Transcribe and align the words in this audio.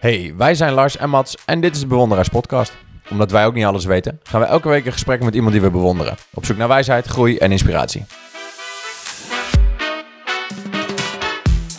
Hey, 0.00 0.34
wij 0.36 0.54
zijn 0.54 0.72
Lars 0.72 0.96
en 0.96 1.10
Mats 1.10 1.36
en 1.46 1.60
dit 1.60 1.74
is 1.74 1.80
de 1.80 1.86
Bewonderaars 1.86 2.28
Podcast. 2.28 2.72
Omdat 3.10 3.30
wij 3.30 3.46
ook 3.46 3.54
niet 3.54 3.64
alles 3.64 3.84
weten, 3.84 4.20
gaan 4.22 4.40
we 4.40 4.46
elke 4.46 4.68
week 4.68 4.86
een 4.86 4.92
gesprek 4.92 5.22
met 5.22 5.34
iemand 5.34 5.52
die 5.52 5.62
we 5.62 5.70
bewonderen. 5.70 6.16
Op 6.34 6.44
zoek 6.44 6.56
naar 6.56 6.68
wijsheid, 6.68 7.06
groei 7.06 7.36
en 7.36 7.52
inspiratie. 7.52 8.04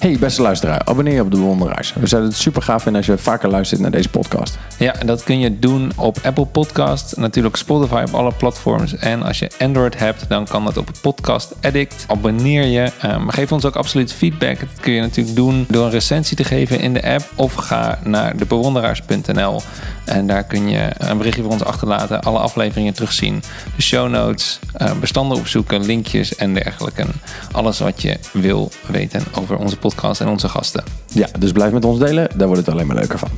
Hey 0.02 0.18
beste 0.20 0.42
luisteraar, 0.42 0.81
abonneer 0.86 1.13
je 1.13 1.22
op 1.22 1.31
de 1.31 1.38
Bewonderaars. 1.38 1.94
We 1.94 2.08
zouden 2.08 2.31
het 2.31 2.40
super 2.40 2.62
gaaf 2.62 2.84
vinden 2.84 3.02
als 3.02 3.10
je 3.10 3.17
vaker 3.17 3.49
luistert 3.49 3.81
naar 3.81 3.92
deze 3.92 4.10
podcast. 4.10 4.58
Ja, 4.78 4.96
dat 5.06 5.24
kun 5.24 5.40
je 5.40 5.60
doen 5.60 5.92
op 5.96 6.17
Apple 6.24 6.46
Podcast, 6.46 7.17
natuurlijk 7.17 7.56
Spotify 7.56 8.03
op 8.08 8.13
alle 8.13 8.31
platforms. 8.31 8.96
En 8.96 9.24
als 9.24 9.40
je 9.40 9.52
Android 9.60 9.99
hebt, 9.99 10.26
dan 10.29 10.46
kan 10.46 10.66
dat 10.66 10.78
op 10.78 10.90
Podcast 11.02 11.56
Addict. 11.62 12.06
Abonneer 12.08 12.66
je. 12.66 12.92
Um, 13.06 13.29
geef 13.29 13.52
ons 13.52 13.66
ook 13.66 13.76
absoluut 13.76 14.13
feedback. 14.13 14.60
Dat 14.60 14.79
kun 14.79 14.94
je 14.94 15.02
natuurlijk 15.02 15.35
doen 15.35 15.66
door 15.70 15.85
een 15.85 15.92
recensie 15.92 16.38
te 16.38 16.44
geven 16.44 16.80
in 16.80 16.94
de 16.94 17.03
app. 17.03 17.31
Of 17.36 17.53
ga 17.53 17.99
naar 18.03 18.38
debewonderaars.nl 18.38 19.61
en 20.05 20.27
daar 20.27 20.43
kun 20.43 20.69
je 20.69 20.89
een 20.97 21.17
berichtje 21.17 21.43
voor 21.43 21.51
ons 21.51 21.63
achterlaten. 21.63 22.21
Alle 22.21 22.39
afleveringen 22.39 22.93
terugzien. 22.93 23.43
De 23.75 23.81
show 23.81 24.09
notes, 24.09 24.59
uh, 24.81 24.91
bestanden 24.99 25.37
opzoeken, 25.37 25.85
linkjes 25.85 26.35
en 26.35 26.53
dergelijke. 26.53 27.05
Alles 27.51 27.79
wat 27.79 28.01
je 28.01 28.17
wil 28.33 28.71
weten 28.87 29.23
over 29.33 29.57
onze 29.57 29.77
podcast 29.77 30.21
en 30.21 30.27
onze 30.27 30.49
gasten. 30.49 30.83
Ja, 31.07 31.27
dus 31.39 31.51
blijf 31.51 31.71
met 31.71 31.85
ons 31.85 31.99
delen. 31.99 32.29
Daar 32.35 32.47
wordt 32.47 32.65
het 32.65 32.75
alleen 32.75 32.87
maar 32.87 32.95
leuker 32.95 33.19
van. 33.19 33.29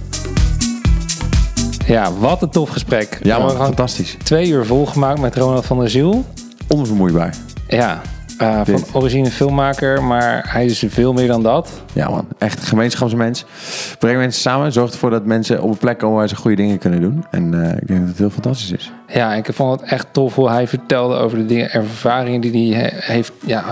Ja, 1.85 2.13
wat 2.13 2.41
een 2.41 2.49
tof 2.49 2.69
gesprek. 2.69 3.19
Ja 3.23 3.39
man, 3.39 3.55
fantastisch. 3.55 4.17
Twee 4.23 4.49
uur 4.49 4.65
volgemaakt 4.65 5.19
met 5.19 5.35
Ronald 5.35 5.65
van 5.65 5.79
der 5.79 5.89
Ziel. 5.89 6.25
Onvermoeibaar. 6.67 7.35
Ja, 7.67 8.01
uh, 8.41 8.61
van 8.63 8.83
origine 8.91 9.31
filmmaker, 9.31 10.03
maar 10.03 10.45
hij 10.47 10.65
is 10.65 10.83
veel 10.87 11.13
meer 11.13 11.27
dan 11.27 11.43
dat. 11.43 11.69
Ja 11.93 12.09
man, 12.09 12.27
echt 12.37 12.63
gemeenschapsmens. 12.63 13.45
Breng 13.99 14.17
mensen 14.17 14.41
samen, 14.41 14.71
zorg 14.71 14.91
ervoor 14.91 15.09
dat 15.09 15.25
mensen 15.25 15.61
op 15.61 15.69
een 15.69 15.77
plek 15.77 15.97
komen 15.97 16.17
waar 16.17 16.27
ze 16.27 16.35
goede 16.35 16.55
dingen 16.55 16.77
kunnen 16.77 17.01
doen. 17.01 17.25
En 17.31 17.53
uh, 17.53 17.71
ik 17.71 17.87
denk 17.87 17.99
dat 17.99 18.09
het 18.09 18.17
heel 18.17 18.29
fantastisch 18.29 18.71
is. 18.71 18.91
Ja, 19.07 19.33
ik 19.33 19.47
vond 19.51 19.81
het 19.81 19.89
echt 19.89 20.07
tof 20.11 20.35
hoe 20.35 20.49
hij 20.49 20.67
vertelde 20.67 21.15
over 21.15 21.37
de 21.37 21.45
dingen, 21.45 21.71
ervaringen 21.71 22.41
die 22.41 22.75
hij 22.75 22.91
heeft. 22.95 23.31
Ja, 23.45 23.63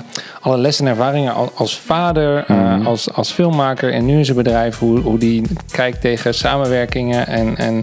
alle 0.41 0.57
lessen 0.57 0.85
en 0.85 0.91
ervaringen 0.91 1.33
als 1.55 1.79
vader, 1.79 2.43
mm 2.47 2.57
-hmm. 2.57 2.81
uh, 2.81 2.87
als, 2.87 3.13
als 3.13 3.31
filmmaker 3.31 3.93
en 3.93 4.05
nu 4.05 4.17
in 4.17 4.25
zijn 4.25 4.37
bedrijf. 4.37 4.77
Hoe, 4.77 4.99
hoe 4.99 5.17
die 5.17 5.47
kijkt 5.71 6.01
tegen 6.01 6.33
samenwerkingen 6.33 7.27
en, 7.27 7.57
en 7.57 7.75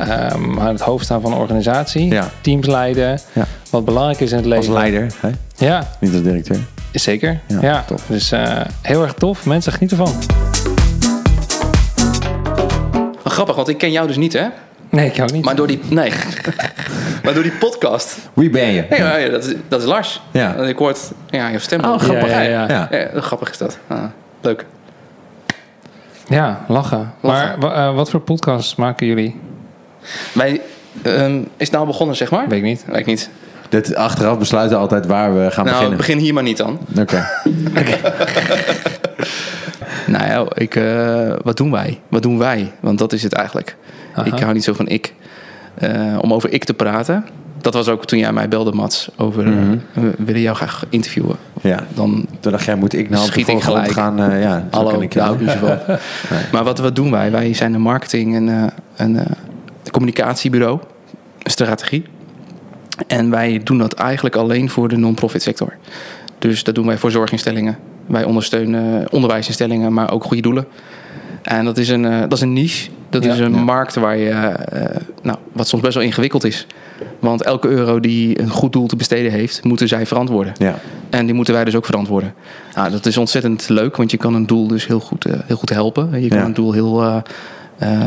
um, 0.00 0.60
aan 0.60 0.66
het 0.66 0.80
hoofd 0.80 1.04
staan 1.04 1.20
van 1.20 1.32
een 1.32 1.38
organisatie. 1.38 2.12
Ja. 2.12 2.30
Teams 2.40 2.66
leiden. 2.66 3.18
Ja. 3.32 3.46
Wat 3.70 3.84
belangrijk 3.84 4.20
is 4.20 4.30
in 4.30 4.36
het 4.36 4.46
leven. 4.46 4.66
Als 4.66 4.74
leider, 4.74 5.12
hè? 5.20 5.30
Ja. 5.64 5.86
Niet 6.00 6.12
als 6.12 6.22
directeur. 6.22 6.58
Zeker. 6.92 7.40
Ja, 7.46 7.58
Ja, 7.60 7.84
tof. 7.86 8.04
dus 8.06 8.32
uh, 8.32 8.60
heel 8.82 9.02
erg 9.02 9.14
tof. 9.14 9.46
Mensen 9.46 9.72
genieten 9.72 9.98
ervan. 9.98 10.14
Grappig, 13.24 13.56
want 13.56 13.68
ik 13.68 13.78
ken 13.78 13.92
jou 13.92 14.06
dus 14.06 14.16
niet, 14.16 14.32
hè? 14.32 14.46
Nee, 14.90 15.10
ik 15.10 15.22
ook 15.22 15.32
niet. 15.32 15.44
Maar 15.44 15.56
door 15.56 15.66
die, 15.66 15.80
nee. 15.88 16.12
maar 17.24 17.34
door 17.34 17.42
die 17.42 17.52
podcast. 17.52 18.18
Wie 18.32 18.50
ben 18.50 18.66
je? 18.72 18.84
Nee, 18.90 19.00
ja, 19.00 19.28
dat, 19.28 19.44
is, 19.44 19.54
dat 19.68 19.80
is 19.80 19.86
Lars. 19.86 20.22
Ja. 20.30 20.54
Ik 20.54 20.76
hoort 20.76 21.12
ja, 21.30 21.48
je 21.48 21.58
stem. 21.58 21.84
Oh, 21.84 21.98
grappig. 21.98 22.28
Ja, 22.30 22.40
ja, 22.40 22.68
ja. 22.68 22.88
Ja. 22.90 22.98
Ja, 23.14 23.20
grappig 23.20 23.50
is 23.50 23.58
dat. 23.58 23.78
Ah, 23.86 24.04
leuk. 24.40 24.66
Ja, 26.28 26.64
lachen. 26.68 27.12
Lachen. 27.20 27.58
Maar 27.58 27.88
uh, 27.88 27.94
wat 27.94 28.10
voor 28.10 28.20
podcasts 28.20 28.74
maken 28.74 29.06
jullie? 29.06 29.40
Wij, 30.32 30.60
um, 31.06 31.38
is 31.40 31.66
het 31.66 31.70
nou 31.70 31.86
begonnen, 31.86 32.16
zeg 32.16 32.30
maar? 32.30 32.48
Weet 32.48 32.58
ik 32.58 32.64
niet. 32.64 32.84
Weet 32.86 32.96
ik 32.96 33.06
niet. 33.06 33.30
Dit 33.68 33.94
achteraf 33.94 34.38
besluiten 34.38 34.78
altijd 34.78 35.06
waar 35.06 35.34
we 35.34 35.50
gaan 35.50 35.64
nou, 35.64 35.76
beginnen. 35.76 35.96
begin 35.96 36.18
hier 36.18 36.34
maar 36.34 36.42
niet 36.42 36.56
dan. 36.56 36.78
Oké. 36.98 37.26
Nou 40.06 40.24
ja, 40.26 40.44
ik, 40.54 40.74
uh, 40.74 41.32
wat 41.42 41.56
doen 41.56 41.70
wij? 41.70 42.00
Wat 42.08 42.22
doen 42.22 42.38
wij? 42.38 42.72
Want 42.80 42.98
dat 42.98 43.12
is 43.12 43.22
het 43.22 43.32
eigenlijk. 43.32 43.76
Aha. 44.14 44.26
Ik 44.26 44.38
hou 44.38 44.52
niet 44.52 44.64
zo 44.64 44.72
van 44.72 44.88
ik. 44.88 45.14
Uh, 45.82 46.18
om 46.20 46.32
over 46.32 46.52
ik 46.52 46.64
te 46.64 46.74
praten. 46.74 47.24
Dat 47.60 47.74
was 47.74 47.88
ook 47.88 48.06
toen 48.06 48.18
jij 48.18 48.32
mij 48.32 48.48
belde, 48.48 48.72
Mats. 48.72 49.10
Over, 49.16 49.42
Mhm. 49.48 49.72
uh, 49.72 49.78
we 49.94 50.12
willen 50.24 50.40
jou 50.40 50.56
graag 50.56 50.84
interviewen. 50.88 51.36
Ja. 51.60 51.78
Dan 51.94 52.26
Toen 52.40 52.52
dacht 52.52 52.64
jij, 52.64 52.74
moet 52.74 52.92
ik 52.92 53.10
nou 53.10 53.20
op 53.22 53.26
de 53.26 53.32
Schiet 53.32 53.48
ik 53.48 53.62
gelijk. 53.62 53.90
gaan? 53.92 54.20
eh, 54.22 54.42
ja, 54.42 54.66
Hallo, 54.70 54.90
kan 54.90 55.02
ik 55.02 55.12
van. 55.12 55.78
Maar 56.52 56.64
wat, 56.64 56.78
wat 56.78 56.96
doen 56.96 57.10
wij? 57.10 57.30
Wij 57.30 57.54
zijn 57.54 57.74
een 57.74 57.80
marketing- 57.80 58.34
en 58.34 58.48
eh, 58.48 58.62
een 58.96 59.16
eh, 59.18 59.26
communicatiebureau, 59.90 60.78
een 61.42 61.50
strategie. 61.50 62.04
En 63.06 63.30
wij 63.30 63.60
doen 63.64 63.78
dat 63.78 63.92
eigenlijk 63.92 64.36
alleen 64.36 64.70
voor 64.70 64.88
de 64.88 64.96
non-profit 64.96 65.42
sector. 65.42 65.72
Dus 66.38 66.64
dat 66.64 66.74
doen 66.74 66.86
wij 66.86 66.98
voor 66.98 67.10
zorginstellingen. 67.10 67.78
Wij 68.06 68.24
ondersteunen 68.24 69.12
onderwijsinstellingen, 69.12 69.92
maar 69.92 70.10
ook 70.12 70.24
goede 70.24 70.42
doelen. 70.42 70.66
En 71.42 71.64
dat 71.64 71.78
is 71.78 71.88
een, 71.88 72.04
eh, 72.04 72.20
dat 72.20 72.32
is 72.32 72.40
een 72.40 72.52
niche. 72.52 72.90
Dat 73.10 73.24
Ja. 73.24 73.32
is 73.32 73.38
een 73.38 73.54
Ja. 73.54 73.60
markt 73.62 73.94
waar 73.94 74.16
je, 74.16 74.30
eh, 74.30 74.96
nou, 75.22 75.38
wat 75.52 75.68
soms 75.68 75.82
best 75.82 75.94
wel 75.94 76.02
ingewikkeld 76.04 76.44
is. 76.44 76.66
Want 77.18 77.42
elke 77.42 77.68
euro 77.68 78.00
die 78.00 78.40
een 78.40 78.48
goed 78.48 78.72
doel 78.72 78.86
te 78.86 78.96
besteden 78.96 79.32
heeft, 79.32 79.64
moeten 79.64 79.88
zij 79.88 80.06
verantwoorden. 80.06 80.52
Ja. 80.58 80.78
En 81.10 81.26
die 81.26 81.34
moeten 81.34 81.54
wij 81.54 81.64
dus 81.64 81.74
ook 81.76 81.84
verantwoorden. 81.84 82.34
Nou, 82.74 82.90
dat 82.90 83.06
is 83.06 83.16
ontzettend 83.16 83.68
leuk, 83.68 83.96
want 83.96 84.10
je 84.10 84.16
kan 84.16 84.34
een 84.34 84.46
doel 84.46 84.66
dus 84.66 84.86
heel 84.86 85.00
goed, 85.00 85.24
eh, 85.24 85.32
heel 85.46 85.56
goed 85.56 85.70
helpen. 85.70 86.22
Je 86.22 86.28
kan 86.28 86.38
een 86.38 86.54
doel 86.54 86.72
heel, 86.72 87.22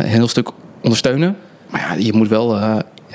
heel 0.04 0.28
stuk 0.28 0.50
ondersteunen. 0.82 1.36
Maar 1.70 1.82
ja, 1.82 2.04
je 2.04 2.14
moet 2.14 2.28
wel 2.28 2.60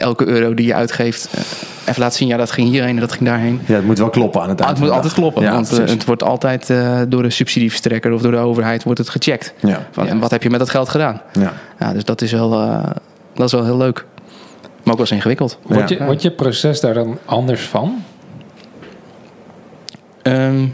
elke 0.02 0.26
euro 0.26 0.54
die 0.54 0.66
je 0.66 0.74
uitgeeft 0.74 1.28
eh, 1.32 1.40
even 1.88 2.00
laten 2.02 2.18
zien. 2.18 2.28
Ja, 2.28 2.36
dat 2.36 2.50
ging 2.50 2.68
hierheen 2.68 2.94
en 2.94 3.00
dat 3.00 3.12
ging 3.12 3.24
daarheen. 3.28 3.60
ja, 3.66 3.74
het 3.74 3.84
moet 3.84 3.98
wel 3.98 4.10
kloppen 4.10 4.42
aan 4.42 4.48
het 4.48 4.60
Ah, 4.60 4.66
eind 4.66 4.78
het 4.78 4.86
moet 4.86 4.96
altijd 4.96 5.14
kloppen, 5.14 5.42
Ja, 5.42 5.52
want 5.52 5.68
eh, 5.70 5.74
precies. 5.76 5.94
het 5.94 6.04
wordt 6.04 6.22
altijd 6.22 6.70
eh, 6.70 7.00
door 7.08 7.22
de 7.22 7.30
subsidieverstrekker 7.30 8.12
of 8.12 8.22
door 8.22 8.30
de 8.32 8.36
overheid 8.38 8.82
wordt 8.82 8.98
het 8.98 9.08
gecheckt. 9.08 9.54
Ja. 9.60 9.86
Van, 9.90 10.04
Ja. 10.04 10.10
En 10.10 10.18
wat 10.18 10.30
heb 10.30 10.42
je 10.42 10.50
met 10.50 10.58
dat 10.58 10.70
geld 10.70 10.88
gedaan? 10.88 11.20
Ja. 11.32 11.52
Ja, 11.78 11.92
dus 11.92 12.04
dat 12.04 12.22
is 12.22 12.32
wel, 12.32 12.52
eh, 12.60 12.90
dat 13.34 13.46
is 13.46 13.52
wel 13.52 13.64
heel 13.64 13.76
leuk. 13.76 14.04
Maar 14.84 14.92
ook 14.92 14.98
wel 14.98 14.98
eens 15.00 15.10
ingewikkeld. 15.10 15.58
Wordt, 15.62 15.88
je, 15.88 16.04
wordt 16.04 16.22
je 16.22 16.30
proces 16.30 16.80
daar 16.80 16.94
dan 16.94 17.18
anders 17.24 17.62
van? 17.62 18.02
Ehm, 20.22 20.66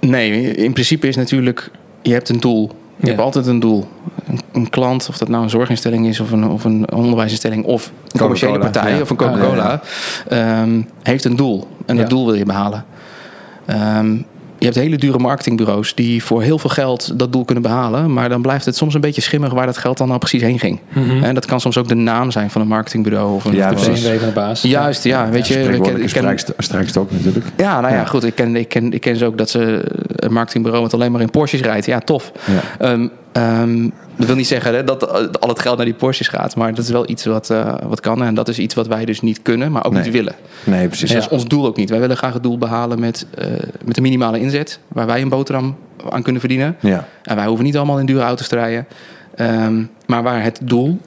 nee, 0.00 0.54
in 0.54 0.72
principe 0.72 1.08
is 1.08 1.16
natuurlijk, 1.16 1.70
je 2.02 2.12
hebt 2.12 2.28
een 2.28 2.40
doel. 2.40 2.70
Je 2.96 3.06
Ja. 3.06 3.08
hebt 3.12 3.20
altijd 3.20 3.46
een 3.46 3.60
doel. 3.60 3.88
Een, 4.30 4.40
een 4.52 4.70
klant, 4.70 5.06
of 5.08 5.18
dat 5.18 5.28
nou 5.28 5.42
een 5.42 5.50
zorginstelling 5.50 6.06
is 6.06 6.20
of 6.20 6.30
een, 6.30 6.48
of 6.48 6.64
een 6.64 6.92
onderwijsinstelling 6.92 7.64
of 7.64 7.92
een 8.12 8.20
commerciële 8.20 8.58
partij 8.58 8.94
ja. 8.94 9.00
of 9.00 9.10
een 9.10 9.16
Coca-Cola, 9.16 9.80
Ah, 10.30 10.38
ehm, 10.60 10.82
heeft 11.02 11.24
een 11.24 11.36
doel. 11.36 11.68
En 11.86 11.96
dat 11.96 12.04
Ja. 12.04 12.10
doel 12.10 12.24
wil 12.26 12.34
je 12.34 12.44
behalen. 12.44 12.84
Ehm, 13.66 14.12
je 14.58 14.66
hebt 14.66 14.78
hele 14.78 14.96
dure 14.96 15.18
marketingbureaus 15.18 15.94
die 15.94 16.24
voor 16.24 16.42
heel 16.42 16.58
veel 16.58 16.70
geld 16.70 17.18
dat 17.18 17.32
doel 17.32 17.44
kunnen 17.44 17.62
behalen. 17.62 18.12
Maar 18.12 18.28
dan 18.28 18.42
blijft 18.42 18.64
het 18.64 18.76
soms 18.76 18.94
een 18.94 19.00
beetje 19.00 19.20
schimmig 19.20 19.52
waar 19.52 19.66
dat 19.66 19.76
geld 19.76 19.98
dan 19.98 20.06
nou 20.06 20.18
precies 20.18 20.42
heen 20.42 20.58
ging. 20.58 20.78
Mhm. 20.92 21.22
En 21.24 21.34
dat 21.34 21.46
kan 21.46 21.60
soms 21.60 21.78
ook 21.78 21.88
de 21.88 21.94
naam 21.94 22.30
zijn 22.30 22.50
van 22.50 22.60
een 22.60 22.66
marketingbureau. 22.68 23.34
Of 23.34 23.44
een, 23.44 23.54
Ja, 23.54 23.70
of 23.70 23.74
De 23.78 23.82
precies. 23.84 24.02
zinwevende 24.02 24.32
baas. 24.32 24.62
Juist, 24.62 25.04
ja. 25.04 25.28
weet 25.28 25.48
je, 25.48 25.54
ik 25.60 25.64
ken, 25.82 25.92
ik 25.94 25.98
ken, 25.98 26.08
strijkst- 26.08 26.52
strijkstok 26.58 27.10
natuurlijk. 27.10 27.46
ja, 27.56 27.80
nou 27.80 27.92
ja, 27.94 28.00
Ja. 28.00 28.06
goed. 28.06 28.24
Ik 28.24 28.34
ken, 28.34 28.56
ik, 28.56 28.68
ken, 28.68 28.92
ik 28.92 29.00
ken 29.00 29.16
ze 29.16 29.24
ook 29.24 29.38
dat 29.38 29.50
ze 29.50 29.82
een 30.16 30.32
marketingbureau 30.32 30.84
met 30.84 30.94
alleen 30.94 31.12
maar 31.12 31.20
in 31.20 31.30
Porsches 31.30 31.60
rijdt. 31.60 31.86
Ja, 31.86 31.98
tof. 32.00 32.32
Ja. 32.78 32.88
Ehm, 33.32 33.44
ehm, 33.44 33.88
dat 34.16 34.26
wil 34.26 34.36
niet 34.36 34.46
zeggen 34.46 34.74
hè, 34.74 34.84
dat 34.84 35.02
eh, 35.02 35.26
al 35.40 35.48
het 35.48 35.58
geld 35.58 35.76
naar 35.76 35.84
die 35.86 35.94
Porsches 35.94 36.28
gaat. 36.28 36.56
Maar 36.56 36.74
dat 36.74 36.84
is 36.84 36.90
wel 36.90 37.08
iets 37.10 37.24
wat, 37.24 37.50
eh, 37.50 37.74
wat 37.86 38.00
kan. 38.00 38.22
En 38.24 38.34
dat 38.34 38.48
is 38.48 38.58
iets 38.58 38.74
wat 38.74 38.86
wij 38.86 39.04
dus 39.04 39.20
niet 39.20 39.42
kunnen, 39.42 39.72
maar 39.72 39.84
ook 39.84 39.92
Nee. 39.92 40.02
niet 40.02 40.12
willen. 40.12 40.34
Nee, 40.64 40.86
precies. 40.86 41.00
Dus 41.10 41.12
dat 41.22 41.22
is 41.26 41.28
ons 41.38 41.44
doel 41.48 41.66
ook 41.66 41.76
niet. 41.76 41.90
Wij 41.90 42.00
willen 42.00 42.16
graag 42.16 42.32
het 42.32 42.42
doel 42.42 42.58
behalen 42.58 43.00
met, 43.00 43.26
eh, 43.34 43.46
met 43.84 43.94
de 43.94 44.00
minimale 44.00 44.40
inzet. 44.40 44.78
Waar 44.88 45.06
wij 45.06 45.22
een 45.22 45.28
boterham 45.28 45.76
aan 46.10 46.22
kunnen 46.22 46.40
verdienen. 46.40 46.76
Ja. 46.80 47.06
En 47.22 47.36
wij 47.36 47.46
hoeven 47.46 47.64
niet 47.64 47.76
allemaal 47.76 47.98
in 47.98 48.06
dure 48.06 48.22
auto's 48.22 48.48
te 48.48 48.54
rijden. 48.56 48.86
Ehm, 49.34 49.82
maar 50.06 50.22
waar 50.22 50.42
het 50.42 50.60
doel, 50.62 50.98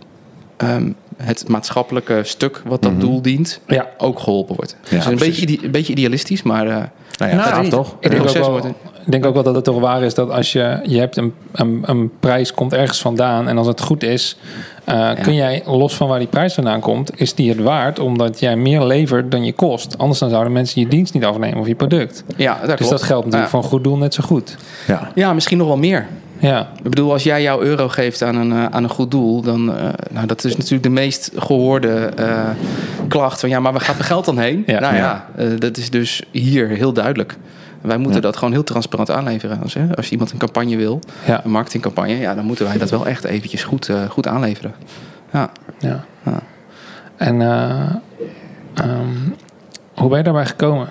ehm, 0.58 0.90
het 1.18 1.48
maatschappelijke 1.48 2.20
stuk 2.24 2.62
wat 2.66 2.82
dat 2.82 2.92
Mhm. 2.92 3.00
doel 3.02 3.22
dient, 3.22 3.60
Ja. 3.68 3.90
ook 3.98 4.20
geholpen 4.20 4.56
wordt. 4.56 4.76
dus 4.82 4.90
het 4.92 5.00
is 5.00 5.06
een 5.06 5.16
beetje, 5.28 5.64
een 5.66 5.72
beetje 5.72 5.92
idealistisch, 5.92 6.44
maar... 6.44 6.68
eh, 6.68 6.84
Nou 7.18 7.32
ja, 7.32 7.50
Nou, 7.52 7.70
toch? 7.70 7.96
Ik 8.00 8.02
denk, 8.02 8.14
ook 8.14 8.20
proces 8.20 8.40
wel, 8.42 8.50
wordt 8.52 8.66
een- 8.66 8.76
ik 9.06 9.12
denk 9.12 9.26
ook 9.26 9.34
wel 9.34 9.44
dat 9.44 9.56
het 9.56 9.64
toch 9.64 9.80
waar 9.80 10.04
is 10.04 10.14
dat 10.14 10.30
als 10.30 10.52
je, 10.52 10.80
je 10.84 11.00
hebt 11.00 11.18
een, 11.18 11.34
een, 11.52 11.84
een 11.86 12.12
prijs 12.20 12.54
komt 12.54 12.74
ergens 12.74 13.02
vandaan 13.02 13.48
en 13.48 13.58
als 13.58 13.68
het 13.68 13.82
goed 13.82 14.04
is, 14.04 14.38
eh, 14.84 15.10
kun 15.22 15.34
jij 15.36 15.62
los 15.66 15.96
van 15.96 16.08
waar 16.08 16.20
die 16.20 16.28
prijs 16.28 16.54
vandaan 16.54 16.80
komt, 16.80 17.20
is 17.20 17.34
die 17.36 17.50
het 17.50 17.60
waard 17.62 18.00
omdat 18.00 18.40
jij 18.40 18.56
meer 18.56 18.84
levert 18.84 19.32
dan 19.32 19.46
je 19.46 19.54
kost. 19.54 19.98
Anders 19.98 20.20
dan 20.20 20.30
zouden 20.30 20.52
mensen 20.54 20.82
je 20.82 20.88
dienst 20.88 21.14
niet 21.14 21.26
afnemen 21.26 21.60
of 21.60 21.68
je 21.68 21.76
product. 21.76 22.24
ja, 22.36 22.54
dat 22.60 22.66
Dus 22.68 22.76
klopt. 22.76 22.92
dat 22.92 23.04
geldt 23.04 23.26
natuurlijk 23.26 23.52
Ja. 23.52 23.58
voor 23.58 23.64
een 23.64 23.70
goed 23.76 23.84
doel 23.84 23.98
net 23.98 24.14
zo 24.14 24.24
goed. 24.24 24.56
Ja. 24.88 25.12
Ja, 25.16 25.34
misschien 25.34 25.58
nog 25.58 25.68
wel 25.68 25.78
meer. 25.78 26.08
Ja, 26.40 26.70
Ik 26.78 26.90
bedoel, 26.90 27.12
als 27.12 27.24
jij 27.24 27.42
jouw 27.42 27.62
euro 27.62 27.88
geeft 27.90 28.22
aan 28.24 28.36
een, 28.36 28.52
eh, 28.52 28.66
aan 28.66 28.84
een 28.84 28.90
goed 28.90 29.12
doel, 29.12 29.42
dan 29.42 29.70
uh, 29.70 29.76
nou, 30.12 30.28
dat 30.28 30.44
is 30.44 30.56
natuurlijk 30.56 30.84
de 30.84 30.90
meest 30.90 31.32
gehoorde 31.36 32.10
uh, 32.20 32.50
klacht 33.08 33.40
van 33.40 33.50
ja, 33.50 33.60
maar 33.60 33.72
waar 33.72 33.82
gaat 33.82 33.96
mijn 33.96 34.08
geld 34.08 34.26
dan 34.26 34.38
heen? 34.38 34.64
Ja. 34.66 34.80
Nou 34.80 34.96
ja, 34.96 35.26
uh, 35.40 35.48
dat 35.60 35.78
is 35.78 35.90
dus 35.90 36.24
hier 36.32 36.68
heel 36.68 36.94
duidelijk. 36.94 37.38
Wij 37.84 37.98
moeten 37.98 38.22
dat 38.22 38.38
gewoon 38.38 38.54
heel 38.54 38.64
transparant 38.64 39.12
aanleveren. 39.12 39.62
Als, 39.62 39.74
hè, 39.74 39.96
als 39.96 40.10
iemand 40.10 40.32
een 40.32 40.38
campagne 40.38 40.76
wil, 40.76 41.00
een 41.44 41.52
marketingcampagne, 41.52 42.18
ja, 42.18 42.36
dan 42.36 42.46
moeten 42.46 42.66
wij 42.66 42.78
dat 42.78 42.90
wel 42.90 43.08
echt 43.08 43.24
eventjes 43.24 43.64
goed, 43.64 43.88
uh, 43.88 44.10
goed 44.10 44.28
aanleveren. 44.28 44.74
Ja. 45.32 45.50
ja. 45.80 46.06
Ja. 46.26 46.40
En 47.18 47.40
uh, 47.40 47.90
um, 48.86 49.36
hoe 49.94 50.10
ben 50.10 50.18
je 50.18 50.24
daarbij 50.24 50.46
gekomen? 50.46 50.90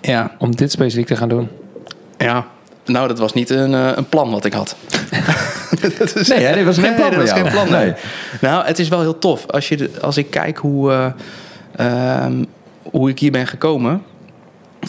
Ja. 0.00 0.30
Om 0.38 0.56
dit 0.56 0.70
specifiek 0.70 1.06
te 1.06 1.16
gaan 1.16 1.28
doen? 1.28 1.48
Ja, 2.18 2.46
nou, 2.84 3.08
dat 3.08 3.18
was 3.18 3.32
niet 3.32 3.50
een, 3.50 3.72
uh, 3.72 3.90
een 3.94 4.08
plan 4.08 4.30
wat 4.30 4.44
ik 4.44 4.52
had. 4.52 4.76
dat 5.98 6.16
is, 6.16 6.28
Nee, 6.28 6.44
hè, 6.44 6.54
dit 6.54 6.64
was 6.64 6.78
geen 6.78 6.94
plan 6.94 7.10
dat 7.10 7.20
was 7.20 7.30
jou. 7.30 7.40
geen 7.40 7.50
plan. 7.50 7.70
Nee. 7.70 7.84
Nee. 7.84 7.94
Nou, 8.40 8.66
het 8.66 8.78
is 8.78 8.88
wel 8.88 9.00
heel 9.00 9.18
tof. 9.18 9.46
Als, 9.46 9.68
je 9.68 9.90
als 10.00 10.16
ik 10.16 10.30
kijk 10.30 10.58
hoe, 10.58 10.92
eh, 10.92 12.24
ehm, 12.24 12.44
hoe 12.82 13.10
ik 13.10 13.18
hier 13.18 13.30
ben 13.30 13.46
gekomen. 13.46 14.02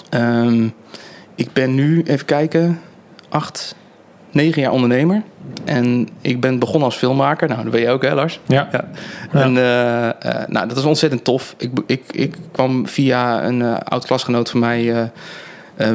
Ehm, 0.09 0.68
ik 1.36 1.53
ben 1.53 1.75
nu, 1.75 2.03
even 2.03 2.25
kijken, 2.25 2.80
acht, 3.30 3.75
negen 4.31 4.62
jaar 4.62 4.71
ondernemer. 4.71 5.24
En 5.65 6.09
ik 6.21 6.39
ben 6.39 6.59
begonnen 6.59 6.83
als 6.83 6.95
filmmaker. 6.95 7.47
Nou, 7.47 7.63
dat 7.63 7.71
ben 7.71 7.81
je 7.81 7.89
ook, 7.89 8.01
hè, 8.01 8.13
Lars? 8.13 8.39
Ja. 8.45 8.68
Ja. 8.71 8.88
En 9.31 9.57
eh, 9.57 10.07
eh, 10.07 10.47
nou, 10.47 10.68
dat 10.68 10.77
is 10.77 10.83
ontzettend 10.83 11.24
tof. 11.24 11.56
Ik, 11.57 11.71
ik, 11.86 12.03
ik 12.12 12.36
kwam 12.51 12.88
via 12.88 13.44
een 13.44 13.62
eh, 13.62 13.75
oud 13.83 14.06
klasgenoot 14.06 14.50
van 14.50 14.59
mij 14.59 15.12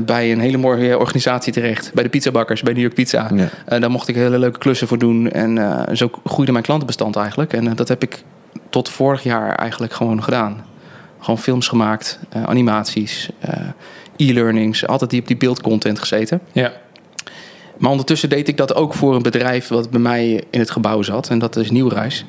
bij 0.02 0.32
een 0.32 0.40
hele 0.40 0.56
mooie 0.56 0.98
organisatie 0.98 1.52
terecht. 1.52 1.90
Bij 1.94 2.02
de 2.02 2.08
pizzabakkers, 2.08 2.62
bij 2.62 2.72
New 2.72 2.82
York 2.82 2.94
Pizza. 2.94 3.30
Ja. 3.34 3.78
Daar 3.78 3.90
mocht 3.90 4.08
ik 4.08 4.14
hele 4.14 4.38
leuke 4.38 4.58
klussen 4.58 4.88
voor 4.88 4.98
doen. 4.98 5.30
En 5.30 5.58
zo 5.96 6.10
groeide 6.24 6.52
mijn 6.52 6.64
klantenbestand 6.64 7.16
eigenlijk. 7.16 7.52
En 7.52 7.74
dat 7.74 7.88
heb 7.88 8.02
ik 8.02 8.22
tot 8.70 8.88
vorig 8.88 9.22
jaar 9.22 9.54
eigenlijk 9.54 9.92
gewoon 9.92 10.22
gedaan. 10.22 10.64
Gewoon 11.24 11.38
films 11.40 11.68
gemaakt, 11.68 12.18
eh, 12.28 12.42
animaties, 12.42 13.30
eh, 13.38 13.58
e-learnings. 14.16 14.86
Altijd 14.86 15.10
die 15.10 15.20
op 15.20 15.26
die 15.26 15.36
beeldcontent 15.36 15.98
gezeten. 15.98 16.40
Ja. 16.52 16.72
Maar 17.78 17.90
ondertussen 17.90 18.28
deed 18.28 18.48
ik 18.48 18.56
dat 18.56 18.74
ook 18.74 18.94
voor 18.94 19.14
een 19.14 19.22
bedrijf 19.22 19.68
wat 19.68 19.90
bij 19.90 20.00
mij 20.00 20.44
in 20.50 20.58
het 20.58 20.70
gebouw 20.70 21.02
zat. 21.02 21.28
En 21.28 21.38
dat 21.38 21.56
is 21.56 21.70
Nieuwreis. 21.70 22.24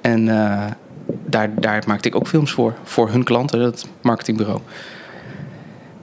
En 0.00 0.28
eh, 0.28 0.64
daar, 1.26 1.50
daar 1.60 1.82
maakte 1.86 2.08
ik 2.08 2.14
ook 2.14 2.26
films 2.28 2.50
voor. 2.50 2.74
Voor 2.82 3.10
hun 3.10 3.24
klanten, 3.24 3.60
dat 3.60 3.88
marketingbureau. 4.00 4.60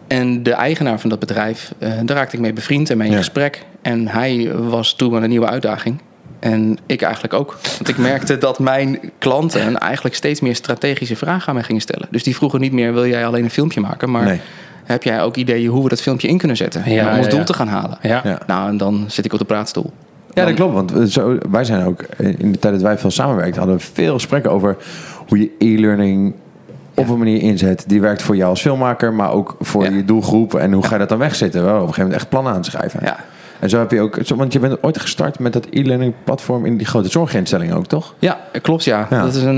En 0.07 0.43
de 0.43 0.53
eigenaar 0.53 0.99
van 0.99 1.09
dat 1.09 1.19
bedrijf, 1.19 1.73
daar 1.79 2.17
raakte 2.17 2.35
ik 2.35 2.41
mee 2.41 2.53
bevriend 2.53 2.89
en 2.89 2.97
mee 2.97 3.07
in 3.07 3.13
Ja. 3.13 3.19
gesprek. 3.19 3.65
En 3.81 4.07
hij 4.07 4.53
was 4.57 4.93
toe 4.93 5.15
aan 5.15 5.23
een 5.23 5.29
nieuwe 5.29 5.47
uitdaging. 5.47 6.01
En 6.39 6.77
ik 6.85 7.01
eigenlijk 7.01 7.33
ook. 7.33 7.57
Want 7.77 7.87
ik 7.87 7.97
merkte 7.97 8.37
dat 8.37 8.59
mijn 8.59 8.99
klanten 9.17 9.77
eigenlijk 9.77 10.15
steeds 10.15 10.41
meer 10.41 10.55
strategische 10.55 11.15
vragen 11.15 11.47
aan 11.47 11.53
mij 11.53 11.63
gingen 11.63 11.81
stellen. 11.81 12.07
Dus 12.11 12.23
die 12.23 12.35
vroegen 12.35 12.59
niet 12.59 12.71
meer, 12.71 12.93
wil 12.93 13.07
jij 13.07 13.25
alleen 13.25 13.43
een 13.43 13.49
filmpje 13.49 13.81
maken? 13.81 14.11
Maar 14.11 14.23
Nee. 14.23 14.39
heb 14.83 15.03
jij 15.03 15.21
ook 15.21 15.35
ideeën 15.35 15.69
hoe 15.69 15.83
we 15.83 15.89
dat 15.89 16.01
filmpje 16.01 16.27
in 16.27 16.37
kunnen 16.37 16.57
zetten? 16.57 16.91
Ja, 16.91 17.09
om 17.11 17.15
ons 17.15 17.23
ja, 17.25 17.29
doel 17.29 17.39
ja. 17.39 17.45
te 17.45 17.53
gaan 17.53 17.67
halen. 17.67 17.97
Ja. 18.01 18.21
Ja. 18.23 18.39
Nou, 18.47 18.69
en 18.69 18.77
dan 18.77 19.05
zit 19.07 19.25
ik 19.25 19.33
op 19.33 19.39
de 19.39 19.45
praatstoel. 19.45 19.91
Ja, 20.33 20.45
dat 20.45 20.53
klopt. 20.53 20.73
Want 20.73 20.91
we- 20.91 21.11
zo, 21.11 21.37
wij 21.49 21.63
zijn 21.63 21.85
ook, 21.85 22.01
in 22.17 22.51
de 22.51 22.59
tijd 22.59 22.73
dat 22.73 22.81
wij 22.83 22.97
veel 22.97 23.11
samenwerkten, 23.11 23.57
hadden 23.61 23.77
we 23.77 23.83
veel 23.93 24.13
gesprekken 24.13 24.51
over 24.51 24.77
hoe 25.27 25.39
je 25.39 25.49
e-learning 25.59 26.33
op 26.93 27.09
een 27.09 27.17
manier 27.17 27.41
inzet. 27.41 27.83
Die 27.87 28.01
werkt 28.01 28.21
voor 28.21 28.35
jou 28.35 28.49
als 28.49 28.61
filmmaker, 28.61 29.13
maar 29.13 29.31
ook 29.31 29.55
voor 29.59 29.83
Ja. 29.83 29.89
je 29.91 30.05
doelgroep. 30.05 30.53
En 30.55 30.73
hoe 30.73 30.83
ga 30.83 30.93
je 30.93 30.99
dat 30.99 31.09
dan 31.09 31.17
wegzetten? 31.17 31.63
Wel, 31.63 31.69
op 31.73 31.75
een 31.79 31.81
gegeven 31.87 32.03
moment 32.03 32.21
echt 32.21 32.29
plannen 32.29 32.53
aan 32.53 32.61
te 32.61 32.69
schrijven. 32.69 32.99
Ja. 33.03 33.17
En 33.59 33.69
zo 33.69 33.79
heb 33.79 33.91
je 33.91 34.01
ook, 34.01 34.19
want 34.35 34.53
je 34.53 34.59
bent 34.59 34.83
ooit 34.83 34.99
gestart 34.99 35.39
met 35.39 35.53
dat 35.53 35.67
e-learning 35.69 36.13
platform 36.23 36.65
in 36.65 36.77
die 36.77 36.87
grote 36.87 37.09
zorginstelling 37.09 37.73
ook, 37.73 37.85
toch? 37.87 38.13
Ja, 38.19 38.39
klopt 38.61 38.83
ja. 38.83 39.07
Ja. 39.09 39.21
Dat 39.23 39.35
is 39.35 39.43
een. 39.43 39.57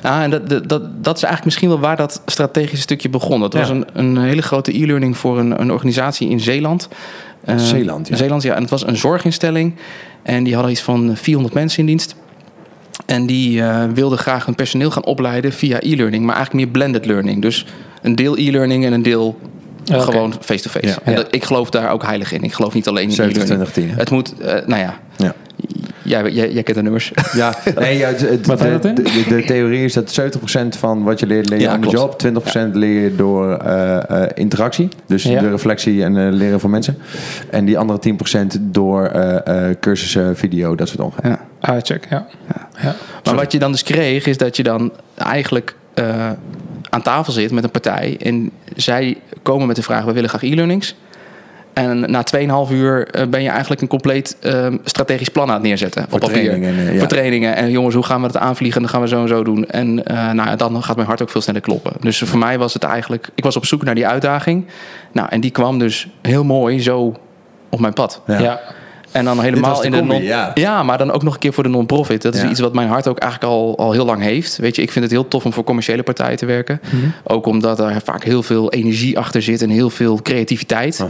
ja, 0.00 0.22
en 0.22 0.30
dat, 0.30 0.48
dat, 0.48 0.68
dat, 0.68 1.16
is 1.16 1.22
eigenlijk 1.22 1.44
misschien 1.44 1.68
wel 1.68 1.80
waar 1.80 1.96
dat 1.96 2.22
strategische 2.26 2.76
stukje 2.82 3.08
begon. 3.08 3.40
Dat 3.40 3.52
was 3.52 3.68
Ja. 3.68 3.74
een, 3.74 3.86
een 3.92 4.18
hele 4.18 4.42
grote 4.42 4.78
e-learning 4.82 5.16
voor 5.16 5.38
een, 5.38 5.60
een 5.60 5.72
organisatie 5.72 6.28
in 6.28 6.40
Zeeland. 6.40 6.88
Eh, 7.44 7.56
Zeeland, 7.56 8.08
ja. 8.08 8.16
Zeeland, 8.16 8.42
ja. 8.42 8.54
En 8.54 8.60
het 8.60 8.70
was 8.70 8.86
een 8.86 8.96
zorginstelling. 8.96 9.74
En 10.22 10.44
die 10.44 10.54
hadden 10.54 10.72
iets 10.72 10.82
van 10.82 11.16
400 11.16 11.54
mensen 11.54 11.80
in 11.80 11.86
dienst. 11.86 12.14
En 13.06 13.26
die 13.26 13.62
eh, 13.62 13.84
wilden 13.94 14.18
graag 14.18 14.46
hun 14.46 14.54
personeel 14.54 14.90
gaan 14.90 15.04
opleiden 15.04 15.52
via 15.52 15.80
e-learning, 15.80 16.24
maar 16.24 16.36
eigenlijk 16.36 16.64
meer 16.64 16.72
blended 16.74 17.06
learning. 17.06 17.42
Dus 17.42 17.66
een 18.02 18.14
deel 18.14 18.38
e-learning 18.38 18.84
en 18.84 18.92
een 18.92 19.02
deel 19.02 19.38
Gewoon 19.84 20.34
face-to-face. 20.40 20.86
Ja. 20.86 20.96
En 21.04 21.12
Ja. 21.12 21.16
dat, 21.18 21.26
ik 21.30 21.44
geloof 21.44 21.70
daar 21.70 21.90
ook 21.90 22.02
heilig 22.02 22.32
in. 22.32 22.42
Ik 22.42 22.52
geloof 22.52 22.74
niet 22.74 22.88
alleen 22.88 23.08
in 23.08 23.10
e-learning. 23.14 23.44
2710. 23.44 23.98
Het 23.98 24.10
moet, 24.10 24.34
eh, 24.40 24.66
nou 24.66 24.80
ja, 24.80 24.98
Ja. 25.16 25.34
jij, 26.02 26.30
jij, 26.30 26.52
jij 26.52 26.62
kent 26.62 26.76
de 26.76 26.82
nummers. 26.82 27.12
Ja, 27.32 27.54
nee, 27.78 27.98
ja, 27.98 28.08
het- 28.08 28.20
het- 28.20 28.46
Wat 28.46 28.58
de, 28.58 28.78
in? 28.82 28.94
de, 28.94 29.24
de 29.28 29.42
theorie 29.46 29.84
is 29.84 29.92
dat 29.92 30.12
70% 30.12 30.76
van 30.78 31.02
wat 31.02 31.20
je 31.20 31.26
leert, 31.26 31.48
leer 31.48 31.58
je 31.58 31.64
Ja, 31.64 31.72
the 31.72 31.78
klopt. 31.88 31.96
job. 31.96 32.18
20% 32.18 32.74
leer 32.74 33.02
je 33.02 33.16
door 33.16 33.52
eh, 33.56 34.22
eh, 34.22 34.30
interactie. 34.34 34.88
Dus 35.06 35.22
Ja. 35.22 35.40
de 35.40 35.50
reflectie 35.50 36.02
en 36.04 36.16
eh, 36.26 36.32
leren 36.32 36.60
van 36.60 36.70
mensen. 36.70 36.98
En 37.50 37.64
die 37.64 37.78
andere 37.78 37.98
10% 37.98 38.58
door 38.60 39.04
eh, 39.06 39.68
eh, 39.70 39.76
cursussen, 39.80 40.36
video, 40.36 40.74
dat 40.74 40.88
soort 40.88 41.00
ongeveer. 41.00 41.30
Ja. 41.30 41.40
Ah, 41.60 41.76
check, 41.82 42.06
ja. 42.10 42.26
ja. 42.82 42.94
Maar 43.24 43.34
wat 43.34 43.52
je 43.52 43.58
dan 43.58 43.72
dus 43.72 43.82
kreeg, 43.82 44.26
is 44.26 44.36
dat 44.36 44.56
je 44.56 44.62
dan 44.62 44.92
eigenlijk 45.16 45.74
eh, 45.94 46.30
aan 46.90 47.02
tafel 47.02 47.32
zit 47.32 47.50
met 47.50 47.64
een 47.64 47.70
partij. 47.70 48.16
En 48.22 48.50
zij 48.76 49.16
komen 49.42 49.66
met 49.66 49.76
de 49.76 49.82
vraag: 49.82 50.04
we 50.04 50.12
willen 50.12 50.28
graag 50.28 50.42
e-learnings. 50.42 50.94
En 51.72 52.10
na 52.10 52.24
2,5 52.66 52.72
uur 52.72 53.08
eh, 53.08 53.26
ben 53.26 53.42
je 53.42 53.48
eigenlijk 53.48 53.80
een 53.80 53.88
compleet 53.88 54.36
eh, 54.40 54.66
strategisch 54.84 55.28
plan 55.28 55.48
aan 55.48 55.54
het 55.54 55.62
neerzetten. 55.62 56.04
Voor 56.08 56.20
op 56.20 56.20
papier. 56.20 56.42
trainingen, 56.42 56.92
ja. 56.92 56.98
Voor 56.98 57.08
trainingen. 57.08 57.56
En 57.56 57.70
jongens, 57.70 57.94
hoe 57.94 58.04
gaan 58.04 58.22
we 58.22 58.26
dat 58.26 58.42
aanvliegen? 58.42 58.80
Dan 58.80 58.90
gaan 58.90 59.00
we 59.00 59.08
zo 59.08 59.22
en 59.22 59.28
zo 59.28 59.44
doen. 59.44 59.66
En 59.66 60.04
eh, 60.04 60.30
nou, 60.30 60.56
dan 60.56 60.82
gaat 60.82 60.96
mijn 60.96 61.08
hart 61.08 61.22
ook 61.22 61.30
veel 61.30 61.40
sneller 61.40 61.60
kloppen. 61.60 61.92
Dus 62.00 62.18
voor 62.18 62.38
mij 62.38 62.58
was 62.58 62.74
het 62.74 62.82
eigenlijk... 62.82 63.28
Ik 63.34 63.44
was 63.44 63.56
op 63.56 63.66
zoek 63.66 63.82
naar 63.82 63.94
die 63.94 64.06
uitdaging. 64.06 64.66
Nou, 65.12 65.28
en 65.30 65.40
die 65.40 65.50
kwam 65.50 65.78
dus 65.78 66.08
heel 66.22 66.44
mooi 66.44 66.80
zo 66.80 67.14
op 67.68 67.80
mijn 67.80 67.92
pad. 67.92 68.22
Ja. 68.26 68.38
Ja. 68.38 68.60
En 69.12 69.24
dan 69.24 69.40
helemaal 69.40 69.80
de 69.80 69.84
in 69.84 69.90
de 69.90 70.02
non 70.02 70.22
ja. 70.54 70.82
maar 70.82 70.98
dan 70.98 71.10
ook 71.10 71.22
nog 71.22 71.34
een 71.34 71.38
keer 71.40 71.52
voor 71.52 71.62
de 71.62 71.68
non-profit. 71.68 72.22
Dat 72.22 72.34
is 72.34 72.42
Ja. 72.42 72.48
iets 72.48 72.60
wat 72.60 72.72
mijn 72.74 72.88
hart 72.88 73.08
ook 73.08 73.18
eigenlijk 73.18 73.52
al, 73.52 73.78
al 73.78 73.92
heel 73.92 74.04
lang 74.04 74.22
heeft. 74.22 74.56
Weet 74.56 74.76
je, 74.76 74.82
ik 74.82 74.90
vind 74.90 75.04
het 75.04 75.12
heel 75.14 75.28
tof 75.28 75.44
om 75.44 75.52
voor 75.52 75.64
commerciële 75.64 76.02
partijen 76.02 76.36
te 76.36 76.46
werken. 76.46 76.80
Mhm. 76.84 76.96
Ook 77.24 77.46
omdat 77.46 77.80
er 77.80 78.00
vaak 78.04 78.24
heel 78.24 78.42
veel 78.42 78.70
energie 78.72 79.18
achter 79.18 79.42
zit 79.42 79.62
en 79.62 79.70
heel 79.70 79.90
veel 79.90 80.22
creativiteit. 80.22 81.04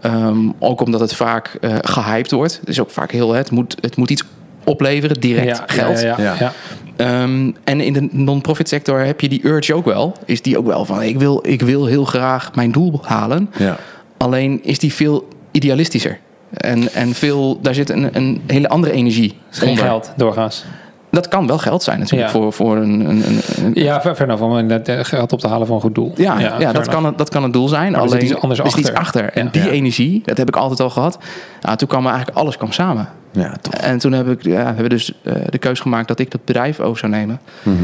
Ehm, 0.00 0.38
ook 0.58 0.80
omdat 0.80 1.00
het 1.00 1.14
vaak 1.14 1.56
eh 1.60 1.74
gehyped 1.80 2.30
wordt. 2.30 2.56
Het 2.60 2.68
is 2.68 2.80
ook 2.80 2.90
vaak 2.90 3.10
heel, 3.12 3.32
het 3.32 3.50
moet, 3.50 3.76
het 3.80 3.96
moet 3.96 4.10
iets 4.10 4.22
opleveren, 4.64 5.20
direct 5.20 5.46
Ja, 5.58 5.64
geld. 5.66 6.00
Ja, 6.00 6.06
ja, 6.06 6.14
ja. 6.18 6.24
Ja. 6.24 6.36
ja. 6.38 6.52
Ehm, 6.96 7.50
en 7.64 7.80
in 7.80 7.92
de 7.92 8.08
non-profit 8.10 8.68
sector 8.68 9.00
heb 9.00 9.20
je 9.20 9.28
die 9.28 9.46
urge 9.46 9.74
ook 9.74 9.84
wel. 9.84 10.16
Is 10.24 10.42
die 10.42 10.58
ook 10.58 10.66
wel 10.66 10.84
van, 10.84 11.02
ik 11.02 11.18
wil, 11.18 11.42
ik 11.46 11.62
wil 11.62 11.86
heel 11.86 12.04
graag 12.04 12.54
mijn 12.54 12.72
doel 12.72 13.00
halen. 13.02 13.50
Ja. 13.56 13.76
Alleen 14.16 14.60
is 14.62 14.78
die 14.78 14.92
veel 14.92 15.28
idealistischer. 15.50 16.18
En, 16.56 16.92
en 16.92 17.14
veel, 17.14 17.58
daar 17.60 17.74
zit 17.74 17.90
een, 17.90 18.08
een 18.16 18.42
hele 18.46 18.68
andere 18.68 18.92
energie 18.92 19.38
Geen 19.50 19.68
onder. 19.68 19.84
geld, 19.84 20.12
doorgaans. 20.16 20.64
Dat 21.10 21.28
kan 21.28 21.46
wel 21.46 21.58
geld 21.58 21.82
zijn 21.82 21.98
natuurlijk 21.98 22.32
Ja. 22.32 22.38
voor, 22.38 22.52
voor 22.52 22.76
een... 22.76 23.00
een, 23.00 23.22
een, 23.26 23.40
een- 23.64 23.70
Ja, 23.74 24.00
ver, 24.00 24.16
ver 24.16 24.42
om 24.42 24.58
eh, 24.70 24.98
geld 25.02 25.32
op 25.32 25.40
te 25.40 25.48
halen 25.48 25.66
voor 25.66 25.76
een 25.76 25.82
goed 25.82 25.94
doel. 25.94 26.12
ja, 26.16 26.38
ja, 26.58 26.72
dat, 26.72 26.88
kan, 26.88 27.04
het- 27.04 27.18
dat 27.18 27.28
kan 27.30 27.42
het 27.42 27.52
doel 27.52 27.68
zijn. 27.68 27.92
Maar 27.92 28.02
er 28.02 28.08
zit 28.08 28.18
alleen 28.18 28.30
iets 28.32 28.40
anders 28.42 28.60
er 28.60 28.70
zit 28.70 28.78
iets 28.78 28.92
achter. 28.92 29.22
achter. 29.24 29.40
En 29.40 29.44
Ja. 29.44 29.50
die 29.50 29.62
Ja. 29.62 29.68
energie, 29.68 30.22
dat 30.24 30.36
heb 30.36 30.48
ik 30.48 30.56
altijd 30.56 30.80
al 30.80 30.90
gehad. 30.90 31.18
Nou, 31.60 31.76
toen 31.76 31.88
kwam 31.88 32.02
er 32.04 32.08
eigenlijk 32.12 32.38
alles 32.38 32.56
kwam 32.56 32.72
samen. 32.72 33.08
ja, 33.30 33.52
toch. 33.60 33.74
En 33.74 33.98
toen 33.98 34.12
heb 34.12 34.28
ik, 34.28 34.42
ja, 34.44 34.64
hebben 34.64 34.82
we 34.82 34.88
dus 34.88 35.12
eh, 35.22 35.34
de 35.50 35.58
keus 35.58 35.80
gemaakt 35.80 36.08
dat 36.08 36.18
ik 36.18 36.30
dat 36.30 36.44
bedrijf 36.44 36.80
over 36.80 36.98
zou 36.98 37.12
nemen. 37.12 37.40
Mhm. 37.62 37.74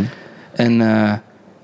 En 0.52 0.80
eh, 0.80 1.12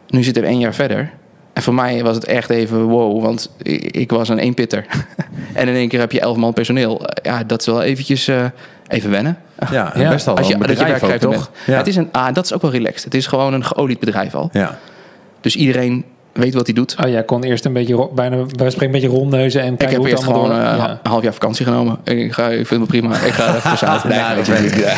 nu 0.09 0.23
zitten 0.23 0.43
we 0.43 0.49
één 0.49 0.59
jaar 0.59 0.75
verder. 0.75 1.11
En 1.57 1.63
voor 1.63 1.75
mij 1.75 2.03
was 2.03 2.15
het 2.15 2.25
echt 2.25 2.51
even 2.51 2.83
wow, 2.83 3.23
want 3.23 3.51
ik, 3.91 4.11
was 4.11 4.29
een 4.29 4.39
eenpitter. 4.39 4.87
en 5.53 5.69
in 5.69 5.75
één 5.75 5.89
keer 5.89 6.01
heb 6.01 6.13
je 6.13 6.21
elf 6.21 6.37
man 6.37 6.53
personeel. 6.53 7.01
Ja, 7.23 7.45
dat 7.45 7.61
is 7.61 7.67
wel 7.67 7.83
eventjes 7.83 8.29
eh, 8.29 8.45
even 8.89 9.11
wennen. 9.11 9.39
Ja, 9.71 9.93
Ja. 9.95 10.09
best 10.11 10.27
wel 10.27 10.37
Als 10.37 10.49
je, 10.49 10.57
dat 10.59 10.79
je 10.79 10.85
werk 10.85 10.99
krijgt 10.99 11.21
toch? 11.21 11.35
toch? 11.35 11.51
Het 11.65 11.87
is 11.87 11.97
een, 11.97 12.09
ah, 12.13 12.35
dat 12.35 12.45
is 12.45 12.53
ook 12.53 12.63
wel 12.63 12.71
relaxed. 12.71 13.05
Het 13.05 13.15
is 13.15 13.27
gewoon 13.27 13.53
een 13.53 13.65
geolied 13.65 13.99
bedrijf 13.99 14.35
al. 14.35 14.49
Ja. 14.53 14.79
Dus 15.41 15.57
iedereen 15.57 16.05
weet 16.37 16.55
wat 16.55 16.67
hij 16.67 16.75
doet. 16.75 16.97
Oh, 17.05 17.09
jij 17.11 17.25
kon 17.25 17.45
eerst 17.45 17.65
een 17.65 17.73
beetje, 17.73 18.09
bijna, 18.15 18.37
bij 18.37 18.71
spreken 18.71 18.95
een 18.95 19.01
beetje 19.01 19.17
rondneuzen 19.17 19.61
en 19.63 19.73
Ik 19.73 19.79
kijken 19.79 19.95
heb 19.95 20.05
hoe 20.05 20.11
het 20.11 20.19
eerst 20.19 20.33
gewoon 20.33 20.61
eh, 20.61 20.97
een 21.03 21.11
half 21.11 21.23
jaar 21.23 21.33
vakantie 21.33 21.65
genomen. 21.65 21.99
Ik, 22.05 22.33
ga, 22.33 22.49
ik 22.49 22.67
vind 22.67 22.81
het 22.81 22.91
prima. 22.91 23.15
Ik 23.15 23.33
ga 23.33 23.55
even 23.57 23.71
tussenuit. 23.71 24.05
Nee, 24.09 24.19
Ja, 24.19 24.35
dat 24.35 24.47
weet 24.47 24.73
ik. 24.73 24.97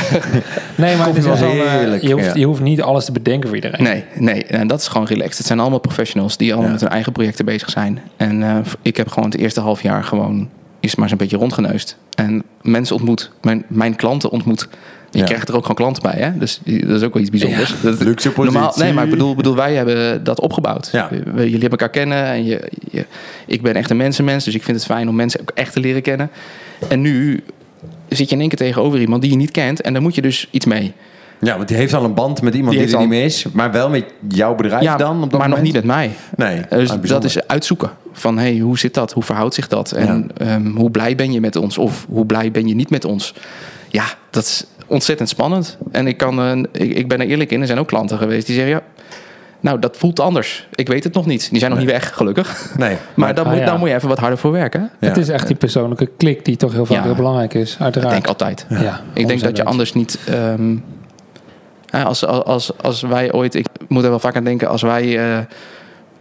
Nee, 0.75 0.97
maar 0.97 1.07
het 1.07 1.16
is 1.16 1.25
wel 1.25 1.35
eh, 1.35 2.02
je, 2.02 2.12
hoeft, 2.12 2.25
ja. 2.25 2.33
je 2.35 2.45
hoeft 2.47 2.61
niet 2.61 2.83
alles 2.83 3.04
te 3.04 3.12
bedenken 3.12 3.49
voor 3.49 3.57
iedereen. 3.57 3.83
Nee, 3.83 4.04
nee, 4.14 4.45
en 4.45 4.66
dat 4.66 4.80
is 4.80 4.88
gewoon 4.88 5.07
relaxed. 5.07 5.38
Het 5.38 5.47
zijn 5.47 5.61
allemaal 5.61 5.78
professionals 5.78 6.37
die 6.37 6.49
allemaal 6.49 6.66
Ja. 6.66 6.73
met 6.73 6.80
hun 6.83 6.90
eigen 6.90 7.12
projecten 7.12 7.45
bezig 7.45 7.71
zijn. 7.71 8.00
En 8.16 8.42
eh, 8.42 8.57
ik 8.83 8.97
heb 8.97 9.09
gewoon 9.09 9.30
het 9.30 9.38
eerste 9.40 9.61
half 9.61 9.83
jaar 9.83 10.04
gewoon 10.04 10.49
is 10.80 10.94
maar 10.94 11.08
zo'n 11.08 11.18
beetje 11.18 11.37
rondgeneust. 11.37 11.97
En 12.14 12.42
mensen 12.62 12.94
ontmoet, 12.97 13.30
mijn, 13.42 13.64
mijn 13.68 13.97
klanten 13.97 14.30
ontmoet. 14.30 14.68
Je 15.11 15.18
Ja. 15.18 15.25
krijgt 15.25 15.49
er 15.49 15.54
ook 15.54 15.61
gewoon 15.62 15.76
klanten 15.76 16.02
bij, 16.02 16.14
hè? 16.20 16.38
Dus 16.38 16.61
dat 16.64 16.97
is 16.97 17.02
ook 17.02 17.12
wel 17.12 17.23
iets 17.23 17.30
bijzonders. 17.30 17.75
Dat, 17.82 18.00
Luxe 18.02 18.30
positie. 18.32 18.58
normaal, 18.58 18.75
nee, 18.76 18.92
maar 18.92 19.04
ik 19.04 19.11
bedoel, 19.11 19.35
bedoel, 19.35 19.54
wij 19.54 19.75
hebben 19.75 20.25
dat 20.25 20.40
opgebouwd. 20.40 20.88
Ja. 20.92 21.08
We- 21.11 21.18
jullie 21.42 21.50
hebben 21.50 21.70
elkaar 21.70 21.90
kennen 21.90 22.25
en 22.25 22.44
je, 22.44 22.68
je, 22.90 23.06
ik 23.47 23.62
ben 23.62 23.75
echt 23.75 23.90
een 23.90 23.97
mensenmens, 23.97 24.44
dus 24.44 24.54
ik 24.54 24.62
vind 24.62 24.76
het 24.76 24.87
fijn 24.87 25.08
om 25.08 25.14
mensen 25.14 25.40
ook 25.40 25.50
echt 25.54 25.73
te 25.73 25.80
leren 25.80 26.02
kennen. 26.02 26.30
En 26.88 27.00
nu 27.00 27.40
zit 28.08 28.28
je 28.28 28.35
in 28.35 28.40
één 28.40 28.49
keer 28.49 28.58
tegenover 28.58 29.00
iemand 29.00 29.23
die 29.23 29.30
je 29.30 29.37
niet 29.37 29.50
kent 29.50 29.80
en 29.80 29.92
daar 29.92 30.02
moet 30.02 30.14
je 30.14 30.23
dus 30.23 30.49
iets 30.50 30.66
mee. 30.66 30.92
Ja, 31.40 31.57
want 31.57 31.68
die 31.68 31.76
heeft 31.76 31.95
al 31.95 32.04
een 32.04 32.14
band 32.14 32.42
met 32.42 32.54
iemand 32.54 32.73
Die 32.73 32.80
er 32.80 32.87
niet 32.87 32.97
al- 32.97 33.07
meer 33.07 33.25
is. 33.25 33.47
Maar 33.52 33.73
wel 33.73 33.88
met 33.90 34.04
jouw 34.28 34.54
bedrijf 34.54 34.95
dan 34.95 35.23
op 35.23 35.30
dat 35.30 35.40
maar 35.40 35.49
nog 35.49 35.59
moment? 35.59 35.62
niet 35.62 35.73
met 35.73 35.85
mij. 35.85 36.11
Nee, 36.37 36.57
Dus 36.57 36.83
ah, 36.83 36.88
dat 36.88 37.00
bijzonder. 37.00 37.28
is 37.28 37.47
uitzoeken. 37.47 37.90
Van 38.12 38.38
hey, 38.38 38.59
hoe 38.59 38.78
zit 38.78 38.95
dat? 38.95 39.12
Hoe 39.12 39.23
verhoudt 39.23 39.54
zich 39.54 39.68
dat? 39.68 39.92
En 39.92 40.30
ehm, 40.37 40.66
hoe 40.76 40.90
blij 40.90 41.14
ben 41.14 41.33
je 41.33 41.40
met 41.40 41.57
ons? 41.57 41.78
Of 41.78 42.07
hoe 42.09 42.26
blij 42.26 42.50
ben 42.50 42.66
je 42.68 42.75
niet 42.75 42.90
met 42.90 43.04
ons? 43.04 43.35
Ja, 43.88 44.04
dat 44.30 44.42
is 44.45 44.64
ontzettend 44.87 45.28
spannend. 45.28 45.78
En 45.92 46.07
ik, 46.07 46.16
kan, 46.16 46.40
eh, 46.40 46.83
ik, 46.87 46.97
ik 46.97 47.09
ben 47.09 47.21
er 47.21 47.26
eerlijk 47.26 47.50
in. 47.50 47.61
Er 47.61 47.66
zijn 47.66 47.78
ook 47.78 47.87
klanten 47.88 48.18
geweest 48.18 48.47
die 48.47 48.54
zeggen... 48.54 48.75
ja, 48.75 48.83
Nou, 49.61 49.78
dat 49.78 49.97
voelt 49.97 50.21
anders. 50.21 50.66
Ik 50.75 50.88
weet 50.88 51.04
het 51.04 51.14
nog 51.14 51.26
niet. 51.26 51.49
Die 51.50 51.59
zijn 51.59 51.71
nog 51.71 51.80
Nee. 51.80 51.88
niet 51.88 51.97
weg, 52.00 52.14
gelukkig. 52.16 52.75
Nee. 52.78 52.97
Maar 53.14 53.35
daar 53.35 53.45
Ah, 53.45 53.50
moet, 53.50 53.61
ja. 53.61 53.66
daar 53.66 53.78
moet 53.78 53.88
je 53.88 53.95
even 53.95 54.09
wat 54.09 54.18
harder 54.18 54.38
voor 54.38 54.52
werken. 54.52 54.90
Ja. 55.00 55.09
Het 55.09 55.16
is 55.16 55.28
echt 55.28 55.47
die 55.47 55.57
persoonlijke 55.57 56.09
klik 56.16 56.45
die 56.45 56.57
toch 56.57 56.73
heel 56.73 56.87
vaak 56.87 56.97
Ja. 56.97 57.02
heel 57.02 57.14
belangrijk 57.14 57.54
is, 57.54 57.75
Ik 57.75 57.80
uiteraard. 57.80 58.12
denk 58.12 58.26
altijd. 58.26 58.66
ja. 58.68 59.00
Ik 59.12 59.26
denk 59.26 59.40
dat 59.40 59.57
je 59.57 59.64
anders 59.64 59.92
niet. 59.92 60.18
ehm, 60.26 60.76
als, 61.90 62.26
als, 62.26 62.73
als 62.83 63.00
wij 63.00 63.33
ooit. 63.33 63.54
Ik 63.54 63.66
moet 63.88 64.04
er 64.04 64.11
wel 64.11 64.18
vaak 64.18 64.37
aan 64.37 64.45
denken. 64.45 64.68
Als 64.68 64.83
wij 64.83 65.18
eh, 65.18 65.38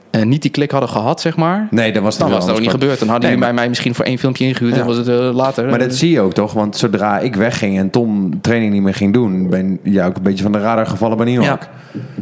eh, 0.10 0.24
niet 0.26 0.42
die 0.42 0.52
klik 0.52 0.72
hadden 0.72 0.90
gehad, 0.90 1.22
zeg 1.22 1.36
maar. 1.38 1.68
Nee, 1.72 1.92
dan 1.94 2.04
was 2.04 2.12
het 2.14 2.22
Dan 2.22 2.30
wel 2.30 2.38
was 2.38 2.48
het 2.48 2.56
ook 2.58 2.62
niet 2.62 2.72
gebeurd. 2.72 3.00
Dan 3.00 3.08
hadden 3.08 3.30
Nee, 3.30 3.38
jullie 3.38 3.54
bij 3.54 3.62
mij 3.62 3.70
misschien 3.70 3.96
voor 3.96 4.06
één 4.06 4.18
filmpje 4.18 4.46
ingehuurd. 4.46 4.76
Ja. 4.76 4.82
En 4.82 4.88
was 4.88 4.98
het 4.98 5.08
eh, 5.08 5.30
later. 5.34 5.70
Maar 5.70 5.80
dat 5.80 5.96
zie 5.96 6.12
je 6.12 6.20
ook 6.22 6.34
toch? 6.34 6.54
Want 6.54 6.78
zodra 6.78 7.20
ik 7.20 7.36
wegging 7.36 7.78
en 7.78 7.90
Tom 7.90 8.42
training 8.42 8.74
niet 8.74 8.82
meer 8.82 8.94
ging 8.94 9.14
doen, 9.14 9.50
ben 9.50 9.80
je 9.84 10.04
ook 10.04 10.16
een 10.16 10.22
beetje 10.24 10.44
van 10.44 10.52
de 10.52 10.60
radar 10.60 10.88
gevallen 10.88 11.18
bij 11.18 11.26
New 11.26 11.42
ja. 11.42 11.48
York. 11.48 11.70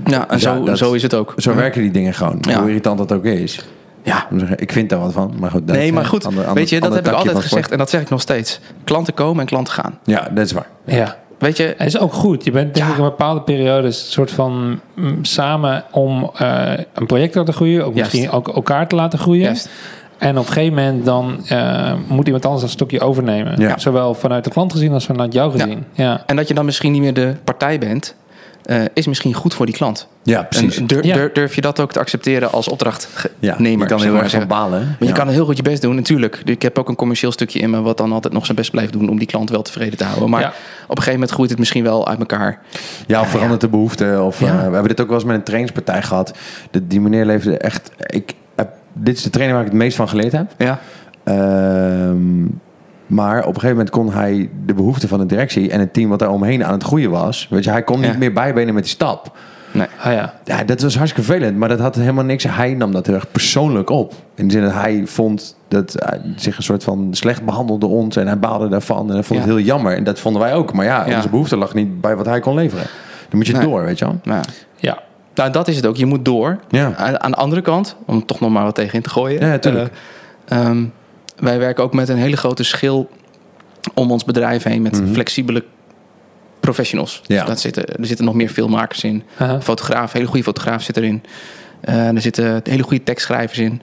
ja, 0.06 0.28
en 0.30 0.38
Ja, 0.38 0.38
zo, 0.38 0.64
dat- 0.64 0.78
zo 0.78 0.94
is 0.94 1.02
het 1.04 1.14
ook. 1.14 1.34
Zo 1.38 1.56
werken 1.56 1.82
die 1.82 1.92
dingen 1.92 2.14
gewoon. 2.14 2.38
Ja. 2.42 2.58
Hoe 2.60 2.68
irritant 2.68 2.98
dat 2.98 3.12
ook 3.12 3.25
is. 3.25 3.66
Ja. 4.04 4.28
Ik, 4.56 4.72
vind 4.72 4.90
daar 4.90 5.00
wat 5.00 5.14
van. 5.14 5.34
Maar 5.40 5.52
goed, 5.52 5.68
dat 5.68 5.75
Nee, 5.75 5.94
maar 5.94 6.06
goed. 6.06 6.25
ander- 6.25 6.40
ander- 6.42 6.56
weet 6.56 6.70
je, 6.70 6.80
dat 6.80 6.94
heb 6.94 7.08
ik 7.08 7.14
altijd 7.14 7.40
gezegd. 7.40 7.72
En 7.72 7.78
dat 7.78 7.90
zeg 7.90 8.02
ik 8.02 8.10
nog 8.10 8.22
steeds. 8.22 8.60
Klanten 8.84 9.14
komen 9.14 9.40
en 9.40 9.46
klanten 9.46 9.74
gaan. 9.74 10.00
Ja, 10.04 10.30
dat 10.34 10.46
is 10.46 10.52
waar. 10.52 10.68
Ja. 10.86 11.18
Weet 11.38 11.58
je, 11.58 11.63
Het 11.77 11.88
is 11.88 12.00
ook 12.00 12.13
goed. 12.13 12.44
Je 12.44 12.51
bent 12.51 12.74
denk 12.74 12.86
Ja. 12.86 12.92
ik 12.92 12.98
in 12.98 13.04
bepaalde 13.04 13.42
periodes 13.42 14.01
een 14.06 14.12
soort 14.12 14.32
van 14.32 14.80
mm, 14.94 15.24
samen 15.25 15.84
om 15.92 16.32
eh, 16.38 16.72
een 16.94 17.06
project 17.06 17.32
te 17.32 17.39
laten 17.39 17.54
groeien. 17.54 17.86
Ook 17.86 17.94
misschien 17.96 18.30
ook 18.32 18.48
elkaar 18.48 18.88
te 18.88 18.96
laten 18.96 19.20
groeien. 19.20 19.56
En 20.18 20.38
op 20.38 20.48
een 20.48 20.54
gegeven 20.54 20.74
moment 20.75 21.06
dan 21.06 21.46
eh, 21.48 21.94
moet 22.08 22.25
iemand 22.25 22.46
anders 22.46 22.63
dat 22.63 22.72
stokje 22.72 23.01
overnemen. 23.01 23.60
Ja. 23.60 23.77
Zowel 23.77 24.13
vanuit 24.13 24.44
de 24.44 24.50
klant 24.50 24.72
gezien 24.72 24.94
als 24.94 25.06
vanuit 25.06 25.34
jou 25.34 25.51
gezien. 25.51 25.86
Ja. 25.94 26.24
en 26.25 26.36
dat 26.36 26.48
je 26.48 26.54
dan 26.54 26.65
misschien 26.65 26.92
niet 26.92 27.01
meer 27.01 27.13
de 27.13 27.36
partij 27.44 27.80
bent, 27.80 28.15
eh, 28.65 28.81
is 28.93 29.07
misschien 29.07 29.34
goed 29.34 29.53
voor 29.53 29.65
die 29.65 29.75
klant. 29.75 30.07
Ja, 30.24 30.43
precies. 30.43 30.77
En 30.77 30.88
durf, 30.88 31.05
Ja. 31.05 31.13
durf, 31.13 31.31
durf 31.31 31.55
je 31.55 31.62
dat 31.62 31.79
ook 31.79 31.91
te 31.91 32.00
accepteren 32.00 32.51
als 32.51 32.67
opdrachtnemer? 32.67 33.62
ja, 33.62 33.84
je 33.84 33.86
kan 33.86 34.01
heel 34.01 34.15
erg 34.15 34.31
van 34.31 34.48
balen. 34.48 34.95
Maar 35.00 35.07
je 35.07 35.13
kan 35.13 35.27
heel 35.27 35.45
goed 35.45 35.57
je 35.57 35.63
best 35.63 35.81
doen, 35.81 35.95
natuurlijk. 35.95 36.41
Ik 36.45 36.62
heb 36.62 36.79
ook 36.79 36.89
een 36.89 36.95
commercieel 36.95 37.31
stukje 37.31 37.60
in 37.60 37.69
me... 37.69 37.81
wat 37.81 37.98
dan 37.98 38.12
altijd 38.12 38.34
nog 38.34 38.45
zijn 38.45 38.57
best 38.57 38.72
blijft 38.72 38.93
doen... 38.93 39.10
om 39.10 39.17
die 39.17 39.27
klant 39.27 39.50
wel 39.50 39.62
tevreden 39.62 39.98
te 39.98 40.03
houden. 40.03 40.29
Maar 40.29 40.41
Ja. 40.41 40.48
op 40.48 40.53
een 40.89 40.95
gegeven 40.98 41.13
moment 41.13 41.31
groeit 41.31 41.50
het 41.50 41.60
misschien 41.60 41.84
wel 41.84 42.07
uit 42.07 42.19
elkaar. 42.19 42.60
Ja, 43.07 43.22
of 43.22 43.29
verandert 43.29 43.62
de 43.62 43.67
behoefte. 43.69 44.22
Of, 44.22 44.39
Ja. 44.39 44.45
eh, 44.48 44.55
we 44.55 44.62
hebben 44.62 44.88
dit 44.88 45.01
ook 45.01 45.07
wel 45.07 45.15
eens 45.15 45.25
met 45.25 45.36
een 45.36 45.43
trainingspartij 45.43 46.01
gehad. 46.01 46.34
De, 46.72 46.88
die 46.88 47.01
meneer 47.01 47.25
leefde 47.25 47.57
echt... 47.57 47.91
Ik 48.05 48.34
heb, 48.55 48.69
dit 48.93 49.17
is 49.17 49.24
de 49.24 49.29
training 49.29 49.57
waar 49.57 49.67
ik 49.67 49.72
het 49.74 49.81
meest 49.81 49.95
van 49.98 50.10
geleerd 50.10 50.31
heb. 50.31 50.51
Ja, 50.57 50.79
Ehm, 51.24 52.43
maar 53.08 53.38
op 53.40 53.48
een 53.48 53.54
gegeven 53.54 53.70
moment 53.70 53.90
kon 53.90 54.14
hij 54.14 54.50
de 54.66 54.74
behoeften 54.74 55.10
van 55.10 55.20
de 55.20 55.26
directie... 55.26 55.70
en 55.72 55.80
het 55.80 55.94
team 55.94 56.10
wat 56.10 56.20
daar 56.20 56.30
omheen 56.32 56.66
aan 56.66 56.74
het 56.74 56.84
groeien 56.84 57.10
was... 57.12 57.48
Weet 57.50 57.64
je, 57.64 57.70
hij 57.70 57.84
kon 57.84 58.00
niet 58.00 58.12
Ja. 58.12 58.18
meer 58.18 58.34
bijbenen 58.34 58.74
met 58.74 58.84
die 58.84 58.92
stap. 58.94 59.38
nee. 59.72 59.88
Ah, 60.02 60.14
ja. 60.14 60.34
Ja, 60.44 60.64
dat 60.64 60.82
was 60.82 60.98
hartstikke 60.98 61.28
vervelend, 61.32 61.58
maar 61.58 61.70
dat 61.70 61.80
had 61.80 61.96
helemaal 61.96 62.24
niks. 62.24 62.44
Hij 62.44 62.74
nam 62.74 62.92
dat 62.92 63.06
heel 63.06 63.16
erg 63.16 63.32
persoonlijk 63.32 63.90
op. 63.90 64.14
In 64.36 64.48
de 64.48 64.54
zin 64.54 64.64
dat 64.64 64.74
hij 64.74 65.02
vond 65.06 65.58
dat 65.68 65.96
hij 65.98 66.22
zich 66.36 66.58
een 66.58 66.64
soort 66.64 66.84
van 66.84 67.08
slecht 67.12 67.46
behandelde 67.46 67.86
ons 67.86 68.16
en 68.16 68.28
hij 68.28 68.40
baalde 68.40 68.68
daarvan 68.68 69.08
en 69.08 69.14
hij 69.14 69.24
vond 69.24 69.40
Ja. 69.40 69.46
het 69.46 69.56
heel 69.56 69.66
jammer. 69.66 69.96
En 69.96 70.04
dat 70.04 70.20
vonden 70.20 70.42
wij 70.42 70.54
ook. 70.54 70.74
Maar 70.74 70.86
ja, 70.86 71.08
Ja. 71.08 71.16
onze 71.16 71.30
behoefte 71.30 71.58
lag 71.58 71.74
niet 71.74 72.02
bij 72.02 72.16
wat 72.16 72.26
hij 72.26 72.40
kon 72.40 72.56
leveren. 72.56 72.86
Dan 73.30 73.38
moet 73.38 73.48
je 73.48 73.54
Nee. 73.54 73.62
door, 73.62 73.84
weet 73.84 74.00
je 74.00 74.06
wel. 74.06 74.20
Nou, 74.24 74.44
ja. 74.76 75.00
nou, 75.36 75.52
dat 75.52 75.68
is 75.68 75.76
het 75.76 75.86
ook. 75.86 75.96
Je 75.96 76.06
moet 76.06 76.26
door. 76.26 76.60
Ja. 76.70 76.94
Aan, 76.96 77.22
aan 77.24 77.32
de 77.32 77.38
andere 77.38 77.62
kant, 77.62 77.96
om 78.06 78.26
toch 78.26 78.40
nog 78.40 78.50
maar 78.52 78.64
wat 78.64 78.76
tegen 78.76 78.94
in 78.94 79.02
te 79.02 79.10
gooien. 79.10 79.48
Ja, 79.48 79.58
tuurlijk. 79.58 79.94
eh, 80.46 80.60
ehm, 80.60 80.84
wij 81.36 81.60
werken 81.60 81.84
ook 81.84 81.94
met 81.94 82.10
een 82.10 82.18
hele 82.18 82.38
grote 82.38 82.63
schil 82.63 83.10
om 83.94 84.12
ons 84.12 84.24
bedrijf 84.25 84.63
heen... 84.63 84.82
met 84.82 85.01
Mhm. 85.01 85.13
flexibele 85.13 85.63
professionals. 86.60 87.22
Ja. 87.25 87.39
Dus 87.39 87.48
dat 87.48 87.60
zitten, 87.60 87.86
er 87.86 88.06
zitten 88.06 88.25
nog 88.25 88.36
meer 88.36 88.50
filmmakers 88.50 89.04
in. 89.04 89.24
Aha. 89.38 89.62
fotograaf, 89.62 90.12
hele 90.12 90.25
goede 90.25 90.44
fotograaf 90.44 90.84
zit 90.84 90.98
erin. 90.98 91.24
Eh, 91.82 92.08
er 92.15 92.22
zitten 92.22 92.62
hele 92.63 92.84
goede 92.84 93.04
tekstschrijvers 93.04 93.60
in. 93.60 93.82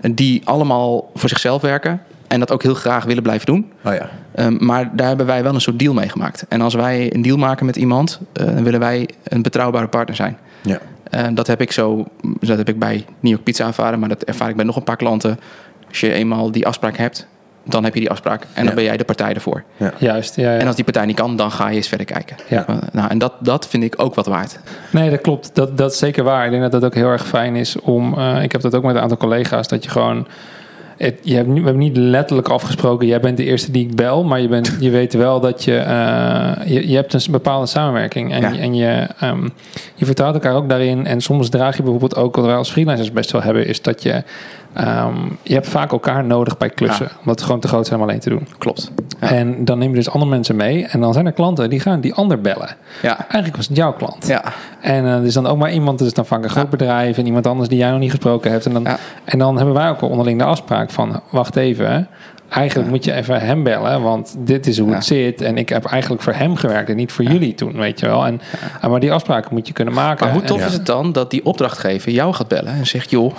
En 0.00 0.14
die 0.14 0.40
allemaal 0.44 1.10
voor 1.14 1.28
zichzelf 1.28 1.62
werken. 1.62 2.02
En 2.28 2.38
dat 2.38 2.50
ook 2.52 2.62
heel 2.62 2.74
graag 2.74 3.04
willen 3.04 3.22
blijven 3.22 3.46
doen. 3.46 3.70
Oh 3.84 3.94
ja. 3.94 4.10
Ehm, 4.34 4.56
maar 4.64 4.96
daar 4.96 5.08
hebben 5.08 5.26
wij 5.26 5.42
wel 5.42 5.54
een 5.54 5.60
soort 5.60 5.78
deal 5.78 5.94
mee 5.94 6.08
gemaakt. 6.08 6.44
En 6.48 6.60
als 6.60 6.74
wij 6.74 7.14
een 7.14 7.22
deal 7.22 7.36
maken 7.36 7.66
met 7.66 7.76
iemand, 7.76 8.20
eh, 8.32 8.44
dan 8.44 8.62
willen 8.64 8.80
wij 8.80 9.08
een 9.24 9.42
betrouwbare 9.42 9.88
partner 9.88 10.16
zijn. 10.16 10.38
Ja. 10.62 10.78
En 11.10 11.34
dat 11.34 11.46
heb 11.46 11.60
ik 11.60 11.72
zo, 11.72 12.04
dat 12.40 12.56
heb 12.58 12.68
ik 12.68 12.78
bij 12.78 13.04
New 13.20 13.32
York 13.32 13.44
Pizza 13.44 13.66
ervaren, 13.66 13.98
maar 13.98 14.08
dat 14.08 14.22
ervaar 14.22 14.48
ik 14.48 14.56
bij 14.56 14.64
nog 14.64 14.76
een 14.76 14.82
paar 14.84 14.96
klanten. 14.96 15.38
Als 15.88 16.00
je 16.00 16.12
eenmaal 16.12 16.50
die 16.50 16.66
afspraak 16.66 16.96
hebt, 16.96 17.26
dan 17.64 17.84
heb 17.84 17.94
je 17.94 18.00
die 18.00 18.10
afspraak. 18.10 18.42
En 18.42 18.48
dan 18.54 18.64
Ja. 18.64 18.74
ben 18.74 18.84
jij 18.84 18.96
de 18.96 19.04
partij 19.04 19.34
ervoor. 19.34 19.64
Juist. 19.98 20.36
Ja, 20.36 20.52
ja. 20.52 20.58
En 20.58 20.66
als 20.66 20.74
die 20.76 20.84
partij 20.84 21.06
niet 21.06 21.16
kan, 21.16 21.36
dan 21.36 21.50
ga 21.50 21.68
je 21.68 21.76
eens 21.76 21.88
verder 21.88 22.06
kijken. 22.06 22.36
Ja. 22.48 22.66
Eh, 22.66 22.76
Nou, 22.92 23.10
en 23.10 23.18
dat, 23.18 23.32
dat 23.40 23.68
vind 23.68 23.82
ik 23.82 23.94
ook 23.96 24.14
wat 24.14 24.26
waard. 24.26 24.58
Nee, 24.90 25.10
dat 25.10 25.20
klopt. 25.20 25.50
Dat, 25.54 25.76
dat 25.78 25.92
is 25.92 25.98
zeker 25.98 26.24
waar. 26.24 26.44
Ik 26.44 26.50
denk 26.50 26.62
dat 26.62 26.72
dat 26.72 26.84
ook 26.84 26.94
heel 26.94 27.08
erg 27.08 27.26
fijn 27.26 27.56
is 27.56 27.80
om. 27.80 28.18
eh, 28.18 28.42
ik 28.42 28.52
heb 28.52 28.60
dat 28.60 28.74
ook 28.74 28.82
met 28.82 28.94
een 28.94 29.00
aantal 29.00 29.16
collega's. 29.16 29.68
Dat 29.68 29.84
je 29.84 29.90
gewoon. 29.90 30.26
Het, 30.96 31.18
je 31.22 31.34
hebt, 31.34 31.46
niet- 31.48 31.58
we 31.58 31.64
hebben 31.64 31.82
niet 31.82 31.96
letterlijk 31.96 32.48
afgesproken. 32.48 33.06
Jij 33.06 33.20
bent 33.20 33.36
de 33.36 33.44
eerste 33.44 33.70
die 33.70 33.86
ik 33.86 33.94
bel. 33.94 34.24
Maar 34.24 34.40
je, 34.40 34.48
bent, 34.48 34.76
je 34.80 34.90
weet 34.90 35.14
wel 35.14 35.40
dat 35.40 35.64
je. 35.64 35.76
eh, 35.76 36.52
je, 36.66 36.88
je 36.88 36.94
hebt 36.96 37.12
een 37.12 37.32
bepaalde 37.32 37.66
samenwerking. 37.66 38.32
En, 38.32 38.40
Ja. 38.40 38.48
je- 38.50 38.58
en 38.58 38.74
je, 38.74 39.06
ehm, 39.20 39.48
je 39.94 40.04
vertrouwt 40.04 40.34
elkaar 40.34 40.54
ook 40.54 40.68
daarin. 40.68 41.06
En 41.06 41.20
soms 41.20 41.48
draag 41.48 41.76
je 41.76 41.82
bijvoorbeeld 41.82 42.16
ook. 42.16 42.36
Wat 42.36 42.44
wij 42.44 42.54
als 42.54 42.70
freelancers 42.70 43.12
best 43.12 43.30
wel 43.30 43.42
hebben. 43.42 43.66
Is 43.66 43.82
dat 43.82 44.02
je. 44.02 44.22
Ehm, 44.72 45.16
je 45.42 45.54
hebt 45.54 45.68
vaak 45.68 45.92
elkaar 45.92 46.24
nodig 46.24 46.56
bij 46.58 46.70
klussen. 46.70 47.06
Ja. 47.10 47.18
Omdat 47.18 47.34
het 47.34 47.44
gewoon 47.44 47.60
te 47.60 47.68
groot 47.68 47.86
zijn 47.86 48.00
om 48.00 48.08
alleen 48.08 48.20
te 48.20 48.28
doen. 48.28 48.48
Klopt. 48.58 48.90
Ja. 49.20 49.30
En 49.30 49.64
dan 49.64 49.78
neem 49.78 49.90
je 49.90 49.96
dus 49.96 50.10
andere 50.10 50.30
mensen 50.30 50.56
mee. 50.56 50.86
En 50.86 51.00
dan 51.00 51.12
zijn 51.12 51.26
er 51.26 51.32
klanten 51.32 51.70
die 51.70 51.80
gaan 51.80 52.00
die 52.00 52.14
ander 52.14 52.40
bellen. 52.40 52.68
Ja. 53.02 53.18
Eigenlijk 53.18 53.56
was 53.56 53.68
het 53.68 53.76
jouw 53.76 53.92
klant. 53.92 54.26
Ja. 54.26 54.44
En 54.80 55.04
eh, 55.04 55.14
er 55.14 55.24
is 55.24 55.34
dan 55.34 55.46
ook 55.46 55.58
maar 55.58 55.72
iemand, 55.72 55.98
dus 55.98 56.14
dan 56.14 56.26
vaak 56.26 56.42
een 56.42 56.50
groot 56.50 56.70
bedrijf 56.70 57.18
en 57.18 57.26
iemand 57.26 57.46
anders 57.46 57.68
die 57.68 57.78
jij 57.78 57.90
nog 57.90 58.00
niet 58.00 58.10
gesproken 58.10 58.50
hebt. 58.50 58.66
En 58.66 58.72
dan, 58.72 58.86
en 59.24 59.38
dan 59.38 59.56
hebben 59.56 59.74
wij 59.74 59.88
ook 59.88 60.00
al 60.00 60.08
onderling 60.08 60.38
de 60.38 60.44
afspraak 60.44 60.90
van, 60.90 61.20
wacht 61.30 61.56
even, 61.56 62.08
eigenlijk 62.48 62.90
moet 62.90 63.04
je 63.04 63.12
even 63.12 63.40
hem 63.40 63.62
bellen, 63.62 64.02
want 64.02 64.36
dit 64.38 64.66
is 64.66 64.78
hoe 64.78 64.94
het 64.94 65.04
zit. 65.04 65.40
En 65.40 65.56
ik 65.56 65.68
heb 65.68 65.84
eigenlijk 65.84 66.22
voor 66.22 66.32
hem 66.32 66.56
gewerkt 66.56 66.90
en 66.90 66.96
niet 66.96 67.12
voor 67.12 67.24
jullie 67.24 67.54
toen, 67.54 67.72
weet 67.72 68.00
je 68.00 68.06
wel. 68.06 68.26
En, 68.26 68.40
en 68.80 68.90
maar 68.90 69.00
die 69.00 69.12
afspraken 69.12 69.54
moet 69.54 69.66
je 69.66 69.72
kunnen 69.72 69.94
maken. 69.94 70.26
Maar 70.26 70.34
hoe 70.34 70.44
tof 70.44 70.60
En- 70.60 70.66
is 70.66 70.72
het 70.72 70.86
dan 70.86 71.12
dat 71.12 71.30
die 71.30 71.44
opdrachtgever 71.44 72.12
jou 72.12 72.34
gaat 72.34 72.48
bellen 72.48 72.72
en 72.72 72.86
zegt: 72.86 73.10
joh, 73.10 73.34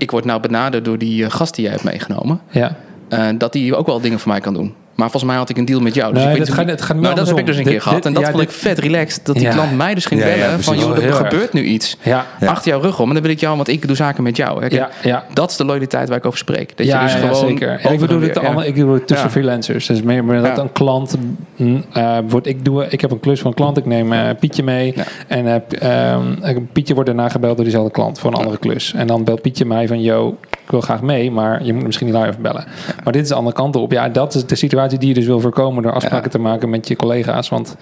ik 0.00 0.10
word 0.10 0.24
nou 0.24 0.40
benaderd 0.40 0.84
door 0.84 0.98
die 0.98 1.24
eh, 1.24 1.30
gast 1.30 1.54
die 1.54 1.64
jij 1.64 1.72
hebt 1.72 1.84
meegenomen. 1.84 2.40
Ja. 2.50 2.76
eh, 3.08 3.28
dat 3.38 3.52
die 3.52 3.76
ook 3.76 3.86
wel 3.86 4.00
dingen 4.00 4.18
voor 4.18 4.30
mij 4.30 4.40
kan 4.40 4.54
doen. 4.54 4.74
Maar 4.94 5.10
volgens 5.10 5.30
mij 5.32 5.40
had 5.40 5.48
ik 5.48 5.56
een 5.56 5.64
deal 5.64 5.80
met 5.80 5.94
jou. 5.94 6.12
Dus 6.14 6.22
Nee, 6.22 6.32
ik 6.32 6.38
weet 6.38 6.46
dat 6.46 6.56
gaat- 6.56 6.66
het 6.68 6.82
gaat 6.82 6.96
nou, 6.96 7.14
dat 7.14 7.28
heb 7.28 7.38
ik 7.38 7.46
dus 7.46 7.56
een 7.56 7.64
keer 7.64 7.82
gehad. 7.82 8.06
En 8.06 8.12
dat 8.12 8.22
ja, 8.22 8.30
vond 8.30 8.42
ik 8.42 8.50
vet 8.50 8.78
relaxed. 8.78 9.26
Dat 9.26 9.34
die 9.34 9.44
Ja. 9.44 9.50
klant 9.52 9.76
mij 9.76 9.94
dus 9.94 10.04
ging 10.04 10.20
ja, 10.20 10.26
bellen. 10.26 10.62
van 10.62 10.78
joh, 10.78 10.96
er 10.96 11.02
erg. 11.02 11.16
gebeurt 11.16 11.52
nu 11.52 11.62
iets. 11.62 11.96
Achter 12.46 12.70
jouw 12.70 12.80
rug 12.80 13.00
om. 13.00 13.08
En 13.08 13.14
dan 13.14 13.22
wil 13.22 13.32
ik 13.32 13.40
jou, 13.40 13.56
want 13.56 13.68
ik 13.68 13.86
doe 13.86 13.96
zaken 13.96 14.22
met 14.22 14.36
jou. 14.36 14.68
Ja. 15.02 15.24
Dat 15.32 15.50
is 15.50 15.56
de 15.56 15.64
loyaliteit 15.64 16.08
waar 16.08 16.18
ik 16.18 16.26
over 16.26 16.38
spreek. 16.38 16.76
Dat 16.76 16.86
ja, 16.86 17.00
je 17.00 17.06
dus 17.06 17.14
gewoon 17.14 17.36
zeker. 17.48 17.90
Ik 17.90 18.00
bedoel 18.00 18.20
het 18.20 18.38
andere, 18.38 18.66
ik 18.66 18.74
bedoel 18.74 18.94
het 18.94 19.06
tussen 19.06 19.30
freelancers. 19.30 19.86
Dus 19.86 20.02
meer, 20.02 20.24
meer 20.24 20.42
dat 20.42 20.58
een 20.58 20.72
klant 20.72 21.16
mm, 21.56 21.84
eh, 21.92 22.18
wordt. 22.28 22.46
Ik 22.46 22.64
doe, 22.64 22.86
ik 22.88 23.00
heb 23.00 23.10
een 23.10 23.20
klus 23.20 23.40
van 23.40 23.50
een 23.50 23.56
klant. 23.56 23.76
Ik 23.76 23.86
neem 23.86 24.12
eh, 24.12 24.28
Pietje 24.40 24.62
mee 24.62 24.94
en 25.26 25.62
ehm, 25.78 26.58
Pietje 26.72 26.94
wordt 26.94 27.08
daarna 27.08 27.28
gebeld 27.28 27.54
door 27.54 27.64
diezelfde 27.64 27.92
klant 27.92 28.18
voor 28.18 28.30
een 28.30 28.36
andere 28.36 28.58
klus. 28.58 28.92
En 28.94 29.06
dan 29.06 29.24
belt 29.24 29.42
Pietje 29.42 29.64
mij 29.64 29.86
van, 29.88 30.02
yo, 30.02 30.36
ik 30.70 30.76
wil 30.76 30.84
graag 30.96 31.02
mee, 31.02 31.30
maar 31.30 31.64
je 31.64 31.72
moet 31.72 31.84
misschien 31.84 32.06
niet 32.06 32.16
live 32.16 32.40
bellen. 32.40 32.64
Maar 33.04 33.12
dit 33.12 33.22
is 33.22 33.28
de 33.28 33.34
andere 33.34 33.56
kant 33.56 33.76
op. 33.76 33.92
Ja, 33.92 34.08
dat 34.08 34.34
is 34.34 34.46
de 34.46 34.54
situatie 34.54 34.98
die 34.98 35.08
je 35.08 35.14
dus 35.14 35.26
wil 35.26 35.40
voorkomen 35.40 35.82
door 35.82 35.92
afspraken 35.92 36.24
Ja. 36.24 36.30
te 36.30 36.38
maken 36.38 36.70
met 36.70 36.88
je 36.88 36.96
collega's, 36.96 37.48
want 37.48 37.76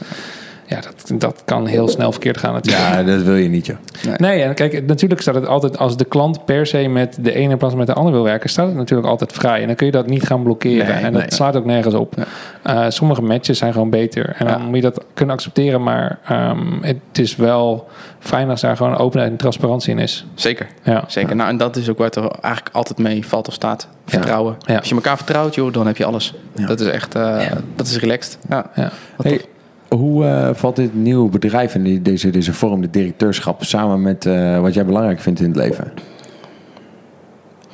ja, 0.68 0.80
dat, 0.80 1.20
dat 1.20 1.42
kan 1.44 1.66
heel 1.66 1.88
snel 1.88 2.10
verkeerd 2.12 2.38
gaan 2.38 2.52
natuurlijk. 2.52 2.84
Ja, 2.94 3.02
dat 3.02 3.22
wil 3.22 3.34
je 3.34 3.48
niet, 3.48 3.66
joh. 3.66 3.76
Nee, 4.16 4.42
en 4.42 4.54
kijk, 4.54 4.86
natuurlijk 4.86 5.20
staat 5.20 5.34
het 5.34 5.46
altijd 5.46 5.78
als 5.78 5.96
de 5.96 6.04
klant 6.04 6.44
per 6.44 6.66
se 6.66 6.88
met 6.88 7.18
de 7.20 7.32
ene 7.34 7.56
plaats 7.56 7.74
met 7.74 7.86
de 7.86 7.92
andere 7.92 8.14
wil 8.16 8.24
werken, 8.24 8.50
staat 8.50 8.66
het 8.66 8.76
natuurlijk 8.76 9.08
altijd 9.08 9.32
vrij. 9.32 9.60
En 9.60 9.66
dan 9.66 9.76
kun 9.76 9.86
je 9.86 9.92
dat 9.92 10.06
niet 10.06 10.26
gaan 10.26 10.42
blokkeren. 10.42 10.86
Nee, 10.86 11.04
en 11.04 11.12
dat 11.12 11.20
nee. 11.22 11.32
slaat 11.34 11.56
ook 11.56 11.64
nergens 11.64 11.94
op. 11.94 12.14
Eh, 12.62 12.84
sommige 12.88 13.22
matches 13.22 13.58
zijn 13.58 13.72
gewoon 13.72 13.90
beter. 13.90 14.34
En 14.38 14.46
dan 14.46 14.58
Ja. 14.60 14.66
moet 14.66 14.74
je 14.76 14.82
dat 14.82 15.04
kunnen 15.14 15.34
accepteren. 15.34 15.82
Maar 15.82 16.18
ehm, 16.24 16.82
het 16.82 16.96
is 17.12 17.36
wel 17.36 17.88
fijn 18.18 18.50
als 18.50 18.60
daar 18.60 18.76
gewoon 18.76 18.96
openheid 18.96 19.30
en 19.30 19.36
transparantie 19.36 19.92
in 19.92 19.98
is. 19.98 20.26
Zeker. 20.34 20.66
Ja. 20.82 21.04
Zeker. 21.06 21.36
Nou, 21.36 21.48
en 21.48 21.56
dat 21.56 21.76
is 21.76 21.88
ook 21.88 21.98
waar 21.98 22.06
het 22.06 22.16
er 22.16 22.30
eigenlijk 22.40 22.74
altijd 22.74 22.98
mee 22.98 23.26
valt 23.26 23.48
of 23.48 23.54
staat. 23.54 23.88
Vertrouwen. 24.06 24.56
Ja. 24.60 24.76
Als 24.78 24.88
je 24.88 24.94
elkaar 24.94 25.16
vertrouwt, 25.16 25.54
joh, 25.54 25.72
dan 25.72 25.86
heb 25.86 25.96
je 25.96 26.04
alles. 26.04 26.34
Ja. 26.54 26.66
Dat 26.66 26.80
is 26.80 26.86
echt, 26.86 27.14
eh, 27.14 27.40
dat 27.76 27.86
is 27.86 27.98
relaxed. 27.98 28.38
Ja. 28.48 28.70
Ja. 28.74 28.90
Wat 29.16 29.26
Hey. 29.26 29.40
Hoe 29.88 30.24
eh, 30.24 30.54
valt 30.54 30.76
dit 30.76 30.94
nieuwe 30.94 31.30
bedrijf 31.30 31.74
en 31.74 32.02
deze, 32.02 32.30
deze 32.30 32.52
vorm, 32.52 32.80
de 32.80 32.90
directeurschap, 32.90 33.64
samen 33.64 34.02
met 34.02 34.26
eh, 34.26 34.60
wat 34.60 34.74
jij 34.74 34.84
belangrijk 34.84 35.20
vindt 35.20 35.40
in 35.40 35.46
het 35.46 35.56
leven? 35.56 35.92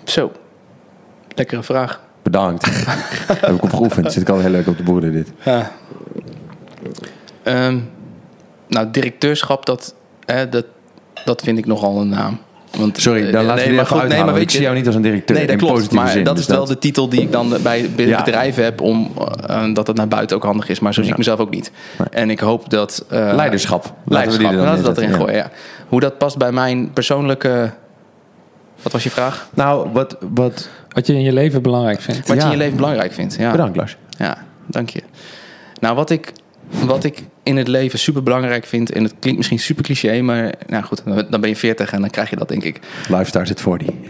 Zo. 0.05 0.33
Lekkere 1.29 1.63
vraag. 1.63 2.03
Bedankt. 2.23 2.67
Heb 3.41 3.55
ik 3.55 3.63
op 3.63 3.73
geoefend. 3.73 4.13
Zit 4.13 4.23
ik 4.23 4.29
al 4.29 4.39
heel 4.39 4.51
leuk 4.51 4.67
op 4.67 4.77
de 4.77 4.83
boerder 4.83 5.13
dit. 5.13 5.33
Ja. 5.45 5.73
Ehm, 7.43 7.79
nou, 8.69 8.91
directeurschap, 8.91 9.67
dat, 9.67 9.95
hè, 10.25 10.49
dat, 10.49 10.67
dat 11.25 11.43
vind 11.43 11.59
ik 11.59 11.67
nogal 11.67 12.01
een 12.01 12.09
naam. 12.09 12.39
Want, 12.77 13.01
Sorry, 13.01 13.31
dan 13.31 13.41
eh, 13.41 13.47
laten 13.47 13.63
we 13.63 13.69
die 13.69 13.73
maar 13.77 13.85
even 13.85 14.01
goed, 14.01 14.09
nee, 14.09 14.19
maar 14.19 14.29
ik 14.29 14.35
weet 14.35 14.51
zie 14.51 14.61
je, 14.61 14.65
jou 14.67 14.77
niet 14.77 14.87
als 14.87 14.95
een 14.95 15.03
directeur 15.03 15.37
Nee, 15.37 15.45
dat 15.45 15.53
in 15.55 15.59
klopt. 15.61 15.73
positieve 15.75 16.03
Maar 16.05 16.13
zin. 16.13 16.25
dat 16.25 16.37
dus 16.37 16.47
is 16.47 16.55
wel 16.55 16.65
de 16.65 16.79
titel 16.79 17.09
die 17.09 17.21
ik 17.21 17.33
dan 17.33 17.55
bij 17.63 17.91
bedrijven 17.97 18.65
heb 18.65 18.81
om 18.81 19.13
eh, 19.47 19.75
dat 19.75 19.87
het 19.87 19.97
naar 19.97 20.09
buiten 20.09 20.37
ook 20.37 20.43
handig 20.43 20.69
is. 20.69 20.81
Maar 20.81 20.95
zo 20.95 21.03
zie 21.03 21.11
ik 21.11 21.17
mezelf 21.19 21.39
ook 21.39 21.51
niet. 21.51 21.71
Nee. 21.99 22.09
En 22.11 22.31
ik 22.31 22.41
hoop 22.41 22.71
dat 22.71 23.05
eh, 23.09 23.31
Leiderschap. 23.35 23.83
Laten 24.05 24.31
we 24.33 24.39
die 24.39 24.47
leiderschap. 24.47 24.51
er 24.51 24.57
dan 24.57 24.65
Laten 24.67 24.83
we 24.83 24.89
dat 24.89 24.99
erin 24.99 25.15
gooien. 25.15 25.35
Ja. 25.35 25.51
Hoe 25.89 26.01
dat 26.01 26.19
past 26.19 26.37
bij 26.39 26.53
mijn 26.53 26.93
persoonlijke. 26.93 27.71
Wat 28.83 28.93
was 28.93 29.03
je 29.03 29.11
vraag? 29.11 29.49
Nou, 29.55 29.89
wat, 29.93 30.17
wat... 30.35 30.69
Wat 30.89 31.07
je 31.07 31.13
in 31.13 31.23
je 31.23 31.33
leven 31.33 31.63
belangrijk 31.63 32.01
vindt. 32.01 32.29
Wat 32.29 32.37
Ja. 32.37 32.43
je 32.43 32.47
in 32.47 32.53
je 32.53 32.59
leven 32.63 32.77
belangrijk 32.77 33.13
vindt. 33.13 33.35
Ja. 33.39 33.51
Bedankt, 33.51 33.77
Lars. 33.77 33.97
Ja, 34.19 34.45
dank 34.67 34.91
je. 34.91 35.03
Nou, 35.81 35.95
wat 35.97 36.11
ik, 36.11 36.33
wat 36.87 37.05
ik 37.05 37.23
in 37.45 37.57
het 37.57 37.69
leven 37.69 37.99
super 37.99 38.23
belangrijk 38.23 38.67
vind, 38.67 38.93
en 38.93 39.03
het 39.03 39.15
klinkt 39.19 39.39
misschien 39.39 39.59
super 39.59 39.85
cliché, 39.85 40.21
maar 40.21 40.55
nou 40.67 40.85
goed, 40.85 41.03
dan 41.05 41.41
ben 41.41 41.49
je 41.49 41.57
40 41.57 41.93
en 41.93 42.01
dan 42.01 42.11
krijg 42.11 42.31
je 42.31 42.37
dat, 42.37 42.49
denk 42.49 42.65
ik. 42.65 42.81
Lifestyle 43.09 43.47
zit 43.47 43.61
voor 43.61 43.79
die. 43.79 44.01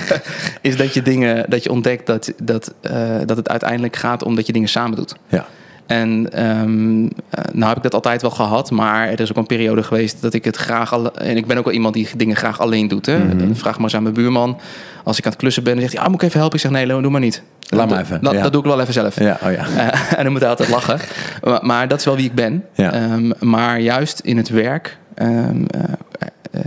Is 0.60 0.76
dat 0.76 0.94
je 0.94 1.02
dingen, 1.02 1.50
dat 1.50 1.64
je 1.64 1.70
ontdekt 1.70 2.06
dat, 2.06 2.32
dat, 2.42 2.74
eh, 2.80 3.18
dat 3.26 3.36
het 3.36 3.48
uiteindelijk 3.48 3.96
gaat 3.96 4.22
om 4.22 4.34
dat 4.34 4.46
je 4.46 4.52
dingen 4.52 4.68
samen 4.68 4.96
doet. 4.96 5.14
Ja. 5.28 5.46
En 5.90 6.32
ehm, 6.32 7.04
eh, 7.30 7.44
nou 7.52 7.68
heb 7.68 7.76
ik 7.76 7.82
dat 7.82 7.94
altijd 7.94 8.22
wel 8.22 8.30
gehad, 8.30 8.70
maar 8.70 9.08
er 9.08 9.20
is 9.20 9.30
ook 9.30 9.36
een 9.36 9.46
periode 9.46 9.82
geweest 9.82 10.22
dat 10.22 10.34
ik 10.34 10.44
het 10.44 10.56
graag 10.56 10.92
al. 10.92 11.14
En 11.14 11.36
ik 11.36 11.46
ben 11.46 11.58
ook 11.58 11.64
wel 11.64 11.74
iemand 11.74 11.94
die 11.94 12.08
dingen 12.16 12.36
graag 12.36 12.60
alleen 12.60 12.88
doet. 12.88 13.06
Hè? 13.06 13.18
Mhm. 13.18 13.54
Vraag 13.54 13.74
maar 13.74 13.84
eens 13.84 13.94
aan 13.94 14.02
mijn 14.02 14.14
buurman. 14.14 14.58
Als 15.04 15.18
ik 15.18 15.24
aan 15.24 15.30
het 15.30 15.40
klussen 15.40 15.62
ben, 15.62 15.72
dan 15.72 15.82
zegt 15.82 15.94
hij: 15.94 16.02
ah, 16.02 16.10
moet 16.10 16.22
ik 16.22 16.28
even 16.28 16.38
helpen? 16.40 16.56
Ik 16.56 16.62
zeg: 16.64 16.72
nee, 16.72 16.86
Leo, 16.86 17.00
doe 17.00 17.10
maar 17.10 17.20
niet. 17.20 17.42
Laat 17.68 17.80
dat, 17.80 17.90
maar 17.90 18.00
even, 18.00 18.22
Dat, 18.22 18.32
ja. 18.32 18.42
dat 18.42 18.52
doe 18.52 18.60
ik 18.60 18.66
wel 18.66 18.80
even 18.80 18.92
zelf. 18.92 19.18
Ja, 19.20 19.38
oh 19.44 19.52
ja. 19.52 19.66
Eh, 19.76 20.12
en 20.18 20.22
dan 20.22 20.32
moet 20.32 20.40
hij 20.40 20.50
altijd 20.50 20.68
lachen. 20.68 20.98
Maar, 21.42 21.66
maar 21.66 21.88
dat 21.88 21.98
is 21.98 22.04
wel 22.04 22.16
wie 22.16 22.24
ik 22.24 22.34
ben. 22.34 22.64
Ja. 22.74 22.92
Ehm, 22.92 23.30
maar 23.40 23.80
juist 23.80 24.20
in 24.20 24.36
het 24.36 24.48
werk 24.48 24.98
ehm, 25.14 25.64
eh, 26.50 26.60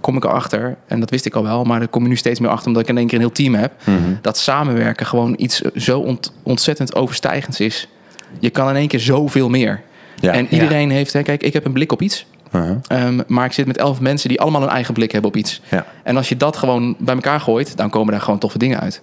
kom 0.00 0.16
ik 0.16 0.24
erachter, 0.24 0.76
en 0.86 1.00
dat 1.00 1.10
wist 1.10 1.26
ik 1.26 1.34
al 1.34 1.42
wel, 1.42 1.64
maar 1.64 1.78
daar 1.78 1.88
kom 1.88 2.02
je 2.02 2.08
nu 2.08 2.16
steeds 2.16 2.40
meer 2.40 2.50
achter 2.50 2.66
omdat 2.66 2.82
ik 2.82 2.88
in 2.88 2.96
één 2.98 3.06
keer 3.06 3.14
een 3.14 3.24
heel 3.24 3.32
team 3.32 3.54
heb. 3.54 3.72
Mhm. 3.84 3.96
Dat 4.20 4.38
samenwerken 4.38 5.06
gewoon 5.06 5.34
iets 5.38 5.60
zo 5.60 5.98
ont- 5.98 6.32
ontzettend 6.42 6.94
overstijgends 6.94 7.60
is. 7.60 7.88
Je 8.38 8.50
kan 8.50 8.68
in 8.68 8.76
één 8.76 8.88
keer 8.88 9.00
zoveel 9.00 9.48
meer. 9.48 9.82
Ja. 10.20 10.32
En 10.32 10.46
iedereen 10.50 10.90
heeft, 10.90 11.12
hè, 11.12 11.22
kijk, 11.22 11.42
ik 11.42 11.52
heb 11.52 11.64
een 11.64 11.72
blik 11.72 11.92
op 11.92 12.02
iets. 12.02 12.26
Uh-huh. 12.52 12.76
ehm, 12.86 13.20
maar 13.26 13.44
ik 13.44 13.52
zit 13.52 13.66
met 13.66 13.76
elf 13.76 14.00
mensen 14.00 14.28
die 14.28 14.40
allemaal 14.40 14.62
een 14.62 14.68
eigen 14.68 14.94
blik 14.94 15.12
hebben 15.12 15.30
op 15.30 15.36
iets. 15.36 15.60
Ja. 15.70 15.86
En 16.02 16.16
als 16.16 16.28
je 16.28 16.36
dat 16.36 16.56
gewoon 16.56 16.96
bij 16.98 17.14
elkaar 17.14 17.40
gooit, 17.40 17.76
dan 17.76 17.90
komen 17.90 18.12
daar 18.12 18.20
gewoon 18.20 18.38
toffe 18.38 18.58
dingen 18.58 18.80
uit. 18.80 19.00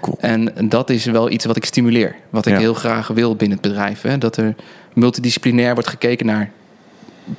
Cool. 0.00 0.16
En 0.20 0.52
dat 0.68 0.90
is 0.90 1.04
wel 1.04 1.30
iets 1.30 1.44
wat 1.44 1.56
ik 1.56 1.64
stimuleer. 1.64 2.14
Wat 2.30 2.46
ik 2.46 2.52
Ja. 2.52 2.58
heel 2.58 2.74
graag 2.74 3.08
wil 3.08 3.36
binnen 3.36 3.58
het 3.58 3.66
bedrijf. 3.68 4.02
Hè? 4.02 4.18
Dat 4.18 4.36
er 4.36 4.54
multidisciplinair 4.92 5.74
wordt 5.74 5.88
gekeken 5.88 6.26
naar 6.26 6.50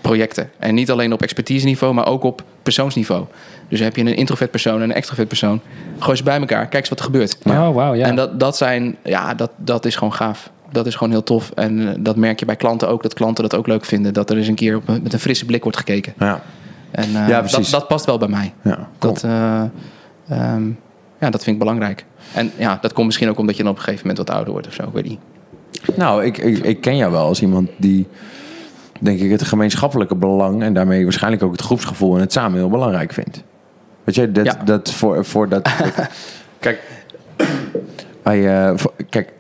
projecten. 0.02 0.50
En 0.60 0.76
niet 0.76 0.92
alleen 0.92 1.14
op 1.14 1.22
expertise 1.22 1.66
niveau, 1.66 1.94
maar 1.94 2.08
ook 2.08 2.24
op 2.24 2.44
persoonsniveau. 2.64 3.26
Dus 3.68 3.80
heb 3.80 3.96
je 3.96 4.02
een 4.02 4.16
introvert 4.16 4.52
persoon 4.52 4.76
en 4.76 4.82
een 4.82 4.94
extrovert 4.94 5.28
persoon. 5.28 5.62
Gooi 6.00 6.18
ze 6.18 6.24
bij 6.24 6.40
elkaar, 6.40 6.62
kijk 6.62 6.74
eens 6.74 6.90
wat 6.90 7.00
er 7.00 7.06
gebeurt. 7.06 7.38
Oh, 7.46 7.74
wauw, 7.74 7.94
ja. 7.94 8.06
En 8.06 8.16
dat, 8.16 8.40
dat 8.40 8.58
zijn, 8.58 8.96
ja, 9.04 9.34
dat, 9.34 9.52
dat 9.58 9.86
is 9.86 9.96
gewoon 9.96 10.14
gaaf. 10.14 10.50
Dat 10.72 10.86
is 10.86 10.96
gewoon 10.96 11.12
heel 11.14 11.24
tof. 11.24 11.52
En 11.56 11.88
eh, 11.90 11.96
dat 12.00 12.16
merk 12.16 12.40
je 12.40 12.46
bij 12.46 12.56
klanten 12.56 12.88
ook, 12.90 13.04
dat 13.04 13.14
klanten 13.14 13.44
dat 13.50 13.56
ook 13.60 13.68
leuk 13.68 13.86
vinden. 13.86 14.14
Dat 14.14 14.30
er 14.30 14.38
eens 14.38 14.48
een 14.48 14.56
keer 14.56 14.76
op, 14.76 14.88
met 14.88 15.14
een 15.14 15.20
frisse 15.20 15.46
blik 15.46 15.64
wordt 15.64 15.78
gekeken. 15.78 16.14
Ja. 16.20 16.42
En 16.92 17.04
eh, 17.04 17.12
Ja, 17.14 17.28
dat, 17.28 17.40
precies. 17.40 17.70
dat 17.70 17.88
past 17.88 18.06
wel 18.06 18.18
bij 18.18 18.28
mij. 18.28 18.54
Ja, 18.64 18.88
cool. 19.00 19.14
Dat, 19.14 19.24
eh, 19.24 19.64
ehm, 20.30 20.64
ja, 21.20 21.30
dat 21.30 21.44
vind 21.44 21.46
ik 21.56 21.58
belangrijk. 21.60 22.06
En 22.34 22.52
ja, 22.58 22.78
dat 22.82 22.94
komt 22.94 23.06
misschien 23.06 23.30
ook 23.30 23.38
omdat 23.38 23.58
je 23.58 23.64
dan 23.64 23.72
op 23.72 23.78
een 23.78 23.84
gegeven 23.84 24.08
moment 24.08 24.28
wat 24.28 24.36
ouder 24.36 24.54
wordt 24.54 24.68
of 24.68 24.74
zo. 24.74 24.84
Ik 24.84 24.94
weet 24.94 25.08
niet. 25.08 25.20
Nou, 25.96 26.26
ik, 26.26 26.38
ik, 26.38 26.58
ik 26.58 26.82
ken 26.82 26.98
jou 26.98 27.12
wel 27.12 27.26
als 27.26 27.42
iemand 27.42 27.70
die, 27.78 28.08
denk 29.00 29.20
ik, 29.20 29.32
het 29.32 29.44
gemeenschappelijke 29.44 30.16
belang 30.16 30.64
en 30.64 30.74
daarmee 30.74 31.04
waarschijnlijk 31.04 31.44
ook 31.44 31.52
het 31.52 31.62
groepsgevoel 31.62 32.16
en 32.16 32.22
het 32.22 32.32
samen 32.32 32.58
heel 32.58 32.70
belangrijk 32.70 33.14
vindt. 33.14 33.44
Weet 34.04 34.16
je, 34.16 34.32
dat, 34.32 34.46
Ja. 34.46 34.58
dat 34.66 34.92
voor, 34.92 35.26
voor 35.26 35.50
dat. 35.50 35.70
kijk, 36.60 36.80
voor- 38.80 38.94
kijk, 39.10 39.34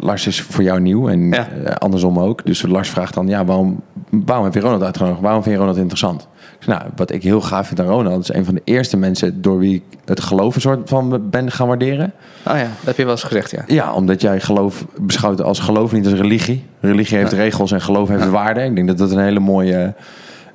Lars 0.00 0.26
is 0.26 0.40
voor 0.42 0.62
jou 0.62 0.80
nieuw 0.80 1.08
en 1.08 1.28
Ja. 1.30 1.48
eh, 1.64 1.74
andersom 1.74 2.18
ook. 2.18 2.44
Dus 2.46 2.62
Lars 2.62 2.88
vraagt 2.90 3.14
dan, 3.14 3.28
ja, 3.28 3.44
waarom, 3.44 3.80
waarom 4.10 4.44
heb 4.44 4.54
je 4.54 4.60
Ronald 4.60 4.82
uitgenodigd? 4.82 5.20
Waarom 5.20 5.42
vind 5.42 5.54
je 5.54 5.60
Ronald 5.60 5.78
interessant? 5.78 6.28
Nou, 6.66 6.82
wat 6.96 7.12
ik 7.12 7.22
heel 7.22 7.40
gaaf 7.40 7.66
vind 7.66 7.80
aan 7.80 7.86
Ronald 7.86 8.22
is 8.22 8.34
een 8.34 8.44
van 8.44 8.54
de 8.54 8.60
eerste 8.64 8.96
mensen 8.96 9.42
door 9.42 9.58
wie 9.58 9.74
ik 9.74 9.98
het 10.04 10.20
geloof 10.20 10.54
een 10.54 10.60
soort 10.60 10.88
van 10.88 11.22
ben 11.30 11.50
gaan 11.50 11.66
waarderen. 11.66 12.12
Oh 12.46 12.56
ja, 12.56 12.62
dat 12.62 12.84
heb 12.84 12.96
je 12.96 13.02
wel 13.02 13.12
eens 13.12 13.22
gezegd, 13.22 13.50
ja. 13.50 13.62
Ja, 13.66 13.92
omdat 13.92 14.20
jij 14.20 14.40
geloof 14.40 14.86
beschouwt 15.00 15.42
als 15.42 15.58
geloof 15.58 15.92
niet 15.92 16.04
als 16.04 16.14
religie. 16.14 16.64
Religie 16.80 17.16
heeft 17.18 17.32
regels 17.32 17.72
en 17.72 17.80
geloof 17.80 18.08
heeft 18.08 18.28
waarde. 18.30 18.60
Ik 18.64 18.74
denk 18.74 18.88
dat 18.88 18.98
dat 18.98 19.10
een 19.10 19.18
hele 19.22 19.40
mooie, 19.40 19.94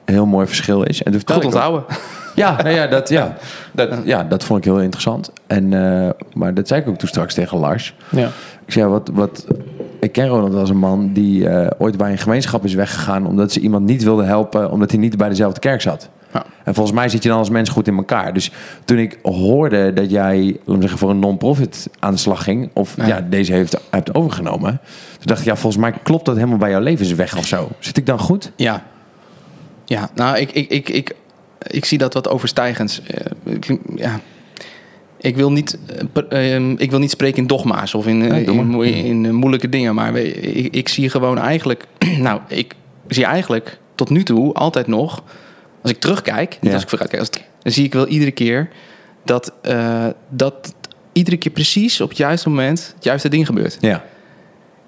heel 0.05 0.25
mooi 0.25 0.47
verschil 0.47 0.83
is. 0.83 1.03
En 1.03 1.11
toen 1.11 1.21
Goed 1.35 1.45
onthouden. 1.45 1.83
Ja, 2.37 2.61
nou 2.61 2.75
ja, 2.75 2.87
dat, 2.87 3.09
ja, 3.09 3.35
dat, 3.71 3.89
ja, 4.03 4.23
dat 4.23 4.43
vond 4.43 4.59
ik 4.59 4.65
heel 4.65 4.81
interessant. 4.81 5.31
En, 5.47 5.73
eh, 5.73 6.09
maar 6.33 6.53
dat 6.53 6.67
zei 6.67 6.81
ik 6.81 6.87
ook 6.87 6.97
toen 6.97 7.07
straks 7.07 7.33
tegen 7.33 7.57
Lars. 7.57 7.95
ja. 8.09 8.29
Ik 8.65 8.73
zei, 8.73 8.87
wat, 8.87 9.09
wat, 9.13 9.47
ik 9.99 10.11
ken 10.11 10.27
Ronald 10.27 10.55
als 10.55 10.69
een 10.69 10.77
man 10.77 11.13
die 11.13 11.49
eh, 11.49 11.67
ooit 11.77 11.97
bij 11.97 12.11
een 12.11 12.17
gemeenschap 12.17 12.65
is 12.65 12.73
weggegaan... 12.73 13.25
omdat 13.25 13.51
ze 13.51 13.59
iemand 13.59 13.85
niet 13.85 14.03
wilde 14.03 14.23
helpen, 14.23 14.71
omdat 14.71 14.91
hij 14.91 14.99
niet 14.99 15.17
bij 15.17 15.29
dezelfde 15.29 15.59
kerk 15.59 15.81
zat. 15.81 16.09
Ja. 16.33 16.45
En 16.63 16.73
volgens 16.73 16.95
mij 16.95 17.09
zit 17.09 17.23
je 17.23 17.29
dan 17.29 17.37
als 17.37 17.49
mens 17.49 17.69
goed 17.69 17.87
in 17.87 17.97
elkaar. 17.97 18.33
Dus 18.33 18.51
toen 18.85 18.97
ik 18.97 19.19
hoorde 19.21 19.93
dat 19.93 20.11
jij, 20.11 20.59
zeggen, 20.79 20.99
voor 20.99 21.09
een 21.09 21.19
non-profit 21.19 21.89
aan 21.99 22.11
de 22.11 22.19
slag 22.19 22.43
ging... 22.43 22.69
of 22.73 22.97
ja. 22.97 23.07
Ja. 23.07 23.25
deze 23.29 23.53
heeft, 23.53 23.79
hebt 23.89 24.15
overgenomen... 24.15 24.79
toen 25.17 25.25
dacht 25.25 25.39
ik, 25.39 25.45
ja, 25.45 25.55
volgens 25.55 25.81
mij 25.81 25.93
klopt 26.03 26.25
dat 26.25 26.35
helemaal 26.35 26.57
bij 26.57 26.69
jouw 26.69 26.81
levensweg 26.81 27.37
of 27.37 27.45
zo. 27.45 27.69
Zit 27.79 27.97
ik 27.97 28.05
dan 28.05 28.19
goed? 28.19 28.51
Ja. 28.55 28.83
Ja, 29.85 30.09
nou, 30.15 30.37
ik, 30.37 30.51
ik, 30.51 30.69
ik, 30.69 30.89
ik, 30.89 31.15
ik 31.67 31.85
zie 31.85 31.97
dat 31.97 32.13
wat 32.13 32.27
overstijgends. 32.29 33.01
Eh, 33.03 33.53
ik- 33.53 33.77
ja. 33.95 34.19
Ik 35.19 35.35
wil, 35.35 35.51
niet, 35.51 35.77
eh, 36.29 36.55
ehm, 36.55 36.71
ik 36.77 36.89
wil 36.89 36.99
niet 36.99 37.11
spreken 37.11 37.37
in 37.37 37.47
dogma's 37.47 37.93
of 37.93 38.07
in, 38.07 38.31
eh, 38.31 38.47
in, 39.05 39.35
moeilijke 39.35 39.69
dingen. 39.69 39.95
Maar 39.95 40.15
ik, 40.15 40.73
ik 40.73 40.87
zie 40.87 41.09
gewoon 41.09 41.37
eigenlijk... 41.37 41.85
Nou, 42.17 42.41
ik 42.47 42.73
zie 43.07 43.25
eigenlijk 43.25 43.79
tot 43.95 44.09
nu 44.09 44.23
toe 44.23 44.53
altijd 44.53 44.87
nog... 44.87 45.23
Als 45.81 45.91
ik 45.91 45.99
terugkijk, 45.99 46.49
niet 46.49 46.59
Ja. 46.69 46.73
als 46.73 46.83
ik 46.83 46.89
vooruit 46.89 47.09
kijk... 47.09 47.21
Als 47.21 47.31
ik- 47.37 47.45
dan 47.61 47.71
zie 47.71 47.85
ik 47.85 47.93
wel 47.93 48.07
iedere 48.07 48.31
keer 48.31 48.69
dat, 49.25 49.53
dat 50.29 50.75
iedere 51.13 51.37
keer 51.37 51.51
precies 51.51 52.01
op 52.01 52.09
het 52.09 52.17
juiste 52.17 52.49
moment... 52.49 52.91
het 52.95 53.03
juiste 53.03 53.29
ding 53.29 53.45
gebeurt. 53.45 53.77
Ja. 53.79 54.03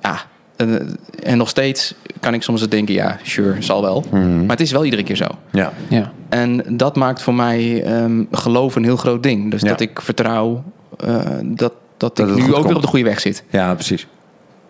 Ja, 0.01 0.28
en, 0.59 0.97
en 1.23 1.37
nog 1.37 1.49
steeds 1.49 1.93
kan 2.19 2.33
ik 2.33 2.41
soms 2.43 2.69
denken, 2.69 2.93
ja, 2.93 3.17
sure, 3.23 3.61
zal 3.61 3.81
wel. 3.81 4.03
Mhm. 4.11 4.39
Maar 4.39 4.49
het 4.49 4.59
is 4.59 4.71
wel 4.71 4.85
iedere 4.85 5.03
keer 5.03 5.15
zo. 5.15 5.27
Ja. 5.51 5.73
ja. 5.89 6.11
En 6.29 6.63
dat 6.67 6.95
maakt 6.95 7.21
voor 7.21 7.33
mij 7.33 7.83
ehm, 7.83 8.23
geloof 8.31 8.75
een 8.75 8.83
heel 8.83 8.97
groot 8.97 9.23
ding. 9.23 9.51
Dus 9.51 9.61
Ja. 9.61 9.67
dat 9.67 9.79
ik 9.79 10.01
vertrouw 10.01 10.63
eh, 10.97 11.19
dat, 11.43 11.73
dat, 11.97 12.15
Dat 12.15 12.29
ik 12.29 12.47
nu 12.47 12.53
ook 12.53 12.65
weer 12.67 12.75
op 12.75 12.81
de 12.81 12.87
goede 12.87 13.05
weg 13.05 13.19
zit. 13.19 13.43
ja, 13.49 13.73
precies. 13.73 14.07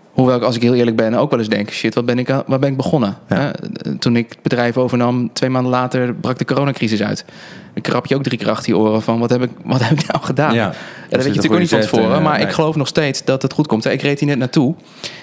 Hoewel 0.10 0.36
ik, 0.36 0.42
als 0.44 0.56
ik 0.56 0.62
heel 0.62 0.74
eerlijk 0.74 0.96
ben, 0.96 1.14
ook 1.14 1.30
wel 1.30 1.40
eens 1.40 1.50
denk... 1.50 1.72
shit, 1.72 1.96
wat 1.96 2.06
ben 2.06 2.20
ik, 2.20 2.28
waar 2.28 2.60
ben 2.60 2.70
ik 2.70 2.78
begonnen? 2.78 3.18
Ja. 3.30 3.36
Hè? 3.36 3.52
Toen 3.98 4.16
ik 4.16 4.30
het 4.30 4.42
bedrijf 4.42 4.78
overnam, 4.78 5.30
twee 5.34 5.50
maanden 5.50 5.72
later 5.72 6.14
brak 6.14 6.38
de 6.38 6.46
coronacrisis 6.46 7.02
uit. 7.04 7.26
Dan 7.74 7.82
krap 7.82 8.06
je 8.06 8.16
ook 8.16 8.24
drie 8.24 8.38
keer 8.38 8.50
achter 8.50 8.70
je 8.74 8.78
oren 8.78 9.02
van... 9.02 9.20
wat 9.20 9.30
heb 9.30 9.42
ik, 9.42 9.50
wat 9.64 9.82
heb 9.84 10.00
ik 10.00 10.08
nou 10.12 10.24
gedaan? 10.24 10.54
Ja. 10.54 10.66
Dat 10.66 10.76
weet 11.10 11.12
je 11.22 11.28
natuurlijk 11.28 11.54
ook 11.54 11.60
niet 11.60 11.70
van 11.70 11.80
tevoren. 11.80 12.22
maar 12.22 12.42
ik 12.42 12.50
geloof 12.52 12.76
nog 12.76 12.88
steeds 12.88 13.24
dat 13.24 13.42
het 13.42 13.54
goed 13.54 13.68
komt. 13.68 13.86
Ik 13.86 14.02
reed 14.02 14.20
hier 14.20 14.30
net 14.30 14.38
naartoe. 14.38 14.76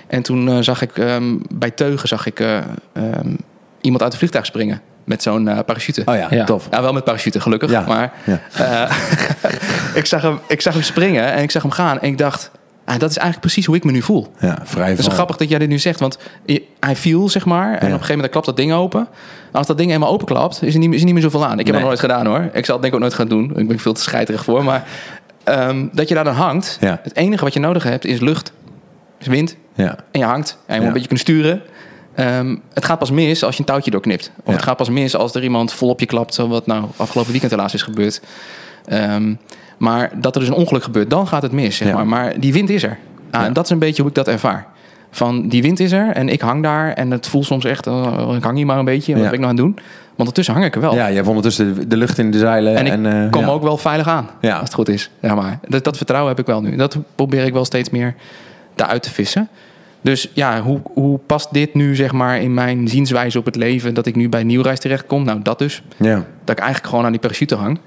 En 0.07 0.23
toen 0.23 0.49
eh, 0.49 0.59
zag 0.61 0.83
ik 0.83 0.99
ehm, 0.99 1.37
bij 1.55 1.71
Teugen 1.71 2.09
zag 2.09 2.27
ik, 2.27 2.41
eh, 2.41 2.57
ehm, 2.93 3.35
iemand 3.81 4.03
uit 4.03 4.11
het 4.11 4.17
vliegtuig 4.21 4.47
springen. 4.47 4.81
Met 5.05 5.23
zo'n 5.23 5.49
eh, 5.49 5.59
parachute. 5.67 6.03
Oh 6.05 6.15
ja, 6.15 6.27
Ja. 6.31 6.45
tof. 6.45 6.69
Ja, 6.71 6.83
wel 6.83 6.93
met 6.93 7.05
parachute, 7.05 7.41
gelukkig. 7.41 7.71
Ja. 7.71 7.85
Maar 7.87 8.13
Ja. 8.25 8.41
eh, 8.89 8.97
ik, 10.01 10.07
zag 10.07 10.23
hem, 10.23 10.39
ik 10.49 10.61
zag 10.61 10.73
hem 10.73 10.83
springen 10.83 11.33
en 11.33 11.43
ik 11.43 11.51
zag 11.51 11.63
hem 11.63 11.71
gaan. 11.71 12.01
En 12.01 12.09
ik 12.09 12.19
dacht, 12.19 12.51
ah, 12.87 12.99
dat 12.99 13.11
is 13.11 13.17
eigenlijk 13.17 13.41
precies 13.41 13.67
hoe 13.67 13.77
ik 13.77 13.85
me 13.85 13.93
nu 13.93 14.03
voel. 14.03 14.27
Ja, 14.41 14.59
vrij 14.65 14.89
Het 14.91 14.99
is 14.99 15.07
grappig 15.07 15.37
dat 15.37 15.49
jij 15.49 15.59
dit 15.59 15.69
nu 15.69 15.79
zegt, 15.79 16.01
want 16.01 16.19
hij 16.81 16.97
viel, 16.97 17.29
zeg 17.29 17.45
maar. 17.45 17.69
En 17.71 17.75
op 17.77 17.83
een 17.83 17.91
gegeven 17.91 18.15
moment 18.15 18.31
klapt 18.33 18.47
dat 18.47 18.57
ding 18.57 18.73
open. 18.73 19.09
Als 19.53 19.67
dat 19.67 19.79
ding 19.79 19.93
eenmaal 19.93 20.11
openklapt, 20.11 20.63
is 20.63 20.75
er 20.75 20.81
niet, 20.81 20.93
is 20.93 20.99
er 20.99 21.05
niet 21.05 21.15
meer 21.15 21.23
zoveel 21.23 21.47
aan. 21.47 21.59
Ik 21.59 21.67
heb 21.67 21.75
Nee. 21.75 21.75
het 21.75 21.81
nog 21.83 21.89
nooit 21.89 22.01
gedaan 22.13 22.27
hoor. 22.27 22.51
Ik 22.53 22.65
zal 22.65 22.75
het 22.75 22.83
denk 22.83 22.85
ik 22.85 22.95
ook 22.95 23.01
nooit 23.01 23.15
gaan 23.15 23.29
doen. 23.29 23.59
Ik 23.59 23.69
ben 23.69 23.79
veel 23.79 23.93
te 23.93 24.01
scheiterig 24.03 24.45
voor. 24.45 24.65
Maar 24.65 24.87
ehm, 25.45 25.87
dat 25.93 26.09
je 26.09 26.15
daar 26.15 26.25
dan 26.25 26.35
hangt. 26.35 26.77
Ja. 26.81 27.01
Het 27.03 27.17
enige 27.17 27.45
wat 27.45 27.53
je 27.53 27.61
nodig 27.61 27.83
hebt 27.83 28.05
is 28.05 28.21
lucht. 28.21 28.53
Is 29.19 29.27
wind. 29.27 29.57
Ja. 29.75 29.97
En 30.11 30.21
je 30.21 30.27
hangt. 30.27 30.59
En 30.67 30.75
je 30.75 30.81
moet 30.81 30.87
een 30.87 30.93
beetje 30.93 31.09
kunnen 31.09 31.25
sturen. 31.25 31.63
Ehm, 32.15 32.57
het 32.75 32.85
gaat 32.85 32.99
pas 32.99 33.11
mis 33.11 33.45
als 33.45 33.55
je 33.55 33.61
een 33.61 33.67
touwtje 33.67 33.91
doorknipt. 33.91 34.31
Of 34.45 34.53
het 34.55 34.63
gaat 34.63 34.77
pas 34.77 34.89
mis 34.89 35.17
als 35.17 35.35
er 35.35 35.43
iemand 35.43 35.73
vol 35.73 35.89
op 35.89 36.01
je 36.01 36.07
klapt. 36.07 36.35
Zo 36.35 36.49
wat 36.49 36.67
nou 36.67 36.85
afgelopen 36.97 37.31
weekend 37.31 37.53
helaas 37.53 37.75
is 37.75 37.83
gebeurd. 37.83 38.21
Ehm, 38.85 39.35
maar 39.77 40.11
dat 40.21 40.35
er 40.35 40.41
dus 40.41 40.49
een 40.51 40.57
ongeluk 40.57 40.83
gebeurt, 40.83 41.11
dan 41.11 41.27
gaat 41.27 41.43
het 41.43 41.53
mis. 41.53 41.77
Zeg 41.77 41.89
Ja. 41.89 41.95
maar. 41.95 42.07
maar 42.07 42.41
die 42.41 42.53
wind 42.53 42.71
is 42.71 42.83
er. 42.83 42.99
Ah, 43.31 43.41
Ja. 43.41 43.47
En 43.47 43.53
dat 43.53 43.65
is 43.65 43.71
een 43.71 43.79
beetje 43.79 44.03
hoe 44.03 44.11
ik 44.11 44.17
dat 44.17 44.29
ervaar. 44.29 44.67
Van 45.11 45.49
die 45.49 45.63
wind 45.63 45.81
is 45.81 45.93
er 45.93 46.09
en 46.13 46.29
ik 46.29 46.41
hang 46.41 46.63
daar. 46.63 46.93
En 46.93 47.11
het 47.11 47.27
voelt 47.29 47.45
soms 47.45 47.65
echt, 47.65 47.87
oh, 47.87 48.35
ik 48.37 48.43
hang 48.43 48.57
hier 48.57 48.67
maar 48.67 48.79
een 48.79 48.85
beetje. 48.85 49.13
Wat 49.13 49.23
ben 49.23 49.33
ik 49.33 49.39
nou 49.39 49.51
aan 49.51 49.57
het 49.57 49.65
doen? 49.65 49.75
Want 49.75 50.19
ondertussen 50.19 50.55
hang 50.55 50.67
ik 50.67 50.75
er 50.75 50.81
wel. 50.81 50.95
Ja, 50.95 51.07
je 51.07 51.15
hebt 51.15 51.27
ondertussen 51.29 51.75
de, 51.75 51.87
de 51.87 51.97
lucht 51.97 52.19
in 52.19 52.31
de 52.31 52.39
zeilen. 52.39 52.77
En 52.77 52.87
ik 52.87 52.93
En, 52.93 53.07
eh, 53.25 53.31
kom 53.31 53.45
ook 53.49 53.63
wel 53.63 53.77
veilig 53.77 54.09
aan. 54.09 54.29
Ja. 54.41 54.53
Als 54.55 54.63
het 54.63 54.75
goed 54.75 54.89
is. 54.89 55.11
Ja, 55.21 55.35
maar 55.35 55.59
dat, 55.69 55.85
dat 55.85 55.97
vertrouwen 55.97 56.31
heb 56.31 56.41
ik 56.41 56.47
wel 56.47 56.61
nu. 56.63 56.77
Dat 56.77 56.97
probeer 57.15 57.45
ik 57.45 57.53
wel 57.53 57.65
steeds 57.65 57.91
meer 57.91 58.15
daaruit 58.75 59.03
te 59.03 59.11
vissen. 59.11 59.49
Dus 60.01 60.31
ja, 60.33 60.61
hoe, 60.63 60.81
hoe 60.95 61.19
past 61.27 61.53
dit 61.53 61.75
nu 61.75 61.95
zeg 61.97 62.13
maar 62.13 62.41
in 62.41 62.55
mijn 62.55 62.89
zienswijze 62.89 63.39
op 63.39 63.45
het 63.45 63.57
leven... 63.57 63.95
dat 63.95 64.07
ik 64.07 64.17
nu 64.17 64.29
bij 64.29 64.43
Nieuwreis 64.45 64.79
terechtkom? 64.79 65.25
Nou, 65.25 65.43
dat 65.43 65.59
dus. 65.59 65.83
Ja. 65.97 66.15
Dat 66.45 66.57
ik 66.57 66.59
eigenlijk 66.59 66.89
gewoon 66.89 67.05
aan 67.05 67.11
die 67.13 67.21
parachute 67.21 67.55
hang. 67.55 67.79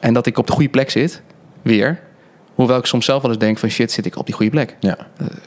En 0.00 0.14
dat 0.14 0.26
ik 0.26 0.38
op 0.38 0.46
de 0.46 0.52
goede 0.52 0.68
plek 0.68 0.90
zit, 0.90 1.22
weer. 1.62 2.00
Hoewel 2.54 2.78
ik 2.78 2.86
soms 2.86 3.04
zelf 3.04 3.22
wel 3.22 3.30
eens 3.30 3.40
denk 3.40 3.58
van 3.58 3.68
shit, 3.68 3.92
zit 3.92 4.06
ik 4.06 4.16
op 4.16 4.26
die 4.26 4.34
goede 4.34 4.50
plek. 4.50 4.76
Ja. 4.80 4.96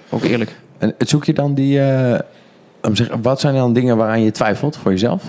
Ook 0.10 0.24
eerlijk. 0.24 0.56
En 0.78 0.94
zoek 0.98 1.26
je 1.26 1.34
dan 1.34 1.54
die... 1.54 1.80
eh, 1.82 2.20
zeg, 2.94 3.10
wat 3.22 3.40
zijn 3.40 3.56
dan 3.56 3.74
dingen 3.74 3.98
waaraan 3.98 4.22
je 4.24 4.32
twijfelt 4.32 4.78
voor 4.78 4.92
jezelf? 4.92 5.24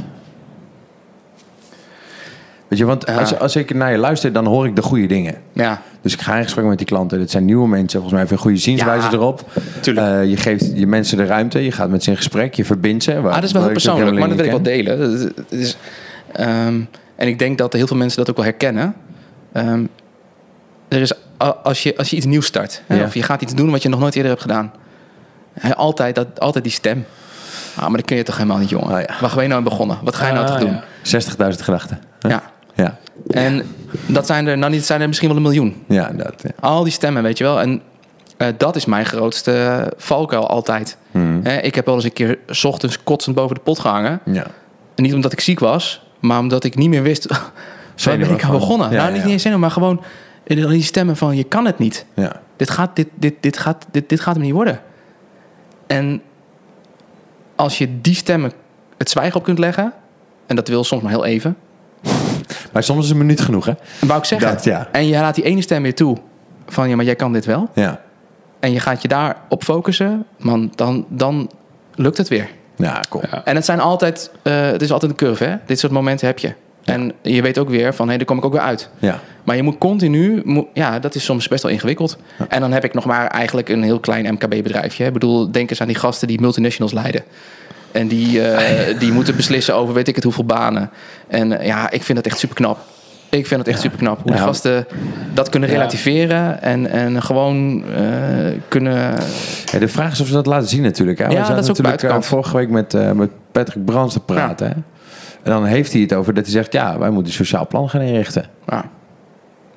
Weet 2.68 2.78
je, 2.80 2.86
want 2.86 3.06
als, 3.06 3.38
als 3.38 3.56
ik 3.56 3.74
naar 3.74 3.90
je 3.92 3.98
luister, 3.98 4.32
dan 4.32 4.46
hoor 4.46 4.66
ik 4.66 4.76
de 4.76 4.82
goede 4.82 5.06
dingen. 5.06 5.34
Ja, 5.52 5.82
Dus 6.00 6.12
ik 6.12 6.20
ga 6.20 6.36
in 6.36 6.42
gesprek 6.42 6.64
met 6.64 6.78
die 6.78 6.86
klanten. 6.86 7.20
Het 7.20 7.30
zijn 7.30 7.44
nieuwe 7.44 7.68
mensen. 7.68 7.90
Volgens 8.00 8.10
mij 8.12 8.20
heeft 8.20 8.32
een 8.32 8.38
goede 8.38 8.56
zienswijze 8.56 9.06
Ja, 9.06 9.12
erop. 9.12 9.44
Eh, 9.84 10.24
je 10.24 10.36
geeft 10.36 10.70
je 10.78 10.86
mensen 10.86 11.16
de 11.16 11.24
ruimte. 11.24 11.64
Je 11.64 11.72
gaat 11.72 11.90
met 11.90 12.02
ze 12.04 12.10
in 12.10 12.16
gesprek. 12.16 12.54
Je 12.54 12.64
verbindt 12.64 13.04
ze. 13.04 13.16
ah, 13.16 13.34
dat 13.34 13.42
is 13.42 13.52
wel 13.52 13.62
heel 13.62 13.72
persoonlijk, 13.72 14.18
maar 14.18 14.28
dat 14.28 14.36
wil 14.36 14.44
ik 14.44 14.50
wel 14.50 14.62
delen. 14.62 14.98
Dat 14.98 15.12
is- 15.12 15.22
dat 15.34 15.44
is, 15.60 15.76
ehm, 16.32 16.80
en 17.16 17.28
ik 17.28 17.38
denk 17.38 17.58
dat 17.58 17.72
heel 17.72 17.86
veel 17.86 17.96
mensen 17.96 18.18
dat 18.18 18.30
ook 18.30 18.36
wel 18.36 18.44
herkennen. 18.44 18.94
Ehm, 19.52 19.84
er 20.92 21.00
is, 21.00 21.12
als, 21.62 21.82
je, 21.82 21.96
als 21.96 22.10
je 22.10 22.16
iets 22.16 22.26
nieuws 22.26 22.46
start, 22.46 22.82
hè, 22.86 22.96
Ja. 22.96 23.04
of 23.04 23.14
je 23.14 23.22
gaat 23.22 23.42
iets 23.42 23.54
doen 23.54 23.70
wat 23.70 23.82
je 23.82 23.88
nog 23.88 24.00
nooit 24.00 24.14
eerder 24.14 24.30
hebt 24.30 24.42
gedaan, 24.42 24.72
hè, 25.52 25.76
altijd, 25.76 26.14
dat, 26.14 26.40
altijd 26.40 26.64
die 26.64 26.72
stem. 26.72 27.04
Ah, 27.74 27.82
maar 27.88 27.96
dat 27.96 28.04
kun 28.06 28.16
je 28.16 28.22
toch 28.22 28.36
helemaal 28.36 28.58
niet, 28.58 28.68
jongen. 28.68 28.94
Oh, 28.94 29.00
ja. 29.00 29.14
Waar 29.20 29.32
ben 29.34 29.42
je 29.42 29.48
nou 29.48 29.62
begonnen? 29.62 29.98
Wat 30.02 30.14
ga 30.14 30.26
je 30.26 30.32
nou 30.32 30.44
Ah, 30.46 30.50
toch 30.52 30.60
doen? 30.60 30.80
ja. 31.02 31.20
60.000 31.52 31.60
gedachten. 31.62 32.00
Ja. 32.20 32.42
Ja, 32.74 32.98
En 33.30 33.62
dat 34.06 34.26
zijn 34.26 34.46
er, 34.46 34.58
nou 34.58 34.72
niet, 34.72 34.84
zijn 34.84 35.00
er 35.00 35.06
misschien 35.08 35.28
wel 35.28 35.36
een 35.36 35.42
miljoen. 35.42 35.84
ja 35.88 36.10
dat. 36.12 36.34
Ja. 36.42 36.50
Al 36.60 36.82
die 36.82 36.92
stemmen, 36.92 37.22
weet 37.22 37.38
je 37.38 37.44
wel. 37.44 37.60
En 37.60 37.82
eh, 38.36 38.48
dat 38.56 38.76
is 38.76 38.84
mijn 38.84 39.06
grootste 39.06 39.92
valkuil 39.96 40.48
altijd. 40.48 40.96
Hmm. 41.10 41.40
Hè, 41.42 41.56
ik 41.58 41.74
heb 41.74 41.86
wel 41.86 41.94
eens 41.94 42.04
een 42.04 42.12
keer 42.12 42.38
's 42.50 42.64
ochtends 42.64 43.02
kotsend 43.04 43.36
boven 43.36 43.54
de 43.54 43.60
pot 43.60 43.78
gehangen. 43.78 44.20
ja. 44.24 44.46
En 44.94 45.02
niet 45.02 45.14
omdat 45.14 45.32
ik 45.32 45.40
ziek 45.40 45.58
was, 45.58 46.02
maar 46.20 46.38
omdat 46.38 46.64
ik 46.64 46.74
niet 46.74 46.88
meer 46.88 47.02
wist. 47.02 47.26
Waar 48.04 48.18
ben 48.18 48.30
ik 48.30 48.44
aan 48.44 48.50
begonnen? 48.50 48.90
ja, 48.90 48.96
nou, 48.96 49.12
niet, 49.12 49.22
ja. 49.22 49.28
niet 49.28 49.44
eens 49.44 49.56
maar 49.56 49.70
gewoon 49.70 50.02
in 50.58 50.68
die 50.68 50.82
stemmen 50.82 51.16
van 51.16 51.36
je 51.36 51.44
kan 51.44 51.66
het 51.66 51.78
niet. 51.78 52.06
ja. 52.14 52.40
Dit 52.56 52.70
gaat, 52.70 52.96
dit, 52.96 53.08
dit, 53.14 53.34
dit 53.40 53.58
gaat, 53.58 53.86
dit, 53.90 54.08
dit 54.08 54.20
gaat 54.20 54.34
hem 54.34 54.42
niet 54.44 54.52
worden. 54.52 54.80
En 55.86 56.22
als 57.56 57.78
je 57.78 58.00
die 58.00 58.14
stemmen 58.14 58.52
het 58.98 59.10
zwijgen 59.10 59.36
op 59.36 59.44
kunt 59.44 59.58
leggen, 59.58 59.92
en 60.46 60.56
dat 60.56 60.68
wil 60.68 60.84
soms 60.84 61.02
maar 61.02 61.10
heel 61.10 61.24
even, 61.24 61.56
Maar 62.72 62.82
soms 62.82 63.04
is 63.04 63.10
een 63.10 63.18
minuut 63.18 63.40
genoeg, 63.40 63.64
hè? 63.64 63.72
wou 64.00 64.18
ik 64.18 64.24
zeggen. 64.24 64.48
Dat, 64.48 64.64
ja. 64.64 64.88
En 64.92 65.06
je 65.06 65.12
laat 65.18 65.34
die 65.34 65.44
ene 65.44 65.60
stem 65.62 65.82
weer 65.82 65.94
toe 65.94 66.16
van 66.66 66.88
ja, 66.88 66.96
maar 66.96 67.04
jij 67.04 67.16
kan 67.16 67.32
dit 67.32 67.44
wel. 67.44 67.68
Ja. 67.74 68.00
En 68.60 68.72
je 68.72 68.80
gaat 68.80 69.02
je 69.02 69.08
daarop 69.08 69.64
focussen, 69.64 70.26
man, 70.38 70.72
dan, 70.74 71.06
dan 71.08 71.50
lukt 71.94 72.16
het 72.16 72.28
weer. 72.28 72.48
Ja, 72.76 73.00
cool. 73.08 73.24
Ja. 73.30 73.44
En 73.44 73.54
het 73.54 73.64
zijn 73.64 73.80
altijd, 73.80 74.30
eh, 74.42 74.60
het 74.60 74.82
is 74.82 74.92
altijd 74.92 75.10
een 75.10 75.16
curve, 75.16 75.44
hè? 75.44 75.56
Dit 75.66 75.78
soort 75.78 75.92
momenten 75.92 76.26
heb 76.26 76.38
je. 76.38 76.54
En 76.84 77.12
je 77.22 77.42
weet 77.42 77.58
ook 77.58 77.68
weer 77.68 77.94
van, 77.94 78.08
hé, 78.08 78.16
daar 78.16 78.24
kom 78.26 78.38
ik 78.38 78.44
ook 78.44 78.52
weer 78.52 78.60
uit. 78.60 78.88
Ja. 78.98 79.20
Maar 79.44 79.56
je 79.56 79.62
moet 79.62 79.78
continu, 79.78 80.42
moet- 80.44 80.66
ja, 80.74 80.98
dat 80.98 81.14
is 81.14 81.24
soms 81.24 81.48
best 81.48 81.62
wel 81.62 81.72
ingewikkeld. 81.72 82.16
En 82.48 82.60
dan 82.60 82.72
heb 82.72 82.84
ik 82.84 82.94
nog 82.94 83.04
maar 83.04 83.26
eigenlijk 83.26 83.68
een 83.68 83.82
heel 83.82 84.00
klein 84.00 84.32
MKB-bedrijfje. 84.34 85.04
Ik 85.04 85.12
bedoel, 85.12 85.50
denk 85.52 85.70
eens 85.70 85.80
aan 85.80 85.86
die 85.86 85.96
gasten 85.96 86.28
die 86.28 86.40
multinationals 86.40 86.92
leiden. 86.92 87.22
En 87.92 88.08
die, 88.08 88.42
eh, 88.42 88.98
die 89.00 89.12
moeten 89.12 89.36
beslissen 89.36 89.74
over 89.74 89.94
weet 89.94 90.08
ik 90.08 90.14
het 90.14 90.24
hoeveel 90.24 90.44
banen. 90.44 90.90
En 91.28 91.58
eh, 91.58 91.66
ja, 91.66 91.90
ik 91.90 92.02
vind 92.02 92.18
dat 92.18 92.26
echt 92.26 92.38
super 92.38 92.56
knap. 92.56 92.78
Ik 93.28 93.46
vind 93.46 93.60
het 93.60 93.68
echt 93.68 93.80
super 93.80 93.98
knap. 93.98 94.22
Hoe 94.22 94.32
die 94.32 94.40
gasten 94.40 94.86
dat 95.34 95.48
kunnen 95.48 95.68
relativeren 95.68 96.62
en, 96.62 96.90
en 96.90 97.22
gewoon 97.22 97.84
eh, 97.94 98.02
kunnen. 98.68 99.14
De 99.78 99.88
vraag 99.88 100.12
is 100.12 100.20
of 100.20 100.26
ze 100.26 100.32
dat 100.32 100.46
laten 100.46 100.68
zien 100.68 100.82
natuurlijk. 100.82 101.18
Hè? 101.18 101.26
We 101.26 101.32
Ja, 101.32 101.38
zaten 101.38 101.54
dat 101.54 101.64
is 101.64 101.70
ook 101.70 101.76
natuurlijk 101.76 102.02
buitenkant. 102.02 102.26
vorige 102.26 102.56
week 102.56 102.68
met, 102.70 103.16
met 103.16 103.30
Patrick 103.52 103.84
Brands 103.84 104.12
te 104.14 104.20
praten. 104.20 104.84
En 105.42 105.50
dan 105.50 105.64
heeft 105.64 105.92
hij 105.92 106.00
het 106.00 106.14
over 106.14 106.34
dat 106.34 106.44
hij 106.44 106.52
zegt... 106.52 106.72
ja, 106.72 106.98
wij 106.98 107.10
moeten 107.10 107.32
een 107.32 107.38
sociaal 107.38 107.66
plan 107.66 107.88
gaan 107.88 108.00
inrichten. 108.00 108.44
Ja, 108.66 108.84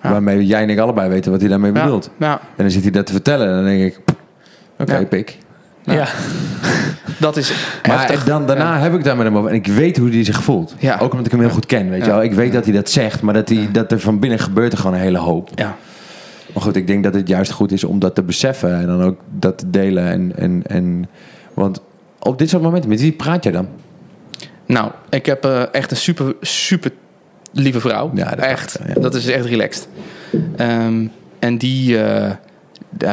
Ja. 0.01 0.11
Waarmee 0.11 0.45
jij 0.45 0.61
en 0.61 0.69
ik 0.69 0.79
allebei 0.79 1.09
weten 1.09 1.31
wat 1.31 1.39
hij 1.39 1.49
daarmee 1.49 1.71
bedoelt. 1.71 2.09
ja, 2.19 2.31
En 2.31 2.63
dan 2.63 2.71
zit 2.71 2.81
hij 2.81 2.91
dat 2.91 3.05
te 3.05 3.11
vertellen. 3.11 3.47
En 3.47 3.55
dan 3.55 3.65
denk 3.65 3.81
ik... 3.81 3.99
Oké, 4.77 5.05
pik. 5.05 5.37
Ja. 5.83 6.07
dat 7.19 7.37
is 7.37 7.53
Maar 7.87 8.23
dan, 8.25 8.45
daarna 8.45 8.79
heb 8.79 8.93
ik 8.93 9.03
daar 9.03 9.15
met 9.15 9.25
hem 9.25 9.37
over. 9.37 9.49
En 9.49 9.55
ik 9.55 9.67
weet 9.67 9.97
hoe 9.97 10.09
hij 10.09 10.23
zich 10.23 10.43
voelt. 10.43 10.75
Ja. 10.77 10.97
Ook 10.99 11.11
omdat 11.11 11.25
ik 11.25 11.31
hem 11.31 11.41
heel 11.41 11.49
goed 11.49 11.65
ken. 11.65 11.89
Weet 11.89 12.05
je 12.05 12.11
wel. 12.11 12.23
Ik 12.23 12.33
weet 12.33 12.53
dat 12.53 12.63
hij 12.63 12.73
dat 12.73 12.89
zegt. 12.89 13.21
Maar 13.21 13.33
dat, 13.33 13.49
hij, 13.49 13.69
dat 13.71 13.91
er 13.91 13.99
van 13.99 14.19
binnen 14.19 14.39
gebeurt 14.39 14.71
er 14.71 14.77
gewoon 14.77 14.93
een 14.95 15.01
hele 15.01 15.17
hoop. 15.17 15.49
Ja. 15.55 15.75
Maar 16.53 16.63
goed, 16.63 16.75
ik 16.75 16.87
denk 16.87 17.03
dat 17.03 17.13
het 17.13 17.27
juist 17.27 17.51
goed 17.51 17.71
is 17.71 17.83
om 17.83 17.99
dat 17.99 18.15
te 18.15 18.23
beseffen. 18.23 18.75
En 18.79 18.87
dan 18.87 19.03
ook 19.03 19.19
dat 19.29 19.57
te 19.57 19.69
delen. 19.69 20.07
En, 20.07 20.31
en, 20.35 20.61
en, 20.67 21.09
want 21.53 21.81
op 22.19 22.37
dit 22.37 22.49
soort 22.49 22.63
momenten, 22.63 22.89
met 22.89 23.01
wie 23.01 23.11
praat 23.11 23.43
jij 23.43 23.53
dan? 23.53 23.67
Nou, 24.65 24.91
ik 25.09 25.25
heb 25.25 25.45
eh, 25.45 25.73
echt 25.73 25.91
een 25.91 25.97
super, 25.97 26.35
super 26.41 26.91
lieve 27.51 27.79
vrouw. 27.79 28.11
Ja, 28.13 28.29
dat 28.29 28.45
echt. 28.45 28.79
ja. 28.87 28.93
Dat 28.93 29.15
is 29.15 29.27
echt 29.27 29.45
relaxed. 29.45 29.87
Ehm, 30.55 31.07
en 31.39 31.57
die, 31.57 32.03
eh, 32.03 32.31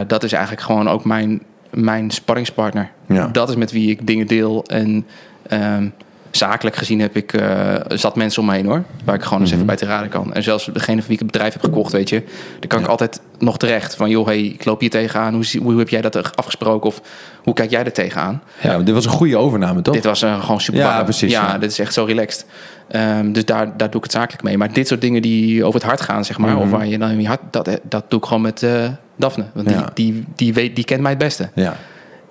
dat 0.06 0.22
is 0.22 0.32
eigenlijk 0.32 0.62
gewoon 0.62 0.88
ook 0.88 1.04
mijn, 1.04 1.42
mijn 1.70 2.10
sparringspartner. 2.10 2.90
Ja. 3.08 3.26
Dat 3.26 3.48
is 3.48 3.56
met 3.56 3.70
wie 3.72 3.90
ik 3.90 4.06
dingen 4.06 4.26
deel. 4.26 4.64
En 4.64 5.06
ehm, 5.48 5.88
zakelijk 6.36 6.76
gezien 6.76 7.00
heb 7.00 7.16
ik 7.16 7.32
eh, 7.32 7.74
zat 7.88 8.16
mensen 8.16 8.42
om 8.42 8.48
me 8.48 8.54
heen 8.54 8.66
hoor. 8.66 8.82
Waar 9.04 9.14
ik 9.14 9.22
gewoon 9.22 9.38
eens 9.40 9.48
Mhm. 9.48 9.54
even 9.54 9.66
bij 9.66 9.76
te 9.76 9.86
raden 9.86 10.08
kan. 10.08 10.34
En 10.34 10.42
zelfs 10.42 10.64
degene 10.72 10.96
van 10.98 11.04
wie 11.06 11.12
ik 11.12 11.22
het 11.22 11.30
bedrijf 11.32 11.52
heb 11.52 11.62
gekocht, 11.62 11.92
weet 11.92 12.08
je. 12.08 12.22
Dan 12.58 12.68
kan 12.68 12.80
ik 12.80 12.86
altijd 12.86 13.20
nog 13.38 13.58
terecht. 13.58 13.96
Van 13.96 14.10
joh, 14.10 14.26
hey, 14.26 14.40
ik 14.44 14.64
loop 14.64 14.80
hier 14.80 14.90
tegenaan. 14.90 15.34
Hoe, 15.34 15.44
hoe 15.62 15.78
heb 15.78 15.88
jij 15.88 16.00
dat 16.00 16.36
afgesproken? 16.36 16.88
Of 16.88 17.00
hoe 17.42 17.54
kijk 17.54 17.70
jij 17.70 17.84
er 17.84 17.92
tegenaan? 17.92 18.42
Ja, 18.62 18.78
dit 18.78 18.94
was 18.94 19.04
een 19.04 19.10
goede 19.10 19.36
overname, 19.36 19.82
toch? 19.82 19.94
Dit 19.94 20.04
was 20.04 20.22
eh, 20.22 20.40
gewoon 20.42 20.60
super 20.60 20.80
Ja, 20.80 21.02
precies, 21.02 21.30
Ja, 21.32 21.46
ja. 21.46 21.58
dit 21.58 21.70
is 21.70 21.78
echt 21.78 21.94
zo 21.94 22.04
relaxed. 22.04 22.46
Ehm, 22.88 23.32
dus 23.32 23.44
daar, 23.44 23.76
daar 23.76 23.88
doe 23.90 23.96
ik 23.96 24.02
het 24.02 24.12
zakelijk 24.12 24.42
mee. 24.42 24.58
Maar 24.58 24.72
dit 24.72 24.88
soort 24.88 25.00
dingen 25.00 25.22
die 25.22 25.64
over 25.64 25.80
het 25.80 25.88
hart 25.88 26.00
gaan, 26.00 26.24
zeg 26.24 26.38
maar, 26.38 26.50
Mhm. 26.50 26.60
of 26.60 26.70
waar 26.70 26.86
je 26.86 26.98
dan 26.98 27.10
in 27.10 27.20
je 27.20 27.26
hart, 27.26 27.40
dat, 27.50 27.78
dat 27.82 28.04
doe 28.08 28.18
ik 28.18 28.24
gewoon 28.26 28.42
met 28.42 28.62
eh 28.62 28.84
Daphne. 29.16 29.44
Want 29.54 29.68
die, 29.68 29.76
die, 29.94 30.24
die, 30.36 30.54
weet, 30.54 30.76
die 30.76 30.84
kent 30.84 31.00
mij 31.00 31.10
het 31.10 31.18
beste. 31.20 31.48
Ja. 31.54 31.76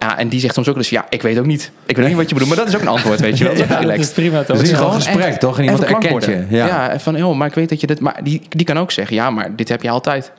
Ja, 0.02 0.18
en 0.18 0.28
die 0.30 0.40
zegt 0.40 0.54
soms 0.54 0.68
ook 0.70 0.76
dus, 0.76 0.90
ja, 0.90 1.06
ik 1.10 1.22
weet 1.22 1.40
ook 1.40 1.46
niet. 1.46 1.72
Ik 1.86 1.96
weet 1.96 2.06
ook 2.06 2.12
niet 2.12 2.20
wat 2.20 2.30
je 2.30 2.34
bedoelt, 2.36 2.56
maar 2.56 2.60
dat 2.66 2.74
is 2.74 2.76
ook 2.76 2.82
een 2.82 2.88
antwoord, 2.88 3.20
weet 3.20 3.38
je 3.38 3.44
wel. 3.44 3.54
Dat 3.54 3.64
is 3.64 3.72
ook 3.72 3.72
Ja, 3.72 3.76
dat 3.82 3.86
is 3.90 3.92
relaxed. 3.92 4.14
prima 4.14 4.38
toch? 4.38 4.48
Dus 4.48 4.58
het 4.58 4.68
is 4.68 4.74
gewoon 4.78 4.94
een 4.94 5.02
gesprek, 5.02 5.34
toch? 5.40 5.58
En 5.58 5.64
iemand 5.64 5.84
erkent 5.84 6.26
je. 6.26 6.46
Ja. 6.50 7.00
Van, 7.00 7.16
joh, 7.16 7.36
maar 7.38 7.48
ik 7.48 7.54
weet 7.54 7.70
dat 7.70 7.82
je 7.82 7.88
dit... 7.88 8.00
Maar 8.00 8.20
die, 8.24 8.42
die 8.50 8.66
kan 8.66 8.78
ook 8.80 8.92
zeggen, 8.92 9.16
ja, 9.16 9.30
maar 9.30 9.56
dit 9.56 9.70
heb 9.70 9.82
je 9.82 9.90
altijd. 9.90 10.32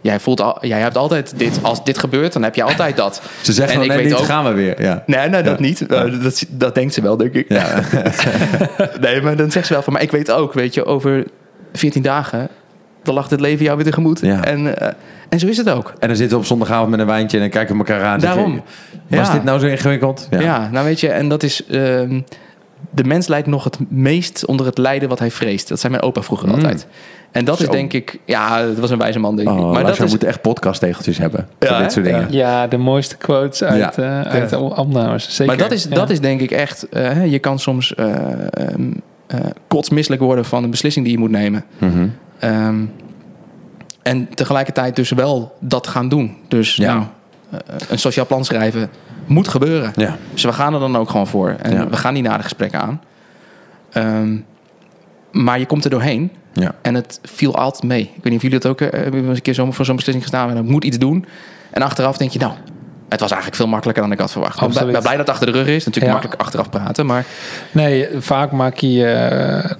Jij, 0.00 0.20
voelt 0.20 0.40
al, 0.40 0.66
jij 0.66 0.80
hebt 0.80 0.96
altijd 0.96 1.32
dit. 1.36 1.58
Als 1.62 1.84
dit 1.84 1.98
gebeurt, 1.98 2.32
dan 2.32 2.42
heb 2.42 2.54
je 2.54 2.62
altijd 2.62 2.96
dat. 2.96 3.22
Ze 3.40 3.52
zeggen 3.52 3.74
En 3.74 3.80
dan 3.80 3.82
ik 3.82 3.88
net 3.94 4.00
weet 4.02 4.10
niet, 4.12 4.20
ook- 4.20 4.26
gaan 4.26 4.44
we 4.44 4.52
weer. 4.52 4.82
Ja. 4.82 5.02
Nee, 5.06 5.28
nee, 5.28 5.42
dat 5.42 5.58
Ja. 5.58 5.64
niet. 5.64 5.86
Eh, 5.86 6.22
dat, 6.22 6.44
dat 6.48 6.74
denkt 6.74 6.94
ze 6.94 7.00
wel, 7.00 7.16
denk 7.16 7.34
ik. 7.34 7.48
Ja. 7.48 7.66
Nee, 9.00 9.20
maar 9.22 9.36
dan 9.36 9.50
zegt 9.50 9.66
ze 9.66 9.72
wel 9.72 9.82
van, 9.82 9.92
maar 9.92 10.02
ik 10.02 10.10
weet 10.10 10.30
ook, 10.30 10.52
weet 10.52 10.74
je, 10.74 10.84
over 10.84 11.24
14 11.72 12.02
dagen, 12.02 12.48
dan 13.08 13.16
lacht 13.16 13.30
het 13.30 13.40
leven 13.40 13.64
jou 13.64 13.76
weer 13.76 13.86
tegemoet. 13.86 14.20
Ja. 14.20 14.44
En, 14.44 14.78
eh, 14.78 14.88
en 15.28 15.38
zo 15.38 15.46
is 15.46 15.56
het 15.56 15.70
ook. 15.70 15.92
En 15.98 16.08
dan 16.08 16.16
zitten 16.16 16.36
we 16.36 16.42
op 16.42 16.48
zondagavond 16.48 16.90
met 16.90 17.00
een 17.00 17.06
wijntje 17.06 17.36
en 17.36 17.42
dan 17.42 17.52
kijken 17.52 17.72
we 17.72 17.84
elkaar 17.84 18.04
aan. 18.04 18.18
Daarom. 18.20 18.62
Was 19.08 19.26
Ja. 19.26 19.32
dit 19.32 19.44
nou 19.44 19.58
zo 19.58 19.66
ingewikkeld? 19.66 20.26
Ja. 20.30 20.68
nou 20.72 20.84
weet 20.86 21.00
je, 21.00 21.08
en 21.08 21.28
dat 21.28 21.42
is, 21.42 21.66
ehm, 21.66 22.20
de 22.90 23.04
mens 23.04 23.26
lijdt 23.28 23.46
nog 23.46 23.64
het 23.64 23.78
meest 23.88 24.46
onder 24.46 24.66
het 24.66 24.78
lijden 24.78 25.08
wat 25.08 25.18
hij 25.18 25.30
vreest. 25.30 25.68
Dat 25.68 25.80
zei 25.80 25.92
mijn 25.92 26.04
opa 26.04 26.22
vroeger 26.22 26.48
Mm. 26.48 26.54
altijd. 26.54 26.86
En 27.30 27.44
dat 27.44 27.60
is 27.60 27.68
denk 27.68 27.92
ik, 27.92 28.18
ja, 28.24 28.66
dat 28.66 28.78
was 28.78 28.90
een 28.90 28.98
wijze 28.98 29.18
man, 29.18 29.36
denk 29.36 29.48
ik. 29.48 29.54
Oh, 29.54 29.72
maar 29.72 29.84
dat 29.84 30.00
is, 30.00 30.10
moeten 30.10 30.28
echt 30.28 30.40
podcasttegeltjes 30.40 31.18
hebben. 31.18 31.48
Ja, 31.58 31.68
voor 31.68 31.78
dit 31.78 31.92
soort 31.92 32.04
dingen. 32.04 32.26
Ja, 32.30 32.66
de 32.66 32.76
mooiste 32.76 33.16
quotes 33.16 33.62
uit, 33.64 33.94
Ja. 33.96 34.22
eh, 34.24 34.32
uit 34.32 34.52
opnames. 34.56 35.24
Zeker. 35.34 35.46
maar 35.46 35.56
dat 35.56 35.72
is, 35.72 35.84
Ja. 35.84 35.94
dat 35.94 36.10
is 36.10 36.20
denk 36.20 36.40
ik 36.40 36.50
echt, 36.50 36.88
eh, 36.88 37.02
hè, 37.02 37.22
je 37.22 37.38
kan 37.38 37.58
soms 37.58 37.94
eh, 37.94 38.06
kotsmisselijk 39.68 40.22
worden 40.22 40.44
van 40.44 40.64
een 40.64 40.70
beslissing 40.70 41.04
die 41.04 41.14
je 41.14 41.20
moet 41.20 41.30
nemen. 41.30 41.64
Mhm. 41.78 42.06
Ehm, 42.38 42.84
en 44.02 44.28
tegelijkertijd 44.34 44.96
dus 44.96 45.10
wel 45.10 45.56
dat 45.60 45.86
gaan 45.86 46.08
doen. 46.08 46.36
Dus 46.48 46.76
Ja. 46.76 46.94
nou, 46.94 47.04
eh, 47.50 47.58
een 47.88 47.98
sociaal 47.98 48.26
plan 48.26 48.44
schrijven 48.44 48.90
moet 49.26 49.48
gebeuren. 49.48 49.92
Ja. 49.96 50.16
Dus 50.32 50.42
we 50.44 50.52
gaan 50.52 50.74
er 50.74 50.80
dan 50.80 50.96
ook 50.96 51.10
gewoon 51.10 51.26
voor. 51.26 51.56
En 51.62 51.72
Ja. 51.72 51.88
we 51.88 51.96
gaan 51.96 52.14
die 52.14 52.22
nare 52.22 52.42
gesprekken 52.42 52.80
aan. 52.80 53.00
Ehm, 53.92 54.36
maar 55.32 55.58
je 55.58 55.66
komt 55.66 55.84
er 55.84 55.90
doorheen. 55.90 56.30
Ja. 56.52 56.74
En 56.82 56.94
het 56.94 57.18
viel 57.22 57.56
altijd 57.56 57.82
mee. 57.82 58.00
Ik 58.02 58.10
weet 58.14 58.24
niet 58.24 58.34
of 58.34 58.42
jullie 58.42 58.56
het 58.56 58.66
ook 58.66 58.80
eh, 58.80 59.00
hebben. 59.02 59.24
een 59.24 59.42
keer 59.42 59.54
zo, 59.54 59.70
voor 59.72 59.84
zo'n 59.84 59.96
beslissing 59.96 60.26
gestaan. 60.28 60.50
En 60.50 60.56
ik 60.56 60.70
moet 60.70 60.84
iets 60.84 60.98
doen. 60.98 61.24
En 61.70 61.82
achteraf 61.82 62.16
denk 62.16 62.30
je, 62.30 62.38
nou, 62.38 62.52
het 63.08 63.20
was 63.20 63.28
eigenlijk 63.30 63.60
veel 63.60 63.68
makkelijker 63.70 64.02
dan 64.02 64.12
ik 64.12 64.18
had 64.18 64.32
verwacht. 64.32 64.62
Ik 64.62 64.68
ben 64.74 64.84
blij 64.86 65.00
dat 65.02 65.18
het 65.18 65.28
achter 65.28 65.46
de 65.46 65.52
rug 65.52 65.66
is. 65.66 65.84
Natuurlijk 65.84 66.04
Ja. 66.06 66.12
makkelijk 66.12 66.40
achteraf 66.40 66.70
praten. 66.70 67.06
Maar 67.06 67.24
Nee, 67.70 68.08
vaak 68.18 68.52
maak 68.52 68.76
je 68.76 68.92
je... 68.92 69.76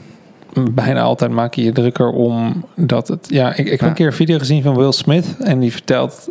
Bijna 0.70 1.00
altijd 1.00 1.30
maak 1.30 1.54
je 1.54 1.62
je 1.64 1.72
drukker 1.72 2.10
om 2.10 2.64
dat 2.74 3.08
het... 3.08 3.26
Ja, 3.30 3.48
ik, 3.50 3.56
ik 3.58 3.70
heb 3.70 3.80
Ja. 3.80 3.86
een 3.86 3.92
keer 3.94 4.06
een 4.06 4.12
video 4.12 4.38
gezien 4.38 4.62
van 4.62 4.76
Will 4.76 4.92
Smith. 4.92 5.26
En 5.40 5.58
die 5.58 5.72
vertelt... 5.72 6.26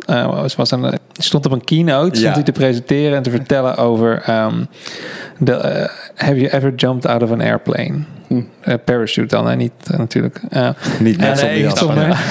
ze 0.46 0.54
was 0.56 0.72
aan 0.72 0.82
de, 0.82 0.98
stond 1.12 1.46
op 1.46 1.52
een 1.52 1.64
keynote. 1.64 2.04
Stond 2.04 2.20
Ja. 2.20 2.32
hij 2.32 2.42
te 2.42 2.52
presenteren 2.52 3.16
en 3.16 3.22
te 3.22 3.30
vertellen 3.30 3.76
over... 3.76 4.22
ehm, 4.22 4.64
de, 5.38 5.52
eh, 5.52 5.88
have 6.14 6.34
you 6.40 6.48
ever 6.52 6.74
jumped 6.74 7.06
out 7.06 7.22
of 7.22 7.30
an 7.30 7.40
airplane? 7.40 7.94
Hm. 8.26 8.40
Eh, 8.60 8.74
parachute 8.84 9.26
dan, 9.36 9.46
hè? 9.48 9.56
niet 9.56 9.72
natuurlijk. 9.96 10.40
Niet 11.00 11.18
net 11.18 11.42
nee, 11.42 11.70
zonder- 11.76 12.16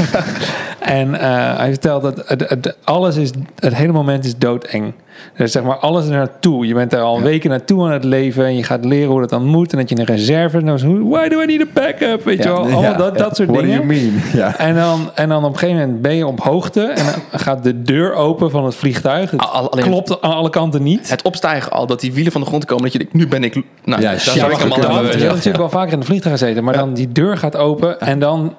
En 0.87 1.19
eh, 1.19 1.57
hij 1.57 1.69
vertelt 1.69 2.01
dat 2.01 2.23
het, 2.25 2.49
het- 2.49 2.77
alles 2.83 3.15
is, 3.15 3.29
het 3.59 3.75
hele 3.75 3.91
moment 3.91 4.25
is 4.25 4.37
doodeng. 4.37 4.93
Dus 5.37 5.51
zeg 5.51 5.63
maar 5.63 5.75
alles 5.77 6.05
er 6.05 6.11
naartoe. 6.11 6.67
Je 6.67 6.73
bent 6.73 6.93
er 6.93 6.99
al 6.99 7.21
weken 7.21 7.49
naartoe 7.49 7.85
aan 7.85 7.91
het 7.91 8.03
leven 8.03 8.45
en 8.45 8.55
je 8.55 8.63
gaat 8.63 8.85
leren 8.85 9.09
hoe 9.11 9.19
dat 9.19 9.29
dan 9.29 9.45
moet. 9.45 9.71
En 9.71 9.77
dat 9.77 9.89
je 9.89 9.97
een 9.99 10.05
reserve 10.05 10.57
hebt. 10.57 10.81
Why 10.83 11.27
do 11.27 11.41
I 11.41 11.45
need 11.45 11.61
a 11.61 11.65
backup? 11.73 12.23
Weet 12.23 12.43
je 12.43 12.49
wel, 12.49 12.67
Ja. 12.81 12.93
dat, 12.93 13.17
dat 13.17 13.35
soort 13.35 13.49
What 13.49 13.61
dingen. 13.61 13.87
do 13.87 13.93
you 13.93 14.01
mean? 14.11 14.21
Ja. 14.41 14.57
En 14.57 14.75
dan, 14.75 15.09
en 15.15 15.29
dan 15.29 15.43
op 15.45 15.53
een 15.53 15.59
gegeven 15.59 15.81
moment 15.81 16.01
ben 16.01 16.15
je 16.15 16.27
op 16.27 16.39
hoogte 16.39 16.81
en 16.85 17.05
dan 17.31 17.39
gaat 17.39 17.63
de 17.63 17.81
deur 17.81 18.13
open 18.13 18.51
van 18.51 18.65
het 18.65 18.75
vliegtuig. 18.75 19.31
Het 19.31 19.39
Al- 19.41 19.49
al- 19.71 19.81
klopt 19.81 20.21
aan 20.21 20.33
alle 20.33 20.49
kanten 20.49 20.83
niet. 20.83 21.09
Het 21.09 21.21
opstijgen 21.21 21.71
al, 21.71 21.85
dat 21.87 21.99
die 21.99 22.13
wielen 22.13 22.31
van 22.31 22.41
de 22.41 22.47
grond 22.47 22.65
komen, 22.65 22.83
dat 22.83 22.91
je 22.93 22.97
denkt, 22.99 23.13
nu 23.13 23.27
ben 23.27 23.43
ik... 23.43 23.53
Nou, 23.83 24.01
Ja, 24.01 24.09
daar 24.11 24.19
zou 24.19 24.51
ik 24.51 24.57
hem 24.57 24.71
al 24.71 24.83
aan? 24.83 24.93
Je 24.93 24.97
bewust. 24.99 25.13
hebt 25.19 25.29
natuurlijk 25.33 25.57
wel 25.57 25.69
vaker 25.69 25.93
in 25.93 25.99
de 25.99 26.05
vliegtuig 26.05 26.39
gezeten, 26.39 26.63
maar 26.63 26.73
dan 26.77 26.93
die 26.93 27.11
deur 27.11 27.37
gaat 27.37 27.55
open 27.57 27.99
en 27.99 28.19
dan, 28.19 28.55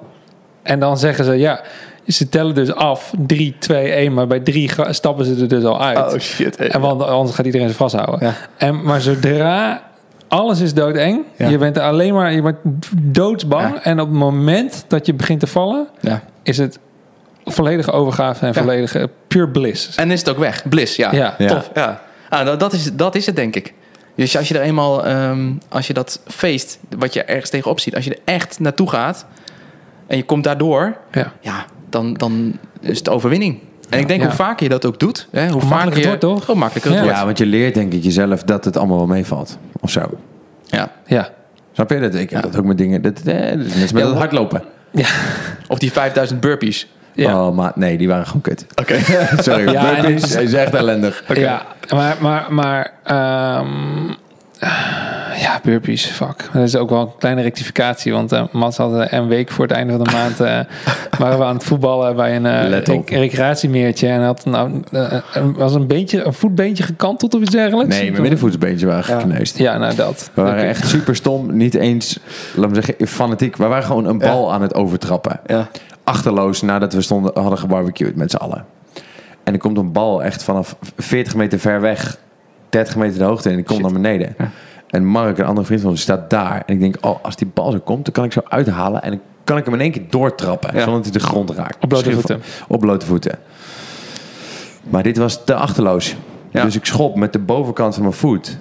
en 0.63 0.79
dan 0.79 0.97
zeggen 0.97 1.25
ze 1.25 1.33
ja. 1.33 1.61
Ze 2.09 2.29
tellen 2.29 2.55
dus 2.55 2.73
af 2.73 3.13
3, 3.27 3.55
2, 3.59 3.91
1, 3.91 4.13
maar 4.13 4.27
bij 4.27 4.39
3 4.39 4.69
stappen 4.89 5.25
ze 5.25 5.35
er 5.41 5.47
dus 5.47 5.63
al 5.63 5.81
uit. 5.81 6.13
Oh 6.13 6.19
shit. 6.19 6.57
hey. 6.57 6.69
En 6.69 6.81
want 6.81 7.03
anders 7.03 7.35
gaat 7.35 7.45
iedereen 7.45 7.69
ze 7.69 7.75
vasthouden. 7.75 8.27
Ja. 8.27 8.35
En, 8.57 8.83
maar 8.83 9.01
zodra 9.01 9.81
alles 10.27 10.59
is 10.59 10.73
doodeng, 10.73 11.23
Ja. 11.37 11.47
je 11.49 11.57
bent 11.57 11.77
er 11.77 11.83
alleen 11.83 12.13
maar 12.13 12.31
je 12.33 12.41
bent 12.41 12.57
doodsbang. 12.97 13.73
Ja. 13.73 13.83
En 13.83 13.99
op 13.99 14.07
het 14.07 14.17
moment 14.17 14.85
dat 14.87 15.05
je 15.05 15.13
begint 15.13 15.39
te 15.39 15.47
vallen, 15.47 15.87
Ja. 16.01 16.21
is 16.43 16.57
het 16.57 16.79
volledige 17.45 17.91
overgave 17.91 18.45
en 18.45 18.51
Ja. 18.53 18.61
volledige 18.61 19.09
pure 19.27 19.49
bliss. 19.49 19.95
En 19.95 20.11
is 20.11 20.19
het 20.19 20.29
ook 20.29 20.37
weg. 20.37 20.69
Bliss, 20.69 20.95
ja. 20.95 21.11
Ja. 21.13 21.35
Ja. 21.37 21.47
Tof, 21.47 21.69
ja. 21.73 22.01
Ah, 22.29 22.45
nou, 22.45 22.57
dat, 22.57 22.73
is, 22.73 22.93
dat 22.93 23.15
is 23.15 23.25
het, 23.25 23.35
denk 23.35 23.55
ik. 23.55 23.73
Dus 24.15 24.37
als 24.37 24.47
je 24.47 24.57
er 24.57 24.61
eenmaal, 24.63 25.05
ehm, 25.05 25.51
als 25.69 25.87
je 25.87 25.93
dat 25.93 26.21
feest, 26.27 26.79
wat 26.97 27.13
je 27.13 27.23
ergens 27.23 27.49
tegenop 27.49 27.79
ziet, 27.79 27.95
als 27.95 28.05
je 28.05 28.11
er 28.11 28.33
echt 28.33 28.59
naartoe 28.59 28.89
gaat 28.89 29.25
en 30.07 30.17
je 30.17 30.23
komt 30.23 30.43
daardoor, 30.43 30.97
Ja. 31.41 31.65
Ja, 31.91 31.99
dan, 31.99 32.13
dan 32.13 32.57
is 32.81 32.97
het 32.97 33.09
overwinning. 33.09 33.59
En 33.89 33.99
ik 33.99 34.07
denk 34.07 34.19
Ja. 34.21 34.25
hoe 34.27 34.35
vaker 34.35 34.63
je 34.63 34.69
dat 34.69 34.85
ook 34.85 34.99
doet, 34.99 35.27
hè, 35.31 35.41
hoe, 35.41 35.51
vaker 35.51 35.67
makkelijker 35.69 36.03
je, 36.03 36.09
het 36.09 36.23
wordt, 36.23 36.37
toch? 36.37 36.45
Hoe 36.47 36.55
makkelijker 36.55 36.91
het 36.91 36.99
Ja. 36.99 37.05
wordt. 37.05 37.19
Ja, 37.19 37.25
want 37.25 37.37
je 37.37 37.45
leert 37.45 37.73
denk 37.73 37.93
ik 37.93 38.03
jezelf 38.03 38.43
dat 38.43 38.65
het 38.65 38.77
allemaal 38.77 38.97
wel 38.97 39.07
meevalt. 39.07 39.57
Of 39.81 39.89
zo. 39.89 40.01
Ja. 40.65 40.91
Ja. 41.05 41.29
Snap 41.73 41.89
je 41.89 41.99
dat? 41.99 42.15
Ik 42.15 42.29
heb 42.29 42.41
dat 42.41 42.57
ook 42.57 42.65
met 42.65 42.77
dingen. 42.77 43.01
Dat, 43.01 43.19
eh, 43.19 43.49
dat 43.57 43.65
is 43.65 43.91
met 43.91 44.01
Ja, 44.03 44.09
het 44.09 44.17
hardlopen. 44.17 44.61
Of 45.67 45.77
die 45.79 45.91
5000 45.91 46.39
burpees. 46.39 46.87
Ja. 47.13 47.47
Oh, 47.47 47.55
maar 47.55 47.71
nee, 47.75 47.97
die 47.97 48.07
waren 48.07 48.25
gewoon 48.25 48.41
kut. 48.41 48.65
Oké. 48.75 48.99
Sorry, 49.43 49.71
Ja, 49.71 50.01
burpees 50.01 50.35
is 50.35 50.53
echt 50.53 50.73
ellendig. 50.73 51.23
Ja, 51.33 51.65
maar, 51.93 52.17
maar, 52.19 52.53
maar 52.53 52.93
ehm, 53.03 53.67
ja, 55.39 55.59
burpees, 55.63 56.05
fuck. 56.05 56.49
Dat 56.53 56.63
is 56.63 56.75
ook 56.75 56.89
wel 56.89 57.01
een 57.01 57.11
kleine 57.19 57.41
rectificatie, 57.41 58.13
want 58.13 58.31
eh 58.31 58.43
Mats 58.51 58.77
had 58.77 58.99
eh, 58.99 59.19
een 59.19 59.27
week 59.27 59.51
voor 59.51 59.65
het 59.65 59.73
einde 59.73 59.93
van 59.95 60.03
de 60.03 60.11
maand 60.11 60.39
eh, 60.39 60.59
waren 61.19 61.37
we 61.37 61.43
aan 61.43 61.55
het 61.55 61.63
voetballen 61.63 62.15
bij 62.15 62.35
een 62.35 62.45
eh, 62.45 62.99
recreatiemeertje 63.05 64.07
en 64.07 64.21
had 64.21 64.45
nou, 64.45 64.81
eh, 64.91 65.13
eh, 65.13 65.21
was 65.55 65.73
een 65.73 65.87
beentje, 65.87 66.23
een 66.25 66.33
voetbeentje 66.33 66.83
gekanteld 66.83 67.33
of 67.33 67.41
iets 67.41 67.51
dergelijks. 67.51 67.95
Nee, 67.95 68.09
mijn 68.09 68.21
middenvoetsbeentje 68.21 68.85
waren 68.85 69.13
Ja. 69.15 69.19
gekneusd. 69.19 69.57
Ja, 69.57 69.77
nou 69.77 69.95
dat. 69.95 70.31
We 70.33 70.41
waren 70.41 70.67
echt 70.67 70.87
super 70.87 71.15
stom. 71.15 71.55
Niet 71.57 71.73
eens, 71.75 72.19
laat 72.55 72.69
me 72.69 72.75
zeggen, 72.75 73.07
fanatiek. 73.07 73.55
We 73.55 73.65
waren 73.67 73.83
gewoon 73.83 74.05
een 74.05 74.17
bal 74.17 74.53
aan 74.53 74.61
het 74.61 74.73
overtrappen. 74.73 75.39
Ja. 75.45 75.67
Achterloos 76.03 76.61
nadat 76.61 76.93
we 76.93 77.01
stonden, 77.01 77.31
hadden 77.33 77.57
gebarbecued 77.59 78.15
met 78.15 78.31
z'n 78.31 78.37
allen. 78.37 78.65
En 79.43 79.53
er 79.53 79.59
komt 79.59 79.77
een 79.77 79.91
bal 79.91 80.23
echt 80.23 80.43
vanaf 80.43 80.75
40 80.97 81.35
meter 81.35 81.59
ver 81.59 81.81
weg, 81.81 82.17
30 82.69 82.95
meter 82.95 83.17
de 83.17 83.23
hoogte 83.23 83.49
en 83.49 83.55
komt 83.55 83.69
Shit. 83.69 83.81
naar 83.81 84.01
beneden. 84.01 84.35
En 84.89 85.05
Mark, 85.05 85.37
een 85.37 85.45
andere 85.45 85.65
vriend 85.65 85.81
van 85.81 85.89
ons, 85.89 86.01
staat 86.01 86.29
daar. 86.29 86.63
En 86.65 86.73
ik 86.73 86.79
denk, 86.79 86.95
oh, 87.01 87.23
als 87.23 87.35
die 87.35 87.47
bal 87.53 87.71
zo 87.71 87.79
komt, 87.79 88.05
dan 88.05 88.13
kan 88.13 88.23
ik 88.23 88.31
zo 88.31 88.41
uithalen 88.47 89.01
en 89.01 89.09
dan 89.09 89.19
kan 89.43 89.57
ik 89.57 89.65
hem 89.65 89.73
in 89.73 89.79
één 89.79 89.91
keer 89.91 90.03
doortrappen. 90.09 90.69
Ja. 90.73 90.83
Zonder 90.83 91.03
dat 91.03 91.11
hij 91.11 91.21
de 91.21 91.27
grond 91.27 91.49
raakt. 91.49 91.83
Op 91.83 91.89
blote 91.89 92.11
voeten. 92.11 92.41
Op 92.67 92.79
blote 92.79 93.05
voeten. 93.05 93.39
Maar 94.89 95.03
dit 95.03 95.17
was 95.17 95.43
te 95.43 95.53
achterloos. 95.53 96.15
Ja. 96.49 96.63
Dus 96.63 96.75
ik 96.75 96.85
schop 96.85 97.15
met 97.15 97.33
de 97.33 97.39
bovenkant 97.39 97.93
van 97.93 98.03
mijn 98.03 98.15
voet. 98.15 98.57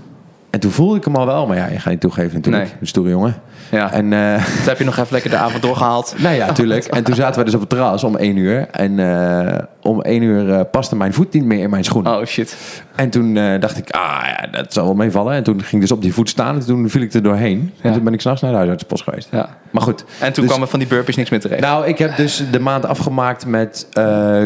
En 0.58 0.64
toen 0.64 0.72
voelde 0.72 0.96
ik 0.96 1.04
hem 1.04 1.16
al 1.16 1.26
wel, 1.26 1.46
maar 1.46 1.56
ja, 1.56 1.66
je 1.66 1.78
gaat 1.78 1.90
niet 1.90 2.00
toegeven 2.00 2.34
natuurlijk. 2.34 2.64
Nee. 2.64 2.72
Een 2.80 2.86
stoere 2.86 3.10
jongen. 3.10 3.34
ja. 3.70 3.92
En 3.92 4.12
eh, 4.12 4.34
Toen 4.44 4.64
heb 4.64 4.78
je 4.78 4.84
nog 4.84 4.96
even 4.96 5.12
lekker 5.12 5.30
de 5.30 5.36
avond 5.36 5.62
doorgehaald. 5.62 6.14
nou 6.18 6.34
ja, 6.34 6.46
natuurlijk. 6.46 6.84
En 6.96 7.04
toen 7.04 7.14
zaten 7.14 7.38
we 7.38 7.44
dus 7.44 7.54
op 7.54 7.60
het 7.60 7.68
terras 7.68 8.04
om 8.04 8.16
één 8.16 8.36
uur. 8.36 8.68
En 8.70 8.98
eh, 8.98 9.58
om 9.82 10.02
één 10.02 10.22
uur 10.22 10.52
eh, 10.52 10.60
paste 10.70 10.96
mijn 10.96 11.12
voet 11.14 11.32
niet 11.32 11.44
meer 11.44 11.60
in 11.60 11.70
mijn 11.70 11.84
schoen. 11.84 12.08
Oh 12.08 12.24
shit. 12.24 12.56
En 12.94 13.10
toen 13.10 13.34
dacht 13.34 13.78
ik, 13.78 13.90
ah 13.90 14.20
ja, 14.24 14.46
dat 14.50 14.72
zal 14.72 14.84
wel 14.84 14.94
meevallen. 14.94 15.34
En 15.34 15.42
toen 15.42 15.54
ging 15.60 15.72
ik 15.72 15.80
dus 15.80 15.92
op 15.92 16.02
die 16.02 16.14
voet 16.14 16.28
staan. 16.28 16.54
En 16.54 16.66
toen 16.66 16.88
viel 16.90 17.02
ik 17.02 17.12
er 17.12 17.22
doorheen. 17.22 17.72
Ja. 17.74 17.82
En 17.88 17.92
toen 17.92 18.04
ben 18.04 18.12
ik 18.12 18.20
s'nachts 18.20 18.40
naar 18.42 18.50
de 18.50 18.56
huisartsenpost 18.56 19.02
geweest. 19.04 19.28
Ja. 19.30 19.48
Maar 19.70 19.82
goed. 19.82 20.04
En 20.20 20.32
toen 20.32 20.42
Dus- 20.42 20.52
kwam 20.52 20.62
er 20.62 20.68
van 20.70 20.78
die 20.78 20.88
burpees 20.88 21.16
niks 21.16 21.30
meer 21.30 21.40
terecht. 21.40 21.60
Nou, 21.60 21.86
ik 21.86 21.98
heb 21.98 22.16
dus 22.16 22.42
de 22.50 22.60
maand 22.60 22.86
afgemaakt 22.86 23.46
met 23.46 23.86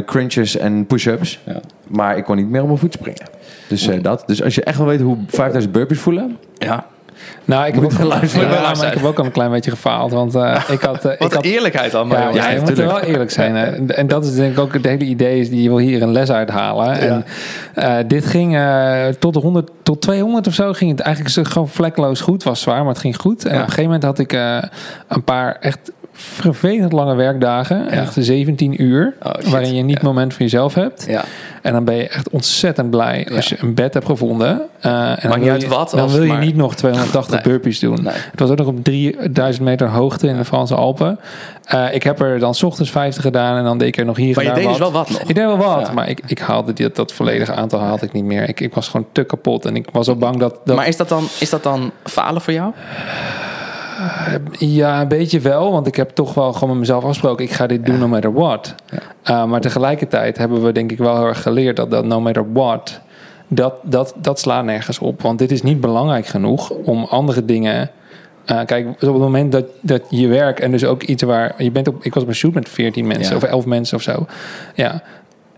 crunches 0.06 0.56
en 0.56 0.86
push-ups. 0.86 1.40
Ja. 1.44 1.60
Maar 1.88 2.16
ik 2.16 2.24
kon 2.24 2.36
niet 2.36 2.48
meer 2.48 2.60
op 2.60 2.66
mijn 2.66 2.78
voet 2.78 2.92
springen. 2.92 3.31
Dus 3.72 3.88
eh, 3.88 4.02
dat. 4.02 4.22
Dus 4.26 4.42
als 4.42 4.54
je 4.54 4.64
echt 4.64 4.76
wil 4.76 4.86
weten 4.86 5.04
hoe 5.06 5.16
5000 5.28 5.72
burpees 5.72 5.98
voelen. 5.98 6.36
ja. 6.58 6.84
Nou, 7.44 7.66
ik 7.66 7.74
heb, 7.74 7.84
ook. 7.84 7.92
Ja, 7.92 8.04
maar 8.74 8.86
ik 8.86 8.94
heb 8.94 9.04
ook 9.04 9.18
al 9.18 9.24
een 9.24 9.30
klein 9.32 9.50
beetje 9.50 9.70
gefaald, 9.70 10.12
want 10.12 10.34
eh, 10.34 10.60
ik 10.68 10.80
had... 10.80 11.04
eh, 11.04 11.12
ik 11.12 11.18
Wat 11.18 11.34
had 11.34 11.44
eerlijkheid 11.44 11.94
allemaal. 11.94 12.16
Ja, 12.18 12.24
jongens. 12.26 12.44
ja, 12.44 12.50
je 12.50 12.60
moet 12.60 12.78
er 12.78 12.86
wel 12.86 13.00
eerlijk 13.00 13.30
zijn. 13.30 13.54
hè. 13.56 13.64
En- 13.86 14.06
dat 14.06 14.24
is 14.24 14.34
denk 14.34 14.52
ik 14.52 14.58
ook 14.58 14.72
het 14.72 14.84
hele 14.84 15.04
idee. 15.04 15.40
Is 15.40 15.50
die 15.50 15.62
je 15.62 15.68
wil 15.68 15.78
hier 15.78 16.02
een 16.02 16.12
les 16.12 16.30
uithalen. 16.30 16.92
En 16.98 17.24
eh, 17.74 17.94
dit 18.06 18.26
ging 18.26 18.56
eh, 18.56 19.06
tot, 19.18 19.34
100, 19.34 19.70
tot 19.82 20.02
200 20.02 20.46
of 20.46 20.54
zo. 20.54 20.72
Ging 20.72 20.90
het 20.90 21.00
eigenlijk 21.00 21.34
zo 21.34 21.42
gewoon 21.44 21.68
vlekkeloos 21.68 22.20
goed. 22.20 22.42
Was 22.42 22.60
zwaar, 22.60 22.78
maar 22.80 22.92
het 22.92 22.98
ging 22.98 23.16
goed. 23.16 23.44
En 23.44 23.50
Ja. 23.50 23.54
op 23.56 23.60
een 23.62 23.68
gegeven 23.68 23.84
moment 23.84 24.02
had 24.04 24.18
ik 24.18 24.32
eh, 24.32 24.62
een 25.08 25.24
paar 25.24 25.56
echt 25.60 25.92
vervelend 26.12 26.92
lange 26.92 27.14
werkdagen. 27.14 27.90
Echt 27.90 28.14
17 28.18 28.82
uur. 28.82 29.14
Oh, 29.22 29.32
waarin 29.50 29.74
je 29.74 29.82
niet 29.82 29.96
Ja. 30.00 30.06
moment 30.08 30.32
voor 30.32 30.42
jezelf 30.42 30.74
hebt. 30.74 31.04
Ja. 31.08 31.24
En 31.62 31.72
dan 31.72 31.84
ben 31.84 31.94
je 31.94 32.08
echt 32.08 32.30
ontzettend 32.30 32.90
blij 32.90 33.28
als 33.34 33.48
je 33.48 33.56
een 33.60 33.74
bed 33.74 33.94
hebt 33.94 34.06
gevonden. 34.06 34.60
Eh, 34.80 35.10
en 35.10 35.16
dan 35.22 35.30
niet 35.30 35.42
wil 35.42 35.52
uit 35.52 35.62
je, 35.62 35.68
wat, 35.68 35.90
Dan 35.90 36.10
wil 36.10 36.22
je 36.22 36.32
niet 36.32 36.56
nog 36.56 36.74
280 36.74 37.34
Nee. 37.34 37.42
burpees 37.42 37.78
doen. 37.78 38.02
Nee. 38.02 38.14
Het 38.30 38.40
was 38.40 38.50
ook 38.50 38.56
nog 38.58 38.66
op 38.66 38.84
3000 38.84 39.64
meter 39.64 39.88
hoogte 39.88 40.26
in 40.28 40.36
de 40.36 40.44
Franse 40.44 40.74
Alpen. 40.74 41.18
Eh, 41.64 41.94
ik 41.94 42.02
heb 42.02 42.20
er 42.20 42.38
dan 42.38 42.54
's 42.54 42.62
ochtends 42.62 42.90
50 42.90 43.22
gedaan 43.22 43.56
en 43.56 43.64
dan 43.64 43.78
deed 43.78 43.88
ik 43.88 43.96
er 43.96 44.04
nog 44.04 44.16
hier 44.16 44.34
Maar 44.34 44.44
je 44.44 44.52
deed 44.52 44.66
dus 44.68 44.78
wel 44.78 44.92
wat 44.92 45.10
nog. 45.10 45.20
Ik 45.20 45.26
deed 45.34 45.36
wel 45.44 45.56
wat, 45.56 45.86
Ja. 45.86 45.92
maar 45.92 46.08
ik, 46.08 46.20
ik 46.26 46.38
haalde 46.38 46.90
dat 46.92 47.12
volledige 47.12 47.54
aantal 47.54 47.80
haalde 47.80 48.06
ik 48.06 48.12
niet 48.12 48.24
meer. 48.24 48.48
Ik, 48.48 48.60
ik 48.60 48.74
was 48.74 48.88
gewoon 48.88 49.06
te 49.12 49.22
kapot 49.24 49.64
en 49.64 49.76
ik 49.76 49.86
was 49.92 50.06
zo 50.06 50.14
bang 50.16 50.36
dat... 50.38 50.58
dat 50.64 50.76
Maar 50.76 50.88
is 50.88 50.96
dat, 50.96 51.08
dan, 51.08 51.24
is 51.40 51.50
dat 51.50 51.62
dan 51.62 51.90
falen 52.04 52.40
voor 52.42 52.52
jou? 52.52 52.72
Ja, 54.58 55.00
een 55.00 55.08
beetje 55.08 55.40
wel, 55.40 55.72
want 55.72 55.86
ik 55.86 55.96
heb 55.96 56.10
toch 56.10 56.34
wel 56.34 56.52
gewoon 56.52 56.68
met 56.68 56.78
mezelf 56.78 57.02
afgesproken. 57.02 57.44
Ik 57.44 57.52
ga 57.52 57.66
dit 57.66 57.86
doen 57.86 57.98
no 57.98 58.08
matter 58.08 58.32
what. 58.32 58.74
Uh, 59.30 59.44
maar 59.44 59.60
tegelijkertijd 59.60 60.38
hebben 60.38 60.62
we 60.64 60.72
denk 60.72 60.92
ik 60.92 60.98
wel 60.98 61.16
heel 61.16 61.26
erg 61.26 61.42
geleerd 61.42 61.76
dat 61.76 61.90
dat 61.90 62.04
no 62.04 62.20
matter 62.20 62.52
what... 62.52 63.00
Dat, 63.48 63.74
dat, 63.82 64.14
dat 64.16 64.40
slaat 64.40 64.64
nergens 64.64 64.98
op. 64.98 65.22
Want 65.22 65.38
dit 65.38 65.50
is 65.50 65.62
niet 65.62 65.80
belangrijk 65.80 66.26
genoeg 66.26 66.70
om 66.70 67.04
andere 67.04 67.44
dingen... 67.44 67.90
Uh, 68.50 68.60
kijk, 68.64 68.84
dus 68.98 69.08
op 69.08 69.14
het 69.14 69.22
moment 69.22 69.52
dat, 69.52 69.64
dat 69.80 70.02
je 70.08 70.26
werk 70.26 70.60
en 70.60 70.70
dus 70.70 70.84
ook 70.84 71.02
iets 71.02 71.22
waar... 71.22 71.54
Je 71.58 71.70
bent 71.70 71.88
op, 71.88 72.04
ik 72.04 72.14
was 72.14 72.22
op 72.22 72.28
een 72.28 72.34
shoot 72.34 72.54
met 72.54 72.68
14 72.68 73.06
mensen 73.06 73.30
Ja. 73.30 73.36
of 73.36 73.42
11 73.42 73.66
mensen 73.66 73.96
of 73.96 74.02
zo. 74.02 74.26
Ja, 74.74 75.02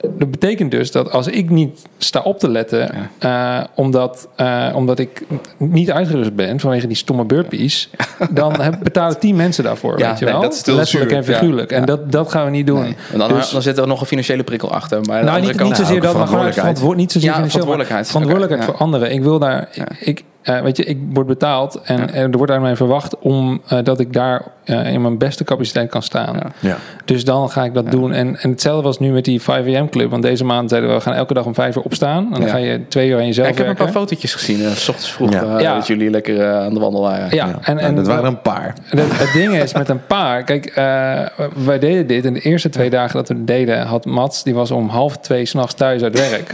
dat 0.01 0.31
betekent 0.31 0.71
dus 0.71 0.91
dat 0.93 1.11
als 1.11 1.27
ik 1.27 1.51
niet 1.51 1.83
sta 1.99 2.21
op 2.21 2.39
te 2.39 2.49
letten, 2.51 3.11
uh, 3.21 3.61
omdat, 3.75 4.29
uh, 4.37 4.69
omdat 4.75 4.99
ik 4.99 5.23
niet 5.57 5.91
uitgerust 5.91 6.35
ben 6.35 6.61
vanwege 6.61 6.87
die 6.87 6.97
stomme 6.97 7.25
burpees, 7.25 7.91
dan 8.31 8.61
heb, 8.61 8.79
betalen 8.83 9.19
tien 9.19 9.37
mensen 9.37 9.65
daarvoor. 9.65 9.99
Ja, 9.99 10.09
weet 10.09 10.19
je 10.19 10.25
nee, 10.25 10.35
wel? 10.35 10.43
dat 10.43 10.53
is 10.53 10.65
Letterlijk 10.65 11.11
zuur. 11.11 11.19
en 11.19 11.25
figuurlijk. 11.25 11.71
Ja. 11.71 11.77
En 11.77 11.85
dat, 11.85 12.13
dat 12.13 12.31
gaan 12.31 12.45
we 12.45 12.51
niet 12.51 12.67
doen. 12.67 12.81
Nee. 12.81 12.97
En 13.13 13.19
dan, 13.19 13.29
Dus- 13.29 13.51
dan 13.51 13.63
zit 13.63 13.79
er 13.79 13.87
nog 13.87 14.01
een 14.01 14.07
financiële 14.07 14.43
prikkel 14.45 14.73
achter. 14.73 15.01
Maar 15.01 15.25
nou, 15.25 15.41
niet, 15.41 15.63
niet 15.63 15.77
zozeer 15.77 15.77
dat, 15.77 15.87
maar 15.87 15.91
gewoon 15.91 16.03
verantwoordelijkheid. 16.03 16.55
verantwoord, 16.55 16.97
niet 16.97 17.13
zozeer 17.13 17.29
Ja, 17.29 17.35
financieel, 17.35 17.63
verantwoordelijkheid. 17.63 18.07
verantwoordelijkheid 18.07 18.71
voor 18.71 18.81
anderen. 18.87 19.13
Ik 19.13 19.23
wil 19.23 19.39
daar, 19.39 19.69
ik, 19.99 20.25
eh, 20.45 20.61
weet 20.61 20.77
je, 20.77 20.85
ik 20.85 20.99
word 21.13 21.27
betaald 21.27 21.81
en, 21.85 22.13
en 22.13 22.31
er 22.33 22.37
wordt 22.37 22.53
aan 22.53 22.61
mij 22.63 22.77
verwacht 22.77 23.19
om 23.19 23.61
eh, 23.69 23.79
dat 23.83 24.01
ik 24.01 24.13
daar 24.13 24.43
eh, 24.65 24.93
in 24.93 25.01
mijn 25.03 25.19
beste 25.19 25.45
capaciteit 25.45 25.91
kan 25.91 26.03
staan. 26.03 26.35
Ja. 26.37 26.47
Ja. 26.69 26.77
Dus 27.05 27.25
dan 27.25 27.51
ga 27.51 27.65
ik 27.65 27.75
dat 27.75 27.91
doen. 27.91 28.13
En, 28.13 28.37
en 28.41 28.51
hetzelfde 28.51 28.83
was 28.83 28.99
nu 28.99 29.11
met 29.13 29.25
die 29.25 29.43
5 29.43 29.75
am 29.77 29.89
club. 29.89 30.11
Want 30.11 30.23
deze 30.23 30.45
maand 30.45 30.69
zeiden 30.71 30.91
we, 30.91 30.97
we 30.97 31.03
gaan 31.03 31.15
elke 31.15 31.35
dag 31.35 31.45
om 31.45 31.55
5 31.55 31.77
uur 31.77 31.83
opstaan. 31.83 32.25
En 32.25 32.31
dan 32.31 32.41
Ja. 32.43 32.49
ga 32.49 32.57
je 32.57 32.81
twee 32.89 33.09
uur 33.09 33.17
aan 33.19 33.27
jezelf 33.27 33.47
Ja, 33.47 33.53
ik 33.53 33.59
heb 33.59 33.67
een 33.69 33.75
werken. 33.75 33.93
paar 33.93 34.03
fotootjes 34.03 34.35
gezien. 34.35 34.65
eh, 34.65 34.71
s 34.71 34.89
ochtends 34.89 35.13
vroeg 35.13 35.33
Ja. 35.33 35.59
Ja. 35.61 35.75
dat 35.75 35.87
jullie 35.87 36.11
lekker 36.11 36.55
aan 36.55 36.75
de 36.75 36.81
wandel 36.81 37.01
waren. 37.01 37.25
ja, 37.37 37.47
Ja. 37.47 37.59
en, 37.63 37.75
Nou, 37.75 37.87
en 37.87 37.95
dat 37.95 38.07
waren 38.07 38.25
een 38.25 38.41
paar. 38.41 38.75
Het, 38.85 39.19
het 39.19 39.33
ding 39.33 39.55
is 39.55 39.73
met 39.75 39.89
een 39.89 40.07
paar. 40.07 40.43
Kijk, 40.43 40.67
eh, 40.67 41.21
wij 41.65 41.79
deden 41.79 42.07
dit. 42.07 42.25
En 42.25 42.33
de 42.35 42.41
eerste 42.41 42.69
twee 42.69 42.91
dagen 42.91 43.17
dat 43.17 43.29
we 43.29 43.35
het 43.35 43.47
deden, 43.47 43.87
had 43.87 44.05
Mats, 44.05 44.43
die 44.43 44.55
was 44.55 44.71
om 44.71 44.89
half 44.89 45.17
twee 45.19 45.45
s'nachts 45.47 45.75
thuis 45.75 46.03
uit 46.03 46.19
werk. 46.31 46.51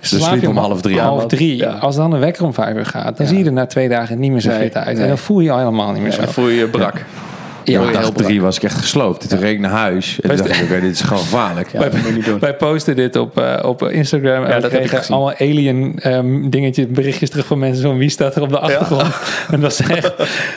Dus 0.00 0.10
Dus 0.10 0.18
slaap 0.18 0.30
sliep 0.30 0.42
je 0.42 0.48
om 0.48 0.56
half 0.56 0.80
drie 0.82 1.00
aan. 1.00 1.06
Half 1.06 1.26
drie. 1.26 1.56
Ja. 1.56 1.70
Als 1.70 1.96
dan 1.96 2.12
een 2.12 2.20
wekker 2.20 2.44
om 2.44 2.54
vijf 2.54 2.76
uur 2.76 2.86
gaat, 2.86 3.03
dan 3.10 3.26
zie 3.26 3.38
je 3.38 3.44
er 3.44 3.52
na 3.52 3.66
twee 3.66 3.88
dagen 3.88 4.18
niet 4.18 4.30
meer 4.30 4.40
zo 4.40 4.50
uit. 4.50 4.74
En 4.74 5.08
dan 5.08 5.18
voel 5.18 5.40
je 5.40 5.52
je 5.52 5.56
helemaal 5.56 5.92
niet 5.92 6.02
meer 6.02 6.12
zo. 6.12 6.20
dan 6.20 6.32
voel 6.32 6.48
je 6.48 6.56
je 6.56 6.68
brak. 6.68 7.04
Ja, 7.64 7.80
Heel 7.80 7.92
dag 7.92 8.00
drie 8.02 8.12
belangrijk. 8.12 8.40
was 8.42 8.56
ik 8.56 8.62
echt 8.62 8.76
gesloopt. 8.78 9.28
Toen 9.28 9.38
reed 9.38 9.52
ik 9.52 9.60
naar 9.60 9.70
huis. 9.70 10.20
En 10.20 10.28
toen 10.36 10.46
dacht 10.46 10.60
ik, 10.60 10.64
oké, 10.70 10.80
dit 10.80 10.90
is 10.92 11.00
gewoon 11.00 11.18
gevaarlijk. 11.22 11.72
Ja, 11.72 11.88
niet 12.14 12.24
doen. 12.24 12.38
Wij 12.38 12.54
posten 12.56 12.96
dit 12.96 13.16
op, 13.16 13.38
eh, 13.38 13.64
op 13.68 13.82
Instagram 13.82 14.42
en 14.44 14.48
Ja, 14.50 14.54
we 14.56 14.60
dat 14.60 14.62
heb 14.62 14.72
ik 14.72 14.78
kregen 14.78 14.98
gezien. 14.98 15.16
allemaal 15.16 15.34
alien 15.38 15.98
ehm 15.98 16.50
dingetjes, 16.50 16.86
berichtjes 16.88 17.30
terug 17.30 17.46
van 17.46 17.58
mensen 17.58 17.82
van 17.82 17.98
wie 17.98 18.08
staat 18.08 18.36
er 18.36 18.42
op 18.42 18.48
de 18.48 18.58
achtergrond. 18.58 19.02
En 19.50 19.60
dat 19.60 19.60
was 19.60 19.80
echt, 19.88 20.12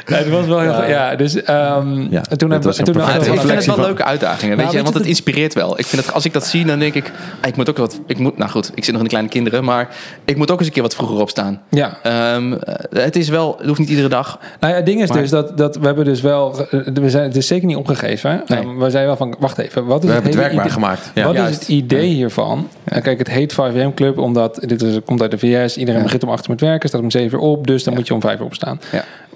ja, 0.05 0.15
het 0.15 0.29
was 0.29 0.45
wel 0.45 0.59
heel 0.59 0.71
Ja. 0.71 0.85
ja, 0.85 1.15
dus 1.15 1.43
ehm 1.43 2.01
Ja, 2.09 2.21
en 2.29 2.37
toen 2.37 2.49
hebben 2.49 2.67
was 2.67 2.77
we 2.77 2.83
toen 2.83 2.95
ik 2.95 3.01
vind 3.01 3.23
het 3.55 3.65
wel 3.65 3.75
van- 3.75 3.83
leuke 3.83 4.03
uitdagingen, 4.03 4.55
weet 4.57 4.65
Nou, 4.65 4.69
je, 4.77 4.83
weet 4.83 4.83
want 4.83 4.93
je, 4.93 4.99
het 4.99 5.09
inspireert 5.09 5.53
wel. 5.53 5.79
Ik 5.79 5.85
vind 5.85 6.05
het, 6.05 6.13
als 6.13 6.25
ik 6.25 6.33
dat 6.33 6.45
zie, 6.45 6.65
dan 6.65 6.79
denk 6.79 6.93
ik, 6.93 7.11
ah, 7.41 7.47
ik 7.47 7.55
moet 7.55 7.69
ook 7.69 7.77
wat, 7.77 7.99
ik 8.07 8.17
moet, 8.17 8.37
nou 8.37 8.51
goed, 8.51 8.71
ik 8.75 8.83
zit 8.83 8.87
nog 8.87 8.97
in 8.97 9.03
de 9.03 9.09
kleine 9.09 9.29
kinderen, 9.29 9.63
maar 9.63 9.87
ik 10.25 10.37
moet 10.37 10.51
ook 10.51 10.57
eens 10.57 10.67
een 10.67 10.73
keer 10.73 10.83
wat 10.83 10.95
vroeger 10.95 11.17
opstaan. 11.19 11.61
ja, 11.69 11.97
Ehm, 12.03 12.53
eh, 12.53 12.75
het 13.03 13.15
is 13.15 13.29
wel, 13.29 13.55
het 13.57 13.67
hoeft 13.67 13.79
niet 13.79 13.89
iedere 13.89 14.07
dag. 14.09 14.39
Nou 14.59 14.71
ja, 14.71 14.77
het 14.77 14.85
ding 14.85 15.01
is 15.01 15.09
Maar- 15.09 15.17
dus 15.17 15.29
dat, 15.29 15.57
dat 15.57 15.75
we 15.77 15.85
hebben 15.85 16.05
dus 16.05 16.21
wel, 16.21 16.67
eh, 16.69 16.79
we 17.01 17.09
zijn, 17.09 17.23
het 17.23 17.35
is 17.35 17.47
zeker 17.47 17.67
niet 17.67 17.75
opgegeven. 17.75 18.43
Nee. 18.47 18.59
Ehm, 18.59 18.67
we 18.77 18.89
zeiden 18.89 19.05
wel 19.05 19.15
van, 19.15 19.35
wacht 19.39 19.57
even, 19.57 19.85
wat 19.85 19.99
is 20.03 20.07
We 20.07 20.13
hebben 20.13 20.31
het 20.31 20.39
werkbaar 20.39 20.63
idee- 20.65 20.73
gemaakt. 20.73 21.11
Ja. 21.15 21.25
Wat 21.25 21.35
Juist. 21.35 21.51
is 21.51 21.59
het 21.59 21.67
idee 21.67 22.07
hiervan? 22.09 22.67
En 22.83 23.01
kijk, 23.01 23.17
het 23.17 23.29
heet 23.29 23.53
5am 23.53 23.93
Club 23.93 24.17
omdat 24.17 24.59
dit 24.61 24.81
is, 24.81 24.97
komt 25.05 25.21
uit 25.21 25.31
de 25.31 25.37
VS. 25.37 25.77
Iedereen 25.77 26.03
begint 26.03 26.23
om 26.23 26.29
8 26.29 26.43
uur 26.43 26.49
met 26.49 26.61
werken, 26.61 26.89
staat 26.89 27.01
om 27.01 27.11
7 27.11 27.37
uur 27.37 27.43
op. 27.43 27.67
Dus 27.67 27.83
dan 27.83 27.93
moet 27.93 28.07
je 28.07 28.13
om 28.13 28.21
5 28.21 28.39
uur 28.39 28.45
opstaan. 28.45 28.79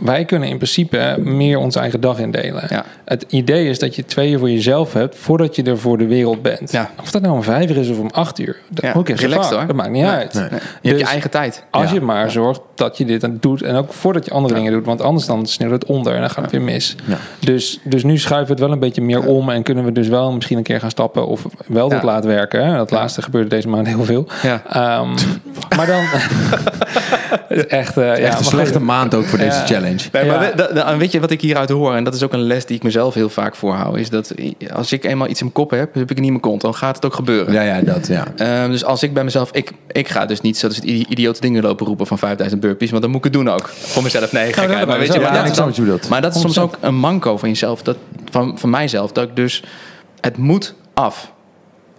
Wij 0.02 0.26
kunnen 0.26 0.50
in 0.50 0.56
principe 0.58 1.16
meer 1.20 1.58
onze 1.58 1.80
eigen 1.80 2.00
dag 2.02 2.20
indelen. 2.20 2.64
Ja. 2.70 2.86
Het 3.06 3.26
idee 3.30 3.70
is 3.70 3.80
dat 3.80 3.96
je 3.96 4.06
twee 4.06 4.32
uur 4.32 4.40
voor 4.40 4.50
jezelf 4.52 4.94
hebt 4.94 5.16
voordat 5.18 5.56
je 5.56 5.64
er 5.64 5.78
voor 5.78 5.98
de 5.98 6.06
wereld 6.06 6.42
bent. 6.42 6.72
Ja. 6.72 6.90
Of 7.02 7.12
dat 7.12 7.22
nou 7.22 7.34
om 7.36 7.44
5 7.44 7.70
uur 7.70 7.78
is 7.78 7.90
of 7.90 8.00
om 8.00 8.10
8 8.12 8.40
uur. 8.40 8.58
Dat, 8.70 8.84
Ja, 8.84 8.94
ook 8.94 9.10
in 9.10 9.16
relaxed, 9.16 9.44
gevaar. 9.44 9.58
hoor. 9.58 9.68
Dat 9.68 9.76
maakt 9.76 9.90
niet 9.92 10.02
Nee. 10.02 10.12
uit. 10.12 10.34
Nee. 10.34 10.44
Je 10.44 10.50
hebt 10.50 10.82
Dus- 10.82 11.00
je 11.00 11.06
eigen 11.06 11.30
tijd. 11.30 11.64
Als 11.72 11.88
Ja. 11.88 11.94
je 11.94 12.02
maar 12.02 12.32
zorgt 12.32 12.62
dat 12.76 12.98
je 12.98 13.06
dit 13.06 13.28
doet. 13.32 13.62
En 13.62 13.76
ook 13.76 13.94
voordat 13.94 14.26
je 14.26 14.32
andere 14.32 14.54
dingen 14.54 14.72
doet. 14.72 14.86
Want 14.86 15.02
anders 15.02 15.26
dan 15.26 15.46
sneeuwt 15.46 15.72
het 15.72 15.86
onder 15.86 16.14
en 16.14 16.20
dan 16.20 16.30
gaat 16.30 16.44
het 16.44 16.52
weer 16.52 16.62
mis. 16.62 16.96
Ja. 17.06 17.18
Dus, 17.40 17.80
dus 17.84 18.04
nu 18.04 18.18
schuiven 18.18 18.48
we 18.48 18.52
het 18.54 18.62
wel 18.62 18.72
een 18.72 18.80
beetje 18.80 19.02
meer 19.02 19.26
om. 19.26 19.50
En 19.50 19.64
kunnen 19.64 19.84
we 19.86 19.92
dus 19.92 20.08
wel 20.08 20.32
misschien 20.32 20.58
een 20.58 20.64
keer 20.64 20.80
gaan 20.80 20.90
stappen. 20.90 21.28
Of 21.28 21.46
wel 21.68 21.90
dat 21.90 22.04
laten 22.04 22.30
werken. 22.30 22.74
Dat 22.74 22.92
laatste 22.92 23.22
gebeurde 23.22 23.50
deze 23.50 23.68
maand 23.68 23.88
heel 23.88 24.04
veel. 24.06 24.28
Ja. 24.42 24.62
Ehm, 24.70 25.10
maar 25.76 25.86
dan... 25.86 26.04
het 27.48 27.58
is 27.58 27.68
echt... 27.68 27.98
eh, 27.98 28.04
ja, 28.06 28.12
Echt 28.12 28.30
maar 28.30 28.38
een 28.38 28.44
slechte 28.46 28.80
maand 28.82 29.16
ook 29.16 29.26
voor 29.26 29.38
deze 29.40 29.58
Ja. 29.58 29.66
Nee, 30.12 30.26
maar 30.26 30.44
Ja. 30.44 30.50
we- 30.50 30.56
da- 30.56 30.68
da- 30.74 30.98
weet 30.98 31.12
je 31.12 31.20
wat 31.20 31.32
ik 31.32 31.42
hieruit 31.42 31.70
hoor? 31.70 31.96
En 31.96 32.04
dat 32.04 32.14
is 32.16 32.24
ook 32.24 32.34
een 32.34 32.42
les 32.44 32.66
die 32.66 32.76
ik 32.76 32.84
mezelf 32.84 33.14
heel 33.14 33.30
vaak 33.30 33.56
voorhoud. 33.56 33.98
Is 33.98 34.10
dat 34.10 34.34
als 34.74 34.92
ik 34.92 35.04
eenmaal 35.04 35.28
iets 35.28 35.40
in 35.40 35.46
mijn 35.46 35.58
kop 35.68 35.70
heb, 35.80 35.94
heb 35.94 36.04
ik 36.04 36.10
het 36.10 36.18
niet 36.18 36.26
in 36.26 36.32
mijn 36.32 36.40
kont. 36.42 36.62
Dan 36.62 36.76
gaat 36.76 36.96
het 36.96 37.06
ook 37.06 37.14
gebeuren. 37.14 37.54
Ja, 37.54 37.62
ja, 37.62 37.82
dat, 37.82 38.08
ja. 38.08 38.26
Ehm, 38.36 38.70
dus 38.72 38.84
als 38.84 39.04
ik 39.04 39.14
bij 39.14 39.24
mezelf, 39.24 39.50
ik, 39.52 39.72
ik 39.92 40.08
ga 40.08 40.26
dus 40.26 40.42
niet 40.42 40.58
zo 40.58 40.68
dus 40.68 40.80
idi- 40.80 41.06
idiote 41.10 41.42
dingen 41.42 41.64
lopen 41.64 41.86
roepen 41.86 42.08
van 42.08 42.18
5000 42.18 42.62
burpees, 42.62 42.90
want 42.90 43.02
dan 43.02 43.12
moet 43.12 43.26
ik 43.26 43.34
het 43.34 43.44
doen 43.44 43.50
ook. 43.50 43.68
Voor 43.68 44.04
mezelf, 44.04 44.32
nee, 44.32 44.54
gekheid, 44.54 44.88
maar 44.88 44.98
weet 44.98 45.08
je, 45.08 45.14
wel. 45.14 45.22
maar 45.22 45.34
Ja, 45.38 45.44
dat 45.44 45.56
dan- 45.56 45.72
je. 45.86 46.00
Maar 46.10 46.22
dat 46.22 46.36
is 46.36 46.42
soms 46.42 46.56
100%. 46.56 46.60
ook 46.64 46.78
een 46.82 46.96
manco 46.96 47.38
van 47.38 47.50
jezelf, 47.50 47.82
dat, 47.82 47.98
van, 48.32 48.60
van 48.60 48.70
mijzelf, 48.70 49.12
dat 49.12 49.24
ik 49.30 49.36
dus, 49.36 49.64
het 50.22 50.38
moet 50.38 50.74
af. 50.94 51.32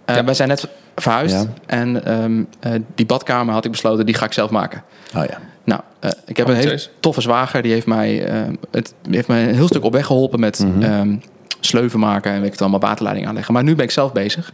Eh, 0.05 0.15
Ja. 0.15 0.23
Wij 0.23 0.33
zijn 0.33 0.47
net 0.47 0.67
verhuisd 0.95 1.35
Ja. 1.35 1.45
en 1.65 2.05
ehm, 2.05 2.43
eh, 2.59 2.71
die 2.95 3.05
badkamer 3.05 3.53
had 3.53 3.65
ik 3.65 3.71
besloten, 3.71 4.05
die 4.05 4.15
ga 4.15 4.25
ik 4.25 4.33
zelf 4.33 4.49
maken. 4.49 4.83
Oh 5.15 5.23
ja. 5.25 5.37
Nou, 5.65 5.81
eh, 5.99 6.09
ik 6.25 6.37
heb 6.37 6.47
een 6.47 6.55
hele 6.55 6.81
toffe 6.99 7.21
zwager. 7.21 7.61
Die 7.61 7.71
heeft 7.71 7.85
mij, 7.85 8.25
eh, 8.25 8.41
het, 8.71 8.93
heeft 9.09 9.27
mij 9.27 9.47
een 9.47 9.55
heel 9.55 9.67
stuk 9.67 9.83
op 9.83 9.93
weg 9.93 10.05
geholpen 10.05 10.39
met 10.39 10.65
ehm, 10.81 11.15
sleuven 11.59 11.99
maken 11.99 12.31
en 12.31 12.37
weet 12.37 12.45
ik 12.45 12.51
het 12.51 12.61
allemaal, 12.61 12.79
waterleiding 12.79 13.27
aanleggen. 13.27 13.53
Maar 13.53 13.63
nu 13.63 13.75
ben 13.75 13.85
ik 13.85 13.91
zelf 13.91 14.11
bezig. 14.11 14.51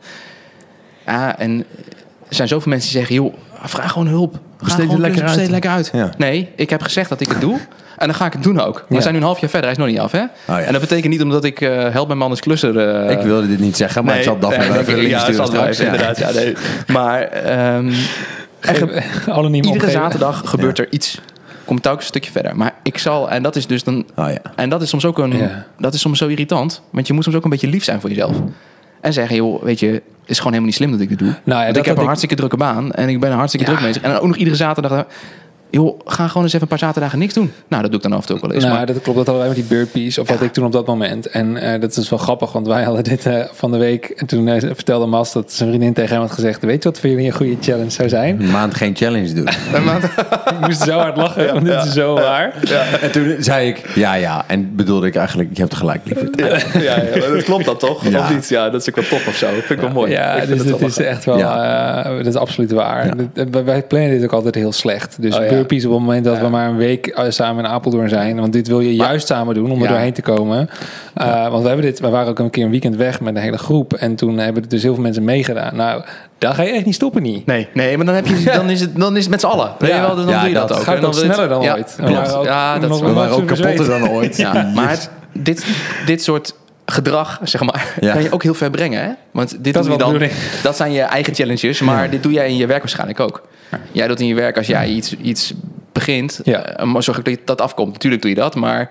Ja, 1.05 1.37
en 1.39 1.65
er 2.29 2.35
zijn 2.35 2.47
zoveel 2.47 2.71
mensen 2.71 2.89
die 2.91 2.99
zeggen, 2.99 3.15
joh, 3.15 3.33
vraag 3.63 3.91
gewoon 3.91 4.07
hulp. 4.07 4.39
Besteed 4.59 4.77
het 4.77 4.85
gewoon 4.85 5.01
lekker 5.01 5.23
uit. 5.27 5.49
lekker 5.49 5.71
uit. 5.71 5.89
Ja. 5.93 6.09
Nee, 6.17 6.49
ik 6.55 6.69
heb 6.69 6.81
gezegd 6.81 7.09
dat 7.09 7.21
ik 7.21 7.27
het 7.29 7.41
doe. 7.41 7.59
En 7.97 8.07
dan 8.07 8.15
ga 8.15 8.25
ik 8.25 8.33
het 8.33 8.43
doen 8.43 8.59
ook. 8.59 8.85
We 8.87 8.95
Ja. 8.95 9.01
zijn 9.01 9.13
nu 9.13 9.19
een 9.19 9.25
half 9.25 9.39
jaar 9.39 9.49
verder, 9.49 9.69
hij 9.69 9.77
is 9.77 9.83
nog 9.83 9.87
niet 9.93 9.99
af, 9.99 10.11
hè? 10.11 10.23
ja. 10.47 10.59
En 10.65 10.71
dat 10.71 10.81
betekent 10.81 11.11
niet 11.13 11.21
omdat 11.21 11.43
ik 11.43 11.61
eh 11.61 11.89
help 11.89 12.07
mijn 12.07 12.19
man 12.19 12.31
is 12.31 12.39
klusser. 12.39 13.09
ik 13.09 13.19
wilde 13.19 13.47
dit 13.47 13.59
niet 13.59 13.77
zeggen, 13.77 14.05
maar 14.05 14.17
ik 14.17 14.23
zal 14.23 14.39
Daphne 14.39 14.67
wel 14.67 14.77
even 14.79 15.07
ja, 15.07 15.27
even, 15.27 15.53
Ja. 15.53 15.83
inderdaad. 15.91 16.17
Ja, 16.17 16.31
nee. 16.31 16.55
Maar 16.87 17.21
ehm, 17.21 17.93
Anoniem 19.27 19.53
iedere 19.53 19.73
opgeven. 19.73 19.91
zaterdag 19.91 20.41
gebeurt 20.49 20.79
er 20.79 20.87
iets. 20.91 21.21
Komt 21.65 21.81
telkens 21.83 22.03
een 22.03 22.09
stukje 22.09 22.31
verder. 22.31 22.55
Maar 22.55 22.73
ik 22.83 22.97
zal, 22.97 23.29
en 23.29 23.43
dat 23.43 23.55
is 23.55 23.67
dus 23.67 23.83
dan 23.83 24.05
Oh 24.15 24.29
ja. 24.29 24.37
en 24.55 24.69
dat 24.69 24.81
is 24.81 24.89
soms 24.89 25.05
ook 25.05 25.17
een, 25.17 25.37
Ja. 25.37 25.65
dat 25.77 25.93
is 25.93 26.01
soms 26.01 26.17
zo 26.17 26.27
irritant. 26.27 26.81
Want 26.89 27.07
je 27.07 27.13
moet 27.13 27.23
soms 27.23 27.35
ook 27.35 27.43
een 27.43 27.49
beetje 27.49 27.67
lief 27.67 27.83
zijn 27.83 27.99
voor 28.01 28.09
jezelf. 28.09 28.35
En 29.01 29.13
zeggen, 29.13 29.35
joh, 29.35 29.63
weet 29.63 29.79
je, 29.79 29.87
het 29.87 30.01
is 30.25 30.37
gewoon 30.37 30.53
helemaal 30.53 30.65
niet 30.65 30.75
slim 30.75 30.91
dat 30.91 30.99
ik 30.99 31.09
dit 31.09 31.19
doe. 31.19 31.27
Nou 31.27 31.39
ja, 31.43 31.53
Want 31.55 31.67
dat 31.67 31.77
ik 31.77 31.85
heb 31.85 31.93
een 31.95 31.99
ik- 32.01 32.05
hartstikke 32.07 32.35
drukke 32.35 32.57
baan 32.57 32.91
en 32.91 33.09
ik 33.09 33.19
ben 33.19 33.29
er 33.29 33.35
hartstikke 33.35 33.65
Ja. 33.71 33.71
druk 33.77 33.87
bezig. 33.87 34.03
En 34.03 34.09
dan 34.11 34.19
ook 34.19 34.27
nog 34.27 34.35
iedere 34.37 34.55
zaterdag, 34.55 35.05
joh, 35.69 35.99
ga 36.05 36.27
gewoon 36.27 36.43
eens 36.43 36.53
even 36.53 36.61
een 36.61 36.67
paar 36.77 36.87
zaterdagen 36.87 37.19
niks 37.19 37.33
doen. 37.33 37.51
Nou, 37.67 37.81
dat 37.81 37.91
doe 37.91 37.99
ik 38.01 38.09
dan 38.09 38.17
af 38.17 38.21
en 38.21 38.27
toe 38.27 38.35
ook 38.35 38.41
wel 38.41 38.51
eens. 38.51 38.63
Nou, 38.63 38.75
maar, 38.75 38.85
dat 38.85 39.01
klopt. 39.01 39.17
Dat 39.17 39.27
hadden 39.27 39.45
wij 39.47 39.55
met 39.55 39.67
die 39.67 39.77
burpees. 39.77 40.17
Of 40.17 40.29
wat 40.29 40.41
ik 40.41 40.53
toen 40.53 40.65
op 40.65 40.71
dat 40.71 40.85
moment. 40.85 41.27
En 41.27 41.57
eh, 41.57 41.81
dat 41.81 41.97
is 41.97 42.09
wel 42.09 42.19
grappig, 42.19 42.51
want 42.51 42.67
wij 42.67 42.83
hadden 42.83 43.03
dit 43.03 43.25
eh, 43.25 43.43
van 43.51 43.71
de 43.71 43.77
week. 43.77 44.05
En 44.05 44.25
toen 44.25 44.47
eh, 44.47 44.59
vertelde 44.73 45.05
Mas 45.05 45.33
dat 45.33 45.51
zijn 45.51 45.69
vriendin 45.69 45.93
tegen 45.93 46.11
hem 46.11 46.21
had 46.21 46.31
gezegd: 46.31 46.63
Weet 46.63 46.83
je 46.83 46.89
wat 46.89 46.99
voor 46.99 47.09
jullie 47.09 47.25
een 47.25 47.33
goede 47.33 47.55
challenge 47.59 47.89
zou 47.89 48.09
zijn? 48.09 48.41
Een 48.41 48.51
maand 48.51 48.75
geen 48.75 48.95
challenge 48.95 49.33
doen. 49.33 49.47
ik 50.59 50.59
moest 50.67 50.81
zo 50.81 50.97
hard 50.97 51.17
lachen, 51.17 51.53
want 51.53 51.65
dit 51.65 51.83
is 51.83 51.93
zo 51.93 52.13
waar. 52.13 52.53
En 53.01 53.11
toen 53.11 53.35
zei 53.39 53.67
ik, 53.67 53.89
ja, 53.95 54.13
ja. 54.13 54.43
En 54.47 54.75
bedoelde 54.75 55.07
ik 55.07 55.15
eigenlijk, 55.15 55.49
je 55.53 55.61
hebt 55.61 55.75
gelijk, 55.75 56.01
lieverd. 56.03 56.39
ja, 56.39 56.79
ja, 56.81 57.29
dat 57.33 57.43
klopt 57.43 57.65
dan 57.65 57.77
toch? 57.77 58.07
Ja. 58.09 58.19
Of 58.19 58.33
niet? 58.33 58.49
Ja, 58.49 58.69
dat 58.69 58.81
is 58.81 58.89
ook 58.89 58.95
wel 58.95 59.05
tof 59.09 59.27
of 59.27 59.35
zo. 59.35 59.47
Vind 59.47 59.69
ik 59.69 59.79
wel 59.79 59.89
mooi. 59.89 60.11
Ja, 60.11 60.45
dus 60.45 60.59
het 60.59 60.67
dat 60.67 60.81
is 60.81 60.97
echt 60.97 61.25
wel, 61.25 61.37
Ja. 61.37 62.03
eh, 62.05 62.17
dat 62.17 62.25
is 62.25 62.35
absoluut 62.35 62.71
waar. 62.71 63.17
Ja. 63.33 63.63
Wij 63.63 63.83
plannen 63.83 64.09
dit 64.09 64.23
ook 64.23 64.33
altijd 64.33 64.55
heel 64.55 64.71
slecht. 64.71 65.21
Dus 65.21 65.37
Oh, 65.37 65.58
op 65.61 65.69
het 65.69 65.83
moment 65.85 66.23
dat 66.25 66.35
Ja. 66.35 66.41
we 66.41 66.49
maar 66.49 66.69
een 66.69 66.77
week 66.77 67.07
eh, 67.07 67.25
samen 67.29 67.63
in 67.65 67.69
Apeldoorn 67.71 68.09
zijn. 68.09 68.39
Want 68.39 68.53
dit 68.53 68.67
wil 68.67 68.79
je 68.79 68.95
juist 68.95 69.27
samen 69.27 69.55
doen 69.55 69.71
om 69.71 69.77
er 69.77 69.83
Ja. 69.83 69.89
doorheen 69.89 70.13
te 70.13 70.21
komen. 70.21 70.69
Eh, 71.13 71.47
Want 71.49 71.61
we 71.61 71.67
hebben 71.67 71.85
dit, 71.85 71.99
we 71.99 72.09
waren 72.09 72.27
ook 72.29 72.39
een 72.39 72.49
keer 72.49 72.63
een 72.63 72.69
weekend 72.71 72.95
weg 72.95 73.21
met 73.21 73.35
een 73.35 73.41
hele 73.41 73.57
groep. 73.57 73.93
En 73.93 74.15
toen 74.15 74.37
hebben 74.37 74.63
er 74.63 74.69
dus 74.69 74.83
heel 74.83 74.93
veel 74.93 75.03
mensen 75.03 75.23
meegedaan. 75.23 75.75
Nou, 75.75 76.03
daar 76.37 76.53
ga 76.53 76.63
je 76.63 76.71
echt 76.71 76.85
niet 76.85 76.95
stoppen 76.95 77.21
niet. 77.21 77.45
Nee, 77.45 77.67
nee, 77.73 77.97
maar 77.97 78.05
dan, 78.05 78.15
heb 78.15 78.27
je, 78.27 78.43
dan, 78.53 78.69
is, 78.69 78.81
het, 78.81 78.95
dan 78.95 79.15
is 79.17 79.21
het 79.21 79.31
met 79.31 79.39
z'n 79.39 79.45
allen. 79.47 79.71
Weet 79.79 79.91
je 79.93 79.99
wel, 79.99 80.15
dan 80.15 80.27
Ja, 80.27 80.39
doe 80.39 80.47
je 80.49 80.53
dat, 80.55 80.67
dat 80.67 80.77
ook. 80.77 80.83
gaat 80.83 80.95
En 80.95 81.01
dan 81.01 81.13
sneller 81.13 81.47
dan 81.47 81.61
ja, 81.61 81.73
ooit. 81.73 81.95
We 81.97 82.03
Klopt. 82.03 82.19
waren 82.19 82.37
ook 82.37 82.45
Ja, 82.45 82.73
dat 82.73 82.83
is 82.83 82.89
nog 82.89 82.99
wel- 82.99 83.09
We 83.09 83.15
waren 83.15 83.35
ook 83.35 83.47
kapotter 83.47 83.87
dan 83.87 84.09
ooit. 84.09 84.37
Ja, 84.37 84.71
maar 84.75 84.89
het- 84.89 85.09
dit, 85.33 85.65
dit 86.05 86.23
soort 86.23 86.55
gedrag, 86.85 87.39
zeg 87.43 87.61
maar, 87.63 87.93
Ja. 87.99 88.13
kan 88.13 88.23
je 88.23 88.31
ook 88.31 88.43
heel 88.43 88.53
ver 88.53 88.69
brengen. 88.69 89.01
Hè? 89.03 89.09
Want 89.31 89.49
dit 89.63 89.73
Dat 89.73 89.83
is 89.83 89.89
doe 89.97 90.11
je 90.13 90.19
dan, 90.19 90.29
dat 90.63 90.75
zijn 90.75 90.91
je 90.91 91.01
eigen 91.01 91.33
challenges, 91.35 91.81
maar 91.81 92.09
dit 92.09 92.23
doe 92.23 92.31
jij 92.31 92.47
in 92.49 92.55
je 92.57 92.65
werk 92.65 92.79
waarschijnlijk 92.79 93.19
ook. 93.19 93.41
Jij 93.91 94.07
doet 94.07 94.19
in 94.19 94.27
je 94.27 94.35
werk 94.35 94.57
als 94.57 94.67
jij 94.67 94.87
iets, 94.89 95.15
iets 95.17 95.53
begint, 95.91 96.39
Ja. 96.43 96.63
eh, 96.65 96.85
maar 96.85 97.03
zorg 97.03 97.17
ook 97.17 97.25
dat 97.25 97.33
je- 97.33 97.41
dat 97.45 97.61
afkomt. 97.61 97.91
Natuurlijk 97.93 98.21
doe 98.21 98.31
je 98.31 98.37
dat, 98.37 98.55
maar 98.55 98.89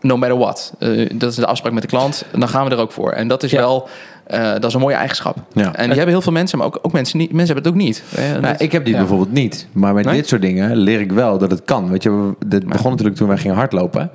no 0.00 0.16
matter 0.16 0.38
what. 0.38 0.72
Eh, 0.78 1.10
dat 1.14 1.30
is 1.30 1.36
de 1.36 1.46
afspraak 1.46 1.72
met 1.72 1.82
de 1.82 1.88
klant, 1.88 2.24
dan 2.38 2.48
gaan 2.48 2.64
we 2.64 2.70
er 2.70 2.80
ook 2.80 2.92
voor. 2.92 3.10
En 3.12 3.28
dat 3.28 3.42
is 3.42 3.50
Ja. 3.50 3.58
wel, 3.58 3.88
eh, 4.26 4.42
dat 4.52 4.64
is 4.64 4.74
een 4.74 4.80
mooie 4.80 4.94
eigenschap. 4.94 5.36
Ja. 5.52 5.64
En 5.74 5.84
die 5.86 5.94
hebben 5.96 6.08
heel 6.08 6.22
veel 6.22 6.32
mensen, 6.32 6.58
maar 6.58 6.66
ook, 6.66 6.78
ook 6.82 6.92
mensen, 6.92 7.18
niet, 7.18 7.32
mensen 7.32 7.54
hebben 7.54 7.72
het 7.72 7.80
ook 7.80 7.86
niet. 7.86 8.02
Nou, 8.40 8.54
ik 8.58 8.72
heb 8.72 8.84
die 8.84 8.92
Ja. 8.94 8.98
bijvoorbeeld 9.00 9.32
niet. 9.32 9.66
Maar 9.72 9.94
met 9.94 10.04
Nee? 10.04 10.14
dit 10.14 10.28
soort 10.28 10.42
dingen 10.42 10.76
leer 10.76 11.00
ik 11.00 11.12
wel 11.12 11.38
dat 11.38 11.50
het 11.50 11.62
kan. 11.64 11.90
Weet 11.90 12.02
je, 12.02 12.34
dit 12.46 12.66
begon 12.66 12.90
natuurlijk 12.90 13.16
toen 13.16 13.28
wij 13.28 13.38
gingen 13.38 13.56
hardlopen. 13.56 14.10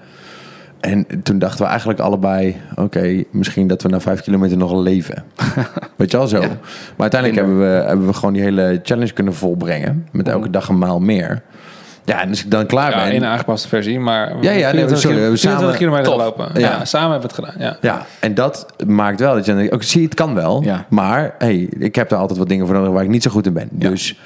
En 0.79 1.07
toen 1.23 1.39
dachten 1.39 1.61
we 1.61 1.67
eigenlijk 1.69 1.99
allebei... 1.99 2.55
oké, 2.75 3.23
misschien 3.31 3.67
dat 3.67 3.81
we 3.81 3.89
na 3.89 3.99
vijf 3.99 4.21
kilometer 4.21 4.57
nog 4.57 4.73
leven. 4.73 5.23
Weet 5.95 6.11
je 6.11 6.17
wel 6.17 6.27
zo. 6.27 6.41
Ja. 6.41 6.47
Maar 6.47 7.11
uiteindelijk 7.11 7.41
hebben 7.41 7.59
we, 7.59 7.85
hebben 7.87 8.07
we 8.07 8.13
gewoon 8.13 8.33
die 8.33 8.41
hele 8.43 8.79
challenge 8.83 9.13
kunnen 9.13 9.33
volbrengen. 9.33 10.07
Met 10.11 10.27
elke 10.27 10.49
dag 10.49 10.69
een 10.69 10.77
maal 10.77 10.99
meer. 10.99 11.41
Ja, 12.05 12.21
en 12.21 12.29
als 12.29 12.43
ik 12.43 12.51
dan 12.51 12.65
klaar 12.65 12.91
Ja, 12.91 13.03
ben... 13.03 13.13
in 13.13 13.23
een 13.23 13.29
aangepaste 13.29 13.67
versie, 13.67 13.99
maar 13.99 14.27
Ja, 14.41 14.51
ja, 14.51 14.71
nee, 14.71 14.87
24 14.87 14.99
sorry, 14.99 15.15
we 15.15 15.21
hebben 15.21 15.39
24 15.39 15.59
samen- 15.59 15.77
kilometer 15.77 16.11
gelopen. 16.11 16.61
Ja. 16.61 16.69
Ja. 16.69 16.85
samen 16.85 17.11
hebben 17.11 17.29
we 17.29 17.35
het 17.35 17.45
gedaan. 17.45 17.67
Ja. 17.67 17.77
Ja, 17.81 18.05
en 18.19 18.33
dat 18.33 18.65
maakt 18.87 19.19
wel 19.19 19.33
dat 19.35 19.45
je 19.45 19.55
denkt, 19.55 19.73
ook 19.73 19.83
zie 19.83 20.03
het 20.03 20.13
kan 20.13 20.33
wel. 20.33 20.63
Ja. 20.63 20.85
Maar 20.89 21.35
hey, 21.37 21.69
ik 21.79 21.95
heb 21.95 22.11
er 22.11 22.17
altijd 22.17 22.39
wat 22.39 22.49
dingen 22.49 22.65
voor 22.65 22.75
nodig 22.75 22.91
waar 22.91 23.03
ik 23.03 23.09
niet 23.09 23.23
zo 23.23 23.31
goed 23.31 23.45
in 23.45 23.53
ben. 23.53 23.69
Ja. 23.79 23.89
Dus 23.89 24.19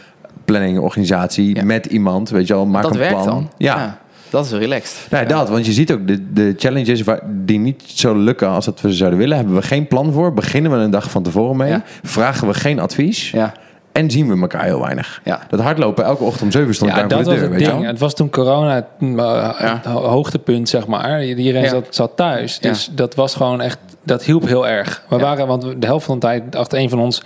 planning, 0.46 0.80
organisatie, 0.80 1.64
met 1.64 1.86
iemand, 1.86 2.30
weet 2.30 2.48
je 2.48 2.54
wel, 2.54 2.66
maak 2.66 2.84
dat 2.84 2.92
een 2.92 2.98
werkt 2.98 3.14
plan. 3.14 3.26
dan. 3.26 3.50
Ja. 3.58 3.98
Dat 4.32 4.46
is 4.46 4.52
relaxed. 4.52 5.08
Ja, 5.10 5.24
dat. 5.24 5.50
Want 5.50 5.65
je 5.65 5.72
ziet 5.72 5.91
ook 5.91 6.08
de, 6.08 6.32
de 6.34 6.54
challenges 6.58 7.02
waar, 7.02 7.20
die 7.28 7.60
niet 7.60 7.84
zo 7.86 8.15
lukken 8.15 8.48
als 8.50 8.65
dat 8.65 8.82
we 8.82 8.89
ze 8.89 8.96
zouden 8.96 9.20
willen. 9.20 9.38
Hebben 9.38 9.56
we 9.56 9.62
geen 9.62 9.88
plan 9.88 10.12
voor. 10.13 10.34
Beginnen 10.34 10.72
we 10.72 10.78
een 10.78 10.91
dag 10.91 11.12
van 11.12 11.24
tevoren 11.24 11.58
mee. 11.58 11.70
Ja. 11.70 11.84
Vragen 12.04 12.48
we 12.48 12.54
geen 12.54 12.80
advies. 12.80 13.32
Ja. 13.32 13.54
En 13.91 14.12
zien 14.12 14.28
we 14.36 14.41
elkaar 14.41 14.63
heel 14.63 14.82
weinig. 14.82 15.22
Ja. 15.24 15.39
Dat 15.50 15.60
hardlopen 15.60 16.06
elke 16.06 16.24
ochtend 16.24 16.44
om 16.44 16.52
7 16.52 16.76
stond 16.76 16.91
Ja, 16.91 16.98
daar 16.98 17.08
dat 17.08 17.17
voor 17.24 17.34
de 17.34 17.39
deur. 17.39 17.50
het 17.50 17.58
Weet 17.60 17.70
ding. 17.70 17.86
Het 17.86 18.00
was 18.00 18.15
toen 18.15 18.30
corona 18.30 18.88
het, 18.98 19.86
ho- 19.86 20.02
hoogtepunt, 20.08 20.70
zeg 20.70 20.88
maar. 20.88 21.26
Iedereen 21.26 21.70
zat, 21.70 21.88
zat 21.89 22.12
thuis. 22.15 22.60
Dus 22.60 22.89
dat 22.91 23.15
was 23.15 23.36
gewoon 23.36 23.62
echt... 23.62 23.78
Dat 24.04 24.24
hielp 24.24 24.48
heel 24.48 24.67
erg. 24.67 25.04
We 25.10 25.17
waren, 25.17 25.48
want 25.48 25.62
de 25.62 25.86
helft 25.88 26.06
van 26.06 26.20
de 26.20 26.26
tijd 26.26 26.52
dacht 26.52 26.74
een 26.74 26.89
van 26.89 27.00
ons... 27.00 27.22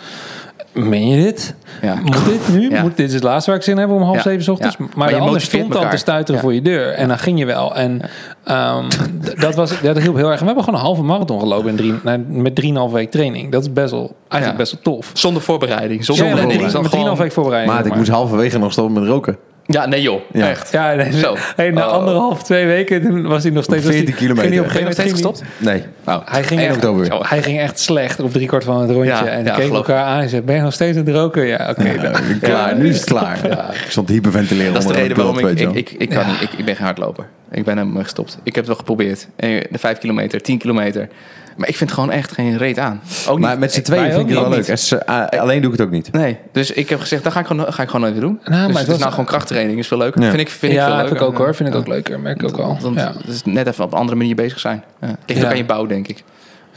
Meen 0.76 1.08
je 1.08 1.24
dit? 1.24 1.56
Ja. 1.82 1.96
Moet 2.04 2.26
dit 2.26 2.48
nu? 2.52 2.70
Ja. 2.70 2.82
Moet 2.82 2.98
dit 2.98 3.08
is 3.08 3.14
het 3.14 3.24
laatste 3.24 3.50
waar 3.50 3.60
ik 3.60 3.66
zin 3.66 3.78
heb 3.78 3.90
om 3.90 4.02
half 4.02 4.16
Ja. 4.16 4.22
zeven 4.22 4.44
's 4.44 4.48
ochtends? 4.48 4.76
Ja. 4.80 4.86
Maar, 4.86 4.98
Maar 4.98 5.08
de 5.08 5.14
je 5.16 5.22
ander 5.22 5.42
stond 5.42 5.74
dan 5.74 5.90
te 5.90 5.98
stuiteren 5.98 6.36
Ja. 6.36 6.42
voor 6.42 6.54
je 6.54 6.62
deur. 6.62 6.92
En 6.92 7.08
dan 7.08 7.18
ging 7.20 7.40
je 7.40 7.46
wel. 7.46 7.76
En 7.76 8.02
ehm, 8.44 8.84
dat, 9.40 9.56
was, 9.56 9.82
dat 9.82 9.98
hielp 10.00 10.16
heel 10.16 10.26
erg. 10.30 10.34
En 10.34 10.40
we 10.40 10.46
hebben 10.46 10.64
gewoon 10.64 10.80
een 10.80 10.86
halve 10.86 11.02
marathon 11.04 11.40
gelopen 11.40 11.70
in 11.70 11.76
drie, 11.76 11.94
nou, 12.04 12.18
met 12.28 12.56
drieënhalf 12.56 12.92
week 12.92 13.12
training. 13.12 13.52
Dat 13.52 13.62
is 13.62 13.74
best 13.74 13.92
wel, 13.92 14.16
eigenlijk 14.28 14.52
Ja. 14.52 14.72
best 14.72 14.84
wel 14.84 14.94
tof. 14.96 15.12
Zonder 15.14 15.42
voorbereiding. 15.42 16.06
Zonder 16.06 16.26
met 16.26 16.34
drie- 16.34 16.42
voorbereiding. 16.44 16.82
met 16.82 16.92
drieënhalf 16.92 17.18
week 17.20 17.32
voorbereiding. 17.32 17.74
Maat, 17.76 17.84
ik 17.86 17.90
maar. 17.90 18.00
moest 18.00 18.12
halverwege 18.12 18.58
nog 18.58 18.72
stoppen 18.72 18.94
met 19.02 19.10
roken. 19.10 19.38
Ja, 19.68 19.86
nee 19.86 20.02
joh. 20.02 20.22
Ja. 20.32 20.50
Echt. 20.50 20.72
Ja, 20.72 20.94
nee, 20.94 21.12
Zo. 21.12 21.36
Hey, 21.56 21.72
na 21.72 21.88
Oh. 21.88 21.94
anderhalf, 21.94 22.44
twee 22.44 22.66
weken 22.66 23.02
toen 23.02 23.28
was 23.28 23.44
hij 23.44 23.52
nog 23.52 23.64
steeds... 23.64 23.84
was 23.86 23.94
14 23.94 24.10
hij- 24.14 24.20
kilometer. 24.22 24.44
ging 24.52 24.54
hij 24.54 24.64
op 24.64 24.76
een 24.76 24.88
gegeven 24.88 25.04
moment 25.04 25.14
gestopt? 25.14 25.44
Nee. 25.58 25.84
hij- 26.04 26.16
Oh, 26.16 26.22
hij 26.26 26.44
ging, 26.44 26.60
1 26.60 26.68
echt, 26.68 26.76
oktober. 26.78 27.28
Hij 27.30 27.44
ging 27.44 27.60
echt 27.60 27.80
slecht 27.80 28.20
op 28.20 28.32
driekwart 28.32 28.64
van 28.64 28.82
het 28.82 28.90
rondje. 28.90 29.10
Ja, 29.12 29.26
en 29.26 29.44
die 29.44 29.54
geloof 29.54 29.72
elkaar 29.72 30.04
aan 30.04 30.22
en 30.22 30.30
zei, 30.30 30.42
ben 30.42 30.56
je 30.56 30.62
nog 30.62 30.74
steeds 30.74 30.98
aan 30.98 31.06
het 31.06 31.16
roken? 31.16 31.46
Ja, 31.48 31.68
oké. 31.70 31.84
dan. 32.02 32.12
Ja, 32.12 32.38
klaar, 32.42 32.76
nu 32.76 32.90
is 32.90 32.96
het 32.96 33.06
klaar. 33.06 33.46
Ik 33.86 33.90
stond 33.92 34.08
te 34.08 34.14
hyperventileren. 34.14 34.74
Dat 34.74 34.82
is 34.82 34.88
de 34.88 34.94
reden 34.94 35.18
waarom 35.18 35.38
ik, 35.40 35.60
ik, 35.60 35.72
ik, 35.74 35.92
ik, 35.98 36.10
kan 36.10 36.28
niet, 36.28 36.42
ik, 36.42 36.50
ik 36.58 36.66
ben 36.66 36.76
geen 36.76 36.86
hardloper. 36.86 37.26
Ik 37.52 37.64
ben 37.64 37.78
hem 37.78 37.98
gestopt. 38.04 38.32
Ik 38.44 38.56
heb 38.56 38.56
het 38.56 38.68
wel 38.68 38.76
geprobeerd. 38.76 39.28
De 39.36 39.68
5 39.72 39.98
kilometer, 39.98 40.42
10 40.42 40.58
kilometer. 40.58 41.08
Maar 41.56 41.68
ik 41.68 41.76
vind 41.76 41.92
gewoon 41.92 42.12
echt 42.12 42.32
geen 42.32 42.58
reet 42.58 42.80
aan. 42.80 43.02
Ook 43.28 43.38
niet. 43.38 43.46
Maar 43.48 43.60
met 43.60 43.74
z'n 43.74 43.82
tweeën 43.82 44.12
vind 44.14 44.30
ik 44.30 44.36
het 44.36 44.40
wel 44.40 44.50
leuk. 44.50 44.68
En 44.68 44.80
ze- 44.80 45.06
ah, 45.06 45.40
alleen 45.40 45.62
doe 45.62 45.72
ik 45.72 45.78
het 45.78 45.88
ook 45.88 45.94
niet. 45.94 46.12
Nee, 46.12 46.38
dus 46.52 46.72
ik 46.72 46.90
heb 46.90 47.00
gezegd, 47.00 47.24
dat 47.24 47.34
ga 47.34 47.40
ik 47.40 47.46
gewoon, 47.46 47.74
ga 47.74 47.82
ik 47.82 47.88
gewoon 47.90 48.02
nooit 48.02 48.14
weer 48.14 48.22
doen. 48.22 48.40
Nou, 48.46 48.68
dus 48.68 48.78
het 48.78 48.86
het 48.86 48.96
is 48.96 49.00
nou 49.00 49.10
gewoon 49.12 49.26
krachttraining, 49.26 49.80
is 49.80 49.88
veel 49.88 49.98
leuker. 49.98 50.22
Ja. 50.22 50.30
Vind 50.30 50.42
ik, 50.42 50.50
vind 50.50 50.74
ik 50.74 50.80
veel 50.80 50.88
heb 50.88 50.98
leuker. 50.98 51.16
ik 51.16 51.22
ook 51.22 51.38
hoor. 51.38 51.56
Vind 51.56 51.70
ik 51.70 51.76
ook 51.76 51.88
leuker. 51.88 52.20
Merk 52.20 52.42
ik 52.44 52.60
ook 52.60 52.78
Ja. 52.96 53.14
Het 53.18 53.28
is 53.28 53.44
net 53.44 53.68
even 53.68 53.84
op 53.84 53.92
een 53.92 53.98
andere 53.98 54.18
manier 54.18 54.36
bezig 54.36 54.60
zijn. 54.60 54.84
Ligt 55.26 55.44
ook 55.44 55.50
aan 55.50 55.58
je 55.58 55.66
bouw, 55.66 55.86
denk 55.86 56.08
ik. 56.08 56.24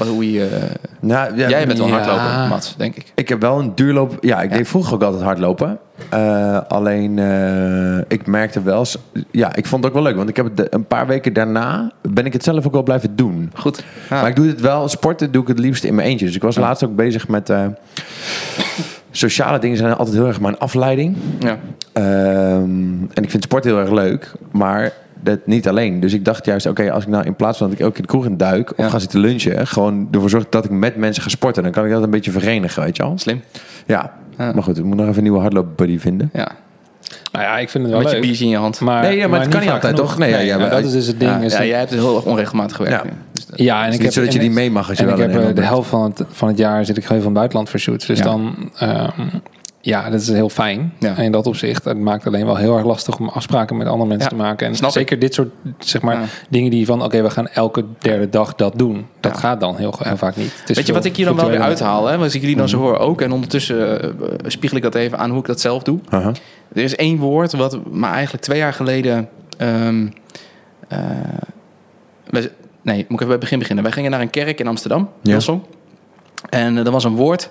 Hoe 0.06 0.32
je, 0.32 0.44
eh, 0.46 0.62
Nou, 1.00 1.36
ja, 1.36 1.48
jij 1.48 1.66
bent 1.66 1.78
wel 1.78 1.86
ja. 1.88 1.92
hardloper, 1.94 2.48
Mats, 2.48 2.76
denk 2.76 2.96
ik. 2.96 3.12
Ik 3.14 3.28
heb 3.28 3.40
wel 3.40 3.58
een 3.58 3.72
duurloop. 3.74 4.16
Ja, 4.20 4.40
ik 4.42 4.50
deed 4.52 4.68
vroeger 4.68 4.94
ook 4.94 5.02
altijd 5.02 5.22
hardlopen. 5.22 5.78
Eh, 6.08 6.58
alleen, 6.68 7.18
eh, 7.18 7.98
ik 8.08 8.26
merkte 8.26 8.62
wel... 8.62 8.84
Ja, 9.30 9.54
ik 9.54 9.66
vond 9.66 9.84
het 9.84 9.92
ook 9.92 9.98
wel 9.98 10.06
leuk. 10.08 10.16
Want 10.16 10.28
ik 10.28 10.36
heb 10.36 10.56
de- 10.56 10.66
een 10.70 10.84
paar 10.86 11.06
weken 11.06 11.32
daarna... 11.32 11.90
ben 12.08 12.26
ik 12.26 12.32
het 12.32 12.44
zelf 12.44 12.66
ook 12.66 12.72
wel 12.72 12.82
blijven 12.82 13.16
doen. 13.16 13.50
Goed. 13.54 13.84
Maar 14.10 14.28
ik 14.28 14.36
doe 14.36 14.46
het 14.46 14.60
wel... 14.60 14.88
Sporten 14.88 15.32
doe 15.32 15.42
ik 15.42 15.48
het 15.48 15.58
liefst 15.58 15.84
in 15.84 15.94
mijn 15.94 16.08
eentje. 16.08 16.26
Dus 16.26 16.34
ik 16.34 16.42
was 16.42 16.56
laatst 16.56 16.84
ook 16.84 16.96
bezig 16.96 17.28
met... 17.28 17.52
sociale 19.10 19.58
dingen 19.58 19.76
zijn 19.76 19.96
altijd 19.96 20.16
heel 20.16 20.26
erg 20.26 20.40
mijn 20.40 20.58
afleiding. 20.58 21.16
ja. 21.38 21.58
Ehm, 21.92 22.04
en 23.14 23.22
ik 23.22 23.30
vind 23.30 23.42
sport 23.42 23.64
heel 23.64 23.78
erg 23.78 23.90
leuk. 23.90 24.32
Maar 24.50 24.92
dat 25.22 25.38
niet 25.46 25.68
alleen. 25.68 26.00
Dus 26.00 26.12
ik 26.12 26.24
dacht 26.24 26.44
juist... 26.44 26.66
Oké, 26.66 26.92
als 26.92 27.02
ik 27.04 27.08
nou 27.10 27.24
in 27.24 27.34
plaats 27.36 27.58
van 27.58 27.66
dat 27.66 27.76
ik 27.76 27.80
elke 27.82 27.92
keer 27.94 28.02
de 28.02 28.08
kroeg 28.08 28.24
in 28.26 28.36
duik... 28.36 28.70
of 28.70 28.76
Ja. 28.76 28.88
ga 28.88 28.98
zitten 28.98 29.20
lunchen... 29.20 29.66
gewoon 29.66 30.08
ervoor 30.10 30.30
zorgen 30.30 30.50
dat 30.50 30.64
ik 30.64 30.70
met 30.70 30.96
mensen 30.96 31.22
ga 31.22 31.28
sporten. 31.28 31.62
Dan 31.62 31.72
kan 31.72 31.84
ik 31.84 31.90
dat 31.90 32.02
een 32.02 32.10
beetje 32.10 32.30
verenigen, 32.30 32.82
weet 32.82 32.96
je 32.96 33.02
wel. 33.02 33.12
Slim. 33.18 33.42
Ja, 33.86 34.12
Ja. 34.38 34.52
maar 34.52 34.62
goed, 34.62 34.78
ik 34.78 34.84
moet 34.84 34.96
nog 34.96 35.04
even 35.06 35.16
een 35.16 35.22
nieuwe 35.22 35.38
hardloopbuddy 35.40 35.98
vinden. 35.98 36.30
Ja. 36.32 36.48
Nou 37.32 37.44
ja, 37.44 37.58
ik 37.58 37.68
vind 37.68 37.84
het 37.84 37.92
wel 37.92 38.02
Met 38.02 38.12
je 38.12 38.20
biertje 38.20 38.44
in 38.44 38.50
je 38.50 38.56
hand. 38.56 38.80
Maar, 38.80 39.02
Nee, 39.02 39.16
ja, 39.16 39.28
maar 39.28 39.40
het 39.40 39.48
kan 39.48 39.60
niet 39.60 39.70
altijd, 39.70 39.94
genoeg. 39.94 40.08
toch? 40.10 40.18
Nee, 40.18 40.30
ja, 40.30 40.38
ja, 40.38 40.50
maar 40.58 40.60
maar- 40.66 40.70
dat 40.76 40.84
is 40.84 40.92
dus 40.92 41.06
het 41.06 41.18
ding. 41.20 41.30
Ja, 41.30 41.38
is 41.40 41.52
ja, 41.52 41.58
dat- 41.58 41.66
jij 41.68 41.78
hebt 41.78 41.90
heel 41.90 42.16
erg 42.16 42.24
onregelmatig 42.24 42.76
gewerkt. 42.76 43.04
Ja. 43.04 43.10
Dus 43.32 43.46
dat- 43.46 43.58
Ja, 43.58 43.82
en 43.82 43.88
is 43.88 43.94
ik 43.94 44.00
niet 44.00 44.02
heb, 44.02 44.12
zo 44.12 44.22
dat 44.24 44.32
je 44.32 44.38
die 44.38 44.50
mee 44.50 44.70
mag 44.70 44.88
als 44.88 44.98
je 44.98 45.02
en 45.04 45.08
wel 45.16 45.24
ik 45.26 45.32
heb 45.32 45.42
eh, 45.48 45.54
de 45.54 45.62
helft 45.62 45.88
van 45.88 46.02
het, 46.04 46.22
van 46.30 46.48
het 46.48 46.58
jaar 46.58 46.84
zit 46.84 46.96
ik 46.96 47.10
in 47.10 47.16
het 47.16 47.32
buitenland 47.32 47.68
voor 47.70 47.80
shoots. 47.80 48.06
Dus 48.06 48.18
Ja. 48.18 48.24
dan, 48.24 48.70
ehm, 48.78 49.10
ja, 49.88 50.10
dat 50.10 50.20
is 50.20 50.28
heel 50.28 50.48
fijn. 50.48 50.92
Ja. 50.98 51.16
En 51.16 51.24
in 51.24 51.32
dat 51.32 51.46
opzicht, 51.46 51.84
het 51.84 51.98
maakt 51.98 52.26
alleen 52.26 52.46
wel 52.46 52.56
heel 52.56 52.76
erg 52.76 52.86
lastig 52.86 53.18
om 53.18 53.28
afspraken 53.28 53.76
met 53.76 53.86
andere 53.86 54.08
mensen 54.08 54.30
Ja, 54.30 54.36
te 54.36 54.42
maken. 54.42 54.66
En 54.66 54.74
snap 54.74 54.88
ik. 54.88 54.94
zeker 54.96 55.18
dit 55.18 55.34
soort, 55.34 55.48
zeg 55.78 56.02
maar, 56.02 56.14
Ja. 56.20 56.24
dingen 56.50 56.70
die 56.70 56.86
van, 56.86 57.02
oké, 57.02 57.22
we 57.22 57.30
gaan 57.30 57.48
elke 57.48 57.84
derde 57.98 58.28
dag 58.28 58.54
dat 58.54 58.78
doen. 58.78 59.06
Dat 59.20 59.32
Ja. 59.32 59.38
gaat 59.38 59.60
dan 59.60 59.76
heel, 59.76 59.94
heel 59.98 60.16
vaak 60.16 60.36
niet. 60.36 60.62
Weet 60.66 60.86
je 60.86 60.92
wat 60.92 61.04
ik 61.04 61.16
hier 61.16 61.26
dan 61.26 61.36
wel 61.36 61.48
weer 61.48 61.60
uithaal? 61.60 62.06
Hè? 62.06 62.16
Als 62.16 62.34
ik 62.34 62.40
jullie 62.40 62.56
dan 62.56 62.68
zo 62.68 62.78
hoor 62.78 62.98
ook. 62.98 63.20
En 63.20 63.32
ondertussen 63.32 64.02
eh, 64.02 64.10
spiegel 64.46 64.76
ik 64.76 64.82
dat 64.82 64.94
even 64.94 65.18
aan 65.18 65.30
hoe 65.30 65.38
ik 65.40 65.46
dat 65.46 65.60
zelf 65.60 65.82
doe. 65.82 65.98
Er 66.72 66.82
is 66.82 66.96
één 66.96 67.18
woord 67.18 67.52
wat 67.52 67.78
maar 67.90 68.12
eigenlijk 68.12 68.44
twee 68.44 68.58
jaar 68.58 68.72
geleden. 68.72 69.28
ehm, 69.58 70.06
eh, 70.88 70.98
we- 72.30 72.50
nee, 72.82 72.96
moet 72.96 73.04
ik 73.04 73.10
even 73.10 73.18
bij 73.18 73.28
het 73.30 73.40
begin 73.40 73.58
beginnen. 73.58 73.84
Wij 73.84 73.92
gingen 73.92 74.10
naar 74.10 74.20
een 74.20 74.30
kerk 74.30 74.60
in 74.60 74.66
Amsterdam, 74.66 75.08
Ja. 75.22 75.38
En 76.50 76.78
eh, 76.78 76.86
er 76.86 76.90
was 76.92 77.04
een 77.04 77.14
woord. 77.16 77.50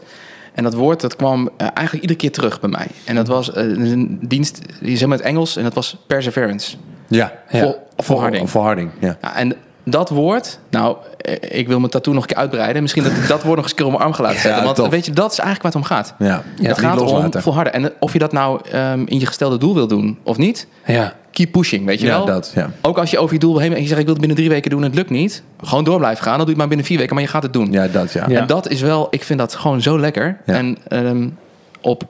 En 0.58 0.64
dat 0.64 0.74
woord 0.74 1.01
dat 1.01 1.16
kwam 1.16 1.49
eh, 1.58 1.68
eigenlijk 1.74 2.01
iedere 2.01 2.20
keer 2.20 2.32
terug 2.32 2.60
bij 2.60 2.70
mij. 2.70 2.88
En 3.05 3.16
dat 3.16 3.28
was 3.28 3.53
eh, 3.53 3.64
een 3.64 4.20
dienst, 4.22 4.62
die 4.80 4.91
is 4.91 4.99
helemaal 4.99 5.18
in 5.18 5.24
het 5.24 5.34
Engels. 5.34 5.55
En 5.55 5.64
dat 5.64 5.74
was 5.74 5.97
perseverance. 6.08 6.78
Ja, 7.08 7.34
Ja. 7.49 7.60
Vol, 7.60 7.76
volharding. 7.97 8.49
Volharding, 8.49 8.91
ja. 8.99 9.18
Ja, 9.22 9.36
en 9.36 9.55
dat 9.90 10.10
woord, 10.10 10.60
nou, 10.70 10.96
eh, 11.22 11.60
ik 11.60 11.68
wil 11.68 11.80
mijn 11.80 11.92
tattoo 11.92 12.14
nog 12.14 12.22
een 12.24 12.28
keer 12.30 12.38
uitbreiden. 12.38 12.82
Misschien 12.82 13.04
dat 13.04 13.12
ik 13.12 13.28
dat 13.28 13.44
woord 13.44 13.56
nog 13.56 13.64
eens 13.64 13.70
een 13.70 13.76
keer 13.78 13.86
op 13.86 13.92
mijn 13.92 14.04
arm 14.04 14.14
ga 14.14 14.22
laten 14.24 14.40
zetten. 14.40 14.60
Ja, 14.60 14.66
want 14.66 14.76
tof. 14.76 14.90
weet 14.90 15.06
je, 15.06 15.12
dat 15.12 15.32
is 15.32 15.40
eigenlijk 15.40 15.74
waar 15.74 15.82
het 15.84 15.92
om 15.92 15.98
gaat. 15.98 16.14
Ja, 16.20 16.44
Ja, 16.62 16.68
het 16.68 16.78
gaat 16.80 17.02
om 17.02 17.32
volharden. 17.42 17.74
En 17.74 17.92
of 18.00 18.14
je 18.14 18.20
dat 18.20 18.32
nou 18.32 18.60
ehm, 18.72 19.04
in 19.06 19.20
je 19.20 19.26
gestelde 19.26 19.58
doel 19.58 19.74
wil 19.74 19.88
doen 19.88 20.18
of 20.24 20.38
niet, 20.38 20.68
Ja, 20.86 21.14
keep 21.32 21.52
pushing, 21.52 21.86
weet 21.86 22.00
je 22.00 22.06
Ja, 22.06 22.18
wel? 22.18 22.26
dat, 22.26 22.52
ja. 22.56 22.70
Ook 22.82 22.98
als 22.98 23.12
je 23.12 23.18
over 23.20 23.34
je 23.34 23.40
doel 23.40 23.58
heen 23.60 23.74
en 23.74 23.82
je 23.82 23.88
zegt 23.88 24.00
ik 24.00 24.06
wil 24.06 24.14
het 24.14 24.20
binnen 24.20 24.38
drie 24.38 24.50
weken 24.50 24.70
doen 24.70 24.80
en 24.80 24.86
het 24.86 24.96
lukt 24.96 25.10
niet, 25.10 25.44
gewoon 25.64 25.84
door 25.84 25.98
blijven 25.98 26.24
gaan. 26.24 26.38
Dan 26.38 26.46
doe 26.46 26.46
je 26.46 26.52
het 26.52 26.60
maar 26.60 26.68
binnen 26.68 26.86
vier 26.86 26.98
weken, 26.98 27.14
maar 27.14 27.24
je 27.24 27.30
gaat 27.30 27.44
het 27.44 27.54
doen. 27.54 27.72
Ja, 27.72 27.88
dat, 27.88 28.12
ja. 28.14 28.26
Ja. 28.28 28.40
En 28.40 28.48
dat 28.48 28.70
is 28.70 28.82
wel, 28.82 29.08
ik 29.10 29.24
vind 29.24 29.40
dat 29.40 29.56
gewoon 29.56 29.82
zo 29.82 30.00
lekker. 30.00 30.38
Ja. 30.46 30.54
En 30.54 30.78
ehm, 30.88 31.30
op 31.82 32.04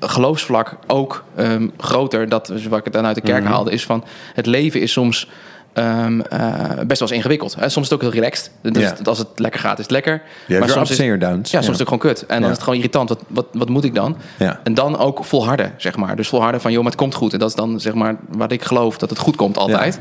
geloofsvlak 0.00 0.76
ook 0.86 1.24
ehm, 1.36 1.68
groter, 1.78 2.28
dat 2.28 2.50
is 2.50 2.66
wat 2.66 2.86
ik 2.86 2.92
dan 2.92 3.06
uit 3.06 3.14
de 3.14 3.20
kerk 3.20 3.42
Mhm. 3.42 3.52
haalde, 3.52 3.70
is 3.70 3.84
van 3.84 4.04
het 4.34 4.46
leven 4.46 4.80
is 4.80 4.92
soms 4.92 5.28
ehm, 5.74 6.20
eh, 6.20 6.40
best 6.86 7.00
wel 7.00 7.08
eens 7.08 7.10
ingewikkeld. 7.10 7.50
Soms 7.58 7.74
is 7.76 7.82
het 7.82 7.92
ook 7.92 8.00
heel 8.00 8.10
relaxed. 8.10 8.50
Dus 8.62 8.82
Ja. 8.82 8.94
als 9.04 9.18
het 9.18 9.28
lekker 9.36 9.60
gaat, 9.60 9.78
is 9.78 9.82
het 9.82 9.92
lekker. 9.92 10.22
Hebt 10.46 10.70
soms 10.70 10.90
is, 10.90 11.18
downs. 11.18 11.50
ja, 11.50 11.60
soms 11.60 11.72
is 11.72 11.78
het 11.78 11.88
gewoon 11.88 11.98
kut. 11.98 12.20
En 12.20 12.26
dan 12.28 12.40
Ja. 12.40 12.46
is 12.46 12.52
het 12.52 12.62
gewoon 12.62 12.76
irritant. 12.78 13.08
Wat, 13.08 13.20
wat, 13.28 13.46
wat 13.52 13.68
moet 13.68 13.84
ik 13.84 13.94
dan? 13.94 14.16
En 14.64 14.74
dan 14.74 14.98
ook 14.98 15.24
volharden, 15.24 15.72
zeg 15.76 15.96
maar. 15.96 16.16
Dus 16.16 16.28
volharden 16.28 16.60
van, 16.60 16.72
joh, 16.72 16.82
maar 16.82 16.90
het 16.90 17.00
komt 17.00 17.14
goed. 17.14 17.32
En 17.32 17.38
dat 17.38 17.48
is 17.48 17.54
dan, 17.54 17.80
zeg 17.80 17.94
maar, 17.94 18.16
wat 18.28 18.52
ik 18.52 18.62
geloof, 18.62 18.98
dat 18.98 19.10
het 19.10 19.18
goed 19.18 19.36
komt 19.36 19.56
altijd. 19.58 19.98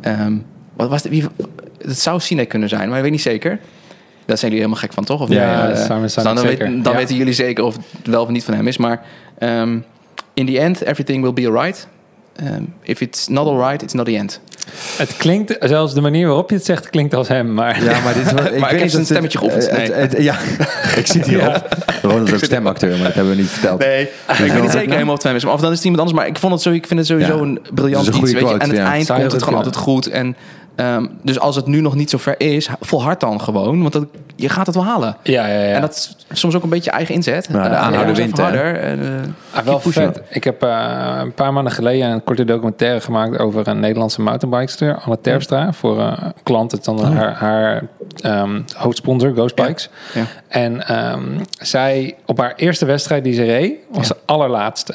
Ehm, 0.00 0.36
wat 0.76 0.88
was 0.88 1.02
het? 1.02 1.12
Wie, 1.12 1.24
het 1.78 1.98
zou 1.98 2.20
Sinek 2.20 2.48
kunnen 2.48 2.68
zijn, 2.68 2.88
maar 2.88 2.96
ik 2.96 3.02
weet 3.02 3.12
niet 3.12 3.22
zeker. 3.22 3.58
Daar 4.24 4.38
zijn 4.38 4.50
jullie 4.52 4.66
helemaal 4.66 4.84
gek 4.88 4.92
van, 4.92 5.04
toch? 5.04 5.20
Of 5.20 5.28
Ja, 5.28 5.66
nee, 5.66 5.72
eh, 5.74 5.88
dan 5.88 6.82
weet- 6.82 6.92
weten 6.96 7.16
jullie 7.16 7.32
zeker 7.32 7.64
of 7.64 7.76
het 7.76 8.06
wel 8.06 8.22
of 8.22 8.28
niet 8.28 8.44
van 8.44 8.54
hem 8.54 8.66
is. 8.66 8.76
Maar 8.76 9.02
ehm, 9.38 9.78
in 10.34 10.46
the 10.46 10.58
end, 10.58 10.80
everything 10.82 11.22
will 11.22 11.32
be 11.32 11.46
alright. 11.46 11.88
Ehm, 12.36 12.62
if 12.82 13.00
it's 13.00 13.28
not 13.28 13.46
alright, 13.46 13.82
it's 13.82 13.92
not 13.92 14.06
the 14.06 14.16
end. 14.16 14.40
het 14.96 15.16
klinkt, 15.16 15.56
zelfs 15.60 15.94
de 15.94 16.00
manier 16.00 16.26
waarop 16.26 16.50
je 16.50 16.56
het 16.56 16.64
zegt, 16.64 16.90
klinkt 16.90 17.14
als 17.14 17.28
hem. 17.28 17.54
Maar 17.54 17.84
Ja, 17.84 18.00
maar 18.00 18.14
dit 18.14 18.26
is 18.26 18.32
wel- 18.32 18.42
heb 18.70 18.70
weet 18.70 18.70
zijn 18.70 18.82
niet 18.82 18.92
of 18.92 18.96
dit- 18.98 19.06
stemmetje 19.06 19.38
geoefend. 19.38 19.70
het- 19.70 19.94
het- 20.12 20.22
Ja, 20.22 20.36
ik 21.00 21.06
zit 21.06 21.26
hierop. 21.26 21.68
Ronald 22.02 22.28
is 22.28 22.34
ook 22.34 22.44
stemacteur, 22.44 22.90
maar 22.90 23.02
dat 23.06 23.14
hebben 23.14 23.32
we 23.34 23.40
niet 23.40 23.50
verteld. 23.50 23.78
Nee, 23.80 24.02
ik 24.02 24.08
weet 24.38 24.60
niet 24.62 24.70
zeker 24.70 24.90
helemaal 24.92 25.06
of 25.14 25.18
het 25.18 25.22
hem 25.22 25.36
is. 25.36 25.44
Maar 25.44 25.54
Of 25.54 25.60
dan 25.60 25.70
is 25.70 25.76
het 25.76 25.84
iemand 25.86 26.02
anders. 26.02 26.18
Maar 26.20 26.28
ik, 26.28 26.38
vond 26.38 26.52
het 26.52 26.62
zo, 26.62 26.70
ik 26.70 26.86
vind 26.86 26.98
het 26.98 27.08
sowieso 27.08 27.36
Ja. 27.36 27.42
een 27.42 27.60
briljant 27.74 28.06
iets. 28.06 28.32
Weet 28.32 28.48
je. 28.48 28.56
En 28.58 28.68
het 28.68 28.78
ja. 28.78 28.90
eind 28.92 29.06
komt 29.12 29.32
het 29.32 29.42
gewoon 29.42 29.58
altijd 29.58 29.76
goed. 29.76 30.06
En, 30.06 30.36
ehm, 30.74 31.06
dus 31.22 31.38
als 31.38 31.56
het 31.56 31.66
nu 31.66 31.80
nog 31.80 31.94
niet 31.94 32.10
zo 32.10 32.18
ver 32.18 32.40
is, 32.40 32.68
volhard 32.80 33.20
dan 33.20 33.40
gewoon. 33.40 33.80
Want 33.80 33.92
dat, 33.92 34.06
je 34.36 34.48
gaat 34.48 34.66
het 34.66 34.74
wel 34.74 34.84
halen. 34.84 35.16
ja, 35.22 35.46
ja, 35.46 35.60
ja. 35.60 35.74
En 35.74 35.80
dat 35.80 35.90
is 35.90 36.16
soms 36.38 36.54
ook 36.54 36.62
een 36.62 36.68
beetje 36.68 36.90
eigen 36.90 37.14
inzet. 37.14 37.48
Nou, 37.48 37.68
de 37.68 37.74
aanhouder 37.76 38.14
wint, 38.14 38.38
harder. 38.38 38.76
En, 38.76 39.34
Ah, 39.54 39.64
wel 39.64 39.80
vet. 39.80 40.20
Ik 40.30 40.44
heb 40.44 40.62
eh, 40.62 41.16
een 41.20 41.32
paar 41.34 41.52
maanden 41.52 41.72
geleden 41.72 42.10
een 42.10 42.24
korte 42.24 42.44
documentaire 42.44 43.00
gemaakt 43.00 43.38
over 43.38 43.68
een 43.68 43.80
Nederlandse 43.80 44.20
mountainbikester, 44.22 44.94
Anne 44.98 45.18
Terpstra, 45.20 45.72
voor 45.72 45.98
eh, 46.00 46.12
een 46.20 46.32
klant. 46.42 46.72
Het 46.72 46.84
dan 46.84 47.04
haar, 47.14 47.34
haar 47.34 47.82
ehm, 48.20 48.60
hoofdsponsor, 48.76 49.32
Ghost 49.32 49.58
Ja. 49.58 49.64
Bikes. 49.66 49.88
Ja. 50.14 50.24
En 50.48 50.86
ehm, 50.86 51.22
zij, 51.60 52.14
op 52.26 52.38
haar 52.38 52.52
eerste 52.56 52.84
wedstrijd 52.84 53.24
die 53.24 53.32
ze 53.34 53.44
reed, 53.44 53.74
was 53.90 54.08
Ja. 54.08 54.14
de 54.14 54.20
allerlaatste. 54.24 54.94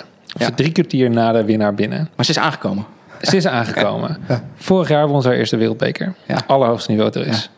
Drie 0.56 0.72
kwartier 0.72 1.10
na 1.10 1.32
de 1.32 1.44
winnaar 1.46 1.74
binnen. 1.74 2.10
maar 2.16 2.26
ze 2.26 2.32
is 2.32 2.40
aangekomen. 2.40 2.86
Ze 3.22 3.36
is 3.36 3.48
aangekomen. 3.48 4.18
Vorig 4.56 4.88
jaar 4.88 5.08
won 5.08 5.22
ze 5.22 5.28
haar 5.28 5.38
eerste 5.38 5.58
wereldbeker. 5.58 6.14
Ja. 6.28 6.36
Het 6.36 6.44
allerhoogste 6.48 6.92
niveau 6.92 7.12
er 7.20 7.28
is. 7.28 7.50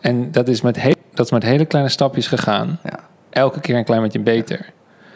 En 0.00 0.32
dat 0.32 0.48
is, 0.48 0.60
met 0.60 0.78
dat 1.14 1.26
is 1.26 1.32
met 1.32 1.42
hele 1.42 1.64
kleine 1.64 1.90
stapjes 1.90 2.26
gegaan. 2.26 2.78
Ja. 2.84 2.98
Elke 3.30 3.60
keer 3.60 3.76
een 3.76 3.84
klein 3.84 4.02
beetje 4.02 4.20
beter. 4.20 4.66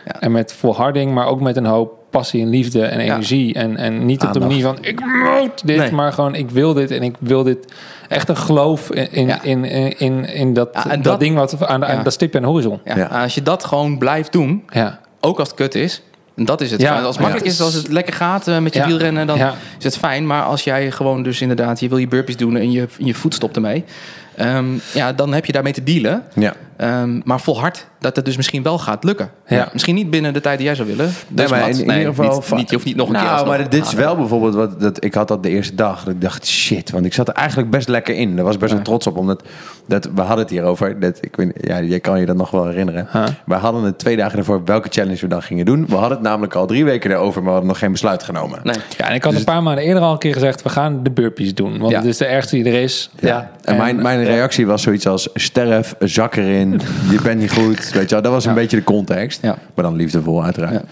Ja. 0.04 0.20
En 0.20 0.32
met 0.32 0.52
volharding, 0.52 1.12
maar 1.14 1.26
ook 1.26 1.40
met 1.40 1.56
een 1.56 1.64
hoop 1.66 1.96
passie 2.10 2.42
en 2.42 2.48
liefde 2.48 2.82
en 2.84 3.04
Ja. 3.04 3.12
energie. 3.14 3.54
En, 3.54 3.76
en 3.76 4.06
niet 4.06 4.22
op 4.22 4.32
de 4.32 4.40
manier 4.40 4.62
van 4.62 4.78
ik 4.80 5.00
moet 5.00 5.66
dit, 5.66 5.76
Nee. 5.76 5.92
maar 5.92 6.12
gewoon 6.12 6.34
ik 6.34 6.50
wil 6.50 6.74
dit 6.74 6.90
en 6.90 7.02
ik 7.02 7.14
wil 7.20 7.42
dit. 7.42 7.72
Echt 8.08 8.28
een 8.28 8.36
geloof 8.36 8.90
in, 8.90 9.12
in, 9.12 9.26
Ja. 9.26 9.42
in, 9.42 9.64
in, 9.64 9.98
in, 9.98 10.24
in 10.24 10.52
dat, 10.54 10.74
dat, 10.74 11.04
dat- 11.04 11.20
ding 11.20 11.36
wat 11.36 11.66
aan, 11.66 11.80
de- 11.80 11.86
aan 11.86 12.04
dat 12.04 12.12
stipje 12.12 12.38
aan 12.38 12.44
de 12.44 12.50
horizon. 12.50 12.80
Ja. 12.84 12.96
Ja. 12.96 13.06
Als 13.06 13.34
je 13.34 13.42
dat 13.42 13.64
gewoon 13.64 13.98
blijft 13.98 14.32
doen, 14.32 14.62
Ja. 14.68 14.98
ook 15.20 15.38
als 15.38 15.48
het 15.48 15.56
kut 15.56 15.74
is. 15.74 16.02
En 16.38 16.44
dat 16.44 16.60
is 16.60 16.70
het. 16.70 16.80
Ja. 16.80 17.00
Als 17.00 17.06
het 17.16 17.18
makkelijk 17.18 17.44
Ja. 17.46 17.52
is, 17.52 17.60
als 17.60 17.74
het 17.74 17.88
lekker 17.88 18.14
gaat 18.14 18.48
eh, 18.48 18.58
met 18.58 18.74
je 18.74 18.80
Ja. 18.80 18.86
wielrennen, 18.86 19.26
dan 19.26 19.38
is 19.78 19.84
het 19.84 19.96
fijn. 19.98 20.26
Maar 20.26 20.42
als 20.42 20.64
jij 20.64 20.90
gewoon 20.90 21.22
dus 21.22 21.40
inderdaad, 21.40 21.80
je 21.80 21.88
wil 21.88 21.98
je 21.98 22.08
burpees 22.08 22.36
doen 22.36 22.56
en 22.56 22.70
je, 22.72 22.88
je 22.98 23.14
voet 23.14 23.34
stopt 23.34 23.56
ermee. 23.56 23.84
ehm, 24.36 24.64
ja, 24.94 25.12
dan 25.12 25.32
heb 25.32 25.44
je 25.46 25.52
daarmee 25.52 25.72
te 25.72 25.82
dealen. 25.82 26.22
Ja. 26.34 26.54
Ehm, 26.78 27.20
maar 27.24 27.40
volhard 27.40 27.86
dat 27.98 28.16
het 28.16 28.24
dus 28.24 28.36
misschien 28.36 28.62
wel 28.62 28.78
gaat 28.78 29.04
lukken. 29.04 29.30
Ja. 29.46 29.68
Misschien 29.72 29.94
niet 29.94 30.10
binnen 30.10 30.32
de 30.32 30.40
tijd 30.40 30.56
die 30.56 30.66
jij 30.66 30.74
zou 30.74 30.88
willen. 30.88 31.10
Dus 31.28 31.50
maar 31.50 31.60
Mats, 31.60 31.76
in, 31.76 31.80
in 31.80 31.86
nee, 31.86 31.98
ieder 31.98 32.14
geval... 32.14 32.36
niet, 32.38 32.56
niet, 32.56 32.68
je 32.68 32.74
hoeft 32.74 32.86
niet 32.86 32.96
nog 32.96 33.06
een 33.06 33.12
nou, 33.12 33.24
keer 33.24 33.34
alsnog 33.34 33.56
maar 33.56 33.70
dit 33.70 33.82
is 33.82 33.88
te 33.88 33.96
wel 33.96 34.16
bijvoorbeeld 34.16 34.54
wat... 34.54 34.80
Dat, 34.80 35.04
ik 35.04 35.14
had 35.14 35.28
dat 35.28 35.42
de 35.42 35.48
eerste 35.48 35.74
dag. 35.74 36.04
Dat 36.04 36.14
ik 36.14 36.20
dacht, 36.20 36.46
shit. 36.46 36.90
Want 36.90 37.04
ik 37.04 37.14
zat 37.14 37.28
er 37.28 37.34
eigenlijk 37.34 37.70
best 37.70 37.88
lekker 37.88 38.14
in. 38.14 38.36
Daar 38.36 38.44
was 38.44 38.54
ik 38.54 38.60
best 38.60 38.72
wel 38.72 38.82
trots 38.82 39.06
op. 39.06 39.16
Omdat 39.16 39.42
dat, 39.86 40.08
we 40.14 40.20
hadden 40.20 40.38
het 40.38 40.50
hierover. 40.50 41.00
Dat, 41.00 41.18
ik 41.20 41.36
weet, 41.36 41.52
ja, 41.60 41.80
jij 41.80 42.00
kan 42.00 42.20
je 42.20 42.26
dat 42.26 42.36
nog 42.36 42.50
wel 42.50 42.66
herinneren. 42.66 43.08
Huh? 43.12 43.26
We 43.46 43.54
hadden 43.54 43.82
het 43.82 43.98
twee 43.98 44.16
dagen 44.16 44.38
ervoor 44.38 44.64
welke 44.64 44.88
challenge 44.90 45.20
we 45.20 45.28
dan 45.28 45.42
gingen 45.42 45.64
doen. 45.64 45.86
We 45.86 45.94
hadden 45.94 46.18
het 46.18 46.26
namelijk 46.26 46.54
al 46.54 46.66
drie 46.66 46.84
weken 46.84 47.10
erover. 47.10 47.34
Maar 47.34 47.44
we 47.44 47.50
hadden 47.50 47.68
nog 47.68 47.78
geen 47.78 47.92
besluit 47.92 48.22
genomen. 48.22 48.60
Nee. 48.62 48.76
Ja, 48.96 49.08
en 49.08 49.14
ik 49.14 49.24
had 49.24 49.34
een 49.34 49.44
paar 49.44 49.62
maanden 49.62 49.84
eerder 49.84 50.02
al 50.02 50.12
een 50.12 50.18
keer 50.18 50.32
gezegd, 50.32 50.62
we 50.62 50.68
gaan 50.68 51.02
de 51.02 51.10
burpees 51.10 51.54
doen. 51.54 51.78
Want 51.78 51.90
Ja. 51.90 51.98
het 51.98 52.06
is 52.06 52.16
de 52.16 52.26
ergste 52.26 52.56
die 52.56 52.64
er 52.64 52.82
is. 52.82 53.10
Ja. 53.18 53.50
En, 53.64 53.76
mijn, 53.76 54.02
mijn 54.02 54.24
reactie 54.24 54.66
was 54.66 54.82
zoiets 54.82 55.06
als 55.06 55.28
sterf, 55.34 55.94
zak 55.98 56.36
erin, 56.36 56.67
je 57.12 57.18
bent 57.22 57.40
niet 57.40 57.52
goed. 57.52 57.90
Weet 57.92 58.08
je 58.08 58.14
wel, 58.14 58.22
dat 58.22 58.32
was 58.32 58.44
een 58.44 58.54
beetje 58.54 58.76
de 58.76 58.84
context. 58.84 59.42
Maar 59.42 59.56
dan 59.74 59.96
liefdevol 59.96 60.44
uiteraard. 60.44 60.84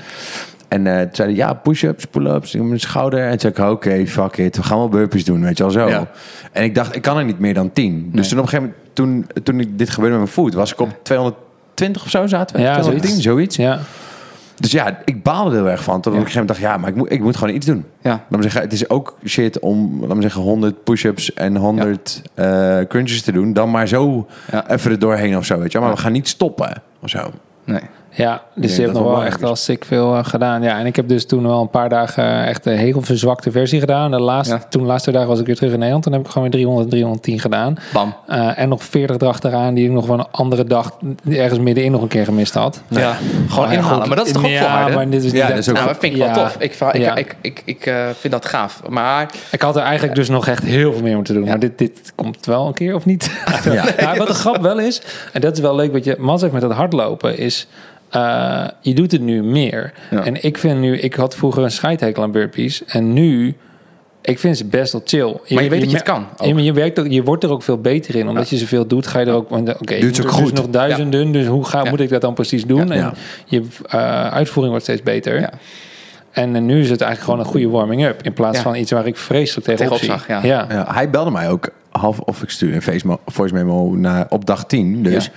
En 0.68 0.86
eh 0.86 1.00
toen 1.00 1.08
zeiden 1.12 1.36
ja, 1.36 1.54
push-ups, 1.54 2.04
pull-ups, 2.04 2.54
in 2.54 2.68
mijn 2.68 2.80
schouder. 2.80 3.20
En 3.20 3.30
toen 3.38 3.40
zei 3.40 3.52
ik, 3.52 3.74
oké, 3.74 4.06
fuck 4.06 4.36
it, 4.36 4.56
we 4.56 4.62
gaan 4.62 4.78
wel 4.78 4.88
burpees 4.88 5.24
doen, 5.24 5.42
weet 5.42 5.56
je 5.56 5.62
wel 5.62 5.72
zo. 5.72 5.88
Ja. 5.88 6.08
En 6.52 6.64
ik 6.64 6.74
dacht, 6.74 6.96
ik 6.96 7.02
kan 7.02 7.18
er 7.18 7.24
niet 7.24 7.38
meer 7.38 7.54
dan 7.54 7.72
10. 7.72 8.10
Dus 8.12 8.28
toen 8.28 8.38
op 8.38 8.44
een 8.44 8.50
gegeven 8.50 8.74
moment, 8.94 9.26
toen, 9.34 9.42
toen 9.42 9.60
ik 9.60 9.78
dit 9.78 9.90
gebeurde 9.90 10.16
met 10.16 10.24
mijn 10.24 10.34
voet, 10.34 10.54
was 10.54 10.72
ik 10.72 10.80
op 10.80 10.98
220 11.02 12.02
of 12.02 12.10
zo 12.10 12.26
zaten 12.26 12.56
we. 12.56 12.62
Ja, 12.62 12.72
210, 12.80 13.20
zoiets. 13.20 13.56
Ja. 13.56 13.80
Dus 14.56 14.70
ja, 14.70 14.98
ik 15.04 15.22
baalde 15.22 15.50
er 15.50 15.56
heel 15.56 15.70
erg 15.70 15.82
van. 15.82 16.00
Tot 16.00 16.12
ik 16.12 16.18
op 16.18 16.26
een 16.26 16.30
gegeven 16.30 16.40
moment 16.40 16.58
dacht, 16.58 16.72
ja, 16.72 16.80
maar 16.80 16.90
ik 16.90 16.96
moet, 16.96 17.12
ik 17.12 17.20
moet 17.20 17.36
gewoon 17.36 17.54
iets 17.54 17.66
doen. 17.66 17.84
Ja. 18.00 18.10
Laat 18.10 18.30
me 18.30 18.42
zeggen, 18.42 18.60
het 18.60 18.72
is 18.72 18.88
ook 18.88 19.18
shit 19.24 19.58
om, 19.58 20.00
laat 20.06 20.16
me 20.16 20.22
zeggen, 20.22 20.42
100 20.42 20.84
push-ups 20.84 21.34
en 21.34 21.56
100 21.56 22.22
eh, 22.34 22.78
crunches 22.88 23.22
te 23.22 23.32
doen. 23.32 23.52
Dan 23.52 23.70
maar 23.70 23.88
zo 23.88 24.26
even 24.66 24.90
er 24.90 24.98
doorheen 24.98 25.36
of 25.36 25.44
zo, 25.44 25.58
weet 25.58 25.72
je. 25.72 25.78
Maar 25.78 25.90
we 25.90 25.96
gaan 25.96 26.12
niet 26.12 26.28
stoppen 26.28 26.82
of 27.00 27.08
zo. 27.08 27.30
Nee. 27.64 27.80
Ja, 28.16 28.42
dus 28.54 28.76
je 28.76 28.82
hebt 28.82 28.94
nog 28.94 29.02
wel 29.02 29.12
wel 29.12 29.24
echt 29.24 29.42
al 29.42 29.56
sick 29.56 29.84
veel 29.84 30.16
eh, 30.16 30.24
gedaan. 30.24 30.62
Ja, 30.62 30.78
en 30.78 30.86
ik 30.86 30.96
heb 30.96 31.08
dus 31.08 31.26
toen 31.26 31.42
wel 31.42 31.60
een 31.60 31.70
paar 31.70 31.88
dagen 31.88 32.24
eh, 32.24 32.48
echt 32.48 32.64
de 32.64 32.70
hegelverzwakte 32.70 33.50
versie 33.50 33.80
gedaan. 33.80 34.10
De 34.10 34.20
laatste, 34.20 34.54
Ja. 34.54 34.62
Toen 34.68 34.82
de 34.82 34.88
laatste 34.88 35.10
dagen 35.10 35.28
was 35.28 35.40
ik 35.40 35.46
weer 35.46 35.54
terug 35.54 35.70
in 35.70 35.76
Nederland. 35.76 36.04
Toen 36.04 36.12
heb 36.12 36.22
ik 36.22 36.26
gewoon 36.28 36.42
weer 36.42 36.52
300, 36.52 36.90
310 36.90 37.40
gedaan. 37.40 37.76
Bam. 37.92 38.14
Eh, 38.26 38.58
en 38.58 38.68
nog 38.68 38.84
40 38.84 39.16
erachteraan 39.16 39.74
die 39.74 39.84
ik 39.84 39.90
nog 39.90 40.06
van 40.06 40.18
een 40.18 40.26
andere 40.30 40.64
dag 40.64 40.96
ergens 41.28 41.58
middenin 41.60 41.92
nog 41.92 42.02
een 42.02 42.08
keer 42.08 42.24
gemist 42.24 42.54
had. 42.54 42.80
Ja. 42.88 43.16
Gewoon 43.48 43.64
Maar 43.64 43.72
ja, 43.72 43.78
inhalen. 43.78 43.98
goed. 43.98 44.06
Maar 44.08 44.16
dat 44.16 44.26
is 44.26 44.32
toch 44.32 44.44
ook 44.44 44.50
ja, 44.50 44.60
volhard, 44.60 44.88
hè? 44.88 44.94
maar 44.94 45.10
dit 45.10 45.24
is 45.24 45.32
Ja, 45.32 45.38
niet 45.38 45.48
dat 45.48 45.58
is 45.58 45.68
ook 45.68 45.74
Nou, 45.74 45.88
dat 45.88 45.96
vind 45.98 46.12
ik 46.16 46.18
wel 46.18 46.32
tof. 46.32 46.56
Ik, 46.58 46.74
ik, 46.74 46.96
Ja. 46.96 47.14
ik, 47.16 47.36
ik, 47.40 47.62
ik 47.64 47.86
eh, 47.86 48.06
vind 48.18 48.32
dat 48.32 48.46
gaaf. 48.46 48.82
Maar 48.88 49.30
Ik 49.50 49.62
had 49.62 49.76
er 49.76 49.82
eigenlijk 49.82 50.14
dus 50.14 50.28
nog 50.28 50.46
echt 50.46 50.62
heel 50.62 50.92
veel 50.92 51.02
meer 51.02 51.16
moeten 51.16 51.34
doen. 51.34 51.44
Maar 51.44 51.58
dit, 51.58 51.78
dit 51.78 52.12
komt 52.14 52.46
wel 52.46 52.66
een 52.66 52.74
keer 52.74 52.94
of 52.94 53.04
niet? 53.04 53.30
Ja. 53.64 53.84
Nou, 54.00 54.18
wat 54.18 54.26
de 54.26 54.34
grap 54.34 54.60
wel 54.62 54.78
is, 54.78 55.02
en 55.32 55.40
dat 55.40 55.52
is 55.52 55.60
wel 55.60 55.74
leuk 55.74 55.92
wat 55.92 56.04
je 56.04 56.16
Mats 56.18 56.40
heeft 56.42 56.54
met 56.54 56.62
het 56.62 56.72
hardlopen, 56.72 57.38
is 57.38 57.66
eh, 58.10 58.64
je 58.80 58.94
doet 58.94 59.12
het 59.12 59.20
nu 59.20 59.42
meer. 59.42 59.92
Ja. 60.10 60.24
En 60.24 60.42
ik 60.44 60.58
vind 60.58 60.80
nu, 60.80 60.98
ik 60.98 61.14
had 61.14 61.34
vroeger 61.36 61.62
een 61.62 61.70
scheidhekel 61.70 62.22
aan 62.22 62.30
burpees. 62.32 62.84
En 62.84 63.12
nu, 63.12 63.56
ik 64.22 64.38
vind 64.38 64.56
ze 64.56 64.64
best 64.64 64.92
wel 64.92 65.02
chill. 65.04 65.36
Maar 65.54 65.62
je 65.62 65.70
weet 65.70 65.80
dat 65.80 65.90
je 65.90 65.96
het 65.96 66.04
kan 66.04 66.26
maar 66.38 66.62
je, 66.62 66.72
werkt 66.72 66.98
ook, 66.98 67.06
je 67.08 67.22
wordt 67.22 67.44
er 67.44 67.50
ook 67.50 67.62
veel 67.62 67.78
beter 67.80 68.14
in. 68.16 68.28
Omdat 68.28 68.48
je 68.48 68.56
zoveel 68.56 68.86
doet, 68.86 69.06
ga 69.06 69.18
je 69.20 69.26
er 69.26 69.32
ook... 69.34 69.50
Oké, 69.50 69.94
je 69.94 70.00
Doet 70.00 70.26
ook 70.26 70.32
er 70.36 70.42
dus 70.42 70.52
nog 70.52 70.68
duizenden, 70.68 71.32
dus 71.32 71.46
hoe 71.46 71.64
ga, 71.64 71.84
Ja. 71.84 71.90
moet 71.90 72.00
ik 72.00 72.08
dat 72.08 72.20
dan 72.20 72.34
precies 72.34 72.64
doen? 72.66 72.92
En 72.92 72.98
Ja. 72.98 73.12
je 73.46 73.62
eh, 73.88 74.26
uitvoering 74.32 74.68
wordt 74.68 74.84
steeds 74.84 75.02
beter. 75.02 75.40
Ja. 75.40 75.50
En 76.30 76.66
nu 76.66 76.80
is 76.80 76.90
het 76.90 77.00
eigenlijk 77.00 77.20
gewoon 77.20 77.38
een 77.38 77.52
goede 77.52 77.68
warming-up. 77.68 78.22
In 78.22 78.32
plaats 78.32 78.56
Ja. 78.56 78.62
van 78.62 78.74
iets 78.76 78.90
waar 78.90 79.06
ik 79.06 79.16
vreselijk 79.16 79.66
tegenop, 79.66 79.98
Tegenop 79.98 80.18
zie. 80.18 80.26
zag, 80.34 80.42
ja. 80.44 80.66
Ja, 80.74 80.86
hij 80.92 81.10
belde 81.10 81.30
mij 81.30 81.50
ook 81.50 81.68
half 81.90 82.18
of 82.20 82.42
ik 82.42 82.50
stuur 82.50 82.74
een 82.74 82.82
face 82.82 83.06
mo- 83.06 83.20
voice 83.26 83.54
memo 83.54 83.94
naar, 83.94 84.26
op 84.28 84.44
dag 84.46 84.64
10. 84.66 85.02
Dus, 85.02 85.24
Ja. 85.24 85.30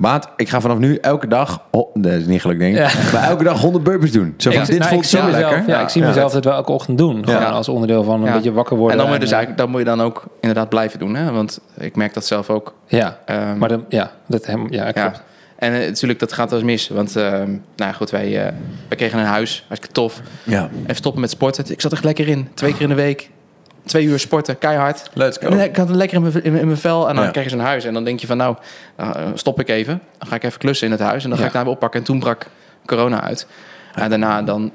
Maat, 0.00 0.28
ik 0.36 0.48
ga 0.48 0.60
vanaf 0.60 0.78
nu 0.78 0.96
elke 0.96 1.26
dag, 1.26 1.62
oh, 1.70 1.94
dat 1.94 2.12
is 2.12 2.26
niet 2.26 2.40
gelukt 2.40 2.60
denk 2.60 2.76
ik, 2.76 2.80
Ja. 2.80 2.90
maar 3.12 3.28
elke 3.28 3.44
dag 3.44 3.60
100 3.60 3.84
burpees 3.84 4.12
doen. 4.12 4.34
Zo 4.36 4.50
van, 4.50 4.60
Ik- 4.60 4.66
dit 4.66 4.78
nou, 4.78 4.90
voelt 4.90 5.06
zo 5.06 5.22
mezelf, 5.24 5.40
lekker. 5.50 5.68
Ja, 5.68 5.80
ik 5.80 5.88
zie 5.88 6.02
mezelf 6.02 6.32
het 6.32 6.44
wel 6.44 6.54
elke 6.54 6.72
ochtend 6.72 6.98
doen. 6.98 7.24
Gewoon 7.24 7.40
Ja. 7.40 7.48
als 7.50 7.68
onderdeel 7.68 8.04
van 8.04 8.20
een 8.20 8.26
Ja. 8.26 8.32
beetje 8.34 8.52
wakker 8.52 8.76
worden. 8.76 8.92
En 8.92 8.98
dan 8.98 9.06
moet 9.06 9.16
je 9.16 9.22
dus 9.22 9.32
eigenlijk, 9.32 9.60
dat 9.62 9.70
moet 9.70 9.78
je 9.80 9.86
dan 9.96 10.02
ook 10.02 10.24
inderdaad 10.40 10.68
blijven 10.68 10.98
doen. 10.98 11.14
Hè? 11.14 11.32
Want 11.32 11.60
ik 11.78 11.96
merk 11.96 12.14
dat 12.14 12.26
zelf 12.26 12.50
ook. 12.50 12.74
Ja, 12.86 13.18
Ehm, 13.26 13.58
maar 13.58 13.68
dan, 13.68 13.84
ja, 13.88 14.10
dat 14.26 14.46
hem, 14.46 14.66
ja, 14.70 14.90
klopt. 14.92 15.22
En 15.58 15.72
eh, 15.80 15.86
natuurlijk, 15.86 16.20
dat 16.20 16.32
gaat 16.32 16.50
wel 16.50 16.58
eens 16.58 16.68
mis. 16.68 16.88
Want 16.88 17.16
ehm, 17.16 17.48
nou 17.50 17.60
ja, 17.76 17.92
goed, 17.92 18.10
wij, 18.10 18.26
eh, 18.46 18.52
wij 18.88 18.96
kregen 18.96 19.18
een 19.18 19.24
huis. 19.24 19.64
Hartstikke 19.68 19.94
tof. 19.94 20.20
Ja, 20.42 20.68
Even 20.82 20.94
stoppen 20.96 21.20
met 21.20 21.30
sporten. 21.30 21.64
Ik 21.68 21.80
zat 21.80 21.92
er 21.92 22.00
lekker 22.02 22.28
in. 22.28 22.48
Twee 22.54 22.72
keer 22.72 22.82
in 22.82 22.88
de 22.88 22.94
week. 22.94 23.30
Twee 23.84 24.04
uur 24.04 24.18
sporten, 24.18 24.58
keihard. 24.58 25.10
let's 25.12 25.38
go. 25.38 25.46
En 25.48 25.60
ik 25.60 25.76
had 25.76 25.88
het 25.88 25.96
lekker 25.96 26.16
in 26.16 26.22
mijn, 26.22 26.34
in 26.34 26.50
mijn- 26.50 26.60
in 26.62 26.66
mijn 26.66 26.78
vel. 26.78 27.08
En 27.08 27.14
dan 27.14 27.24
Ja. 27.24 27.30
krijg 27.30 27.46
je 27.46 27.52
zo'n 27.56 27.64
huis. 27.66 27.84
En 27.84 27.94
dan 27.94 28.04
denk 28.04 28.20
je 28.20 28.26
van, 28.26 28.36
nou, 28.36 28.56
uh, 29.00 29.10
stop 29.34 29.60
ik 29.60 29.68
even. 29.68 30.00
Dan 30.18 30.28
ga 30.28 30.34
ik 30.34 30.42
even 30.44 30.58
klussen 30.58 30.86
in 30.86 30.92
het 30.92 31.00
huis. 31.02 31.22
En 31.24 31.28
dan 31.28 31.38
ga 31.38 31.44
Ja. 31.44 31.48
ik 31.50 31.54
daar 31.54 31.64
weer 31.64 31.72
oppakken. 31.72 32.00
En 32.00 32.06
toen 32.06 32.18
brak 32.18 32.46
corona 32.86 33.20
uit. 33.22 33.46
En 33.94 34.10
daarna 34.10 34.42
dan... 34.42 34.70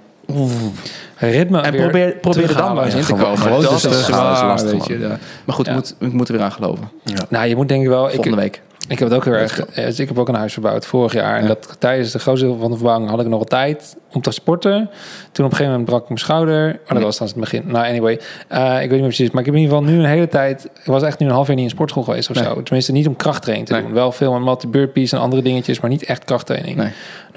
Ritme 1.17 1.61
En 1.61 1.75
probeer, 1.75 2.15
probeer 2.15 2.49
er 2.49 2.55
dan 2.57 2.75
maar 2.75 2.85
eens 2.85 2.93
in 2.95 3.01
te 3.03 3.13
komen. 3.13 3.37
gewoon 3.37 3.61
dat 3.61 3.71
is 3.71 3.83
lastig, 4.09 4.71
weet 4.71 4.85
je. 4.85 4.97
man. 4.97 5.09
ja. 5.09 5.17
Maar 5.45 5.55
goed, 5.55 5.65
Ja. 5.65 5.71
ik, 5.71 5.77
moet, 5.77 5.95
ik 5.99 6.13
moet 6.13 6.27
er 6.27 6.33
weer 6.35 6.43
aan 6.43 6.51
geloven. 6.51 6.89
Nou, 7.29 7.47
je 7.47 7.55
moet 7.55 7.67
denk 7.67 7.81
ik 7.83 7.87
wel... 7.87 8.05
Ik, 8.07 8.13
Volgende 8.13 8.37
week. 8.37 8.61
Ik 8.87 8.99
heb 8.99 9.07
het 9.09 9.17
ook 9.17 9.25
heel 9.25 9.33
erg... 9.33 9.65
eh, 9.65 9.85
dus 9.85 9.99
ik 9.99 10.07
heb 10.07 10.19
ook 10.19 10.27
een 10.27 10.35
huis 10.35 10.53
verbouwd 10.53 10.85
vorig 10.85 11.13
jaar. 11.13 11.35
En 11.35 11.41
Ja. 11.41 11.47
dat, 11.47 11.75
tijdens 11.79 12.11
de 12.11 12.19
grootste 12.19 12.45
deel 12.45 12.57
van 12.57 12.69
de 12.71 12.75
verbouwing 12.77 13.09
had 13.09 13.19
ik 13.19 13.25
nog 13.27 13.35
wel 13.37 13.47
tijd 13.47 13.95
om 14.13 14.21
te 14.21 14.31
sporten. 14.31 14.89
Toen 15.31 15.45
op 15.45 15.51
een 15.51 15.57
gegeven 15.57 15.65
moment 15.71 15.85
brak 15.85 16.01
ik 16.01 16.07
mijn 16.07 16.19
schouder. 16.19 16.65
Maar 16.65 16.93
dat 16.93 17.03
was 17.03 17.17
dan 17.17 17.27
het 17.27 17.35
begin. 17.35 17.63
Nou, 17.65 17.85
anyway. 17.87 18.19
eh, 18.47 18.63
ik 18.63 18.71
weet 18.73 18.81
niet 18.81 18.89
meer 18.91 19.01
precies. 19.01 19.29
Maar 19.31 19.39
ik 19.39 19.45
heb 19.45 19.55
in 19.55 19.61
ieder 19.61 19.77
geval 19.77 19.93
nu 19.93 19.99
een 19.99 20.09
hele 20.09 20.27
tijd... 20.27 20.65
Ik 20.65 20.85
was 20.85 21.03
echt 21.03 21.19
nu 21.19 21.25
een 21.25 21.31
half 21.33 21.47
jaar 21.47 21.55
niet 21.55 21.65
in 21.65 21.71
sportschool 21.71 22.03
geweest 22.03 22.29
of 22.29 22.35
Nee. 22.35 22.43
zo. 22.45 22.63
Tenminste, 22.63 22.91
niet 22.91 23.07
om 23.07 23.15
krachttraining 23.15 23.67
te 23.67 23.73
Nee. 23.73 23.83
doen. 23.83 23.93
Wel 23.93 24.11
veel 24.11 24.31
met 24.33 24.41
mat, 24.41 24.71
burpees 24.71 25.11
en 25.11 25.19
andere 25.19 25.41
dingetjes. 25.41 25.79
Maar 25.79 25.89
niet 25.89 26.03
echt 26.03 26.23
krachttraining. 26.25 26.75
Nee. 26.77 26.85
Dan 26.85 26.93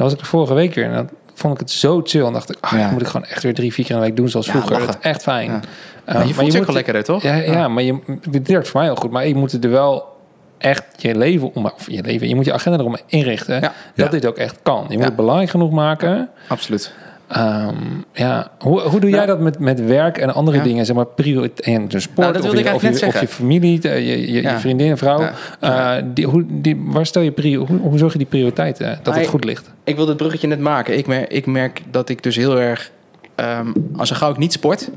was 0.07 0.13
ik 0.13 0.19
de 0.19 0.25
vorige 0.25 0.55
week 0.55 0.75
weer 0.75 0.85
en 0.85 0.93
dan 0.95 1.09
vond 1.35 1.55
ik 1.55 1.61
het 1.61 1.71
zo 1.71 2.01
chill. 2.05 2.25
En 2.25 2.33
dacht 2.33 2.51
ik, 2.51 2.57
ah, 2.61 2.73
Ja. 2.73 2.83
dat 2.83 2.91
moet 2.91 3.01
ik 3.01 3.07
gewoon 3.07 3.27
echt 3.27 3.43
weer 3.43 3.55
drie, 3.55 3.73
vier 3.73 3.85
keer 3.85 3.95
in 3.95 4.01
de 4.01 4.07
week 4.07 4.17
doen 4.17 4.29
zoals 4.29 4.47
Ja, 4.47 4.53
vroeger. 4.53 4.73
lachen. 4.73 4.87
Dat 4.87 4.97
is 5.01 5.11
echt 5.11 5.23
fijn. 5.23 5.51
Uh, 5.51 6.15
Maar 6.15 6.27
je 6.27 6.35
voelt 6.35 6.47
je 6.47 6.53
ook 6.53 6.57
moet- 6.57 6.67
wel 6.67 6.75
lekkerder, 6.75 7.05
toch? 7.05 7.23
Ja, 7.23 7.35
ja, 7.35 7.69
maar 7.69 7.83
je, 7.83 7.99
dit 8.31 8.49
werkt 8.49 8.69
voor 8.69 8.81
mij 8.81 8.89
heel 8.89 8.99
goed. 8.99 9.11
Maar 9.11 9.27
je 9.29 9.35
moet 9.35 9.65
er 9.65 9.71
wel 9.71 10.17
echt 10.59 10.85
je 10.97 11.17
leven 11.17 11.55
om, 11.55 11.65
of 11.65 11.91
je 11.91 12.03
leven, 12.03 12.29
je 12.29 12.35
moet 12.35 12.45
je 12.45 12.53
agenda 12.53 12.79
erom 12.79 12.97
inrichten. 13.07 13.55
Ja. 13.55 13.61
Dat 13.61 13.73
Ja. 13.95 14.09
dit 14.09 14.27
ook 14.27 14.37
echt 14.37 14.59
kan. 14.63 14.81
Je 14.83 14.93
moet 14.93 14.99
Ja. 14.99 15.05
het 15.05 15.17
belangrijk 15.17 15.51
genoeg 15.51 15.71
maken. 15.71 16.29
Absoluut. 16.49 16.93
Ehm, 17.29 17.75
ja, 18.13 18.51
hoe, 18.59 18.81
hoe 18.81 19.01
doe 19.01 19.11
jij 19.11 19.19
Nou. 19.27 19.31
dat 19.31 19.41
met, 19.41 19.59
met 19.59 19.85
werk 19.85 20.19
en 20.19 20.35
andere 20.35 20.57
Ja. 20.57 20.63
dingen? 20.63 20.87
Zeg 20.87 20.97
maar 20.97 21.07
prioriteit 21.07 21.61
en 21.67 21.89
de 21.89 22.01
sport 22.01 22.19
Nou, 22.19 22.33
dat 22.33 22.43
of, 22.43 22.49
wilde 22.49 22.63
je, 22.63 22.69
ik 22.69 22.75
of, 22.75 22.83
je, 22.83 22.87
eigenlijk 22.89 23.15
net 23.15 23.15
of 23.15 23.21
je 23.21 23.27
zeggen. 23.27 23.29
familie, 23.47 23.81
de- 23.81 23.89
je, 23.89 24.33
je, 24.33 24.43
Ja. 24.43 24.53
je 24.53 24.59
vriendin, 24.59 24.97
vrouw. 24.97 25.21
Ja. 25.61 25.97
Eh, 25.97 26.03
die, 26.15 26.27
hoe, 26.27 26.45
die, 26.49 26.83
waar 26.87 27.07
stel 27.07 27.23
je 27.23 27.31
prio, 27.31 27.67
hoe, 27.67 27.79
hoe 27.79 27.99
zorg 27.99 28.13
je 28.13 28.19
die 28.19 28.27
prioriteiten 28.27 28.87
dat 29.03 29.07
Maar 29.07 29.19
het 29.23 29.29
goed 29.31 29.45
ligt? 29.45 29.71
Ik 29.85 29.97
wil 29.97 30.09
het 30.09 30.17
bruggetje 30.17 30.47
net 30.47 30.61
maken. 30.61 30.99
Ik 30.99 31.07
merk, 31.07 31.31
ik 31.33 31.47
merk 31.47 31.83
dat 31.91 32.09
ik 32.09 32.23
dus 32.23 32.37
heel 32.37 32.59
erg... 32.61 32.91
ehm, 33.35 33.67
als 33.97 34.11
een 34.11 34.17
gauw 34.17 34.31
ik 34.31 34.39
niet 34.39 34.53
sport, 34.53 34.91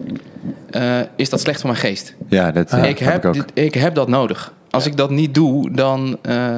eh, 0.69 0.99
is 1.15 1.29
dat 1.29 1.39
slecht 1.39 1.59
voor 1.61 1.69
mijn 1.69 1.81
geest. 1.81 2.15
Ja, 2.29 2.51
dat 2.51 2.71
ik, 2.73 2.99
heb, 2.99 3.25
ook. 3.25 3.33
dit- 3.33 3.51
ik 3.53 3.73
heb 3.73 3.95
dat 3.95 4.07
nodig. 4.07 4.53
Als 4.71 4.85
ik 4.85 4.97
dat 4.97 5.09
niet 5.09 5.33
doe, 5.33 5.71
dan 5.71 6.17
eh, 6.21 6.57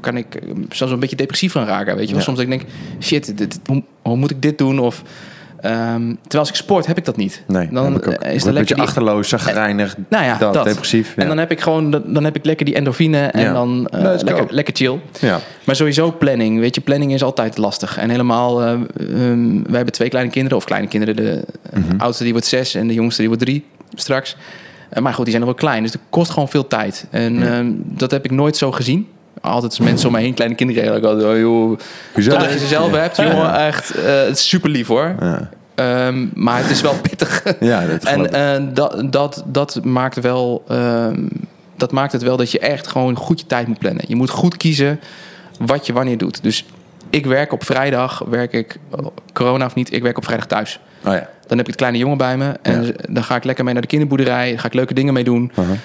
kan 0.00 0.16
ik 0.16 0.26
zelfs 0.70 0.92
een 0.92 0.98
beetje 1.00 1.16
depressief 1.16 1.52
van 1.52 1.64
raken. 1.64 1.96
Weet 1.96 2.08
je 2.08 2.14
wel? 2.14 2.22
Soms 2.22 2.38
denk 2.38 2.52
ik, 2.52 2.64
shit, 3.00 3.38
dit, 3.38 3.60
hoe, 3.66 3.82
hoe 4.02 4.16
moet 4.16 4.30
ik 4.30 4.42
dit 4.42 4.58
doen? 4.58 4.78
Of, 4.78 5.02
ehm, 5.60 6.00
terwijl 6.00 6.38
als 6.38 6.48
ik 6.48 6.54
sport, 6.54 6.86
heb 6.86 6.98
ik 6.98 7.04
dat 7.04 7.16
niet. 7.16 7.42
Nee, 7.46 7.68
dan 7.72 7.84
heb 7.92 7.96
ik 7.96 8.06
ook. 8.08 8.12
eh, 8.14 8.34
is 8.34 8.42
er 8.42 8.48
een 8.48 8.54
lekker 8.54 8.54
beetje 8.54 8.74
die, 8.74 8.82
achterloos, 8.82 9.28
zagrijnig, 9.28 9.96
nou 10.08 10.24
ja, 10.24 10.38
dat, 10.38 10.54
dat. 10.54 10.64
depressief. 10.64 11.12
Ja. 11.16 11.22
En 11.22 11.28
dan 11.28 11.38
heb 11.38 11.50
ik 11.50 11.60
gewoon, 11.60 11.90
dan 12.06 12.24
heb 12.24 12.36
ik 12.36 12.44
lekker 12.44 12.66
die 12.66 12.74
endorfine 12.74 13.18
en 13.26 13.40
Ja. 13.42 13.52
dan 13.52 13.86
eh, 13.88 14.00
lekker, 14.02 14.46
lekker 14.50 14.74
chill. 14.76 14.98
ja. 15.20 15.40
Maar 15.64 15.76
sowieso 15.76 16.12
planning. 16.12 16.60
Weet 16.60 16.74
je, 16.74 16.80
planning 16.80 17.12
is 17.12 17.22
altijd 17.22 17.56
lastig. 17.56 17.98
En 17.98 18.10
helemaal, 18.10 18.62
eh, 18.62 18.68
ehm, 18.70 19.52
wij 19.62 19.76
hebben 19.76 19.92
twee 19.94 20.08
kleine 20.08 20.30
kinderen. 20.30 20.58
Of 20.58 20.64
kleine 20.64 20.88
kinderen. 20.88 21.16
De 21.16 21.44
eh, 21.72 21.78
Mhm. 21.78 21.96
oudste 22.00 22.22
die 22.22 22.32
wordt 22.32 22.46
zes 22.48 22.74
en 22.74 22.86
de 22.86 22.94
jongste 22.94 23.18
die 23.20 23.28
wordt 23.28 23.44
drie 23.44 23.64
straks. 23.94 24.36
Eh, 24.88 25.02
maar 25.02 25.14
goed, 25.14 25.24
die 25.24 25.34
zijn 25.34 25.46
nog 25.46 25.54
wel 25.54 25.68
klein. 25.68 25.82
Dus 25.82 25.92
het 25.92 26.02
kost 26.10 26.30
gewoon 26.30 26.48
veel 26.48 26.66
tijd. 26.66 27.06
En 27.10 27.52
ehm, 27.52 27.72
dat 27.76 28.10
heb 28.10 28.24
ik 28.24 28.30
nooit 28.30 28.56
zo 28.56 28.72
gezien. 28.72 29.08
Altijd 29.40 29.70
als 29.70 29.80
mensen 29.80 30.08
om 30.08 30.14
me 30.14 30.20
heen, 30.20 30.34
kleine 30.34 30.56
kinderen. 30.56 30.82
eigenlijk 30.82 31.14
altijd, 31.14 31.34
oh, 31.34 31.40
joh. 31.40 31.78
Totdat 32.30 32.52
je 32.52 32.58
ze 32.58 32.66
zelf 32.66 32.90
hebt, 32.90 33.16
jongen. 33.16 33.54
Echt, 33.54 33.90
eh, 33.90 34.04
het 34.04 34.36
is 34.36 34.48
super 34.48 34.70
lief 34.70 34.86
hoor. 34.86 35.14
Ja, 35.20 35.50
Ehm, 35.76 36.26
maar 36.34 36.58
het 36.58 36.70
is 36.70 36.80
wel 36.80 36.94
pittig. 37.02 37.42
ja 37.60 37.86
dat 37.86 38.04
En 38.04 38.32
eh, 38.32 38.62
dat, 38.72 39.02
dat, 39.12 39.42
dat, 39.46 39.84
maakt 39.84 40.20
wel, 40.20 40.64
ehm, 40.68 41.26
dat 41.76 41.92
maakt 41.92 42.12
het 42.12 42.22
wel 42.22 42.36
dat 42.36 42.50
je 42.50 42.58
echt 42.58 42.86
gewoon 42.86 43.16
goed 43.16 43.40
je 43.40 43.46
tijd 43.46 43.66
moet 43.66 43.78
plannen. 43.78 44.04
Je 44.08 44.16
moet 44.16 44.30
goed 44.30 44.56
kiezen 44.56 45.00
wat 45.58 45.86
je 45.86 45.92
wanneer 45.92 46.18
doet. 46.18 46.42
Dus 46.42 46.64
ik 47.10 47.26
werk 47.26 47.52
op 47.52 47.64
vrijdag, 47.64 48.22
werk 48.28 48.52
ik, 48.52 48.78
oh, 48.90 49.06
corona 49.32 49.64
of 49.64 49.74
niet, 49.74 49.92
ik 49.92 50.02
werk 50.02 50.16
op 50.16 50.24
vrijdag 50.24 50.46
thuis. 50.46 50.80
Oh 51.04 51.12
ja. 51.12 51.28
Dan 51.46 51.56
heb 51.58 51.60
ik 51.60 51.66
het 51.66 51.76
kleine 51.76 51.98
jongen 51.98 52.18
bij 52.18 52.36
me 52.36 52.52
en 52.62 52.84
Ja. 52.86 52.92
dan 53.08 53.24
ga 53.24 53.36
ik 53.36 53.44
lekker 53.44 53.64
mee 53.64 53.72
naar 53.72 53.82
de 53.82 53.88
kinderboerderij. 53.88 54.48
Dan 54.50 54.58
ga 54.58 54.66
ik 54.66 54.74
leuke 54.74 54.94
dingen 54.94 55.14
mee 55.14 55.24
doen. 55.24 55.52
Uh-huh. 55.58 55.76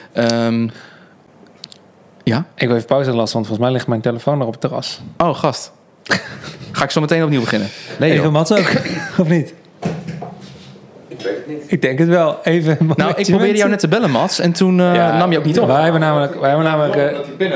Ehm, 0.48 0.68
ja? 2.24 2.46
Ik 2.56 2.68
wil 2.68 2.76
even 2.76 2.88
pauze 2.88 3.12
lassen, 3.12 3.34
want 3.36 3.48
volgens 3.48 3.60
mij 3.60 3.72
ligt 3.72 3.88
mijn 3.88 4.02
telefoon 4.02 4.38
nog 4.38 4.48
op 4.48 4.52
het 4.54 4.62
terras. 4.62 5.02
Oh, 5.18 5.36
gast. 5.36 5.72
ga 6.72 6.84
ik 6.84 6.92
zo 6.92 7.02
meteen 7.02 7.24
opnieuw 7.24 7.40
beginnen. 7.40 7.68
Nee, 8.00 8.12
Even. 8.12 8.32
Mats 8.32 8.52
ook, 8.52 8.72
of 9.22 9.28
niet? 9.28 9.54
Ik 11.08 11.22
weet 11.22 11.36
het 11.36 11.48
niet. 11.48 11.64
Ik 11.72 11.82
denk 11.82 12.00
het 12.00 12.08
wel. 12.08 12.40
Even 12.44 12.78
Nou, 12.96 13.14
ik 13.16 13.26
probeerde 13.26 13.58
jou 13.58 13.70
net 13.70 13.80
te 13.80 13.88
bellen, 13.88 14.12
Mats. 14.12 14.40
En 14.40 14.52
toen 14.52 14.80
eh, 14.80 14.96
Ja, 14.96 15.18
nam 15.18 15.32
je 15.32 15.38
ook 15.38 15.46
niet 15.46 15.60
op. 15.60 15.68
Wij 15.68 15.82
hebben 15.84 16.02
namelijk, 16.02 16.40
wij 16.40 16.50
hebben 16.50 16.68
namelijk, 16.68 16.96
eh, 17.40 17.50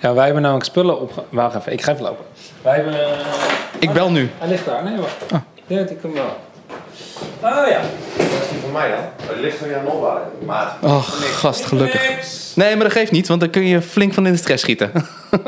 ja, 0.00 0.14
wij 0.14 0.24
hebben 0.24 0.42
namelijk 0.42 0.66
spullen 0.66 1.00
op. 1.00 1.24
Wacht 1.30 1.54
even, 1.56 1.72
ik 1.72 1.82
ga 1.82 1.92
even 1.92 2.04
lopen. 2.04 2.24
Wij 2.62 2.74
hebben. 2.74 2.92
eh, 2.94 3.16
Ik 3.78 3.92
bel 3.92 4.10
nu. 4.10 4.30
hij 4.38 4.48
ligt 4.48 4.64
daar. 4.66 4.84
Nee, 4.84 4.96
wacht. 4.96 5.32
Ah. 5.32 5.38
Ja, 5.66 5.78
ik 5.80 5.98
hem 6.02 6.12
wel. 6.12 6.36
Oh 7.42 7.66
ja. 7.68 7.80
Dat 8.16 8.26
is 8.26 8.50
niet 8.52 8.60
voor 8.62 8.72
mij 8.72 8.88
dan. 8.88 8.98
Het 9.26 9.40
ligt 9.40 9.56
van 9.56 9.68
jou 9.68 9.84
nog 9.84 10.18
maat. 10.46 10.72
Oh, 10.80 11.08
gast, 11.32 11.64
gelukkig. 11.64 12.02
Nee, 12.54 12.74
maar 12.74 12.84
dat 12.84 12.92
geeft 12.92 13.10
niet, 13.12 13.28
want 13.28 13.40
dan 13.40 13.50
kun 13.50 13.66
je 13.66 13.82
flink 13.82 14.14
van 14.14 14.26
in 14.26 14.32
de 14.32 14.38
stress 14.38 14.62
schieten. 14.62 14.90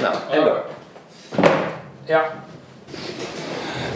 Nou, 0.00 0.14
en 0.30 0.44
door. 0.44 0.62
Ja. 2.04 2.22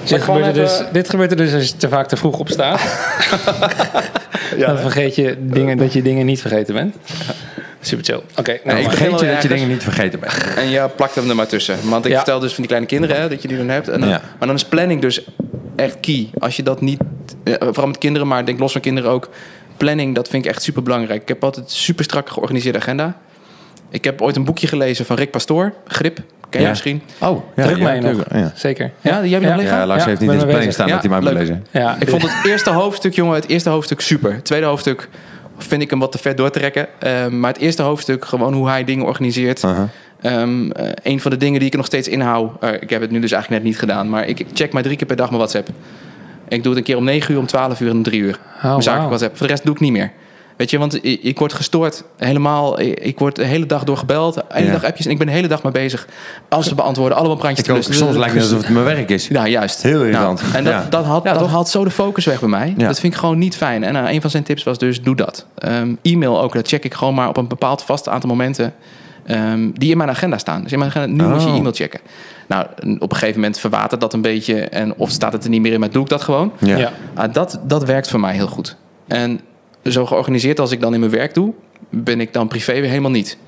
ik 0.03 0.09
Dit 0.09 0.23
gebeurt, 0.23 0.45
er 0.45 0.51
even- 0.63 0.79
dus, 0.79 0.83
dit 0.93 1.11
gebeurt 1.11 1.31
er 1.31 1.37
dus 1.37 1.55
als 1.55 1.69
je 1.69 1.77
te 1.77 1.89
vaak 1.89 2.09
te 2.09 2.17
vroeg 2.17 2.39
opstaat. 2.39 2.81
Dan 4.67 4.79
vergeet 4.79 5.15
je 5.15 5.37
dingen, 5.41 5.79
dat 5.79 5.93
je 5.93 6.03
dingen 6.03 6.27
niet 6.27 6.41
vergeten 6.41 6.75
bent. 6.75 6.97
Super 7.87 8.05
chill. 8.05 8.21
Oké, 8.39 8.59
nou, 8.65 8.79
ik 8.79 8.89
begin 8.89 9.11
je 9.19 9.27
dat 9.33 9.43
je 9.43 9.49
dingen 9.49 9.69
niet 9.69 9.83
vergeten 9.83 10.21
bent. 10.21 10.33
En 10.57 10.69
je 10.69 10.89
plakt 10.97 11.15
hem 11.15 11.29
er 11.29 11.35
maar 11.37 11.47
tussen. 11.47 11.77
Want 11.89 12.05
ik 12.05 12.11
Ja. 12.11 12.17
vertel 12.17 12.39
dus 12.39 12.49
van 12.51 12.57
die 12.59 12.67
kleine 12.67 12.87
kinderen 12.89 13.17
hè, 13.21 13.29
dat 13.29 13.43
je 13.43 13.49
die 13.49 13.57
dan 13.57 13.69
hebt. 13.69 13.89
En 13.89 14.01
dan, 14.01 14.09
Ja. 14.09 14.21
Maar 14.39 14.47
dan 14.49 14.57
is 14.57 14.65
planning 14.65 15.01
dus 15.01 15.25
echt 15.77 16.01
key. 16.01 16.31
Als 16.39 16.57
je 16.57 16.63
dat 16.63 16.81
niet, 16.81 17.01
eh, 17.45 17.55
vooral 17.59 17.87
met 17.87 17.99
kinderen, 17.99 18.29
maar 18.29 18.39
ik 18.41 18.47
denk 18.47 18.59
los 18.59 18.73
van 18.73 18.81
kinderen 18.81 19.11
ook. 19.11 19.29
Planning, 19.77 20.15
dat 20.15 20.29
vind 20.29 20.45
ik 20.45 20.51
echt 20.51 20.63
super 20.63 20.83
belangrijk. 20.83 21.23
Ik 21.23 21.29
heb 21.29 21.45
altijd 21.45 21.71
super 21.71 22.05
strak 22.05 22.29
georganiseerde 22.31 22.79
agenda. 22.79 23.17
Ik 23.91 24.05
heb 24.05 24.23
ooit 24.23 24.37
een 24.37 24.45
boekje 24.45 24.67
gelezen 24.67 25.05
van 25.07 25.17
Rick 25.17 25.31
Pastoor, 25.31 25.73
Grip. 25.87 26.17
Ken 26.51 26.61
je 26.61 26.61
Ja. 26.67 26.69
misschien? 26.69 27.03
Oh, 27.21 27.43
Druk 27.55 27.79
mij 27.79 28.01
nog. 28.01 28.23
Ja. 28.33 28.53
Zeker. 28.55 28.91
Ja, 29.01 29.21
die 29.21 29.33
heb 29.33 29.43
je 29.43 29.49
nog 29.49 29.57
liggen? 29.57 29.77
Ja, 29.79 29.87
Lars 29.87 30.03
Ja, 30.03 30.09
heeft 30.09 30.21
niet 30.21 30.31
in 30.31 30.37
zijn 30.37 30.49
planning 30.49 30.73
staan 30.73 30.87
Ja, 30.87 30.93
dat 30.95 31.03
hij 31.03 31.13
moet 31.15 31.23
leuk. 31.25 31.35
lezen. 31.39 31.67
Ja, 31.71 31.97
Ik 32.01 32.09
vond 32.09 32.23
het 32.23 32.45
eerste 32.45 32.71
hoofdstuk, 32.71 33.15
jongen, 33.15 33.35
het 33.35 33.49
eerste 33.49 33.69
hoofdstuk 33.71 34.01
super. 34.01 34.33
Het 34.33 34.45
tweede 34.45 34.67
hoofdstuk 34.67 35.09
vind 35.59 35.83
ik 35.83 35.91
hem 35.91 35.99
wat 35.99 36.13
te 36.13 36.19
ver 36.19 36.37
doortrekken. 36.37 36.89
Ehm, 36.99 37.41
maar 37.41 37.53
het 37.53 37.61
eerste 37.63 37.83
hoofdstuk, 37.83 38.25
gewoon 38.25 38.55
hoe 38.55 38.69
hij 38.69 38.85
dingen 38.85 39.05
organiseert. 39.07 39.61
Eh, 40.73 40.89
een 41.03 41.21
van 41.21 41.31
de 41.31 41.37
dingen 41.37 41.59
die 41.59 41.67
ik 41.67 41.73
er 41.73 41.79
nog 41.79 41.87
steeds 41.87 42.09
inhoud. 42.09 42.51
eh, 42.61 42.73
ik 42.73 42.91
heb 42.91 43.01
het 43.01 43.11
nu 43.11 43.21
dus 43.21 43.33
eigenlijk 43.33 43.63
net 43.63 43.73
niet 43.73 43.81
gedaan. 43.81 44.09
Maar 44.09 44.27
ik, 44.27 44.47
check 44.53 44.73
maar 44.73 44.83
drie 44.83 44.97
keer 44.97 45.07
per 45.07 45.17
dag 45.17 45.27
mijn 45.27 45.39
WhatsApp. 45.39 45.69
Ik 46.49 46.63
doe 46.63 46.69
het 46.69 46.79
een 46.81 46.87
keer 46.87 46.97
om 46.97 47.05
9 47.05 47.35
uur, 47.35 47.41
om 47.41 47.47
12 47.47 47.81
uur 47.81 47.91
en 47.91 47.97
om 47.97 48.03
3 48.03 48.21
uur. 48.21 48.39
mijn 48.63 48.63
zakelijke 48.63 48.89
wauw. 48.91 49.09
WhatsApp. 49.09 49.37
Voor 49.37 49.47
de 49.47 49.53
rest 49.53 49.65
doe 49.65 49.75
ik 49.75 49.81
niet 49.81 49.93
meer. 49.93 50.13
Weet 50.57 50.71
je, 50.71 50.79
want 50.79 51.05
ik, 51.05 51.23
ik 51.23 51.39
word 51.39 51.53
gestoord 51.53 52.05
helemaal. 52.17 52.81
Ik, 52.81 53.01
ik 53.01 53.19
word 53.19 53.37
de 53.37 53.45
hele 53.45 53.67
dag 53.67 53.85
door 53.85 53.97
gebeld. 53.97 54.35
De 54.35 54.45
hele 54.49 54.67
Ja. 54.67 54.73
dag 54.73 54.85
appjes. 54.85 55.07
En 55.07 55.13
ik 55.13 55.19
ben 55.19 55.27
de 55.27 55.33
hele 55.33 55.49
dag 55.49 55.63
mee 55.63 55.73
bezig. 55.73 56.07
Alles 56.49 56.69
te 56.69 56.75
beantwoorden. 56.75 57.19
Allemaal 57.19 57.37
brandjes 57.37 57.67
te 57.67 57.73
blussen. 57.73 57.95
soms 57.95 58.17
lijkt 58.17 58.35
het 58.35 58.43
alsof 58.43 58.59
het 58.59 58.69
mijn 58.69 58.85
werk 58.85 59.11
is. 59.11 59.29
Ja, 59.29 59.47
juist. 59.49 59.83
Heel 59.83 60.01
irritant. 60.01 60.43
Nou, 60.43 60.55
en 60.55 60.65
dat, 60.65 60.73
Ja. 60.73 60.87
dat, 60.91 61.05
haalt, 61.05 61.25
Ja, 61.25 61.33
dat 61.33 61.49
haalt 61.49 61.69
zo 61.69 61.85
de 61.85 61.91
focus 61.91 62.25
weg 62.25 62.41
bij 62.41 62.49
mij. 62.49 62.75
Ja. 62.77 62.87
Dat 62.87 63.01
vind 63.01 63.13
ik 63.13 63.19
gewoon 63.19 63.39
niet 63.39 63.57
fijn. 63.57 63.85
En 63.85 63.97
eh, 63.97 64.13
een 64.13 64.21
van 64.21 64.31
zijn 64.31 64.43
tips 64.43 64.63
was 64.63 64.79
dus, 64.79 65.03
doe 65.03 65.17
dat. 65.17 65.47
Ehm, 65.59 65.95
e-mail 66.03 66.41
ook, 66.43 66.53
dat 66.55 66.69
check 66.69 66.85
ik 66.85 66.95
gewoon 66.95 67.15
maar 67.15 67.29
op 67.29 67.37
een 67.37 67.49
bepaald 67.49 67.83
vast 67.83 68.09
aantal 68.09 68.29
momenten... 68.31 68.75
ehm, 69.27 69.71
die 69.73 69.91
in 69.91 69.97
mijn 69.97 70.11
agenda 70.11 70.39
staan. 70.39 70.63
Dus 70.63 70.73
in 70.73 70.79
mijn 70.79 70.91
agenda, 70.91 71.23
nu 71.25 71.31
moet 71.31 71.43
je 71.43 71.49
Oh. 71.49 71.57
e-mail 71.57 71.73
checken. 71.75 72.01
Nou, 72.49 72.67
op 72.99 73.11
een 73.11 73.17
gegeven 73.19 73.41
moment 73.41 73.59
verwatert 73.59 74.01
dat 74.01 74.13
een 74.13 74.23
beetje. 74.23 74.61
En 74.61 74.95
of 74.97 75.11
staat 75.11 75.33
het 75.33 75.45
er 75.45 75.51
niet 75.51 75.61
meer 75.61 75.73
in, 75.73 75.81
maar 75.81 75.91
doe 75.91 76.03
ik 76.03 76.09
dat 76.09 76.23
gewoon. 76.23 76.53
Ja. 76.59 76.77
Ja. 76.77 76.93
Ah, 77.15 77.33
dat, 77.33 77.59
dat 77.63 77.85
werkt 77.85 78.09
voor 78.11 78.21
mij 78.21 78.35
heel 78.35 78.47
goed. 78.47 78.77
En 79.07 79.41
zo 79.93 80.07
georganiseerd 80.07 80.61
als 80.61 80.71
ik 80.71 80.81
dan 80.81 80.95
in 80.95 81.01
mijn 81.01 81.13
werk 81.13 81.35
doe... 81.35 81.53
ben 81.91 82.21
ik 82.21 82.33
dan 82.33 82.49
privé 82.49 82.73
weer 82.73 82.89
helemaal 82.89 83.11
niet. 83.11 83.39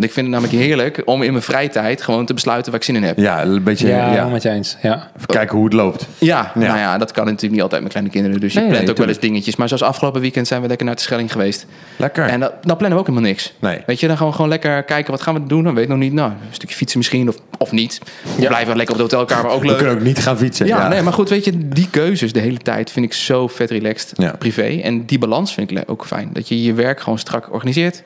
Ik 0.00 0.12
vind 0.12 0.26
het 0.26 0.34
namelijk 0.40 0.64
heerlijk 0.64 1.02
om 1.04 1.22
in 1.22 1.32
mijn 1.32 1.44
vrije 1.44 1.68
tijd... 1.68 2.02
gewoon 2.02 2.26
te 2.26 2.34
besluiten 2.34 2.70
waar 2.70 2.80
ik 2.80 2.86
zin 2.86 2.96
in 2.96 3.02
heb. 3.02 3.18
Ja, 3.18 3.42
een 3.42 3.62
beetje 3.62 3.88
Ja, 3.88 4.14
ja, 4.14 4.28
met 4.28 4.42
je 4.42 4.50
eens. 4.50 4.76
Ja. 4.82 5.10
even 5.16 5.26
kijken 5.26 5.56
hoe 5.56 5.64
het 5.64 5.74
loopt. 5.74 6.06
Ja, 6.18 6.52
Ja. 6.54 6.60
nou 6.60 6.78
ja, 6.78 6.98
dat 6.98 7.12
kan 7.12 7.24
natuurlijk 7.24 7.52
niet 7.52 7.62
altijd 7.62 7.82
met 7.82 7.90
kleine 7.90 8.12
kinderen. 8.12 8.40
Dus 8.40 8.52
je 8.52 8.58
Nee, 8.58 8.68
plant 8.68 8.82
nee, 8.82 8.92
ook 8.92 8.98
wel 8.98 9.08
eens 9.08 9.18
dingetjes. 9.18 9.56
Maar 9.56 9.68
zoals 9.68 9.82
afgelopen 9.82 10.20
weekend 10.20 10.46
zijn 10.46 10.62
we 10.62 10.68
lekker 10.68 10.86
naar 10.86 10.94
de 10.94 11.00
Schelling 11.00 11.32
geweest. 11.32 11.66
Lekker. 11.96 12.24
En 12.26 12.40
dan, 12.40 12.50
dan 12.62 12.76
plannen 12.76 12.90
we 12.90 12.98
ook 12.98 13.06
helemaal 13.06 13.28
niks. 13.28 13.52
Nee. 13.58 13.80
Weet 13.86 14.00
je, 14.00 14.06
dan 14.06 14.16
gaan 14.16 14.26
we 14.26 14.32
gewoon 14.32 14.48
lekker 14.48 14.82
kijken, 14.82 15.10
wat 15.10 15.22
gaan 15.22 15.34
we 15.34 15.46
doen? 15.46 15.64
Dan 15.64 15.74
weet 15.74 15.84
ik 15.84 15.90
nog 15.90 15.98
niet. 15.98 16.12
Nou, 16.12 16.30
een 16.30 16.36
stukje 16.50 16.76
fietsen 16.76 16.98
misschien 16.98 17.28
of, 17.28 17.36
of 17.58 17.72
niet. 17.72 18.00
We 18.38 18.46
blijven 18.46 18.76
lekker 18.76 18.94
op 19.02 19.08
de 19.10 19.16
hotelkamer, 19.16 19.50
ook 19.50 19.60
We 19.60 19.66
leuk. 19.66 19.76
kunnen 19.76 19.94
ook 19.94 20.02
niet 20.02 20.18
gaan 20.18 20.38
fietsen. 20.38 20.66
Ja, 20.66 20.88
nee, 20.88 21.02
maar 21.02 21.12
goed, 21.12 21.28
weet 21.28 21.44
je, 21.44 21.68
die 21.68 21.88
keuzes 21.90 22.32
de 22.32 22.40
hele 22.40 22.58
tijd 22.58 22.90
vind 22.90 23.06
ik 23.06 23.12
zo 23.12 23.46
vet 23.48 23.70
relaxed 23.70 24.12
Ja. 24.14 24.32
privé. 24.38 24.80
En 24.82 25.06
die 25.06 25.18
balans 25.18 25.54
vind 25.54 25.70
ik 25.70 25.82
ook 25.86 26.06
fijn. 26.06 26.30
Dat 26.32 26.48
je 26.48 26.62
je 26.62 26.72
werk 26.72 27.00
gewoon 27.00 27.18
strak 27.18 27.52
organiseert. 27.52 28.02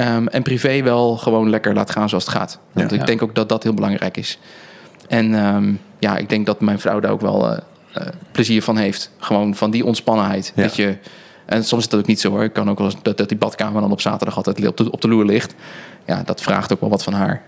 Ehm, 0.00 0.26
en 0.26 0.42
privé 0.42 0.82
wel 0.82 1.16
gewoon 1.16 1.50
lekker 1.50 1.74
laat 1.74 1.90
gaan 1.90 2.08
zoals 2.08 2.24
het 2.24 2.34
gaat. 2.34 2.58
Want 2.72 2.90
Ja. 2.90 2.96
ik 2.96 3.06
denk 3.06 3.22
ook 3.22 3.34
dat 3.34 3.48
dat 3.48 3.62
heel 3.62 3.74
belangrijk 3.74 4.16
is. 4.16 4.38
En 5.08 5.34
ehm, 5.34 5.72
ja, 5.98 6.16
ik 6.16 6.28
denk 6.28 6.46
dat 6.46 6.60
mijn 6.60 6.78
vrouw 6.80 7.00
daar 7.00 7.10
ook 7.10 7.20
wel 7.20 7.50
eh, 7.50 7.58
eh, 7.92 8.06
plezier 8.32 8.62
van 8.62 8.76
heeft. 8.76 9.10
Gewoon 9.18 9.54
van 9.54 9.70
die 9.70 9.84
ontspannenheid. 9.84 10.52
Ja. 10.54 10.62
Dat 10.62 10.76
je, 10.76 10.96
en 11.46 11.64
soms 11.64 11.82
is 11.82 11.88
dat 11.88 12.00
ook 12.00 12.06
niet 12.06 12.20
zo 12.20 12.30
hoor. 12.30 12.44
Ik 12.44 12.52
kan 12.52 12.70
ook 12.70 12.78
wel 12.78 12.86
eens 12.86 12.96
dat, 13.02 13.16
dat 13.16 13.28
die 13.28 13.38
badkamer 13.38 13.80
dan 13.80 13.92
op 13.92 14.00
zaterdag 14.00 14.36
altijd 14.36 14.66
op 14.66 14.76
de, 14.76 14.90
op 14.90 15.00
de 15.00 15.08
loer 15.08 15.24
ligt. 15.24 15.54
Ja, 16.06 16.22
dat 16.24 16.40
vraagt 16.40 16.72
ook 16.72 16.80
wel 16.80 16.90
wat 16.90 17.02
van 17.04 17.12
haar. 17.12 17.42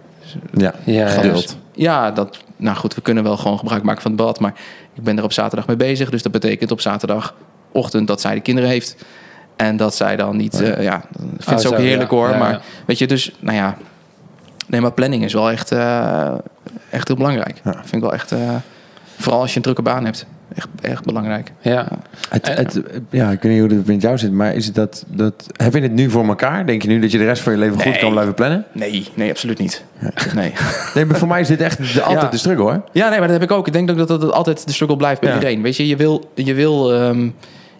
Ja, 0.53 0.75
Ja, 0.85 1.09
geduld. 1.09 1.57
Ja, 1.73 2.11
dat, 2.11 2.39
nou 2.57 2.77
goed, 2.77 2.95
we 2.95 3.01
kunnen 3.01 3.23
wel 3.23 3.37
gewoon 3.37 3.59
gebruik 3.59 3.83
maken 3.83 4.03
van 4.03 4.11
het 4.11 4.21
bad. 4.21 4.41
Maar 4.41 4.55
ik 4.95 5.03
ben 5.03 5.19
er 5.19 5.25
op 5.25 5.33
zaterdag 5.33 5.67
mee 5.67 5.77
bezig. 5.77 6.11
Dus 6.11 6.23
dat 6.23 6.33
betekent 6.33 6.71
op 6.71 6.81
zaterdagochtend 6.81 8.07
dat 8.07 8.21
zij 8.21 8.35
de 8.35 8.41
kinderen 8.41 8.71
heeft. 8.71 8.97
En 9.67 9.77
dat 9.77 9.95
zij 9.95 10.17
dan 10.17 10.37
niet, 10.37 10.61
eh, 10.61 10.83
ja, 10.83 11.03
dat 11.11 11.21
vindt 11.29 11.49
Oh, 11.51 11.59
ze 11.59 11.69
ook 11.69 11.75
zo, 11.75 11.81
heerlijk 11.81 12.11
ja. 12.11 12.17
hoor. 12.17 12.29
Ja, 12.31 12.37
maar 12.37 12.51
ja. 12.51 12.61
weet 12.87 12.99
je, 12.99 13.07
dus, 13.07 13.33
nou 13.41 13.57
ja. 13.57 13.77
Nee, 14.67 14.81
maar 14.81 14.93
planning 14.93 15.25
is 15.25 15.33
wel 15.33 15.51
echt, 15.51 15.73
eh, 15.73 16.33
echt 16.91 17.09
heel 17.09 17.17
belangrijk. 17.17 17.61
Ja. 17.65 17.73
Vind 17.73 17.93
ik 17.95 18.01
wel 18.01 18.13
echt, 18.13 18.33
eh, 18.33 18.39
vooral 19.19 19.41
als 19.41 19.51
je 19.51 19.57
een 19.57 19.63
drukke 19.63 19.83
baan 19.83 20.05
hebt. 20.05 20.27
Echt, 20.57 20.69
echt 20.81 21.05
belangrijk. 21.05 21.53
Ja. 21.61 21.89
Het, 22.29 22.57
het, 22.57 22.81
ja, 23.11 23.31
ik 23.31 23.43
weet 23.43 23.53
niet 23.53 23.61
hoe 23.61 23.79
het 23.79 23.87
met 23.87 24.03
jou 24.03 24.19
zit, 24.19 24.33
maar 24.33 24.55
is 24.55 24.67
het 24.67 24.75
dat, 24.75 25.05
dat, 25.09 25.47
heb 25.57 25.75
je 25.75 25.81
het 25.81 25.93
nu 25.93 26.11
voor 26.11 26.27
elkaar? 26.27 26.67
Denk 26.67 26.83
je 26.83 26.89
nu 26.89 27.01
dat 27.01 27.11
je 27.11 27.19
de 27.19 27.25
rest 27.25 27.43
van 27.43 27.53
je 27.53 27.59
leven 27.59 27.81
goed 27.81 27.99
kan 27.99 28.11
blijven 28.11 28.35
plannen? 28.35 28.65
Nee, 28.73 29.09
nee, 29.15 29.31
absoluut 29.31 29.59
niet. 29.59 29.85
Nee. 30.35 30.53
Nee, 30.95 31.05
maar 31.05 31.19
voor 31.19 31.29
mij 31.29 31.41
is 31.41 31.49
dit 31.49 31.61
echt 31.61 31.95
de, 31.95 32.03
altijd 32.03 32.23
Ja. 32.23 32.29
de 32.29 32.37
struggle 32.37 32.63
hoor. 32.65 32.83
Ja, 32.93 33.09
nee, 33.09 33.19
maar 33.19 33.29
dat 33.29 33.41
heb 33.41 33.51
ik 33.51 33.57
ook. 33.57 33.67
Ik 33.67 33.73
denk 33.73 33.91
ook 33.91 33.97
dat 33.97 34.09
dat 34.09 34.33
altijd 34.33 34.67
de 34.67 34.73
struggle 34.73 34.97
blijft 34.97 35.21
bij 35.21 35.29
Ja. 35.29 35.35
iedereen. 35.35 35.63
Weet 35.63 35.77
je, 35.77 35.87
je 35.87 35.97
wil, 35.97 36.31
je 36.35 36.55
wil, 36.55 36.93
ehm, 36.95 37.29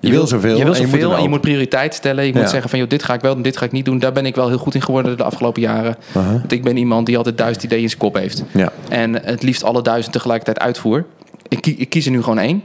Je 0.03 0.11
wil 0.11 0.27
zoveel 0.27 0.57
Je 0.57 0.65
wil 0.65 0.75
en 0.75 0.81
je 0.81 0.87
moet 0.87 1.01
zoveel 1.01 1.17
en 1.17 1.23
je 1.23 1.29
moet 1.29 1.41
prioriteit 1.41 1.95
stellen. 1.95 2.25
Je 2.27 2.33
moet 2.33 2.43
Ja. 2.43 2.49
zeggen 2.49 2.71
van, 2.71 2.79
joh, 2.79 2.89
dit 2.89 3.03
ga 3.03 3.15
ik 3.15 3.21
wel 3.21 3.35
doen, 3.35 3.43
dit 3.43 3.57
ga 3.57 3.65
ik 3.65 3.73
niet 3.73 3.85
doen. 3.85 3.99
Daar 3.99 4.13
ben 4.13 4.27
ik 4.27 4.35
wel 4.35 4.49
heel 4.49 4.59
goed 4.59 4.75
in 4.75 4.83
geworden 4.83 5.17
de 5.17 5.23
afgelopen 5.25 5.63
jaren. 5.63 5.97
Want 6.13 6.53
ik 6.53 6.63
ben 6.63 6.77
iemand 6.77 7.07
die 7.07 7.17
altijd 7.17 7.39
duizend 7.39 7.65
ideeën 7.65 7.83
in 7.83 7.89
zijn 7.89 8.01
kop 8.01 8.15
heeft. 8.15 8.43
Ja. 8.53 8.69
En 8.89 9.25
het 9.25 9.43
liefst 9.43 9.65
alle 9.65 9.83
duizend 9.83 10.13
tegelijkertijd 10.13 10.59
uitvoer. 10.59 11.05
Ik, 11.49 11.61
kie- 11.61 11.77
ik 11.77 11.89
kies 11.91 12.05
er 12.05 12.11
nu 12.11 12.23
gewoon 12.23 12.39
één. 12.39 12.63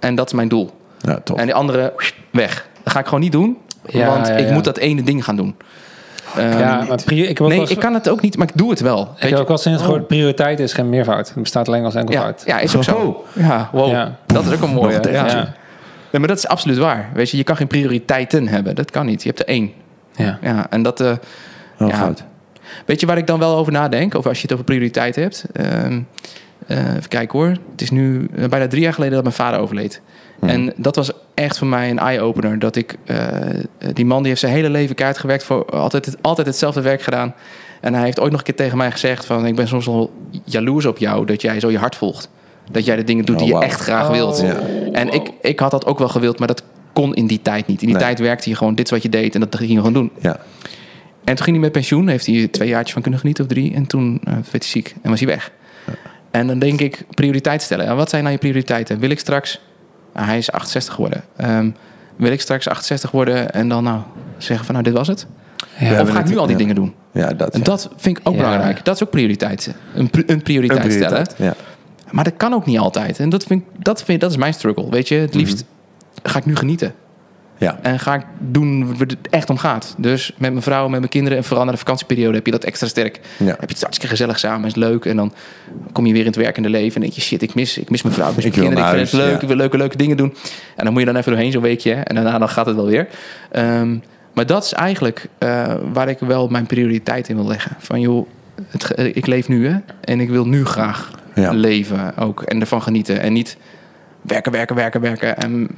En 0.00 0.14
dat 0.14 0.26
is 0.26 0.32
mijn 0.32 0.48
doel. 0.48 0.70
Ja. 1.00 1.20
En 1.36 1.44
die 1.44 1.54
andere, 1.54 1.92
weg. 2.30 2.66
Dat 2.82 2.92
ga 2.92 2.98
ik 2.98 3.04
gewoon 3.04 3.20
niet 3.20 3.32
doen. 3.32 3.56
Ja, 3.88 4.06
want 4.06 4.26
ja, 4.26 4.34
ik 4.34 4.46
ja. 4.48 4.52
moet 4.52 4.64
dat 4.64 4.76
ene 4.78 5.02
ding 5.02 5.24
gaan 5.24 5.36
doen. 5.36 5.54
Ehm, 6.36 6.58
ja, 6.58 6.84
maar 6.88 7.02
pri- 7.04 7.22
ik 7.24 7.38
nee, 7.40 7.60
eens- 7.60 7.70
ik 7.70 7.78
kan 7.78 7.94
het 7.94 8.08
ook 8.08 8.20
niet, 8.20 8.36
maar 8.36 8.46
ik 8.48 8.56
doe 8.56 8.70
het 8.70 8.80
wel. 8.80 9.00
Ik 9.02 9.06
Weet 9.08 9.20
heb 9.20 9.30
je? 9.30 9.36
ook 9.38 9.48
wel 9.48 9.58
sinds 9.58 9.82
gehoord, 9.82 10.06
prioriteit 10.06 10.60
is 10.60 10.72
geen 10.72 10.88
meervoud. 10.88 11.28
Het 11.28 11.42
bestaat 11.42 11.68
alleen 11.68 11.84
als 11.84 11.94
ja, 11.94 12.00
enkelvoud. 12.00 12.42
ja, 12.46 12.58
is 12.58 12.76
ook 12.76 12.84
zo. 12.84 12.94
Oh. 12.94 13.44
Ja, 13.44 13.68
wow. 13.72 13.90
Ja. 13.90 14.16
Dat 14.26 14.44
is 14.46 14.52
ook 14.52 14.62
een 14.62 14.70
mooie. 14.74 15.00
Ja. 15.10 15.54
Nee, 16.12 16.20
maar 16.20 16.28
dat 16.28 16.38
is 16.38 16.46
absoluut 16.46 16.78
waar. 16.78 17.10
Weet 17.14 17.30
je, 17.30 17.36
je 17.36 17.44
kan 17.44 17.56
geen 17.56 17.66
prioriteiten 17.66 18.48
hebben. 18.48 18.74
Dat 18.74 18.90
kan 18.90 19.06
niet. 19.06 19.22
Je 19.22 19.28
hebt 19.28 19.40
er 19.40 19.46
één. 19.46 19.72
Ja. 20.16 20.38
Ja, 20.42 20.66
en 20.70 20.82
dat... 20.82 21.00
eh, 21.00 21.12
Oh, 21.78 21.88
ja. 21.88 21.94
goud. 21.96 22.24
Weet 22.86 23.00
je 23.00 23.06
waar 23.06 23.18
ik 23.18 23.26
dan 23.26 23.38
wel 23.38 23.56
over 23.56 23.72
nadenk? 23.72 24.14
Of 24.14 24.26
als 24.26 24.36
je 24.36 24.42
het 24.42 24.52
over 24.52 24.64
prioriteit 24.64 25.16
hebt. 25.16 25.44
Ehm, 25.52 26.00
eh, 26.66 26.78
even 26.96 27.08
kijken 27.08 27.38
hoor. 27.38 27.48
Het 27.70 27.80
is 27.80 27.90
nu 27.90 28.28
eh, 28.36 28.48
bijna 28.48 28.66
drie 28.68 28.82
jaar 28.82 28.92
geleden 28.92 29.14
dat 29.14 29.22
mijn 29.22 29.34
vader 29.34 29.60
overleed. 29.60 30.00
Hmm. 30.38 30.48
En 30.48 30.72
dat 30.76 30.96
was 30.96 31.12
echt 31.34 31.58
voor 31.58 31.66
mij 31.66 31.90
een 31.90 31.98
eye-opener. 31.98 32.58
Dat 32.58 32.76
ik... 32.76 32.96
die 33.92 34.04
man 34.04 34.18
die 34.18 34.28
heeft 34.28 34.40
zijn 34.40 34.52
hele 34.52 34.70
leven 34.70 34.94
kaart 34.94 35.18
gewerkt. 35.18 35.44
Voor 35.44 35.64
altijd, 35.64 36.04
het- 36.06 36.16
altijd 36.20 36.46
hetzelfde 36.46 36.80
werk 36.80 37.02
gedaan. 37.02 37.34
En 37.80 37.94
hij 37.94 38.04
heeft 38.04 38.20
ooit 38.20 38.30
nog 38.30 38.40
een 38.40 38.46
keer 38.46 38.56
tegen 38.56 38.76
mij 38.78 38.90
gezegd 38.90 39.24
van... 39.24 39.46
Ik 39.46 39.54
ben 39.56 39.68
soms 39.68 39.86
wel 39.86 40.12
jaloers 40.44 40.86
op 40.86 40.98
jou 40.98 41.26
dat 41.26 41.42
jij 41.42 41.60
zo 41.60 41.70
je 41.70 41.78
hart 41.78 41.96
volgt. 41.96 42.28
Dat 42.72 42.84
jij 42.84 42.96
de 42.96 43.04
dingen 43.04 43.24
doet 43.24 43.34
Oh, 43.34 43.40
die 43.42 43.50
je 43.50 43.54
wauw. 43.54 43.66
echt 43.68 43.80
graag 43.80 44.08
wilt. 44.08 44.40
Ja. 44.40 44.56
En 44.92 45.08
ik, 45.12 45.30
ik 45.40 45.58
had 45.58 45.70
dat 45.70 45.86
ook 45.86 45.98
wel 45.98 46.08
gewild, 46.08 46.38
maar 46.38 46.48
dat 46.48 46.62
kon 46.92 47.14
in 47.14 47.26
die 47.26 47.42
tijd 47.42 47.66
niet. 47.66 47.80
In 47.80 47.86
die 47.86 47.96
Nee. 47.96 48.04
tijd 48.04 48.18
werkte 48.18 48.48
je 48.50 48.56
gewoon 48.56 48.74
dit 48.74 48.84
is 48.84 48.90
wat 48.90 49.02
je 49.02 49.08
deed 49.08 49.34
en 49.34 49.40
dat 49.40 49.56
ging 49.56 49.70
je 49.70 49.76
gewoon 49.76 49.92
doen. 49.92 50.10
Ja. 50.20 50.36
En 51.24 51.34
toen 51.34 51.44
ging 51.44 51.50
hij 51.56 51.64
met 51.64 51.72
pensioen, 51.72 52.08
heeft 52.08 52.26
hij 52.26 52.48
twee 52.48 52.68
jaartjes 52.68 52.92
van 52.92 53.02
kunnen 53.02 53.20
genieten 53.20 53.44
of 53.44 53.50
drie. 53.50 53.74
En 53.74 53.86
toen 53.86 54.20
eh, 54.24 54.32
werd 54.32 54.50
hij 54.50 54.60
ziek 54.62 54.94
en 55.02 55.10
was 55.10 55.20
hij 55.20 55.28
weg. 55.28 55.50
En 56.30 56.46
dan 56.46 56.58
denk 56.58 56.80
ik, 56.80 57.04
prioriteit 57.14 57.62
stellen. 57.62 57.86
En 57.86 57.96
wat 57.96 58.08
zijn 58.10 58.22
nou 58.22 58.34
je 58.34 58.40
prioriteiten? 58.40 58.98
Wil 58.98 59.10
ik 59.10 59.18
straks, 59.18 59.60
ah, 60.12 60.26
hij 60.26 60.38
is 60.38 60.52
68 60.52 60.94
geworden. 60.94 61.24
Ehm, 61.36 61.70
wil 62.16 62.32
ik 62.32 62.40
straks 62.40 62.68
68 62.68 63.10
worden 63.10 63.52
en 63.52 63.68
dan 63.68 63.84
nou 63.84 64.00
zeggen 64.38 64.64
van 64.66 64.74
nou 64.74 64.86
dit 64.86 64.94
was 64.96 65.08
het? 65.08 65.26
Ja. 65.78 66.00
of 66.00 66.10
ga 66.10 66.18
ik 66.20 66.28
nu 66.28 66.36
al 66.36 66.42
die 66.46 66.52
ja. 66.52 66.58
dingen 66.58 66.74
doen? 66.74 66.94
Ja, 67.12 67.32
dat. 67.32 67.54
En 67.54 67.62
dat 67.62 67.88
vind 67.96 68.18
ik 68.18 68.28
ook 68.28 68.34
Ja. 68.34 68.40
belangrijk. 68.42 68.84
Dat 68.84 68.94
is 68.94 69.02
ook 69.02 69.10
prioriteit. 69.10 69.74
Een, 69.94 70.10
pri- 70.10 70.22
een 70.26 70.42
prioriteit, 70.42 70.84
Een 70.84 70.90
stellen. 70.90 71.08
prioriteit, 71.22 71.38
Ja. 71.38 71.54
Maar 72.12 72.24
dat 72.24 72.36
kan 72.36 72.54
ook 72.54 72.66
niet 72.66 72.78
altijd. 72.78 73.18
En 73.18 73.28
dat, 73.28 73.44
vind, 73.44 73.62
ik- 73.62 73.84
dat, 73.84 74.02
vind, 74.04 74.20
dat 74.20 74.30
is 74.30 74.36
mijn 74.36 74.54
struggle. 74.54 74.90
Weet 74.90 75.08
je, 75.08 75.14
het 75.14 75.34
liefst 75.34 75.64
ga 76.22 76.38
ik 76.38 76.44
nu 76.44 76.56
genieten. 76.56 76.94
Ja. 77.58 77.78
En 77.82 77.98
ga 77.98 78.14
ik 78.14 78.24
doen 78.38 78.86
waar 78.86 79.06
het 79.06 79.16
echt 79.30 79.50
om 79.50 79.58
gaat. 79.58 79.94
Dus 79.98 80.34
met 80.38 80.50
mijn 80.50 80.62
vrouw, 80.62 80.88
met 80.88 80.98
mijn 80.98 81.10
kinderen. 81.10 81.38
En 81.38 81.44
vooral 81.44 81.64
na 81.64 81.70
de 81.70 81.76
vakantieperiode 81.76 82.36
heb 82.36 82.46
je 82.46 82.52
dat 82.52 82.64
extra 82.64 82.86
sterk. 82.86 83.20
Ja. 83.38 83.46
Heb 83.46 83.60
je 83.60 83.66
het 83.74 83.80
hartstikke 83.80 84.14
gezellig 84.16 84.38
samen. 84.38 84.66
Is 84.68 84.74
leuk. 84.74 85.04
En 85.04 85.16
dan 85.16 85.32
kom 85.92 86.06
je 86.06 86.12
weer 86.12 86.20
in 86.20 86.26
het 86.26 86.36
werkende 86.36 86.68
leven. 86.68 86.94
En 86.94 87.00
denk 87.00 87.12
je, 87.12 87.20
shit, 87.20 87.42
ik 87.42 87.54
mis, 87.54 87.78
ik 87.78 87.90
mis 87.90 88.02
mijn 88.02 88.14
vrouw. 88.14 88.28
Ik 88.28 88.34
mis 88.34 88.44
mijn 88.44 88.56
kinderen. 88.56 88.78
Ik 88.78 88.84
naar 88.84 88.94
vind 88.96 89.10
het 89.10 89.20
leuk. 89.20 89.30
ja. 89.34 89.40
Ik 89.40 89.46
wil 89.48 89.56
leuke, 89.56 89.76
leuke 89.76 89.96
dingen 89.96 90.16
doen. 90.16 90.34
En 90.76 90.84
dan 90.84 90.92
moet 90.92 91.02
je 91.02 91.06
dan 91.08 91.16
even 91.16 91.32
doorheen 91.32 91.52
zo'n 91.52 91.62
weekje. 91.62 91.92
En 91.92 92.14
daarna 92.14 92.38
dan 92.38 92.48
gaat 92.48 92.66
het 92.66 92.76
wel 92.76 92.86
weer. 92.86 93.08
Ehm, 93.50 93.96
maar 94.32 94.46
dat 94.46 94.64
is 94.64 94.72
eigenlijk 94.72 95.26
eh, 95.38 95.74
waar 95.92 96.08
ik 96.08 96.18
wel 96.18 96.48
mijn 96.48 96.66
prioriteit 96.66 97.28
in 97.28 97.36
wil 97.36 97.46
leggen. 97.46 97.76
Van 97.78 98.00
joh, 98.00 98.26
het, 98.68 98.92
ik 99.16 99.26
leef 99.26 99.48
nu 99.48 99.68
hè. 99.68 99.76
En 100.00 100.20
ik 100.20 100.28
wil 100.30 100.46
nu 100.46 100.64
graag 100.64 101.10
Ja. 101.34 101.50
leven 101.52 102.16
ook. 102.16 102.42
En 102.42 102.60
ervan 102.60 102.82
genieten. 102.82 103.20
En 103.20 103.32
niet 103.32 103.56
werken, 104.22 104.52
werken, 104.52 104.76
werken, 104.76 105.00
werken. 105.00 105.36
En 105.36 105.68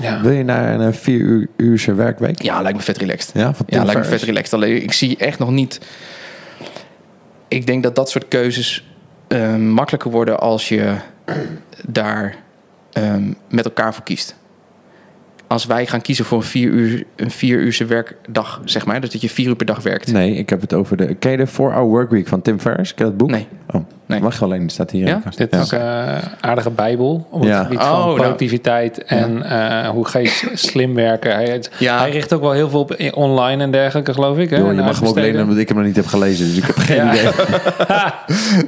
Ja. 0.00 0.20
Wil 0.20 0.30
je 0.32 0.42
naar 0.44 0.80
een 0.80 0.94
vier 0.94 1.20
uur 1.20 1.48
uurse 1.56 1.94
werkweek? 1.94 2.42
ja, 2.42 2.62
lijkt 2.62 2.76
me 2.76 2.84
vet 2.84 2.96
relaxed. 2.98 3.30
Ja, 3.34 3.54
van 3.54 3.66
Ja, 3.68 3.84
lijkt 3.84 4.00
me 4.00 4.06
vet 4.06 4.22
relaxed. 4.22 4.52
Alleen 4.54 4.82
ik 4.82 4.92
zie 4.92 5.16
echt 5.16 5.38
nog 5.38 5.50
niet. 5.50 5.80
Ik 7.48 7.66
denk 7.66 7.82
dat 7.82 7.94
dat 7.94 8.10
soort 8.10 8.28
keuzes 8.28 8.86
eh, 9.28 9.56
makkelijker 9.56 10.10
worden 10.10 10.40
als 10.40 10.68
je 10.68 10.94
daar 11.86 12.34
ehm, 12.92 13.32
met 13.50 13.64
elkaar 13.64 13.94
voor 13.94 14.04
kiest. 14.04 14.36
als 15.46 15.64
wij 15.66 15.86
gaan 15.86 16.00
kiezen 16.00 16.24
voor 16.24 16.38
een 16.38 16.44
vier, 16.44 16.70
uur, 16.70 17.04
een 17.16 17.30
vier 17.30 17.58
uurse 17.58 17.84
werkdag, 17.84 18.60
zeg 18.64 18.86
maar. 18.86 19.00
Dus 19.00 19.10
dat 19.10 19.20
je 19.20 19.28
vier 19.28 19.46
uur 19.48 19.56
per 19.56 19.66
dag 19.66 19.82
werkt. 19.82 20.12
Nee, 20.12 20.34
ik 20.34 20.50
heb 20.50 20.60
het 20.60 20.74
over 20.74 20.96
de... 20.96 21.14
Ken 21.14 21.30
je 21.30 21.36
de 21.36 21.48
4-Hour 21.48 21.84
Workweek 21.86 22.28
van 22.28 22.42
Tim 22.42 22.60
Ferriss? 22.60 22.94
Ken 22.94 23.04
je 23.04 23.10
dat 23.10 23.20
boek? 23.20 23.30
Nee. 23.30 23.46
Oh, 23.70 23.84
Nee. 24.08 24.20
mag 24.20 24.38
je 24.38 24.44
alleen, 24.44 24.62
het 24.62 24.72
staat 24.72 24.90
hier. 24.90 25.06
Ja? 25.06 25.22
Dit 25.36 25.54
is 25.54 25.70
een 25.70 25.80
aardige 26.40 26.70
bijbel 26.70 27.26
op 27.30 27.40
het 27.40 27.48
Ja. 27.48 27.62
gebied 27.62 27.78
Oh, 27.78 27.90
van 27.90 27.98
nou. 27.98 28.14
productiviteit 28.14 29.04
en 29.04 29.42
eh, 29.42 29.88
hoe 29.88 30.06
ga 30.06 30.18
je 30.28 30.50
slim 30.54 30.94
werken. 30.94 31.36
Hij, 31.36 32.10
richt 32.10 32.32
ook 32.32 32.40
wel 32.40 32.52
heel 32.52 32.70
veel 32.70 32.80
op 32.80 32.96
online 33.14 33.62
en 33.62 33.70
dergelijke, 33.70 34.12
geloof 34.12 34.38
ik. 34.38 34.50
Hè? 34.50 34.56
En 34.56 34.74
je 34.76 34.82
mag 34.82 34.98
hem 34.98 35.08
ook 35.08 35.14
lenen 35.14 35.42
omdat 35.42 35.58
ik 35.58 35.68
hem 35.68 35.76
nog 35.76 35.86
niet 35.86 35.96
heb 35.96 36.06
gelezen. 36.06 36.46
Dus 36.46 36.56
ik 36.56 36.64
heb 36.64 36.76
geen 36.88 37.08
idee. 37.08 37.28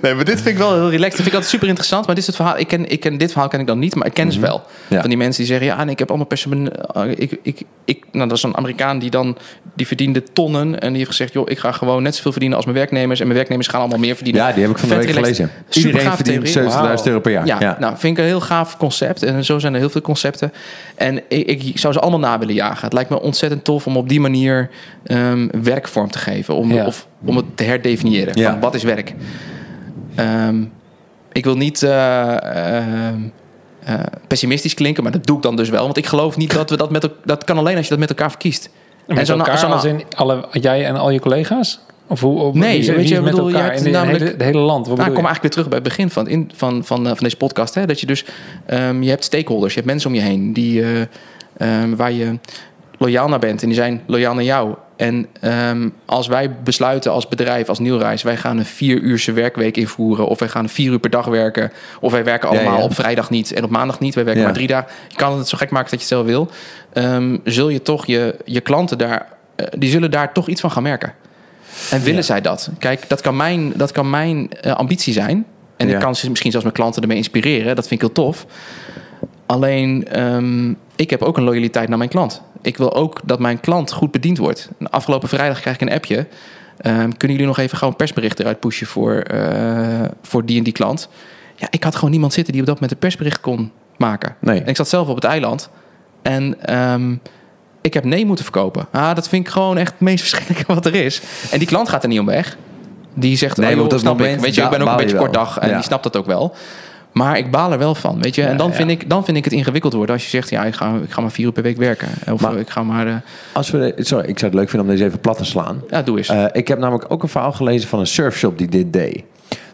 Nee, 0.03 0.15
maar 0.15 0.25
dit 0.25 0.41
vind 0.41 0.47
ik 0.55 0.59
wel 0.59 0.73
heel 0.75 0.91
relaxed. 0.91 1.01
Dat 1.01 1.15
vind 1.17 1.27
ik 1.27 1.33
altijd 1.33 1.51
super 1.51 1.69
interessant. 1.69 2.07
Maar 2.07 2.15
dit 2.15 2.25
is 2.25 2.27
het 2.27 2.37
verhaal. 2.37 2.59
Ik 2.59 2.69
ken, 2.69 2.91
ik 2.91 3.01
ken 3.01 3.19
dit 3.19 3.31
verhaal 3.33 3.49
ken 3.49 3.61
ik 3.61 3.67
dan 3.67 3.79
niet, 3.79 3.95
maar 3.95 4.07
ik 4.07 4.15
ken 4.15 4.33
ze 4.33 4.41
wel. 4.41 4.63
Ja. 4.89 5.01
Van 5.01 5.09
die 5.09 5.19
mensen 5.19 5.45
die 5.45 5.53
zeggen, 5.53 5.67
ja, 5.67 5.85
nee, 5.85 5.93
ik 5.93 5.99
heb 5.99 6.09
allemaal 6.09 6.27
persoon. 6.27 6.71
Ik, 7.17 7.39
ik, 7.43 7.63
ik, 7.85 8.05
nou, 8.13 8.29
dat 8.29 8.37
is 8.37 8.43
een 8.43 8.57
Amerikaan 8.57 8.99
die 8.99 9.11
dan 9.11 9.37
die 9.75 9.87
verdiende 9.87 10.23
tonnen 10.23 10.81
en 10.81 10.89
die 10.89 10.97
heeft 10.97 11.11
gezegd, 11.11 11.33
joh, 11.33 11.51
ik 11.51 11.59
ga 11.59 11.73
gewoon 11.73 12.03
net 12.03 12.15
zoveel 12.15 12.31
verdienen 12.31 12.57
als 12.57 12.67
mijn 12.67 12.79
werknemers 12.79 13.19
en 13.21 13.25
mijn 13.25 13.37
werknemers 13.39 13.69
gaan 13.69 13.81
allemaal 13.81 13.99
meer 13.99 14.15
verdienen. 14.15 14.43
Ja, 14.43 14.53
die 14.53 14.63
heb 14.63 14.71
ik 14.71 14.79
van 14.79 14.89
de 14.89 14.95
week 14.95 15.09
Super 15.35 15.55
Iedereen 15.73 16.01
gaaf 16.07 16.15
verdient 16.15 16.45
theorie. 16.53 16.71
70.000 16.71 16.77
Wauw. 16.81 17.05
euro 17.05 17.21
per 17.21 17.33
jaar. 17.33 17.47
Ja, 17.47 17.77
nou, 17.81 17.97
vind 17.99 18.13
ik 18.17 18.23
een 18.25 18.29
heel 18.31 18.41
gaaf 18.41 18.77
concept. 18.77 19.23
En 19.23 19.45
zo 19.45 19.59
zijn 19.59 19.73
er 19.75 19.79
heel 19.81 19.91
veel 19.91 20.01
concepten. 20.01 20.53
En 20.95 21.17
ik, 21.29 21.63
ik 21.65 21.79
zou 21.79 21.93
ze 21.93 22.01
allemaal 22.01 22.19
na 22.21 22.39
willen 22.39 22.55
jagen. 22.55 22.85
Het 22.85 22.93
lijkt 22.93 23.11
me 23.11 23.21
ontzettend 23.21 23.65
tof 23.65 23.87
om 23.87 23.97
op 23.97 24.09
die 24.09 24.21
manier 24.21 24.71
ehm, 25.05 25.49
werkvorm 25.63 26.11
te 26.11 26.19
geven. 26.19 26.55
Om, 26.55 26.73
Ja. 26.73 26.87
of, 26.87 27.07
om 27.25 27.37
het 27.37 27.45
te 27.57 27.65
herdefiniëren. 27.65 28.39
Ja. 28.39 28.51
Van 28.51 28.61
wat 28.61 28.75
is 28.75 28.83
werk? 28.83 29.15
Ehm, 30.15 30.63
ik 31.33 31.45
wil 31.45 31.57
niet 31.57 31.83
eh, 31.83 32.77
ehm, 32.77 33.19
eh, 33.85 33.95
pessimistisch 34.27 34.75
klinken, 34.75 35.03
maar 35.03 35.13
dat 35.13 35.27
doe 35.27 35.37
ik 35.37 35.43
dan 35.43 35.57
dus 35.57 35.69
wel. 35.69 35.85
Want 35.85 35.97
ik 35.97 36.07
geloof 36.07 36.37
niet 36.37 36.53
dat 36.55 36.71
we 36.71 36.77
dat 36.77 36.91
met 36.91 37.03
elkaar... 37.03 37.19
Dat 37.25 37.45
kan 37.45 37.59
alleen 37.59 37.75
als 37.77 37.85
je 37.85 37.91
dat 37.91 37.99
met 37.99 38.09
elkaar 38.09 38.31
verkiest. 38.31 38.71
En 39.07 39.15
met 39.15 39.27
zo'n- 39.27 39.39
elkaar 39.39 39.59
zo'n- 39.59 39.73
als 39.73 39.85
in 39.85 40.03
alle, 40.17 40.45
jij 40.53 40.85
en 40.87 40.97
al 40.97 41.11
je 41.11 41.21
collega's? 41.21 41.81
Of 42.11 42.21
hoe, 42.21 42.59
Nee, 42.59 42.81
wie, 42.81 42.93
weet 42.93 43.09
je, 43.09 43.21
met 43.21 43.31
bedoel, 43.31 43.51
elkaar 43.51 43.75
in 43.75 43.83
de, 43.83 43.91
namelijk- 43.91 44.19
hele, 44.19 44.31
het 44.31 44.43
hele 44.43 44.59
land? 44.59 44.87
Wat 44.87 44.97
Nou, 44.97 45.09
ik 45.09 45.15
kom 45.15 45.25
eigenlijk 45.25 45.43
weer 45.43 45.51
terug 45.51 45.69
bij 45.69 45.79
het 45.79 45.89
begin 45.89 46.11
van, 46.11 46.25
het 46.25 46.33
in, 46.33 46.51
van, 46.55 46.85
van, 46.85 46.99
eh, 47.07 47.07
van 47.07 47.23
deze 47.23 47.37
podcast. 47.37 47.75
Hè, 47.75 47.87
dat 47.87 48.01
je 48.01 48.07
dus, 48.07 48.25
ehm, 48.67 49.03
je 49.03 49.09
hebt 49.11 49.25
stakeholders, 49.25 49.75
je 49.75 49.79
hebt 49.81 49.91
mensen 49.93 50.11
om 50.11 50.17
je 50.17 50.23
heen 50.23 50.53
die, 50.53 50.83
eh, 50.83 51.01
ehm, 51.57 51.97
waar 51.97 52.13
je 52.13 52.39
loyaal 52.99 53.29
naar 53.29 53.39
bent. 53.39 53.63
En 53.63 53.69
die 53.69 53.77
zijn 53.77 54.03
loyaal 54.07 54.35
naar 54.35 54.45
jou. 54.45 54.75
En 54.97 55.27
ehm, 55.41 55.89
als 56.05 56.27
wij 56.27 56.51
besluiten 56.65 57.13
als 57.13 57.29
bedrijf, 57.29 57.69
als 57.69 57.79
Nieuwreis, 57.79 58.23
wij 58.23 58.37
gaan 58.37 58.59
een 58.59 58.65
vier 58.65 58.99
uurse 58.99 59.33
werkweek 59.33 59.77
invoeren. 59.77 60.27
Of 60.27 60.39
wij 60.39 60.49
gaan 60.49 60.69
vier 60.69 60.93
uur 60.93 60.99
per 60.99 61.11
dag 61.11 61.27
werken. 61.27 61.73
Of 62.01 62.13
wij 62.13 62.25
werken 62.25 62.49
allemaal 62.49 62.79
ja. 62.79 62.85
op 62.85 62.95
vrijdag 62.95 63.31
niet 63.31 63.53
en 63.53 63.65
op 63.65 63.71
maandag 63.71 64.01
niet. 64.01 64.15
Wij 64.15 64.25
werken 64.25 64.43
Ja. 64.43 64.49
maar 64.49 64.57
drie 64.57 64.69
dagen. 64.69 64.91
Je 65.09 65.17
kan 65.17 65.39
het 65.39 65.49
zo 65.49 65.57
gek 65.59 65.71
maken 65.71 65.91
dat 65.91 66.01
je 66.01 66.15
het 66.15 66.27
zelf 66.27 66.27
wil. 66.27 66.51
Zul 67.45 67.69
je 67.69 67.83
toch 67.83 68.07
je, 68.07 68.37
je 68.45 68.61
klanten 68.61 68.99
daar, 68.99 69.27
eh, 69.57 69.67
die 69.79 69.91
zullen 69.91 70.11
daar 70.11 70.33
toch 70.33 70.49
iets 70.49 70.61
van 70.61 70.71
gaan 70.71 70.83
merken. 70.83 71.15
En 71.91 72.03
willen 72.03 72.25
zij 72.25 72.41
dat? 72.41 72.71
Kijk, 72.79 73.09
dat 73.09 73.21
kan 73.21 73.37
mijn, 73.37 73.73
dat 73.77 73.93
kan 73.93 74.11
mijn 74.11 74.51
eh, 74.53 74.73
ambitie 74.73 75.13
zijn. 75.13 75.47
En 75.77 75.89
Ja. 75.89 75.95
ik 75.95 76.01
kan 76.01 76.17
ze 76.17 76.29
misschien 76.29 76.51
zelfs 76.51 76.67
mijn 76.67 76.79
klanten 76.79 77.03
ermee 77.03 77.17
inspireren. 77.17 77.77
Dat 77.77 77.89
vind 77.89 78.03
ik 78.03 78.07
heel 78.07 78.25
tof. 78.25 78.47
Alleen, 79.47 80.09
ehm, 80.09 80.71
ik 80.97 81.11
heb 81.11 81.23
ook 81.23 81.37
een 81.37 81.43
loyaliteit 81.45 81.89
naar 81.89 81.99
mijn 81.99 82.11
klant. 82.11 82.43
Ik 82.63 82.77
wil 82.77 82.95
ook 82.95 83.21
dat 83.25 83.39
mijn 83.39 83.61
klant 83.61 83.93
goed 83.93 84.11
bediend 84.11 84.39
wordt. 84.39 84.69
En 84.79 84.91
Afgelopen 84.91 85.29
vrijdag 85.29 85.61
krijg 85.61 85.77
ik 85.77 85.83
een 85.89 85.95
appje. 85.95 86.27
Ehm, 86.79 87.11
kunnen 87.11 87.37
jullie 87.37 87.47
nog 87.47 87.59
even 87.59 87.77
gewoon 87.77 87.91
een 87.93 87.99
persbericht 87.99 88.41
eruit 88.41 88.61
pushen 88.61 88.87
voor, 88.87 89.15
eh, 89.15 90.05
voor 90.23 90.45
die 90.45 90.59
en 90.59 90.65
die 90.65 90.73
klant? 90.73 91.09
Ja, 91.57 91.67
ik 91.71 91.85
had 91.85 91.95
gewoon 91.95 92.11
niemand 92.11 92.33
zitten 92.33 92.53
die 92.53 92.63
op 92.63 92.69
dat 92.69 92.77
moment 92.81 92.93
een 92.95 93.07
persbericht 93.09 93.41
kon 93.41 93.71
maken. 93.97 94.37
Nee. 94.41 94.61
En 94.61 94.67
ik 94.67 94.77
zat 94.77 94.89
zelf 94.89 95.09
op 95.09 95.15
het 95.15 95.25
eiland. 95.25 95.71
En 96.23 96.57
ehm, 96.61 97.15
ik 97.81 97.95
heb 97.95 98.05
nee 98.05 98.27
moeten 98.27 98.45
verkopen. 98.45 98.87
Ah, 98.91 99.15
dat 99.15 99.29
vind 99.29 99.47
ik 99.47 99.53
gewoon 99.53 99.79
echt 99.79 99.91
het 99.93 100.01
meest 100.01 100.21
verschrikkelijke 100.29 100.75
wat 100.75 100.87
er 100.87 100.95
is. 100.95 101.21
En 101.51 101.59
die 101.59 101.69
klant 101.69 101.89
gaat 101.89 102.03
er 102.03 102.09
niet 102.09 102.21
om 102.21 102.27
weg. 102.27 102.57
Die 103.15 103.37
zegt, 103.37 103.57
Nee, 103.57 103.81
op 103.83 103.91
dat 103.91 104.01
snap 104.01 104.13
moment 104.19 104.35
ik. 104.37 104.41
Weet 104.45 104.55
je, 104.55 104.63
ik 104.63 104.71
ben 104.71 104.81
ook 104.81 104.87
een 104.87 104.93
je 104.97 105.03
beetje 105.03 105.17
kort 105.17 105.33
dag. 105.33 105.59
En 105.59 105.69
Ja. 105.69 105.75
die 105.75 105.85
snapt 105.85 106.03
dat 106.03 106.17
ook 106.17 106.27
wel. 106.27 106.55
Maar 107.13 107.39
ik 107.39 107.51
baal 107.51 107.73
er 107.73 107.79
wel 107.79 107.95
van, 107.95 108.23
weet 108.23 108.35
je. 108.35 108.43
En 108.43 108.57
dan, 108.57 108.69
ja. 108.69 108.75
Vind 108.75 108.91
ik, 108.91 109.09
dan 109.11 109.25
vind 109.25 109.37
ik 109.37 109.45
het 109.45 109.53
ingewikkeld 109.53 109.93
worden 109.93 110.15
als 110.15 110.25
je 110.25 110.31
zegt... 110.31 110.51
ja, 110.51 110.65
ik 110.65 110.75
ga, 110.75 110.95
ik 111.05 111.11
ga 111.11 111.21
maar 111.21 111.31
vier 111.31 111.47
uur 111.47 111.53
per 111.53 111.63
week 111.63 111.77
werken. 111.77 112.09
Of 112.33 112.41
Maar- 112.41 112.57
ik 112.59 112.71
ga 112.71 112.83
maar... 112.83 113.07
eh, 113.07 113.15
Als 113.53 113.71
we 113.71 113.95
sorry, 113.99 114.29
ik 114.29 114.39
zou 114.39 114.51
het 114.51 114.61
leuk 114.61 114.69
vinden 114.71 114.89
om 114.89 114.95
deze 114.95 115.05
even 115.07 115.21
plat 115.21 115.37
te 115.37 115.45
slaan. 115.45 115.83
ja, 115.89 116.03
doe 116.03 116.17
eens. 116.19 116.29
Eh, 116.29 116.45
ik 116.53 116.69
heb 116.69 116.79
namelijk 116.79 117.05
ook 117.09 117.23
een 117.23 117.29
verhaal 117.29 117.53
gelezen 117.53 117.89
van 117.89 117.99
een 117.99 118.07
surfshop 118.07 118.59
die 118.59 118.69
dit 118.69 118.93
deed. 118.93 119.23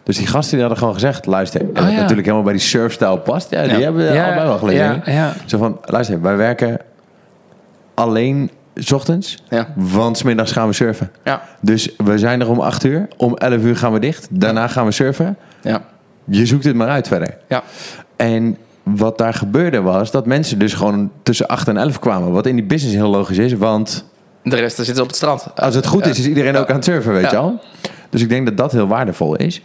Dus 0.03 0.17
die 0.17 0.27
gasten 0.27 0.51
die 0.51 0.59
hadden 0.59 0.77
gewoon 0.77 0.93
gezegd, 0.93 1.25
luister, 1.25 1.61
en 1.61 1.67
Oh, 1.69 1.75
ja. 1.75 1.83
natuurlijk 1.95 2.19
helemaal 2.21 2.43
bij 2.43 2.53
die 2.53 2.61
surfstijl 2.61 3.17
past. 3.17 3.49
Ja, 3.49 3.63
die 3.63 3.71
Ja. 3.71 3.79
hebben 3.79 4.01
we 4.11 4.21
allebei 4.21 4.47
wel 4.47 4.57
gelezen. 4.57 5.03
Zo 5.45 5.57
van, 5.57 5.79
luister, 5.85 6.21
wij 6.21 6.35
werken 6.37 6.79
alleen 7.97 8.51
's 8.75 8.91
ochtends, 8.91 9.37
ja. 9.49 9.67
want 9.75 10.17
's 10.17 10.23
middags 10.23 10.51
gaan 10.51 10.67
we 10.67 10.73
surfen. 10.73 11.11
Ja. 11.23 11.41
Dus 11.61 11.89
we 11.97 12.17
zijn 12.17 12.41
er 12.41 12.49
om 12.49 12.59
8 12.59 12.83
uur, 12.83 13.07
om 13.17 13.35
11 13.35 13.63
uur 13.63 13.75
gaan 13.77 13.93
we 13.93 13.99
dicht, 13.99 14.27
daarna 14.29 14.67
gaan 14.67 14.85
we 14.85 14.91
surfen. 14.91 15.37
Ja. 15.61 15.81
Je 16.25 16.45
zoekt 16.45 16.63
het 16.63 16.75
maar 16.75 16.87
uit 16.87 17.07
verder. 17.07 17.37
Ja. 17.47 17.63
En 18.15 18.57
wat 18.83 19.17
daar 19.17 19.33
gebeurde 19.33 19.81
was 19.81 20.11
dat 20.11 20.25
mensen 20.25 20.59
dus 20.59 20.73
gewoon 20.73 21.11
tussen 21.23 21.47
8 21.47 21.67
en 21.67 21.77
11 21.77 21.99
kwamen. 21.99 22.31
Wat 22.31 22.45
in 22.45 22.55
die 22.55 22.65
business 22.65 22.95
heel 22.95 23.09
logisch 23.09 23.37
is, 23.37 23.53
want 23.53 24.05
De 24.43 24.55
rest 24.55 24.77
daar 24.77 24.85
zitten 24.85 25.03
op 25.03 25.09
het 25.09 25.17
strand. 25.17 25.47
als 25.55 25.75
het 25.75 25.85
goed 25.87 26.05
is, 26.05 26.19
is 26.19 26.27
iedereen 26.27 26.55
ook 26.55 26.69
aan 26.69 26.75
het 26.75 26.85
surfen, 26.85 27.13
weet 27.13 27.31
je 27.31 27.37
al. 27.37 27.59
Dus 28.09 28.21
ik 28.21 28.29
denk 28.29 28.45
dat 28.45 28.57
dat 28.57 28.71
heel 28.71 28.87
waardevol 28.87 29.35
is. 29.35 29.61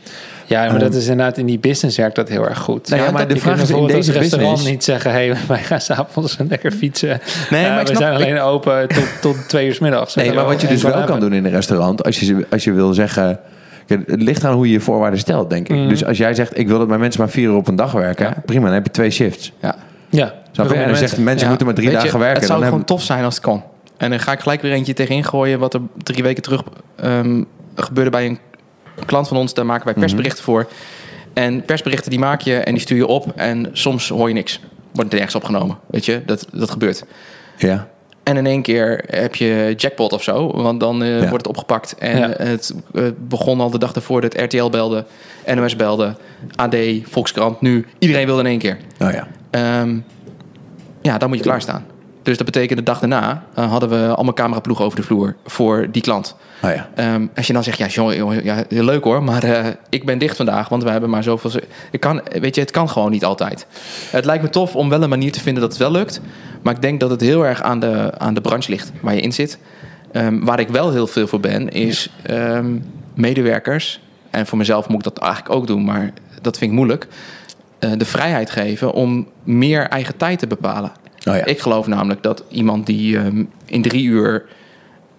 Ja, 0.46 0.60
maar 0.70 0.78
dat 0.78 0.88
Ehm, 0.88 0.98
is 0.98 1.06
inderdaad 1.06 1.36
in 1.38 1.46
die 1.46 1.58
business 1.58 1.96
werkt 1.96 2.14
dat 2.16 2.28
heel 2.28 2.48
erg 2.48 2.58
goed. 2.58 2.88
Nou 2.88 3.02
ja, 3.02 3.10
maar 3.10 3.28
de 3.28 3.36
vraag 3.36 3.62
is 3.62 3.70
in 3.70 3.86
deze 3.86 4.12
restaurant 4.12 4.50
business- 4.52 4.70
niet 4.70 4.84
zeggen... 4.84 5.10
hey, 5.10 5.34
wij 5.48 5.58
gaan 5.62 5.80
s'avonds 5.80 6.36
lekker 6.48 6.70
fietsen. 6.70 7.20
Nee, 7.50 7.68
maar 7.68 7.78
we 7.80 7.86
snap- 7.86 7.96
zijn 8.02 8.14
alleen 8.14 8.40
open 8.40 8.88
tot, 8.88 9.04
tot 9.20 9.36
twee 9.48 9.66
uur 9.66 9.74
's 9.74 9.78
middags. 9.78 10.14
Nee, 10.14 10.32
maar 10.32 10.44
wat 10.44 10.60
je 10.60 10.66
dus 10.66 10.82
wel 10.82 11.04
kan 11.04 11.20
doen 11.20 11.32
in 11.32 11.44
een 11.44 11.50
restaurant, 11.50 12.04
als 12.04 12.20
je, 12.20 12.46
als 12.50 12.64
je 12.64 12.72
wil 12.72 12.92
zeggen. 12.94 13.38
Het 13.86 14.22
ligt 14.22 14.44
aan 14.44 14.54
hoe 14.54 14.66
je 14.66 14.72
je 14.72 14.80
voorwaarden 14.80 15.18
stelt, 15.18 15.50
denk 15.50 15.68
ik. 15.68 15.76
Mhm. 15.76 15.88
Dus 15.88 16.04
als 16.04 16.16
jij 16.18 16.34
zegt, 16.34 16.58
ik 16.58 16.68
wil 16.68 16.78
dat 16.78 16.88
mijn 16.88 17.00
mensen 17.00 17.20
maar 17.20 17.30
vier 17.30 17.48
uur 17.48 17.56
op 17.56 17.68
een 17.68 17.76
dag 17.76 17.92
werken, 17.92 18.26
Ja. 18.26 18.42
prima, 18.46 18.64
dan 18.64 18.74
heb 18.74 18.84
je 18.86 18.90
twee 18.92 19.10
shifts. 19.10 19.52
Ja. 19.60 19.74
Ja, 20.10 20.34
Snap 20.52 20.68
je? 20.70 20.74
En 20.74 20.88
dan 20.88 20.96
zegt 20.96 21.18
mensen 21.18 21.40
Ja. 21.42 21.48
moeten 21.48 21.66
maar 21.66 21.74
drie 21.74 21.88
Weet 21.88 21.96
je, 21.96 22.02
dagen 22.04 22.18
werken. 22.20 22.38
Het 22.38 22.46
zou 22.48 22.58
dan 22.60 22.68
gewoon 22.68 22.80
hebben- 22.86 22.96
tof 22.96 23.06
zijn 23.06 23.24
als 23.24 23.34
het 23.34 23.44
kon. 23.44 23.62
En 23.96 24.10
dan 24.10 24.20
ga 24.20 24.32
ik 24.32 24.40
gelijk 24.40 24.62
weer 24.62 24.72
eentje 24.72 24.92
tegenin 24.92 25.24
gooien... 25.24 25.58
wat 25.58 25.74
er 25.74 25.80
drie 26.02 26.22
weken 26.22 26.42
terug 26.42 26.62
ehm, 26.96 27.42
gebeurde 27.74 28.10
bij 28.10 28.26
een 28.26 28.38
klant 29.06 29.28
van 29.28 29.36
ons. 29.36 29.54
Daar 29.54 29.66
maken 29.66 29.84
wij 29.84 29.94
persberichten 29.94 30.44
voor. 30.44 30.66
En 31.32 31.64
persberichten 31.64 32.10
die 32.10 32.18
maak 32.18 32.40
je 32.40 32.56
en 32.56 32.72
die 32.72 32.82
stuur 32.82 32.96
je 32.96 33.06
op. 33.06 33.32
En 33.36 33.68
soms 33.72 34.08
hoor 34.08 34.28
je 34.28 34.34
niks. 34.34 34.60
Wordt 34.92 35.10
er 35.10 35.16
nergens 35.16 35.34
opgenomen. 35.36 35.78
Weet 35.86 36.04
je, 36.04 36.22
dat, 36.26 36.46
dat 36.52 36.70
gebeurt. 36.70 37.04
Ja. 37.56 37.88
En 38.22 38.36
in 38.36 38.46
één 38.46 38.62
keer 38.62 39.04
heb 39.06 39.34
je 39.34 39.74
jackpot 39.76 40.12
of 40.12 40.22
zo. 40.22 40.62
Want 40.62 40.80
dan 40.80 41.02
eh, 41.02 41.08
Ja. 41.08 41.18
wordt 41.18 41.46
het 41.46 41.46
opgepakt. 41.46 41.94
En 41.98 42.18
Ja. 42.18 42.28
het 42.36 42.74
eh, 42.94 43.04
begon 43.18 43.60
al 43.60 43.70
de 43.70 43.78
dag 43.78 43.94
ervoor 43.94 44.20
dat 44.20 44.34
RTL 44.40 44.68
belde. 44.68 45.04
NOS 45.54 45.76
belde. 45.76 46.14
AD, 46.56 46.76
Volkskrant. 47.02 47.60
Nu, 47.60 47.86
iedereen 47.98 48.26
wilde 48.26 48.40
in 48.42 48.46
één 48.48 48.58
keer. 48.58 48.76
Oh 48.98 49.10
ja. 49.10 49.28
Ehm, 49.50 49.98
ja, 51.02 51.18
dan 51.18 51.28
moet 51.28 51.38
je 51.38 51.44
klaarstaan. 51.44 51.84
Dus 52.22 52.36
dat 52.36 52.46
betekent 52.46 52.78
de 52.78 52.84
dag 52.84 52.98
daarna 52.98 53.44
eh, 53.54 53.70
hadden 53.70 53.88
we 53.88 54.14
allemaal 54.14 54.34
cameraploegen 54.34 54.84
over 54.84 54.96
de 54.96 55.04
vloer 55.04 55.36
voor 55.44 55.88
die 55.90 56.02
klant. 56.02 56.36
Oh 56.62 56.70
ja. 56.70 56.88
Ehm, 56.94 57.26
als 57.36 57.46
je 57.46 57.52
dan 57.52 57.62
zegt, 57.62 57.78
ja, 57.78 57.86
jongen, 57.86 58.16
jongen, 58.16 58.44
ja, 58.44 58.64
heel 58.68 58.84
leuk 58.84 59.04
hoor, 59.04 59.22
maar 59.22 59.42
eh, 59.42 59.66
ik 59.88 60.04
ben 60.04 60.18
dicht 60.18 60.36
vandaag, 60.36 60.68
want 60.68 60.82
we 60.82 60.90
hebben 60.90 61.10
maar 61.10 61.22
zoveel. 61.22 61.50
Ik 61.90 62.00
kan, 62.00 62.22
weet 62.40 62.54
je, 62.54 62.60
het 62.60 62.70
kan 62.70 62.88
gewoon 62.88 63.10
niet 63.10 63.24
altijd. 63.24 63.66
Het 64.10 64.24
lijkt 64.24 64.42
me 64.42 64.50
tof 64.50 64.76
om 64.76 64.88
wel 64.88 65.02
een 65.02 65.08
manier 65.08 65.32
te 65.32 65.40
vinden 65.40 65.62
dat 65.62 65.72
het 65.72 65.80
wel 65.80 65.90
lukt, 65.90 66.20
maar 66.62 66.74
ik 66.74 66.82
denk 66.82 67.00
dat 67.00 67.10
het 67.10 67.20
heel 67.20 67.46
erg 67.46 67.62
aan 67.62 67.80
de, 67.80 68.12
aan 68.18 68.34
de 68.34 68.40
branche 68.40 68.70
ligt 68.70 68.92
waar 69.00 69.14
je 69.14 69.20
in 69.20 69.32
zit. 69.32 69.58
Ehm, 70.12 70.44
waar 70.44 70.60
ik 70.60 70.68
wel 70.68 70.90
heel 70.90 71.06
veel 71.06 71.26
voor 71.26 71.40
ben, 71.40 71.68
is 71.68 72.10
ehm, 72.22 72.76
medewerkers, 73.14 74.00
en 74.30 74.46
voor 74.46 74.58
mezelf 74.58 74.88
moet 74.88 75.06
ik 75.06 75.14
dat 75.14 75.18
eigenlijk 75.18 75.54
ook 75.54 75.66
doen, 75.66 75.84
maar 75.84 76.12
dat 76.40 76.58
vind 76.58 76.70
ik 76.70 76.76
moeilijk, 76.76 77.06
eh, 77.78 77.90
de 77.96 78.04
vrijheid 78.04 78.50
geven 78.50 78.92
om 78.92 79.28
meer 79.42 79.88
eigen 79.88 80.16
tijd 80.16 80.38
te 80.38 80.46
bepalen. 80.46 80.92
Oh 81.24 81.36
ja. 81.36 81.44
Ik 81.44 81.60
geloof 81.60 81.86
namelijk 81.86 82.22
dat 82.22 82.44
iemand 82.48 82.86
die 82.86 83.16
ehm, 83.16 83.44
in 83.66 83.82
drie 83.82 84.04
uur 84.04 84.44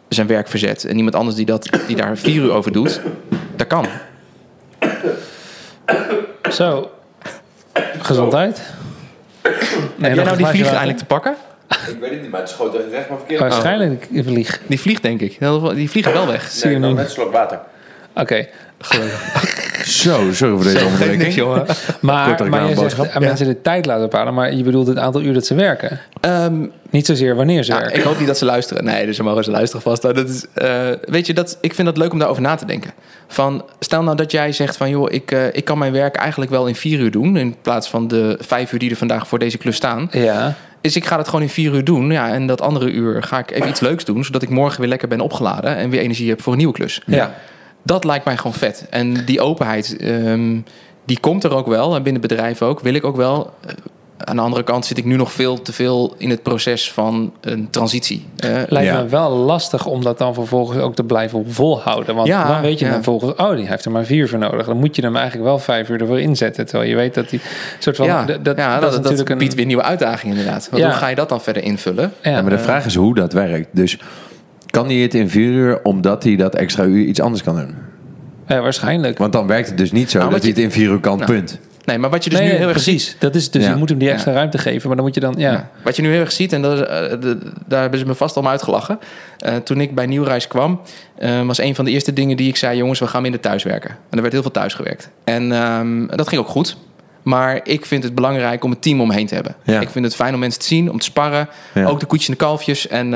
zijn 0.09 0.27
werk 0.27 0.47
verzet 0.47 0.85
en 0.85 0.97
iemand 0.97 1.15
anders 1.15 1.35
die, 1.35 1.45
dat, 1.45 1.69
die 1.87 1.95
daar 1.95 2.17
vier 2.17 2.43
uur 2.43 2.51
over 2.51 2.71
doet, 2.71 3.01
dat 3.55 3.67
kan. 3.67 3.85
Zo. 6.51 6.91
Gezondheid. 7.99 8.61
Heb 9.41 10.15
jij 10.15 10.23
nou 10.23 10.37
die 10.37 10.45
vlieg 10.45 10.67
eindelijk 10.67 10.97
te 10.97 11.05
pakken? 11.05 11.35
Ik 11.69 11.97
weet 11.99 12.09
het 12.09 12.21
niet, 12.21 12.31
maar 12.31 12.39
het 12.39 12.49
schoot 12.49 12.75
recht 12.91 13.09
maar 13.09 13.17
verkeerd. 13.17 13.39
Waarschijnlijk 13.39 14.07
een 14.13 14.23
vlieg. 14.23 14.61
Die 14.67 14.79
vliegt 14.79 15.01
denk 15.01 15.21
ik. 15.21 15.39
Die 15.75 15.89
vliegen 15.89 16.13
wel 16.13 16.27
weg. 16.27 16.51
Zie 16.51 16.69
je 16.69 16.79
hem 16.79 16.97
een 16.97 17.09
slok 17.09 17.31
water. 17.31 17.59
Oké. 18.13 18.47
Zo, 20.01 20.33
sorry 20.33 20.55
voor 20.55 20.63
deze 20.63 20.85
onderbreking. 20.85 21.33
jongen. 21.35 21.65
Maar, 21.65 21.75
maar 21.99 22.29
je 22.29 22.35
reclameboodschap. 22.35 23.05
zegt 23.05 23.15
aan 23.15 23.21
mensen 23.21 23.45
de 23.45 23.61
tijd 23.61 23.85
laten 23.85 24.01
bepalen. 24.01 24.33
Maar 24.33 24.53
je 24.53 24.63
bedoelt 24.63 24.87
het 24.87 24.97
aantal 24.97 25.21
uur 25.21 25.33
dat 25.33 25.45
ze 25.45 25.55
werken. 25.55 25.99
Ehm, 26.19 26.65
Niet 26.89 27.05
zozeer 27.05 27.35
wanneer 27.35 27.63
ze 27.63 27.71
ja, 27.71 27.79
werken. 27.79 27.97
ik 27.97 28.03
hoop 28.03 28.17
niet 28.17 28.27
dat 28.27 28.37
ze 28.37 28.45
luisteren. 28.45 28.83
Nee, 28.83 29.05
dus 29.05 29.15
ze 29.15 29.23
mogen 29.23 29.43
ze 29.43 29.51
luisteren 29.51 29.81
vast. 29.81 30.03
Nou, 30.03 30.15
Dat 30.15 30.29
is, 30.29 30.45
eh, 30.53 30.87
weet 31.01 31.25
je, 31.27 31.33
dat, 31.33 31.57
ik 31.61 31.73
vind 31.73 31.87
het 31.87 31.97
leuk 31.97 32.11
om 32.11 32.17
daarover 32.19 32.43
na 32.43 32.55
te 32.55 32.65
denken. 32.65 32.91
Van, 33.27 33.65
stel 33.79 34.03
nou 34.03 34.17
dat 34.17 34.31
jij 34.31 34.51
zegt 34.51 34.77
van... 34.77 34.89
joh, 34.89 35.11
ik, 35.11 35.31
eh, 35.31 35.45
ik 35.51 35.65
kan 35.65 35.77
mijn 35.77 35.91
werk 35.93 36.15
eigenlijk 36.15 36.51
wel 36.51 36.67
in 36.67 36.75
vier 36.75 36.99
uur 36.99 37.11
doen... 37.11 37.37
in 37.37 37.55
plaats 37.61 37.89
van 37.89 38.07
de 38.07 38.37
vijf 38.41 38.71
uur 38.73 38.79
die 38.79 38.89
er 38.89 38.95
vandaag 38.97 39.27
voor 39.27 39.39
deze 39.39 39.57
klus 39.57 39.75
staan. 39.75 40.07
Ja. 40.11 40.53
Dus 40.81 40.95
ik 40.95 41.05
ga 41.05 41.17
het 41.17 41.25
gewoon 41.27 41.41
in 41.41 41.49
vier 41.49 41.73
uur 41.73 41.83
doen. 41.83 42.11
Ja, 42.11 42.31
en 42.31 42.47
dat 42.47 42.61
andere 42.61 42.91
uur 42.91 43.23
ga 43.23 43.39
ik 43.39 43.51
even 43.51 43.69
iets 43.69 43.79
leuks 43.79 44.05
doen. 44.05 44.23
Zodat 44.25 44.41
ik 44.41 44.49
morgen 44.49 44.79
weer 44.79 44.89
lekker 44.89 45.07
ben 45.07 45.19
opgeladen. 45.21 45.75
En 45.75 45.89
weer 45.89 46.01
energie 46.01 46.29
heb 46.29 46.41
voor 46.41 46.51
een 46.51 46.57
nieuwe 46.57 46.73
klus. 46.73 47.01
Ja. 47.05 47.33
Dat 47.84 48.03
lijkt 48.03 48.25
mij 48.25 48.38
gewoon 48.38 48.53
vet. 48.53 48.86
En 48.89 49.25
die 49.25 49.41
openheid, 49.41 49.97
ehm, 49.97 50.57
die 51.05 51.19
komt 51.19 51.43
er 51.43 51.55
ook 51.55 51.67
wel. 51.67 51.95
En 51.95 52.03
binnen 52.03 52.21
bedrijven 52.21 52.67
ook. 52.67 52.79
Wil 52.79 52.93
ik 52.93 53.03
ook 53.03 53.15
wel. 53.15 53.53
Eh, 53.67 53.73
aan 54.17 54.36
de 54.36 54.41
andere 54.41 54.63
kant 54.63 54.86
zit 54.86 54.97
ik 54.97 55.05
nu 55.05 55.15
nog 55.15 55.31
veel 55.31 55.61
te 55.61 55.73
veel 55.73 56.13
in 56.17 56.29
het 56.29 56.43
proces 56.43 56.91
van 56.91 57.34
een 57.41 57.67
transitie. 57.69 58.25
Eh, 58.38 58.49
Lijkt 58.67 58.89
Ja. 58.91 59.01
me 59.01 59.07
wel 59.09 59.29
lastig 59.29 59.86
om 59.86 60.03
dat 60.03 60.17
dan 60.17 60.34
vervolgens 60.34 60.79
ook 60.79 60.95
te 60.95 61.03
blijven 61.03 61.45
volhouden. 61.53 62.15
Want 62.15 62.27
Ja, 62.27 62.47
dan 62.47 62.61
weet 62.61 62.79
je 62.79 62.86
ja. 62.86 62.91
dan 62.91 63.03
vervolgens, 63.03 63.39
oh, 63.41 63.55
die 63.55 63.67
heeft 63.67 63.86
er 63.86 63.91
maar 63.91 64.05
vier 64.05 64.29
voor 64.29 64.39
nodig. 64.39 64.65
Dan 64.65 64.77
moet 64.77 64.95
je 64.95 65.01
hem 65.01 65.15
eigenlijk 65.15 65.45
wel 65.45 65.59
vijf 65.59 65.89
uur 65.89 66.01
ervoor 66.01 66.19
inzetten. 66.19 66.65
Terwijl 66.65 66.89
je 66.89 66.95
weet 66.95 67.13
dat 67.13 67.29
die 67.29 67.41
soort 67.79 67.95
van. 67.95 68.05
ja, 68.05 68.25
dat, 68.25 68.57
ja, 68.57 68.79
dat, 68.79 68.89
is 68.89 68.95
dat, 68.95 69.03
natuurlijk 69.03 69.38
biedt 69.39 69.51
een. 69.51 69.57
weer 69.57 69.65
nieuwe 69.65 69.84
uitdagingen 69.84 70.38
inderdaad. 70.38 70.67
Want 70.69 70.81
Ja. 70.84 70.89
Hoe 70.89 70.97
ga 70.97 71.07
je 71.07 71.15
dat 71.15 71.29
dan 71.29 71.41
verder 71.41 71.63
invullen? 71.63 72.13
Ja, 72.21 72.29
Ja, 72.31 72.41
maar 72.41 72.51
de 72.51 72.59
vraag 72.59 72.86
is 72.86 72.95
hoe 72.95 73.15
dat 73.15 73.34
werkt. 73.34 73.67
Dus 73.71 73.97
kan 74.74 74.86
hij 74.86 74.95
het 74.95 75.13
in 75.13 75.30
vier 75.30 75.49
uur 75.51 75.80
omdat 75.84 76.24
hij 76.24 76.36
dat 76.36 76.55
extra 76.55 76.84
uur 76.84 77.05
iets 77.05 77.19
anders 77.21 77.43
kan 77.43 77.55
doen? 77.55 77.76
ja, 78.47 78.61
waarschijnlijk. 78.61 79.17
Want 79.17 79.34
dan 79.34 79.47
werkt 79.47 79.67
het 79.67 79.78
dus 79.78 79.91
niet 79.91 80.11
zo 80.11 80.17
Nou, 80.19 80.32
dat 80.32 80.39
hij 80.41 80.49
het 80.49 80.59
in 80.59 80.71
vier 80.71 80.89
uur 80.89 80.99
kan, 80.99 81.17
Nou, 81.17 81.32
punt. 81.32 81.59
Nee, 81.86 81.97
maar 81.97 82.09
wat 82.09 82.24
je 82.24 82.30
dus 82.30 82.39
nee, 82.39 82.47
nu 82.49 82.55
heel 82.55 82.63
erg 82.67 82.71
precies. 82.71 83.05
ziet... 83.09 83.15
Dat 83.19 83.36
is 83.36 83.51
dus, 83.51 83.63
Ja. 83.63 83.69
je 83.69 83.76
moet 83.76 83.89
hem 83.89 83.97
die 83.97 84.09
extra 84.09 84.32
ruimte 84.32 84.57
geven. 84.57 84.88
Maar 84.88 84.95
dan 84.95 85.05
moet 85.05 85.13
je 85.15 85.21
dan, 85.21 85.34
ja. 85.38 85.51
Ja. 85.51 85.69
Wat 85.84 85.95
je 85.95 86.01
nu 86.01 86.11
heel 86.11 86.19
erg 86.19 86.32
ziet, 86.32 86.53
en 86.53 86.61
dat 86.61 86.74
is, 86.74 86.80
eh, 86.86 87.19
de- 87.21 87.38
daar 87.67 87.82
hebben 87.82 87.99
ze 87.99 88.05
me 88.05 88.15
vast 88.15 88.38
om 88.38 88.47
uitgelachen. 88.47 88.99
Eh, 89.39 89.55
toen 89.55 89.82
ik 89.82 89.95
bij 89.95 90.05
Nieuwreis 90.05 90.47
kwam, 90.47 90.82
eh, 91.17 91.45
was 91.45 91.57
een 91.57 91.76
van 91.76 91.86
de 91.86 91.91
eerste 91.91 92.13
dingen 92.13 92.38
die 92.38 92.47
ik 92.47 92.55
zei... 92.55 92.78
jongens, 92.78 92.99
we 92.99 93.07
gaan 93.07 93.21
minder 93.21 93.39
thuiswerken. 93.39 93.89
En 93.89 93.97
er 94.15 94.21
werd 94.21 94.34
heel 94.34 94.41
veel 94.41 94.51
thuis 94.51 94.74
gewerkt. 94.74 95.09
En 95.24 95.51
ehm, 95.51 96.07
dat 96.07 96.28
ging 96.28 96.41
ook 96.41 96.47
goed. 96.47 96.78
Maar 97.24 97.59
ik 97.63 97.86
vind 97.86 98.03
het 98.03 98.15
belangrijk 98.15 98.63
om 98.63 98.71
een 98.71 98.80
team 98.80 99.01
omheen 99.01 99.28
te 99.28 99.34
hebben. 99.36 99.55
Ja. 99.63 99.80
Ik 99.80 99.89
vind 99.89 100.05
het 100.05 100.15
fijn 100.15 100.34
om 100.34 100.39
mensen 100.39 100.59
te 100.61 100.67
zien, 100.67 100.91
om 100.91 100.99
te 100.99 101.05
sparren. 101.05 101.49
Ja. 101.74 101.86
Ook 101.86 101.99
de 101.99 102.05
koetjes 102.05 102.28
en 102.30 102.34
de 102.34 102.39
kalfjes. 102.45 102.88
En 102.88 103.13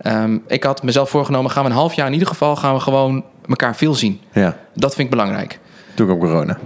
eh, 0.00 0.12
ehm, 0.22 0.38
ik 0.46 0.62
had 0.64 0.82
mezelf 0.82 1.10
voorgenomen, 1.10 1.50
gaan 1.50 1.64
we 1.64 1.70
een 1.70 1.76
half 1.76 1.94
jaar 1.94 2.06
in 2.06 2.12
ieder 2.12 2.28
geval... 2.28 2.56
gaan 2.56 2.74
we 2.74 2.80
gewoon 2.80 3.24
elkaar 3.48 3.76
veel 3.76 3.94
zien. 3.94 4.20
Ja, 4.32 4.56
Dat 4.74 4.94
vind 4.94 5.04
ik 5.04 5.10
belangrijk. 5.10 5.58
toen 5.94 6.06
kwam 6.06 6.18
corona. 6.18 6.58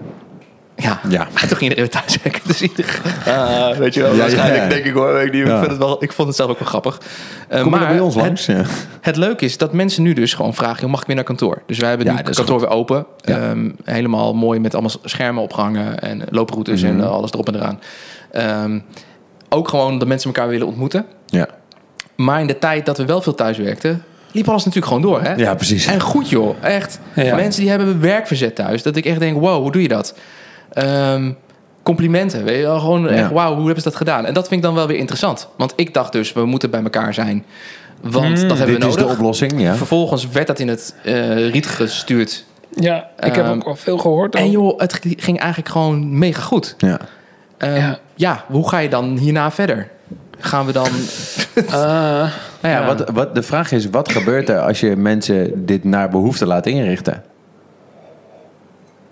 Ja, 0.77 1.01
Ja. 1.09 1.21
En 1.21 1.29
toen 1.49 1.57
ging 1.57 1.71
iedereen 1.71 1.91
thuis 1.91 2.19
werken. 2.23 2.43
Dus 2.47 2.63
iedereen, 2.63 3.01
Ah, 3.37 3.77
weet 3.77 3.95
je 3.95 4.03
wel, 4.03 4.13
Ja, 4.13 4.19
waarschijnlijk 4.19 4.63
ja. 4.63 4.69
denk 4.69 4.85
ik 4.85 4.93
hoor. 4.93 5.21
Ik, 5.21 5.33
ik, 5.33 5.47
vind 5.47 5.67
het 5.67 5.77
wel, 5.79 6.03
ik 6.03 6.13
vond 6.13 6.29
het 6.29 6.37
zelf 6.37 6.51
ook 6.51 6.59
wel 6.59 6.69
grappig. 6.69 7.01
Eh, 7.49 7.61
Kom 7.63 7.71
maar 7.71 7.87
bij 7.89 8.01
ons 8.01 8.15
het, 8.15 8.25
langs? 8.25 8.47
Het 9.01 9.17
leuke 9.17 9.45
is 9.45 9.59
dat 9.59 9.73
mensen 9.73 10.03
nu 10.03 10.13
dus 10.13 10.35
gewoon 10.35 10.55
vragen... 10.55 10.91
mag 10.91 11.01
ik 11.01 11.07
weer 11.07 11.17
naar 11.17 11.25
kantoor? 11.25 11.63
Dus 11.67 11.79
wij 11.79 11.89
hebben 11.89 12.07
nu 12.07 12.13
het 12.17 12.37
kantoor 12.37 12.61
weer 12.61 12.69
open. 12.69 13.07
Ehm, 13.21 13.71
helemaal 13.85 14.35
mooi 14.35 14.61
met 14.61 14.73
allemaal 14.75 14.93
schermen 15.05 15.43
opgehangen... 15.43 15.99
en 15.99 16.23
looproutes 16.31 16.83
Mhm. 16.83 16.91
en 16.93 17.01
eh, 17.01 17.11
alles 17.11 17.33
erop 17.33 17.49
en 17.49 17.55
eraan. 17.55 17.81
Ehm, 18.33 18.81
ook 19.49 19.69
gewoon 19.69 19.99
dat 19.99 20.09
mensen 20.09 20.33
elkaar 20.35 20.49
willen 20.49 20.67
ontmoeten. 20.67 21.07
Ja. 21.27 21.49
Maar 22.17 22.41
in 22.41 22.47
de 22.47 22.59
tijd 22.59 22.87
dat 22.87 22.99
we 22.99 23.05
wel 23.05 23.21
veel 23.23 23.35
thuis 23.35 23.59
werkten... 23.59 24.03
liep 24.33 24.49
alles 24.49 24.65
natuurlijk 24.65 24.93
gewoon 24.93 25.11
door. 25.11 25.23
Hè? 25.23 25.35
ja, 25.35 25.55
precies. 25.55 25.87
En 25.87 26.01
goed 26.01 26.29
joh, 26.31 26.57
echt. 26.63 26.99
Ja. 27.15 27.35
Mensen 27.37 27.61
die 27.61 27.71
hebben 27.71 28.01
werkverzet 28.01 28.55
thuis. 28.55 28.83
Dat 28.83 28.97
ik 28.97 29.05
echt 29.05 29.19
denk, 29.19 29.41
wow, 29.41 29.63
hoe 29.63 29.73
doe 29.73 29.83
je 29.83 29.89
dat? 29.89 30.15
Ehm, 30.73 31.33
complimenten, 31.83 32.45
weet 32.45 32.57
je 32.57 32.63
wel. 32.63 32.79
Gewoon 32.81 33.09
echt, 33.09 33.31
wauw, 33.31 33.55
hoe 33.55 33.65
hebben 33.65 33.83
ze 33.83 33.89
dat 33.89 33.99
gedaan? 33.99 34.27
En 34.27 34.35
dat 34.35 34.49
vind 34.49 34.61
ik 34.61 34.67
dan 34.67 34.75
wel 34.75 34.87
weer 34.87 34.97
interessant. 34.99 35.49
Want 35.57 35.73
ik 35.77 35.95
dacht 35.95 36.13
dus, 36.13 36.33
we 36.33 36.45
moeten 36.45 36.71
bij 36.71 36.83
elkaar 36.83 37.15
zijn. 37.15 37.45
Want 38.01 38.39
Hmm, 38.39 38.49
dat 38.49 38.59
hebben 38.59 38.75
Dit 38.75 38.85
we 38.85 38.89
is 38.91 38.95
nodig. 38.97 39.11
de 39.13 39.19
oplossing, 39.19 39.61
ja. 39.61 39.75
Vervolgens 39.75 40.29
werd 40.29 40.47
dat 40.47 40.59
in 40.59 40.69
het 40.69 40.95
eh, 41.05 41.51
riet 41.51 41.67
gestuurd. 41.67 42.45
Ja, 42.77 43.09
ik 43.19 43.35
heb 43.35 43.45
Ehm, 43.45 43.55
ook 43.55 43.65
wel 43.65 43.77
veel 43.77 43.99
gehoord. 43.99 44.35
En 44.35 44.51
joh, 44.51 44.79
het 44.81 45.01
ging 45.03 45.39
eigenlijk 45.39 45.69
gewoon 45.73 46.19
mega 46.19 46.41
goed. 46.41 46.75
ja. 46.79 46.99
Ehm, 47.59 47.75
Ja. 47.77 47.99
ja. 48.15 48.45
hoe 48.49 48.69
ga 48.69 48.79
je 48.79 48.89
dan 48.89 49.17
hierna 49.17 49.51
verder? 49.51 49.89
Gaan 50.45 50.67
we 50.67 50.73
dan... 50.73 50.89
Ah, 51.71 51.73
Nou 52.61 52.75
ja, 52.75 52.81
Ja. 52.81 52.87
Wat, 52.87 53.11
wat, 53.11 53.35
de 53.35 53.43
vraag 53.43 53.73
is, 53.73 53.91
wat 53.91 54.13
gebeurt 54.13 54.49
er 54.49 54.61
als 54.61 54.81
je 54.81 54.97
mensen 54.97 55.67
dit 55.67 55.85
naar 55.85 56.09
behoefte 56.09 56.47
laat 56.47 56.67
inrichten? 56.67 57.23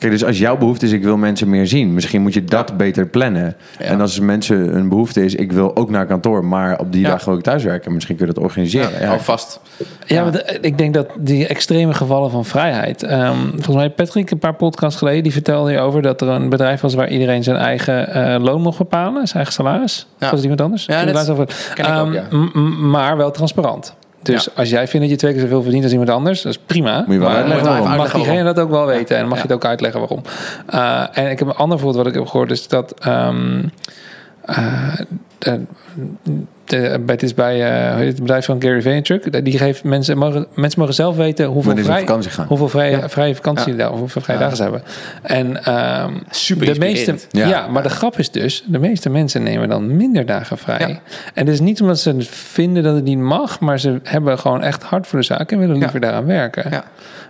Kijk, 0.02 0.14
dus 0.14 0.24
als 0.24 0.38
jouw 0.38 0.56
behoefte 0.56 0.86
is, 0.86 0.92
ik 0.92 1.02
wil 1.02 1.16
mensen 1.16 1.48
meer 1.48 1.66
zien. 1.66 1.94
Misschien 1.94 2.22
moet 2.22 2.34
je 2.34 2.44
dat 2.44 2.76
beter 2.76 3.06
plannen. 3.06 3.56
Ja. 3.78 3.84
En 3.84 4.00
als 4.00 4.20
mensen 4.20 4.76
een 4.76 4.88
behoefte 4.88 5.24
is, 5.24 5.34
ik 5.34 5.52
wil 5.52 5.76
ook 5.76 5.90
naar 5.90 6.06
kantoor, 6.06 6.44
maar 6.44 6.78
op 6.78 6.92
die 6.92 7.00
Ja. 7.02 7.08
dag 7.08 7.24
wil 7.24 7.34
ik 7.36 7.42
thuiswerken. 7.42 7.92
Misschien 7.94 8.16
kun 8.16 8.26
je 8.26 8.32
dat 8.32 8.42
organiseren. 8.42 9.00
Ja, 9.00 9.10
Alvast. 9.12 9.60
Ja, 10.06 10.22
maar 10.22 10.32
de- 10.32 10.58
ik 10.60 10.78
denk 10.78 10.94
dat 10.94 11.06
die 11.18 11.46
extreme 11.46 11.94
gevallen 11.94 12.30
van 12.30 12.44
vrijheid. 12.44 13.02
ehm, 13.02 13.36
volgens 13.50 13.76
mij 13.76 13.90
Patrick, 13.90 14.30
een 14.30 14.38
paar 14.38 14.54
podcasts 14.54 14.98
geleden, 14.98 15.22
die 15.22 15.32
vertelde 15.32 15.70
hierover 15.70 16.02
dat 16.02 16.20
er 16.20 16.28
een 16.28 16.48
bedrijf 16.48 16.80
was 16.80 16.94
waar 16.94 17.08
iedereen 17.08 17.42
zijn 17.42 17.56
eigen 17.56 18.08
eh, 18.08 18.42
loon 18.42 18.60
mocht 18.62 18.78
bepalen, 18.78 19.14
zijn 19.26 19.34
eigen 19.34 19.52
salaris. 19.52 20.06
Ja. 20.18 20.20
Was 20.20 20.30
het 20.30 20.40
iemand 20.42 20.60
anders? 20.60 20.84
Ja, 20.84 21.04
dat 21.04 21.30
over. 21.30 21.46
ken 21.74 21.84
ik 21.84 22.00
ook, 22.00 22.14
Ehm, 22.14 22.90
Maar 22.90 23.16
wel 23.16 23.30
transparant. 23.30 23.94
Dus 24.22 24.54
als 24.56 24.70
jij 24.70 24.88
vindt 24.88 25.00
dat 25.00 25.10
je 25.10 25.16
twee 25.16 25.32
keer 25.32 25.40
zoveel 25.40 25.62
verdient 25.62 25.82
als 25.82 25.92
iemand 25.92 26.10
anders, 26.10 26.42
dat 26.42 26.52
is 26.52 26.58
prima. 26.66 26.98
Moet 27.06 27.12
je 27.14 27.18
wel 27.18 27.28
maar 27.28 27.36
uitleggen 27.36 27.66
waarom. 27.66 27.82
mag 27.84 27.92
Uitleggen 27.92 28.20
diegene 28.20 28.44
dat 28.44 28.58
ook 28.64 28.70
wel 28.70 28.86
weten 28.86 29.14
en 29.16 29.20
dan 29.20 29.28
mag 29.28 29.38
Ja. 29.38 29.44
je 29.44 29.48
het 29.52 29.56
ook 29.56 29.70
uitleggen 29.70 30.00
waarom. 30.00 30.22
Eh, 30.66 31.18
en 31.24 31.30
ik 31.30 31.38
heb 31.38 31.48
een 31.48 31.54
ander 31.54 31.78
voorbeeld 31.78 32.04
wat 32.04 32.06
ik 32.14 32.18
heb 32.18 32.26
gehoord, 32.28 32.50
is 32.50 32.68
dat 32.68 32.94
ehm, 33.00 33.62
eh, 34.44 34.92
de, 36.80 37.00
het 37.06 37.22
is 37.22 37.34
bij 37.34 37.70
eh, 37.92 38.06
het 38.06 38.18
bedrijf 38.20 38.44
van 38.44 38.62
Gary 38.62 38.82
Vaynerchuk. 38.82 39.44
Die 39.44 39.58
geeft 39.58 39.84
mensen 39.84 40.18
mogen, 40.18 40.46
mensen 40.54 40.80
mogen 40.80 40.94
zelf 40.94 41.16
weten 41.16 41.46
hoeveel, 41.46 41.76
vrij, 41.76 41.98
vakantie 41.98 42.30
gaan. 42.30 42.46
hoeveel 42.46 42.68
vrije, 42.68 42.96
Ja. 42.96 43.08
vrije 43.08 43.34
vakantie 43.34 43.76
Ja. 43.76 43.90
hoeveel 43.90 44.20
vrije 44.22 44.38
Ja. 44.38 44.44
dagen 44.44 44.56
ze 44.56 44.62
hebben. 44.62 44.82
En 45.22 45.64
ehm, 45.64 46.12
Super 46.30 46.72
de 46.72 46.78
meeste, 46.78 47.10
inspirerend. 47.10 47.28
ja. 47.30 47.48
Ja. 47.48 47.68
maar 47.68 47.82
de 47.82 47.88
grap 47.88 48.18
is 48.18 48.30
dus, 48.30 48.64
de 48.66 48.78
meeste 48.78 49.10
mensen 49.10 49.42
nemen 49.42 49.68
dan 49.68 49.96
minder 49.96 50.26
dagen 50.26 50.58
vrij. 50.58 50.78
Ja. 50.88 51.00
En 51.34 51.44
dat 51.44 51.54
is 51.54 51.60
niet 51.60 51.80
omdat 51.80 51.98
ze 52.00 52.16
vinden 52.30 52.82
dat 52.82 52.94
het 52.94 53.04
niet 53.04 53.18
mag, 53.18 53.60
maar 53.60 53.80
ze 53.80 54.00
hebben 54.02 54.38
gewoon 54.38 54.62
echt 54.62 54.82
hard 54.82 55.06
voor 55.06 55.18
de 55.18 55.24
zaak 55.24 55.52
en 55.52 55.58
willen 55.58 55.78
liever 55.78 56.00
daaraan 56.00 56.26
werken. 56.26 56.64
Ja. 56.70 56.84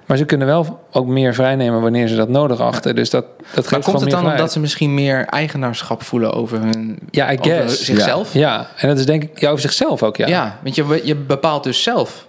Maar 0.07 0.17
ze 0.17 0.25
kunnen 0.25 0.47
wel 0.47 0.81
ook 0.93 1.07
meer 1.07 1.35
vrijnemen 1.35 1.81
wanneer 1.81 2.09
ze 2.09 2.17
dat 2.17 2.29
nodig 2.29 2.61
achten. 2.61 2.95
Dus 2.95 3.11
dat, 3.11 3.25
dat 3.39 3.45
geeft 3.55 3.71
Maar 3.71 3.81
komt 3.81 4.01
het 4.01 4.11
dan 4.11 4.27
omdat 4.31 4.53
ze 4.53 4.61
misschien 4.61 4.95
meer 4.95 5.25
eigenaarschap 5.27 6.03
voelen 6.03 6.33
over 6.33 6.59
hun... 6.61 6.99
Ja, 7.11 7.33
I 7.33 7.39
over 7.39 7.45
guess. 7.53 7.85
zichzelf? 7.85 8.35
Ja, 8.35 8.67
en 8.77 8.89
dat 8.89 8.99
is 8.99 9.07
denk 9.07 9.23
ik 9.23 9.41
ja, 9.41 9.49
over 9.49 9.61
zichzelf 9.61 10.03
ook, 10.03 10.17
ja. 10.17 10.27
Ja, 10.27 10.59
want 10.63 10.75
je, 10.75 11.01
je 11.05 11.15
bepaalt 11.15 11.65
dus 11.65 11.83
zelf 11.83 12.27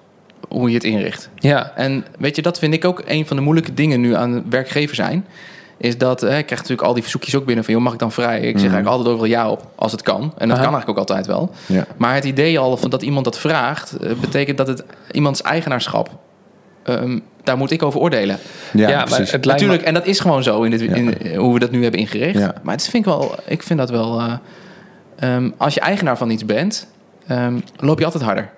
hoe 0.50 0.68
je 0.70 0.74
het 0.76 0.84
inricht. 0.84 1.30
Ja, 1.36 1.72
En 1.76 2.06
weet 2.20 2.36
je, 2.36 2.42
dat 2.42 2.60
vind 2.60 2.74
ik 2.74 2.86
ook 2.86 3.02
een 3.06 3.28
van 3.28 3.36
de 3.36 3.42
moeilijke 3.44 3.74
dingen 3.74 4.02
nu 4.02 4.16
aan 4.16 4.44
werkgever 4.50 4.96
zijn. 4.96 5.26
Is 5.78 5.98
dat, 5.98 6.22
hè, 6.22 6.38
ik 6.38 6.46
krijg 6.46 6.62
natuurlijk 6.62 6.88
al 6.88 6.94
die 6.94 7.02
verzoekjes 7.04 7.36
ook 7.36 7.46
binnen 7.46 7.64
van... 7.64 7.74
joh, 7.74 7.84
mag 7.84 7.94
ik 7.94 8.00
dan 8.00 8.12
vrij? 8.12 8.38
Ik 8.38 8.44
zeg 8.52 8.54
eigenlijk 8.72 8.88
altijd 8.88 9.08
overal 9.08 9.26
ja 9.30 9.50
op, 9.50 9.66
als 9.76 9.92
het 9.92 10.02
kan. 10.02 10.22
En 10.22 10.30
dat 10.30 10.38
Mhm. 10.48 10.52
Aha. 10.52 10.64
kan 10.64 10.72
eigenlijk 10.74 10.90
ook 10.90 10.98
altijd 11.10 11.26
wel. 11.28 11.52
Ja. 11.66 11.86
Maar 11.98 12.16
het 12.16 12.24
idee 12.24 12.60
al 12.60 12.78
van 12.78 12.90
dat 12.90 13.02
iemand 13.02 13.26
dat 13.26 13.38
vraagt... 13.40 13.98
eh, 13.98 14.12
betekent 14.22 14.58
dat 14.58 14.68
het 14.68 14.84
iemands 15.12 15.42
eigenaarschap... 15.42 16.10
ehm, 16.84 17.20
daar 17.44 17.58
moet 17.58 17.72
ik 17.72 17.84
over 17.84 18.00
oordelen. 18.00 18.38
Ja, 18.74 18.90
Ja, 18.90 18.96
maar 18.98 19.06
precies. 19.06 19.32
het 19.32 19.46
lijkt 19.46 19.62
me- 19.62 19.68
Natuurlijk, 19.68 19.84
en 19.84 19.94
dat 19.94 20.06
is 20.06 20.20
gewoon 20.20 20.44
zo 20.44 20.62
in, 20.64 20.72
dit, 20.72 20.82
in 20.82 21.36
hoe 21.36 21.54
we 21.54 21.60
dat 21.60 21.72
nu 21.72 21.82
hebben 21.82 22.00
ingericht. 22.00 22.40
Ja. 22.40 22.54
Maar 22.64 22.74
het 22.74 22.84
vind 22.84 23.06
ik, 23.06 23.12
wel, 23.14 23.36
ik 23.48 23.64
vind 23.64 23.80
dat 23.80 23.90
wel... 23.90 24.20
eh, 24.20 24.34
ehm, 25.36 25.50
als 25.58 25.74
je 25.74 25.80
eigenaar 25.80 26.18
van 26.18 26.30
iets 26.30 26.46
bent, 26.46 26.88
ehm, 27.28 27.60
loop 27.78 28.00
je 28.00 28.06
altijd 28.06 28.24
harder. 28.24 28.50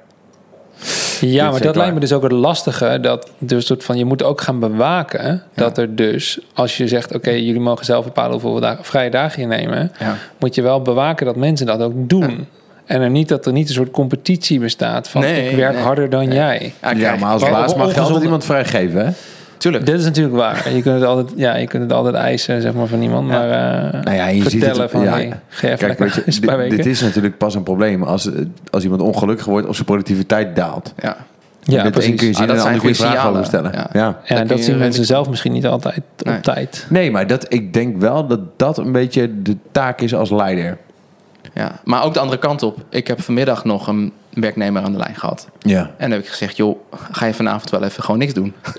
Ja, 1.22 1.52
maar 1.52 1.62
dat 1.62 1.76
lijkt 1.76 1.94
me 1.94 2.00
dus 2.00 2.14
ook 2.14 2.24
het 2.24 2.32
lastige. 2.32 2.98
Dat 3.02 3.32
dus 3.38 3.66
soort 3.66 3.84
van, 3.84 3.98
je 3.98 4.06
moet 4.06 4.24
ook 4.24 4.42
gaan 4.42 4.60
bewaken 4.60 5.44
dat 5.54 5.78
er 5.78 5.96
dus, 5.96 6.40
als 6.54 6.78
je 6.78 6.88
zegt, 6.88 7.14
oké, 7.16 7.30
jullie 7.30 7.60
mogen 7.60 7.86
zelf 7.86 8.06
bepalen 8.06 8.32
hoeveel 8.32 8.60
dagen, 8.60 8.84
vrije 8.86 9.10
dagen 9.10 9.42
je 9.42 9.48
nemen, 9.48 9.92
Ja. 10.00 10.16
moet 10.40 10.56
je 10.56 10.62
wel 10.62 10.82
bewaken 10.82 11.26
dat 11.26 11.36
mensen 11.36 11.66
dat 11.66 11.82
ook 11.82 11.94
doen. 11.96 12.48
En 12.86 13.02
er 13.02 13.10
niet 13.10 13.28
dat 13.28 13.46
er 13.46 13.52
niet 13.54 13.68
een 13.68 13.74
soort 13.74 13.92
competitie 13.92 14.60
bestaat 14.60 15.08
van 15.10 15.22
Nee, 15.22 15.50
ik 15.50 15.56
werk 15.56 15.74
nee. 15.74 15.84
harder 15.84 16.10
dan 16.10 16.32
jij. 16.32 16.74
ja, 16.96 17.16
maar 17.16 17.32
als 17.32 17.42
baas 17.50 17.76
mag 17.76 17.94
je 17.94 18.00
altijd 18.00 18.24
iemand 18.24 18.46
vrijgeven, 18.46 19.06
hè? 19.06 19.12
Tuurlijk. 19.58 19.86
Dit 19.86 20.00
is 20.00 20.04
natuurlijk 20.06 20.36
waar. 20.36 20.74
Je 20.74 20.82
kunt 20.82 20.96
het 20.96 21.04
altijd, 21.04 21.32
ja, 21.36 21.56
je 21.56 21.68
kunt 21.68 21.84
het 21.84 21.94
altijd 21.94 22.16
eisen 22.16 22.62
zeg 22.62 22.74
maar, 22.74 22.88
van 22.88 23.02
iemand. 23.02 23.30
Ja. 23.30 23.38
Maar 23.38 23.50
eh, 23.94 24.02
Nou 24.04 24.16
ja, 24.16 24.28
je 24.28 24.42
ziet 24.42 24.50
vertellen 24.52 24.82
het, 24.82 24.92
van, 24.92 25.04
ja. 25.04 25.12
hey, 25.12 25.34
ga 25.48 25.68
even 25.68 25.78
Kijk, 25.88 26.00
weet 26.00 26.14
je, 26.14 26.22
een 26.26 26.42
dit, 26.42 26.56
weken. 26.56 26.78
dit 26.78 26.86
is 26.86 27.02
natuurlijk 27.02 27.38
pas 27.38 27.56
een 27.56 27.64
probleem 27.64 28.04
als, 28.04 28.30
als 28.72 28.84
iemand 28.84 29.02
ongelukkig 29.02 29.46
wordt 29.46 29.68
of 29.68 29.74
zijn 29.76 29.86
productiviteit 29.88 30.56
daalt. 30.56 30.94
Ja. 31.02 31.18
ja, 31.64 31.84
Met 31.84 32.00
één 32.00 32.02
kun 32.02 32.02
je 32.10 32.16
precies. 32.16 32.20
zien 32.20 32.32
Ah, 32.32 32.40
dat 32.40 32.50
en 32.50 32.56
de 32.56 32.62
zijn 32.62 32.66
ander 32.74 32.80
kun 32.80 32.90
je 32.90 32.96
goede 32.96 33.12
vragen 33.12 33.30
over 33.30 33.46
stellen. 33.46 33.72
Ja. 33.74 33.90
Ja. 33.94 34.20
En 34.26 34.48
dat 34.48 34.60
zien 34.60 34.68
mensen 34.68 34.78
redelijk- 34.78 35.06
zelf 35.06 35.30
misschien 35.30 35.52
niet 35.52 35.66
altijd 35.68 36.02
Nee. 36.24 36.36
op 36.36 36.44
tijd. 36.44 36.86
Nee, 36.90 37.12
maar 37.12 37.28
dat, 37.28 37.54
ik 37.54 37.74
denk 37.74 37.98
wel 38.02 38.28
dat 38.28 38.40
dat 38.58 38.78
een 38.78 38.92
beetje 38.92 39.42
de 39.42 39.58
taak 39.72 40.02
is 40.02 40.16
als 40.16 40.30
leider. 40.32 40.78
Ja. 41.56 41.80
Maar 41.84 42.04
ook 42.04 42.14
de 42.14 42.20
andere 42.20 42.40
kant 42.40 42.64
op. 42.64 42.78
Ik 42.90 43.08
heb 43.08 43.22
vanmiddag 43.22 43.64
nog 43.64 43.88
een 43.88 44.14
werknemer 44.34 44.84
aan 44.84 44.92
de 44.92 44.98
lijn 44.98 45.16
gehad. 45.16 45.48
Ja. 45.60 45.80
En 45.80 45.94
dan 45.98 46.12
heb 46.12 46.20
ik 46.20 46.28
gezegd, 46.28 46.58
joh, 46.58 46.80
ga 47.12 47.26
je 47.26 47.34
vanavond 47.34 47.70
wel 47.70 47.84
even 47.84 48.04
gewoon 48.04 48.20
niks 48.20 48.34
doen. 48.34 48.54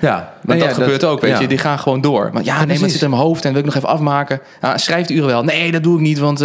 Ja, 0.00 0.32
Want 0.42 0.60
dat 0.60 0.72
gebeurt 0.72 1.04
ook, 1.04 1.20
weet 1.20 1.30
ja. 1.30 1.40
je. 1.40 1.46
Die 1.46 1.58
gaan 1.58 1.78
gewoon 1.78 2.00
door. 2.00 2.30
Maar 2.32 2.44
ja, 2.44 2.56
nee, 2.56 2.66
maar 2.66 2.82
het 2.82 2.92
zit 2.92 3.02
in 3.02 3.10
mijn 3.10 3.22
hoofd 3.22 3.44
en 3.44 3.50
wil 3.50 3.60
ik 3.60 3.66
nog 3.66 3.74
even 3.74 3.88
afmaken. 3.88 4.40
Ja, 4.60 4.78
schrijf 4.78 5.06
de 5.06 5.14
uren 5.14 5.26
wel. 5.26 5.44
Nee, 5.44 5.72
dat 5.72 5.82
doe 5.82 5.94
ik 5.94 6.00
niet, 6.00 6.18
want 6.18 6.44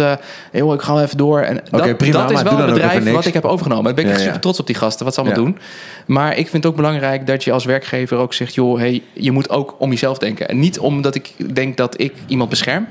joh, 0.52 0.74
ik 0.74 0.80
ga 0.80 0.92
wel 0.92 1.02
even 1.02 1.16
door. 1.16 1.40
En 1.40 1.60
dat, 1.70 1.96
prima, 1.96 2.26
dat 2.26 2.30
is 2.30 2.42
wel 2.42 2.58
een 2.58 2.66
bedrijf 2.66 3.12
wat 3.12 3.24
ik 3.24 3.34
heb 3.34 3.44
overgenomen. 3.44 3.84
Daar 3.84 3.94
ben 3.94 4.04
ik 4.04 4.10
echt 4.10 4.20
super 4.20 4.40
trots 4.40 4.60
op 4.60 4.66
die 4.66 4.76
gasten, 4.76 5.04
wat 5.04 5.14
ze 5.14 5.20
allemaal 5.20 5.44
doen. 5.44 5.58
Maar 6.06 6.30
ik 6.30 6.48
vind 6.48 6.52
het 6.52 6.66
ook 6.66 6.76
belangrijk 6.76 7.26
dat 7.26 7.44
je 7.44 7.52
als 7.52 7.64
werkgever 7.64 8.16
ook 8.16 8.34
zegt... 8.34 8.54
joh, 8.54 8.78
hey, 8.78 9.02
je 9.12 9.30
moet 9.30 9.50
ook 9.50 9.74
om 9.78 9.90
jezelf 9.90 10.18
denken. 10.18 10.48
En 10.48 10.58
niet 10.58 10.78
omdat 10.78 11.14
ik 11.14 11.54
denk 11.54 11.76
dat 11.76 12.00
ik 12.00 12.12
iemand 12.26 12.50
bescherm... 12.50 12.86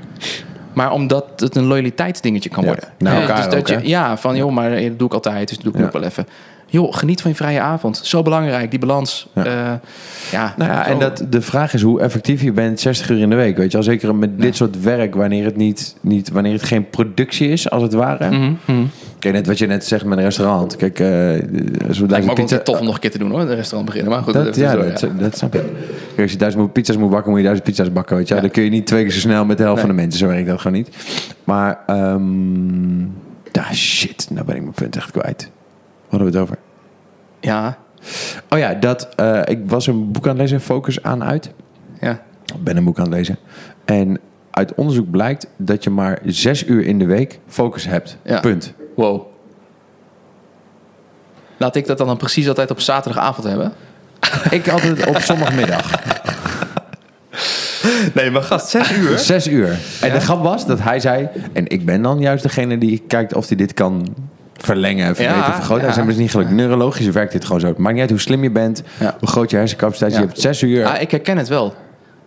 Maar 0.74 0.92
omdat 0.92 1.24
het 1.36 1.56
een 1.56 1.64
loyaliteitsdingetje 1.64 2.48
kan 2.48 2.62
Ja, 2.64 2.68
worden. 2.68 2.88
naar 2.98 3.14
Hè, 3.14 3.20
elkaar 3.20 3.36
dus 3.36 3.44
dat 3.44 3.58
ook, 3.58 3.66
je, 3.82 3.88
ja, 3.88 4.16
van 4.16 4.36
joh, 4.36 4.52
maar 4.52 4.72
eh, 4.72 4.88
dat 4.88 4.98
doe 4.98 5.06
ik 5.08 5.14
altijd, 5.14 5.48
dus 5.48 5.56
dat 5.56 5.64
doe 5.64 5.72
ik 5.74 5.78
Ja. 5.80 5.86
ook 5.86 5.92
wel 5.92 6.02
even. 6.02 6.26
Joh, 6.66 6.94
geniet 6.94 7.20
van 7.20 7.30
je 7.30 7.36
vrije 7.36 7.60
avond. 7.60 8.00
Zo 8.02 8.22
belangrijk, 8.22 8.70
die 8.70 8.78
balans. 8.78 9.28
Ja. 9.34 9.44
Ja, 9.44 9.80
ja, 10.32 10.54
Nou 10.56 10.70
ja, 10.70 10.86
en 10.86 10.98
dat, 10.98 11.26
de 11.28 11.40
vraag 11.40 11.74
is 11.74 11.82
hoe 11.82 12.00
effectief 12.00 12.42
je 12.42 12.52
bent 12.52 12.80
60 12.80 13.10
uur 13.10 13.18
in 13.18 13.30
de 13.30 13.36
week. 13.36 13.56
Weet 13.56 13.70
je, 13.70 13.76
al 13.76 13.82
zeker 13.82 14.14
met 14.14 14.40
dit 14.40 14.56
soort 14.56 14.80
werk, 14.82 15.14
wanneer 15.14 15.44
het, 15.44 15.56
niet, 15.56 15.96
niet, 16.00 16.30
wanneer 16.30 16.52
het 16.52 16.62
geen 16.62 16.90
productie 16.90 17.48
is, 17.48 17.70
als 17.70 17.82
het 17.82 17.92
ware. 17.92 18.30
Mhm. 18.30 18.84
Kijk, 19.22 19.34
net 19.34 19.46
wat 19.46 19.58
je 19.58 19.66
net 19.66 19.84
zegt 19.84 20.04
met 20.04 20.18
een 20.18 20.24
restaurant. 20.24 20.76
Kijk, 20.76 21.00
eh 21.00 21.08
als 21.88 21.98
we 21.98 22.02
me 22.02 22.08
duizend 22.08 22.30
ook 22.30 22.34
pizza... 22.36 22.54
wel 22.54 22.64
tof 22.64 22.78
om 22.78 22.84
nog 22.84 22.94
een 22.94 23.00
keer 23.00 23.10
te 23.10 23.18
doen 23.18 23.30
hoor, 23.30 23.40
een 23.40 23.54
restaurant 23.54 23.84
beginnen. 23.86 24.12
Maar 24.12 24.22
goed, 24.22 24.32
Dat, 24.32 24.44
dat, 24.44 24.56
ja, 24.56 24.72
is 24.74 25.00
zo, 25.00 25.06
dat, 25.08 25.18
dat 25.20 25.36
snap 25.36 25.54
ik. 25.54 25.60
Kijk, 26.08 26.20
als 26.20 26.30
je 26.32 26.36
duizend 26.38 26.72
pizza's 26.72 26.96
moet 26.96 27.10
bakken, 27.10 27.30
moet 27.30 27.38
je 27.40 27.44
duizend 27.44 27.68
pizza's 27.68 27.92
bakken. 27.92 28.16
Weet 28.16 28.28
je? 28.28 28.34
Ja. 28.34 28.40
Dan 28.40 28.50
kun 28.50 28.62
je 28.62 28.70
niet 28.70 28.86
twee 28.86 29.02
keer 29.02 29.12
zo 29.12 29.18
snel 29.20 29.44
met 29.44 29.56
de 29.56 29.62
helft 29.62 29.78
Nee. 29.78 29.86
van 29.86 29.96
de 29.96 30.02
mensen. 30.02 30.20
Zo 30.20 30.26
werkt 30.26 30.46
dat 30.46 30.60
gewoon 30.60 30.76
niet. 30.76 30.88
Maar, 31.44 31.78
ehm 31.86 33.00
ja, 33.52 33.72
shit. 33.72 34.26
Nou 34.30 34.46
ben 34.46 34.54
ik 34.56 34.62
mijn 34.62 34.74
punt 34.74 34.96
echt 34.96 35.10
kwijt. 35.10 35.50
Wat 36.08 36.20
hadden 36.20 36.30
we 36.30 36.38
het 36.38 36.42
over? 36.42 36.58
Ja, 37.40 37.78
Oh 38.48 38.58
ja, 38.58 38.74
dat, 38.74 39.08
eh, 39.16 39.40
ik 39.44 39.58
was 39.66 39.86
een 39.86 40.12
boek 40.12 40.24
aan 40.24 40.30
het 40.30 40.38
lezen, 40.40 40.60
Focus 40.60 41.02
aan 41.02 41.24
uit. 41.24 41.50
ja. 42.00 42.10
Ik 42.56 42.64
ben 42.64 42.76
een 42.76 42.84
boek 42.84 42.98
aan 42.98 43.04
het 43.04 43.12
lezen. 43.14 43.38
En 43.84 44.18
uit 44.50 44.74
onderzoek 44.74 45.10
blijkt 45.10 45.46
dat 45.56 45.84
je 45.84 45.90
maar 45.90 46.18
zes 46.24 46.66
uur 46.66 46.84
in 46.86 46.98
de 46.98 47.06
week 47.06 47.38
focus 47.46 47.86
hebt. 47.86 48.16
Ja. 48.24 48.40
Punt. 48.40 48.74
Wow. 48.96 49.22
Laat 51.56 51.76
ik 51.76 51.86
dat 51.86 51.98
dan, 51.98 52.06
dan 52.06 52.16
precies 52.16 52.48
altijd 52.48 52.70
op 52.70 52.80
zaterdagavond 52.80 53.46
hebben? 53.46 53.72
Ik 54.50 54.68
altijd 54.68 55.06
op 55.06 55.18
zondagmiddag. 55.18 55.90
Nee, 58.14 58.30
maar 58.30 58.42
gast, 58.42 58.68
zes 58.68 58.92
uur? 58.92 59.18
Zes 59.18 59.46
uur. 59.48 59.78
En 60.00 60.12
de 60.12 60.20
grap 60.20 60.42
was 60.42 60.66
dat 60.66 60.80
hij 60.80 61.00
zei... 61.00 61.28
En 61.52 61.66
ik 61.68 61.84
ben 61.84 62.02
dan 62.02 62.20
juist 62.20 62.42
degene 62.42 62.78
die 62.78 63.02
kijkt 63.06 63.34
of 63.34 63.48
hij 63.48 63.56
dit 63.56 63.74
kan 63.74 64.14
verlengen, 64.56 65.06
verbeteren, 65.06 65.36
Ja, 65.38 65.54
vergroten. 65.54 65.76
ja. 65.76 65.84
Hij 65.84 65.92
zei, 65.92 65.96
maar 66.06 66.14
het 66.14 66.14
is 66.14 66.20
niet 66.22 66.30
gelukt. 66.30 66.50
Neurologisch 66.50 67.06
werkt 67.06 67.32
dit 67.32 67.44
gewoon 67.44 67.60
zo. 67.60 67.66
Het 67.66 67.78
maakt 67.78 67.92
niet 67.92 68.00
uit 68.00 68.10
hoe 68.10 68.20
slim 68.20 68.42
je 68.42 68.50
bent, 68.50 68.82
Ja. 68.98 69.16
hoe 69.18 69.28
groot 69.28 69.50
je 69.50 69.56
hersencapaciteit 69.56 70.10
is. 70.10 70.16
Ja. 70.16 70.22
Je 70.22 70.28
hebt 70.28 70.40
zes 70.40 70.62
uur. 70.62 70.86
Ah, 70.86 71.00
ik 71.00 71.10
herken 71.10 71.36
het 71.38 71.48
wel. 71.48 71.74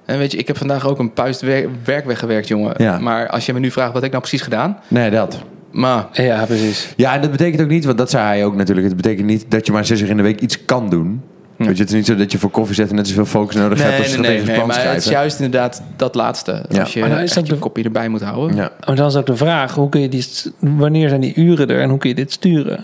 En 0.05 0.17
weet 0.17 0.31
je, 0.31 0.37
ik 0.37 0.47
heb 0.47 0.57
vandaag 0.57 0.87
ook 0.87 0.99
een 0.99 1.13
puist 1.13 1.41
wer- 1.41 1.69
werk 1.83 2.05
weggewerkt, 2.05 2.47
jongen. 2.47 2.73
Ja. 2.77 2.99
Maar 2.99 3.27
als 3.29 3.45
je 3.45 3.53
me 3.53 3.59
nu 3.59 3.71
vraagt 3.71 3.87
wat 3.93 3.95
heb 4.01 4.05
ik 4.05 4.11
nou 4.11 4.21
precies 4.23 4.41
gedaan... 4.41 4.77
Nee, 4.87 5.09
dat. 5.09 5.37
Maar 5.75 6.07
Ja, 6.11 6.45
precies. 6.45 6.93
Ja, 6.95 7.13
en 7.15 7.21
dat 7.21 7.31
betekent 7.31 7.61
ook 7.61 7.69
niet, 7.69 7.85
want 7.85 7.97
dat 7.97 8.09
zei 8.09 8.23
hij 8.25 8.45
ook 8.45 8.55
natuurlijk. 8.55 8.87
Het 8.87 8.95
betekent 8.95 9.27
niet 9.27 9.45
dat 9.47 9.65
je 9.65 9.71
maar 9.71 9.85
zes 9.85 10.01
uur 10.01 10.09
in 10.09 10.17
de 10.17 10.23
week 10.23 10.39
iets 10.41 10.65
kan 10.65 10.89
doen. 10.89 11.21
Weet 11.57 11.77
je, 11.77 11.81
het 11.83 11.89
is 11.91 11.95
niet 11.95 12.05
zo 12.05 12.15
dat 12.15 12.31
je 12.31 12.37
voor 12.37 12.49
koffie 12.49 12.75
zet 12.75 12.89
en 12.89 12.95
net 12.95 13.07
zoveel 13.07 13.25
focus 13.25 13.55
nodig 13.55 13.77
hebt 13.81 13.89
nee, 13.91 13.99
als 14.01 14.11
nee, 14.17 14.19
nee, 14.29 14.43
nee, 14.43 14.55
plan 14.55 14.67
maar 14.67 14.83
het 14.87 14.97
is 15.05 15.09
juist 15.11 15.39
inderdaad 15.39 15.83
dat 15.95 16.15
laatste. 16.15 16.65
Ja. 16.69 16.79
Als 16.81 16.93
je 16.93 16.99
Maar 16.99 17.09
dan 17.09 17.17
is 17.17 17.23
echt 17.23 17.35
dat 17.35 17.47
je 17.47 17.53
de- 17.53 17.59
kopje 17.59 17.83
erbij 17.83 18.09
moet 18.09 18.21
houden. 18.21 18.55
Ja. 18.55 18.61
Ja. 18.63 18.71
Maar 18.87 18.95
dan 18.95 19.07
is 19.07 19.15
ook 19.15 19.25
de 19.25 19.35
vraag, 19.35 19.73
hoe 19.75 19.89
kun 19.89 20.01
je 20.01 20.09
die, 20.09 20.25
wanneer 20.59 21.09
zijn 21.09 21.21
die 21.21 21.33
uren 21.35 21.67
er 21.69 21.81
en 21.81 21.89
hoe 21.89 21.97
kun 21.97 22.09
je 22.09 22.15
dit 22.15 22.31
sturen? 22.31 22.83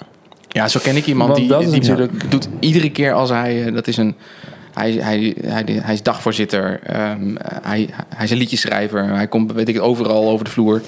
zo 0.67 0.79
ken 0.83 0.95
ik 0.95 1.05
iemand 1.05 1.29
Want 1.37 1.49
die, 1.49 1.57
die 1.69 1.79
natuurlijk- 1.79 2.31
doet 2.31 2.49
iedere 2.59 2.91
keer 2.91 3.13
als 3.13 3.29
hij... 3.29 3.65
eh, 3.65 3.73
Dat 3.73 3.87
is 3.87 3.97
een... 3.97 4.15
Hij, 4.73 4.91
hij, 4.91 5.35
hij, 5.45 5.63
hij 5.81 5.93
is 5.93 6.03
dagvoorzitter. 6.03 6.79
ehm, 6.83 7.35
hij, 7.61 7.89
hij 8.15 8.23
is 8.25 8.31
een 8.31 8.37
liedjeschrijver. 8.37 9.05
Hij 9.05 9.27
komt, 9.27 9.51
weet 9.51 9.67
ik, 9.67 9.73
het, 9.75 9.83
overal 9.83 10.29
over 10.29 10.45
de 10.45 10.51
vloer. 10.51 10.81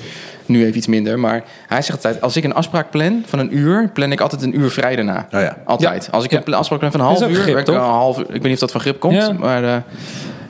Nu 0.46 0.64
even 0.66 0.78
iets 0.78 0.88
minder. 0.88 1.20
Maar 1.20 1.44
hij 1.68 1.82
zegt 1.82 2.04
altijd... 2.04 2.22
Als 2.22 2.36
ik 2.36 2.44
een 2.44 2.54
afspraak 2.54 2.92
plan 2.92 3.24
van 3.26 3.40
een 3.40 3.58
uur... 3.58 3.90
plan 3.94 4.12
ik 4.12 4.22
altijd 4.22 4.42
een 4.42 4.60
uur 4.60 4.70
vrij 4.70 4.96
daarna. 4.96 5.28
Oh 5.34 5.40
ja. 5.40 5.58
Altijd. 5.66 6.08
Als 6.12 6.24
ik 6.24 6.32
Ja. 6.32 6.42
een 6.46 6.54
afspraak 6.54 6.80
plan 6.80 6.92
van 6.92 7.00
een 7.00 7.06
half 7.06 7.22
uur... 7.22 7.36
grip, 7.36 7.46
werk 7.46 7.60
ik 7.60 7.66
toch? 7.66 7.76
een 7.76 7.82
half, 7.90 8.20
ik 8.20 8.28
weet 8.28 8.44
niet 8.44 8.54
of 8.54 8.60
dat 8.60 8.72
van 8.72 8.82
grip 8.82 9.00
komt. 9.00 9.16
Ja. 9.16 9.32
Maar 9.32 9.64
eh, 9.64 9.76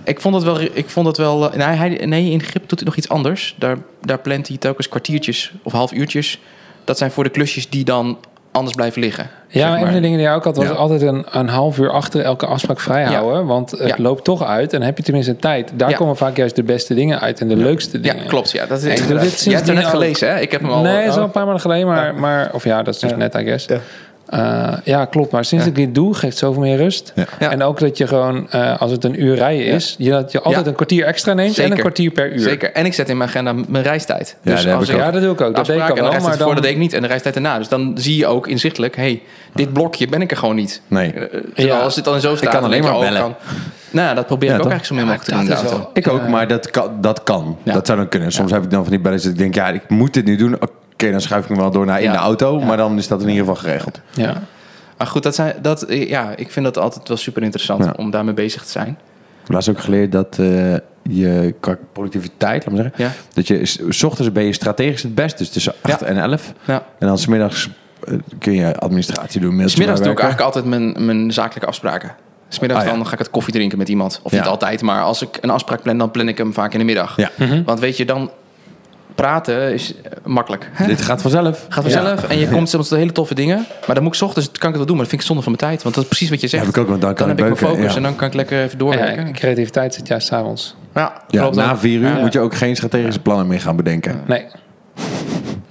ik 0.04 0.22
vond 0.22 0.36
het 0.36 0.44
wel... 0.44 0.62
Ik 0.62 0.90
vond 0.90 1.08
het 1.08 1.18
wel 1.18 1.52
eh, 1.52 1.68
nee, 1.68 1.78
hij, 1.78 2.06
nee, 2.06 2.32
in 2.32 2.44
grip 2.44 2.70
doet 2.70 2.80
hij 2.80 2.88
nog 2.88 2.98
iets 2.98 3.10
anders. 3.10 3.56
Daar, 3.58 3.78
daar 4.02 4.20
plant 4.20 4.48
hij 4.48 4.58
telkens 4.58 4.90
kwartiertjes 4.90 5.54
of 5.64 5.72
half 5.72 5.92
uurtjes. 5.94 6.40
Dat 6.84 6.98
zijn 6.98 7.12
voor 7.12 7.24
de 7.24 7.30
klusjes 7.30 7.70
die 7.70 7.84
dan 7.84 8.18
anders 8.52 8.76
blijven 8.76 9.02
liggen. 9.02 9.30
Ja, 9.62 9.70
maar 9.70 9.78
een 9.80 9.86
van 9.86 9.94
de 9.94 10.00
dingen 10.02 10.18
die 10.18 10.28
hij 10.28 10.36
ook 10.36 10.44
had, 10.44 10.56
was 10.58 10.66
Ja. 10.66 10.72
altijd 10.72 11.02
een, 11.02 11.26
een 11.32 11.48
half 11.50 11.78
uur 11.78 11.90
achter 11.92 12.22
elke 12.22 12.46
afspraak 12.46 12.80
vrijhouden. 12.80 13.46
Want 13.46 13.72
het 13.72 13.80
Ja. 13.88 13.96
loopt 13.98 14.24
toch 14.24 14.44
uit 14.44 14.74
en 14.74 14.82
heb 14.82 14.98
je 14.98 15.04
tenminste 15.04 15.36
tijd. 15.36 15.72
Daar 15.76 15.90
Ja. 15.90 15.96
komen 15.96 16.16
vaak 16.18 16.38
juist 16.38 16.56
de 16.56 16.64
beste 16.64 16.94
dingen 16.94 17.20
uit 17.20 17.40
en 17.42 17.48
de 17.48 17.56
leukste 17.56 17.98
Ja, 18.02 18.14
dingen. 18.14 18.28
klopt. 18.28 18.52
Ja, 18.52 18.66
dat 18.66 18.78
is 18.78 18.84
Ik 18.84 18.90
doe 18.92 19.02
inderdaad. 19.02 19.26
dit 19.30 19.44
Je 19.44 19.56
hebt 19.56 19.68
er 19.68 19.74
net 19.74 19.86
gelezen, 19.86 20.30
hè? 20.30 20.40
Ik 20.40 20.52
heb 20.52 20.62
hem 20.62 20.70
al... 20.72 20.82
nee, 20.82 20.96
dat 20.96 21.04
is 21.06 21.10
oh. 21.12 21.18
al 21.18 21.24
een 21.24 21.32
paar 21.32 21.44
maanden 21.44 21.62
geleden, 21.62 21.88
maar, 21.88 22.16
maar 22.16 22.50
of 22.54 22.64
ja, 22.64 22.84
dat 22.84 22.94
is 22.94 23.00
dus 23.00 23.10
Ja. 23.10 23.16
net, 23.16 23.36
I 23.36 23.44
guess. 23.44 23.68
Ja. 24.30 24.38
Ja. 24.38 24.82
ja, 24.84 25.06
klopt. 25.06 25.32
Maar 25.32 25.46
sinds 25.46 25.64
Ja. 25.64 25.70
ik 25.70 25.76
dit 25.76 25.96
doe, 25.96 26.14
geeft 26.14 26.24
het 26.24 26.38
zoveel 26.38 26.62
meer 26.62 26.78
rust. 26.78 27.12
Ja. 27.16 27.26
Ja. 27.40 27.52
En 27.52 27.64
ook 27.64 27.80
dat 27.80 27.98
je 27.98 28.08
gewoon, 28.08 28.50
eh, 28.52 28.82
als 28.82 28.92
het 28.92 29.04
een 29.04 29.24
uur 29.24 29.36
rijden 29.36 29.66
is, 29.66 29.96
je, 29.98 30.10
dat 30.10 30.32
je 30.32 30.42
altijd 30.42 30.64
Ja. 30.64 30.70
een 30.70 30.76
kwartier 30.76 31.06
extra 31.06 31.34
neemt 31.34 31.58
en 31.58 31.72
een 31.72 31.78
kwartier 31.78 32.12
per 32.12 32.32
uur. 32.34 32.40
Zeker. 32.40 32.72
En 32.72 32.86
ik 32.86 32.94
zet 32.94 33.10
in 33.10 33.18
mijn 33.18 33.30
agenda 33.30 33.54
mijn 33.68 33.84
reistijd. 33.84 34.38
Ja, 34.42 34.52
dus 34.52 34.62
dat 34.62 34.70
heb 34.72 34.80
als 34.80 34.90
ik 34.90 34.96
ik 34.96 35.02
Ja, 35.02 35.12
dat 35.12 35.22
doe 35.22 35.32
ik 35.32 35.42
ook. 35.42 35.56
Dat 35.56 35.66
deed 35.66 35.76
ik 35.76 35.82
al 35.82 35.96
de 35.96 36.02
wel. 36.02 36.12
Maar 36.12 36.38
dan, 36.38 36.54
dat 36.54 36.64
deed 36.64 36.72
ik 36.72 36.78
niet. 36.78 36.94
En 36.94 37.02
de 37.02 37.08
reistijd 37.08 37.34
daarna. 37.34 37.58
Dus 37.58 37.68
dan 37.68 37.92
zie 37.96 38.18
je 38.18 38.26
ook 38.28 38.48
inzichtelijk... 38.48 38.96
hey, 38.96 39.22
dit 39.54 39.74
blokje 39.74 40.08
ben 40.08 40.22
ik 40.22 40.32
er 40.32 40.38
gewoon 40.38 40.56
niet. 40.56 40.82
Nee. 40.88 41.14
Eh, 41.14 41.22
terwijl 41.56 41.68
Ja. 41.68 41.80
als 41.80 41.96
het 41.96 42.06
dan 42.06 42.20
zo 42.22 42.36
staat... 42.36 42.50
kan 42.50 42.62
dan 42.62 42.70
alleen 42.70 42.84
maar 42.84 43.00
bellen. 43.00 43.22
Kan, 43.22 43.36
nou, 43.92 44.16
dat 44.16 44.26
probeer 44.26 44.50
Ja, 44.50 44.56
ik 44.56 44.62
ook 44.62 44.70
toch? 44.70 44.72
eigenlijk 44.72 44.86
zo 44.86 44.94
min 44.96 45.18
mogelijk 45.18 45.48
te 45.50 45.56
doen 45.56 45.70
dat 45.70 45.80
wel- 45.80 45.90
Ik 45.94 46.08
ook, 46.08 46.22
Ja. 46.24 46.30
maar 46.30 46.48
dat 46.48 46.70
kan. 46.70 46.92
Dat, 47.02 47.24
kan. 47.24 47.58
Ja. 47.64 47.74
dat 47.74 47.86
zou 47.86 47.98
dan 47.98 48.08
kunnen. 48.10 48.32
Soms 48.32 48.52
heb 48.52 48.64
ik 48.64 48.70
dan 48.70 48.82
van 48.82 48.92
die 48.92 49.02
belletjes 49.02 49.24
dat 49.32 49.34
ik 49.34 49.40
denk, 49.40 49.56
ja, 49.56 49.68
ik 49.70 49.90
moet 49.90 50.14
dit 50.14 50.26
nu 50.26 50.36
doen. 50.36 50.58
Dan 51.12 51.22
schuif 51.22 51.44
ik 51.44 51.50
hem 51.50 51.58
wel 51.58 51.72
door 51.72 51.86
naar 51.86 52.02
in 52.02 52.12
de 52.12 52.18
auto. 52.18 52.60
Maar 52.60 52.78
dan 52.78 52.98
is 52.98 53.08
dat 53.08 53.22
in 53.22 53.28
ieder 53.30 53.46
geval 53.46 53.62
geregeld. 53.62 54.00
ja. 54.14 54.42
Maar 54.98 55.08
goed, 55.08 55.24
dat 55.24 55.36
zijn, 55.36 55.56
dat, 55.62 55.86
ja, 55.90 56.34
ik 56.36 56.52
vind 56.52 56.66
dat 56.66 56.78
altijd 56.78 57.08
wel 57.08 57.18
super 57.18 57.44
interessant 57.44 57.96
om 57.98 58.12
daarmee 58.12 58.34
bezig 58.34 58.64
te 58.64 58.70
zijn. 58.72 58.88
Ik 58.88 58.96
heb 59.40 59.50
laatst 59.52 59.70
ook 59.70 59.80
geleerd 59.80 60.12
dat 60.12 60.38
eh, 60.40 60.74
je 61.04 61.54
productiviteit, 61.94 62.66
laat 62.66 62.76
maar 62.76 62.84
zeggen, 62.84 63.04
Ja, 63.06 63.12
dat 63.34 63.48
je 63.48 63.66
s- 63.90 64.04
ochtends 64.04 64.32
ben 64.32 64.44
je 64.44 64.54
strategisch 64.54 65.04
het 65.04 65.16
best, 65.16 65.38
dus 65.38 65.50
tussen 65.50 65.74
8 65.82 66.00
Ja. 66.00 66.06
en 66.06 66.18
11. 66.18 66.54
ja. 66.66 66.86
En 67.00 67.08
dan 67.08 67.18
smiddags 67.18 67.70
eh, 68.04 68.14
kun 68.40 68.54
je 68.54 68.78
administratie 68.80 69.42
doen, 69.42 69.70
Smiddags 69.70 70.02
doe 70.02 70.12
ik 70.12 70.20
eigenlijk 70.20 70.42
altijd 70.42 70.66
mijn, 70.66 71.06
mijn 71.06 71.32
zakelijke 71.34 71.68
afspraken. 71.68 72.16
Smiddags 72.48 72.82
Ah, 72.82 72.88
ja. 72.90 72.96
dan 72.96 73.06
ga 73.08 73.14
ik 73.14 73.20
het 73.20 73.30
koffie 73.30 73.54
drinken 73.54 73.78
met 73.78 73.90
iemand. 73.90 74.20
Of 74.24 74.32
niet 74.32 74.42
altijd, 74.42 74.82
maar 74.82 75.02
als 75.04 75.22
ik 75.22 75.38
een 75.42 75.50
afspraak 75.50 75.82
plan, 75.82 75.98
dan 75.98 76.12
plan 76.12 76.28
ik 76.28 76.38
hem 76.38 76.54
vaak 76.54 76.74
in 76.74 76.80
de 76.80 76.86
middag. 76.86 77.18
Ja, 77.18 77.30
Want 77.66 77.80
weet 77.80 77.98
je, 77.98 78.06
dan 78.06 78.32
praten 79.16 79.74
is 79.74 79.94
makkelijk. 80.26 80.70
Hè? 80.74 80.86
dit 80.88 81.02
gaat 81.02 81.22
vanzelf. 81.22 81.66
Gaat 81.70 81.84
vanzelf 81.84 82.24
en 82.24 82.38
je 82.40 82.48
komt 82.48 82.70
soms 82.70 82.88
tot 82.88 82.98
hele 82.98 83.12
toffe 83.12 83.36
dingen. 83.36 83.66
Maar 83.86 83.96
dan 83.96 84.04
moet 84.04 84.16
ik 84.16 84.22
ochtends, 84.22 84.48
kan 84.52 84.56
ik 84.58 84.64
het 84.68 84.76
wel 84.76 84.86
doen, 84.86 84.96
maar 84.96 85.06
dat 85.06 85.10
vind 85.10 85.22
ik 85.22 85.28
zonde 85.28 85.44
van 85.44 85.52
mijn 85.60 85.64
tijd. 85.72 85.84
Want 85.84 85.96
dat 85.96 86.04
is 86.04 86.10
precies 86.10 86.30
wat 86.30 86.40
je 86.40 86.46
Ja, 86.46 86.52
zegt. 86.52 86.66
heb 86.66 86.76
ik 86.76 86.82
ook, 86.82 86.88
want 86.88 87.02
dan 87.02 87.10
dan 87.10 87.18
kan 87.20 87.28
heb 87.30 87.38
ik 87.40 87.44
ik 87.46 87.50
mijn 87.52 87.60
beuken. 87.64 87.78
focus 87.78 87.92
ja. 87.92 87.98
en 87.98 88.04
dan 88.04 88.16
kan 88.16 88.28
ik 88.28 88.34
lekker 88.34 88.64
even 88.64 88.78
doorwerken. 88.78 89.26
Ja, 89.26 89.32
creativiteit 89.32 89.94
zit 89.94 90.08
juist 90.08 90.28
s'avonds. 90.28 90.76
Ja, 90.96 91.22
Ja, 91.28 91.40
klopt 91.42 91.56
na 91.56 91.78
vier 91.78 92.00
uur 92.00 92.08
Ja. 92.08 92.20
moet 92.20 92.34
je 92.34 92.40
ook 92.40 92.56
geen 92.56 92.76
strategische 92.76 93.20
plannen 93.22 93.48
meer 93.48 93.62
gaan 93.62 93.76
bedenken. 93.76 94.22
Nee. 94.28 94.46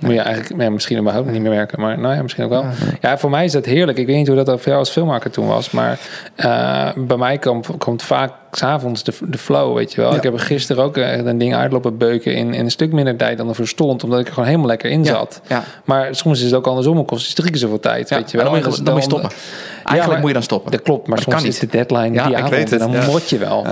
Moet 0.02 0.12
je 0.14 0.20
eigenlijk 0.20 0.62
ja, 0.62 0.70
misschien 0.70 0.98
überhaupt 0.98 1.30
niet 1.30 1.40
meer 1.42 1.50
werken, 1.50 1.80
maar 1.80 1.98
nou 1.98 2.14
ja, 2.14 2.22
misschien 2.22 2.44
ook 2.44 2.50
wel. 2.50 2.64
Ja, 3.00 3.18
voor 3.18 3.30
mij 3.30 3.44
is 3.44 3.52
dat 3.52 3.64
heerlijk. 3.64 3.98
Ik 3.98 4.06
weet 4.06 4.16
niet 4.16 4.26
hoe 4.26 4.36
dat 4.36 4.48
voor 4.48 4.60
jou 4.64 4.78
als 4.78 4.90
filmmaker 4.90 5.30
toen 5.30 5.46
was, 5.46 5.70
maar 5.70 5.98
eh, 6.34 6.88
bij 6.96 7.16
mij 7.16 7.38
komt, 7.38 7.68
komt 7.78 8.02
vaak 8.02 8.32
s'avonds 8.52 9.02
de, 9.04 9.12
de 9.28 9.38
flow, 9.38 9.76
weet 9.76 9.92
je 9.92 10.00
wel. 10.00 10.14
Ik 10.14 10.22
heb 10.22 10.32
er 10.32 10.40
gisteren 10.40 10.84
ook 10.84 10.96
echt 10.96 11.24
een 11.24 11.38
ding 11.38 11.54
uitlopen 11.54 11.96
beuken 11.98 12.34
in, 12.34 12.54
in 12.54 12.64
een 12.64 12.70
stuk 12.70 12.92
minder 12.92 13.16
tijd 13.16 13.38
dan 13.38 13.48
ervoor 13.48 13.66
stond, 13.66 14.04
omdat 14.04 14.20
ik 14.20 14.26
er 14.26 14.32
gewoon 14.32 14.48
helemaal 14.48 14.68
lekker 14.68 14.90
in 14.90 15.04
zat. 15.04 15.40
Maar 15.84 16.14
soms 16.14 16.38
is 16.38 16.44
het 16.44 16.54
ook 16.54 16.66
andersom, 16.66 16.96
het 16.96 17.06
kost 17.06 17.36
drie 17.36 17.50
keer 17.50 17.58
zoveel 17.58 17.80
tijd, 17.80 18.08
Ja, 18.08 18.16
weet 18.16 18.30
je 18.30 18.36
wel. 18.36 18.46
dan 18.46 18.54
moet 18.54 18.64
je, 18.64 18.70
Dus 18.70 18.78
dan 18.80 18.94
moet 18.94 19.02
je 19.02 19.08
stoppen. 19.08 19.30
Eigenlijk 19.84 20.06
maar- 20.06 20.18
moet 20.18 20.28
je 20.28 20.32
dan 20.34 20.42
stoppen. 20.42 20.70
Dat 20.70 20.82
klopt, 20.82 21.06
maar, 21.06 21.16
Maar 21.16 21.24
soms 21.24 21.36
kan 21.36 21.46
is 21.46 21.58
de 21.58 21.66
deadline 21.66 22.14
Ja, 22.14 22.22
die 22.22 22.32
ik 22.32 22.38
avond 22.38 22.50
weet 22.54 22.72
en 22.72 22.80
het, 22.80 22.92
dan 22.92 23.00
ja. 23.02 23.06
mot 23.06 23.30
je 23.30 23.38
wel. 23.38 23.64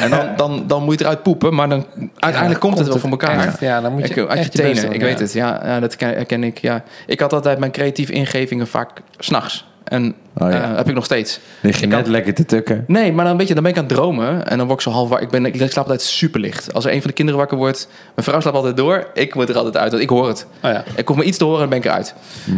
En 0.00 0.10
dan, 0.10 0.28
dan, 0.36 0.64
dan 0.66 0.82
moet 0.84 0.98
je 0.98 1.04
eruit 1.04 1.22
poepen, 1.22 1.54
maar 1.54 1.68
dan, 1.68 1.86
uiteindelijk 2.18 2.60
komt 2.62 2.78
het 2.78 2.88
wel 2.88 2.98
voor 2.98 3.10
elkaar. 3.10 3.46
echt. 3.46 3.60
Ja, 3.60 3.80
dan 3.80 3.92
moet 3.92 4.08
je 4.08 4.14
Ik, 4.14 4.28
uit 4.28 4.42
je 4.42 4.48
tenen, 4.48 4.92
ik 4.92 5.00
weet 5.00 5.18
het. 5.18 5.32
Ja, 5.32 5.80
dat 5.80 5.96
ken, 5.96 6.08
herken 6.08 6.44
ik. 6.44 6.58
Ja. 6.58 6.82
Ik 7.06 7.20
had 7.20 7.32
altijd 7.32 7.58
mijn 7.58 7.72
creatieve 7.72 8.12
ingevingen 8.12 8.66
vaak 8.66 8.90
s'nachts. 9.18 9.68
En 9.90 10.14
Oh, 10.38 10.50
ja. 10.50 10.62
eh, 10.70 10.76
heb 10.76 10.88
ik 10.88 10.94
nog 10.94 11.04
steeds. 11.04 11.40
Lig 11.60 11.76
je 11.78 11.82
Ik 11.84 11.88
net 11.88 12.02
kan- 12.02 12.10
lekker 12.10 12.34
te 12.34 12.44
tukken. 12.44 12.84
Nee, 12.86 13.12
maar 13.12 13.24
dan, 13.24 13.36
weet 13.36 13.48
je, 13.48 13.54
dan 13.54 13.62
ben 13.62 13.72
ik 13.72 13.78
aan 13.78 13.84
het 13.84 13.92
dromen. 13.94 14.46
En 14.46 14.56
dan 14.58 14.66
word 14.66 14.78
ik 14.78 14.84
zo 14.84 14.90
half 14.90 15.08
wakker. 15.08 15.26
Ik, 15.26 15.32
ben, 15.32 15.46
ik 15.46 15.70
slaap 15.70 15.84
altijd 15.84 16.02
super 16.02 16.40
licht. 16.40 16.72
Als 16.74 16.84
er 16.84 16.92
een 16.92 16.98
van 17.00 17.06
de 17.06 17.12
kinderen 17.16 17.40
wakker 17.40 17.58
wordt... 17.58 17.88
Mijn 18.14 18.26
vrouw 18.26 18.40
slaapt 18.40 18.56
altijd 18.56 18.76
door. 18.76 19.06
Ik 19.14 19.34
moet 19.34 19.48
er 19.48 19.56
altijd 19.56 19.76
uit, 19.76 19.90
want 19.90 20.02
ik 20.02 20.08
hoor 20.08 20.28
het. 20.28 20.46
Oh 20.62 20.70
ja. 20.70 20.84
Ik 20.96 21.08
hoef 21.08 21.16
maar 21.16 21.24
iets 21.26 21.38
te 21.38 21.44
horen 21.44 21.62
en 21.62 21.70
dan 21.70 21.80
ben 21.80 21.88
ik 21.90 21.94
eruit. 21.94 22.14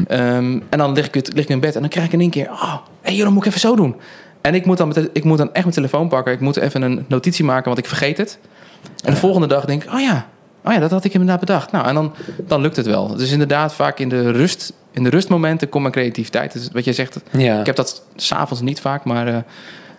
Ehm, 0.08 0.60
en 0.68 0.78
dan 0.78 0.92
lig 0.92 1.06
ik, 1.10 1.14
lig 1.34 1.44
ik 1.44 1.48
in 1.48 1.60
bed 1.60 1.74
en 1.74 1.80
dan 1.80 1.90
krijg 1.90 2.06
ik 2.06 2.12
in 2.12 2.20
één 2.20 2.30
keer... 2.30 2.50
Oh, 2.50 2.74
hey, 3.00 3.14
joh, 3.14 3.24
dan 3.24 3.32
moet 3.32 3.42
ik 3.42 3.48
even 3.48 3.60
zo 3.60 3.76
doen. 3.76 3.96
En 4.40 4.54
ik 4.54 4.66
moet, 4.66 4.78
dan 4.78 4.88
met 4.88 5.08
ik 5.12 5.24
moet 5.24 5.38
dan 5.38 5.52
echt 5.52 5.64
mijn 5.64 5.74
telefoon 5.76 6.08
pakken. 6.08 6.32
Ik 6.32 6.40
moet 6.40 6.56
even 6.56 6.82
een 6.82 7.04
notitie 7.08 7.44
maken, 7.44 7.64
want 7.64 7.78
ik 7.78 7.86
vergeet 7.86 8.16
het. 8.18 8.38
En 9.04 9.12
de 9.12 9.18
volgende 9.18 9.46
dag 9.46 9.64
denk 9.64 9.84
ik... 9.84 9.92
Oh 9.92 10.00
ja, 10.00 10.26
oh 10.64 10.72
ja 10.72 10.78
dat 10.78 10.90
had 10.90 11.04
ik 11.04 11.12
inderdaad 11.12 11.40
bedacht. 11.40 11.72
Nou, 11.72 11.86
en 11.86 11.94
dan, 11.94 12.14
dan 12.46 12.60
lukt 12.60 12.76
het 12.76 12.86
wel. 12.86 13.16
Dus 13.16 13.30
inderdaad, 13.32 13.74
vaak 13.74 13.98
in 13.98 14.08
de, 14.08 14.30
rust, 14.30 14.72
in 14.92 15.02
de 15.02 15.08
rustmomenten 15.10 15.68
komt 15.68 15.82
mijn 15.82 15.94
creativiteit. 15.94 16.52
Dus 16.52 16.68
wat 16.72 16.84
jij 16.84 16.92
zegt, 16.94 17.20
Ja. 17.30 17.60
ik 17.60 17.66
heb 17.66 17.76
dat 17.76 18.02
s'avonds 18.16 18.62
niet 18.62 18.80
vaak, 18.80 19.04
maar... 19.04 19.44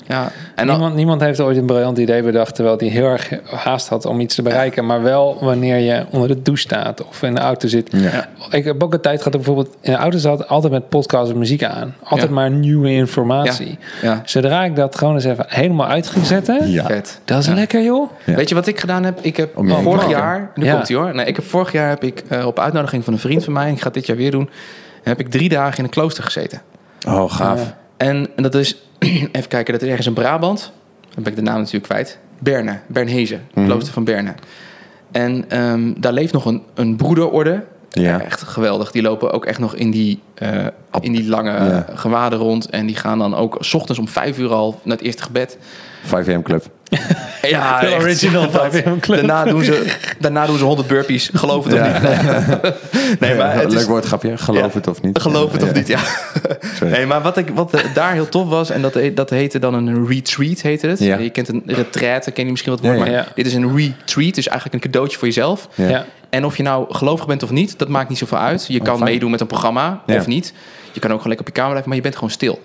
Ja. 0.07 0.31
En 0.55 0.67
niemand, 0.67 0.95
niemand 0.95 1.21
heeft 1.21 1.39
ooit 1.39 1.57
een 1.57 1.65
briljant 1.65 1.97
idee 1.97 2.23
bedacht 2.23 2.55
terwijl 2.55 2.77
hij 2.77 2.87
heel 2.87 3.05
erg 3.05 3.29
haast 3.45 3.87
had 3.87 4.05
om 4.05 4.19
iets 4.19 4.35
te 4.35 4.41
bereiken. 4.41 4.85
Maar 4.85 5.01
wel 5.01 5.37
wanneer 5.41 5.77
je 5.77 6.05
onder 6.11 6.27
de 6.27 6.41
douche 6.41 6.61
staat 6.61 7.05
of 7.07 7.21
in 7.23 7.35
de 7.35 7.41
auto 7.41 7.67
zit. 7.67 7.89
Ja. 7.91 8.27
Ik 8.49 8.63
heb 8.65 8.83
ook 8.83 8.93
een 8.93 9.01
tijd 9.01 9.17
gehad 9.17 9.31
dat 9.33 9.41
ik 9.41 9.47
bijvoorbeeld 9.47 9.77
in 9.81 9.91
de 9.91 9.97
auto 9.97 10.17
zat, 10.17 10.47
altijd 10.47 10.73
met 10.73 10.89
podcast 10.89 11.31
en 11.31 11.37
muziek 11.37 11.63
aan. 11.63 11.95
Altijd 12.03 12.27
Ja. 12.29 12.33
maar 12.35 12.51
nieuwe 12.51 12.89
informatie. 12.91 13.77
ja, 14.01 14.21
Zodra 14.25 14.63
ik 14.63 14.75
dat 14.75 14.97
gewoon 14.97 15.13
eens 15.13 15.23
even 15.23 15.45
helemaal 15.47 15.87
uit 15.87 16.07
ging 16.07 16.25
zetten, 16.25 16.69
Ja. 16.69 16.85
vet. 16.85 17.19
dat 17.25 17.39
is 17.39 17.45
Ja. 17.45 17.53
lekker 17.53 17.83
joh. 17.83 18.11
Ja. 18.25 18.35
Weet 18.35 18.49
je 18.49 18.55
wat 18.55 18.67
ik 18.67 18.79
gedaan 18.79 19.03
heb? 19.03 19.19
Ik 19.21 19.37
heb 19.37 19.49
vorig 19.83 20.09
jaar, 20.09 20.51
nu 20.55 20.65
Ja. 20.65 20.73
komt 20.73 20.87
hij 20.87 20.97
hoor. 20.97 21.15
Nee, 21.15 21.25
ik 21.25 21.35
heb 21.35 21.45
vorig 21.45 21.71
jaar 21.71 21.89
heb 21.89 22.03
ik 22.03 22.23
eh, 22.27 22.45
op 22.45 22.59
uitnodiging 22.59 23.03
van 23.03 23.13
een 23.13 23.19
vriend 23.19 23.43
van 23.43 23.53
mij, 23.53 23.71
ik 23.71 23.81
ga 23.81 23.89
dit 23.89 24.05
jaar 24.05 24.17
weer 24.17 24.31
doen, 24.31 24.49
heb 25.03 25.19
ik 25.19 25.29
drie 25.29 25.49
dagen 25.49 25.77
in 25.77 25.83
een 25.83 25.89
klooster 25.89 26.23
gezeten. 26.23 26.61
Oh, 27.07 27.31
gaaf. 27.31 27.59
Ja. 27.59 27.77
En 27.97 28.27
dat 28.35 28.55
is, 28.55 28.77
even 29.31 29.47
kijken, 29.47 29.73
dat 29.73 29.81
is 29.81 29.87
ergens 29.87 30.07
in 30.07 30.13
Brabant. 30.13 30.71
Dan 31.13 31.23
ben 31.23 31.31
ik 31.31 31.37
de 31.37 31.43
naam 31.45 31.57
natuurlijk 31.57 31.83
kwijt. 31.83 32.17
Berne, 32.39 32.79
Bernhezen, 32.87 33.41
Mhm. 33.53 33.65
klooster 33.65 33.93
van 33.93 34.03
Berne. 34.03 34.33
En 35.11 35.45
ehm, 35.49 35.93
daar 35.97 36.13
leeft 36.13 36.33
nog 36.33 36.45
een, 36.45 36.61
een 36.73 36.95
broederorde. 36.95 37.63
Ja. 37.89 38.21
Echt 38.21 38.41
geweldig. 38.41 38.91
Die 38.91 39.01
lopen 39.01 39.31
ook 39.31 39.45
echt 39.45 39.59
nog 39.59 39.75
in 39.75 39.91
die, 39.91 40.19
eh, 40.35 40.65
in 40.99 41.11
die 41.11 41.27
lange 41.27 41.51
Ja. 41.51 41.85
gewaden 41.93 42.39
rond. 42.39 42.69
En 42.69 42.85
die 42.85 42.95
gaan 42.95 43.19
dan 43.19 43.35
ook 43.35 43.57
s 43.59 43.73
ochtends 43.73 43.99
om 43.99 44.07
vijf 44.07 44.37
uur 44.37 44.53
al 44.53 44.79
naar 44.83 44.97
het 44.97 45.05
eerste 45.05 45.23
gebed. 45.23 45.57
5am 46.05 46.41
Club. 46.43 46.63
Ja, 47.49 47.79
Heel 47.79 47.91
echt. 47.93 48.03
original, 48.03 48.51
Dat- 48.51 48.75
5am 48.81 48.99
club. 48.99 49.15
Daarna 49.17 49.43
doen, 49.45 49.63
ze, 49.63 49.93
daarna 50.19 50.45
doen 50.45 50.57
ze 50.57 50.63
100 50.63 50.87
burpees. 50.87 51.29
Geloof 51.33 51.63
het 51.63 51.73
of 51.73 51.79
Ja. 51.79 51.85
niet. 52.61 52.73
Nee, 53.19 53.35
maar 53.35 53.53
het 53.55 53.69
Leuk 53.71 53.79
is, 53.79 53.85
woordgrapje. 53.85 54.37
Geloof 54.37 54.61
Ja. 54.73 54.77
het 54.77 54.87
of 54.87 55.01
niet. 55.01 55.19
geloof 55.21 55.51
het 55.51 55.61
Ja. 55.61 55.67
of 55.67 55.73
niet, 55.73 55.87
ja. 55.87 55.99
Nee, 56.87 57.05
maar 57.05 57.21
wat, 57.21 57.37
ik, 57.37 57.49
wat 57.53 57.73
eh, 57.73 57.81
daar 57.93 58.13
heel 58.13 58.29
tof 58.29 58.49
was, 58.49 58.69
en 58.69 58.81
dat, 58.81 58.99
dat 59.13 59.29
heette 59.29 59.59
dan 59.59 59.73
een 59.73 60.07
retreat, 60.07 60.61
heette 60.61 60.87
het. 60.87 60.99
Ja. 60.99 61.17
Je 61.17 61.29
kent 61.29 61.47
een 61.47 61.63
retraite, 61.65 62.31
ken 62.31 62.45
je 62.45 62.51
misschien 62.51 62.71
wat 62.71 62.81
woord, 62.81 62.97
Ja, 62.97 63.05
ja. 63.05 63.11
maar 63.11 63.19
Ja. 63.19 63.27
dit 63.35 63.45
is 63.45 63.53
een 63.53 63.75
retreat, 63.77 64.35
dus 64.35 64.47
eigenlijk 64.47 64.73
een 64.85 64.91
cadeautje 64.91 65.17
voor 65.17 65.27
jezelf. 65.27 65.67
Ja. 65.75 65.87
Ja. 65.89 66.05
En 66.29 66.45
of 66.45 66.57
je 66.57 66.63
nou 66.63 66.85
gelovig 66.93 67.25
bent 67.27 67.43
of 67.43 67.49
niet, 67.51 67.79
dat 67.79 67.87
maakt 67.87 68.09
niet 68.09 68.17
zoveel 68.17 68.37
uit. 68.37 68.65
Je 68.67 68.79
Oh, 68.79 68.85
kan 68.85 68.99
meedoen 69.03 69.31
met 69.31 69.41
een 69.41 69.47
programma 69.47 70.01
Ja. 70.05 70.15
of 70.17 70.27
niet. 70.27 70.53
Je 70.91 70.99
kan 70.99 71.11
ook 71.11 71.21
gewoon 71.21 71.27
lekker 71.35 71.39
op 71.39 71.47
je 71.47 71.51
kamer 71.53 71.69
blijven, 71.69 71.87
maar 71.87 71.97
je 71.97 72.03
bent 72.03 72.15
gewoon 72.15 72.29
stil. 72.29 72.61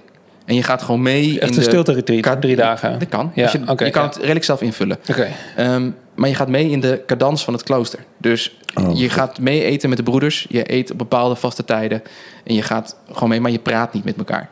En 0.49 0.55
je 0.55 0.62
gaat 0.62 0.82
gewoon 0.82 1.03
mee 1.03 1.40
Echt 1.40 1.40
in 1.40 1.49
een 1.49 1.55
de... 1.55 1.62
stilte 1.62 1.92
retreat, 1.92 2.40
drie 2.40 2.57
dagen. 2.57 2.99
Dat 2.99 3.09
kan. 3.09 3.32
Ja, 3.34 3.51
je, 3.53 3.61
kan 3.64 3.86
ja. 3.86 4.03
het 4.03 4.16
redelijk 4.16 4.44
zelf 4.44 4.62
invullen. 4.62 4.99
Oké. 5.11 5.28
Ehm, 5.57 5.90
maar 6.14 6.28
je 6.28 6.34
gaat 6.34 6.49
mee 6.49 6.70
in 6.70 6.80
de 6.80 7.03
cadans 7.07 7.44
van 7.44 7.53
het 7.53 7.62
klooster. 7.62 7.99
Dus 8.18 8.59
Oh, 8.74 8.96
je 8.96 9.03
goed. 9.03 9.12
gaat 9.12 9.38
mee 9.38 9.64
eten 9.64 9.88
met 9.88 9.99
de 9.99 10.05
broeders. 10.05 10.46
Je 10.49 10.72
eet 10.72 10.90
op 10.90 10.99
bepaalde 10.99 11.34
vaste 11.34 11.64
tijden. 11.64 12.03
En 12.44 12.55
je 12.55 12.62
gaat 12.62 12.96
gewoon 13.12 13.28
mee, 13.28 13.40
maar 13.40 13.51
je 13.51 13.59
praat 13.59 13.92
niet 13.92 14.05
met 14.05 14.16
elkaar. 14.16 14.51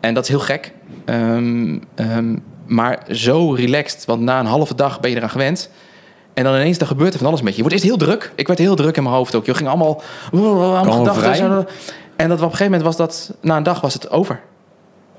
En 0.00 0.14
dat 0.14 0.22
is 0.22 0.28
heel 0.28 0.40
gek. 0.40 0.72
Ehm, 1.04 1.78
ehm, 1.94 2.36
maar 2.66 3.02
zo 3.10 3.52
relaxed. 3.52 4.04
Want 4.04 4.20
na 4.20 4.40
een 4.40 4.46
halve 4.46 4.74
dag 4.74 5.00
ben 5.00 5.10
je 5.10 5.16
eraan 5.16 5.30
gewend. 5.30 5.70
En 6.34 6.44
dan 6.44 6.54
ineens 6.54 6.78
dan 6.78 6.88
gebeurt 6.88 7.12
er 7.12 7.18
van 7.18 7.28
alles 7.28 7.42
met 7.42 7.50
je. 7.50 7.56
Je 7.56 7.68
wordt 7.68 7.74
eerst 7.74 7.88
heel 7.88 8.06
druk. 8.06 8.32
Ik 8.34 8.46
werd 8.46 8.58
heel 8.58 8.76
druk 8.76 8.96
in 8.96 9.02
mijn 9.02 9.14
hoofd 9.14 9.34
ook. 9.34 9.46
Je 9.46 9.54
ging 9.54 9.68
allemaal... 9.68 10.02
allemaal 10.32 10.84
Gewoon 10.84 11.14
gedachten. 11.14 11.66
En 12.16 12.28
dat 12.28 12.38
op 12.38 12.44
een 12.44 12.50
gegeven 12.50 12.64
moment 12.64 12.82
was 12.82 12.96
dat... 12.96 13.34
Na 13.40 13.56
een 13.56 13.62
dag 13.62 13.80
was 13.80 13.94
het 13.94 14.10
over. 14.10 14.40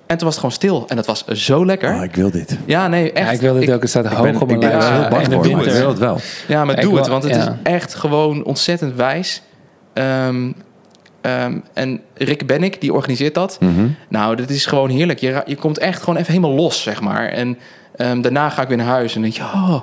En 0.09 0.17
toen 0.17 0.25
was 0.27 0.35
het 0.35 0.45
gewoon 0.45 0.51
stil. 0.51 0.85
En 0.87 0.95
dat 0.95 1.05
was 1.05 1.25
zo 1.25 1.65
lekker. 1.65 1.93
Oh, 1.95 2.03
ik 2.03 2.15
wil 2.15 2.31
dit. 2.31 2.57
Ja, 2.65 2.87
nee, 2.87 3.11
echt. 3.11 3.25
Ja, 3.27 3.33
ik 3.33 3.39
wil 3.41 3.53
dit 3.53 3.71
ook. 3.71 3.81
Het 3.81 3.89
staat 3.89 4.05
Ik 4.05 4.11
hoog 4.11 4.21
ben, 4.21 4.35
op 4.35 4.41
ik 4.41 4.47
mijn 4.47 4.59
ben 4.59 4.69
er 4.71 4.77
lijst. 4.77 4.89
heel 4.91 4.99
bang 5.09 5.25
voor, 5.25 5.51
maar 5.57 5.65
ik 5.65 5.71
wil 5.73 5.87
het 5.89 5.97
wel. 5.99 6.17
Ja, 6.47 6.65
maar 6.65 6.75
Ik 6.75 6.81
doe 6.81 6.89
wil- 6.91 6.99
het, 7.01 7.09
want 7.09 7.23
het 7.23 7.35
ja. 7.35 7.41
is 7.63 7.71
echt 7.71 7.95
gewoon 7.95 8.43
ontzettend 8.43 8.95
wijs. 8.95 9.41
Ehm, 9.93 10.51
ehm, 11.21 11.57
en 11.73 12.01
Rick 12.13 12.47
Bennick, 12.47 12.81
die 12.81 12.93
organiseert 12.93 13.33
dat. 13.33 13.57
Mhm. 13.59 13.87
Nou, 14.09 14.35
dat 14.35 14.49
is 14.49 14.65
gewoon 14.65 14.89
heerlijk. 14.89 15.19
Je, 15.19 15.41
je 15.45 15.55
komt 15.55 15.77
echt 15.77 15.99
gewoon 16.03 16.19
even 16.19 16.33
helemaal 16.33 16.55
los, 16.55 16.81
zeg 16.81 17.01
maar. 17.01 17.27
En 17.27 17.57
ehm, 17.95 18.21
daarna 18.21 18.49
ga 18.49 18.61
ik 18.61 18.67
weer 18.67 18.77
naar 18.77 18.85
huis 18.85 19.15
en 19.15 19.21
denk 19.21 19.33
je... 19.33 19.41
Oh, 19.43 19.79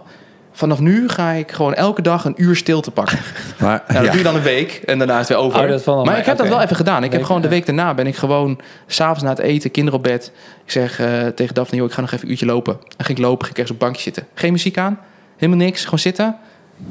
vanaf 0.56 0.80
nu 0.80 1.08
ga 1.08 1.30
ik 1.30 1.52
gewoon 1.52 1.74
elke 1.74 2.02
dag 2.02 2.24
een 2.24 2.34
uur 2.36 2.56
stilte 2.56 2.90
pakken. 2.90 3.18
Maar, 3.58 3.82
Nou, 3.86 3.94
dat 3.94 4.04
ja. 4.04 4.08
doe 4.10 4.18
je 4.18 4.22
dan 4.22 4.34
een 4.36 4.42
week 4.42 4.72
en 4.84 4.98
daarna 4.98 5.12
is 5.14 5.18
het 5.18 5.28
weer 5.28 5.36
over. 5.38 5.88
Oh, 5.88 6.04
maar 6.04 6.18
ik 6.18 6.26
heb 6.26 6.36
dat 6.36 6.48
wel 6.48 6.60
even 6.60 6.76
gedaan. 6.76 7.04
Ik 7.04 7.12
heb 7.12 7.22
gewoon 7.22 7.40
de 7.40 7.48
ja. 7.48 7.52
week 7.54 7.66
daarna 7.66 7.94
ben 7.94 8.06
ik 8.06 8.16
gewoon... 8.16 8.60
S'avonds 8.86 9.22
na 9.22 9.28
het 9.28 9.38
eten, 9.38 9.70
kinderen 9.70 9.98
op 9.98 10.04
bed. 10.04 10.32
Ik 10.64 10.70
zeg 10.70 11.00
eh, 11.00 11.26
tegen 11.26 11.54
Daphne, 11.54 11.76
joh, 11.76 11.86
ik 11.86 11.92
ga 11.92 12.00
nog 12.00 12.10
even 12.12 12.24
een 12.24 12.30
uurtje 12.30 12.46
lopen. 12.46 12.78
En 12.96 13.04
ging 13.04 13.18
ik 13.18 13.24
lopen, 13.24 13.46
ging 13.46 13.50
ik 13.50 13.58
ergens 13.58 13.70
op 13.76 13.80
een 13.80 13.86
bankje 13.86 14.02
zitten. 14.02 14.26
Geen 14.34 14.52
muziek 14.52 14.78
aan, 14.78 14.98
helemaal 15.36 15.64
niks. 15.64 15.84
Gewoon 15.84 15.98
zitten, 15.98 16.36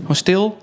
gewoon 0.02 0.16
stil. 0.16 0.58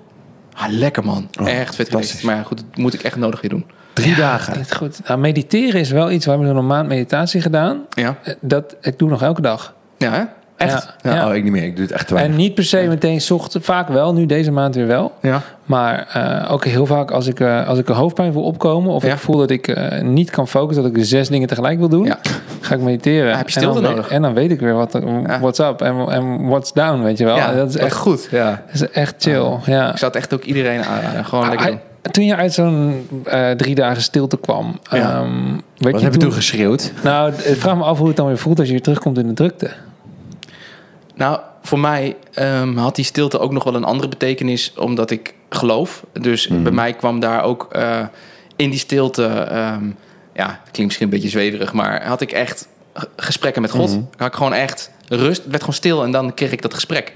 Ah, 0.54 0.68
lekker 0.68 1.04
man. 1.04 1.28
Oh, 1.40 1.48
echt 1.48 1.74
vet. 1.74 2.22
Maar 2.22 2.36
ja, 2.36 2.42
goed, 2.42 2.58
dat 2.58 2.76
moet 2.76 2.94
ik 2.94 3.02
echt 3.02 3.16
nodig 3.16 3.40
weer 3.40 3.50
doen. 3.50 3.66
Drie 3.92 4.14
dagen. 4.14 4.64
Goed. 4.76 5.00
Nou, 5.06 5.20
mediteren 5.20 5.80
is 5.80 5.90
wel 5.90 6.10
iets. 6.10 6.24
We 6.24 6.30
hebben 6.30 6.48
zo'n 6.48 6.56
een 6.56 6.66
maand 6.66 6.88
meditatie 6.88 7.40
gedaan. 7.40 7.80
Ja, 7.90 8.18
Eh, 8.22 8.34
Dat, 8.40 8.76
ik 8.80 8.98
doe 8.98 9.08
nog 9.08 9.22
elke 9.22 9.40
dag. 9.40 9.74
ja 9.98 10.10
hè? 10.12 10.22
Echt? 10.56 10.94
Ja. 11.02 11.14
Ja, 11.14 11.28
Oh, 11.28 11.34
ik 11.34 11.42
niet 11.42 11.52
meer. 11.52 11.62
Ik 11.64 11.76
doe 11.76 11.84
het 11.84 11.94
echt 11.94 12.06
te 12.06 12.14
weinig. 12.14 12.36
En 12.36 12.42
niet 12.42 12.54
per 12.54 12.64
se 12.64 12.84
meteen 12.88 13.20
ochtends. 13.30 13.66
Vaak 13.66 13.88
wel, 13.88 14.14
nu 14.14 14.26
deze 14.26 14.50
maand 14.50 14.74
weer 14.74 14.86
wel. 14.86 15.12
Ja. 15.22 15.40
Maar 15.64 16.06
eh, 16.12 16.52
ook 16.52 16.64
heel 16.64 16.86
vaak 16.86 17.10
als 17.10 17.26
ik, 17.26 17.40
eh, 17.40 17.68
als 17.68 17.78
ik 17.78 17.88
een 17.88 17.94
hoofdpijn 17.94 18.32
voel 18.32 18.42
opkomen... 18.44 18.92
of 18.92 19.02
Ja. 19.06 19.12
ik 19.12 19.18
voel 19.18 19.36
dat 19.36 19.50
ik 19.50 19.68
eh, 19.68 20.02
niet 20.02 20.30
kan 20.30 20.48
focussen... 20.48 20.82
dat 20.84 20.96
ik 20.96 21.04
zes 21.04 21.28
dingen 21.28 21.48
tegelijk 21.48 21.78
wil 21.78 21.88
doen... 21.88 22.12
Ga 22.60 22.74
ik 22.74 22.80
mediteren. 22.80 23.28
Ja, 23.30 23.36
heb 23.36 23.48
je 23.48 23.60
en, 23.60 23.62
dan, 23.66 23.72
stilte 23.74 23.90
nodig. 23.94 24.10
en 24.10 24.22
dan 24.22 24.34
weet 24.34 24.50
ik 24.50 24.60
weer 24.60 24.74
wat, 24.74 24.98
what's 25.40 25.58
up 25.58 25.80
en, 25.80 26.08
en 26.08 26.46
what's 26.48 26.72
down, 26.72 27.02
weet 27.02 27.18
je 27.18 27.24
wel. 27.24 27.36
Ja, 27.36 27.54
dat 27.54 27.68
is 27.68 27.76
echt, 27.76 27.96
goed. 27.96 28.28
Ja. 28.30 28.62
dat 28.66 28.74
is 28.74 28.90
echt 28.90 29.14
chill, 29.18 29.56
ja. 29.64 29.90
Ik 29.90 29.96
zou 29.98 30.12
het 30.12 30.16
echt 30.16 30.34
ook 30.34 30.42
iedereen 30.42 30.84
aanraden. 30.84 31.24
Gewoon 31.24 31.44
Ah, 31.44 31.50
lekker 31.50 31.66
doen. 31.68 32.12
toen 32.12 32.24
je 32.24 32.36
uit 32.36 32.52
zo'n 32.52 33.08
drie 33.56 33.74
dagen 33.74 34.02
stilte 34.02 34.38
kwam... 34.38 34.78
Weet 34.90 35.00
Wat 35.92 36.00
je 36.00 36.04
heb 36.04 36.12
je 36.12 36.18
toen... 36.18 36.18
toen 36.18 36.32
geschreeuwd? 36.32 36.92
Nou, 37.02 37.32
ik 37.32 37.56
vraag 37.60 37.76
me 37.76 37.82
af 37.82 37.98
hoe 37.98 38.06
het 38.08 38.16
dan 38.16 38.26
weer 38.26 38.38
voelt 38.38 38.58
als 38.58 38.66
je 38.66 38.72
weer 38.72 38.82
terugkomt 38.82 39.18
in 39.18 39.26
de 39.26 39.32
drukte. 39.34 39.70
Nou, 41.14 41.40
voor 41.62 41.78
mij 41.78 42.16
ehm, 42.32 42.76
had 42.76 42.94
die 42.96 43.04
stilte 43.04 43.38
ook 43.38 43.52
nog 43.52 43.64
wel 43.64 43.74
een 43.74 43.84
andere 43.84 44.08
betekenis, 44.08 44.72
omdat 44.76 45.10
ik 45.10 45.34
geloof. 45.48 46.04
Dus 46.12 46.48
Mhm. 46.48 46.62
bij 46.62 46.72
mij 46.72 46.92
kwam 46.92 47.20
daar 47.20 47.42
ook 47.42 47.68
eh, 47.72 48.06
in 48.56 48.70
die 48.70 48.78
stilte, 48.78 49.26
ehm, 49.26 49.84
ja, 50.34 50.46
het 50.46 50.70
klinkt 50.70 50.78
misschien 50.78 51.04
een 51.06 51.10
beetje 51.12 51.28
zweverig, 51.28 51.72
maar 51.72 52.06
had 52.06 52.20
ik 52.20 52.32
echt 52.32 52.68
gesprekken 53.16 53.62
met 53.62 53.70
God. 53.70 53.88
Mhm. 53.90 54.00
Had 54.16 54.26
ik 54.28 54.34
gewoon 54.34 54.52
echt 54.54 54.90
rust, 55.08 55.46
werd 55.46 55.60
gewoon 55.60 55.74
stil 55.74 56.02
en 56.04 56.10
dan 56.10 56.34
kreeg 56.34 56.52
ik 56.52 56.62
dat 56.62 56.74
gesprek. 56.74 57.12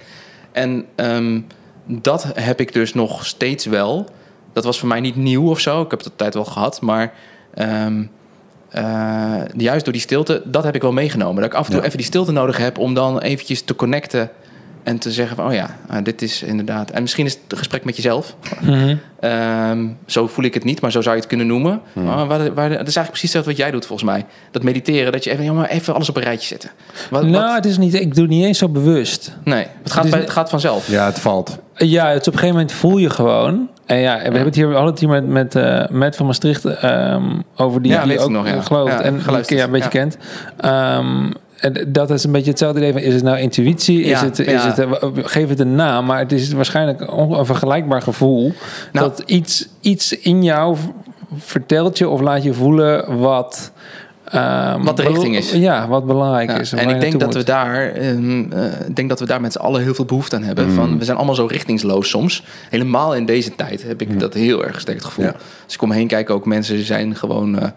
En 0.53 0.87
ehm, 0.95 1.41
dat 1.85 2.27
heb 2.35 2.61
ik 2.61 2.73
dus 2.73 2.95
nog 2.95 3.27
steeds 3.27 3.65
wel. 3.65 4.09
Dat 4.53 4.65
was 4.65 4.79
voor 4.79 4.89
mij 4.89 5.01
niet 5.01 5.17
nieuw 5.17 5.51
of 5.51 5.61
zo. 5.61 5.83
Ik 5.83 5.91
heb 5.91 6.03
dat 6.03 6.13
tijd 6.17 6.35
wel 6.35 6.45
gehad, 6.45 6.81
maar 6.81 7.13
eh, 8.71 9.35
juist 9.57 9.85
door 9.85 9.93
die 9.93 10.03
stilte, 10.03 10.43
dat 10.45 10.65
heb 10.65 10.75
ik 10.75 10.83
wel 10.83 10.93
meegenomen. 10.93 11.37
Dat 11.43 11.51
ik 11.53 11.57
af 11.59 11.65
en 11.67 11.71
toe 11.71 11.81
Ja. 11.81 11.87
even 11.87 11.99
die 11.99 12.07
stilte 12.07 12.33
nodig 12.33 12.57
heb 12.57 12.79
om 12.79 12.95
dan 12.95 13.21
eventjes 13.21 13.63
te 13.63 13.75
connecten 13.75 14.31
en 14.83 14.99
te 14.99 15.13
zeggen 15.13 15.37
van, 15.37 15.47
oh 15.47 15.53
ja, 15.55 15.77
ah, 15.89 16.05
dit 16.05 16.23
is 16.23 16.43
inderdaad... 16.43 16.91
En 16.91 17.03
misschien 17.03 17.27
is 17.27 17.33
het 17.33 17.43
een 17.49 17.59
gesprek 17.59 17.85
met 17.85 17.97
jezelf. 17.97 18.37
Ehm, 19.21 19.87
zo 20.07 20.27
voel 20.27 20.45
ik 20.45 20.55
het 20.55 20.65
niet, 20.65 20.81
maar 20.81 20.91
zo 20.93 21.01
zou 21.01 21.15
je 21.15 21.21
het 21.21 21.29
kunnen 21.31 21.47
noemen. 21.47 21.81
Maar 21.93 22.27
waar, 22.27 22.39
waar, 22.55 22.69
dat 22.69 22.71
is 22.71 22.97
eigenlijk 22.97 23.09
precies 23.09 23.21
hetzelfde 23.23 23.51
wat 23.51 23.59
jij 23.61 23.71
doet 23.71 23.87
volgens 23.87 24.11
mij. 24.11 24.25
Dat 24.51 24.63
mediteren, 24.63 25.13
dat 25.13 25.25
je 25.25 25.31
even, 25.31 25.45
ja, 25.45 25.69
even 25.69 25.95
alles 25.95 26.09
op 26.09 26.17
een 26.17 26.23
rijtje 26.23 26.47
zetten. 26.47 26.71
Wat, 27.11 27.23
nou, 27.23 27.45
wat- 27.45 27.55
het 27.55 27.67
is 27.67 27.79
niet, 27.79 27.95
ik 27.95 28.15
doe 28.15 28.25
het 28.25 28.33
niet 28.33 28.45
eens 28.45 28.59
zo 28.59 28.69
bewust. 28.69 29.33
nee, 29.45 29.67
het 29.83 29.93
gaat, 29.93 30.11
bij- 30.11 30.21
het 30.21 30.31
gaat 30.31 30.51
vanzelf. 30.51 30.89
Ja, 30.91 31.07
het 31.07 31.19
valt. 31.19 31.59
Ja, 31.77 32.09
het 32.09 32.27
op 32.29 32.33
een 32.33 32.39
gegeven 32.39 32.61
moment 32.61 32.73
voel 32.73 32.97
je 32.97 33.11
gewoon. 33.11 33.69
En 33.87 33.99
ja, 33.99 34.17
we 34.17 34.23
hebben 34.23 34.45
het 34.45 34.55
hier, 34.55 34.85
het 34.85 34.99
hier 34.99 35.09
met, 35.09 35.27
met 35.29 35.55
uh, 35.55 35.87
Matt 35.89 36.17
van 36.17 36.27
Maastricht 36.27 36.65
ehm, 36.65 37.23
over 37.57 37.83
die, 37.83 37.93
Ja, 37.93 38.05
die 38.05 38.19
ook 38.19 38.31
nog, 38.31 38.47
ja. 38.47 38.61
gelooft 38.61 38.93
Ja, 38.93 39.03
en 39.03 39.21
die 39.47 39.57
ja, 39.57 39.65
een 39.65 39.71
beetje 39.71 39.89
kent. 39.89 40.17
Ehm, 40.57 41.31
en 41.57 41.89
dat 41.89 42.11
is 42.11 42.25
een 42.25 42.33
beetje 42.33 42.51
hetzelfde 42.51 42.79
idee 42.79 42.93
van, 42.93 43.01
is 43.01 43.15
het 43.15 43.23
nou 43.23 43.39
intuïtie? 43.39 44.03
Is 44.03 44.21
het, 44.21 44.39
is 44.39 44.63
het, 44.63 44.79
eh, 44.79 44.93
geef 45.15 45.49
het 45.49 45.61
een 45.61 45.75
naam, 45.75 46.07
maar 46.07 46.19
het 46.19 46.33
is 46.33 46.53
waarschijnlijk 46.53 47.01
een 47.01 47.47
vergelijkbaar 47.47 48.03
gevoel. 48.03 48.53
Nou. 48.93 49.09
dat 49.09 49.23
iets, 49.27 49.69
iets 49.81 50.19
in 50.19 50.43
jou 50.43 50.77
vertelt 51.37 51.99
je 51.99 52.09
of 52.09 52.21
laat 52.21 52.43
je 52.43 52.53
voelen 52.53 53.19
wat... 53.19 53.73
ehm, 54.31 54.83
Wat 54.83 54.97
de 54.97 55.03
richting 55.03 55.37
is. 55.37 55.53
Ja, 55.53 55.89
wat 55.89 56.07
belangrijk 56.07 56.51
Ja, 56.51 56.59
is. 56.59 56.73
en 56.73 56.89
ik 56.89 57.01
denk 57.01 57.21
dat 57.21 57.35
we 57.35 57.45
daar, 57.45 57.91
ehm, 57.93 58.53
eh, 58.53 58.63
denk 58.95 59.09
dat 59.09 59.21
we 59.21 59.27
daar 59.27 59.41
met 59.41 59.53
z'n 59.53 59.59
allen 59.59 59.83
heel 59.83 59.95
veel 59.95 60.05
behoefte 60.05 60.37
aan 60.37 60.43
hebben. 60.43 60.69
Mm. 60.69 60.75
Van, 60.75 60.99
we 60.99 61.05
zijn 61.05 61.17
allemaal 61.17 61.35
zo 61.35 61.47
richtingsloos 61.47 62.09
soms. 62.09 62.45
Helemaal 62.71 63.15
in 63.15 63.27
deze 63.27 63.55
tijd 63.55 63.83
heb 63.83 64.01
ik 64.01 64.21
dat 64.21 64.35
heel 64.35 64.65
erg 64.65 64.81
sterk 64.81 64.97
het 64.97 65.07
gevoel. 65.07 65.25
Ja. 65.25 65.35
Als 65.65 65.75
ik 65.75 65.83
om 65.83 65.89
me 65.89 65.95
heen 65.95 66.07
kijk, 66.07 66.31
ook 66.31 66.47
mensen 66.47 66.85
zijn 66.85 67.17
gewoon 67.17 67.59
eh, 67.59 67.69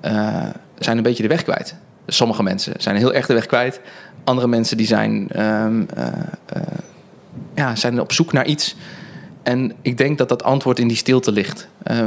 eh, 0.00 0.48
zijn 0.78 0.96
een 0.96 1.02
beetje 1.02 1.22
de 1.22 1.28
weg 1.28 1.42
kwijt. 1.42 1.74
Sommige 2.06 2.42
mensen 2.42 2.72
zijn 2.78 2.96
heel 2.96 3.14
erg 3.14 3.26
de 3.26 3.34
weg 3.34 3.46
kwijt. 3.46 3.80
Andere 4.24 4.48
mensen 4.48 4.76
die 4.76 4.86
zijn, 4.86 5.28
ehm, 5.30 5.82
eh, 5.94 6.06
eh, 6.46 6.62
ja, 7.54 7.76
zijn 7.76 8.00
op 8.00 8.12
zoek 8.12 8.32
naar 8.32 8.46
iets. 8.46 8.76
En 9.44 9.72
ik 9.82 9.98
denk 9.98 10.18
dat 10.18 10.28
dat 10.28 10.42
antwoord 10.42 10.78
in 10.78 10.88
die 10.88 10.96
stilte 10.96 11.32
ligt. 11.32 11.68
Eh, 11.82 12.06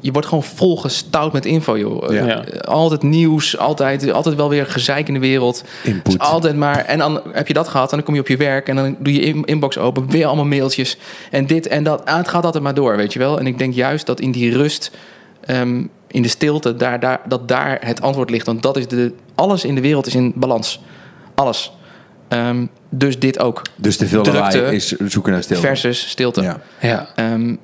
je- 0.00 0.12
wordt 0.12 0.26
gewoon 0.26 0.42
volgestouwd 0.44 1.32
met 1.32 1.46
info, 1.46 1.78
joh. 1.78 2.12
Ja. 2.12 2.44
Eh, 2.44 2.60
Altijd 2.60 3.02
nieuws, 3.02 3.58
altijd, 3.58 4.12
altijd 4.12 4.34
wel 4.34 4.48
weer 4.48 4.66
gezeik 4.66 5.08
in 5.08 5.14
de 5.14 5.20
wereld. 5.20 5.64
Input. 5.84 6.04
Dus 6.04 6.18
altijd 6.18 6.56
maar. 6.56 6.84
En 6.84 6.98
dan 6.98 7.20
heb 7.32 7.46
je 7.48 7.52
dat 7.54 7.68
gehad 7.68 7.90
en 7.90 7.96
dan 7.96 8.04
kom 8.06 8.14
je 8.14 8.20
op 8.20 8.28
je 8.28 8.36
werk 8.36 8.68
en 8.68 8.76
dan 8.76 8.96
doe 8.98 9.12
je 9.12 9.20
in- 9.20 9.44
inbox 9.44 9.78
open, 9.78 10.10
weer 10.10 10.26
allemaal 10.26 10.44
mailtjes 10.44 10.96
en 11.30 11.46
dit 11.46 11.66
en 11.68 11.84
dat. 11.84 12.04
Ah, 12.06 12.16
het 12.16 12.28
gaat 12.28 12.44
altijd 12.44 12.62
maar 12.64 12.74
door, 12.74 12.96
weet 12.96 13.12
je 13.12 13.18
wel. 13.18 13.38
En 13.38 13.46
ik 13.46 13.58
denk 13.58 13.74
juist 13.74 14.06
dat 14.06 14.20
in 14.20 14.30
die 14.32 14.56
rust, 14.56 14.90
ehm, 15.40 15.84
in 16.06 16.22
de 16.22 16.28
stilte, 16.28 16.76
daar, 16.76 17.00
daar, 17.00 17.20
dat 17.28 17.48
daar 17.48 17.78
het 17.84 18.00
antwoord 18.02 18.30
ligt. 18.30 18.46
Want 18.46 18.62
dat 18.62 18.76
is 18.76 18.88
de, 18.88 19.12
alles 19.34 19.64
in 19.64 19.74
de 19.74 19.80
wereld 19.80 20.06
is 20.06 20.14
in 20.14 20.32
balans. 20.36 20.80
Alles. 21.34 21.72
Ehm, 22.30 22.66
dus 22.88 23.18
dit 23.18 23.38
ook. 23.38 23.62
Dus 23.76 23.96
te 23.96 24.06
veel 24.06 24.22
Drukte 24.22 24.74
is 24.74 24.88
zoeken 24.88 25.32
naar 25.32 25.42
stilte. 25.42 25.66
Versus 25.66 26.08
stilte. 26.08 26.42
Ja. 26.42 26.60
Ja. 26.80 27.08
Ehm, 27.14 27.54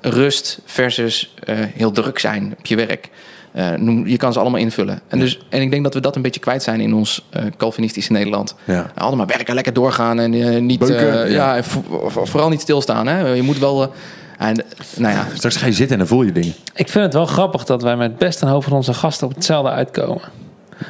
rust 0.00 0.60
versus 0.64 1.34
eh, 1.44 1.56
heel 1.58 1.90
druk 1.90 2.18
zijn 2.18 2.54
op 2.58 2.66
je 2.66 2.76
werk. 2.76 3.10
Eh, 3.52 3.70
noem, 3.70 4.06
je 4.06 4.16
kan 4.16 4.32
ze 4.32 4.38
allemaal 4.38 4.60
invullen. 4.60 5.00
En, 5.08 5.18
dus, 5.18 5.40
en 5.48 5.62
ik 5.62 5.70
denk 5.70 5.82
dat 5.82 5.94
we 5.94 6.00
dat 6.00 6.16
een 6.16 6.22
beetje 6.22 6.40
kwijt 6.40 6.62
zijn 6.62 6.80
in 6.80 6.94
ons 6.94 7.26
eh 7.30 7.42
Calvinistische 7.56 8.12
Nederland. 8.12 8.54
Ja. 8.64 8.90
Allemaal 8.94 9.26
werken, 9.26 9.54
lekker 9.54 9.72
doorgaan 9.72 10.18
en 10.18 10.34
eh, 10.34 10.60
niet, 10.60 10.90
eh, 10.90 11.30
ja. 11.30 11.62
vooral 12.02 12.48
niet 12.48 12.60
stilstaan. 12.60 13.06
Hè? 13.06 13.28
Je 13.28 13.42
moet 13.42 13.58
wel. 13.58 13.92
en, 14.38 14.64
nou 14.96 15.14
ja, 15.14 15.26
Straks 15.34 15.56
ga 15.56 15.66
je 15.66 15.72
zitten 15.72 15.92
en 15.92 15.98
dan 15.98 16.08
voel 16.08 16.22
je 16.22 16.32
dingen. 16.32 16.54
Ik 16.74 16.88
vind 16.88 17.04
het 17.04 17.14
wel 17.14 17.26
grappig 17.26 17.64
dat 17.64 17.82
wij 17.82 17.96
met 17.96 18.18
best 18.18 18.42
een 18.42 18.48
hoop 18.48 18.64
van 18.64 18.72
onze 18.72 18.94
gasten 18.94 19.26
op 19.26 19.34
hetzelfde 19.34 19.70
uitkomen. 19.70 20.22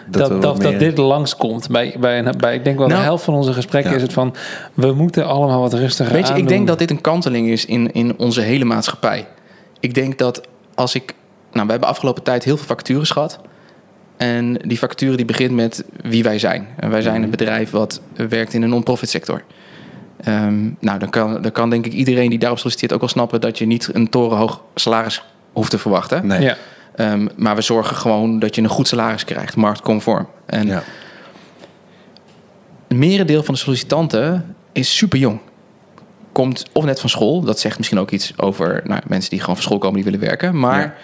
Dat, 0.06 0.42
dat, 0.42 0.60
dit 0.60 0.98
langskomt. 0.98 1.68
Bij, 1.68 1.96
bij, 2.00 2.18
een- 2.18 2.34
bij, 2.38 2.54
ik 2.54 2.64
denk 2.64 2.78
wel 2.78 2.86
de 2.86 2.92
Nou, 2.92 3.04
helft 3.04 3.24
van 3.24 3.34
onze 3.34 3.52
gesprekken 3.52 3.90
ja. 3.90 3.96
is 3.96 4.02
het 4.02 4.12
van... 4.12 4.34
we 4.74 4.92
moeten 4.92 5.26
allemaal 5.26 5.60
wat 5.60 5.72
rustiger 5.72 6.12
Weet 6.12 6.28
je, 6.28 6.34
ik 6.34 6.48
denk 6.48 6.66
dat 6.66 6.78
dit 6.78 6.90
een 6.90 7.00
kanteling 7.00 7.48
is 7.48 7.64
in, 7.64 7.92
in 7.92 8.18
onze 8.18 8.40
hele 8.40 8.64
maatschappij. 8.64 9.26
Ik 9.80 9.94
denk 9.94 10.18
dat 10.18 10.40
als 10.74 10.94
ik. 10.94 11.14
Nou, 11.52 11.64
we 11.66 11.70
hebben 11.70 11.88
afgelopen 11.88 12.22
tijd 12.22 12.44
heel 12.44 12.56
veel 12.56 12.66
vacatures 12.66 13.10
gehad. 13.10 13.40
En 14.16 14.54
die 14.54 14.78
vacature 14.78 15.16
die 15.16 15.24
begint 15.24 15.50
met 15.50 15.84
wie 16.02 16.22
wij 16.22 16.38
zijn. 16.38 16.66
En 16.76 16.90
wij 16.90 17.02
zijn 17.02 17.22
een 17.22 17.30
bedrijf 17.30 17.70
wat 17.70 18.00
werkt 18.28 18.54
in 18.54 18.62
een 18.62 18.68
non-profit 18.68 19.08
sector. 19.10 19.42
Ehm, 20.24 20.68
nou, 20.78 20.98
dan 20.98 21.10
kan, 21.10 21.42
dan 21.42 21.52
kan 21.52 21.70
denk 21.70 21.86
ik 21.86 21.92
iedereen 21.92 22.30
die 22.30 22.38
daarop 22.38 22.58
solliciteert 22.58 22.92
ook 22.92 23.00
wel 23.00 23.08
snappen 23.08 23.40
dat 23.40 23.58
je 23.58 23.66
niet 23.66 23.90
een 23.92 24.08
torenhoog 24.08 24.62
salaris 24.74 25.22
hoeft 25.52 25.70
te 25.70 25.78
verwachten. 25.78 26.26
Nee. 26.26 26.40
Ja. 26.40 26.56
Ehm, 26.96 27.26
maar 27.36 27.54
we 27.54 27.60
zorgen 27.60 27.96
gewoon 27.96 28.38
dat 28.38 28.54
je 28.54 28.62
een 28.62 28.68
goed 28.68 28.88
salaris 28.88 29.24
krijgt, 29.24 29.56
marktconform. 29.56 30.26
En 30.46 30.66
Ja. 30.66 30.82
het 32.88 32.98
merendeel 32.98 33.42
van 33.42 33.54
de 33.54 33.60
sollicitanten 33.60 34.54
is 34.72 34.96
super 34.96 35.18
jong. 35.18 35.38
Komt 36.32 36.64
of 36.72 36.84
net 36.84 37.00
van 37.00 37.08
school. 37.10 37.40
Dat 37.40 37.60
zegt 37.60 37.76
misschien 37.78 37.98
ook 37.98 38.10
iets 38.10 38.32
over 38.36 38.80
nou, 38.84 39.00
mensen 39.06 39.30
die 39.30 39.40
gewoon 39.40 39.54
van 39.54 39.64
school 39.64 39.78
komen 39.78 39.94
die 40.02 40.04
willen 40.04 40.20
werken. 40.20 40.58
Maar 40.58 40.80
Ja. 40.80 40.94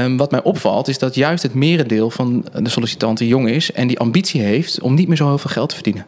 ehm, 0.00 0.16
wat 0.16 0.30
mij 0.30 0.42
opvalt 0.42 0.88
is 0.88 0.98
dat 0.98 1.14
juist 1.14 1.42
het 1.42 1.54
merendeel 1.54 2.10
van 2.10 2.44
de 2.62 2.68
sollicitanten 2.68 3.26
jong 3.26 3.48
is 3.48 3.72
en 3.72 3.86
die 3.86 3.98
ambitie 3.98 4.40
heeft 4.40 4.80
om 4.80 4.94
niet 4.94 5.08
meer 5.08 5.16
zo 5.16 5.26
heel 5.26 5.38
veel 5.38 5.50
geld 5.50 5.68
te 5.68 5.74
verdienen. 5.74 6.06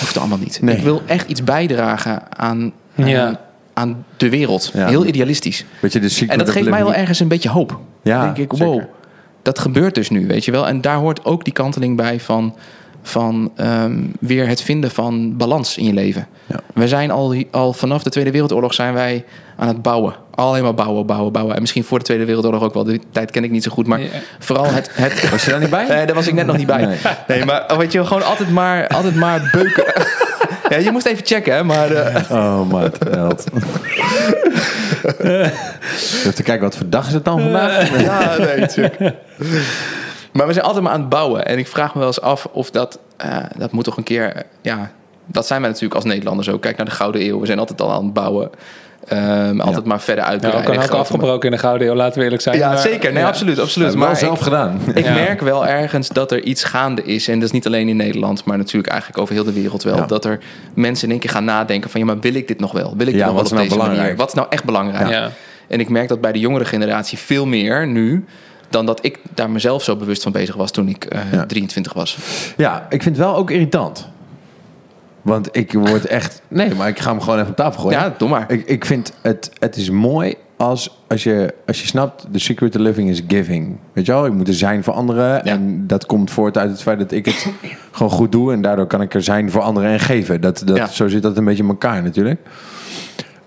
Hoeft 0.00 0.16
allemaal 0.18 0.38
niet. 0.38 0.58
Nee. 0.62 0.76
Ik 0.76 0.82
wil 0.82 1.02
echt 1.06 1.28
iets 1.28 1.44
bijdragen 1.44 2.38
aan, 2.38 2.72
aan, 2.96 3.06
Ja. 3.08 3.40
Aan 3.78 4.04
de 4.16 4.28
wereld. 4.28 4.70
Ja. 4.74 4.86
Heel 4.88 5.06
idealistisch. 5.06 5.64
Weet 5.80 5.92
je, 5.92 6.00
de 6.00 6.08
secret 6.08 6.30
En 6.30 6.38
dat 6.38 6.50
geeft 6.50 6.68
mij 6.68 6.84
wel 6.84 6.94
ergens 6.94 7.20
een 7.20 7.28
beetje 7.28 7.48
hoop. 7.48 7.78
Ja, 8.02 8.16
Dan 8.24 8.34
denk 8.34 8.50
ik, 8.52 8.58
zeker. 8.58 8.72
wow, 8.74 8.82
dat 9.42 9.58
gebeurt 9.58 9.94
dus 9.94 10.10
nu, 10.10 10.26
weet 10.26 10.44
je 10.44 10.50
wel. 10.50 10.68
En 10.68 10.80
daar 10.80 10.96
hoort 10.96 11.24
ook 11.24 11.44
die 11.44 11.52
kanteling 11.52 11.96
bij 11.96 12.20
van, 12.20 12.54
van 13.02 13.52
ehm, 13.56 14.02
weer 14.20 14.48
het 14.48 14.62
vinden 14.62 14.90
van 14.90 15.36
balans 15.36 15.76
in 15.76 15.84
je 15.84 15.92
leven. 15.92 16.26
Ja. 16.46 16.60
We 16.74 16.88
zijn 16.88 17.10
al, 17.10 17.34
al 17.50 17.72
vanaf 17.72 18.02
de 18.02 18.10
Tweede 18.10 18.30
Wereldoorlog 18.30 18.74
zijn 18.74 18.94
wij 18.94 19.24
aan 19.56 19.68
het 19.68 19.82
bouwen. 19.82 20.14
Alleen 20.34 20.62
maar 20.62 20.74
bouwen, 20.74 21.06
bouwen, 21.06 21.32
bouwen. 21.32 21.54
En 21.54 21.60
misschien 21.60 21.84
voor 21.84 21.98
de 21.98 22.04
Tweede 22.04 22.24
Wereldoorlog 22.24 22.62
ook 22.62 22.74
wel. 22.74 22.84
Die 22.84 23.00
tijd 23.10 23.30
ken 23.30 23.44
ik 23.44 23.50
niet 23.50 23.62
zo 23.62 23.70
goed. 23.70 23.86
Maar 23.86 24.00
Ja. 24.00 24.08
vooral 24.38 24.66
het... 24.66 24.90
het 24.92 25.30
Was 25.30 25.44
je 25.44 25.50
daar 25.50 25.60
niet 25.60 25.70
bij? 25.70 25.86
Nee, 25.94 26.06
daar 26.06 26.14
was 26.14 26.26
ik 26.26 26.34
net 26.34 26.46
nog 26.46 26.56
niet 26.56 26.66
bij. 26.66 26.84
Nee. 26.86 26.98
Nee, 27.28 27.44
maar 27.44 27.74
weet 27.78 27.92
je, 27.92 28.04
gewoon 28.04 28.24
altijd 28.24 28.50
maar, 28.50 28.88
altijd 28.88 29.14
maar 29.14 29.48
beuken. 29.52 29.84
ja, 30.68 30.76
je 30.76 30.90
moest 30.92 31.06
even 31.06 31.26
checken, 31.26 31.54
hè. 31.54 31.64
Maar 31.64 31.90
eh, 31.92 32.30
Oh, 32.30 32.70
maat. 32.70 32.98
Held. 33.10 33.44
Even 35.18 36.34
te 36.34 36.42
kijken, 36.42 36.60
wat 36.60 36.76
voor 36.76 36.88
dag 36.88 37.06
is 37.06 37.12
het 37.12 37.24
dan 37.24 37.40
vandaag? 37.40 38.00
ja, 38.02 38.36
nee, 38.38 38.58
natuurlijk. 38.60 38.98
Maar 40.32 40.46
we 40.46 40.52
zijn 40.52 40.64
altijd 40.64 40.84
maar 40.84 40.92
aan 40.92 41.00
het 41.00 41.08
bouwen. 41.08 41.46
En 41.46 41.58
ik 41.58 41.66
vraag 41.66 41.92
me 41.92 41.98
wel 41.98 42.08
eens 42.08 42.20
af 42.20 42.44
of 42.52 42.70
dat... 42.70 42.98
eh, 43.16 43.36
dat 43.56 43.72
moet 43.72 43.84
toch 43.84 43.96
een 43.96 44.02
keer... 44.02 44.32
eh, 44.34 44.42
ja, 44.62 44.90
dat 45.26 45.46
zijn 45.46 45.60
wij 45.60 45.68
natuurlijk 45.70 45.94
als 45.96 46.04
Nederlanders 46.04 46.48
ook. 46.48 46.60
Kijk 46.62 46.76
naar 46.76 46.86
de 46.86 46.92
Gouden 46.92 47.26
Eeuw. 47.26 47.40
We 47.40 47.46
zijn 47.46 47.58
altijd 47.58 47.80
al 47.80 47.92
aan 47.92 48.04
het 48.04 48.12
bouwen. 48.12 48.50
Ehm, 49.08 49.60
altijd 49.60 49.84
maar 49.84 50.00
verder 50.00 50.24
Ja, 50.24 50.30
uitbreiden. 50.30 50.62
ook 50.62 50.68
al 50.68 50.74
had 50.74 50.82
groter 50.84 51.00
afgebroken 51.00 51.50
in 51.50 51.54
de 51.56 51.60
Gouden 51.62 51.88
Eeuw, 51.88 51.94
laten 51.94 52.18
we 52.18 52.24
eerlijk 52.24 52.42
zijn. 52.42 52.56
Ja, 52.58 52.68
Maar- 52.68 52.78
zeker. 52.78 53.12
Nee, 53.12 53.22
ja. 53.22 53.28
absoluut. 53.28 53.58
absoluut. 53.58 53.94
maar 53.94 54.16
zelf 54.16 54.36
ik, 54.36 54.42
gedaan. 54.42 54.80
ik 54.94 55.04
Ja. 55.04 55.12
merk 55.14 55.40
wel 55.40 55.66
ergens 55.66 56.08
dat 56.08 56.32
er 56.32 56.42
iets 56.42 56.64
gaande 56.64 57.02
is. 57.02 57.28
En 57.28 57.34
dat 57.34 57.42
is 57.44 57.50
niet 57.50 57.66
alleen 57.66 57.88
in 57.88 57.96
Nederland, 57.96 58.44
maar 58.44 58.56
natuurlijk 58.58 58.88
eigenlijk 58.92 59.20
over 59.20 59.34
heel 59.34 59.44
de 59.44 59.52
wereld 59.52 59.82
wel. 59.82 59.96
Ja. 59.96 60.06
Dat 60.06 60.24
er 60.24 60.38
mensen 60.74 61.04
in 61.04 61.10
één 61.10 61.20
keer 61.20 61.30
gaan 61.30 61.44
nadenken 61.44 61.90
van... 61.90 62.00
ja, 62.00 62.06
maar 62.06 62.18
wil 62.20 62.34
ik 62.34 62.48
dit 62.48 62.60
nog 62.60 62.72
wel? 62.72 62.94
Wil 62.96 63.06
ik 63.06 63.12
Ja, 63.14 63.18
dit 63.18 63.26
nog 63.26 63.34
wat 63.34 63.34
wel 63.34 63.42
is 63.42 63.50
op 63.50 63.56
nou 63.56 63.62
deze 63.68 63.76
manier? 63.76 63.90
belangrijk? 63.90 64.18
Wat 64.18 64.28
is 64.28 64.34
nou 64.34 64.46
echt 64.50 64.64
belangrijk? 64.64 65.08
Ja. 65.08 65.30
En 65.68 65.80
ik 65.80 65.88
merk 65.88 66.08
dat 66.08 66.20
bij 66.20 66.32
de 66.32 66.38
jongere 66.38 66.64
generatie 66.64 67.18
veel 67.18 67.46
meer 67.46 67.86
nu... 67.86 68.24
dan 68.70 68.86
dat 68.86 69.04
ik 69.04 69.18
daar 69.34 69.50
mezelf 69.50 69.82
zo 69.82 69.96
bewust 69.96 70.22
van 70.22 70.32
bezig 70.32 70.54
was 70.54 70.70
toen 70.70 70.88
ik 70.88 71.04
eh, 71.04 71.20
Ja. 71.32 71.46
23 71.46 71.92
was. 71.92 72.16
Ja, 72.56 72.86
ik 72.88 73.02
vind 73.02 73.16
het 73.16 73.24
wel 73.26 73.36
ook 73.36 73.50
irritant. 73.50 74.08
Want 75.28 75.48
ik 75.56 75.72
word 75.72 76.06
echt... 76.06 76.42
Nee, 76.48 76.74
maar 76.74 76.88
ik 76.88 76.98
ga 76.98 77.10
hem 77.10 77.20
gewoon 77.20 77.38
even 77.38 77.50
op 77.50 77.56
tafel 77.56 77.80
gooien. 77.80 77.98
Ja, 77.98 78.14
doe 78.18 78.28
maar. 78.28 78.44
Ik, 78.52 78.66
ik 78.66 78.84
vind 78.84 79.12
het, 79.22 79.50
het 79.58 79.76
is 79.76 79.90
mooi 79.90 80.34
als, 80.56 81.02
als, 81.08 81.22
je, 81.22 81.54
als 81.66 81.80
je 81.80 81.86
snapt, 81.86 82.26
the 82.32 82.38
secret 82.38 82.72
to 82.72 82.80
living 82.80 83.08
is 83.08 83.22
giving. 83.28 83.76
Weet 83.92 84.06
je 84.06 84.12
wel, 84.12 84.26
ik 84.26 84.32
moet 84.32 84.48
er 84.48 84.54
zijn 84.54 84.84
voor 84.84 84.94
anderen. 84.94 85.44
En 85.44 85.86
dat 85.86 86.06
komt 86.06 86.30
voort 86.30 86.58
uit 86.58 86.70
het 86.70 86.82
feit 86.82 86.98
dat 86.98 87.12
ik 87.12 87.24
het 87.24 87.46
gewoon 87.92 88.12
goed 88.12 88.32
doe. 88.32 88.52
En 88.52 88.62
daardoor 88.62 88.86
kan 88.86 89.02
ik 89.02 89.14
er 89.14 89.22
zijn 89.22 89.50
voor 89.50 89.60
anderen 89.60 89.90
en 89.90 90.00
geven. 90.00 90.40
Dat, 90.40 90.62
dat, 90.64 90.76
Ja. 90.76 90.86
Zo 90.86 91.08
zit 91.08 91.22
dat 91.22 91.36
een 91.36 91.44
beetje 91.44 91.62
in 91.62 91.68
elkaar 91.68 92.02
natuurlijk. 92.02 92.40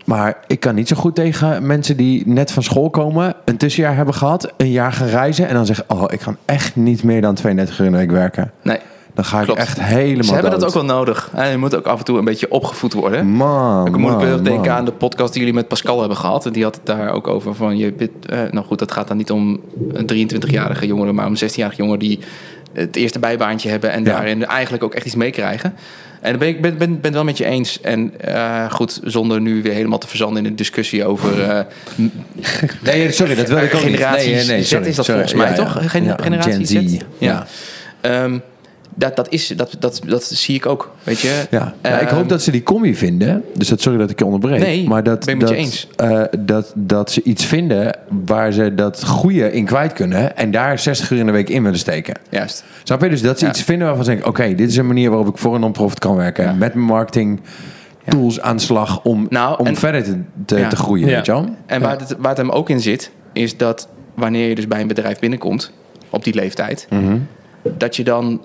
Maar 0.05 0.37
ik 0.47 0.59
kan 0.59 0.75
niet 0.75 0.87
zo 0.87 0.95
goed 0.95 1.15
tegen 1.15 1.65
mensen 1.65 1.97
die 1.97 2.27
net 2.27 2.51
van 2.51 2.63
school 2.63 2.89
komen, 2.89 3.33
een 3.45 3.57
tussenjaar 3.57 3.95
hebben 3.95 4.13
gehad, 4.13 4.53
een 4.57 4.71
jaar 4.71 4.93
gaan 4.93 5.07
reizen 5.07 5.47
en 5.47 5.53
dan 5.53 5.65
zeggen: 5.65 5.85
Oh, 5.87 6.03
ik 6.07 6.21
ga 6.21 6.35
echt 6.45 6.75
niet 6.75 7.03
meer 7.03 7.21
dan 7.21 7.35
32 7.35 7.79
uur 7.79 7.85
in 7.85 7.91
de 7.91 7.97
week 7.97 8.11
werken. 8.11 8.51
Nee, 8.61 8.79
Dan 9.13 9.25
ga 9.25 9.39
ik 9.39 9.45
Klopt. 9.45 9.59
echt 9.59 9.81
helemaal. 9.81 10.23
ze 10.23 10.33
hebben 10.33 10.51
dood. 10.51 10.59
dat 10.59 10.69
ook 10.69 10.75
wel 10.87 10.95
nodig. 10.97 11.29
En 11.33 11.49
je 11.51 11.57
moet 11.57 11.75
ook 11.75 11.85
af 11.87 11.99
en 11.99 12.05
toe 12.05 12.17
een 12.17 12.25
beetje 12.25 12.51
opgevoed 12.51 12.93
worden. 12.93 13.27
Man, 13.27 13.85
Ik 13.87 13.97
moet 13.97 14.11
man, 14.11 14.19
denken 14.43 14.53
man. 14.53 14.69
aan 14.69 14.85
de 14.85 14.91
podcast 14.91 15.31
die 15.31 15.39
jullie 15.41 15.55
met 15.55 15.67
Pascal 15.67 15.99
hebben 15.99 16.17
gehad. 16.17 16.45
En 16.45 16.51
die 16.51 16.63
had 16.63 16.75
het 16.75 16.85
daar 16.85 17.11
ook 17.11 17.27
over 17.27 17.55
van... 17.55 17.77
Je, 17.77 17.93
eh, 18.25 18.39
nou 18.51 18.65
goed, 18.65 18.79
dat 18.79 18.91
gaat 18.91 19.07
dan 19.07 19.17
niet 19.17 19.31
om 19.31 19.59
een 19.93 20.29
23-jarige 20.29 20.87
jongeren... 20.87 21.15
maar 21.15 21.25
om 21.25 21.35
een 21.39 21.49
16-jarige 21.49 21.77
jongen 21.81 21.99
die 21.99 22.19
het 22.73 22.95
eerste 22.95 23.19
bijbaantje 23.19 23.69
hebben... 23.69 23.91
en 23.91 24.03
Ja. 24.03 24.11
daarin 24.11 24.45
eigenlijk 24.45 24.83
ook 24.83 24.93
echt 24.93 25.05
iets 25.05 25.15
meekrijgen. 25.15 25.73
En 26.21 26.37
ben 26.39 26.47
ik 26.47 26.61
ben, 26.61 26.77
ben, 26.77 26.89
ben 26.89 26.99
het 27.03 27.13
wel 27.13 27.23
met 27.23 27.37
je 27.37 27.45
eens. 27.45 27.81
En 27.81 28.11
eh, 28.19 28.71
goed, 28.71 28.99
zonder 29.03 29.41
nu 29.41 29.61
weer 29.61 29.73
helemaal 29.73 29.97
te 29.97 30.07
verzanden 30.07 30.43
in 30.43 30.49
een 30.49 30.55
discussie 30.55 31.05
over... 31.05 31.41
eh, 31.43 31.59
Nee, 32.83 33.11
sorry, 33.11 33.35
dat 33.35 33.47
wil 33.47 33.57
ik 33.57 33.63
ook 33.75 33.83
niet. 33.83 33.95
generatie 33.95 34.33
Nee, 34.33 34.45
nee, 34.45 34.63
Z 34.63 34.67
sorry, 34.67 34.85
is 34.87 34.95
dat 34.95 35.05
sorry. 35.05 35.21
volgens 35.27 35.41
mij, 35.41 35.49
Ja, 35.49 35.63
toch? 35.73 35.91
Gen- 35.91 36.03
Ja, 36.03 36.17
generatie 36.21 36.53
Gen 36.53 36.89
Z. 36.89 36.91
Z? 36.91 37.01
Ja. 37.17 37.45
Ehm, 38.01 38.37
dat, 38.95 39.15
dat, 39.15 39.29
is, 39.29 39.47
dat, 39.47 39.75
dat, 39.79 40.01
dat 40.05 40.23
zie 40.23 40.55
ik 40.55 40.65
ook, 40.65 40.91
weet 41.03 41.19
je. 41.19 41.45
Ja, 41.49 41.73
nou, 41.81 41.95
ik 41.95 42.01
Ehm, 42.01 42.15
hoop 42.15 42.29
dat 42.29 42.41
ze 42.41 42.51
die 42.51 42.63
combi 42.63 42.95
vinden. 42.95 43.43
Dus 43.55 43.67
dat, 43.67 43.81
sorry 43.81 43.97
dat 43.97 44.09
ik 44.09 44.19
je 44.19 44.25
onderbreek. 44.25 44.59
Nee, 44.59 44.87
maar 44.87 45.03
dat, 45.03 45.25
ben 45.25 45.33
ik 45.35 45.41
met 45.41 45.49
je 45.49 45.55
dat, 45.55 45.63
eens. 45.65 45.87
eh, 45.95 46.21
dat, 46.39 46.71
dat 46.75 47.11
ze 47.11 47.21
iets 47.23 47.45
vinden 47.45 47.97
waar 48.25 48.51
ze 48.51 48.75
dat 48.75 49.05
goede 49.05 49.51
in 49.51 49.65
kwijt 49.65 49.93
kunnen. 49.93 50.37
En 50.37 50.51
daar 50.51 50.79
60 50.79 51.09
uur 51.11 51.19
in 51.19 51.25
de 51.25 51.31
week 51.31 51.49
in 51.49 51.63
willen 51.63 51.79
steken. 51.79 52.13
Juist. 52.29 52.63
Snap 52.83 53.01
je? 53.01 53.09
Dus 53.09 53.21
dat 53.21 53.39
ze 53.39 53.45
Ja. 53.45 53.51
iets 53.51 53.61
vinden 53.61 53.85
waarvan 53.87 54.05
ze 54.05 54.11
denken... 54.11 54.29
Oké, 54.29 54.55
dit 54.55 54.69
is 54.69 54.77
een 54.77 54.87
manier 54.87 55.09
waarop 55.09 55.27
ik 55.27 55.37
voor 55.37 55.55
een 55.55 55.61
non-profit 55.61 55.99
kan 55.99 56.15
werken. 56.15 56.43
Ja. 56.43 56.53
Met 56.53 56.73
mijn 56.73 56.85
marketing 56.87 57.39
tools 58.07 58.41
aan 58.41 58.55
de 58.55 58.61
slag 58.61 59.03
om, 59.03 59.25
Nou, 59.29 59.59
om 59.59 59.65
en- 59.65 59.75
verder 59.75 60.03
te, 60.03 60.19
te, 60.45 60.57
Ja. 60.57 60.69
te 60.69 60.75
groeien. 60.75 61.07
Ja. 61.09 61.15
Weet 61.15 61.25
je 61.25 61.31
wel? 61.31 61.49
En 61.65 61.81
waar, 61.81 61.99
het, 61.99 62.15
waar 62.17 62.29
het 62.29 62.37
hem 62.37 62.49
ook 62.49 62.69
in 62.69 62.79
zit, 62.79 63.11
is 63.33 63.57
dat 63.57 63.87
wanneer 64.15 64.47
je 64.49 64.55
dus 64.55 64.67
bij 64.67 64.81
een 64.81 64.87
bedrijf 64.87 65.19
binnenkomt, 65.19 65.71
op 66.09 66.23
die 66.23 66.33
leeftijd, 66.33 66.87
Mhm. 66.89 67.17
dat 67.77 67.95
je 67.95 68.03
dan 68.03 68.41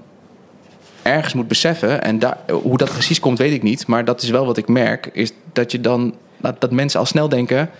ergens 1.06 1.34
moet 1.34 1.48
beseffen, 1.48 2.02
en 2.02 2.18
daar, 2.18 2.36
hoe 2.62 2.78
dat 2.78 2.90
precies 2.92 3.20
komt, 3.20 3.38
weet 3.38 3.52
ik 3.52 3.62
niet, 3.62 3.86
maar 3.86 4.04
dat 4.04 4.22
is 4.22 4.30
wel 4.30 4.46
wat 4.46 4.56
ik 4.56 4.68
merk, 4.68 5.10
is 5.12 5.32
dat 5.52 5.72
je 5.72 5.80
dan, 5.80 6.14
dat, 6.36 6.60
dat 6.60 6.70
mensen 6.70 7.00
al 7.00 7.06
snel 7.06 7.28
denken, 7.28 7.70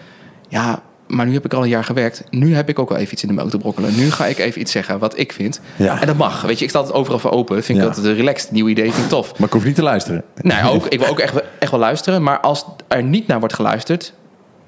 ja, 0.48 0.82
maar 1.06 1.26
nu 1.26 1.32
heb 1.32 1.44
ik 1.44 1.52
al 1.52 1.62
een 1.62 1.68
jaar 1.68 1.84
gewerkt, 1.84 2.24
nu 2.30 2.54
heb 2.54 2.68
ik 2.68 2.78
ook 2.78 2.88
wel 2.88 2.98
even 2.98 3.12
iets 3.12 3.22
in 3.22 3.28
de 3.28 3.34
melk 3.34 3.50
te 3.50 3.58
brokkelen, 3.58 3.96
nu 3.96 4.10
ga 4.10 4.26
ik 4.26 4.38
even 4.38 4.60
iets 4.60 4.72
zeggen 4.72 4.98
wat 4.98 5.18
ik 5.18 5.32
vind. 5.32 5.60
Ja. 5.76 6.00
En 6.00 6.06
dat 6.06 6.16
mag, 6.16 6.42
weet 6.42 6.58
je, 6.58 6.64
ik 6.64 6.70
sta 6.70 6.78
altijd 6.78 6.96
overal 6.96 7.18
voor 7.18 7.30
open, 7.30 7.64
vind 7.64 7.78
ik 7.78 7.84
Ja. 7.84 7.90
dat 7.94 8.04
een 8.04 8.14
relaxed 8.14 8.50
nieuw 8.50 8.68
idee, 8.68 8.92
vind 8.92 9.04
ik 9.04 9.08
tof. 9.08 9.38
Maar 9.38 9.46
ik 9.46 9.52
hoef 9.54 9.64
niet 9.64 9.74
te 9.74 9.82
luisteren. 9.82 10.22
Nou 10.42 10.64
ja, 10.64 10.68
ook, 10.70 10.86
ik 10.94 10.98
wil 10.98 11.08
ook 11.08 11.18
echt, 11.18 11.34
echt 11.58 11.70
wel 11.70 11.80
luisteren. 11.80 12.22
Maar 12.22 12.40
als 12.40 12.64
er 12.88 13.02
niet 13.02 13.26
naar 13.26 13.38
wordt 13.38 13.54
geluisterd, 13.54 14.12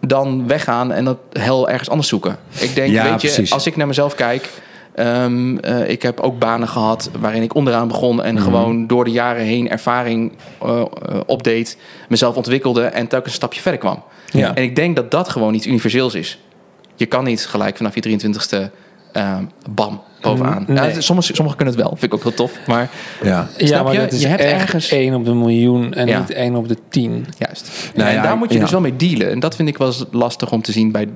dan 0.00 0.46
weggaan 0.46 0.92
en 0.92 1.04
dat 1.04 1.18
hel 1.32 1.68
ergens 1.70 1.88
anders 1.90 2.08
zoeken. 2.08 2.36
Ik 2.58 2.74
denk, 2.74 2.92
Ja, 2.92 3.02
weet 3.10 3.20
je, 3.20 3.26
precies. 3.28 3.52
als 3.52 3.66
ik 3.66 3.76
naar 3.76 3.86
mezelf 3.86 4.14
kijk. 4.14 4.48
Ehm, 4.98 5.56
eh, 5.58 5.90
ik 5.90 6.02
heb 6.02 6.20
ook 6.20 6.38
banen 6.38 6.68
gehad 6.68 7.10
waarin 7.20 7.42
ik 7.42 7.54
onderaan 7.54 7.88
begon 7.88 8.22
en 8.22 8.34
Mhm. 8.34 8.42
gewoon 8.44 8.86
door 8.86 9.04
de 9.04 9.10
jaren 9.10 9.44
heen 9.44 9.70
ervaring 9.70 10.32
uh, 10.64 10.82
opdeed, 11.26 11.78
mezelf 12.08 12.36
ontwikkelde 12.36 12.82
en 12.84 13.06
telkens 13.08 13.30
een 13.30 13.36
stapje 13.38 13.60
verder 13.60 13.80
kwam. 13.80 14.02
Ja. 14.30 14.54
En 14.54 14.62
ik 14.62 14.76
denk 14.76 14.96
dat 14.96 15.10
dat 15.10 15.28
gewoon 15.28 15.54
iets 15.54 15.66
universeels 15.66 16.14
is. 16.14 16.38
Je 16.96 17.06
kan 17.06 17.24
niet 17.24 17.46
gelijk 17.46 17.76
vanaf 17.76 17.94
je 17.94 18.00
23ste 18.00 18.70
ehm, 19.12 19.44
bam 19.70 20.00
bovenaan. 20.20 20.64
Nee. 20.66 20.76
Ja, 20.94 21.00
sommigen, 21.00 21.34
sommigen 21.34 21.56
kunnen 21.56 21.74
het 21.74 21.82
wel, 21.84 21.90
vind 21.96 22.12
ik 22.12 22.14
ook 22.14 22.22
heel 22.22 22.34
tof. 22.34 22.52
Maar 22.66 22.90
Ja. 23.22 23.48
Ja, 23.56 23.82
maar 23.82 23.92
je? 23.92 23.98
dat 23.98 24.12
is 24.12 24.20
Je 24.22 24.26
hebt 24.28 24.40
ergens- 24.40 24.88
één 24.90 25.14
op 25.14 25.24
de 25.24 25.34
miljoen 25.34 25.94
en 25.94 26.06
Ja. 26.06 26.18
niet 26.18 26.30
één 26.30 26.54
op 26.54 26.68
de 26.68 26.76
tien. 26.88 27.26
Juist. 27.38 27.90
Nou 27.94 28.08
en 28.08 28.14
ja, 28.14 28.22
daar 28.22 28.36
moet 28.36 28.48
je 28.48 28.54
ja. 28.54 28.60
dus 28.60 28.70
wel 28.70 28.80
mee 28.80 28.96
dealen. 28.96 29.30
En 29.30 29.40
dat 29.40 29.56
vind 29.56 29.68
ik 29.68 29.78
wel 29.78 29.86
eens 29.86 30.04
lastig 30.10 30.52
om 30.52 30.62
te 30.62 30.72
zien 30.72 30.92
bij 30.92 31.08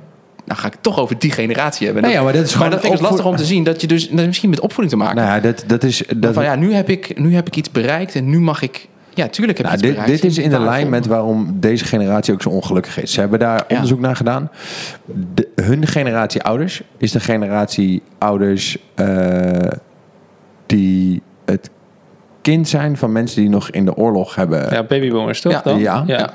nou 0.45 0.59
ga 0.59 0.67
ik 0.67 0.73
het 0.73 0.83
toch 0.83 0.99
over 0.99 1.19
die 1.19 1.31
generatie 1.31 1.85
hebben. 1.85 2.03
Nee, 2.03 2.11
ja, 2.13 2.23
maar 2.23 2.33
dat 2.33 2.43
is 2.45 2.53
gewoon 2.53 2.69
dat 2.69 2.79
vind 2.79 2.93
ik 2.93 2.99
dus 2.99 3.07
opvoed- 3.09 3.23
lastig 3.23 3.39
om 3.39 3.45
te 3.47 3.53
zien. 3.53 3.63
Dat 3.63 3.81
je 3.81 3.87
dus 3.87 4.09
dat 4.09 4.25
misschien 4.25 4.49
met 4.49 4.59
opvoeding 4.59 4.89
te 4.91 4.97
maken. 4.97 5.15
Nou 5.15 5.27
ja, 5.27 5.39
dat, 5.39 5.63
dat 5.67 5.83
is... 5.83 6.03
Dat, 6.17 6.33
van 6.33 6.43
ja, 6.43 6.55
nu 6.55 6.73
heb, 6.73 6.89
ik, 6.89 7.19
nu 7.19 7.35
heb 7.35 7.47
ik 7.47 7.55
iets 7.55 7.71
bereikt 7.71 8.15
en 8.15 8.29
nu 8.29 8.39
mag 8.39 8.61
ik... 8.61 8.87
Ja, 9.15 9.27
tuurlijk 9.27 9.57
heb 9.57 9.67
ik 9.67 9.73
Nou, 9.73 9.73
iets 9.73 9.81
dit, 9.81 9.91
bereikt. 9.91 10.21
dit 10.21 10.31
is 10.31 10.37
in 10.37 10.49
de 10.49 10.59
lijn 10.59 10.89
met 10.89 11.05
waarom 11.05 11.57
deze 11.59 11.85
generatie 11.85 12.33
ook 12.33 12.41
zo 12.41 12.49
ongelukkig 12.49 13.01
is. 13.01 13.13
Ze 13.13 13.19
hebben 13.19 13.39
daar 13.39 13.63
Ja. 13.67 13.73
onderzoek 13.75 13.99
naar 13.99 14.15
gedaan. 14.15 14.49
De, 15.33 15.47
hun 15.55 15.87
generatie 15.87 16.43
ouders 16.43 16.81
is 16.97 17.11
de 17.11 17.19
generatie 17.19 18.01
ouders 18.17 18.77
eh, 18.95 19.07
die 20.65 21.21
het 21.45 21.69
kind 22.41 22.67
zijn 22.69 22.97
van 22.97 23.11
mensen 23.11 23.41
die 23.41 23.49
nog 23.49 23.69
in 23.69 23.85
de 23.85 23.95
oorlog 23.95 24.35
hebben. 24.35 24.67
Ja, 24.73 24.83
babyboomers 24.83 25.41
toch 25.41 25.51
Ja. 25.51 25.61
dan? 25.63 25.79
Ja. 25.79 26.03
ja. 26.07 26.33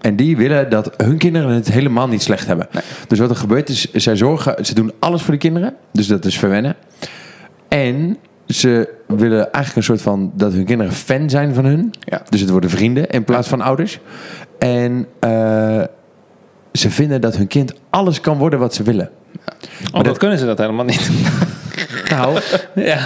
En 0.00 0.16
die 0.16 0.36
willen 0.36 0.70
dat 0.70 0.90
hun 0.96 1.18
kinderen 1.18 1.50
het 1.50 1.72
helemaal 1.72 2.08
niet 2.08 2.22
slecht 2.22 2.46
hebben. 2.46 2.68
Dus 3.08 3.18
wat 3.18 3.30
er 3.30 3.36
gebeurt 3.36 3.68
is, 3.68 3.90
zij 3.92 4.16
zorgen, 4.16 4.64
ze 4.66 4.74
doen 4.74 4.92
alles 4.98 5.22
voor 5.22 5.32
de 5.32 5.38
kinderen. 5.38 5.74
Dus 5.92 6.06
dat 6.06 6.24
is 6.24 6.38
verwennen. 6.38 6.74
En 7.68 8.16
ze 8.46 8.88
willen 9.06 9.38
eigenlijk 9.52 9.76
een 9.76 9.82
soort 9.82 10.02
van 10.02 10.32
dat 10.34 10.52
hun 10.52 10.64
kinderen 10.64 10.92
fan 10.92 11.30
zijn 11.30 11.54
van 11.54 11.64
hun. 11.64 11.90
Ja. 12.00 12.22
Dus 12.28 12.40
het 12.40 12.50
worden 12.50 12.70
vrienden 12.70 13.08
in 13.08 13.24
plaats 13.24 13.48
van 13.48 13.60
ouders. 13.60 13.98
En 14.58 15.06
eh, 15.20 15.82
ze 16.72 16.90
vinden 16.90 17.20
dat 17.20 17.36
hun 17.36 17.46
kind 17.46 17.72
alles 17.90 18.20
kan 18.20 18.38
worden 18.38 18.58
wat 18.58 18.74
ze 18.74 18.82
willen. 18.82 19.10
Oh, 19.86 19.92
dat 19.92 20.04
dat- 20.04 20.18
kunnen 20.18 20.38
ze 20.38 20.46
dat 20.46 20.58
helemaal 20.58 20.84
niet. 20.84 21.10
Nou, 22.10 22.40
ja. 22.74 22.98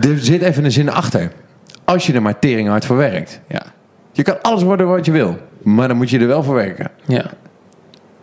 er 0.00 0.18
zit 0.18 0.42
even 0.42 0.64
een 0.64 0.72
zin 0.72 0.90
achter. 0.90 1.32
Als 1.84 2.06
je 2.06 2.12
er 2.12 2.22
maar 2.22 2.38
tering 2.38 2.68
hard 2.68 2.84
voor 2.84 2.96
werkt. 2.96 3.40
Ja. 3.48 3.62
Je 4.12 4.22
kan 4.22 4.42
alles 4.42 4.62
worden 4.62 4.88
wat 4.88 5.04
je 5.06 5.12
wil. 5.12 5.36
Maar 5.62 5.88
dan 5.88 5.96
moet 5.96 6.10
je 6.10 6.18
er 6.18 6.26
wel 6.26 6.42
voor 6.42 6.54
werken. 6.54 6.90
ja. 7.06 7.24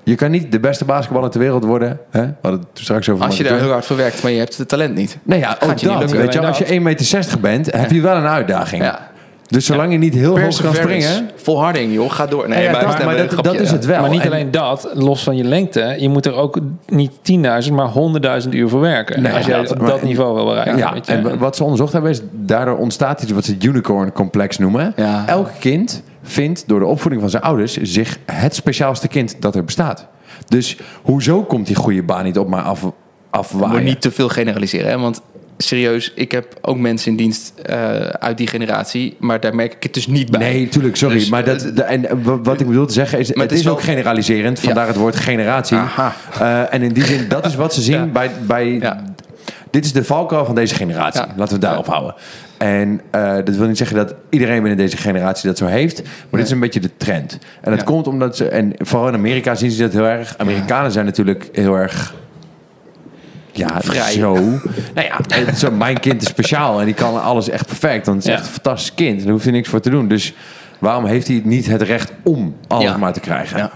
Je 0.04 0.16
kan 0.16 0.32
niet 0.32 0.52
de 0.52 0.60
beste 0.60 0.86
basketballer 0.86 1.30
ter 1.30 1.40
wereld 1.40 1.64
worden. 1.64 2.00
Hè? 2.10 2.22
We 2.22 2.34
hadden 2.42 2.60
het 2.62 2.70
toen 2.76 2.84
straks 2.84 3.10
over. 3.10 3.26
Als 3.26 3.38
je 3.38 3.44
daar 3.44 3.60
heel 3.60 3.72
hard 3.72 3.86
voor 3.86 3.96
werkt, 3.98 4.24
maar 4.24 4.32
je 4.32 4.38
hebt 4.38 4.58
het 4.58 4.68
talent 4.68 4.96
niet. 4.96 5.18
Nee, 5.24 5.40
ja, 5.40 5.58
ook 5.60 5.78
je 5.78 5.88
dat. 5.88 6.00
lukken. 6.00 6.18
Weet 6.18 6.34
je, 6.34 6.40
als 6.40 6.58
je 6.58 6.64
dat. 6.64 6.74
1,60 6.74 6.82
meter 6.82 7.40
bent, 7.40 7.72
heb 7.72 7.92
je 7.92 8.02
wel 8.02 8.16
een 8.16 8.26
uitdaging. 8.28 8.84
Ja. 8.84 9.12
Dus 9.48 9.66
zolang 9.66 9.92
je 9.92 9.98
niet 9.98 10.14
heel 10.14 10.40
hoog 10.40 10.62
kan 10.62 10.74
springen. 10.76 11.30
Volharding, 11.36 11.94
joh. 11.94 12.12
Ga 12.12 12.26
door. 12.26 12.50
Nee, 12.50 12.64
Ja, 12.64 12.72
maar, 12.72 12.82
dat, 12.86 12.98
maar, 12.98 13.06
maar 13.06 13.28
dat, 13.28 13.44
dat 13.44 13.60
is 13.60 13.72
het 13.72 13.86
wel. 13.86 14.02
Maar 14.02 14.10
niet 14.10 14.22
En- 14.22 14.28
alleen 14.32 14.52
dat, 14.52 14.90
los 14.94 15.24
van 15.24 15.36
je 15.36 15.44
lengte. 15.44 15.96
Je 16.00 16.10
moet 16.10 16.26
er 16.26 16.36
ook 16.36 16.60
niet 16.88 17.12
10.000, 17.68 17.74
maar 17.74 17.90
100.000 18.44 18.50
uur 18.50 18.70
voor 18.70 18.80
werken. 18.80 19.22
Nee, 19.22 19.34
als 19.34 19.46
jij 19.46 19.58
dat- 19.62 19.72
op 19.72 19.88
dat 19.88 20.02
niveau 20.02 20.34
wil 20.36 20.46
bereiken. 20.46 20.78
Ja, 20.78 20.96
je. 20.96 21.02
en 21.12 21.38
wat 21.38 21.56
ze 21.56 21.64
onderzocht 21.64 21.94
hebben 21.94 22.12
is, 22.12 22.22
daardoor 22.32 22.78
ontstaat 22.78 23.22
iets 23.22 23.32
wat 23.32 23.46
ze 23.46 23.52
het 23.52 23.64
unicorn 23.64 24.12
complex 24.12 24.58
noemen. 24.58 24.94
Ja. 24.96 25.28
Elk 25.28 25.50
kind 25.60 26.04
vindt 26.24 26.64
door 26.68 26.80
de 26.80 26.86
opvoeding 26.86 27.22
van 27.22 27.32
zijn 27.32 27.44
ouders 27.44 27.78
zich 27.78 28.18
het 28.26 28.56
speciaalste 28.56 29.08
kind 29.08 29.36
dat 29.42 29.56
er 29.56 29.64
bestaat. 29.64 30.08
Dus 30.48 30.78
hoezo 31.02 31.44
komt 31.44 31.68
die 31.68 31.76
goede 31.76 32.04
baan 32.04 32.24
niet 32.24 32.38
op 32.38 32.48
maar 32.48 32.62
af, 32.64 32.84
moet 32.84 32.94
afwaaien? 33.30 33.84
niet 33.84 34.02
te 34.02 34.12
veel 34.12 34.30
generaliseren. 34.30 34.90
Hè? 34.92 34.98
Want 35.00 35.22
serieus, 35.58 36.12
ik 36.16 36.32
heb 36.32 36.58
ook 36.62 36.78
mensen 36.78 37.12
in 37.12 37.18
dienst 37.18 37.54
eh, 37.66 37.76
uit 38.00 38.38
die 38.38 38.48
generatie. 38.48 39.16
Maar 39.20 39.40
daar 39.40 39.56
merk 39.56 39.74
ik 39.74 39.84
het 39.84 39.94
dus 39.94 40.08
niet 40.08 40.32
bij. 40.32 40.40
Nee, 40.40 40.70
tuurlijk, 40.70 40.96
sorry. 40.96 41.16
Dus, 41.18 41.30
maar 41.30 41.44
dat, 41.44 41.64
eh, 41.66 41.76
de- 41.76 41.82
en, 41.84 42.10
eh, 42.10 42.16
wa- 42.24 42.40
wat 42.42 42.60
ik 42.60 42.68
bedoel 42.68 42.86
te 42.86 42.94
zeggen 42.94 43.20
is, 43.20 43.28
het, 43.28 43.38
het 43.38 43.52
is, 43.52 43.64
wel- 43.64 43.74
ook 43.74 43.82
generaliserend. 43.82 44.60
Vandaar 44.60 44.88
het 44.88 44.96
woord 44.96 45.16
generatie. 45.16 45.78
En 46.70 46.82
in 46.82 46.94
die 46.94 47.04
zin, 47.06 47.26
dat 47.28 47.46
is 47.46 47.56
wat 47.56 47.74
ze 47.74 47.82
zien 47.82 47.96
Ja. 47.96 48.06
bij... 48.06 48.32
bij 48.48 48.68
Ja. 48.72 49.04
Dit 49.72 49.86
is 49.86 49.94
de 49.94 50.04
valkuil 50.04 50.46
van 50.46 50.56
deze 50.56 50.76
generatie. 50.76 51.22
Laten 51.22 51.46
we 51.46 51.52
het 51.52 51.62
daarop 51.62 51.88
houden. 51.88 52.16
En 52.58 53.02
dat 53.46 53.56
wil 53.56 53.68
niet 53.68 53.78
zeggen 53.78 53.98
dat 53.98 54.14
iedereen 54.30 54.60
binnen 54.60 54.78
deze 54.78 54.98
generatie 54.98 55.48
dat 55.48 55.58
zo 55.58 55.66
heeft. 55.66 56.02
Maar 56.04 56.12
dit 56.40 56.42
is 56.46 56.52
een 56.52 56.60
beetje 56.60 56.80
de 56.80 56.90
trend. 56.98 57.38
En 57.62 57.72
dat 57.72 57.84
komt 57.84 58.08
omdat 58.08 58.38
ze... 58.38 58.48
En 58.48 58.74
vooral 58.78 59.08
in 59.08 59.14
Amerika 59.14 59.56
zien 59.56 59.72
ze 59.72 59.82
dat 59.82 59.94
heel 59.94 60.06
erg. 60.06 60.34
Amerikanen 60.38 60.92
zijn 60.92 61.06
natuurlijk 61.06 61.50
heel 61.54 61.76
erg... 61.76 62.14
Ja, 63.58 63.82
Vrij. 63.82 64.12
zo. 64.12 64.34
Nou 64.34 64.60
ja, 64.94 65.20
het- 65.28 65.58
zo, 65.58 65.72
mijn 65.72 66.00
kind 66.00 66.22
is 66.22 66.28
speciaal 66.28 66.80
en 66.80 66.86
die 66.86 66.94
kan 66.94 67.22
alles 67.22 67.50
echt 67.50 67.66
perfect. 67.68 68.06
Want 68.06 68.18
het 68.18 68.26
is 68.28 68.32
Ja. 68.32 68.38
echt 68.38 68.48
een 68.48 68.54
fantastisch 68.54 68.94
kind. 68.94 69.18
En 69.18 69.24
daar 69.24 69.32
hoeft 69.32 69.44
hij 69.44 69.54
niks 69.54 69.70
voor 69.70 69.80
te 69.80 69.90
doen. 69.90 70.08
Dus 70.08 70.34
waarom 70.80 71.06
heeft 71.06 71.28
hij 71.28 71.42
niet 71.44 71.68
het 71.68 71.82
recht 71.82 72.12
om 72.24 72.56
alles 72.68 72.84
Ja. 72.84 72.98
maar 72.98 73.14
te 73.14 73.20
krijgen? 73.20 73.58
Ja. 73.58 73.72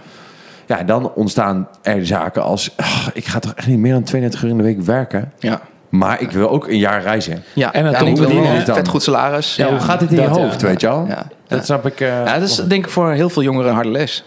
Ja, 0.65 0.83
dan 0.83 1.11
ontstaan 1.13 1.67
er 1.81 2.05
zaken 2.05 2.43
als... 2.43 2.71
"Ah, 2.75 3.07
ik 3.13 3.25
ga 3.25 3.39
toch 3.39 3.53
echt 3.55 3.67
niet 3.67 3.79
meer 3.79 3.93
dan 3.93 4.03
32 4.03 4.43
uur 4.43 4.49
in 4.49 4.57
de 4.57 4.63
week 4.63 4.81
werken. 4.81 5.31
Ja. 5.39 5.61
Maar 5.89 6.21
ik 6.21 6.31
wil 6.31 6.49
ook 6.49 6.67
een 6.67 6.77
jaar 6.77 7.01
reizen. 7.01 7.43
Ja, 7.53 7.73
En 7.73 7.83
komt 7.95 8.07
ik 8.19 8.27
wil 8.27 8.43
een 8.43 8.61
vet 8.65 8.87
goed 8.87 9.03
salaris. 9.03 9.55
Ja, 9.55 9.69
hoe 9.69 9.79
gaat 9.79 10.01
het 10.01 10.09
in 10.11 10.15
je 10.21 10.27
dat, 10.27 10.37
hoofd, 10.37 10.61
weet 10.61 10.81
je 10.81 10.87
al? 10.87 11.05
Ja. 11.07 11.25
Dat 11.47 11.65
snap 11.65 11.85
ik. 11.85 11.99
eh, 12.01 12.07
ja, 12.07 12.39
dat 12.39 12.49
is 12.49 12.55
denk 12.55 12.85
ik 12.85 12.91
voor 12.91 13.11
heel 13.11 13.29
veel 13.29 13.41
jongeren 13.41 13.69
een 13.69 13.75
harde 13.75 13.89
les. 13.89 14.23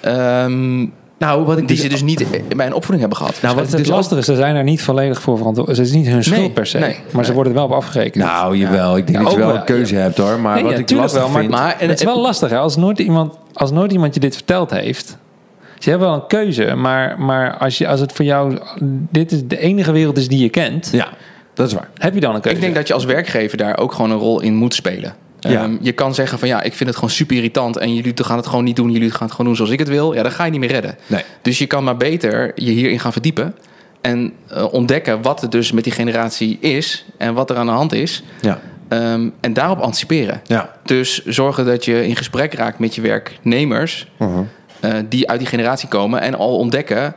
Ehm, 0.00 0.86
nou, 1.18 1.44
wat 1.44 1.58
ik 1.58 1.68
die 1.68 1.76
dus- 1.76 1.84
ze 1.84 1.88
dus 1.90 2.02
niet 2.02 2.26
bij 2.56 2.66
een 2.66 2.72
opvoeding 2.74 3.00
hebben 3.00 3.16
gehad. 3.18 3.38
Nou, 3.42 3.54
wat 3.54 3.64
het, 3.64 3.72
het 3.72 3.84
dus 3.84 3.90
lastige 3.94 4.20
is, 4.20 4.26
ze 4.26 4.34
zijn 4.34 4.56
er 4.56 4.64
niet 4.64 4.82
volledig 4.82 5.20
voor 5.22 5.36
verantwoordelijk. 5.36 5.82
Het 5.82 5.90
is 5.94 6.00
niet 6.02 6.12
hun 6.12 6.24
schuld 6.24 6.40
Nee, 6.40 6.50
per 6.50 6.66
se. 6.66 6.78
nee, 6.78 6.96
maar 7.10 7.24
ze 7.24 7.32
worden 7.32 7.52
er 7.52 7.58
wel 7.58 7.66
op 7.68 7.72
afgerekend. 7.74 8.24
Nou, 8.24 8.56
jawel. 8.56 8.96
Ik 8.96 9.06
denk 9.06 9.18
Ja, 9.18 9.24
dat 9.24 9.32
je 9.32 9.38
wel 9.38 9.46
wel, 9.46 9.56
een 9.56 9.64
keuze 9.64 9.94
hebt, 9.96 10.18
hoor. 10.18 10.40
Maar 10.40 10.54
Nee, 10.54 10.62
wat 10.62 10.72
ja, 10.72 10.78
ik 10.78 10.90
lastig 10.90 11.20
wel, 11.20 11.30
vind... 11.30 11.50
maar- 11.50 11.76
en 11.78 11.88
het 11.88 11.98
is 11.98 12.04
wel 12.04 12.20
lastig, 12.20 12.50
hè? 12.50 12.58
Als 12.58 12.76
nooit 12.76 12.98
iemand, 12.98 13.34
als 13.52 13.70
nooit 13.70 13.92
iemand 13.92 14.14
je 14.14 14.20
dit 14.20 14.34
verteld 14.34 14.70
heeft. 14.70 15.16
Je 15.78 15.90
hebt 15.90 16.02
wel 16.02 16.14
een 16.14 16.26
keuze, 16.26 16.74
maar, 16.74 17.20
maar 17.20 17.56
als, 17.56 17.78
je, 17.78 17.88
als 17.88 18.00
het 18.00 18.12
voor 18.12 18.24
jou... 18.24 18.58
Dit 19.10 19.32
is 19.32 19.46
de 19.46 19.58
enige 19.58 19.92
wereld 19.92 20.16
is 20.16 20.28
die 20.28 20.38
je 20.38 20.48
kent. 20.48 20.88
Ja, 20.92 21.08
dat 21.54 21.66
is 21.66 21.72
waar. 21.72 21.88
Heb 21.98 22.14
je 22.14 22.20
dan 22.20 22.34
een 22.34 22.40
keuze? 22.40 22.56
Ik 22.56 22.62
denk 22.62 22.74
dat 22.74 22.88
je 22.88 22.94
als 22.94 23.04
werkgever 23.04 23.58
daar 23.58 23.78
ook 23.78 23.92
gewoon 23.92 24.10
een 24.10 24.18
rol 24.18 24.40
in 24.40 24.54
moet 24.54 24.74
spelen. 24.74 25.14
Ja. 25.52 25.62
Ehm, 25.62 25.76
je 25.80 25.92
kan 25.92 26.14
zeggen 26.14 26.38
van 26.38 26.48
ja, 26.48 26.62
ik 26.62 26.74
vind 26.74 26.88
het 26.88 26.98
gewoon 26.98 27.14
super 27.14 27.36
irritant 27.36 27.76
en 27.76 27.94
jullie 27.94 28.24
gaan 28.24 28.36
het 28.36 28.46
gewoon 28.46 28.64
niet 28.64 28.76
doen. 28.76 28.90
Jullie 28.90 29.10
gaan 29.10 29.22
het 29.26 29.30
gewoon 29.30 29.46
doen 29.46 29.56
zoals 29.56 29.70
ik 29.70 29.78
het 29.78 29.88
wil. 29.88 30.12
Ja, 30.14 30.22
dan 30.22 30.32
ga 30.32 30.44
je 30.44 30.50
niet 30.50 30.60
meer 30.60 30.70
redden. 30.70 30.96
Nee. 31.06 31.22
Dus 31.42 31.58
je 31.58 31.66
kan 31.66 31.84
maar 31.84 31.96
beter 31.96 32.52
je 32.54 32.70
hierin 32.70 33.00
gaan 33.00 33.12
verdiepen. 33.12 33.54
En 34.00 34.32
eh, 34.48 34.72
ontdekken 34.72 35.22
wat 35.22 35.42
er 35.42 35.50
dus 35.50 35.72
met 35.72 35.84
die 35.84 35.92
generatie 35.92 36.58
is 36.60 37.04
en 37.18 37.34
wat 37.34 37.50
er 37.50 37.56
aan 37.56 37.66
de 37.66 37.72
hand 37.72 37.92
is. 37.92 38.22
Ja. 38.40 38.60
Ehm, 38.88 39.28
en 39.40 39.52
daarop 39.52 39.78
anticiperen. 39.78 40.40
Ja. 40.46 40.70
Dus 40.84 41.24
zorgen 41.24 41.64
dat 41.66 41.84
je 41.84 42.06
in 42.06 42.16
gesprek 42.16 42.54
raakt 42.54 42.78
met 42.78 42.94
je 42.94 43.00
werknemers 43.00 44.06
Mhm. 44.18 44.42
eh, 44.80 44.92
die 45.08 45.28
uit 45.30 45.38
die 45.38 45.48
generatie 45.48 45.88
komen 45.88 46.20
en 46.20 46.34
al 46.34 46.56
ontdekken 46.58 47.14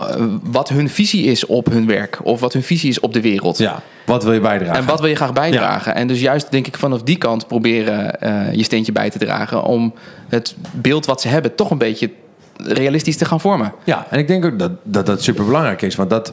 eh, 0.00 0.24
wat 0.42 0.68
hun 0.68 0.88
visie 0.88 1.24
is 1.24 1.46
op 1.46 1.66
hun 1.70 1.86
werk 1.86 2.18
of 2.22 2.40
wat 2.40 2.52
hun 2.52 2.62
visie 2.62 2.88
is 2.90 3.00
op 3.00 3.12
de 3.12 3.20
wereld. 3.20 3.58
ja. 3.58 3.82
Wat 4.06 4.24
wil 4.24 4.32
je 4.32 4.40
bijdragen? 4.40 4.80
En 4.80 4.86
wat 4.86 5.00
wil 5.00 5.08
je 5.08 5.16
graag 5.16 5.32
bijdragen? 5.32 5.94
En 5.94 6.06
dus 6.06 6.20
juist 6.20 6.50
denk 6.50 6.66
ik 6.66 6.76
vanaf 6.76 7.02
die 7.02 7.18
kant 7.18 7.46
proberen 7.46 8.20
eh, 8.20 8.54
je 8.54 8.62
steentje 8.62 8.92
bij 8.92 9.10
te 9.10 9.18
dragen 9.18 9.62
om 9.64 9.94
het 10.28 10.56
beeld 10.72 11.06
wat 11.06 11.20
ze 11.20 11.28
hebben 11.28 11.54
toch 11.54 11.70
een 11.70 11.78
beetje 11.78 12.10
realistisch 12.56 13.16
te 13.16 13.24
gaan 13.24 13.40
vormen. 13.40 13.72
Ja, 13.84 14.06
en 14.10 14.18
ik 14.18 14.26
denk 14.26 14.44
ook 14.44 14.58
dat 14.58 14.72
dat, 14.82 15.06
dat 15.06 15.22
super 15.22 15.44
belangrijk 15.44 15.82
is. 15.82 15.94
Want 15.94 16.10
dat, 16.10 16.32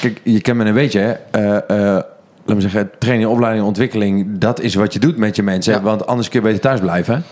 kijk, 0.00 0.20
je 0.24 0.40
kent 0.40 0.56
me 0.56 0.64
een 0.64 0.74
beetje, 0.74 1.00
hè. 1.00 1.12
Eh, 1.12 1.96
eh, 1.96 2.04
laat 2.44 2.56
me 2.56 2.60
zeggen, 2.60 2.90
training, 2.98 3.30
opleiding, 3.30 3.66
ontwikkeling, 3.66 4.38
dat 4.38 4.60
is 4.60 4.74
wat 4.74 4.92
je 4.92 4.98
doet 4.98 5.16
met 5.16 5.36
je 5.36 5.42
mensen. 5.42 5.72
Ja. 5.72 5.82
Want 5.82 6.06
anders 6.06 6.28
kun 6.28 6.40
je 6.40 6.46
beter 6.46 6.60
thuis 6.60 6.80
blijven. 6.80 7.24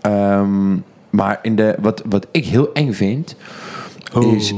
Ehm, 0.00 0.74
maar 1.10 1.38
in 1.42 1.56
de, 1.56 1.74
wat, 1.80 2.02
wat 2.08 2.26
ik 2.30 2.44
heel 2.44 2.72
eng 2.72 2.92
vind, 2.92 3.36
is, 4.20 4.54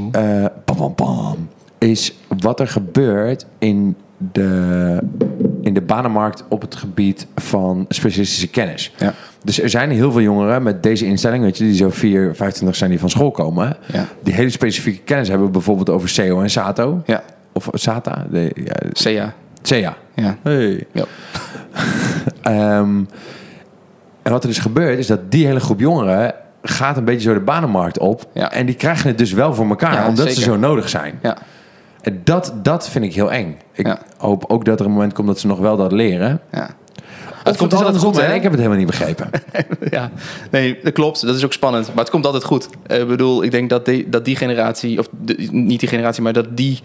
pam, 0.64 0.76
pam, 0.76 0.94
pam, 0.94 1.48
is 1.78 2.14
wat 2.40 2.60
er 2.60 2.68
gebeurt 2.68 3.46
in 3.58 3.96
de, 4.32 4.98
in 5.62 5.74
de 5.74 5.80
banenmarkt 5.80 6.44
op 6.48 6.60
het 6.60 6.74
gebied 6.74 7.26
van 7.36 7.84
specialistische 7.88 8.48
kennis. 8.48 8.92
Ja. 8.98 9.14
Dus 9.44 9.60
er 9.62 9.70
zijn 9.70 9.90
heel 9.90 10.12
veel 10.12 10.20
jongeren 10.20 10.62
met 10.62 10.82
deze 10.82 11.06
instelling, 11.06 11.42
weet 11.42 11.58
je, 11.58 11.64
die 11.64 11.74
zo 11.74 11.90
4, 11.90 12.34
25 12.34 12.76
zijn 12.76 12.90
die 12.90 12.98
van 13.00 13.10
school 13.10 13.30
komen, 13.30 13.76
Ja. 13.92 14.06
die 14.22 14.34
hele 14.34 14.50
specifieke 14.50 15.02
kennis 15.02 15.28
hebben, 15.28 15.52
bijvoorbeeld 15.52 15.90
over 15.90 16.08
SEO 16.08 16.40
en 16.40 16.50
SATO. 16.50 17.02
Ja, 17.06 17.22
Of 17.52 17.68
SATA? 17.72 18.26
De, 18.30 18.50
ja, 18.54 19.32
CEA. 19.62 19.96
Ja. 20.14 20.36
Hey. 20.42 20.86
Ja. 20.92 21.04
Ehm, 22.42 23.04
en 24.22 24.32
wat 24.32 24.42
er 24.42 24.48
dus 24.48 24.58
gebeurt, 24.58 24.98
is 24.98 25.06
dat 25.06 25.30
die 25.30 25.46
hele 25.46 25.60
groep 25.60 25.80
jongeren 25.80 26.34
gaat 26.62 26.96
een 26.96 27.04
beetje 27.04 27.28
zo 27.28 27.34
de 27.34 27.40
banenmarkt 27.40 27.98
op. 27.98 28.24
Ja. 28.34 28.52
En 28.52 28.66
die 28.66 28.74
krijgen 28.74 29.08
het 29.08 29.18
dus 29.18 29.32
wel 29.32 29.54
voor 29.54 29.68
elkaar, 29.68 29.92
Ja, 29.94 30.08
omdat 30.08 30.32
ze 30.32 30.40
zo 30.40 30.56
nodig 30.56 30.88
zijn. 30.88 31.18
Ja. 31.22 31.36
En 32.02 32.20
dat, 32.24 32.52
dat 32.62 32.88
vind 32.88 33.04
ik 33.04 33.14
heel 33.14 33.32
eng. 33.32 33.56
Ik 33.72 33.86
Ja. 33.86 33.98
hoop 34.16 34.44
ook 34.48 34.64
dat 34.64 34.80
er 34.80 34.86
een 34.86 34.92
moment 34.92 35.12
komt 35.12 35.26
dat 35.26 35.38
ze 35.38 35.46
nog 35.46 35.58
wel 35.58 35.76
dat 35.76 35.92
leren. 35.92 36.40
ja. 36.52 36.70
Het 37.44 37.56
komt 37.56 37.72
altijd 37.74 37.96
goed, 37.96 38.16
hè? 38.16 38.22
hè? 38.22 38.34
Ik 38.34 38.42
heb 38.42 38.50
het 38.52 38.60
helemaal 38.60 38.78
niet 38.84 38.90
begrepen. 38.90 39.30
ja, 39.96 40.10
nee, 40.50 40.78
dat 40.82 40.92
klopt. 40.92 41.26
Dat 41.26 41.36
is 41.36 41.44
ook 41.44 41.52
spannend. 41.52 41.86
Maar 41.88 41.96
het 42.04 42.10
komt 42.10 42.24
altijd 42.26 42.44
goed. 42.44 42.68
Eh, 42.86 43.00
Ik 43.00 43.08
bedoel, 43.08 43.42
ik 43.42 43.50
denk 43.50 43.70
dat 43.70 43.84
die, 43.84 44.08
dat 44.08 44.24
die 44.24 44.36
generatie, 44.36 44.98
of 44.98 45.08
de- 45.20 45.48
niet 45.50 45.80
die 45.80 45.88
generatie, 45.88 46.22
maar 46.22 46.32
dat 46.32 46.56
die 46.56 46.80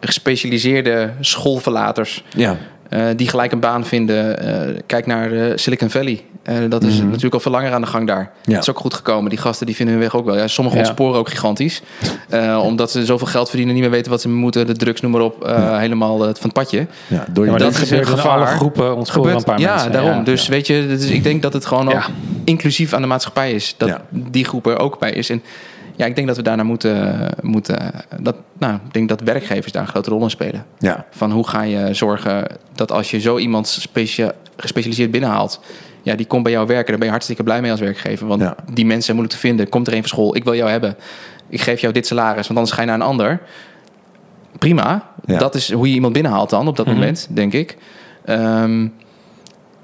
gespecialiseerde 0.00 1.10
schoolverlaters, 1.20 2.24
ja. 2.36 2.56
Eh, 2.92 3.04
die 3.16 3.28
gelijk 3.28 3.52
een 3.52 3.60
baan 3.60 3.84
vinden. 3.86 4.38
eh, 4.38 4.80
kijk 4.86 5.06
naar 5.06 5.32
eh, 5.32 5.52
Silicon 5.56 5.90
Valley. 5.90 6.20
Eh, 6.42 6.56
dat 6.68 6.84
is 6.84 6.98
natuurlijk 7.00 7.34
al 7.34 7.40
veel 7.40 7.52
langer 7.52 7.72
aan 7.72 7.80
de 7.80 7.86
gang 7.86 8.06
daar. 8.06 8.30
Ja. 8.44 8.52
Dat 8.54 8.62
is 8.62 8.70
ook 8.70 8.78
goed 8.78 8.94
gekomen. 8.94 9.30
Die 9.30 9.38
gasten 9.38 9.66
die 9.66 9.74
vinden 9.76 9.94
hun 9.94 10.04
weg 10.04 10.14
ook 10.16 10.24
wel. 10.24 10.36
Ja, 10.36 10.46
sommigen 10.46 10.80
Ja. 10.80 10.84
ontsporen 10.86 11.18
ook 11.18 11.28
gigantisch. 11.28 11.82
Eh, 12.28 12.60
omdat 12.62 12.90
ze 12.90 13.04
zoveel 13.04 13.26
geld 13.26 13.48
verdienen, 13.48 13.74
niet 13.74 13.82
meer 13.82 13.92
weten 13.92 14.10
wat 14.10 14.20
ze 14.20 14.28
moeten. 14.28 14.66
De 14.66 14.76
drugs, 14.76 15.00
noem 15.00 15.10
maar 15.10 15.20
op. 15.20 15.44
eh, 15.44 15.78
Helemaal 15.78 16.18
van 16.18 16.26
het 16.28 16.52
padje. 16.52 16.86
ja, 17.06 17.24
door 17.32 17.44
je 17.44 17.50
maar 17.50 17.60
dat 17.60 17.72
dat 17.72 17.82
is 17.82 17.88
gebeurt 17.88 18.08
een 18.08 18.18
alle 18.30 18.46
groepen. 18.46 18.96
Ontsporen 18.96 19.44
paar 19.44 19.58
ja, 19.60 19.70
mensen. 19.72 19.92
daarom. 19.92 20.24
Dus 20.24 20.48
weet 20.48 20.66
je, 20.66 20.86
dus 20.88 21.04
ik 21.10 21.22
denk 21.22 21.42
dat 21.42 21.52
het 21.52 21.66
gewoon 21.66 21.86
ook 21.86 21.92
Ja. 21.92 22.06
inclusief 22.44 22.92
aan 22.92 23.00
de 23.00 23.06
maatschappij 23.06 23.52
is. 23.52 23.74
Dat 23.76 23.88
Ja. 23.88 24.00
die 24.10 24.44
groep 24.44 24.66
er 24.66 24.78
ook 24.78 24.98
bij 24.98 25.12
is. 25.12 25.30
En 25.30 25.42
ja, 26.02 26.08
ik 26.08 26.14
denk 26.14 26.26
dat 26.26 26.36
we 26.36 26.42
daarnaar 26.42 26.66
moeten, 26.66 27.28
moeten 27.40 27.92
dat, 28.20 28.36
nou, 28.58 28.74
ik 28.74 28.92
denk 28.92 29.08
dat 29.08 29.20
werkgevers 29.20 29.72
daar 29.72 29.82
een 29.82 29.88
grote 29.88 30.10
rol 30.10 30.22
in 30.22 30.30
spelen. 30.30 30.64
Ja. 30.78 31.04
Van 31.10 31.30
hoe 31.32 31.48
ga 31.48 31.62
je 31.62 31.94
zorgen 31.94 32.46
dat 32.74 32.92
als 32.92 33.10
je 33.10 33.20
zo 33.20 33.38
iemand 33.38 33.68
specia- 33.68 34.32
gespecialiseerd 34.56 35.10
binnenhaalt, 35.10 35.60
ja, 36.02 36.14
die 36.14 36.26
komt 36.26 36.42
bij 36.42 36.52
jou 36.52 36.66
werken, 36.66 36.86
daar 36.86 36.96
ben 36.96 37.04
je 37.06 37.10
hartstikke 37.12 37.42
blij 37.42 37.60
mee 37.60 37.70
als 37.70 37.80
werkgever. 37.80 38.26
Want 38.26 38.40
Ja. 38.42 38.56
die 38.72 38.84
mensen 38.84 39.02
zijn 39.04 39.16
moeilijk 39.16 39.40
te 39.40 39.46
vinden. 39.46 39.68
Komt 39.68 39.86
er 39.86 39.92
een 39.92 39.98
van 40.00 40.08
school, 40.08 40.36
ik 40.36 40.44
wil 40.44 40.54
jou 40.54 40.70
hebben. 40.70 40.96
Ik 41.48 41.60
geef 41.60 41.80
jou 41.80 41.92
dit 41.92 42.06
salaris, 42.06 42.46
want 42.46 42.58
anders 42.58 42.70
ga 42.70 42.80
je 42.80 42.86
naar 42.86 42.96
een 42.96 43.02
ander. 43.02 43.40
Prima. 44.58 45.10
Ja. 45.24 45.38
Dat 45.38 45.54
is 45.54 45.72
hoe 45.72 45.88
je 45.88 45.94
iemand 45.94 46.12
binnenhaalt 46.12 46.50
dan 46.50 46.68
op 46.68 46.76
dat 46.76 46.86
Mhm. 46.86 46.94
moment, 46.94 47.26
denk 47.30 47.52
ik. 47.52 47.76
Ehm, 48.24 48.88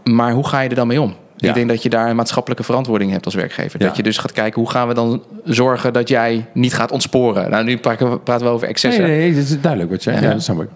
maar 0.05 0.33
hoe 0.33 0.47
ga 0.47 0.61
je 0.61 0.69
er 0.69 0.75
dan 0.75 0.87
mee 0.87 1.01
om? 1.01 1.15
Ja. 1.41 1.49
Ik 1.49 1.55
denk 1.55 1.69
dat 1.69 1.83
je 1.83 1.89
daar 1.89 2.11
een 2.11 2.17
maatschappelijke 2.17 2.65
verantwoording 2.65 3.11
hebt 3.11 3.25
als 3.25 3.35
werkgever. 3.35 3.81
Ja. 3.81 3.87
Dat 3.87 3.97
je 3.97 4.03
dus 4.03 4.19
gaat 4.19 4.33
kijken, 4.33 4.61
hoe 4.61 4.71
gaan 4.71 4.89
we 4.89 4.95
dan 4.95 5.23
zorgen 5.45 5.93
dat 5.93 6.09
jij 6.09 6.47
niet 6.53 6.75
gaat 6.75 6.93
ontsporen? 6.93 7.51
Nou, 7.51 7.65
nu 7.65 7.79
praten 7.79 8.21
we, 8.25 8.45
over 8.45 8.69
excessen. 8.69 9.03
nee, 9.03 9.19
nee, 9.19 9.35
dat 9.35 9.43
is 9.43 9.61
duidelijk 9.61 9.91
wat 9.91 10.05
je 10.05 10.11
zegt. 10.11 10.23
Ja. 10.23 10.33
Dat 10.33 10.43
snap 10.43 10.63
ik. 10.63 10.69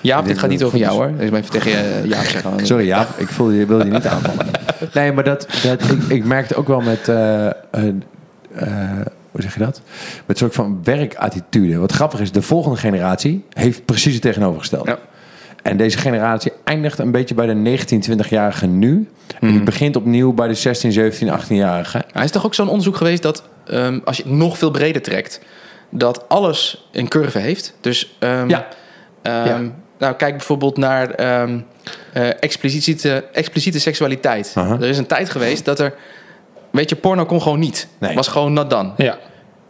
Jaap, 0.00 0.24
dit 0.24 0.38
gaat 0.38 0.50
niet 0.50 0.62
over 0.62 0.78
jou 0.78 0.96
hoor. 0.96 1.08
Ik 1.08 1.30
ben 1.30 1.40
even 1.40 1.50
tegen 1.50 1.70
je, 1.70 2.02
Jaap 2.04 2.24
zeggen. 2.24 2.66
Sorry, 2.66 2.86
ja, 2.86 3.06
ik 3.16 3.28
voelde 3.28 3.54
je, 3.54 3.66
wilde 3.66 3.84
je 3.84 3.90
niet 3.90 4.06
aanvallen. 4.06 4.46
Nee, 4.94 5.12
maar 5.12 5.24
dat, 5.24 5.46
dat, 5.62 5.90
ik, 5.90 6.02
ik 6.08 6.24
merkte 6.24 6.54
ook 6.54 6.68
wel 6.68 6.80
met, 6.80 7.08
eh, 7.08 7.46
eh, 7.46 7.52
eh, 7.70 9.00
hoe 9.30 9.42
zeg 9.42 9.54
je 9.54 9.60
dat? 9.60 9.82
Met 10.16 10.22
een 10.26 10.36
soort 10.36 10.54
van 10.54 10.80
werkattitude. 10.84 11.78
Wat 11.78 11.92
grappig 11.92 12.20
is, 12.20 12.32
de 12.32 12.42
volgende 12.42 12.76
generatie 12.76 13.44
heeft 13.52 13.84
precies 13.84 14.12
het 14.12 14.22
tegenovergestelde. 14.22 14.90
Ja. 14.90 14.98
En 15.62 15.76
deze 15.76 15.98
generatie 15.98 16.52
eindigt 16.64 16.98
een 16.98 17.10
beetje 17.10 17.34
bij 17.34 17.46
de 17.46 17.54
19, 17.54 18.00
20-jarige 18.00 18.66
nu. 18.66 19.08
En 19.40 19.46
die 19.46 19.50
Mhm. 19.56 19.64
begint 19.64 19.96
opnieuw 19.96 20.32
bij 20.32 20.48
de 20.48 20.54
16, 20.54 20.92
17, 20.92 21.28
18-jarige. 21.30 22.04
Er 22.12 22.22
is 22.22 22.30
toch 22.30 22.44
ook 22.44 22.54
zo'n 22.54 22.68
onderzoek 22.68 22.96
geweest 22.96 23.22
dat 23.22 23.42
ehm, 23.66 23.98
als 24.04 24.16
je 24.16 24.22
het 24.22 24.32
nog 24.32 24.58
veel 24.58 24.70
breder 24.70 25.02
trekt, 25.02 25.40
dat 25.90 26.28
alles 26.28 26.88
een 26.92 27.08
curve 27.08 27.38
heeft. 27.38 27.74
Dus 27.80 28.16
ehm, 28.18 28.48
Ja. 28.48 28.66
Ja. 29.22 29.60
nou, 29.98 30.14
kijk 30.14 30.36
bijvoorbeeld 30.36 30.76
naar 30.76 31.10
eh, 31.10 31.42
expliciete, 32.40 33.24
expliciete 33.32 33.80
seksualiteit. 33.80 34.52
Er 34.56 34.82
is 34.84 34.98
een 34.98 35.06
tijd 35.06 35.30
geweest 35.30 35.64
dat 35.64 35.78
er, 35.78 35.94
weet 36.70 36.88
je, 36.88 36.96
porno 36.96 37.24
kon 37.26 37.42
gewoon 37.42 37.58
niet. 37.58 37.88
Nee. 37.98 38.14
Was 38.14 38.28
gewoon 38.28 38.52
not 38.52 38.70
done. 38.70 38.90
Ja. 38.96 39.18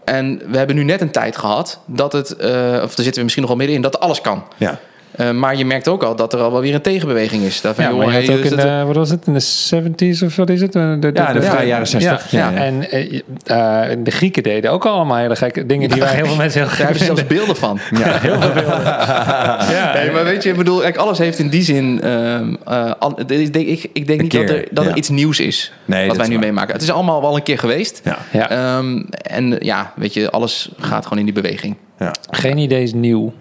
En 0.04 0.42
we 0.50 0.56
hebben 0.58 0.76
nu 0.76 0.84
net 0.84 1.00
een 1.00 1.10
tijd 1.10 1.36
gehad 1.36 1.80
dat 1.86 2.12
het, 2.12 2.36
eh, 2.36 2.48
of 2.82 2.94
daar 2.94 3.04
zitten 3.04 3.14
we 3.14 3.22
misschien 3.22 3.42
nog 3.42 3.50
wel 3.50 3.56
middenin, 3.60 3.82
dat 3.82 4.00
alles 4.00 4.20
kan. 4.20 4.44
Ja. 4.56 4.78
Eh, 5.16 5.30
maar 5.30 5.56
je 5.56 5.64
merkt 5.64 5.88
ook 5.88 6.02
al 6.02 6.16
dat 6.16 6.32
er 6.32 6.40
al 6.40 6.52
wel 6.52 6.60
weer 6.60 6.74
een 6.74 6.80
tegenbeweging 6.80 7.42
is. 7.42 7.60
Ja, 7.60 7.72
joh, 7.76 8.06
hey, 8.08 8.22
ook 8.22 8.38
in 8.38 8.50
dat- 8.50 8.60
de, 8.60 8.82
wat 8.86 8.96
was 8.96 9.10
het, 9.10 9.26
in 9.26 9.32
de 9.32 9.40
70s 9.40 10.22
of 10.24 10.36
wat 10.36 10.50
is 10.50 10.60
het? 10.60 10.72
De, 10.72 10.96
de, 11.00 11.10
Ja, 11.14 11.32
de 11.32 11.42
vrije 11.42 11.66
jaren 11.66 11.86
60. 11.86 12.30
Ja, 12.30 12.50
Ja, 12.50 12.54
en 12.54 12.90
eh, 12.90 13.20
eh, 13.90 13.98
de 14.04 14.10
Grieken 14.10 14.42
deden 14.42 14.70
ook 14.70 14.86
allemaal 14.86 15.16
hele 15.16 15.36
gekke 15.36 15.66
dingen 15.66 15.88
die 15.88 16.00
wij 16.00 16.14
heel 16.14 16.26
veel 16.26 16.36
mensen 16.36 16.58
heel 16.60 16.68
Daar 16.68 16.76
gek 16.76 16.84
hebben 16.84 16.98
ze 16.98 17.04
zelfs 17.04 17.26
beelden 17.26 17.56
van. 17.56 17.78
Ja. 17.90 18.18
Heel 18.18 18.40
veel 18.40 18.52
beelden. 18.52 18.82
ja, 19.76 19.92
Nee, 19.94 20.10
maar 20.10 20.24
weet 20.24 20.42
je, 20.42 20.50
ik 20.50 20.56
bedoel, 20.56 20.84
alles 20.84 21.18
heeft 21.18 21.38
in 21.38 21.48
die 21.48 21.62
zin. 21.62 22.00
ehm, 22.02 22.54
eh, 22.66 22.92
al- 22.98 23.20
ik 23.20 23.28
denk, 23.52 23.66
ik, 23.66 23.90
ik 23.92 24.06
denk 24.06 24.20
niet 24.20 24.30
keer, 24.30 24.46
dat 24.46 24.56
er, 24.56 24.64
dat 24.70 24.84
er 24.86 24.96
iets 24.96 25.08
nieuws 25.08 25.40
is. 25.40 25.72
Nee, 25.84 26.06
wat 26.08 26.16
wij 26.16 26.26
nu 26.28 26.32
waar. 26.34 26.42
meemaken. 26.44 26.72
Het 26.72 26.82
is 26.82 26.90
allemaal 26.90 27.20
wel 27.20 27.36
een 27.36 27.42
keer 27.42 27.58
geweest. 27.58 28.00
Ja. 28.04 28.18
ja. 28.32 28.50
Ehm, 28.50 29.02
en 29.22 29.56
ja, 29.60 29.92
weet 29.96 30.14
je, 30.14 30.30
alles 30.30 30.70
gaat 30.78 31.02
gewoon 31.02 31.18
in 31.18 31.24
die 31.24 31.34
beweging. 31.34 31.76
Ja. 31.98 32.12
Geen 32.30 32.58
idee 32.58 32.82
is 32.82 32.92
nieuw, 32.92 33.32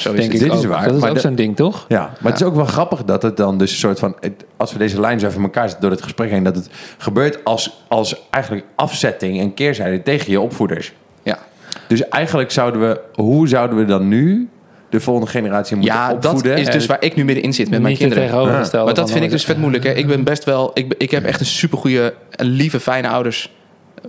Zo 0.00 0.12
is 0.12 0.16
denk 0.20 0.32
het. 0.32 0.40
ik 0.42 0.48
Dit 0.48 0.58
is 0.58 0.64
ook. 0.64 0.70
waar, 0.72 0.84
Dat 0.84 0.94
is 0.94 1.00
maar 1.00 1.10
ook 1.10 1.18
zo'n 1.18 1.34
ding, 1.34 1.56
toch? 1.56 1.84
Ja, 1.88 2.12
maar 2.20 2.32
het 2.32 2.40
is 2.40 2.46
ook 2.46 2.54
wel 2.54 2.64
grappig 2.64 3.04
dat 3.04 3.22
het 3.22 3.36
dan 3.36 3.58
dus 3.58 3.70
een 3.70 3.78
soort 3.78 3.98
van... 3.98 4.16
het- 4.20 4.44
als 4.56 4.72
we 4.72 4.78
deze 4.78 5.00
lijn 5.00 5.20
zo 5.20 5.26
even 5.26 5.42
elkaar 5.42 5.62
zetten 5.62 5.80
door 5.80 5.90
het 5.90 6.02
gesprek 6.02 6.30
heen... 6.30 6.42
dat 6.42 6.54
het 6.56 6.68
gebeurt 6.98 7.44
als, 7.44 7.84
als 7.88 8.16
eigenlijk 8.30 8.66
afzetting 8.74 9.40
en 9.40 9.54
keerzijde 9.54 10.02
tegen 10.02 10.30
je 10.30 10.40
opvoeders. 10.40 10.92
Ja, 11.22 11.38
Dus 11.86 12.08
eigenlijk 12.08 12.50
zouden 12.50 12.80
we... 12.80 13.00
Hoe 13.14 13.48
zouden 13.48 13.76
we 13.78 13.84
dan 13.84 14.08
nu 14.08 14.48
de 14.90 15.00
volgende 15.00 15.30
generatie 15.30 15.76
moeten 15.76 15.94
ja 15.94 16.08
dat 16.08 16.24
opvoeden? 16.24 16.56
is 16.56 16.70
dus 16.70 16.86
waar 16.86 17.02
ik 17.02 17.16
nu 17.16 17.24
middenin 17.24 17.54
zit 17.54 17.70
met 17.70 17.78
mijn 17.80 17.90
Niet 17.92 17.98
kinderen. 18.00 18.24
tegenovergestelde. 18.24 18.84
Maar 18.84 18.94
dat 18.94 19.10
vind 19.10 19.24
ik 19.24 19.30
dus 19.30 19.44
vet 19.44 19.58
moeilijk. 19.58 19.84
Hè. 19.84 19.92
Ik 19.92 20.06
ben 20.06 20.24
best 20.24 20.44
wel. 20.44 20.70
Ik, 20.74 20.94
ik 20.98 21.10
heb 21.10 21.24
echt 21.24 21.40
een 21.40 21.46
supergoeie, 21.46 22.12
een 22.30 22.46
lieve, 22.46 22.80
fijne 22.80 23.08
ouders. 23.08 23.52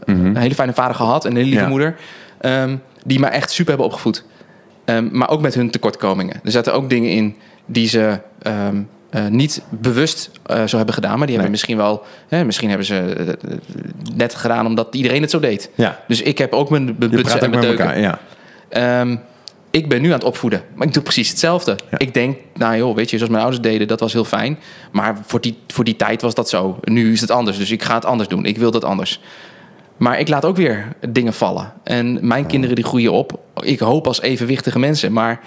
Mhm. 0.06 0.26
Een 0.26 0.36
hele 0.38 0.54
fijne 0.56 0.74
vader 0.74 0.96
gehad 0.96 1.26
en 1.26 1.32
een 1.32 1.38
hele 1.38 1.50
lieve 1.50 1.64
Ja. 1.64 1.70
moeder. 1.70 1.96
ehm, 2.40 2.76
die 3.06 3.20
mij 3.20 3.30
echt 3.30 3.52
super 3.52 3.68
hebben 3.70 3.86
opgevoed. 3.88 4.24
Ehm, 4.86 5.08
maar 5.12 5.30
ook 5.30 5.42
met 5.42 5.54
hun 5.54 5.72
tekortkomingen. 5.72 6.40
Er 6.44 6.52
zaten 6.52 6.74
ook 6.74 6.90
dingen 6.90 7.10
in 7.10 7.36
die 7.66 7.88
ze 7.88 8.20
ehm, 8.42 8.82
eh, 9.10 9.28
niet 9.28 9.62
bewust 9.70 10.30
eh, 10.46 10.68
zo 10.68 10.78
hebben 10.78 10.94
gedaan. 10.96 11.18
Maar 11.18 11.26
die 11.26 11.36
hebben 11.36 11.52
misschien 11.52 11.78
wel. 11.78 12.04
Hè, 12.28 12.46
misschien 12.46 12.68
hebben 12.70 12.88
ze 12.88 12.96
eh, 12.98 13.52
net 14.16 14.36
gedaan 14.36 14.66
omdat 14.66 14.96
iedereen 14.96 15.22
het 15.22 15.32
zo 15.32 15.40
deed. 15.40 15.70
Ja, 15.76 16.00
Dus 16.08 16.22
ik 16.22 16.38
heb 16.38 16.54
ook 16.54 16.70
mijn 16.70 16.98
butsen 16.98 17.22
praat 17.22 17.42
en 17.44 17.50
mijn 17.50 17.52
met 17.52 17.62
deuken. 17.62 17.86
elkaar. 17.86 18.00
Ja. 18.00 18.20
Ehm, 18.70 19.16
ik 19.72 19.90
ben 19.90 20.02
nu 20.02 20.08
aan 20.08 20.14
het 20.14 20.24
opvoeden, 20.24 20.62
maar 20.76 20.88
ik 20.88 20.94
doe 20.94 21.04
precies 21.04 21.30
hetzelfde. 21.30 21.76
Ja. 21.92 21.98
Ik 21.98 22.14
denk, 22.14 22.38
nou 22.54 22.78
joh, 22.78 22.96
weet 22.96 23.10
je, 23.10 23.16
zoals 23.18 23.32
mijn 23.32 23.44
ouders 23.44 23.64
deden, 23.64 23.88
dat 23.88 24.00
was 24.00 24.14
heel 24.14 24.26
fijn. 24.26 24.60
Maar 24.92 25.18
voor 25.26 25.42
die, 25.42 25.58
voor 25.68 25.84
die 25.84 25.96
tijd 25.96 26.22
was 26.22 26.34
dat 26.34 26.50
zo. 26.50 26.80
Nu 26.84 27.12
is 27.12 27.22
het 27.22 27.32
anders, 27.32 27.58
dus 27.58 27.72
ik 27.72 27.84
ga 27.84 27.96
het 27.96 28.06
anders 28.06 28.30
doen. 28.30 28.46
Ik 28.46 28.58
wil 28.58 28.72
dat 28.72 28.84
anders. 28.84 29.22
Maar 30.02 30.20
ik 30.20 30.28
laat 30.28 30.46
ook 30.46 30.56
weer 30.56 30.88
dingen 31.10 31.34
vallen. 31.34 31.74
En 31.84 32.28
mijn 32.28 32.46
kinderen 32.46 32.76
die 32.76 32.86
groeien 32.86 33.12
op, 33.12 33.40
ik 33.60 33.80
hoop 33.80 34.08
als 34.08 34.22
evenwichtige 34.22 34.80
mensen. 34.80 35.14
Maar 35.14 35.40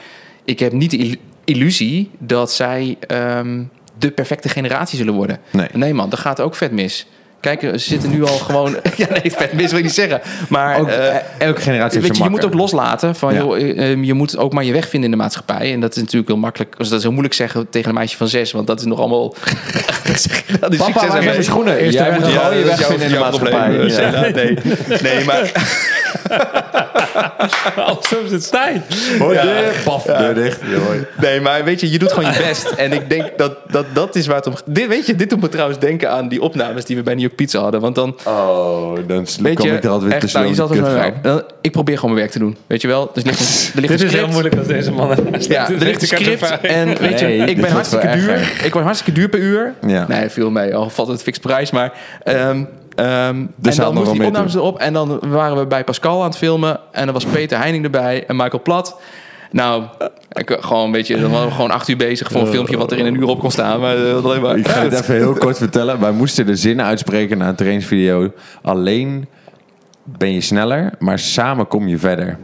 ik 0.45 0.59
heb 0.59 0.73
niet 0.73 0.91
de 0.91 0.97
il- 0.97 1.17
illusie 1.45 2.11
dat 2.19 2.53
zij 2.53 2.97
ehm, 3.01 3.63
de 3.99 4.11
perfecte 4.11 4.49
generatie 4.49 4.99
zullen 4.99 5.15
worden. 5.15 5.39
Nee. 5.51 5.69
nee 5.73 5.95
man, 5.95 6.09
dat 6.09 6.19
gaat 6.19 6.41
ook 6.41 6.55
vet 6.55 6.73
mis. 6.73 7.07
Kijk, 7.45 7.61
ze 7.61 7.79
zitten 7.79 8.11
nu 8.11 8.23
al 8.25 8.37
gewoon... 8.39 8.77
ja, 8.97 9.07
nee, 9.11 9.33
vet 9.37 9.53
mis 9.53 9.69
wil 9.71 9.79
ik 9.79 9.85
niet 9.85 9.95
zeggen. 9.95 10.21
Maar 10.49 10.79
Ook, 10.81 10.89
eh, 10.89 11.09
eh, 11.09 11.23
elke 11.39 11.61
generatie 11.61 12.01
Weet 12.01 12.17
je, 12.17 12.23
je 12.23 12.29
moet 12.31 12.45
ook 12.45 12.55
loslaten 12.55 13.15
van, 13.15 13.35
Ja. 13.35 13.41
joh, 13.41 13.57
eh, 13.57 13.91
eh, 13.93 14.05
je 14.05 14.15
moet 14.15 14.37
ook 14.37 14.53
maar 14.53 14.65
je 14.65 14.73
weg 14.73 14.89
vinden 14.89 15.11
in 15.11 15.17
de 15.17 15.23
maatschappij. 15.23 15.73
En 15.73 15.81
dat 15.81 15.91
is 15.91 15.97
natuurlijk 15.97 16.29
heel 16.29 16.37
makkelijk, 16.39 16.77
dus 16.79 16.89
dat 16.89 16.97
is 16.97 17.03
heel 17.03 17.13
moeilijk 17.13 17.35
zeggen 17.35 17.67
tegen 17.71 17.89
een 17.89 17.95
meisje 17.95 18.17
van 18.17 18.29
zes, 18.29 18.53
want 18.53 18.67
dat 18.67 18.79
is 18.79 18.85
nog 18.85 18.99
allemaal. 18.99 19.29
dat 20.61 20.73
is 20.73 20.79
Papa, 20.79 21.11
zijn 21.11 21.25
mijn 21.25 21.45
schoenen? 21.45 21.77
Eerste 21.77 22.03
Jij 22.03 22.13
moet 22.13 22.27
Ja, 22.27 22.39
gewoon 22.45 22.59
je 22.59 22.65
dat 22.65 22.73
is 22.73 22.79
weg 22.79 22.79
jouw- 22.79 22.89
vinden 22.89 23.07
in 23.07 23.13
de 23.13 23.19
maatschappij. 23.19 23.73
Ja. 23.73 24.21
Nee, 24.21 24.59
nee, 25.03 25.25
maar 25.25 25.53
op 27.91 28.07
zijn 28.07 28.41
tijd. 28.51 28.81
Deur, 29.19 29.75
paf, 29.85 30.03
deur 30.03 30.35
dicht. 30.35 30.61
Nee, 31.21 31.41
maar 31.41 31.65
weet 31.65 31.81
je, 31.81 31.91
je 31.91 31.99
doet 31.99 32.13
gewoon 32.13 32.33
je 32.33 32.39
best. 32.39 32.71
En 32.71 32.93
ik 32.93 33.11
denk 33.11 33.39
dat 33.39 33.57
dat, 33.71 33.87
dat 33.93 34.17
is 34.17 34.27
waar 34.27 34.37
het 34.37 34.47
om 34.47 34.55
dit, 34.65 34.87
Weet 34.89 35.07
je, 35.07 35.15
dit 35.15 35.31
doet 35.31 35.41
me 35.41 35.49
trouwens 35.49 35.79
denken 35.79 36.11
aan 36.11 36.29
die 36.29 36.41
opnames 36.43 36.85
die 36.85 36.97
we 36.97 37.03
bij 37.03 37.15
New 37.15 37.23
York 37.23 37.34
Pizza 37.35 37.61
hadden. 37.61 37.81
Want 37.81 37.95
dan, 37.95 38.17
Oh, 38.25 38.95
dan 39.07 39.27
weet 39.41 39.57
kom 39.59 39.67
je, 39.69 39.75
ik 39.75 39.85
er 39.85 39.91
altijd 39.91 40.13
weer 40.13 40.23
echt, 40.23 40.33
nou, 40.33 40.47
je 40.47 41.13
dan- 41.23 41.43
Ik 41.61 41.73
probeer 41.73 41.95
gewoon 41.95 42.11
mijn 42.15 42.23
werk 42.23 42.31
te 42.33 42.39
doen. 42.39 42.57
Weet 42.67 42.81
je 42.81 42.89
wel? 42.89 43.11
Dus 43.15 43.25
ligt 43.25 43.41
er 43.75 43.81
ligt 43.81 43.93
Dit 43.93 44.01
een 44.01 44.07
is 44.07 44.13
heel 44.15 44.29
moeilijk 44.29 44.57
als 44.57 44.67
deze 44.67 44.93
man 44.93 45.11
ernaast 45.11 45.49
Ja, 45.49 45.69
er 45.71 45.77
ligt 45.79 46.01
een 46.03 46.07
script 46.09 46.61
en 46.61 46.87
weet 46.99 47.21
je, 47.21 47.27
Nee, 47.27 47.39
ik 47.39 47.61
ben 47.61 47.71
hartstikke 47.71 48.11
duur. 48.11 48.53
Ik 48.65 48.73
word 48.73 48.85
hartstikke 48.85 49.21
duur 49.21 49.29
per 49.29 49.41
uur. 49.41 49.75
Ja. 49.87 50.05
Nee, 50.09 50.29
viel 50.29 50.51
mee. 50.51 50.77
Al 50.77 50.91
valt 50.91 51.09
het 51.09 51.23
fix 51.23 51.39
prijs, 51.39 51.71
maar... 51.71 51.93
ehm, 52.23 52.37
ehm, 52.95 53.07
en 53.07 53.49
dan 53.63 53.75
nog 53.77 53.93
moest 53.95 54.05
wel 54.07 54.13
die 54.15 54.25
opnames 54.27 54.55
erop. 54.55 54.79
En 54.79 54.93
dan 54.93 55.21
waren 55.23 55.59
we 55.59 55.67
bij 55.67 55.85
Pascal 55.85 56.21
aan 56.21 56.29
het 56.29 56.37
filmen. 56.37 56.81
En 56.93 57.05
dan 57.05 57.15
was 57.15 57.25
Peter 57.25 57.59
Heining 57.59 57.85
erbij 57.85 58.25
en 58.27 58.37
Michael 58.37 58.63
Plat. 58.63 58.97
Nou, 59.55 59.85
ik, 60.33 60.57
gewoon 60.61 60.85
een 60.85 60.91
beetje, 60.91 61.21
dan 61.21 61.31
waren 61.31 61.47
we 61.47 61.55
gewoon 61.55 61.71
acht 61.71 61.89
uur 61.89 61.97
bezig 61.97 62.31
voor 62.31 62.41
een 62.41 62.47
filmpje 62.47 62.77
wat 62.77 62.93
er 62.93 62.99
in 62.99 63.07
een 63.07 63.15
uur 63.15 63.27
op 63.27 63.41
kon 63.41 63.51
staan. 63.51 63.81
Maar 63.81 63.97
eh, 63.97 64.13
dat 64.13 64.25
alleen 64.25 64.41
maar. 64.41 64.59
Ik 64.59 64.69
ga 64.69 64.83
het 64.83 64.93
even 65.01 65.15
heel 65.15 65.33
kort 65.33 65.59
vertellen. 65.59 66.01
Wij 66.01 66.13
moesten 66.13 66.47
de 66.47 66.57
zinnen 66.57 66.85
uitspreken 66.85 67.39
na 67.39 67.49
een 67.49 67.55
trainingsvideo. 67.55 68.33
Alleen 68.63 69.27
ben 70.05 70.33
je 70.33 70.41
sneller, 70.41 70.93
maar 70.99 71.19
samen 71.19 71.67
kom 71.67 71.89
je 71.89 71.99
verder. 71.99 72.39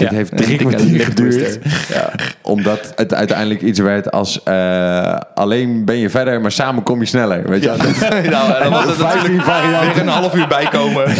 Dit 0.00 0.10
Ja, 0.10 0.16
heeft 0.16 0.36
drie 0.36 0.56
kwartier 0.58 1.00
geduurd. 1.04 1.58
Ja, 1.92 2.12
omdat 2.42 2.92
het 2.96 3.14
uiteindelijk 3.14 3.60
iets 3.62 3.78
werd 3.78 4.10
als... 4.10 4.42
eh, 4.42 5.16
alleen 5.34 5.84
ben 5.84 5.96
je 5.96 6.10
verder, 6.10 6.40
maar 6.40 6.52
samen 6.52 6.82
kom 6.82 7.00
je 7.00 7.06
sneller. 7.06 7.42
Weet 7.48 7.62
je? 7.62 7.68
nou, 8.30 8.52
en 8.54 8.62
dan 8.62 8.72
was 8.72 8.84
het 8.84 8.94
15 8.94 9.00
natuurlijk 9.20 9.42
varianten. 9.42 9.92
weer 9.94 10.02
een 10.02 10.08
half 10.08 10.34
uur 10.34 10.46
bijkomen. 10.48 11.04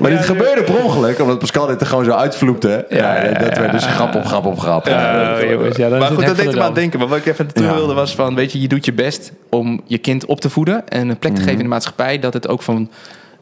Maar 0.00 0.10
dit 0.10 0.24
gebeurde 0.24 0.62
per 0.62 0.82
ongeluk, 0.84 1.20
omdat 1.20 1.38
Pascal 1.38 1.66
dit 1.66 1.80
er 1.80 1.86
gewoon 1.86 2.04
zo 2.04 2.10
uitvloepte. 2.10 2.86
Ja, 2.88 3.22
dat 3.22 3.58
werd 3.58 3.72
dus 3.72 3.84
grap 3.86 4.14
op 4.14 4.24
grap 4.26 4.44
op 4.46 4.58
grap. 4.58 4.86
Oh, 4.86 4.92
maar 4.94 6.02
goed, 6.02 6.26
dat 6.26 6.36
deed 6.36 6.50
de 6.50 6.56
me 6.56 6.60
aan 6.60 6.66
het 6.66 6.74
denken. 6.74 6.98
Maar 6.98 7.08
wat 7.08 7.18
ik 7.18 7.26
even 7.26 7.46
terug 7.52 7.68
Ja. 7.70 7.74
wilde 7.76 7.94
was 7.94 8.14
van... 8.14 8.34
weet 8.34 8.52
je, 8.52 8.60
je 8.60 8.68
doet 8.68 8.84
je 8.84 8.92
best 8.92 9.32
om 9.50 9.80
je 9.86 9.98
kind 9.98 10.24
op 10.26 10.40
te 10.40 10.50
voeden... 10.50 10.88
en 10.88 11.08
een 11.08 11.18
plek 11.18 11.32
te 11.32 11.38
Mhm. 11.40 11.48
geven 11.48 11.56
in 11.58 11.62
de 11.64 11.70
maatschappij... 11.74 12.18
dat 12.18 12.32
het 12.34 12.48
ook 12.48 12.62
van... 12.62 12.90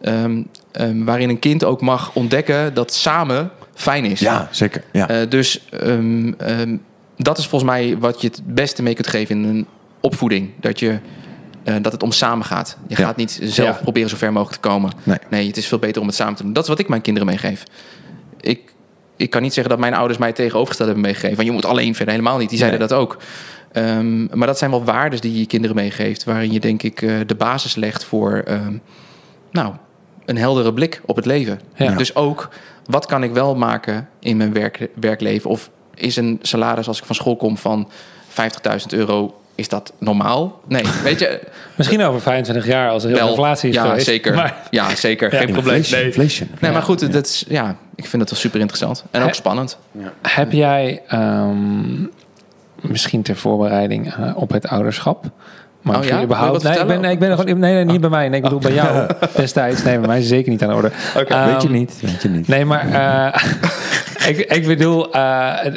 ehm, 0.02 0.42
ehm, 0.72 1.04
waarin 1.04 1.28
een 1.28 1.38
kind 1.38 1.64
ook 1.64 1.80
mag 1.80 2.10
ontdekken 2.14 2.74
dat 2.74 2.92
samen 2.94 3.50
fijn 3.74 4.04
is. 4.04 4.20
Ja, 4.20 4.48
zeker. 4.50 4.82
Ja. 4.92 5.08
Eh, 5.08 5.28
dus 5.30 5.68
ehm, 5.70 6.32
ehm, 6.38 6.76
dat 7.16 7.38
is 7.38 7.46
volgens 7.46 7.70
mij 7.70 7.98
wat 7.98 8.20
je 8.20 8.26
het 8.28 8.40
beste 8.44 8.82
mee 8.82 8.94
kunt 8.94 9.06
geven 9.06 9.36
in 9.36 9.48
een 9.48 9.66
opvoeding. 10.00 10.50
Dat, 10.60 10.78
je, 10.78 10.98
eh, 11.64 11.74
dat 11.82 11.92
het 11.92 12.02
om 12.02 12.12
samen 12.12 12.44
gaat. 12.46 12.76
Je 12.86 12.94
Ja. 12.98 13.04
gaat 13.04 13.16
niet 13.16 13.38
zelf 13.42 13.76
Ja. 13.76 13.82
proberen 13.82 14.08
zo 14.10 14.16
ver 14.16 14.32
mogelijk 14.32 14.62
te 14.62 14.68
komen. 14.68 14.92
Nee. 15.02 15.18
nee, 15.30 15.46
het 15.46 15.56
is 15.56 15.66
veel 15.66 15.78
beter 15.78 16.00
om 16.00 16.06
het 16.06 16.16
samen 16.16 16.34
te 16.34 16.42
doen. 16.42 16.52
Dat 16.52 16.62
is 16.62 16.68
wat 16.68 16.78
ik 16.78 16.88
mijn 16.88 17.00
kinderen 17.02 17.28
meegeef. 17.28 17.64
Ik, 18.40 18.72
ik 19.16 19.30
kan 19.30 19.42
niet 19.42 19.52
zeggen 19.52 19.72
dat 19.72 19.80
mijn 19.80 19.94
ouders 19.94 20.18
mij 20.18 20.32
tegenovergesteld 20.32 20.88
hebben 20.88 21.06
meegegeven. 21.06 21.36
Want 21.36 21.48
je 21.48 21.54
moet 21.54 21.64
alleen 21.64 21.94
verder. 21.94 22.14
Helemaal 22.14 22.38
niet. 22.38 22.48
Die 22.48 22.58
zeiden 22.58 22.78
Nee. 22.80 22.88
dat 22.88 22.98
ook. 22.98 23.16
Ehm, 23.72 24.38
maar 24.38 24.46
dat 24.46 24.58
zijn 24.58 24.70
wel 24.70 24.84
waarden 24.84 25.20
die 25.20 25.32
je 25.32 25.38
je 25.38 25.46
kinderen 25.46 25.76
meegeeft. 25.76 26.24
Waarin 26.24 26.52
je 26.52 26.60
denk 26.60 26.82
ik 26.82 27.02
eh, 27.02 27.14
de 27.26 27.34
basis 27.34 27.74
legt 27.74 28.04
voor... 28.04 28.44
nou, 29.50 29.74
een 30.24 30.36
heldere 30.36 30.72
blik 30.72 31.00
op 31.06 31.16
het 31.16 31.26
leven. 31.26 31.60
Ja. 31.74 31.94
Dus 31.94 32.14
ook 32.14 32.48
wat 32.84 33.06
kan 33.06 33.22
ik 33.22 33.32
wel 33.32 33.54
maken 33.54 34.08
in 34.20 34.36
mijn 34.36 34.52
werk, 34.52 34.88
werkleven? 34.94 35.50
Of 35.50 35.70
is 35.94 36.16
een 36.16 36.38
salaris 36.42 36.88
als 36.88 36.98
ik 36.98 37.04
van 37.04 37.14
school 37.14 37.36
kom 37.36 37.56
van 37.56 37.88
50.000 38.28 38.86
euro, 38.88 39.34
is 39.54 39.68
dat 39.68 39.92
normaal? 39.98 40.60
Nee, 40.68 40.84
weet 41.04 41.18
je, 41.18 41.40
Misschien 41.76 42.02
over 42.02 42.20
25 42.20 42.66
jaar 42.66 42.90
als 42.90 43.02
er 43.04 43.08
heel 43.08 43.18
veel 43.18 43.28
inflatie 43.28 43.68
is 43.68 43.74
ja, 43.74 43.82
geweest. 43.86 44.06
zeker. 44.06 44.34
Maar, 44.34 44.56
ja, 44.70 44.94
zeker. 44.94 45.30
Geen 45.30 45.52
probleem. 45.52 45.76
Inflation, 45.76 45.98
Nee. 46.00 46.08
inflation. 46.08 46.48
Nee, 46.60 46.72
maar 46.72 46.82
goed, 46.82 47.12
dat 47.12 47.26
is, 47.26 47.44
ja, 47.48 47.76
ik 47.94 48.06
vind 48.06 48.22
het 48.22 48.30
wel 48.30 48.40
super 48.40 48.60
interessant. 48.60 49.04
En 49.10 49.22
ook 49.22 49.34
spannend. 49.34 49.78
heb 50.22 50.52
jij 50.52 51.02
ehm, 51.06 52.04
misschien 52.80 53.22
ter 53.22 53.36
voorbereiding 53.36 54.14
eh, 54.14 54.32
op 54.36 54.50
het 54.50 54.68
ouderschap... 54.68 55.24
Maar 55.82 55.98
Oh 55.98 56.04
ja? 56.04 56.22
überhaupt. 56.22 56.62
Nee, 56.62 56.78
ik 56.78 56.86
ben, 56.86 57.00
nee, 57.00 57.12
ik 57.12 57.18
ben 57.18 57.30
er 57.30 57.36
gewoon. 57.38 57.58
Nee, 57.58 57.74
nee, 57.74 57.84
niet 57.84 58.00
bij 58.00 58.10
mij. 58.10 58.28
Nee, 58.28 58.36
ik 58.36 58.42
bedoel 58.42 58.58
bij 58.58 58.72
jou 58.72 59.06
destijds. 59.36 59.82
Nee, 59.82 59.98
bij 59.98 60.06
mij 60.06 60.18
is 60.18 60.28
zeker 60.28 60.50
niet 60.50 60.62
aan 60.62 60.68
de 60.68 60.74
orde. 60.74 60.90
Ehm, 61.14 61.52
weet 61.52 61.62
je 61.62 61.70
niet, 61.70 61.98
weet 62.00 62.22
je 62.22 62.28
niet. 62.28 62.48
Nee, 62.48 62.64
maar 62.64 62.88
eh, 62.88 64.28
ik, 64.30 64.38
ik 64.38 64.66
bedoel, 64.66 65.12
eh, 65.12 65.66
eh, 65.66 65.74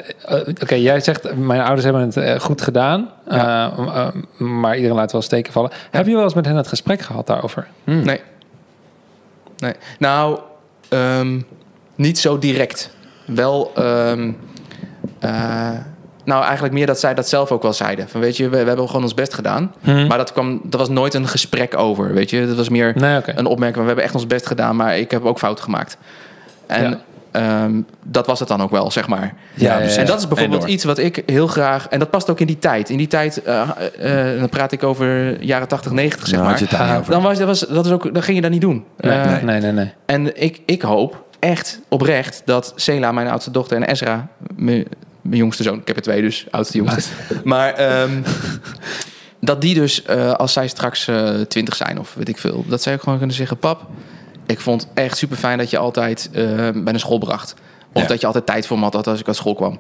oké, 0.62 0.76
jij 0.76 1.00
zegt 1.00 1.36
mijn 1.36 1.62
ouders 1.62 1.84
hebben 1.84 2.12
het 2.14 2.42
goed 2.44 2.62
gedaan, 2.62 3.10
maar 4.38 4.76
iedereen 4.76 4.98
laat 4.98 5.12
wel 5.12 5.22
steken 5.22 5.54
vallen. 5.54 5.72
Heb 5.92 6.06
je 6.08 6.14
wel 6.14 6.24
eens 6.24 6.34
met 6.34 6.46
hen 6.46 6.56
het 6.56 6.68
gesprek 6.68 7.02
gehad 7.02 7.28
daarover? 7.28 7.68
Nee. 7.84 8.22
nee. 9.58 9.74
Nou, 10.00 10.40
ehm, 10.90 11.40
niet 11.96 12.20
zo 12.20 12.40
direct. 12.40 12.94
Wel, 13.26 13.72
ehm, 13.76 14.32
eh, 15.20 15.70
nou 16.26 16.44
eigenlijk 16.44 16.74
meer 16.74 16.86
dat 16.86 17.00
zij 17.00 17.14
dat 17.14 17.28
zelf 17.30 17.52
ook 17.52 17.62
wel 17.62 17.74
zeiden. 17.74 18.10
Van 18.10 18.22
weet 18.22 18.38
je, 18.38 18.44
we, 18.50 18.60
we 18.62 18.68
hebben 18.68 18.88
gewoon 18.88 19.04
ons 19.04 19.14
best 19.14 19.34
gedaan. 19.34 19.74
Mhm. 19.82 20.08
Maar 20.08 20.18
dat, 20.18 20.32
kwam, 20.32 20.60
dat 20.64 20.80
was 20.80 20.90
nooit 20.90 21.14
een 21.14 21.28
gesprek 21.28 21.78
over, 21.78 22.14
weet 22.14 22.30
je. 22.30 22.48
Dat 22.48 22.56
was 22.56 22.70
meer 22.70 22.94
Nee, 22.96 23.22
een 23.26 23.46
opmerking 23.46 23.74
van 23.76 23.82
we 23.82 23.88
hebben 23.88 24.04
echt 24.04 24.14
ons 24.14 24.28
best 24.28 24.46
gedaan, 24.48 24.76
maar 24.76 24.98
ik 24.98 25.12
heb 25.12 25.26
ook 25.26 25.38
fouten 25.40 25.64
gemaat. 25.64 25.98
En 26.68 26.90
Ja. 26.90 27.00
ehm, 27.64 27.82
dat 28.04 28.28
was 28.28 28.40
het 28.40 28.48
dan 28.48 28.62
ook 28.62 28.72
wel, 28.72 28.92
zeg 28.92 29.08
maar. 29.08 29.34
Ja, 29.54 29.78
ja. 29.80 29.96
En 29.96 30.06
dat 30.06 30.20
is 30.20 30.28
bijvoorbeeld 30.28 30.64
iets 30.64 30.84
wat 30.84 30.98
ik 30.98 31.24
heel 31.26 31.48
graag... 31.48 31.88
En 31.88 32.00
dat 32.00 32.10
past 32.10 32.30
ook 32.30 32.40
in 32.40 32.48
die 32.48 32.60
tijd. 32.60 32.90
In 32.90 32.98
die 32.98 33.08
tijd, 33.08 33.44
eh, 33.44 33.62
eh, 34.34 34.40
dan 34.40 34.50
praat 34.50 34.72
ik 34.72 34.84
over 34.84 35.42
jaren 35.44 35.68
80, 35.68 35.92
90, 35.92 36.28
zeg 36.28 36.40
Nou, 36.40 36.52
had 36.52 36.60
maar. 36.60 36.70
je 36.70 36.76
het 36.76 36.78
daar 36.86 36.90
niet 36.92 37.00
over. 37.00 37.12
Dan, 37.12 37.22
was, 37.24 37.38
dat 37.38 37.48
was, 37.48 37.60
dat 37.60 37.86
is 37.86 37.92
ook, 37.92 38.14
dan 38.14 38.24
ging 38.24 38.36
je 38.36 38.42
dat 38.42 38.52
niet 38.52 38.62
doen. 38.62 38.86
Nee, 38.98 39.18
Eh, 39.18 39.42
nee, 39.44 39.60
nee, 39.60 39.72
nee. 39.72 39.94
En 40.06 40.42
ik, 40.42 40.62
ik 40.66 40.82
hoop 40.82 41.24
echt 41.40 41.80
oprecht 41.90 42.42
dat 42.46 42.74
Sela, 42.76 43.12
mijn 43.12 43.28
oudste 43.28 43.52
dochter, 43.52 43.78
en 43.78 43.84
Ezra, 43.84 44.28
mijn, 44.56 44.86
mijn 45.26 45.38
jongste 45.38 45.64
zoon, 45.64 45.80
ik 45.80 45.88
heb 45.88 45.96
er 45.96 46.02
twee 46.02 46.22
dus, 46.22 46.46
oudste 46.52 46.78
jongste. 46.78 47.10
Maar 47.44 47.74
ehm, 47.74 48.22
dat 49.40 49.62
die 49.62 49.74
dus, 49.74 50.04
eh, 50.04 50.32
als 50.32 50.54
zij 50.54 50.68
straks 50.68 51.08
eh, 51.08 51.30
twintig 51.42 51.76
zijn 51.76 52.00
of 52.00 52.14
weet 52.14 52.30
ik 52.30 52.38
veel, 52.38 52.66
dat 52.68 52.82
zij 52.82 52.94
ook 52.94 53.00
gewoon 53.04 53.18
kunnen 53.18 53.36
zeggen: 53.36 53.58
Pap, 53.58 53.86
ik 54.46 54.60
vond 54.60 54.82
het 54.82 54.92
echt 54.94 55.18
super 55.18 55.38
fijn 55.38 55.58
dat 55.58 55.70
je 55.70 55.78
altijd 55.78 56.30
eh, 56.34 56.70
bij 56.74 56.94
de 56.94 57.00
school 57.00 57.18
bracht. 57.18 57.56
Of 57.94 58.02
Ja. 58.02 58.08
dat 58.08 58.22
je 58.22 58.26
altijd 58.28 58.46
tijd 58.46 58.68
voor 58.68 58.78
me 58.80 58.84
had 58.84 59.08
als 59.08 59.20
ik 59.20 59.28
uit 59.28 59.36
school 59.36 59.56
kwam. 59.56 59.80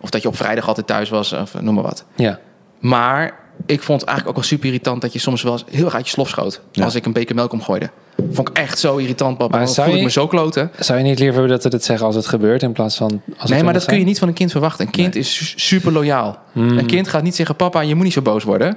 Of 0.00 0.10
dat 0.10 0.22
je 0.22 0.28
op 0.28 0.36
vrijdag 0.36 0.68
altijd 0.68 0.86
thuis 0.86 1.08
was, 1.08 1.32
of 1.32 1.60
noem 1.60 1.74
maar 1.74 1.84
wat. 1.84 2.04
Ja. 2.16 2.38
Maar 2.80 3.38
ik 3.66 3.82
vond 3.82 4.00
het 4.00 4.08
eigenlijk 4.08 4.28
ook 4.38 4.42
wel 4.44 4.52
super 4.52 4.66
irritant 4.66 5.00
dat 5.00 5.12
je 5.12 5.18
soms 5.18 5.42
wel 5.42 5.52
eens 5.52 5.64
heel 5.70 5.84
erg 5.84 5.94
uit 5.94 6.04
je 6.04 6.10
slof 6.12 6.28
schoot. 6.28 6.60
Ja. 6.72 6.84
Als 6.84 6.94
ik 6.94 7.06
een 7.06 7.12
beker 7.12 7.34
melk 7.34 7.52
omgooide. 7.52 7.90
Vond 8.30 8.48
ik 8.48 8.56
echt 8.58 8.78
zo 8.78 8.96
irritant, 8.96 9.38
papa. 9.38 9.56
Maar 9.58 9.68
voel 9.68 9.84
ik 9.86 9.94
je- 9.96 10.02
me 10.02 10.10
zo 10.10 10.26
kloten. 10.26 10.70
Zou 10.78 10.98
je 10.98 11.04
niet 11.04 11.18
liever 11.18 11.34
hebben 11.38 11.52
dat 11.52 11.62
ze 11.62 11.68
het 11.68 11.84
zeggen 11.84 12.06
als 12.06 12.14
het 12.14 12.26
gebeurt 12.26 12.62
in 12.62 12.72
plaats 12.72 12.96
van. 12.96 13.22
Als 13.38 13.50
nee, 13.50 13.62
maar 13.62 13.72
dat 13.72 13.84
kun 13.84 13.98
je 13.98 14.04
niet 14.04 14.18
van 14.18 14.28
een 14.28 14.34
kind 14.34 14.50
verwachten. 14.50 14.86
Een 14.86 14.92
kind 14.92 15.14
is 15.14 15.34
su- 15.34 15.52
super 15.56 15.92
loyaal. 15.92 16.38
Hmm. 16.52 16.78
Een 16.78 16.86
kind 16.86 17.08
gaat 17.08 17.22
niet 17.22 17.34
zeggen: 17.34 17.56
Papa, 17.56 17.80
je 17.80 17.94
moet 17.94 18.04
niet 18.04 18.12
zo 18.12 18.22
boos 18.22 18.44
worden. 18.44 18.76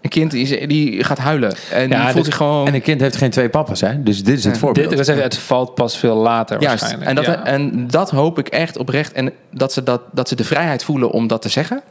Een 0.00 0.10
kind 0.10 0.30
die, 0.30 0.66
die 0.66 1.04
gaat 1.04 1.18
huilen. 1.18 1.54
En 1.70 1.88
Ja, 1.88 1.94
die 1.94 1.98
voelt 2.02 2.14
dit- 2.14 2.24
zich 2.24 2.36
gewoon. 2.36 2.66
En 2.66 2.74
een 2.74 2.82
kind 2.82 3.00
heeft 3.00 3.16
geen 3.16 3.30
twee 3.30 3.48
papa's, 3.48 3.80
hè? 3.80 4.02
Dus 4.02 4.22
dit 4.24 4.38
is 4.38 4.44
het 4.44 4.54
Ja. 4.54 4.60
voorbeeld. 4.60 4.90
Dit, 4.90 5.04
zeggen, 5.06 5.24
het 5.24 5.38
valt 5.38 5.74
pas 5.74 5.96
veel 5.98 6.16
later 6.16 6.60
Juist. 6.60 6.80
waarschijnlijk. 6.80 7.10
En 7.10 7.16
dat, 7.16 7.24
ja. 7.24 7.44
en 7.44 7.86
dat 7.86 8.10
hoop 8.10 8.38
ik 8.38 8.48
echt 8.48 8.76
oprecht. 8.76 9.12
En 9.12 9.32
dat 9.50 9.72
ze, 9.72 9.82
dat, 9.82 10.00
dat 10.12 10.28
ze 10.28 10.34
de 10.36 10.44
vrijheid 10.44 10.84
voelen 10.84 11.10
om 11.10 11.26
dat 11.26 11.42
te 11.42 11.48
zeggen. 11.48 11.82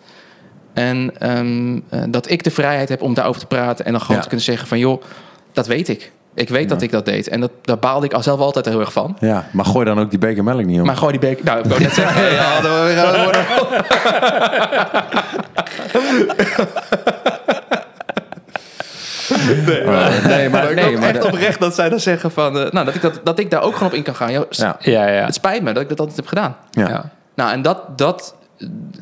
En 0.74 1.11
ehm, 1.20 1.80
eh, 1.90 2.02
dat 2.10 2.30
ik 2.30 2.44
de 2.44 2.52
vrijheid 2.52 2.90
heb 2.90 3.02
om 3.02 3.14
daarover 3.14 3.41
te 3.41 3.48
praten. 3.48 3.86
En 3.86 3.91
dan 3.91 4.02
gewoon 4.02 4.15
Ja. 4.15 4.22
te 4.22 4.28
kunnen 4.28 4.45
zeggen: 4.45 4.68
van 4.68 4.80
joh, 4.80 5.02
dat 5.52 5.68
weet 5.68 5.90
ik. 5.90 6.11
Ik 6.35 6.49
weet 6.49 6.69
dat 6.69 6.81
ik 6.81 6.91
dat 6.91 7.05
deed. 7.05 7.27
En 7.27 7.39
dat, 7.39 7.51
daar 7.61 7.80
baalde 7.80 8.05
ik 8.05 8.14
al 8.14 8.23
zelf 8.23 8.39
altijd 8.39 8.65
heel 8.65 8.80
erg 8.80 8.93
van. 8.93 9.18
Ja, 9.19 9.45
maar 9.51 9.65
gooi 9.65 9.85
dan 9.85 9.99
ook 9.99 10.10
die 10.10 10.19
beker 10.19 10.43
melk 10.43 10.65
niet 10.65 10.80
om. 10.80 10.85
Maar 10.85 10.97
gooi 10.97 11.11
die 11.11 11.30
beker... 11.30 11.45
Nou, 11.45 11.60
ik 11.60 11.65
wou 11.65 11.81
net 11.81 11.93
zeggen... 11.93 12.31
ja, 12.41 12.61
dan 12.61 12.88
gaan 12.88 13.11
we 13.11 13.23
worden. 13.23 13.45
Oh, 19.85 20.26
nee, 20.26 20.49
maar, 20.49 20.69
ik 20.69 20.76
nee, 20.76 20.97
maar 20.97 21.15
echt 21.15 21.26
oprecht 21.26 21.60
dat 21.60 21.76
zij 21.76 21.89
dan 21.89 21.99
zeggen 21.99 22.31
van... 22.31 22.60
eh, 22.60 22.72
nou, 22.72 22.85
dat 22.85 22.95
ik, 22.95 23.01
dat, 23.01 23.19
dat 23.23 23.39
ik 23.39 23.51
daar 23.51 23.61
ook 23.61 23.73
gewoon 23.73 23.88
op 23.91 23.93
in 23.97 24.03
kan 24.03 24.15
gaan. 24.15 24.31
Ja, 24.31 24.45
Ja. 24.49 24.76
ja, 24.80 25.07
ja. 25.07 25.26
Het 25.26 25.34
spijt 25.34 25.64
me 25.64 25.72
dat 25.73 25.84
ik 25.84 25.89
dat 25.89 25.99
altijd 25.99 26.18
heb 26.18 26.27
gedaan. 26.27 26.55
ja. 26.72 26.88
ja. 26.89 27.11
Nou, 27.35 27.51
en 27.51 27.61
dat, 27.61 27.97
dat, 27.97 28.35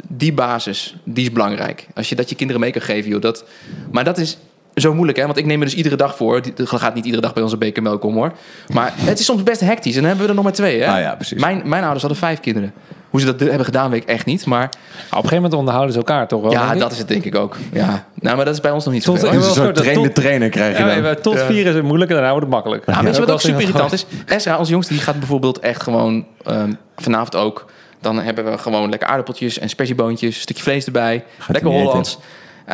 die 0.07 0.33
basis, 0.33 0.95
die 1.03 1.23
is 1.23 1.31
belangrijk. 1.31 1.87
Als 1.95 2.09
je 2.09 2.15
dat 2.15 2.29
je 2.29 2.35
kinderen 2.35 2.61
mee 2.61 2.71
kan 2.71 2.81
geven, 2.81 3.09
joh. 3.09 3.21
Dat, 3.21 3.43
maar 3.91 4.03
dat 4.03 4.17
is 4.17 4.37
zo 4.75 4.93
moeilijk, 4.93 5.17
hè? 5.17 5.25
Want 5.25 5.37
ik 5.37 5.45
neem 5.45 5.59
me 5.59 5.65
dus 5.65 5.73
iedere 5.75 5.95
dag 5.95 6.15
voor. 6.15 6.41
Er 6.57 6.67
gaat 6.67 6.93
niet 6.95 7.05
iedere 7.05 7.21
dag 7.23 7.33
bij 7.33 7.43
onze 7.43 7.57
beker 7.57 7.83
melk 7.83 8.03
om, 8.03 8.13
hoor. 8.13 8.31
Maar 8.73 8.93
het 9.09 9.19
is 9.19 9.25
soms 9.25 9.43
best 9.43 9.59
hectisch. 9.61 9.93
En 9.95 9.99
dan 9.99 10.07
hebben 10.07 10.23
we 10.23 10.29
er 10.29 10.35
nog 10.35 10.43
maar 10.43 10.53
twee, 10.53 10.81
hè? 10.81 10.87
Ah, 10.87 10.99
ja, 10.99 11.15
precies. 11.15 11.39
Mijn, 11.41 11.61
mijn 11.65 11.81
ouders 11.81 12.01
hadden 12.01 12.19
vijf 12.19 12.39
kinderen. 12.39 12.73
Hoe 13.09 13.19
ze 13.19 13.25
dat 13.25 13.39
hebben 13.39 13.65
gedaan, 13.65 13.89
weet 13.91 14.01
ik 14.03 14.09
echt 14.09 14.25
niet. 14.25 14.45
Maar 14.45 14.63
Op 14.63 14.71
een 14.71 15.15
gegeven 15.15 15.35
moment 15.35 15.53
onderhouden 15.53 15.91
ze 15.93 15.97
elkaar 15.99 16.27
toch 16.27 16.41
wel? 16.41 16.51
ja, 16.51 16.75
dat 16.75 16.91
is 16.91 16.97
het 16.97 17.07
denk 17.07 17.23
ik 17.25 17.35
ook. 17.35 17.57
Ja. 17.73 18.05
Nou, 18.13 18.35
maar 18.35 18.45
dat 18.45 18.53
is 18.53 18.59
bij 18.61 18.71
ons 18.71 18.85
nog 18.85 18.93
niet 18.93 19.03
zo. 19.03 19.11
Tot- 19.13 19.21
Dus 19.21 19.31
een 19.31 19.41
soort 19.53 19.75
dat 19.75 19.83
trainde 19.83 20.03
tot- 20.11 20.15
trainer 20.15 20.49
krijg 20.49 20.77
je 20.77 20.83
Ja, 20.83 21.01
dan. 21.01 21.15
tot 21.21 21.39
vier 21.39 21.65
is 21.65 21.73
het 21.75 21.83
moeilijk 21.83 22.09
en 22.11 22.15
daarna 22.15 22.31
wordt 22.31 22.45
het 22.45 22.55
makkelijk. 22.55 22.83
Ja, 22.85 23.03
weet 23.03 23.13
je 23.15 23.19
wat 23.21 23.31
ook 23.31 23.41
super 23.41 23.61
irritant 23.61 23.91
is? 23.93 24.05
Esra, 24.25 24.57
onze 24.57 24.71
jongste, 24.71 24.93
die 24.93 25.01
gaat 25.01 25.17
bijvoorbeeld 25.19 25.59
echt 25.59 25.83
gewoon 25.83 26.25
ehm, 26.45 26.73
vanavond 26.95 27.35
ook. 27.35 27.65
Dan 28.01 28.19
hebben 28.19 28.45
we 28.51 28.57
gewoon 28.57 28.89
lekker 28.89 29.07
aardappeltjes 29.07 29.59
en 29.59 29.69
spersieboontjes, 29.69 30.35
een 30.35 30.41
stukje 30.41 30.63
vlees 30.63 30.85
erbij. 30.85 31.23
lekker 31.47 31.71
Hollands. 31.71 32.17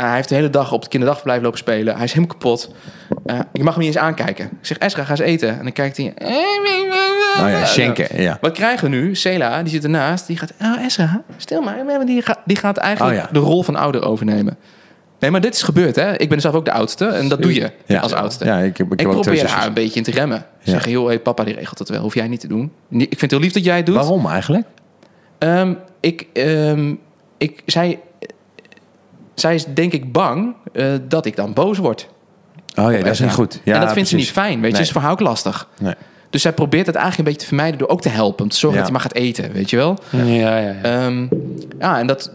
Hij 0.06 0.15
heeft 0.15 0.30
de 0.30 0.36
hele 0.36 0.49
dag 0.49 0.72
op 0.72 0.80
het 0.80 0.90
kinderdagverblijf 0.90 1.41
lopen 1.41 1.57
spelen. 1.57 1.95
Hij 1.95 2.03
is 2.03 2.14
helemaal 2.14 2.36
kapot. 2.36 2.74
Eh, 3.26 3.40
ik 3.53 3.64
mag 3.64 3.74
hem 3.74 3.84
niet 3.84 3.95
eens 3.95 4.03
aankijken. 4.03 4.45
Ik 4.45 4.52
zeg, 4.65 4.78
Esra, 4.78 5.03
ga 5.03 5.10
eens 5.10 5.19
eten. 5.19 5.49
En 5.49 5.64
dan 5.64 5.72
kijkt 5.72 5.98
hij... 5.98 6.14
Oh 7.41 7.49
ja, 7.49 7.65
schenken, 7.65 8.22
ja. 8.22 8.38
Wat 8.41 8.52
krijgen 8.52 8.90
we 8.90 8.95
nu? 8.95 9.15
Sela, 9.15 9.61
die 9.64 9.72
zit 9.72 9.84
ernaast. 9.84 10.28
Die 10.28 10.38
gaat, 10.38 10.53
oh 10.61 10.86
Esra, 10.86 11.22
stil 11.38 11.61
maar. 11.61 12.06
Die 12.06 12.22
gaat, 12.22 12.40
die 12.45 12.57
gaat 12.57 12.78
eigenlijk 12.78 13.18
Oh 13.18 13.24
ja. 13.24 13.30
de 13.34 13.40
rol 13.40 13.64
van 13.64 13.76
ouder 13.76 14.03
overnemen. 14.03 14.57
Nee, 15.19 15.32
maar 15.32 15.41
dit 15.41 15.53
is 15.53 15.61
gebeurd, 15.61 15.95
hè? 15.95 16.18
Ik 16.18 16.30
ben 16.30 16.41
zelf 16.41 16.56
ook 16.56 16.65
de 16.65 16.72
oudste. 16.72 17.06
En 17.06 17.28
dat 17.28 17.41
doe 17.41 17.53
je 17.53 17.72
Ja. 17.86 17.99
als 17.99 18.14
oudste. 18.14 18.45
Ja, 18.45 18.57
ik 18.57 18.78
heb, 18.78 18.91
ik 18.94 19.02
Ik 19.02 19.07
probeer 19.07 19.48
haar 19.49 19.68
een 19.68 19.74
beetje 19.74 19.98
in 19.98 20.03
te 20.03 20.11
remmen. 20.11 20.45
Ja. 20.61 20.72
Zeggen, 20.72 20.91
joh, 20.91 21.07
hey, 21.07 21.19
papa 21.19 21.44
die 21.44 21.53
regelt 21.53 21.80
het 21.80 21.90
wel. 21.90 22.02
Hoef 22.02 22.14
jij 22.14 22.28
niet 22.28 22.40
te 22.40 22.48
doen. 22.48 22.72
Ik 22.90 23.07
vind 23.07 23.22
het 23.22 23.32
heel 23.32 23.40
lief 23.40 23.52
dat 23.52 23.64
jij 23.64 23.78
het 23.78 23.86
doet. 23.86 23.95
Waarom 23.95 24.28
eigenlijk? 24.28 24.68
Ehm, 25.38 25.74
ik, 25.99 26.28
ehm, 26.34 26.94
ik, 27.38 27.61
zij, 27.65 27.99
zij 29.39 29.55
is 29.55 29.65
denk 29.65 29.93
ik 29.93 30.11
bang 30.11 30.55
eh, 30.73 30.85
dat 31.07 31.26
ik 31.26 31.35
dan 31.35 31.53
boos 31.53 31.77
word. 31.77 32.09
Oh 32.76 32.91
ja, 32.91 32.97
dat 32.97 33.07
is 33.07 33.19
niet 33.19 33.31
goed. 33.31 33.61
Ja, 33.64 33.73
en 33.73 33.81
dat 33.81 33.91
vindt 33.93 34.09
ze 34.09 34.15
niet 34.15 34.31
fijn. 34.31 34.61
Weet 34.61 34.72
je, 34.72 34.77
Nee. 34.77 34.81
is 34.85 34.91
voor 34.91 35.01
haar 35.01 35.11
ook 35.11 35.19
lastig. 35.19 35.68
Nee. 35.80 35.93
Dus 36.29 36.41
zij 36.41 36.53
probeert 36.53 36.85
het 36.85 36.95
eigenlijk 36.95 37.27
een 37.27 37.33
beetje 37.33 37.47
te 37.49 37.55
vermijden 37.55 37.79
door 37.79 37.87
ook 37.89 38.01
te 38.01 38.09
helpen. 38.09 38.43
Om 38.43 38.49
te 38.49 38.55
zorgen 38.57 38.79
Ja. 38.79 38.85
dat 38.85 38.93
hij 38.93 39.01
maar 39.01 39.11
gaat 39.11 39.21
eten, 39.27 39.51
weet 39.53 39.69
je 39.69 39.75
wel. 39.75 39.97
Ja, 40.09 40.23
ja, 40.23 40.57
ja. 40.57 40.73
Ehm, 40.81 41.27
ja, 41.79 41.99
en 41.99 42.07
dat, 42.07 42.31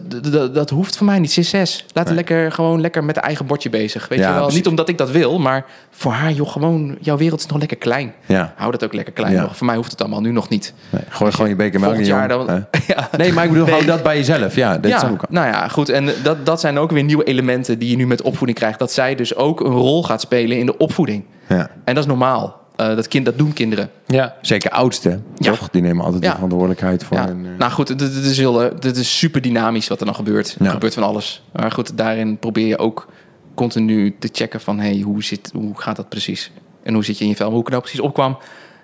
dat, 0.53 0.69
hoeft 0.69 0.97
voor 0.97 1.05
mij 1.05 1.19
niet. 1.19 1.31
Zes. 1.31 1.85
Laat 1.93 2.05
Nee. 2.05 2.15
lekker, 2.15 2.51
gewoon 2.51 2.81
lekker 2.81 3.03
met 3.03 3.15
haar 3.15 3.23
eigen 3.23 3.45
bordje 3.45 3.69
bezig. 3.69 4.07
Weet 4.07 4.19
Ja, 4.19 4.25
je 4.27 4.31
wel. 4.33 4.41
precies. 4.41 4.57
Niet 4.59 4.67
omdat 4.67 4.89
ik 4.89 4.97
dat 4.97 5.11
wil, 5.11 5.39
maar 5.39 5.65
voor 5.91 6.11
haar, 6.11 6.31
joh, 6.31 6.49
gewoon, 6.49 6.97
jouw 7.01 7.17
wereld 7.17 7.39
is 7.39 7.45
nog 7.45 7.57
lekker 7.59 7.77
klein. 7.77 8.13
Ja. 8.25 8.53
Hou 8.57 8.71
dat 8.71 8.83
ook 8.83 8.93
lekker 8.93 9.13
klein 9.13 9.33
Ja. 9.33 9.41
nog. 9.41 9.57
Voor 9.57 9.65
mij 9.65 9.75
hoeft 9.75 9.91
het 9.91 10.01
allemaal 10.01 10.21
nu 10.21 10.31
nog 10.31 10.49
niet. 10.49 10.73
Nee, 10.89 11.01
gooi 11.09 11.31
gewoon 11.31 11.49
je 11.49 11.55
beker 11.55 11.79
melk 11.79 11.95
in 11.95 12.05
jaar 12.05 12.27
dan... 12.27 12.45
ja. 12.87 13.09
Nee, 13.17 13.33
maar 13.33 13.43
ik 13.43 13.49
bedoel, 13.49 13.65
Nee. 13.65 13.73
hou 13.73 13.85
dat 13.85 14.03
bij 14.03 14.17
jezelf. 14.17 14.55
Ja, 14.55 14.77
dat 14.77 14.91
is 14.91 15.01
ja, 15.01 15.09
ook. 15.09 15.29
nou 15.29 15.47
ja, 15.47 15.67
goed. 15.67 15.89
En 15.89 16.09
dat, 16.23 16.45
dat 16.45 16.59
zijn 16.59 16.77
ook 16.77 16.91
weer 16.91 17.03
nieuwe 17.03 17.23
elementen 17.23 17.79
die 17.79 17.89
je 17.89 17.95
nu 17.95 18.07
met 18.07 18.21
opvoeding 18.21 18.57
krijgt. 18.57 18.79
Dat 18.79 18.91
zij 18.91 19.15
dus 19.15 19.35
ook 19.35 19.59
een 19.59 19.71
rol 19.71 20.03
gaat 20.03 20.21
spelen 20.21 20.57
in 20.57 20.65
de 20.65 20.77
opvoeding. 20.77 21.23
Ja. 21.47 21.69
En 21.85 21.93
dat 21.95 22.03
is 22.03 22.09
normaal. 22.09 22.61
Eh, 22.75 22.95
dat, 22.95 23.07
kind, 23.07 23.25
dat 23.25 23.37
doen 23.37 23.53
kinderen. 23.53 23.89
ja. 24.05 24.35
Zeker 24.41 24.71
oudste, 24.71 25.19
Ja. 25.35 25.51
toch? 25.51 25.69
Die 25.69 25.81
nemen 25.81 26.05
altijd 26.05 26.23
Ja. 26.23 26.29
de 26.29 26.33
verantwoordelijkheid 26.35 27.03
voor. 27.03 27.17
Ja. 27.17 27.27
hun, 27.27 27.45
eh, 27.45 27.51
Nou 27.57 27.71
goed, 27.71 27.99
dit, 27.99 28.01
is 28.15 28.37
heel, 28.37 28.63
eh, 28.63 28.71
dit 28.79 28.97
is 28.97 29.17
super 29.17 29.41
dynamisch 29.41 29.87
wat 29.87 29.99
er 29.99 30.05
dan 30.05 30.15
gebeurt. 30.15 30.55
Er 30.59 30.65
Ja. 30.65 30.71
gebeurt 30.71 30.93
van 30.93 31.03
alles. 31.03 31.43
Maar 31.53 31.71
goed, 31.71 31.97
daarin 31.97 32.37
probeer 32.37 32.67
je 32.67 32.77
ook 32.77 33.07
continu 33.53 34.15
te 34.19 34.29
checken 34.31 34.61
van... 34.61 34.79
Hey, 34.79 34.99
hoe, 34.99 35.23
zit, 35.23 35.49
hoe 35.53 35.79
gaat 35.81 35.95
dat 35.95 36.09
precies? 36.09 36.51
En 36.83 36.93
hoe 36.93 37.03
zit 37.05 37.17
je 37.17 37.23
in 37.23 37.29
je 37.29 37.35
vel? 37.35 37.51
Hoe 37.51 37.61
ik 37.61 37.69
nou 37.69 37.81
precies 37.81 37.99
opkwam 37.99 38.37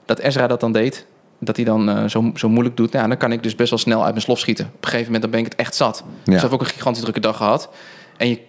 dat 0.06 0.20
Ezra 0.20 0.48
dat 0.48 0.60
dan 0.60 0.72
deed... 0.72 1.06
dat 1.40 1.56
hij 1.56 1.66
dan 1.66 1.90
eh, 1.90 2.06
zo, 2.06 2.32
zo 2.36 2.50
moeilijk 2.50 2.78
doet... 2.78 2.92
Nou, 2.92 3.08
dan 3.08 3.18
kan 3.18 3.32
ik 3.32 3.44
dus 3.44 3.56
best 3.56 3.70
wel 3.70 3.80
snel 3.80 4.02
uit 4.02 4.12
mijn 4.12 4.22
slof 4.22 4.40
schieten. 4.40 4.66
Op 4.66 4.72
een 4.84 4.90
gegeven 4.90 5.06
moment 5.06 5.22
dan 5.22 5.32
ben 5.32 5.40
ik 5.40 5.46
het 5.46 5.56
echt 5.56 5.76
zat. 5.76 6.04
Dus 6.24 6.36
ik 6.36 6.42
heb 6.42 6.52
ook 6.52 6.62
een 6.62 6.66
gigantisch 6.68 7.02
drukke 7.02 7.20
dag 7.20 7.38
gehad. 7.38 7.70
En 8.18 8.30
je, 8.30 8.40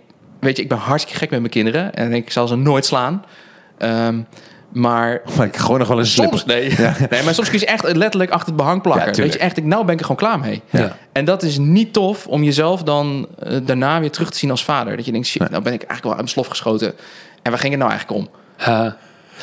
weet 0.40 0.56
je, 0.56 0.62
ik 0.62 0.68
ben 0.68 0.78
hartstikke 0.78 1.18
gek 1.18 1.30
met 1.30 1.38
mijn 1.40 1.52
kinderen. 1.52 1.94
En 1.94 2.12
ik 2.12 2.30
zal 2.30 2.48
ze 2.48 2.56
nooit 2.56 2.84
slaan. 2.84 3.24
Ehm, 3.78 4.20
maar 4.72 5.20
maar 5.36 5.46
ik 5.46 5.56
gooi 5.56 5.78
nog 5.78 5.88
wel 5.88 5.98
een 5.98 6.06
slip. 6.06 6.28
Soms, 6.28 6.44
nee. 6.44 6.74
nee, 7.10 7.22
maar 7.22 7.34
soms 7.34 7.50
kun 7.50 7.58
je 7.58 7.66
echt 7.66 7.82
letterlijk 7.96 8.30
achter 8.30 8.46
het 8.48 8.56
behang 8.56 8.82
plakken. 8.82 9.06
Ja, 9.14 9.22
Weet 9.22 9.32
je, 9.32 9.38
echt, 9.38 9.56
ik, 9.56 9.64
nou 9.64 9.84
ben 9.84 9.92
ik 9.94 10.00
er 10.00 10.06
gewoon 10.06 10.20
klaar 10.20 10.38
mee. 10.40 10.62
Ja. 10.70 10.96
En 11.12 11.24
dat 11.24 11.42
is 11.42 11.58
niet 11.58 11.92
tof 11.92 12.26
om 12.26 12.42
jezelf 12.42 12.82
dan 12.82 13.28
eh, 13.38 13.56
daarna 13.62 14.00
weer 14.00 14.10
terug 14.10 14.30
te 14.30 14.38
zien 14.38 14.50
als 14.50 14.64
vader. 14.64 14.96
Dat 14.96 15.04
je 15.06 15.12
denkt, 15.12 15.26
shit, 15.26 15.50
nou 15.50 15.62
ben 15.62 15.72
ik 15.72 15.82
eigenlijk 15.82 16.02
wel 16.02 16.10
uit 16.12 16.20
mijn 16.20 16.28
slof 16.32 16.46
geschoten. 16.46 16.94
En 17.42 17.50
waar 17.50 17.60
ging 17.60 17.72
het 17.72 17.80
nou 17.82 17.90
eigenlijk 17.92 18.20
om? 18.20 18.28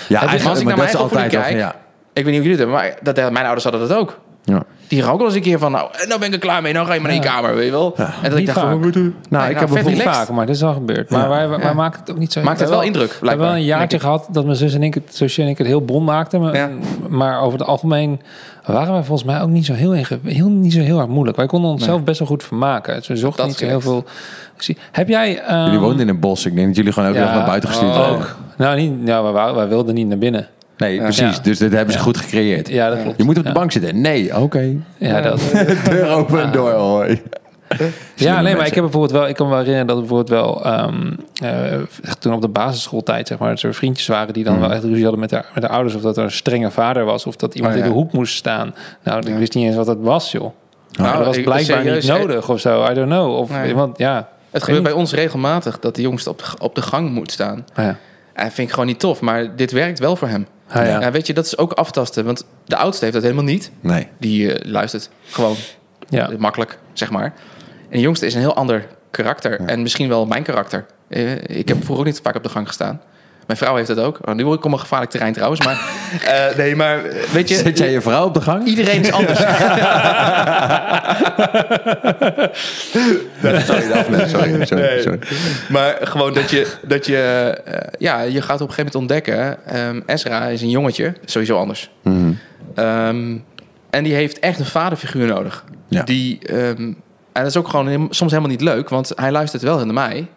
Ja, 0.07 0.19
als 0.19 0.59
ik 0.59 0.65
naar 0.65 0.75
mijn 0.75 0.79
eigen 0.79 0.99
opvoeding 0.99 1.33
altijd 1.35 1.35
al- 1.35 1.41
kijk- 1.41 1.57
Ja. 1.57 1.75
Ik 2.13 2.23
weet 2.23 2.33
niet 2.33 2.41
hoe 2.43 2.49
jullie 2.49 2.49
het 2.49 2.59
hebben, 2.59 2.75
maar 2.75 3.15
dat, 3.23 3.31
mijn 3.31 3.45
ouders 3.45 3.63
hadden 3.63 3.87
dat 3.87 3.97
ook. 3.97 4.19
Ja. 4.53 4.63
Die 4.87 5.01
gaan 5.01 5.11
ook 5.11 5.17
wel 5.17 5.27
eens 5.27 5.35
een 5.35 5.41
keer 5.41 5.59
van, 5.59 5.71
nou, 5.71 5.89
en 6.01 6.07
nou 6.07 6.19
ben 6.19 6.27
ik 6.27 6.33
er 6.33 6.39
klaar 6.39 6.61
mee, 6.61 6.73
nou 6.73 6.85
ga 6.87 6.93
je 6.93 6.99
maar 6.99 7.11
naar 7.11 7.19
je 7.23 7.27
kamer, 7.29 7.55
weet 7.55 7.65
je 7.65 7.71
wel. 7.71 7.93
En 7.97 8.05
dat 8.21 8.31
ik 8.31 8.37
Niet 8.37 8.45
dacht, 8.45 8.59
vaak. 8.59 8.69
van, 8.69 8.79
Nou, 8.81 8.93
Nee, 8.93 9.11
ik 9.11 9.29
nou, 9.29 9.43
heb 9.43 9.57
bijvoorbeeld... 9.57 9.93
Niet 9.93 10.01
vaak, 10.03 10.29
maar 10.29 10.45
dit 10.45 10.55
is 10.55 10.61
wel 10.61 10.73
gebeurd. 10.73 11.09
Maar 11.09 11.21
Ja. 11.21 11.29
wij, 11.29 11.49
wij 11.49 11.59
Ja. 11.59 11.73
maken 11.73 11.99
het 11.99 12.11
ook 12.11 12.17
niet 12.17 12.31
zo... 12.31 12.41
Maakt 12.41 12.59
het 12.59 12.69
wel 12.69 12.81
indruk, 12.81 13.07
We 13.07 13.11
hebben 13.11 13.27
wel 13.29 13.35
blijkbaar, 13.37 13.57
een 13.59 13.63
jaartje 13.79 13.99
gehad 13.99 14.27
dat 14.31 14.45
mijn 14.45 14.57
zus 14.57 14.73
en 14.73 14.83
ik 14.83 14.93
het, 14.93 15.15
zusje 15.15 15.41
en 15.41 15.47
ik 15.47 15.57
het 15.57 15.67
heel 15.67 15.85
bond 15.85 16.05
maakten. 16.05 16.41
Maar, 16.41 16.55
Ja. 16.55 16.69
maar 17.09 17.41
over 17.41 17.59
het 17.59 17.67
algemeen 17.67 18.21
waren 18.65 18.93
wij 18.93 19.03
volgens 19.03 19.27
mij 19.27 19.41
ook 19.41 19.49
niet 19.49 19.65
zo 19.65 19.73
heel, 19.73 19.93
inge- 19.93 20.19
heel, 20.23 20.47
niet 20.49 20.73
zo 20.73 20.79
heel 20.79 20.99
erg 20.99 21.07
moeilijk. 21.07 21.37
Wij 21.37 21.45
konden 21.45 21.71
onszelf 21.71 22.03
best 22.03 22.19
wel 22.19 22.27
goed 22.27 22.43
vermaken. 22.43 22.95
Dus 22.95 23.07
we 23.07 23.15
zochten 23.15 23.37
Dat 23.39 23.47
niet 23.47 23.57
zo 23.57 23.65
heel 23.65 23.81
veel... 23.81 24.03
Zie- 24.57 24.77
Heb 24.91 25.07
jij... 25.07 25.39
ehm, 25.41 25.63
Jullie 25.63 25.79
woonden 25.79 25.99
in 25.99 26.07
een 26.09 26.19
bos. 26.19 26.45
Ik 26.45 26.55
denk 26.55 26.67
dat 26.67 26.75
jullie 26.75 26.91
gewoon 26.91 27.07
elke 27.09 27.21
dag 27.21 27.33
naar 27.33 27.45
buiten 27.45 27.69
gestuurd 27.69 27.95
oh, 27.95 28.11
ook. 28.11 28.35
Nou, 28.57 28.77
niet, 28.79 28.93
ja, 29.05 29.23
wij, 29.23 29.31
waren- 29.31 29.55
wij 29.55 29.67
wilden 29.67 29.95
niet 29.95 30.07
naar 30.07 30.17
binnen. 30.17 30.47
Nee, 30.77 30.97
precies. 30.99 31.35
Ja. 31.35 31.41
Dus 31.41 31.57
dit 31.57 31.71
hebben 31.71 31.93
ze 31.93 31.99
goed 31.99 32.17
gecreëerd. 32.17 32.67
Ja, 32.69 32.89
dat 32.89 33.01
klopt. 33.01 33.17
Je 33.17 33.23
moet 33.23 33.37
op 33.37 33.43
de 33.43 33.49
Ja. 33.49 33.55
bank 33.55 33.71
zitten. 33.71 34.01
Nee, 34.01 34.37
oké. 34.37 34.75
Ja, 34.97 35.21
dat. 35.21 35.39
Deur 35.89 36.09
open 36.09 36.41
en 36.41 36.51
door. 36.51 36.71
Hoi. 36.71 37.21
Ja, 38.15 38.41
nee, 38.41 38.55
maar 38.55 38.65
ik 38.67 38.73
heb 38.73 38.83
bijvoorbeeld 38.83 39.11
wel, 39.11 39.27
ik 39.27 39.35
kan 39.35 39.45
me 39.47 39.51
wel 39.53 39.63
herinneren 39.63 39.87
dat 39.87 39.95
er 39.97 40.01
bijvoorbeeld 40.07 40.39
wel 40.41 40.65
ehm, 40.65 41.13
eh, 41.43 41.79
toen 42.19 42.33
op 42.33 42.41
de 42.41 42.47
basisschooltijd, 42.47 43.27
zeg 43.27 43.37
maar, 43.37 43.49
dat 43.49 43.61
er 43.61 43.73
vriendjes 43.73 44.07
waren 44.07 44.33
die 44.33 44.43
dan 44.43 44.53
Mhm. 44.53 44.61
wel 44.61 44.71
echt 44.73 44.83
ruzie 44.83 45.01
hadden 45.01 45.19
met 45.19 45.29
de, 45.29 45.41
met 45.53 45.63
de 45.63 45.69
ouders, 45.69 45.95
of 45.95 46.01
dat 46.01 46.17
er 46.17 46.23
een 46.23 46.31
strenge 46.31 46.71
vader 46.71 47.05
was, 47.05 47.25
of 47.25 47.35
dat 47.35 47.55
iemand 47.55 47.73
Oh, 47.73 47.79
ja. 47.79 47.85
in 47.85 47.91
de 47.91 47.97
hoek 47.97 48.11
moest 48.11 48.35
staan. 48.35 48.75
Nou, 49.03 49.27
ik 49.29 49.37
wist 49.37 49.53
niet 49.53 49.65
eens 49.65 49.75
wat 49.75 49.85
dat 49.85 49.97
was, 50.01 50.31
joh. 50.31 50.51
Nou, 50.91 51.17
dat 51.17 51.25
was 51.25 51.37
ik- 51.37 51.43
blijkbaar 51.43 51.77
serieus, 51.81 52.07
niet 52.09 52.17
nodig 52.17 52.49
of 52.49 52.59
zo. 52.59 52.85
I 52.91 52.93
don't 52.93 53.09
know. 53.09 53.35
Of, 53.37 53.49
Nee. 53.51 53.75
want 53.75 53.97
ja. 53.97 54.27
Het 54.51 54.63
gebeurt 54.63 54.83
bij 54.83 54.91
ons 54.91 55.13
regelmatig 55.13 55.79
dat 55.79 55.95
de 55.95 56.01
jongste 56.01 56.29
op 56.29 56.37
de, 56.37 56.45
op 56.59 56.75
de 56.75 56.81
gang 56.81 57.09
moet 57.11 57.31
staan. 57.31 57.65
Ja. 57.75 57.97
En 58.33 58.51
vind 58.51 58.67
ik 58.67 58.71
gewoon 58.73 58.87
niet 58.87 58.99
tof, 58.99 59.21
maar 59.21 59.55
dit 59.55 59.71
werkt 59.71 59.99
wel 59.99 60.15
voor 60.15 60.27
hem. 60.27 60.47
Ah, 60.69 60.85
ja. 60.85 60.99
Ja, 60.99 61.11
weet 61.11 61.27
je, 61.27 61.33
dat 61.33 61.45
is 61.45 61.57
ook 61.57 61.71
aftasten. 61.73 62.25
Want 62.25 62.45
de 62.65 62.75
oudste 62.75 63.03
heeft 63.03 63.15
dat 63.15 63.23
helemaal 63.23 63.45
niet. 63.45 63.71
Nee. 63.79 64.07
Die 64.19 64.53
eh, 64.53 64.71
luistert 64.71 65.09
gewoon 65.29 65.55
Ja. 66.09 66.29
makkelijk, 66.37 66.79
zeg 66.93 67.11
maar. 67.11 67.33
En 67.89 67.97
de 67.97 67.99
jongste 67.99 68.25
is 68.25 68.33
een 68.33 68.39
heel 68.39 68.55
ander 68.55 68.87
karakter. 69.11 69.59
En 69.59 69.81
misschien 69.81 70.07
wel 70.07 70.25
mijn 70.25 70.43
karakter. 70.43 70.85
Eh, 71.07 71.33
ik 71.33 71.67
heb 71.67 71.77
vroeger 71.77 71.97
ook 71.97 72.05
niet 72.05 72.19
vaak 72.23 72.35
op 72.35 72.43
de 72.43 72.49
gang 72.49 72.67
gestaan. 72.67 73.01
Mijn 73.47 73.59
vrouw 73.59 73.75
heeft 73.75 73.87
dat 73.87 73.99
ook. 73.99 74.19
Oh, 74.25 74.35
nu 74.35 74.45
word 74.45 74.57
ik 74.57 74.65
op 74.65 74.71
een 74.71 74.79
gevaarlijk 74.79 75.11
terrein 75.11 75.33
trouwens. 75.33 75.65
Maar 75.65 75.75
eh, 76.25 76.57
nee, 76.57 76.75
maar 76.75 77.01
weet 77.31 77.49
je... 77.49 77.55
Zet 77.55 77.77
jij 77.77 77.91
je 77.91 78.01
vrouw 78.01 78.25
op 78.25 78.33
de 78.33 78.41
gang? 78.41 78.65
Iedereen 78.65 79.01
is 79.01 79.11
anders. 79.11 79.39
Sorry, 83.39 83.87
Daphne. 83.87 84.27
Sorry, 84.27 84.65
sorry, 84.65 85.01
sorry. 85.01 85.19
maar 85.69 85.97
gewoon 86.01 86.33
dat 86.33 86.49
je, 86.49 86.67
dat 86.87 87.05
je, 87.05 87.17
eh, 87.65 87.87
ja, 87.99 88.21
je 88.21 88.41
gaat 88.41 88.61
op 88.61 88.67
een 88.67 88.73
gegeven 88.73 88.91
moment 88.93 89.25
ontdekken. 89.25 89.65
ehm 89.65 90.01
Ezra 90.05 90.45
is 90.45 90.61
een 90.61 90.69
jongetje, 90.69 91.13
sowieso 91.25 91.57
anders. 91.57 91.89
Mhm. 92.03 92.31
Ehm, 92.75 93.37
en 93.89 94.03
die 94.03 94.13
heeft 94.13 94.39
echt 94.39 94.59
een 94.59 94.65
vaderfiguur 94.65 95.27
nodig. 95.27 95.63
Ja. 95.87 96.03
Die, 96.03 96.39
ehm, 96.39 96.81
en 97.31 97.43
dat 97.43 97.45
is 97.45 97.57
ook 97.57 97.67
gewoon 97.67 98.07
soms 98.09 98.31
helemaal 98.31 98.51
niet 98.51 98.61
leuk, 98.61 98.89
want 98.89 99.11
hij 99.15 99.31
luistert 99.31 99.63
wel 99.63 99.85
naar 99.85 99.93
mij, 99.93 100.27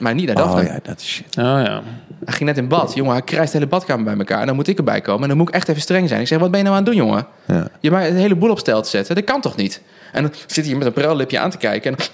maar 0.00 0.14
niet 0.14 0.26
naar 0.26 0.34
Daphne. 0.34 0.60
Oh 0.60 0.66
ja, 0.66 0.78
dat 0.82 1.00
is 1.00 1.06
shit. 1.08 1.26
Oh 1.38 1.44
ja. 1.44 1.82
Hij 2.24 2.34
ging 2.34 2.48
net 2.48 2.58
in 2.58 2.68
bad. 2.68 2.94
Jongen, 2.94 3.12
hij 3.12 3.22
krijgt 3.22 3.52
de 3.52 3.58
hele 3.58 3.70
badkamer 3.70 4.04
bij 4.04 4.16
elkaar. 4.16 4.40
En 4.40 4.46
dan 4.46 4.54
moet 4.54 4.68
ik 4.68 4.78
erbij 4.78 5.00
komen. 5.00 5.22
En 5.22 5.28
dan 5.28 5.36
moet 5.36 5.48
ik 5.48 5.54
echt 5.54 5.68
even 5.68 5.82
streng 5.82 6.08
zijn. 6.08 6.20
Ik 6.20 6.26
zeg, 6.26 6.38
wat 6.38 6.50
ben 6.50 6.58
je 6.58 6.64
nou 6.64 6.76
aan 6.78 6.84
het 6.84 6.92
doen, 6.94 7.04
jongen? 7.04 7.26
Ja. 7.46 7.68
Je 7.80 7.90
maakt 7.90 8.08
een 8.08 8.16
hele 8.16 8.36
boel 8.36 8.50
op 8.50 8.58
stijl 8.58 8.82
te 8.82 8.88
zetten. 8.88 9.14
Dat 9.14 9.24
kan 9.24 9.40
toch 9.40 9.56
niet? 9.56 9.82
En 10.12 10.22
dan 10.22 10.32
zit 10.46 10.54
hij 10.56 10.64
hier 10.64 10.76
met 10.76 10.86
een 10.86 10.92
prellipje 10.92 11.38
aan 11.38 11.50
te 11.50 11.56
kijken. 11.56 11.96
En, 11.96 12.04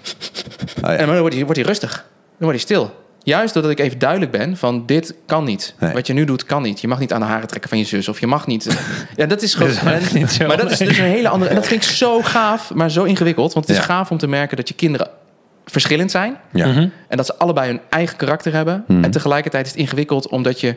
Oh, 0.84 0.90
ja. 0.90 0.96
en 0.96 1.06
dan 1.06 1.18
wordt 1.18 1.34
hij, 1.34 1.44
wordt 1.44 1.58
hij 1.60 1.68
rustig. 1.68 1.90
Dan 1.92 2.04
wordt 2.48 2.50
hij 2.52 2.58
stil. 2.76 3.04
Juist 3.22 3.54
doordat 3.54 3.72
ik 3.72 3.78
even 3.78 3.98
duidelijk 3.98 4.30
ben 4.30 4.56
van 4.56 4.86
dit 4.86 5.14
kan 5.26 5.44
niet. 5.44 5.74
Nee. 5.78 5.92
Wat 5.92 6.06
je 6.06 6.12
nu 6.12 6.24
doet 6.24 6.44
kan 6.44 6.62
niet. 6.62 6.80
Je 6.80 6.88
mag 6.88 6.98
niet 6.98 7.12
aan 7.12 7.20
de 7.20 7.26
haren 7.26 7.48
trekken 7.48 7.68
van 7.70 7.78
je 7.78 7.84
zus. 7.84 8.08
Of 8.08 8.20
je 8.20 8.26
mag 8.26 8.46
niet... 8.46 8.76
ja, 9.16 9.26
dat 9.26 9.42
is 9.42 9.54
gewoon... 9.54 9.72
maar 10.46 10.56
dat 10.56 10.70
is 10.70 10.78
dus 10.78 10.98
een 10.98 11.04
hele 11.04 11.28
andere... 11.28 11.50
En 11.50 11.56
dat 11.56 11.66
vind 11.66 11.82
ik 11.84 11.88
zo 11.90 12.22
gaaf, 12.22 12.74
maar 12.74 12.90
zo 12.90 13.04
ingewikkeld. 13.04 13.52
Want 13.52 13.66
het 13.68 13.76
is 13.76 13.82
Ja. 13.82 13.88
gaaf 13.88 14.10
om 14.10 14.18
te 14.18 14.26
merken 14.26 14.56
dat 14.56 14.68
je 14.68 14.74
kinderen 14.74 15.08
verschillend 15.70 16.10
zijn. 16.10 16.36
Ja. 16.52 16.66
Mhm. 16.66 16.88
En 17.08 17.16
dat 17.16 17.26
ze 17.26 17.36
allebei 17.38 17.68
hun 17.70 17.80
eigen 17.90 18.16
karakter 18.16 18.52
hebben. 18.52 18.84
Hmm. 18.86 19.04
En 19.04 19.10
tegelijkertijd 19.10 19.64
is 19.66 19.70
het 19.72 19.80
ingewikkeld 19.80 20.28
omdat 20.28 20.60
je, 20.60 20.76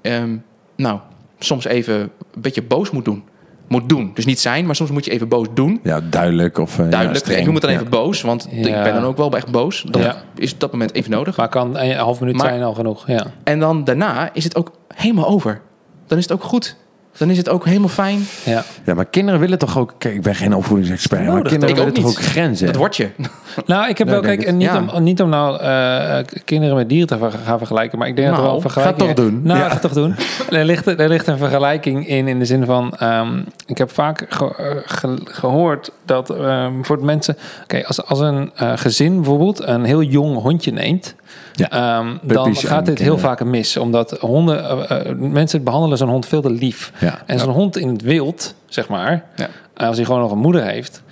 ehm, 0.00 0.36
nou, 0.76 0.98
soms 1.38 1.64
even 1.64 1.94
een 1.94 2.10
beetje 2.40 2.62
boos 2.62 2.90
moet 2.90 3.04
doen. 3.04 3.24
Moet 3.68 3.88
doen. 3.88 4.10
Dus 4.14 4.24
niet 4.24 4.40
zijn, 4.40 4.66
maar 4.66 4.76
soms 4.76 4.90
moet 4.90 5.04
je 5.04 5.10
even 5.10 5.28
boos 5.28 5.46
doen. 5.54 5.80
Ja, 5.82 6.00
duidelijk. 6.10 6.58
Of, 6.58 6.78
eh, 6.78 6.84
ja, 6.84 6.90
Duidelijk. 6.90 7.18
streng. 7.20 7.38
ik 7.38 7.44
noem 7.44 7.54
het 7.54 7.62
dan 7.62 7.72
Ja. 7.72 7.78
even 7.78 7.90
boos, 7.90 8.20
want 8.22 8.48
ik 8.50 8.62
ben 8.62 8.94
dan 8.94 9.04
ook 9.04 9.16
wel 9.16 9.36
echt 9.36 9.50
boos. 9.50 9.84
Dan 9.90 10.02
Ja. 10.02 10.22
is 10.34 10.52
op 10.52 10.60
dat 10.60 10.72
moment 10.72 10.94
even 10.94 11.10
nodig. 11.10 11.36
Maar 11.36 11.48
kan 11.48 11.76
een 11.78 11.96
half 11.96 12.20
minuut 12.20 12.36
Maar- 12.36 12.48
zijn 12.48 12.62
al 12.62 12.74
genoeg. 12.74 13.06
Ja. 13.06 13.26
En 13.44 13.58
dan 13.60 13.84
daarna 13.84 14.30
is 14.32 14.44
het 14.44 14.56
ook 14.56 14.72
helemaal 14.94 15.26
over. 15.26 15.60
Dan 16.06 16.18
is 16.18 16.24
het 16.24 16.32
ook 16.32 16.42
goed. 16.42 16.76
Dan 17.18 17.30
is 17.30 17.36
het 17.36 17.48
ook 17.48 17.64
helemaal 17.64 17.88
fijn. 17.88 18.26
ja. 18.44 18.64
Ja, 18.84 18.94
maar 18.94 19.04
kinderen 19.04 19.40
willen 19.40 19.58
toch 19.58 19.78
ook... 19.78 19.94
Kijk, 19.98 20.14
ik 20.14 20.22
ben 20.22 20.34
geen 20.34 20.54
opvoedingsexpert. 20.54 21.20
Maar 21.24 21.34
Nodig, 21.34 21.50
kinderen 21.50 21.74
ik 21.74 21.80
willen 21.80 21.94
toch 21.94 22.04
ook 22.10 22.18
niet. 22.18 22.26
grenzen? 22.28 22.66
Dat 22.66 22.76
word 22.76 22.96
je. 22.96 23.08
Nou, 23.66 23.88
ik 23.88 23.98
heb 23.98 24.06
Nee, 24.06 24.16
wel, 24.20 24.24
kijk, 24.24 24.42
en 24.42 24.56
niet, 24.56 24.66
Ja. 24.68 24.84
om, 24.94 25.02
niet 25.02 25.22
om 25.22 25.28
nou 25.28 25.60
eh, 25.60 26.18
kinderen 26.44 26.76
met 26.76 26.88
dieren 26.88 27.08
te 27.08 27.30
gaan 27.44 27.58
vergelijken, 27.58 27.98
maar 27.98 28.08
ik 28.08 28.16
denk 28.16 28.28
dat 28.28 28.36
er 28.36 28.42
Nou, 28.42 28.54
wel 28.54 28.64
een 28.64 28.70
ga 28.70 28.80
het 28.80 28.88
vergelijking... 28.96 29.16
toch 29.16 29.26
doen. 29.26 29.42
Nou, 29.42 29.58
Ja. 29.58 29.68
ga 29.68 29.78
toch 29.78 29.92
doen. 29.92 30.14
Er 30.50 30.64
ligt, 30.64 30.86
er 30.86 31.08
ligt 31.08 31.26
een 31.26 31.38
vergelijking 31.38 32.08
in, 32.08 32.28
in 32.28 32.38
de 32.38 32.44
zin 32.44 32.64
van, 32.64 32.94
ehm, 32.96 33.38
ik 33.66 33.78
heb 33.78 33.90
vaak 33.90 34.26
ge- 34.28 34.54
eh, 34.56 34.76
ge- 34.84 35.18
gehoord 35.24 35.90
dat 36.04 36.30
ehm, 36.30 36.72
voor 36.82 36.96
het 36.96 37.04
mensen, 37.04 37.36
oké, 37.62 37.86
als, 37.86 38.04
als 38.04 38.20
een 38.20 38.50
eh, 38.54 38.72
gezin 38.76 39.14
bijvoorbeeld 39.16 39.66
een 39.66 39.84
heel 39.84 40.02
jong 40.02 40.40
hondje 40.42 40.72
neemt, 40.72 41.14
Ja. 41.54 41.70
ehm, 41.70 42.16
dan 42.22 42.56
gaat 42.56 42.86
dit 42.86 42.98
heel 42.98 43.18
vaak 43.18 43.44
mis, 43.44 43.76
omdat 43.76 44.10
honden, 44.20 44.88
eh, 44.88 45.10
eh, 45.10 45.16
mensen 45.16 45.62
behandelen 45.64 45.98
zo'n 45.98 46.08
hond 46.08 46.26
veel 46.26 46.40
te 46.42 46.50
lief. 46.50 46.92
Ja. 47.00 47.22
En 47.26 47.38
zo'n 47.38 47.52
hond 47.52 47.76
in 47.76 47.88
het 47.88 48.02
wild, 48.02 48.54
zeg 48.66 48.88
maar, 48.88 49.24
Ja. 49.36 49.48
als 49.86 49.96
hij 49.96 50.04
gewoon 50.04 50.20
nog 50.20 50.30
een 50.30 50.38
moeder 50.38 50.64
heeft, 50.64 51.02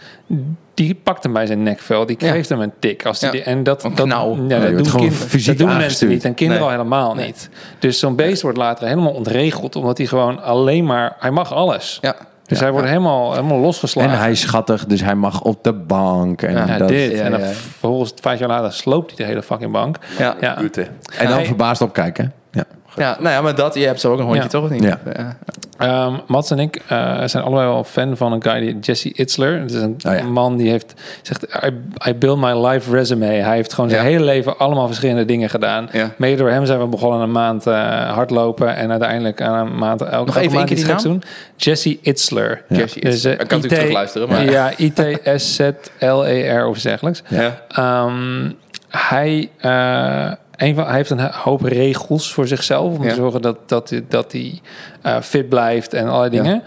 die 0.74 0.94
pakt 0.94 1.22
hem 1.22 1.32
bij 1.32 1.46
zijn 1.46 1.62
nekvel, 1.62 2.06
die 2.06 2.16
Ja. 2.18 2.30
geeft 2.30 2.48
hem 2.48 2.60
een 2.60 2.72
tik. 2.78 3.06
Als 3.06 3.18
die, 3.18 3.28
Ja. 3.28 3.34
die- 3.34 3.42
en 3.44 3.62
dat, 3.62 3.82
dat, 3.82 3.92
knauw. 3.94 4.36
ja, 4.48 4.64
je 4.64 4.74
dat, 4.74 4.84
doen, 4.84 5.10
fysiek 5.10 5.58
dat 5.58 5.66
doen 5.68 5.76
mensen 5.76 6.08
niet 6.08 6.24
en 6.24 6.34
kinderen 6.34 6.62
Nee. 6.62 6.72
al 6.72 6.76
helemaal 6.78 7.14
Nee. 7.14 7.26
niet. 7.26 7.48
Dus 7.78 7.98
zo'n 7.98 8.16
beest 8.16 8.42
wordt 8.42 8.58
later 8.58 8.88
helemaal 8.88 9.12
ontregeld, 9.12 9.76
omdat 9.76 9.98
hij 9.98 10.06
gewoon 10.06 10.42
alleen 10.42 10.84
maar, 10.84 11.16
hij 11.18 11.30
mag 11.30 11.52
alles. 11.52 11.98
Ja. 12.00 12.16
Dus 12.50 12.58
Ja. 12.58 12.64
hij 12.64 12.72
wordt 12.72 12.88
helemaal, 12.88 13.30
helemaal 13.32 13.58
losgeslagen. 13.58 14.12
En 14.12 14.18
hij 14.18 14.30
is 14.30 14.40
schattig, 14.40 14.86
dus 14.86 15.00
hij 15.02 15.14
mag 15.14 15.42
op 15.42 15.64
de 15.64 15.72
bank. 15.72 16.42
En, 16.42 16.52
ja, 16.52 16.78
dat, 16.78 16.88
dit. 16.88 17.12
ja, 17.12 17.22
en 17.24 17.30
dan 17.30 17.40
vervolgens 17.40 18.12
vijf 18.20 18.38
jaar 18.38 18.48
later 18.48 18.72
sloopt 18.72 19.08
hij 19.08 19.16
de 19.16 19.24
hele 19.24 19.42
fucking 19.42 19.72
bank. 19.72 19.96
Ja. 20.18 20.36
Ja. 20.40 20.56
en 21.18 21.28
dan 21.28 21.44
verbaasd 21.44 21.82
opkijken. 21.82 22.32
Ja. 23.00 23.16
nou 23.20 23.34
ja, 23.34 23.40
maar 23.40 23.54
dat, 23.54 23.74
je 23.74 23.86
hebt 23.86 24.00
zo 24.00 24.12
ook 24.12 24.18
een 24.18 24.24
hondje, 24.24 24.42
Ja. 24.42 24.48
toch? 24.48 24.64
Of 24.64 24.70
niet? 24.70 24.82
Ja. 24.82 24.98
Ja. 25.16 25.36
Ehm, 25.78 26.14
Mats 26.26 26.50
en 26.50 26.58
ik 26.58 26.80
eh, 26.88 27.22
zijn 27.24 27.44
allebei 27.44 27.66
wel 27.68 27.84
fan 27.84 28.16
van 28.16 28.32
een 28.32 28.42
guy 28.42 28.60
die 28.60 28.78
Jesse 28.78 29.12
Itzler. 29.12 29.60
Het 29.60 29.70
is 29.70 29.80
een 29.80 29.96
Oh 30.08 30.16
ja. 30.16 30.22
man 30.24 30.56
die 30.56 30.70
heeft 30.70 30.94
zegt 31.22 31.46
I, 31.64 31.68
I 32.08 32.14
build 32.14 32.38
my 32.38 32.66
life 32.66 32.90
resume. 32.90 33.26
Hij 33.26 33.54
heeft 33.56 33.72
gewoon 33.72 33.90
zijn 33.90 34.02
Ja. 34.02 34.08
hele 34.10 34.24
leven 34.24 34.58
allemaal 34.58 34.86
verschillende 34.86 35.24
dingen 35.24 35.50
gedaan. 35.50 35.88
Ja. 35.92 36.10
Mede 36.16 36.36
door 36.36 36.50
hem 36.50 36.66
zijn 36.66 36.78
we 36.80 36.86
begonnen 36.86 37.20
een 37.20 37.32
maand 37.32 37.66
eh, 37.66 38.12
hardlopen 38.12 38.76
en 38.76 38.90
uiteindelijk 38.90 39.42
aan 39.42 39.66
een 39.66 39.78
maand 39.78 40.00
elke, 40.00 40.14
Nog 40.14 40.24
elke 40.26 40.40
even 40.40 40.52
maand 40.54 40.66
keer 40.68 40.76
iets 40.76 40.84
die 40.86 40.92
geks 40.94 41.04
doen. 41.06 41.22
Jesse 41.56 41.98
Itzler. 42.02 42.62
Jesse 42.68 43.00
Dus, 43.00 43.24
eh, 43.24 43.32
Ik 43.32 43.38
kan 43.38 43.46
natuurlijk 43.48 43.74
terugluisteren, 43.74 44.28
maar- 44.28 44.50
Ja, 44.50 44.70
I-T-S-Z-L-E-R 44.78 46.66
of 46.66 46.74
iets 46.74 46.82
dergelijks. 46.84 47.22
Ja. 47.28 47.60
Ehm, 47.68 48.50
hij, 48.88 49.50
eh, 49.58 50.30
een 50.60 50.74
van, 50.74 50.84
hij 50.86 50.94
heeft 50.94 51.10
een 51.10 51.20
hoop 51.32 51.62
regels 51.62 52.32
voor 52.32 52.46
zichzelf 52.46 52.96
om 52.96 53.02
Ja. 53.02 53.08
te 53.08 53.14
zorgen 53.14 53.42
dat, 53.42 53.56
dat, 53.66 53.90
hij- 53.90 54.04
dat 54.08 54.32
hij 54.32 54.60
eh, 55.02 55.20
fit 55.20 55.48
blijft 55.48 55.92
en 55.92 56.08
allerlei 56.08 56.34
Ja. 56.36 56.42
dingen. 56.42 56.62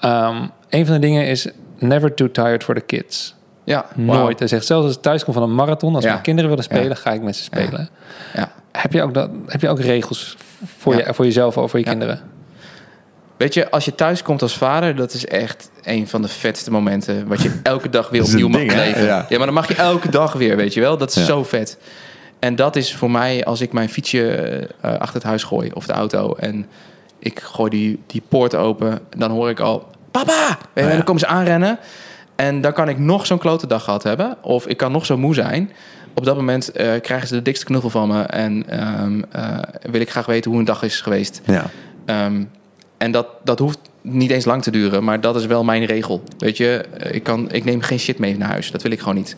Ehm, 0.00 0.36
een 0.68 0.84
van 0.86 0.94
de 0.94 1.00
dingen 1.00 1.26
is 1.26 1.48
never 1.78 2.14
too 2.14 2.30
tired 2.30 2.64
for 2.64 2.74
the 2.74 2.80
kids. 2.80 3.34
Ja. 3.64 3.86
Nooit. 3.94 4.38
Hij 4.38 4.48
zegt 4.48 4.66
zelfs 4.66 4.86
als 4.86 4.96
ik 4.96 5.02
thuis 5.02 5.24
kom 5.24 5.32
van 5.34 5.42
een 5.42 5.54
marathon, 5.54 5.94
als 5.94 6.04
Ja. 6.04 6.10
mijn 6.10 6.22
kinderen 6.22 6.50
willen 6.50 6.64
spelen, 6.64 6.88
Ja. 6.88 6.94
ga 6.94 7.12
ik 7.12 7.22
met 7.22 7.36
ze 7.36 7.42
spelen. 7.42 7.88
Ja. 8.34 8.52
Heb, 8.72 8.92
je 8.92 9.02
ook 9.02 9.14
dat, 9.14 9.30
heb 9.46 9.60
je 9.60 9.68
ook 9.68 9.80
regels 9.80 10.36
voor, 10.78 10.96
Ja. 10.96 11.06
je, 11.06 11.14
voor 11.14 11.24
jezelf 11.24 11.56
of 11.56 11.70
voor 11.70 11.78
je 11.78 11.84
Ja. 11.84 11.90
kinderen? 11.90 12.20
Weet 13.36 13.54
je, 13.54 13.70
als 13.70 13.84
je 13.84 13.94
thuis 13.94 14.22
komt 14.22 14.42
als 14.42 14.56
vader, 14.56 14.96
dat 14.96 15.12
is 15.14 15.26
echt 15.26 15.70
een 15.82 16.08
van 16.08 16.22
de 16.22 16.28
vetste 16.28 16.70
momenten. 16.70 17.26
Wat 17.26 17.42
je 17.42 17.60
elke 17.62 17.88
dag 17.88 18.08
weer 18.08 18.22
opnieuw 18.26 18.48
mag 18.48 18.60
ding, 18.60 18.72
leven. 18.74 19.04
Ja. 19.04 19.26
Ja. 19.28 19.36
maar 19.36 19.46
dan 19.46 19.54
mag 19.54 19.68
je 19.68 19.74
elke 19.74 20.10
dag 20.10 20.32
weer, 20.32 20.56
weet 20.56 20.74
je 20.74 20.80
wel. 20.80 20.96
Dat 20.96 21.08
is 21.10 21.14
Ja. 21.16 21.24
zo 21.24 21.44
vet. 21.44 21.78
En 22.38 22.56
dat 22.56 22.76
is 22.76 22.94
voor 22.94 23.10
mij 23.10 23.44
als 23.44 23.60
ik 23.60 23.72
mijn 23.72 23.88
fietsje 23.88 24.30
eh, 24.80 24.92
achter 24.92 25.14
het 25.14 25.22
huis 25.22 25.42
gooi, 25.42 25.70
of 25.74 25.86
de 25.86 25.92
auto. 25.92 26.34
En 26.34 26.66
ik 27.18 27.40
gooi 27.40 27.70
die, 27.70 28.02
die 28.06 28.22
poort 28.28 28.54
open, 28.54 29.00
dan 29.16 29.30
hoor 29.30 29.50
ik 29.50 29.60
al, 29.60 29.86
papa! 30.10 30.58
En 30.72 30.86
ja. 30.86 30.92
dan 30.92 31.04
komen 31.04 31.20
ze 31.20 31.26
aanrennen. 31.26 31.78
En 32.36 32.60
dan 32.60 32.72
kan 32.72 32.88
ik 32.88 32.98
nog 32.98 33.26
zo'n 33.26 33.38
klote 33.38 33.66
dag 33.66 33.84
gehad 33.84 34.02
hebben. 34.02 34.36
Of 34.42 34.66
ik 34.66 34.76
kan 34.76 34.92
nog 34.92 35.06
zo 35.06 35.16
moe 35.16 35.34
zijn. 35.34 35.72
Op 36.14 36.24
dat 36.24 36.36
moment 36.36 36.72
eh, 36.72 37.00
krijgen 37.00 37.28
ze 37.28 37.34
de 37.34 37.42
dikste 37.42 37.64
knuffel 37.64 37.90
van 37.90 38.08
me. 38.08 38.22
En 38.22 38.68
ehm, 38.68 39.22
eh, 39.30 39.58
wil 39.90 40.00
ik 40.00 40.10
graag 40.10 40.26
weten 40.26 40.50
hoe 40.50 40.60
een 40.60 40.66
dag 40.66 40.82
is 40.82 41.00
geweest. 41.00 41.40
Ja. 41.44 41.64
Ehm, 42.04 42.42
en 42.98 43.10
dat, 43.10 43.26
dat 43.44 43.58
hoeft 43.58 43.78
niet 44.00 44.30
eens 44.30 44.44
lang 44.44 44.62
te 44.62 44.70
duren, 44.70 45.04
maar 45.04 45.20
dat 45.20 45.36
is 45.36 45.46
wel 45.46 45.64
mijn 45.64 45.84
regel. 45.84 46.22
Weet 46.38 46.56
je, 46.56 46.84
ik, 47.10 47.22
kan, 47.22 47.52
ik 47.52 47.64
neem 47.64 47.80
geen 47.80 47.98
shit 47.98 48.18
mee 48.18 48.36
naar 48.36 48.48
huis. 48.48 48.70
Dat 48.70 48.82
wil 48.82 48.92
ik 48.92 48.98
gewoon 48.98 49.14
niet. 49.14 49.36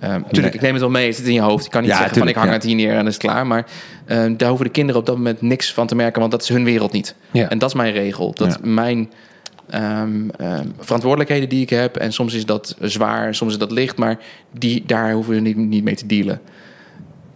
Ehm 0.00 0.12
tuurlijk, 0.12 0.32
Nee. 0.34 0.52
ik 0.52 0.60
neem 0.60 0.72
het 0.72 0.80
wel 0.80 0.90
mee. 0.90 1.06
Het 1.06 1.16
zit 1.16 1.26
in 1.26 1.32
je 1.32 1.40
hoofd. 1.40 1.64
Je 1.64 1.70
kan 1.70 1.80
niet 1.80 1.90
Ja, 1.90 1.96
zeggen 1.96 2.14
tuurlijk, 2.14 2.36
van 2.36 2.44
ik 2.44 2.50
hang 2.50 2.62
het 2.62 2.70
hier 2.70 2.86
neer 2.86 2.96
en 2.98 3.06
is 3.06 3.16
klaar. 3.16 3.46
Maar 3.46 3.66
ehm, 4.06 4.36
daar 4.36 4.48
hoeven 4.48 4.66
de 4.66 4.72
kinderen 4.72 5.00
op 5.00 5.06
dat 5.06 5.16
moment 5.16 5.40
niks 5.40 5.72
van 5.72 5.86
te 5.86 5.94
merken, 5.94 6.20
want 6.20 6.32
dat 6.32 6.42
is 6.42 6.48
hun 6.48 6.64
wereld 6.64 6.92
niet. 6.92 7.14
En 7.32 7.58
dat 7.58 7.68
is 7.68 7.74
mijn 7.74 7.92
regel. 7.92 8.32
Dat 8.34 8.58
mijn 8.64 9.10
ehm, 9.70 10.28
ehm, 10.30 10.66
verantwoordelijkheden 10.78 11.48
die 11.48 11.62
ik 11.62 11.70
heb. 11.70 11.96
En 11.96 12.12
soms 12.12 12.34
is 12.34 12.46
dat 12.46 12.76
zwaar, 12.80 13.34
soms 13.34 13.52
is 13.52 13.58
dat 13.58 13.70
licht. 13.70 13.96
Maar 13.96 14.18
die, 14.50 14.82
daar 14.86 15.12
hoeven 15.12 15.34
we 15.34 15.40
niet, 15.40 15.56
niet 15.56 15.84
mee 15.84 15.94
te 15.94 16.06
dealen. 16.06 16.40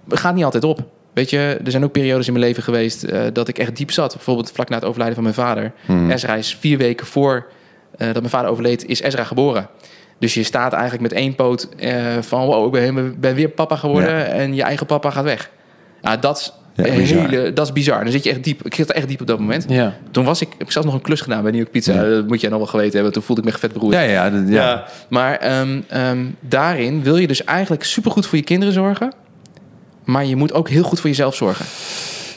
Het 0.09 0.20
gaat 0.20 0.34
niet 0.34 0.44
altijd 0.44 0.64
op. 0.64 0.84
Weet 1.12 1.30
je, 1.30 1.60
er 1.64 1.70
zijn 1.70 1.84
ook 1.84 1.93
periodes 1.93 2.26
in 2.26 2.32
mijn 2.32 2.44
leven 2.44 2.62
geweest 2.62 3.02
eh, 3.02 3.22
dat 3.32 3.48
ik 3.48 3.59
echt 3.59 3.76
diep 3.76 3.90
zat. 3.90 4.14
Bijvoorbeeld 4.14 4.52
vlak 4.52 4.68
na 4.68 4.74
het 4.74 4.84
overlijden 4.84 5.14
van 5.14 5.24
mijn 5.24 5.36
vader. 5.36 5.72
Hmm. 5.86 6.10
Ezra 6.10 6.34
is 6.34 6.56
vier 6.60 6.78
weken 6.78 7.06
voor 7.06 7.47
eh, 7.97 8.06
dat 8.06 8.16
mijn 8.18 8.28
vader 8.28 8.51
overleed, 8.51 8.86
is 8.86 9.01
Ezra 9.01 9.24
geboren. 9.24 9.68
Dus 10.23 10.35
je 10.35 10.43
staat 10.43 10.73
eigenlijk 10.73 11.03
met 11.03 11.12
één 11.12 11.35
poot 11.35 11.69
eh, 11.78 11.94
van... 12.20 12.47
wow, 12.47 12.66
ik 12.66 12.70
ben, 12.94 13.20
ben 13.20 13.35
weer 13.35 13.49
papa 13.49 13.77
geworden 13.77 14.11
Ja. 14.19 14.24
en 14.24 14.55
je 14.55 14.62
eigen 14.62 14.86
papa 14.86 15.11
gaat 15.11 15.24
weg. 15.24 15.51
Ja, 16.03 16.16
dat 16.16 16.39
is, 16.39 16.53
Ja, 16.85 16.93
hele, 16.93 17.53
dat 17.53 17.66
is 17.66 17.73
bizar. 17.73 18.03
Dan 18.03 18.12
zit 18.12 18.24
je 18.24 18.31
echt 18.31 18.44
diep. 18.44 18.66
Ik 18.66 18.74
zit 18.74 18.89
er 18.89 18.94
echt 18.94 19.09
diep 19.09 19.20
op 19.20 19.27
dat 19.27 19.39
moment. 19.39 19.65
Ja. 19.69 19.94
Toen 20.11 20.24
was 20.24 20.40
ik, 20.40 20.49
heb 20.51 20.61
ik 20.66 20.70
zelfs 20.73 20.86
nog 20.86 20.97
een 20.97 21.03
klus 21.03 21.20
gedaan 21.20 21.43
bij 21.43 21.51
New 21.51 21.61
York 21.61 21.73
Pizza. 21.73 21.93
Ja. 21.93 22.09
Dat 22.09 22.27
moet 22.28 22.40
jij 22.40 22.51
nog 22.51 22.59
wel 22.59 22.69
geweten 22.69 22.93
hebben. 22.94 23.12
Toen 23.12 23.23
voelde 23.23 23.43
ik 23.43 23.53
me 23.53 23.59
vet 23.59 23.73
beroerd. 23.73 23.94
Ja, 23.94 24.01
ja, 24.01 24.31
dat- 24.31 24.49
ja. 24.49 24.55
Ja, 24.55 24.85
maar 25.09 25.36
ehm, 25.36 25.81
ehm, 25.89 26.24
daarin 26.40 27.03
wil 27.03 27.16
je 27.16 27.27
dus 27.27 27.44
eigenlijk 27.44 27.85
supergoed 27.85 28.27
voor 28.27 28.39
je 28.39 28.44
kinderen 28.44 28.74
zorgen. 28.74 29.12
Maar 30.05 30.24
je 30.24 30.36
moet 30.36 30.53
ook 30.53 30.69
heel 30.69 30.82
goed 30.82 31.01
voor 31.01 31.09
jezelf 31.11 31.35
zorgen. 31.35 31.65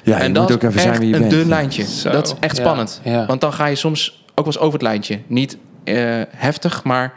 Ja, 0.04 0.18
je 0.18 0.24
en 0.24 0.26
moet 0.32 0.36
dat 0.36 0.52
ook 0.52 0.64
even 0.64 0.76
is 0.76 0.82
zijn 0.82 0.90
echt 0.94 1.00
wie 1.00 1.10
je 1.10 1.14
een 1.16 1.20
bent. 1.20 1.32
dun 1.32 1.48
lijntje. 1.48 1.84
Zo, 1.84 2.10
Dat 2.12 2.28
is 2.28 2.34
echt 2.40 2.56
spannend. 2.56 3.02
ja. 3.04 3.26
Want 3.26 3.42
dan 3.42 3.54
ga 3.54 3.66
je 3.66 3.76
soms 3.76 4.24
ook 4.30 4.36
wel 4.36 4.46
eens 4.46 4.58
over 4.60 4.74
het 4.74 4.82
lijntje. 4.82 5.20
Niet 5.28 5.58
eh, 5.84 5.96
heftig, 6.36 6.84
maar 6.84 7.14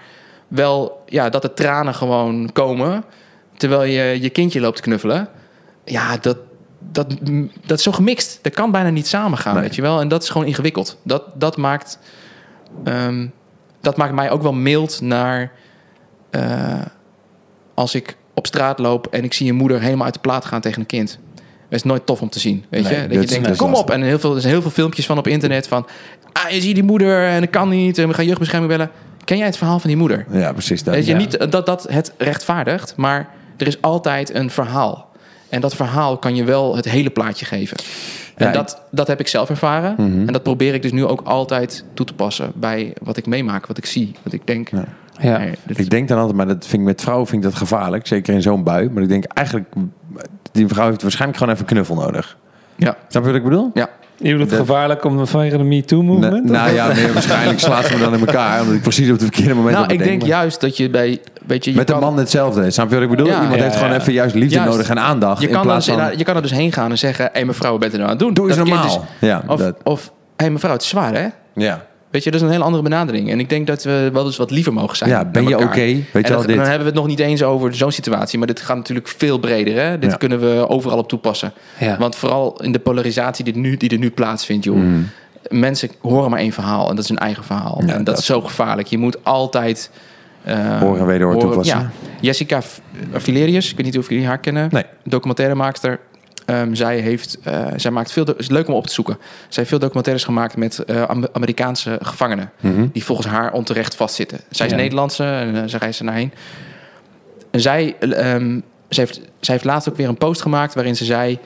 wel 0.48 1.02
ja, 1.06 1.28
dat 1.28 1.42
de 1.42 1.54
tranen 1.54 1.94
gewoon 1.94 2.50
komen. 2.52 3.04
Terwijl 3.56 3.82
je 3.82 4.22
je 4.22 4.30
kindje 4.30 4.60
loopt 4.60 4.80
knuffelen. 4.80 5.28
Ja, 5.84 6.16
dat, 6.16 6.38
dat, 6.78 7.14
dat 7.66 7.78
is 7.78 7.84
zo 7.84 7.92
gemixt. 7.92 8.38
Dat 8.42 8.54
kan 8.54 8.70
bijna 8.70 8.90
niet 8.90 9.06
samengaan, 9.06 9.54
Nee. 9.54 9.62
weet 9.62 9.74
je 9.74 9.82
wel. 9.82 10.00
En 10.00 10.08
dat 10.08 10.22
is 10.22 10.28
gewoon 10.28 10.46
ingewikkeld. 10.46 10.98
Dat, 11.02 11.22
dat, 11.34 11.56
maakt, 11.56 11.98
ehm, 12.84 13.26
dat 13.80 13.96
maakt 13.96 14.12
mij 14.14 14.30
ook 14.30 14.42
wel 14.42 14.52
mild 14.52 15.00
naar... 15.00 15.52
eh, 16.30 16.80
als 17.74 17.94
ik 17.94 18.16
op 18.34 18.46
straat 18.46 18.78
loop 18.78 19.06
en 19.06 19.24
ik 19.24 19.32
zie 19.34 19.48
een 19.50 19.56
moeder 19.56 19.80
helemaal 19.80 20.04
uit 20.04 20.14
de 20.14 20.20
plaat 20.20 20.44
gaan 20.44 20.60
tegen 20.60 20.80
een 20.80 20.86
kind. 20.86 21.18
Dat 21.34 21.78
is 21.78 21.82
nooit 21.82 22.06
tof 22.06 22.20
om 22.22 22.28
te 22.28 22.38
zien, 22.38 22.64
weet 22.68 22.82
Nee, 22.82 22.94
je? 22.94 23.00
Dat 23.00 23.10
dat 23.18 23.30
je 23.30 23.40
denkt, 23.40 23.58
kom 23.58 23.74
op. 23.74 23.90
En 23.90 24.02
heel 24.02 24.18
veel, 24.18 24.34
er 24.34 24.40
zijn 24.40 24.52
heel 24.52 24.62
veel 24.62 24.70
filmpjes 24.70 25.06
van 25.06 25.18
op 25.18 25.26
internet 25.26 25.68
van... 25.68 25.86
Ah, 26.32 26.50
je 26.50 26.60
ziet 26.60 26.74
die 26.74 26.84
moeder 26.84 27.26
en 27.26 27.40
dat 27.40 27.50
kan 27.50 27.68
niet. 27.68 27.98
En 27.98 28.08
we 28.08 28.14
gaan 28.14 28.24
jeugdbescherming 28.26 28.72
bellen. 28.72 28.90
Ken 29.28 29.36
jij 29.36 29.46
het 29.46 29.56
verhaal 29.56 29.78
van 29.78 29.88
die 29.88 29.98
moeder? 29.98 30.26
Ja, 30.30 30.52
precies. 30.52 30.82
Dat, 30.82 30.94
Weet 30.94 31.06
je, 31.06 31.12
ja. 31.12 31.18
niet 31.18 31.50
dat 31.50 31.66
dat 31.66 31.86
het 31.90 32.12
rechtvaardigt, 32.18 32.96
maar 32.96 33.28
er 33.56 33.66
is 33.66 33.80
altijd 33.82 34.34
een 34.34 34.50
verhaal. 34.50 35.10
En 35.48 35.60
dat 35.60 35.74
verhaal 35.74 36.18
kan 36.18 36.34
je 36.36 36.44
wel 36.44 36.76
het 36.76 36.84
hele 36.84 37.10
plaatje 37.10 37.44
geven. 37.44 37.76
En 38.34 38.46
Ja, 38.46 38.52
dat, 38.52 38.82
dat 38.90 39.06
heb 39.06 39.20
ik 39.20 39.28
zelf 39.28 39.48
ervaren. 39.50 39.94
Mhm. 39.98 40.26
En 40.26 40.32
dat 40.32 40.42
probeer 40.42 40.74
ik 40.74 40.82
dus 40.82 40.92
nu 40.92 41.04
ook 41.04 41.20
altijd 41.24 41.84
toe 41.94 42.06
te 42.06 42.14
passen 42.14 42.52
bij 42.54 42.92
wat 43.02 43.16
ik 43.16 43.26
meemaak, 43.26 43.66
wat 43.66 43.78
ik 43.78 43.86
zie, 43.86 44.14
wat 44.22 44.32
ik 44.32 44.46
denk. 44.46 44.68
Ja. 44.68 44.84
Ja. 45.20 45.38
nee, 45.38 45.54
dit- 45.66 45.78
Ik 45.78 45.90
denk 45.90 46.08
dan 46.08 46.18
altijd, 46.18 46.36
maar 46.36 46.46
dat 46.46 46.66
vind 46.66 46.82
ik 46.82 46.88
met 46.88 47.00
vrouwen 47.00 47.26
vind 47.26 47.44
ik 47.44 47.50
dat 47.50 47.58
gevaarlijk. 47.58 48.06
Zeker 48.06 48.34
in 48.34 48.42
zo'n 48.42 48.62
bui. 48.62 48.90
Maar 48.90 49.02
ik 49.02 49.08
denk 49.08 49.24
eigenlijk, 49.24 49.72
die 50.52 50.68
vrouw 50.68 50.88
heeft 50.88 51.02
waarschijnlijk 51.02 51.38
gewoon 51.38 51.54
even 51.54 51.66
knuffel 51.66 51.94
nodig. 51.94 52.36
ja, 52.76 52.96
Snap 53.08 53.22
je 53.22 53.28
wat 53.28 53.38
ik 53.38 53.44
bedoel? 53.44 53.70
ja. 53.74 53.88
Je 54.20 54.30
bedoelt 54.30 54.50
het 54.50 54.58
gevaarlijk 54.60 55.04
om 55.04 55.26
vanwege 55.26 55.56
de 55.56 55.64
MeToo-movement? 55.64 56.44
Na- 56.44 56.62
nou 56.62 56.74
ja, 56.74 56.92
nee, 56.92 57.12
waarschijnlijk 57.12 57.58
slaat 57.60 57.84
ze 57.86 57.94
me 57.94 58.00
dan 58.00 58.14
in 58.14 58.20
elkaar. 58.20 58.60
Omdat 58.60 58.74
ik 58.74 58.82
precies 58.82 59.06
op 59.06 59.12
het 59.12 59.22
verkeerde 59.22 59.54
moment 59.54 59.76
Nou, 59.76 59.92
ik 59.92 59.98
denk 59.98 60.18
Maar 60.20 60.28
juist 60.28 60.60
dat 60.60 60.76
je 60.76 60.90
bij, 60.90 61.20
weet 61.46 61.64
je, 61.64 61.70
je 61.70 61.76
Met 61.76 61.86
de 61.86 61.92
kan, 61.92 62.02
man 62.02 62.16
hetzelfde. 62.18 62.70
Snap 62.70 62.88
je 62.88 62.94
wat 62.94 63.04
ik 63.04 63.10
bedoel? 63.10 63.26
Ja. 63.26 63.40
Iemand 63.40 63.56
Ja, 63.56 63.62
heeft 63.62 63.76
gewoon 63.76 63.92
ja. 63.92 63.98
even 64.00 64.12
juist 64.12 64.34
liefde 64.34 64.54
Juist. 64.54 64.70
nodig 64.70 64.88
en 64.88 64.98
aandacht. 64.98 65.40
je 65.40 65.46
in 65.46 65.52
kan, 65.52 65.62
plaats 65.62 65.86
dus, 65.86 65.94
van, 65.94 66.18
je 66.18 66.24
kan 66.24 66.36
er 66.36 66.42
dus 66.42 66.50
heen 66.50 66.72
gaan 66.72 66.90
en 66.90 66.98
zeggen, 66.98 67.24
hé 67.24 67.30
hey, 67.32 67.44
mevrouw, 67.44 67.70
wat 67.70 67.80
bent 67.80 67.92
u 67.94 67.96
nou 67.96 68.08
aan 68.10 68.16
het 68.16 68.24
doen? 68.24 68.34
doe 68.34 68.46
eens 68.48 68.56
Dat 68.56 68.66
kind 68.66 68.78
normaal. 68.78 69.04
ja, 69.20 69.42
Of, 69.46 69.60
dat, 69.60 69.76
of 69.84 70.04
hé 70.04 70.12
hey, 70.36 70.50
mevrouw, 70.50 70.72
het 70.72 70.82
is 70.82 70.88
zwaar 70.88 71.14
hè? 71.14 71.26
ja. 71.54 71.86
Weet 72.10 72.24
je, 72.24 72.30
dat 72.30 72.40
is 72.40 72.46
een 72.46 72.52
hele 72.52 72.64
andere 72.64 72.82
benadering. 72.82 73.30
En 73.30 73.40
ik 73.40 73.48
denk 73.48 73.66
dat 73.66 73.82
we 73.82 74.10
wel 74.12 74.24
eens 74.26 74.36
wat 74.36 74.50
liever 74.50 74.72
mogen 74.72 74.96
zijn. 74.96 75.10
ja, 75.10 75.24
ben 75.24 75.48
je 75.48 75.58
oké? 75.58 75.74
Weet 75.76 76.04
je 76.12 76.22
dat- 76.22 76.46
dit? 76.46 76.56
dan 76.56 76.64
hebben 76.64 76.78
we 76.78 76.84
het 76.84 76.94
nog 76.94 77.06
niet 77.06 77.18
eens 77.18 77.42
over 77.42 77.74
zo'n 77.74 77.92
situatie. 77.92 78.38
Maar 78.38 78.46
dit 78.46 78.60
gaat 78.60 78.76
natuurlijk 78.76 79.08
veel 79.08 79.38
breder. 79.38 79.74
Hè? 79.82 79.98
Dit 79.98 80.10
Ja. 80.10 80.16
kunnen 80.16 80.40
we 80.40 80.68
overal 80.68 80.98
op 80.98 81.08
toepassen. 81.08 81.52
Ja. 81.78 81.96
Want 81.98 82.16
vooral 82.16 82.62
in 82.62 82.72
de 82.72 82.78
polarisatie 82.78 83.44
die, 83.44 83.56
nu, 83.56 83.76
die 83.76 83.90
er 83.90 83.98
nu 83.98 84.10
plaatsvindt, 84.10 84.64
joh. 84.64 84.76
Mm. 84.76 85.08
Mensen 85.48 85.90
horen 86.00 86.30
maar 86.30 86.38
één 86.40 86.52
verhaal. 86.52 86.88
En 86.88 86.94
dat 86.94 87.04
is 87.04 87.10
hun 87.10 87.18
eigen 87.18 87.44
verhaal. 87.44 87.74
Ja, 87.86 87.88
en 87.92 87.96
dat, 87.96 88.06
dat- 88.06 88.18
is 88.18 88.26
zo 88.26 88.40
gevaarlijk. 88.40 88.88
Je 88.88 88.98
moet 88.98 89.24
altijd... 89.24 89.90
eh, 90.44 90.78
Horen, 90.80 91.06
wederhoor 91.06 91.38
toepassen. 91.38 91.78
Ja. 91.78 91.90
Jessica 92.20 92.60
Valerius, 93.12 93.70
ik 93.70 93.76
weet 93.76 93.86
niet 93.86 93.98
of 93.98 94.08
jullie 94.08 94.26
haar 94.26 94.38
kennen. 94.38 94.68
Nee. 94.72 94.84
Documentairemaakster. 95.04 95.98
Ehm, 96.48 96.74
zij, 96.74 96.98
heeft, 96.98 97.38
eh, 97.42 97.66
zij 97.76 97.90
maakt 97.90 98.12
veel... 98.12 98.24
Het 98.24 98.38
is 98.38 98.48
leuk 98.48 98.68
om 98.68 98.74
op 98.74 98.86
te 98.86 98.92
zoeken. 98.92 99.14
Zij 99.20 99.48
heeft 99.48 99.68
veel 99.68 99.78
documentaires 99.78 100.24
gemaakt 100.24 100.56
met 100.56 100.78
eh, 100.78 101.02
Am- 101.02 101.26
Amerikaanse 101.32 101.98
gevangenen 102.02 102.50
Mhm. 102.60 102.86
die 102.92 103.04
volgens 103.04 103.26
haar 103.26 103.52
onterecht 103.52 103.94
vastzitten. 103.94 104.38
Zij 104.50 104.66
is 104.66 104.72
Ja. 104.72 104.78
Nederlandse 104.78 105.24
en 105.24 105.54
uh, 105.54 105.62
ze 105.66 105.78
reist 105.78 105.98
er 105.98 106.04
naarheen. 106.04 106.32
En 107.50 107.60
zij, 107.60 107.96
ehm, 107.98 108.60
zij, 108.88 109.04
heeft, 109.04 109.14
zij 109.40 109.54
heeft 109.54 109.64
laatst 109.64 109.88
ook 109.88 109.96
weer 109.96 110.08
een 110.08 110.16
post 110.18 110.42
gemaakt 110.42 110.74
waarin 110.74 110.96
ze 110.96 111.04
zei: 111.04 111.38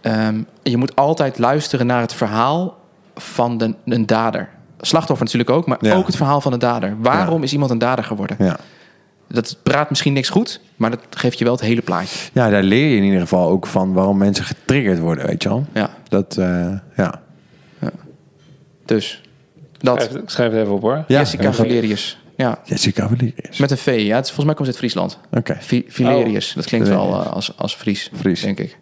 ehm, 0.00 0.42
Je 0.62 0.76
moet 0.76 0.96
altijd 0.96 1.38
luisteren 1.38 1.86
naar 1.86 2.00
het 2.00 2.14
verhaal 2.14 2.78
van 3.14 3.58
de, 3.58 3.74
een 3.84 4.06
dader. 4.06 4.48
Slachtoffer 4.80 5.24
natuurlijk 5.26 5.50
ook, 5.52 5.66
maar 5.66 5.78
Ja. 5.80 5.94
ook 5.94 6.06
het 6.06 6.16
verhaal 6.16 6.40
van 6.40 6.52
de 6.52 6.58
dader. 6.58 6.96
Waarom 6.98 7.42
is 7.42 7.52
iemand 7.52 7.70
een 7.70 7.78
dader 7.78 8.04
geworden? 8.04 8.36
Ja. 8.40 8.56
Dat 9.28 9.56
praat 9.62 9.88
misschien 9.90 10.12
niks 10.12 10.28
goed, 10.28 10.60
maar 10.76 10.90
dat 10.90 11.00
geeft 11.10 11.38
je 11.38 11.44
wel 11.44 11.52
het 11.52 11.62
hele 11.62 11.82
plaatje. 11.82 12.18
ja, 12.32 12.50
daar 12.50 12.62
leer 12.62 12.88
je 12.90 12.96
in 12.96 13.02
ieder 13.04 13.20
geval 13.20 13.48
ook 13.48 13.66
van 13.66 13.92
waarom 13.92 14.18
mensen 14.18 14.44
getriggerd 14.44 14.98
worden, 14.98 15.26
weet 15.26 15.42
je 15.42 15.48
wel. 15.48 15.66
Ja, 15.74 15.90
Dat, 16.08 16.36
eh, 16.36 16.72
ja. 16.96 17.22
dus 18.84 19.22
dat. 19.78 20.02
Schrijf, 20.02 20.22
schrijf 20.26 20.52
het 20.52 20.60
even 20.60 20.74
op 20.74 20.80
hoor. 20.80 21.04
ja. 21.08 21.18
Jessica 21.18 21.52
Valerius. 21.52 22.18
Ja, 22.36 22.58
Jessica 22.64 23.08
Valerius. 23.08 23.58
met 23.58 23.70
een 23.70 23.76
V. 23.78 23.86
Ja, 24.06 24.14
het 24.16 24.24
is, 24.24 24.32
volgens 24.32 24.44
mij 24.44 24.54
komt 24.54 24.58
ze 24.66 24.70
uit 24.70 24.76
Friesland. 24.76 25.18
Oké. 25.30 25.56
Vi- 25.60 25.84
Valerius. 25.88 26.52
Dat 26.52 26.64
klinkt 26.64 26.88
wel 26.88 27.20
eh, 27.20 27.32
als, 27.32 27.56
als 27.56 27.74
Fries, 27.74 28.10
Fries. 28.14 28.40
denk 28.40 28.58
ik. 28.60 28.78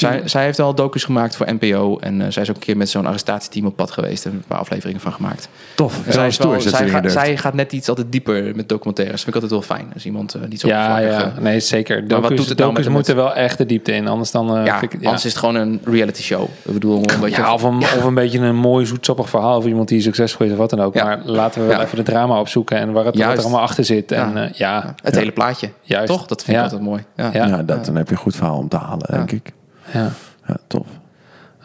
Zij, 0.00 0.22
zij 0.24 0.44
heeft 0.44 0.58
al 0.58 0.74
docus 0.74 1.04
gemaakt 1.04 1.36
voor 1.36 1.46
NPO. 1.60 1.98
En 1.98 2.20
eh, 2.20 2.26
zij 2.30 2.42
is 2.42 2.48
ook 2.50 2.56
een 2.56 2.62
keer 2.62 2.76
met 2.76 2.88
zo'n 2.88 3.06
arrestatieteam 3.06 3.66
op 3.66 3.76
pad 3.76 3.90
geweest. 3.90 4.24
En 4.26 4.32
een 4.32 4.42
paar 4.46 4.58
afleveringen 4.58 5.00
van 5.00 5.12
gemaakt. 5.12 5.48
Tof. 5.74 5.94
zij, 6.04 6.12
Zij 6.12 6.26
is 6.26 6.36
wel- 6.38 6.60
gaat, 6.90 7.12
zij 7.12 7.36
gaat 7.36 7.54
net 7.54 7.72
iets 7.72 7.88
altijd 7.88 8.12
dieper 8.12 8.56
met 8.56 8.68
documentaires. 8.68 9.22
Vind 9.22 9.36
ik 9.36 9.42
altijd 9.42 9.50
wel 9.68 9.76
fijn. 9.76 9.90
Als 9.94 10.04
iemand 10.06 10.34
eh, 10.34 10.40
niet 10.48 10.60
zo 10.60 10.68
Ja, 10.68 10.98
ja. 10.98 11.20
eh, 11.22 11.38
Nee, 11.38 11.60
zeker. 11.60 12.00
wat 12.00 12.08
Docus, 12.08 12.36
doet 12.36 12.48
het 12.48 12.58
docus 12.58 12.84
met- 12.84 12.92
moeten 12.92 13.16
wel 13.16 13.34
echt 13.34 13.58
de 13.58 13.66
diepte 13.66 13.92
in. 13.92 14.08
Anders 14.08 14.30
dan... 14.30 14.56
eh, 14.56 14.64
ja, 14.66 14.78
vind 14.78 14.92
ik- 14.92 15.04
anders 15.04 15.24
is 15.24 15.30
het 15.30 15.40
gewoon 15.40 15.54
een 15.54 15.80
reality 15.84 16.22
show. 16.22 16.42
Ik 16.42 16.72
bedoel, 16.72 17.00
je... 17.24 17.30
Ja, 17.30 17.52
of, 17.54 17.62
een, 17.62 17.76
of 17.78 18.04
een 18.04 18.14
beetje 18.14 18.38
een 18.38 18.56
mooi 18.56 18.86
zoetsappig 18.86 19.28
verhaal 19.28 19.54
over 19.56 19.68
iemand 19.68 19.88
die 19.88 20.00
succesvol 20.00 20.46
is 20.46 20.52
of 20.52 20.58
wat 20.58 20.70
dan 20.70 20.80
ook. 20.80 20.94
Ja. 20.94 21.04
Maar 21.04 21.20
laten 21.24 21.60
we 21.60 21.66
wel 21.66 21.76
Ja. 21.78 21.84
even 21.84 21.96
de 21.96 22.02
drama 22.02 22.40
opzoeken 22.40 22.76
en 22.78 22.92
waar 22.92 23.04
het, 23.04 23.18
wat 23.18 23.32
er 23.36 23.40
allemaal 23.42 23.60
achter 23.60 23.84
zit. 23.84 24.12
En 24.12 24.32
Ja. 24.34 24.40
ja, 24.42 24.48
ja, 24.54 24.94
het 25.02 25.14
hele 25.16 25.32
plaatje. 25.32 25.68
Juist. 25.82 26.06
Toch? 26.12 26.26
Dat 26.26 26.38
vind 26.44 26.48
ik 26.48 26.54
Ja. 26.56 26.62
altijd 26.62 26.80
mooi. 26.82 27.04
Ja. 27.16 27.30
Ja. 27.32 27.46
Ja, 27.46 27.62
dat, 27.62 27.84
dan 27.84 27.96
heb 27.96 28.06
je 28.06 28.12
een 28.12 28.20
goed 28.20 28.36
verhaal 28.36 28.56
om 28.56 28.68
te 28.68 28.76
halen, 28.76 29.06
Ja. 29.10 29.16
denk 29.16 29.32
ik. 29.32 29.52
Ja. 29.92 30.10
Ja, 30.46 30.56
tof. 30.66 30.86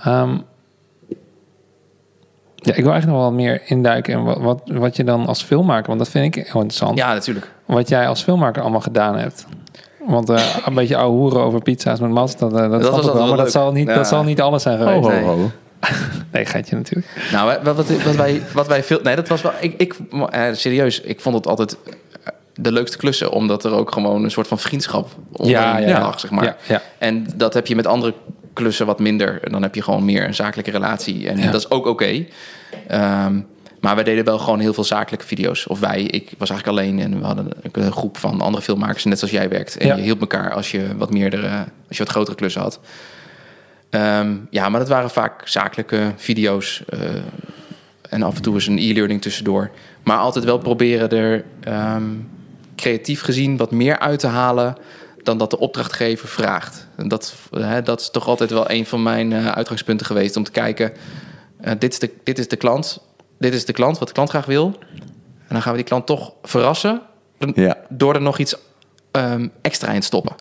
Ehm, 0.03 0.37
ja, 2.55 2.73
ik 2.73 2.83
wil 2.83 2.91
eigenlijk 2.91 3.05
nog 3.05 3.19
wel 3.19 3.31
meer 3.31 3.61
induiken 3.65 4.13
in 4.13 4.23
wat, 4.23 4.37
wat, 4.37 4.61
wat 4.65 4.95
je 4.95 5.03
dan 5.03 5.25
als 5.25 5.43
filmmaker, 5.43 5.87
want 5.87 5.99
dat 5.99 6.09
vind 6.09 6.35
ik 6.35 6.43
heel 6.43 6.61
interessant. 6.61 6.97
ja, 6.97 7.13
natuurlijk. 7.13 7.51
Wat 7.65 7.89
jij 7.89 8.07
als 8.07 8.23
filmmaker 8.23 8.61
allemaal 8.61 8.81
gedaan 8.81 9.17
hebt. 9.17 9.45
Want 10.07 10.29
eh, 10.29 10.55
een 10.65 10.73
beetje 10.73 10.95
ouwe 10.97 11.17
hoeren 11.17 11.41
over 11.41 11.61
pizza's 11.61 11.99
met 11.99 12.15
dat, 12.15 12.41
eh, 12.41 12.49
dat, 12.49 12.69
was 12.69 12.89
altijd 12.89 13.03
wel. 13.05 13.13
wel 13.13 13.27
Maar 13.27 13.37
dat 13.37 13.51
zal, 13.51 13.71
niet, 13.71 13.87
Ja. 13.87 13.93
dat 13.95 14.07
zal 14.07 14.23
niet 14.23 14.41
alles 14.41 14.63
zijn 14.63 14.77
geweest. 14.77 15.05
Ho, 15.05 15.11
ho, 15.11 15.15
nee. 15.15 15.23
ho. 15.23 15.51
Nee, 16.31 16.45
geitje 16.45 16.75
natuurlijk. 16.75 17.07
Nou, 17.31 17.57
wat, 17.63 17.75
wat, 17.75 18.03
wat 18.03 18.15
wij, 18.15 18.41
wat 18.53 18.67
wij 18.67 18.83
veel. 18.83 18.99
Nee, 19.03 19.15
dat 19.15 19.27
was 19.27 19.41
wel. 19.41 19.51
Ik, 19.59 19.73
ik, 19.77 19.95
eh, 20.29 20.43
serieus, 20.51 21.01
ik 21.01 21.21
vond 21.21 21.35
het 21.35 21.47
altijd 21.47 21.77
de 22.55 22.71
leukste 22.71 22.97
klussen, 22.97 23.31
omdat 23.31 23.63
er 23.65 23.71
ook 23.71 23.91
gewoon 23.91 24.23
een 24.23 24.31
soort 24.31 24.47
van 24.47 24.59
vriendschap 24.59 25.09
onderling 25.31 25.97
lag, 25.97 26.19
zeg 26.19 26.31
maar. 26.31 26.43
Ja, 26.43 26.55
ja. 26.67 26.81
En 26.97 27.27
dat 27.35 27.53
heb 27.53 27.67
je 27.67 27.75
met 27.75 27.87
andere 27.87 28.13
klussen 28.53 28.85
wat 28.85 28.99
minder. 28.99 29.39
En 29.43 29.51
dan 29.51 29.61
heb 29.61 29.75
je 29.75 29.81
gewoon 29.81 30.05
meer 30.05 30.25
een 30.27 30.35
zakelijke 30.35 30.71
relatie. 30.71 31.29
En 31.29 31.37
Ja. 31.37 31.45
dat 31.51 31.61
is 31.61 31.69
ook 31.69 31.85
oké. 31.85 32.25
Ehm, 32.87 33.39
maar 33.79 33.95
wij 33.95 34.03
deden 34.03 34.25
wel 34.25 34.39
gewoon 34.39 34.59
heel 34.59 34.73
veel 34.73 34.83
zakelijke 34.83 35.25
video's. 35.25 35.67
Of 35.67 35.79
wij, 35.79 36.01
ik 36.01 36.31
was 36.37 36.49
eigenlijk 36.49 36.79
alleen 36.79 36.99
en 36.99 37.19
we 37.19 37.25
hadden 37.25 37.49
een, 37.71 37.91
groep 37.91 38.17
van 38.17 38.41
andere 38.41 38.63
filmmakers, 38.63 39.03
net 39.03 39.17
zoals 39.19 39.33
jij 39.33 39.49
werkt. 39.49 39.77
En 39.77 39.87
Ja. 39.87 39.95
je 39.95 40.01
hielp 40.01 40.19
elkaar 40.21 40.53
als 40.53 40.71
je 40.71 40.97
wat 40.97 41.11
meerdere, 41.11 41.49
als 41.87 41.97
je 41.97 42.03
wat 42.03 42.09
grotere 42.09 42.35
klussen 42.35 42.61
had. 42.61 42.79
Ehm, 43.89 44.33
ja, 44.49 44.69
maar 44.69 44.79
dat 44.79 44.89
waren 44.89 45.09
vaak 45.09 45.47
zakelijke 45.47 46.11
video's. 46.15 46.83
eh, 46.89 46.99
en 48.09 48.23
af 48.23 48.35
en 48.35 48.41
toe 48.41 48.55
is 48.55 48.67
een 48.67 48.77
e-learning 48.77 49.21
tussendoor. 49.21 49.71
Maar 50.03 50.17
altijd 50.17 50.45
wel 50.45 50.57
proberen 50.57 51.09
er 51.09 51.43
ehm, 51.63 52.03
creatief 52.85 53.21
gezien 53.21 53.57
wat 53.57 53.71
meer 53.71 53.99
uit 53.99 54.19
te 54.19 54.27
halen 54.27 54.75
dan 55.23 55.37
dat 55.37 55.49
de 55.49 55.59
opdrachtgever 55.59 56.27
vraagt. 56.27 56.87
En 56.95 57.07
dat, 57.07 57.35
hè, 57.51 57.81
dat 57.81 57.99
is 58.01 58.09
toch 58.09 58.27
altijd 58.27 58.49
wel 58.49 58.69
een 58.71 58.85
van 58.85 59.03
mijn 59.03 59.33
eh, 59.33 59.47
uitgangspunten 59.47 60.05
geweest 60.05 60.35
om 60.37 60.43
te 60.43 60.51
kijken. 60.51 60.93
eh, 61.61 61.73
dit, 61.79 61.91
is 61.91 61.99
de, 61.99 62.11
dit 62.23 62.39
is 62.39 62.47
de 62.47 62.55
klant. 62.55 62.99
Dit 63.39 63.53
is 63.53 63.65
de 63.65 63.73
klant, 63.73 63.97
wat 63.99 64.07
de 64.07 64.13
klant 64.13 64.29
graag 64.29 64.45
wil. 64.45 64.73
En 65.47 65.53
dan 65.53 65.61
gaan 65.61 65.71
we 65.71 65.77
die 65.77 65.87
klant 65.87 66.05
toch 66.05 66.33
verrassen 66.43 67.01
Ja. 67.53 67.77
door 67.89 68.13
er 68.15 68.21
nog 68.21 68.37
iets 68.37 68.55
ehm, 69.11 69.47
extra 69.61 69.91
in 69.91 69.99
te 69.99 70.05
stoppen. 70.05 70.35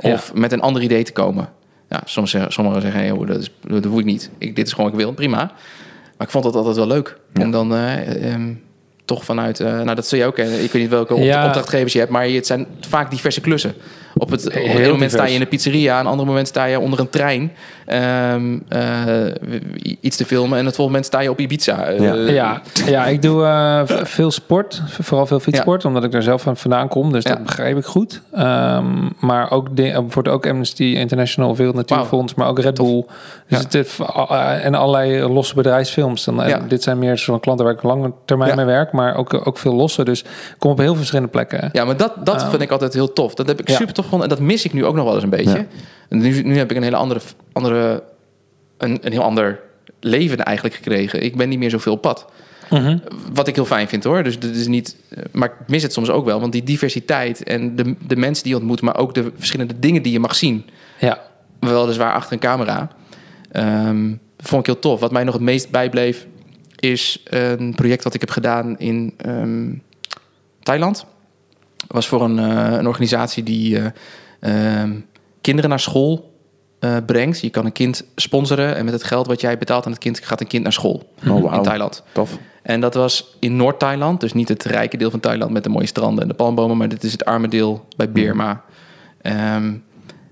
Of 0.00 0.34
met 0.34 0.52
een 0.52 0.60
ander 0.60 0.82
idee 0.82 1.02
te 1.02 1.12
komen. 1.12 1.48
Ja, 1.88 2.02
soms 2.04 2.30
zeggen, 2.30 2.52
sommigen 2.52 2.80
zeggen, 2.82 3.00
hey, 3.00 3.26
dat, 3.26 3.38
is, 3.40 3.50
dat 3.60 3.84
hoef 3.84 3.98
ik 3.98 4.04
niet. 4.04 4.30
Ik, 4.38 4.56
dit 4.56 4.66
is 4.66 4.72
gewoon 4.72 4.90
wat 4.90 4.98
ik 5.00 5.04
wil, 5.06 5.14
prima. 5.14 5.36
Maar 6.16 6.26
ik 6.26 6.30
vond 6.32 6.44
dat 6.44 6.54
altijd 6.54 6.76
wel 6.76 6.86
leuk. 6.86 7.18
En 7.32 7.50
dan 7.50 7.74
eh, 7.74 8.32
ehm, 8.32 8.52
toch 9.08 9.24
vanuit... 9.24 9.60
eh, 9.60 9.66
nou, 9.66 9.94
dat 9.94 10.06
zul 10.06 10.18
je 10.18 10.24
ook 10.24 10.34
kennen. 10.34 10.62
Ik 10.62 10.72
weet 10.72 10.82
niet 10.82 10.90
welke 10.90 11.14
opdrachtgevers 11.14 11.92
je 11.92 11.98
hebt... 11.98 12.10
maar 12.10 12.28
het 12.28 12.46
zijn 12.46 12.66
vaak 12.80 13.10
diverse 13.10 13.40
klussen. 13.40 13.74
Op 14.18 14.30
het, 14.30 14.46
op 14.46 14.52
het 14.52 14.62
Heel 14.62 14.78
ene 14.78 14.88
moment 14.90 15.10
sta 15.10 15.26
je 15.26 15.34
in 15.34 15.40
een 15.40 15.48
pizzeria... 15.48 16.00
een 16.00 16.06
ander 16.06 16.26
moment 16.26 16.48
sta 16.48 16.64
je 16.64 16.80
onder 16.80 17.00
een 17.00 17.10
trein... 17.10 17.52
ehm, 17.86 18.58
eh, 18.68 18.80
iets 20.00 20.16
te 20.16 20.24
filmen... 20.24 20.58
en 20.58 20.64
het 20.66 20.74
volgende 20.74 20.84
moment 20.84 21.04
sta 21.06 21.20
je 21.20 21.30
op 21.30 21.38
Ibiza. 21.40 21.84
Eh, 21.84 21.98
Ja. 21.98 22.14
Ja, 22.24 22.62
ja, 22.86 23.06
ik 23.06 23.22
doe 23.22 23.44
eh, 23.44 23.80
veel 23.86 24.30
sport, 24.30 24.82
vooral 25.00 25.26
veel 25.26 25.40
fietssport, 25.40 25.84
omdat 25.84 26.04
ik 26.04 26.10
daar 26.12 26.22
zelf 26.22 26.42
van 26.42 26.56
vandaan 26.56 26.88
kom. 26.88 27.12
Dus 27.12 27.24
Ja. 27.24 27.30
dat 27.30 27.42
begrijp 27.44 27.76
ik 27.76 27.84
goed. 27.84 28.20
Ehm, 28.32 28.86
maar 29.20 29.50
ook, 29.50 29.76
de, 29.76 29.82
bijvoorbeeld 29.82 30.28
ook 30.34 30.46
Amnesty 30.46 30.82
International, 30.84 31.56
Wereld 31.56 31.76
Natuurfonds, 31.76 32.34
maar 32.34 32.48
ook 32.48 32.58
Red 32.58 32.74
Bull. 32.74 33.04
Dus 33.48 33.58
Ja. 33.58 33.64
het, 33.64 33.74
is- 33.74 33.98
en 34.62 34.74
allerlei 34.74 35.22
losse 35.32 35.54
bedrijfsfilms. 35.54 36.24
Dan, 36.24 36.48
Ja. 36.48 36.60
Dit 36.68 36.82
zijn 36.82 36.98
meer 36.98 37.18
soort 37.18 37.40
klanten 37.40 37.64
waar 37.64 37.74
ik 37.74 37.82
lange 37.82 38.12
termijn 38.24 38.50
Ja. 38.50 38.56
mee 38.56 38.64
werk, 38.64 38.92
maar 38.92 39.16
ook, 39.16 39.46
ook 39.46 39.58
veel 39.58 39.74
losse. 39.74 40.04
Dus 40.04 40.20
ik 40.22 40.26
kom 40.58 40.70
op 40.70 40.78
heel 40.78 40.94
verschillende 40.94 41.30
plekken. 41.30 41.68
Ja, 41.72 41.84
maar 41.84 41.96
dat, 41.96 42.12
dat 42.24 42.44
vind 42.48 42.62
ik 42.62 42.70
altijd 42.70 42.94
heel 42.94 43.12
tof. 43.12 43.34
Dat 43.34 43.46
heb 43.46 43.60
ik 43.60 43.68
Ja. 43.68 43.76
super 43.76 43.94
tof 43.94 44.06
En 44.12 44.28
dat 44.28 44.40
mis 44.40 44.64
ik 44.64 44.72
nu 44.72 44.84
ook 44.84 44.94
nog 44.94 45.04
wel 45.04 45.14
eens 45.14 45.22
een 45.22 45.30
beetje. 45.30 45.66
En 46.08 46.18
nu, 46.18 46.42
nu 46.42 46.56
heb 46.56 46.70
ik 46.70 46.76
een 46.76 46.82
hele 46.82 46.96
andere, 46.96 47.20
andere 47.52 48.02
een, 48.78 48.98
een 49.02 49.12
heel 49.12 49.22
ander 49.22 49.60
leven 50.00 50.38
eigenlijk 50.44 50.76
gekregen. 50.76 51.22
Ik 51.22 51.36
ben 51.36 51.48
niet 51.48 51.58
meer 51.58 51.70
zoveel 51.70 51.96
pad. 51.96 52.26
Mhm. 52.70 52.98
Wat 53.32 53.48
ik 53.48 53.54
heel 53.54 53.64
fijn 53.64 53.88
vind 53.88 54.04
hoor. 54.04 54.22
Dus 54.22 54.38
dit 54.38 54.56
is 54.56 54.66
niet. 54.66 54.96
Maar 55.32 55.48
ik 55.48 55.68
mis 55.68 55.82
het 55.82 55.92
soms 55.92 56.10
ook 56.10 56.24
wel. 56.24 56.40
Want 56.40 56.52
die 56.52 56.62
diversiteit 56.62 57.42
en 57.42 57.76
de, 57.76 57.94
de 58.06 58.16
mensen 58.16 58.42
die 58.44 58.52
je 58.52 58.58
ontmoet, 58.58 58.80
maar 58.80 58.96
ook 58.96 59.14
de 59.14 59.32
verschillende 59.36 59.78
dingen 59.78 60.02
die 60.02 60.12
je 60.12 60.20
mag 60.20 60.34
zien. 60.34 60.64
Ja, 60.98 61.20
Weliswaar 61.60 62.12
achter 62.12 62.32
een 62.32 62.38
camera. 62.38 62.90
ehm, 63.50 64.14
vond 64.38 64.60
ik 64.60 64.66
heel 64.66 64.78
tof. 64.78 65.00
Wat 65.00 65.12
mij 65.12 65.24
nog 65.24 65.34
het 65.34 65.42
meest 65.42 65.70
bijbleef, 65.70 66.26
is 66.76 67.22
een 67.24 67.74
project 67.74 68.04
wat 68.04 68.14
ik 68.14 68.20
heb 68.20 68.30
gedaan 68.30 68.78
in 68.78 69.14
ehm, 69.16 69.72
Thailand. 70.62 71.06
Was 71.88 72.06
voor 72.06 72.22
een, 72.22 72.38
eh, 72.38 72.78
een 72.78 72.86
organisatie 72.86 73.42
die 73.42 73.78
eh, 73.78 74.80
ehm, 74.80 74.94
kinderen 75.40 75.70
naar 75.70 75.80
school 75.80 76.36
eh, 76.78 76.96
brengt. 77.06 77.40
Je 77.40 77.50
kan 77.50 77.64
een 77.64 77.72
kind 77.72 78.04
sponsoren 78.16 78.76
en 78.76 78.84
met 78.84 78.94
het 78.94 79.02
geld 79.02 79.26
wat 79.26 79.40
jij 79.40 79.58
betaalt 79.58 79.86
aan 79.86 79.92
het 79.92 80.00
kind 80.00 80.20
gaat 80.24 80.40
een 80.40 80.46
kind 80.46 80.62
naar 80.62 80.72
school 80.72 81.12
Oh, 81.28 81.54
in 81.54 81.62
Thailand. 81.62 82.02
Tof. 82.12 82.38
En 82.62 82.80
dat 82.80 82.94
was 82.94 83.36
in 83.38 83.56
Noord-Thailand, 83.56 84.20
dus 84.20 84.32
niet 84.32 84.48
het 84.48 84.64
rijke 84.64 84.96
deel 84.96 85.10
van 85.10 85.20
Thailand 85.20 85.50
met 85.50 85.62
de 85.64 85.68
mooie 85.68 85.86
stranden 85.86 86.22
en 86.22 86.28
de 86.28 86.34
palmbomen, 86.34 86.76
maar 86.76 86.88
dit 86.88 87.04
is 87.04 87.12
het 87.12 87.24
arme 87.24 87.48
deel 87.48 87.86
bij 87.96 88.12
Birma. 88.12 88.62
Ehm, 89.22 89.72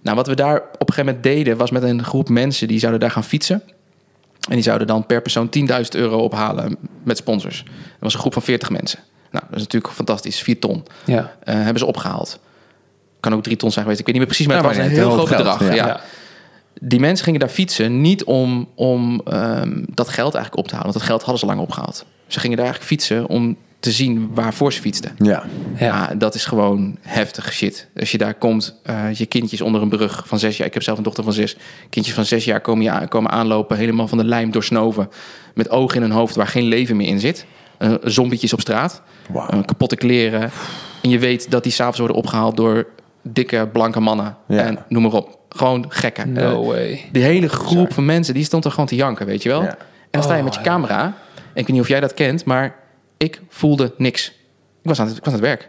nou, 0.03 0.16
wat 0.16 0.27
we 0.27 0.35
daar 0.35 0.57
op 0.57 0.89
een 0.89 0.95
gegeven 0.95 1.05
moment 1.05 1.23
deden, 1.23 1.57
was 1.57 1.70
met 1.70 1.83
een 1.83 2.05
groep 2.05 2.28
mensen 2.28 2.69
die 2.69 2.78
zouden 2.78 3.01
daar 3.01 3.11
gaan 3.11 3.24
fietsen. 3.24 3.62
En 4.49 4.55
die 4.55 4.62
zouden 4.62 4.87
dan 4.87 5.07
per 5.07 5.23
persoon 5.23 5.49
10.000 5.49 5.65
euro 5.91 6.19
ophalen 6.19 6.77
met 7.03 7.16
sponsors. 7.16 7.62
Dat 7.65 7.74
was 8.01 8.15
een 8.15 8.20
groep 8.20 8.33
van 8.33 8.43
40 8.43 8.70
mensen. 8.70 8.99
Nou, 9.31 9.44
dat 9.48 9.57
is 9.57 9.62
natuurlijk 9.62 9.94
fantastisch, 9.94 10.40
4 10.40 10.59
ton. 10.59 10.85
ja. 11.05 11.32
eh, 11.43 11.55
hebben 11.55 11.78
ze 11.78 11.86
opgehaald. 11.86 12.39
Kan 13.20 13.35
ook 13.35 13.43
3 13.43 13.57
ton 13.57 13.70
zijn 13.70 13.85
geweest, 13.85 14.01
ik 14.01 14.07
weet 14.07 14.16
niet 14.16 14.24
meer 14.27 14.35
precies, 14.35 14.47
maar 14.53 14.57
het 14.57 14.66
was 14.66 14.77
maar 14.77 14.85
een 14.85 14.90
heel 14.90 15.01
heel 15.01 15.27
groot 15.27 15.28
geld, 15.28 15.59
bedrag. 15.59 15.74
ja. 15.74 16.01
Die 16.81 17.01
mensen 17.01 17.24
gingen 17.24 17.40
daar 17.40 17.48
fietsen 17.48 18.01
niet 18.01 18.24
om, 18.24 18.69
om 18.74 19.20
ehm, 19.24 19.85
dat 19.94 20.09
geld 20.09 20.35
eigenlijk 20.35 20.57
op 20.57 20.69
te 20.69 20.74
halen. 20.74 20.90
Want 20.93 20.98
dat 20.98 21.09
geld 21.09 21.20
hadden 21.20 21.39
ze 21.39 21.47
lang 21.47 21.61
opgehaald. 21.61 22.05
Ze 22.27 22.40
gingen 22.40 22.57
daar 22.57 22.66
eigenlijk 22.66 23.01
fietsen 23.01 23.27
om 23.28 23.57
te 23.81 23.90
zien 23.93 24.31
waarvoor 24.35 24.73
ze 24.73 24.81
fietsten. 24.81 25.12
Ja. 25.19 25.44
Ja. 25.78 25.86
Ja, 25.86 26.15
dat 26.15 26.35
is 26.35 26.44
gewoon 26.44 26.97
heftig 27.01 27.53
shit. 27.53 27.89
Als 27.97 28.11
je 28.11 28.19
daar 28.19 28.35
komt, 28.35 28.74
eh, 28.82 29.12
je 29.12 29.27
kindjes 29.27 29.61
onder 29.61 29.82
een 29.82 29.89
brug 29.89 30.23
van 30.27 30.39
zes 30.39 30.57
jaar. 30.57 30.66
Ik 30.66 30.74
heb 30.74 30.82
zelf 30.82 30.98
een 30.98 31.05
dochter 31.05 31.24
van 31.24 31.32
zes. 31.32 31.57
Kindjes 31.90 32.15
van 32.15 32.24
zes 32.24 32.44
jaar 32.44 32.61
komen, 32.61 33.09
komen 33.09 33.31
aanlopen, 33.31 33.77
helemaal 33.77 34.09
van 34.09 34.19
de 34.19 34.24
lijm 34.24 34.51
doorsnoven. 34.51 35.09
Met 35.55 35.70
ogen 35.70 35.97
in 35.97 36.03
hun 36.03 36.11
hoofd 36.11 36.35
waar 36.35 36.47
geen 36.47 36.65
leven 36.65 36.97
meer 36.97 37.09
in 37.09 37.20
zit. 37.20 37.47
Eh 37.78 37.93
zombietjes 38.03 38.53
op 38.53 38.61
straat. 38.61 39.03
Eh, 39.35 39.47
kapotte 39.65 39.97
kleren. 39.97 40.51
En 41.03 41.11
je 41.11 41.19
weet 41.19 41.51
dat 41.51 41.62
die 41.62 41.73
s'avonds 41.73 41.98
worden 41.98 42.16
opgehaald 42.16 42.57
door 42.57 42.86
dikke, 43.23 43.69
blanke 43.73 44.01
mannen. 44.01 44.36
Ja. 44.48 44.62
En 44.62 44.78
noem 44.89 45.03
maar 45.03 45.12
op. 45.12 45.39
Gewoon 45.48 45.85
gekken. 45.89 46.32
No 46.32 46.61
Eh, 46.62 46.66
way. 46.66 47.09
die 47.12 47.23
hele 47.23 47.48
groep 47.48 47.93
van 47.93 48.05
mensen, 48.05 48.35
die 48.35 48.44
stond 48.44 48.65
er 48.65 48.70
gewoon 48.70 48.86
te 48.86 48.94
janken, 48.94 49.27
weet 49.27 49.43
je 49.43 49.48
wel. 49.48 49.62
Ja. 49.62 49.69
En 49.69 49.77
dan 50.11 50.23
sta 50.23 50.32
je 50.32 50.39
Oh, 50.39 50.44
met 50.44 50.55
je 50.55 50.61
ja. 50.61 50.66
camera. 50.66 51.05
En 51.05 51.12
ik 51.55 51.66
weet 51.66 51.69
niet 51.69 51.81
of 51.81 51.89
jij 51.89 52.01
dat 52.01 52.15
kent, 52.15 52.44
maar 52.44 52.74
ik 53.16 53.40
voelde 53.48 53.93
niks. 53.97 54.27
Ik 54.82 54.89
was 54.89 55.01
aan 55.01 55.07
het, 55.07 55.16
ik 55.16 55.24
was 55.24 55.35
aan 55.35 55.39
het 55.40 55.48
werk. 55.48 55.69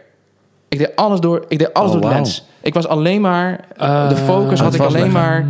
Ik 0.68 0.78
deed 0.78 0.96
alles 0.96 1.20
door, 1.20 1.44
ik 1.48 1.58
deed 1.58 1.74
alles 1.74 1.92
Oh, 1.94 2.00
door 2.00 2.10
de 2.10 2.16
lens. 2.16 2.46
Ik 2.60 2.74
was 2.74 2.86
alleen 2.86 3.20
maar, 3.20 3.60
Eh, 3.76 4.08
de 4.08 4.16
focus 4.16 4.60
had 4.60 4.74
ik 4.74 4.80
alleen 4.80 5.12
maar 5.12 5.46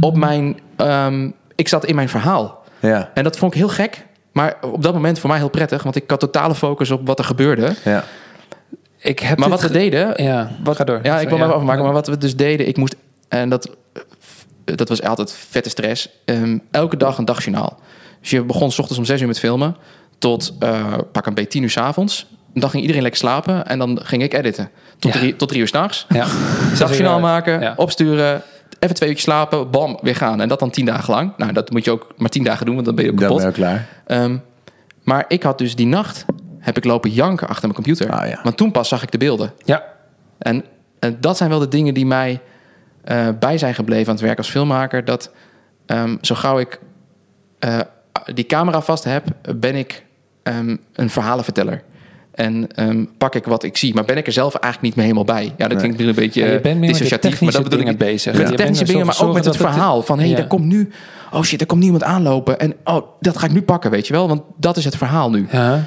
op 0.00 0.16
mijn, 0.16 0.58
ehm, 0.76 1.30
ik 1.54 1.68
zat 1.68 1.84
in 1.84 1.94
mijn 1.94 2.08
verhaal. 2.08 2.62
Ja. 2.80 3.10
En 3.14 3.24
dat 3.24 3.36
vond 3.36 3.52
ik 3.52 3.58
heel 3.58 3.68
gek. 3.68 4.06
Maar 4.38 4.56
op 4.60 4.82
dat 4.82 4.94
moment 4.94 5.18
voor 5.18 5.28
mij 5.30 5.38
heel 5.38 5.48
prettig, 5.48 5.82
want 5.82 5.96
ik 5.96 6.04
had 6.10 6.20
totale 6.20 6.54
focus 6.54 6.90
op 6.90 7.06
wat 7.06 7.18
er 7.18 7.24
gebeurde. 7.24 7.74
Ja. 7.84 8.04
Ik 8.98 9.18
heb 9.18 9.38
Maar 9.38 9.48
wat 9.48 9.60
we 9.62 9.70
deden, 9.70 10.22
Ja, 10.22 10.50
wat, 10.64 10.76
ga 10.76 10.84
door. 10.84 11.00
Ja, 11.02 11.20
ik 11.20 11.28
wil 11.28 11.38
Ja. 11.38 11.46
maar 11.46 11.54
afmaken. 11.54 11.82
Maar 11.84 11.92
wat 11.92 12.06
we 12.06 12.18
dus 12.18 12.36
deden, 12.36 12.68
ik 12.68 12.76
moest... 12.76 12.96
En 13.28 13.48
dat, 13.48 13.70
dat 14.64 14.88
was 14.88 15.02
altijd 15.02 15.32
vette 15.48 15.68
stress. 15.68 16.08
Ehm, 16.24 16.58
elke 16.70 16.96
dag 16.96 17.18
een 17.18 17.24
dagjournaal. 17.24 17.78
Dus 18.20 18.30
je 18.30 18.42
begon 18.42 18.70
s 18.72 18.78
ochtends 18.78 18.98
om 18.98 19.04
zes 19.04 19.20
uur 19.20 19.26
met 19.26 19.38
filmen... 19.38 19.76
tot 20.18 20.54
eh, 20.58 20.94
pak 21.12 21.26
een 21.26 21.34
beetje 21.34 21.50
tien 21.50 21.62
uur 21.62 21.70
s 21.70 21.76
avonds. 21.76 22.26
Dan 22.54 22.70
ging 22.70 22.80
iedereen 22.82 23.02
lekker 23.02 23.20
slapen 23.20 23.66
en 23.66 23.78
dan 23.78 24.00
ging 24.02 24.22
ik 24.22 24.34
editen. 24.34 24.70
Tot, 24.98 25.12
Ja. 25.12 25.18
drie, 25.18 25.36
tot 25.36 25.48
drie 25.48 25.60
uur 25.60 25.68
s'nachts. 25.68 26.06
Ja. 26.08 26.26
Dagjournaal 26.78 27.20
maken, 27.20 27.60
Ja. 27.60 27.72
opsturen... 27.76 28.42
Even 28.78 28.94
twee 28.94 29.08
uurtjes 29.08 29.26
slapen, 29.30 29.70
bam, 29.70 29.98
weer 30.02 30.16
gaan. 30.16 30.40
En 30.40 30.48
dat 30.48 30.58
dan 30.58 30.70
tien 30.70 30.84
dagen 30.84 31.14
lang. 31.14 31.32
Nou, 31.36 31.52
dat 31.52 31.70
moet 31.70 31.84
je 31.84 31.90
ook 31.90 32.14
maar 32.16 32.28
tien 32.28 32.44
dagen 32.44 32.66
doen, 32.66 32.74
want 32.74 32.86
dan 32.86 32.94
ben 32.94 33.04
je 33.04 33.10
ook 33.10 33.18
Dan 33.20 33.28
kapot. 33.28 33.42
ben 33.42 33.50
je 33.50 33.56
klaar. 33.56 33.88
Ehm, 34.06 34.36
maar 35.02 35.24
ik 35.28 35.42
had 35.42 35.58
dus 35.58 35.74
die 35.76 35.86
nacht... 35.86 36.24
heb 36.58 36.76
ik 36.76 36.84
lopen 36.84 37.10
janken 37.10 37.48
achter 37.48 37.62
mijn 37.62 37.74
computer. 37.82 38.10
Ah, 38.10 38.28
ja. 38.28 38.40
Want 38.42 38.56
toen 38.56 38.70
pas 38.70 38.88
zag 38.88 39.02
ik 39.02 39.10
de 39.10 39.18
beelden. 39.18 39.52
Ja. 39.64 39.84
En, 40.38 40.64
en 40.98 41.16
dat 41.20 41.36
zijn 41.36 41.50
wel 41.50 41.58
de 41.58 41.68
dingen 41.68 41.94
die 41.94 42.06
mij 42.06 42.40
eh, 43.04 43.28
bij 43.38 43.58
zijn 43.58 43.74
gebleven 43.74 44.06
aan 44.08 44.14
het 44.14 44.24
werk 44.24 44.38
als 44.38 44.50
filmmaker. 44.50 45.04
Dat 45.04 45.30
ehm, 45.86 46.16
zo 46.20 46.34
gauw 46.34 46.58
ik 46.58 46.80
eh, 47.58 47.78
die 48.34 48.46
camera 48.46 48.80
vast 48.80 49.04
heb, 49.04 49.24
ben 49.56 49.74
ik 49.74 50.04
ehm, 50.42 50.76
een 50.92 51.10
verhalenverteller. 51.10 51.82
En 52.38 52.66
ehm, 52.74 53.04
pak 53.18 53.34
ik 53.34 53.44
wat 53.44 53.62
ik 53.62 53.76
zie. 53.76 53.94
Maar 53.94 54.04
ben 54.04 54.16
ik 54.16 54.26
er 54.26 54.32
zelf 54.32 54.54
eigenlijk 54.54 54.82
niet 54.82 54.94
meer 54.94 55.04
helemaal 55.04 55.36
bij. 55.36 55.44
Ja, 55.44 55.52
dat 55.56 55.68
Nee. 55.68 55.76
klinkt 55.76 55.98
nu 55.98 56.06
een 56.08 56.14
beetje 56.14 56.40
Ja, 56.40 56.46
je 56.46 56.52
bent 56.52 56.64
meer 56.64 56.74
met 56.74 56.82
de 56.82 56.86
dissociatief. 56.98 57.40
Maar 57.40 57.52
dat 57.52 57.62
bedoel 57.62 57.78
ik 57.80 57.86
niet. 57.86 57.98
bezig. 57.98 58.32
Met 58.32 58.40
de 58.40 58.46
bent 58.46 58.58
technische 58.58 58.84
dingen, 58.84 59.06
maar 59.06 59.16
ook 59.22 59.34
met 59.34 59.44
het 59.44 59.56
verhaal. 59.56 60.02
Van, 60.02 60.16
hé, 60.16 60.22
hey, 60.22 60.30
Ja. 60.32 60.36
daar 60.38 60.46
komt 60.46 60.64
nu... 60.64 60.90
Oh 61.32 61.42
shit, 61.42 61.60
er 61.60 61.66
komt 61.66 61.80
niemand 61.80 62.02
aanlopen. 62.02 62.58
En 62.58 62.74
oh, 62.84 63.06
dat 63.20 63.38
ga 63.38 63.46
ik 63.46 63.52
nu 63.52 63.62
pakken, 63.62 63.90
weet 63.90 64.06
je 64.06 64.12
wel. 64.12 64.28
Want 64.28 64.42
dat 64.56 64.76
is 64.76 64.84
het 64.84 64.96
verhaal 64.96 65.30
nu. 65.30 65.46
Ja. 65.50 65.84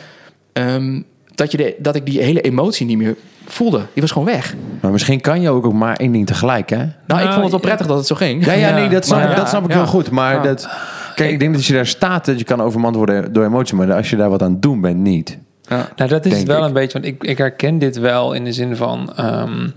Ehm, 0.54 1.02
dat, 1.36 1.52
je 1.52 1.58
de, 1.58 1.76
dat 1.80 1.96
ik 1.96 2.06
die 2.06 2.22
hele 2.22 2.42
emotie 2.42 2.86
niet 2.86 2.98
meer 2.98 3.16
voelde. 3.46 3.78
Die 3.94 4.02
was 4.02 4.12
gewoon 4.12 4.28
weg. 4.28 4.56
Maar 4.82 4.92
misschien 4.92 5.22
kan 5.22 5.42
je 5.42 5.50
ook, 5.50 5.66
ook 5.66 5.74
maar 5.74 5.96
één 5.96 6.12
ding 6.12 6.28
tegelijk, 6.28 6.70
hè? 6.70 6.78
Nou, 6.78 6.88
ik 6.88 7.08
Nou, 7.08 7.24
vond 7.24 7.36
het 7.42 7.52
wel 7.52 7.60
ja. 7.62 7.66
prettig 7.68 7.88
dat 7.88 7.98
het 7.98 8.08
zo 8.08 8.16
ging. 8.16 8.46
Ja, 8.46 8.52
ja, 8.54 8.68
Ja, 8.68 8.76
nee, 8.76 8.90
dat 8.90 9.06
snap, 9.06 9.20
maar 9.20 9.30
ja, 9.30 9.36
dat 9.36 9.50
snap 9.50 9.64
ik 9.64 9.72
ja. 9.72 9.78
heel 9.78 9.86
goed. 9.88 10.10
Maar 10.12 10.34
Ja. 10.34 10.42
dat... 10.42 10.70
Kijk, 11.16 11.32
ik 11.32 11.40
denk 11.40 11.52
dat 11.52 11.60
als 11.60 11.68
je 11.68 11.74
daar 11.74 11.88
staat, 11.88 12.26
dat 12.26 12.40
je 12.40 12.46
kan 12.46 12.62
overmand 12.62 12.96
worden 12.96 13.34
door 13.34 13.46
emotie. 13.46 13.76
Maar 13.76 13.94
als 13.94 14.10
je 14.10 14.16
daar 14.16 14.30
wat 14.30 14.42
aan 14.42 14.60
doen 14.60 14.82
bent, 14.82 14.98
niet. 14.98 15.38
Ja. 15.72 15.90
Nou, 15.96 16.10
dat 16.10 16.26
is 16.26 16.44
wel 16.44 16.60
ik. 16.60 16.66
een 16.66 16.74
beetje, 16.74 16.94
want 17.02 17.06
ik, 17.06 17.24
ik 17.24 17.38
herken 17.38 17.80
dit 17.80 17.98
wel 18.00 18.34
in 18.34 18.44
de 18.44 18.54
zin 18.54 18.76
van. 18.76 19.14
ehm, 19.16 19.68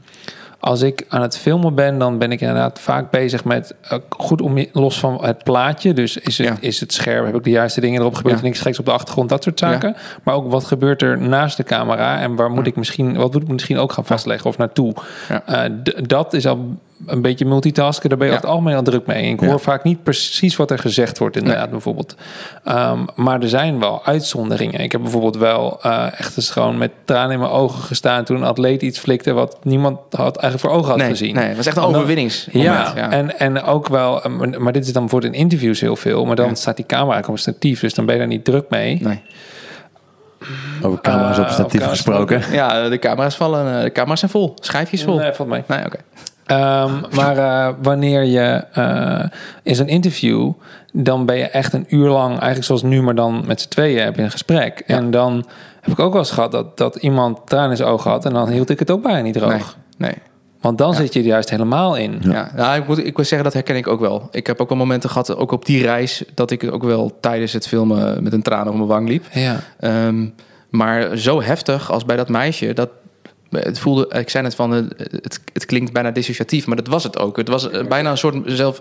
als 0.60 0.82
ik 0.82 1.04
aan 1.08 1.22
het 1.22 1.38
filmen 1.38 1.74
ben, 1.74 1.98
dan 1.98 2.18
ben 2.18 2.32
ik 2.32 2.40
inderdaad 2.40 2.80
vaak 2.80 3.10
bezig 3.10 3.44
met 3.44 3.74
eh, 3.82 3.98
goed 4.08 4.40
om 4.40 4.66
los 4.72 4.98
van 4.98 5.24
het 5.24 5.44
plaatje. 5.44 5.92
Dus 5.92 6.16
is 6.16 6.38
het, 6.38 6.46
Ja. 6.46 6.56
is 6.60 6.80
het 6.80 6.92
scherp? 6.92 7.24
Heb 7.24 7.34
ik 7.34 7.44
de 7.44 7.50
juiste 7.50 7.80
dingen 7.80 8.00
erop 8.00 8.14
gebeurd? 8.14 8.36
Ja. 8.36 8.42
Niks 8.44 8.60
geks 8.60 8.78
op 8.78 8.84
de 8.84 8.90
achtergrond, 8.92 9.28
dat 9.28 9.42
soort 9.42 9.58
zaken. 9.58 9.96
Maar 10.22 10.34
ook 10.34 10.50
wat 10.50 10.64
gebeurt 10.64 11.02
er 11.02 11.18
naast 11.18 11.56
de 11.56 11.62
camera 11.62 12.20
en 12.20 12.34
waar 12.36 12.50
moet 12.50 12.66
ik 12.66 12.76
misschien, 12.76 13.16
wat 13.16 13.32
moet 13.32 13.42
ik 13.42 13.48
misschien 13.48 13.78
ook 13.78 13.92
gaan 13.92 14.04
vastleggen 14.06 14.50
of 14.50 14.58
naartoe? 14.58 14.94
Eh, 15.46 15.62
dat 16.06 16.32
is 16.32 16.46
al 16.46 16.76
een 17.06 17.22
beetje 17.22 17.44
multitasken. 17.44 18.08
Daar 18.08 18.18
ben 18.18 18.26
je 18.26 18.32
Ja. 18.32 18.38
over 18.38 18.48
het 18.50 18.58
algemeen 18.58 18.78
al 18.78 18.90
druk 18.90 19.06
mee. 19.06 19.22
En 19.22 19.28
ik 19.30 19.40
Ja. 19.40 19.46
hoor 19.46 19.60
vaak 19.60 19.84
niet 19.84 20.02
precies 20.02 20.56
wat 20.56 20.70
er 20.70 20.78
gezegd 20.78 21.18
wordt, 21.18 21.36
inderdaad, 21.36 21.70
bijvoorbeeld. 21.70 22.14
Ehm, 22.64 22.98
maar 23.14 23.40
er 23.42 23.48
zijn 23.48 23.80
wel 23.80 24.04
uitzonderingen. 24.04 24.80
Ik 24.80 24.92
heb 24.92 25.00
bijvoorbeeld 25.02 25.36
wel 25.36 25.78
eh, 25.82 26.06
echt 26.20 26.36
eens 26.36 26.50
gewoon 26.50 26.78
met 26.78 26.90
tranen 27.04 27.30
in 27.32 27.38
mijn 27.38 27.50
ogen 27.50 27.82
gestaan 27.82 28.24
toen 28.24 28.36
een 28.36 28.44
atleet 28.44 28.82
iets 28.82 28.98
flikte 28.98 29.32
wat 29.32 29.58
niemand 29.62 29.98
had 30.10 30.36
eigenlijk 30.36 30.60
voor 30.60 30.70
ogen 30.80 30.88
had 30.90 30.98
Nee, 30.98 31.08
gezien. 31.08 31.34
nee, 31.34 31.46
het 31.48 31.56
was 31.56 31.66
echt 31.66 31.76
een 31.76 31.82
overwinningsmoment. 31.82 32.72
Ja, 32.74 32.92
Ja, 32.96 33.10
En, 33.10 33.38
en 33.38 33.62
ook 33.62 33.88
wel, 33.88 34.22
eh, 34.22 34.30
maar- 34.58 34.72
dit 34.72 34.86
is 34.86 34.92
dan 34.92 35.02
bijvoorbeeld 35.02 35.32
in 35.34 35.38
interviews 35.40 35.80
heel 35.80 35.96
veel, 35.96 36.24
maar 36.24 36.36
dan 36.36 36.48
Ja. 36.48 36.54
staat 36.54 36.76
die 36.76 36.86
camera 36.86 37.18
op 37.18 37.28
een 37.28 37.38
statief, 37.38 37.80
dus 37.80 37.94
dan 37.94 38.04
ben 38.04 38.14
je 38.14 38.20
daar 38.20 38.30
niet 38.30 38.44
druk 38.44 38.64
mee. 38.70 38.98
Nee. 39.02 39.22
Over 40.82 41.00
camera's 41.00 41.38
op 41.38 41.44
Eh, 41.44 41.50
statief 41.52 41.64
op 41.64 41.70
camera's 41.70 41.96
gesproken. 41.96 42.42
Ja, 42.52 42.88
de 42.88 42.98
camera's 42.98 43.36
vallen, 43.36 43.76
eh, 43.76 43.82
de 43.82 43.92
camera's 43.92 44.18
zijn 44.18 44.30
vol. 44.30 44.54
Schijfjes 44.60 45.02
vol. 45.02 45.16
Nee, 45.18 45.32
valt 45.32 45.48
mee. 45.48 45.62
Nee, 45.66 45.84
oké. 45.86 45.96
Ehm, 46.46 46.92
maar 47.14 47.38
eh, 47.38 47.74
wanneer 47.82 48.24
je 48.24 48.64
uh, 48.78 49.24
in 49.62 49.74
zo'n 49.74 49.88
interview, 49.88 50.52
dan 50.92 51.26
ben 51.26 51.36
je 51.36 51.44
echt 51.44 51.72
een 51.72 51.86
uur 51.88 52.08
lang, 52.08 52.30
eigenlijk 52.30 52.64
zoals 52.64 52.82
nu, 52.82 53.02
maar 53.02 53.14
dan 53.14 53.44
met 53.46 53.60
z'n 53.60 53.68
tweeën 53.68 54.02
heb 54.02 54.16
je 54.16 54.22
een 54.22 54.30
gesprek. 54.30 54.82
Ja. 54.86 54.96
En 54.96 55.10
dan 55.10 55.46
heb 55.80 55.92
ik 55.92 55.98
ook 55.98 56.12
wel 56.12 56.20
eens 56.20 56.30
gehad 56.30 56.52
dat, 56.52 56.76
dat 56.78 56.96
iemand 56.96 57.38
traan 57.46 57.70
in 57.70 57.76
zijn 57.76 57.88
ogen 57.88 58.10
had 58.10 58.24
en 58.24 58.32
dan 58.32 58.48
hield 58.48 58.70
ik 58.70 58.78
het 58.78 58.90
ook 58.90 59.02
bijna 59.02 59.20
niet 59.20 59.34
droog. 59.34 59.76
Nee, 59.96 60.10
nee. 60.10 60.14
Want 60.60 60.78
dan 60.78 60.94
zit 60.94 61.12
je 61.12 61.20
er 61.20 61.26
juist 61.26 61.50
helemaal 61.50 61.96
in. 61.96 62.18
Ja, 62.20 62.50
nou, 62.56 62.80
ik, 62.80 62.86
moet, 62.86 63.06
ik 63.06 63.16
wil 63.16 63.24
zeggen, 63.24 63.44
dat 63.44 63.52
herken 63.52 63.76
ik 63.76 63.86
ook 63.86 64.00
wel. 64.00 64.28
Ik 64.30 64.46
heb 64.46 64.60
ook 64.60 64.68
wel 64.68 64.78
momenten 64.78 65.10
gehad, 65.10 65.36
ook 65.36 65.52
op 65.52 65.66
die 65.66 65.82
reis, 65.82 66.24
dat 66.34 66.50
ik 66.50 66.72
ook 66.72 66.82
wel 66.82 67.18
tijdens 67.20 67.52
het 67.52 67.68
filmen 67.68 68.22
met 68.22 68.32
een 68.32 68.42
traan 68.42 68.68
op 68.68 68.74
mijn 68.74 68.86
wang 68.86 69.08
liep. 69.08 69.24
Ja. 69.32 69.60
Ehm, 69.80 70.26
maar 70.70 71.16
zo 71.16 71.42
heftig 71.42 71.90
als 71.90 72.04
bij 72.04 72.16
dat 72.16 72.28
meisje, 72.28 72.72
dat 72.72 72.88
het 73.62 73.78
voelde, 73.78 74.08
ik 74.18 74.30
zei 74.30 74.42
net 74.44 74.54
van, 74.54 74.74
eh, 74.74 74.82
het, 75.10 75.40
het 75.52 75.66
klinkt 75.66 75.92
bijna 75.92 76.10
dissociatief, 76.10 76.66
maar 76.66 76.76
dat 76.76 76.86
was 76.86 77.04
het 77.04 77.18
ook. 77.18 77.36
Het 77.36 77.48
was 77.48 77.70
eh, 77.70 77.86
bijna 77.86 78.10
een 78.10 78.18
soort 78.18 78.36
zelf 78.44 78.80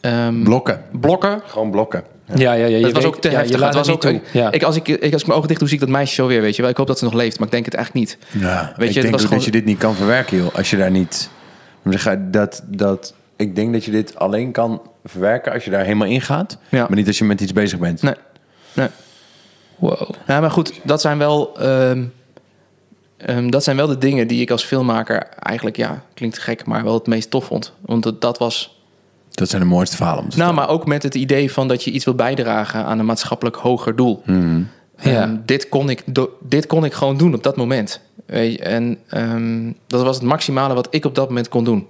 ehm, 0.00 0.42
Blokken. 0.42 0.82
blokken. 1.00 1.40
Gewoon 1.46 1.70
blokken. 1.70 2.02
Ja, 2.34 2.52
ja, 2.52 2.52
ja. 2.52 2.66
je 2.66 2.84
Het 2.84 2.92
was 2.92 3.04
weet- 3.04 3.14
ook 3.14 3.20
te 3.20 3.28
ja, 3.28 3.34
je 3.34 3.40
heftig. 3.40 3.60
laat 3.60 3.74
Het 3.74 3.86
was 3.86 3.94
ook. 3.94 4.20
Ja. 4.32 4.50
ik, 4.52 4.62
als, 4.62 4.76
ik, 4.76 4.88
ik, 4.88 5.12
als 5.12 5.20
ik 5.20 5.26
mijn 5.26 5.32
ogen 5.38 5.48
dicht 5.48 5.60
doe, 5.60 5.68
zie 5.68 5.78
ik 5.78 5.84
dat 5.84 5.92
meisje 5.94 6.14
zo 6.14 6.26
weer, 6.26 6.40
weet 6.40 6.56
je 6.56 6.62
wel. 6.62 6.70
Ik 6.70 6.76
hoop 6.76 6.86
dat 6.86 6.98
ze 6.98 7.04
nog 7.04 7.12
leeft, 7.14 7.36
maar 7.38 7.46
ik 7.46 7.52
denk 7.52 7.64
het 7.64 7.74
eigenlijk 7.74 8.06
niet. 8.06 8.18
Ja, 8.42 8.72
Weet 8.76 8.76
ik 8.76 8.78
je, 8.78 8.84
het 8.84 8.94
denk 8.94 9.02
was 9.12 9.12
ook 9.12 9.20
gewoon- 9.20 9.34
dat 9.34 9.44
je 9.44 9.50
dit 9.50 9.64
niet 9.64 9.78
kan 9.78 9.94
verwerken, 9.94 10.36
joh. 10.36 10.54
Als 10.54 10.70
je 10.70 10.76
daar 10.76 10.90
niet... 10.90 11.30
Dat, 12.30 12.62
dat, 12.66 13.14
ik 13.36 13.54
denk 13.56 13.72
dat 13.72 13.84
je 13.84 13.90
dit 13.90 14.18
alleen 14.18 14.52
kan 14.52 14.82
verwerken 15.04 15.52
als 15.52 15.64
je 15.64 15.70
daar 15.70 15.82
helemaal 15.84 16.08
in 16.08 16.20
gaat. 16.20 16.58
Ja. 16.68 16.86
Maar 16.88 16.96
niet 16.96 17.06
als 17.06 17.18
je 17.18 17.24
met 17.24 17.40
iets 17.40 17.52
bezig 17.52 17.78
bent. 17.78 18.02
Nee. 18.02 18.14
nee. 18.72 18.88
Wow. 19.76 20.10
Ja, 20.26 20.40
maar 20.40 20.50
goed, 20.50 20.72
dat 20.82 21.00
zijn 21.00 21.18
wel... 21.18 21.58
ehm, 21.58 22.04
ehm, 23.26 23.50
dat 23.50 23.64
zijn 23.64 23.76
wel 23.76 23.86
de 23.86 23.98
dingen 23.98 24.26
die 24.28 24.40
ik 24.40 24.50
als 24.50 24.64
filmmaker 24.64 25.26
eigenlijk, 25.38 25.76
ja, 25.76 26.02
klinkt 26.14 26.38
gek, 26.38 26.66
maar 26.66 26.84
wel 26.84 26.94
het 26.94 27.06
meest 27.06 27.30
tof 27.30 27.44
vond. 27.44 27.72
Want 27.80 28.02
dat, 28.02 28.20
dat 28.20 28.38
was 28.38 28.80
Dat 29.30 29.48
zijn 29.48 29.62
de 29.62 29.68
mooiste 29.68 29.96
verhalen 29.96 30.22
om 30.24 30.28
te 30.30 30.38
Nou, 30.38 30.54
maar 30.54 30.68
ook 30.68 30.86
met 30.86 31.02
het 31.02 31.14
idee 31.14 31.52
van 31.52 31.68
dat 31.68 31.84
je 31.84 31.90
iets 31.90 32.04
wil 32.04 32.14
bijdragen 32.14 32.84
aan 32.84 32.98
een 32.98 33.06
maatschappelijk 33.06 33.56
hoger 33.56 33.96
doel. 33.96 34.22
Ja. 34.26 35.22
Ehm, 35.22 35.36
dit, 35.44 35.68
kon 35.68 35.90
ik 35.90 36.02
do- 36.06 36.30
dit 36.40 36.66
kon 36.66 36.84
ik 36.84 36.92
gewoon 36.92 37.16
doen 37.16 37.34
op 37.34 37.42
dat 37.42 37.56
moment. 37.56 38.00
Weet 38.26 38.52
je, 38.52 38.58
en 38.58 38.98
ehm, 39.08 39.72
dat 39.86 40.02
was 40.02 40.16
het 40.16 40.24
maximale 40.24 40.74
wat 40.74 40.86
ik 40.90 41.04
op 41.04 41.14
dat 41.14 41.28
moment 41.28 41.48
kon 41.48 41.64
doen. 41.64 41.86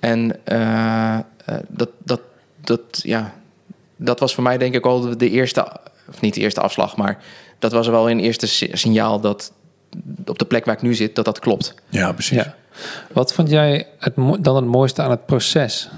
En 0.00 0.38
eh, 0.44 1.14
eh, 1.14 1.22
dat, 1.68 1.88
dat, 2.04 2.20
dat, 2.60 2.80
ja, 2.92 3.34
dat 3.96 4.20
was 4.20 4.34
voor 4.34 4.42
mij 4.42 4.58
denk 4.58 4.74
ik 4.74 4.86
al 4.86 5.00
de, 5.00 5.16
de 5.16 5.30
eerste, 5.30 5.66
of 6.08 6.20
niet 6.20 6.34
de 6.34 6.40
eerste 6.40 6.60
afslag, 6.60 6.96
maar 6.96 7.18
dat 7.58 7.72
was 7.72 7.86
wel 7.88 8.10
een 8.10 8.20
eerste 8.20 8.46
si- 8.46 8.70
signaal 8.72 9.20
dat 9.20 9.52
op 10.26 10.38
de 10.38 10.44
plek 10.44 10.64
waar 10.64 10.74
ik 10.74 10.82
nu 10.82 10.94
zit, 10.94 11.14
dat 11.14 11.24
dat 11.24 11.38
klopt. 11.38 11.74
Ja, 11.88 12.12
precies. 12.12 12.36
Ja. 12.36 12.54
Wat 13.12 13.32
vond 13.32 13.50
jij 13.50 13.86
het, 13.98 14.14
dan 14.40 14.56
het 14.56 14.64
mooiste 14.64 15.02
aan 15.02 15.10
het 15.10 15.26
proces? 15.26 15.88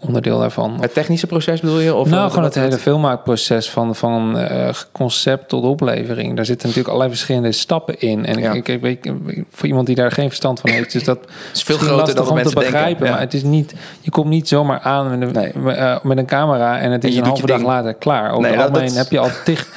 Onderdeel 0.00 0.38
daarvan? 0.38 0.76
Het 0.80 0.94
technische 0.94 1.26
proces 1.26 1.60
bedoel 1.60 1.80
je? 1.80 1.94
Of 1.94 2.08
nou, 2.08 2.22
wat- 2.22 2.30
gewoon 2.30 2.44
het 2.44 2.54
hele 2.54 2.78
filmmaakproces 2.78 3.70
van, 3.70 3.94
van 3.94 4.38
eh, 4.38 4.68
concept 4.92 5.48
tot 5.48 5.64
oplevering. 5.64 6.36
Daar 6.36 6.44
zitten 6.44 6.66
natuurlijk 6.68 6.94
allerlei 6.94 7.16
verschillende 7.16 7.52
stappen 7.52 8.00
in. 8.00 8.26
En 8.26 8.38
Ja. 8.38 8.52
ik, 8.52 8.68
ik, 8.68 8.80
weet, 8.80 9.12
voor 9.50 9.66
iemand 9.68 9.86
die 9.86 9.96
daar 9.96 10.10
geen 10.12 10.26
verstand 10.28 10.60
van 10.60 10.70
heeft, 10.70 10.94
is 10.94 11.04
dat 11.04 11.18
is 11.54 11.62
veel 11.62 11.76
groter 11.76 11.96
lastig 11.96 12.14
dan 12.14 12.22
om 12.24 12.28
te 12.30 12.34
mensen 12.34 12.54
denken, 12.54 12.72
begrijpen. 12.72 13.06
ja. 13.06 13.12
Maar 13.12 13.20
het 13.20 13.34
is 13.34 13.42
niet, 13.42 13.74
je 14.00 14.10
komt 14.10 14.28
niet 14.28 14.48
zomaar 14.48 14.80
aan 14.80 15.18
met 15.18 15.28
een, 15.36 15.52
Nee. 15.62 15.74
eh, 15.76 15.96
met 16.02 16.18
een 16.18 16.26
camera 16.26 16.78
en 16.78 16.90
het 16.92 17.04
is 17.04 17.16
een 17.16 17.24
halve 17.24 17.46
dag 17.46 17.56
ding. 17.56 17.68
later 17.68 17.94
klaar. 17.94 18.30
Over 18.30 18.42
Nee, 18.42 18.50
het 18.58 18.68
algemeen 18.70 18.92
heb 18.92 19.10
je 19.10 19.18
al 19.18 19.30
tig, 19.44 19.68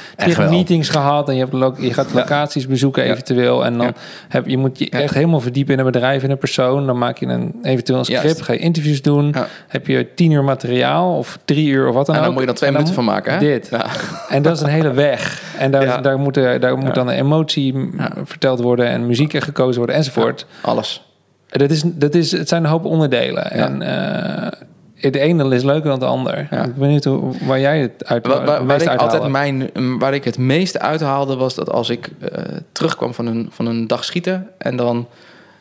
meetings 0.50 0.88
gehad 0.88 1.28
en 1.28 1.34
je, 1.36 1.46
hebt 1.50 1.80
je 1.80 1.92
gaat 1.92 2.12
locaties 2.12 2.66
bezoeken 2.66 3.02
eventueel. 3.04 3.64
En 3.64 3.78
dan 3.78 3.92
heb 4.28 4.46
je 4.46 4.58
moet 4.58 4.78
je 4.78 4.90
echt 4.90 5.14
helemaal 5.14 5.40
verdiepen 5.40 5.72
in 5.72 5.78
een 5.78 5.84
bedrijf, 5.84 6.22
in 6.22 6.30
een 6.30 6.38
persoon. 6.38 6.86
Dan 6.86 6.98
maak 6.98 7.18
je 7.18 7.26
een, 7.26 7.54
eventueel 7.62 7.98
een 7.98 8.04
script, 8.04 8.22
Juist. 8.22 8.42
ga 8.42 8.52
je 8.52 8.58
interviews 8.58 9.02
doen. 9.02 9.34
Heb 9.68 9.86
je 9.86 10.10
tien 10.14 10.30
uur 10.30 10.44
materiaal 10.44 11.16
of 11.16 11.38
drie 11.44 11.68
uur 11.68 11.88
of 11.88 11.94
wat 11.94 12.06
dan 12.06 12.14
En 12.14 12.20
ook. 12.20 12.24
dan 12.26 12.32
moet 12.34 12.42
je 12.42 12.46
dan 12.48 12.56
twee 12.56 12.68
En 12.68 12.74
minuten 12.74 12.94
van 12.94 13.04
maken, 13.04 13.32
hè? 13.32 13.38
Dit. 13.38 13.68
Ja. 13.70 13.86
En 14.28 14.42
dat 14.42 14.56
is 14.56 14.62
een 14.62 14.68
hele 14.68 14.92
weg. 14.92 15.42
En 15.58 15.70
daar, 15.70 15.82
Ja. 15.84 16.00
daar, 16.00 16.18
moet, 16.18 16.36
er- 16.36 16.60
daar 16.60 16.78
moet 16.78 16.94
dan 16.94 17.08
een 17.08 17.16
emotie 17.18 17.90
verteld 18.24 18.60
worden 18.60 18.86
en 18.86 19.06
muziek 19.06 19.32
er 19.34 19.42
gekozen 19.42 19.76
worden 19.76 19.96
enzovoort. 19.96 20.46
Alles. 20.60 21.06
Dat 21.48 21.70
is, 21.70 21.82
dat 21.84 22.14
is, 22.14 22.32
het 22.32 22.48
zijn 22.48 22.64
een 22.64 22.70
hoop 22.70 22.84
onderdelen. 22.84 23.50
En 23.50 23.82
eh, 23.82 24.50
het 24.94 25.14
ene 25.16 25.54
is 25.54 25.62
leuker 25.62 25.90
dan 25.90 25.98
het 26.00 26.08
ander. 26.08 26.36
Ja. 26.36 26.56
Ik 26.58 26.62
ben 26.70 26.74
benieuwd 26.78 27.04
hoe, 27.04 27.32
waar 27.46 27.60
jij 27.60 27.80
het 27.80 28.04
uit 28.06 28.26
Waar, 28.26 28.44
waar, 28.44 28.62
ik 28.62 28.70
uithaalde. 28.70 29.02
altijd 29.02 29.30
mijn, 29.30 29.70
waar 29.98 30.14
ik 30.14 30.24
het 30.24 30.38
meeste 30.38 30.80
uithaalde 30.80 31.36
was 31.36 31.54
dat 31.54 31.70
als 31.70 31.90
ik 31.90 32.10
eh, 32.20 32.42
terugkwam 32.72 33.14
van 33.14 33.26
een, 33.26 33.48
van 33.50 33.66
een 33.66 33.86
dag 33.86 34.04
schieten 34.04 34.48
en 34.58 34.76
dan 34.76 35.06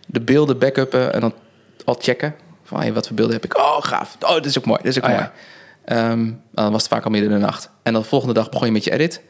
de 0.08 0.22
beelden 0.22 0.58
backuppen 0.58 1.14
en 1.14 1.20
dan 1.22 1.34
al 1.86 1.96
checken 2.00 2.34
van 2.72 2.80
hey, 2.80 2.94
wat 2.94 3.08
voor 3.08 3.16
beelden 3.16 3.36
heb 3.36 3.46
ik. 3.46 3.58
Oh, 3.58 3.78
gaaf. 3.82 4.18
Oh, 4.22 4.34
dit 4.34 4.46
is 4.46 4.58
ook 4.58 4.66
mooi. 4.66 4.80
Dit 4.84 4.92
is 4.92 4.98
ook 4.98 5.04
Ah, 5.04 5.10
mooi. 5.10 5.22
ja. 5.24 5.32
Ehm, 5.86 6.32
dan 6.52 6.72
was 6.72 6.82
het 6.84 6.92
vaak 6.92 7.04
al 7.06 7.12
midden 7.12 7.32
in 7.32 7.40
de 7.40 7.46
nacht. 7.46 7.70
En 7.84 7.94
dan 7.94 8.02
de 8.02 8.08
volgende 8.08 8.34
dag 8.34 8.50
begon 8.50 8.68
je 8.68 8.74
met 8.74 8.84
je 8.84 8.92
edit. 8.92 9.22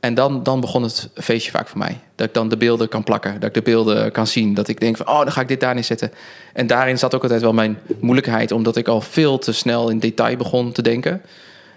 En 0.00 0.14
dan, 0.14 0.42
dan 0.42 0.60
begon 0.60 0.82
het 0.82 1.08
feestje 1.14 1.50
vaak 1.50 1.68
voor 1.68 1.78
mij. 1.78 2.00
Dat 2.14 2.26
ik 2.26 2.34
dan 2.34 2.48
de 2.48 2.56
beelden 2.56 2.88
kan 2.88 3.04
plakken. 3.04 3.32
Dat 3.34 3.48
ik 3.48 3.54
de 3.54 3.62
beelden 3.62 4.12
kan 4.12 4.26
zien. 4.26 4.54
Dat 4.54 4.68
ik 4.68 4.80
denk 4.80 4.96
van, 4.96 5.08
oh, 5.08 5.18
dan 5.18 5.32
ga 5.32 5.40
ik 5.40 5.48
dit 5.48 5.60
daarin 5.60 5.84
zetten. 5.84 6.12
En 6.52 6.66
daarin 6.66 6.98
zat 6.98 7.14
ook 7.14 7.22
altijd 7.22 7.40
wel 7.40 7.52
mijn 7.52 7.78
moeilijkheid. 8.00 8.52
Omdat 8.52 8.76
ik 8.76 8.88
al 8.88 9.00
veel 9.00 9.38
te 9.38 9.52
snel 9.52 9.88
in 9.88 9.98
detail 9.98 10.36
begon 10.36 10.72
te 10.72 10.82
denken. 10.82 11.22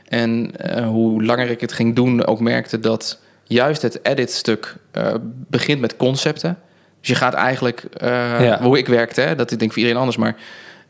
En 0.08 0.52
eh, 0.58 0.86
hoe 0.88 1.24
langer 1.24 1.50
ik 1.50 1.62
het 1.62 1.72
ging 1.72 1.96
doen, 1.96 2.26
ook 2.26 2.40
merkte 2.40 2.80
dat 2.80 3.20
juist 3.44 3.82
het 3.82 4.00
edit-stuk 4.06 4.76
eh, 4.92 5.14
begint 5.24 5.82
met 5.82 5.98
concepten. 5.98 6.58
Dus 7.00 7.10
je 7.10 7.16
gaat 7.16 7.34
eigenlijk, 7.34 7.84
eh, 7.98 8.10
Ja. 8.46 8.62
hoe 8.62 8.78
ik 8.78 8.88
werkte, 8.88 9.22
hè, 9.22 9.36
dat 9.36 9.52
ik 9.52 9.60
denk 9.60 9.72
voor 9.72 9.80
iedereen 9.80 10.00
anders, 10.00 10.18
maar 10.18 10.36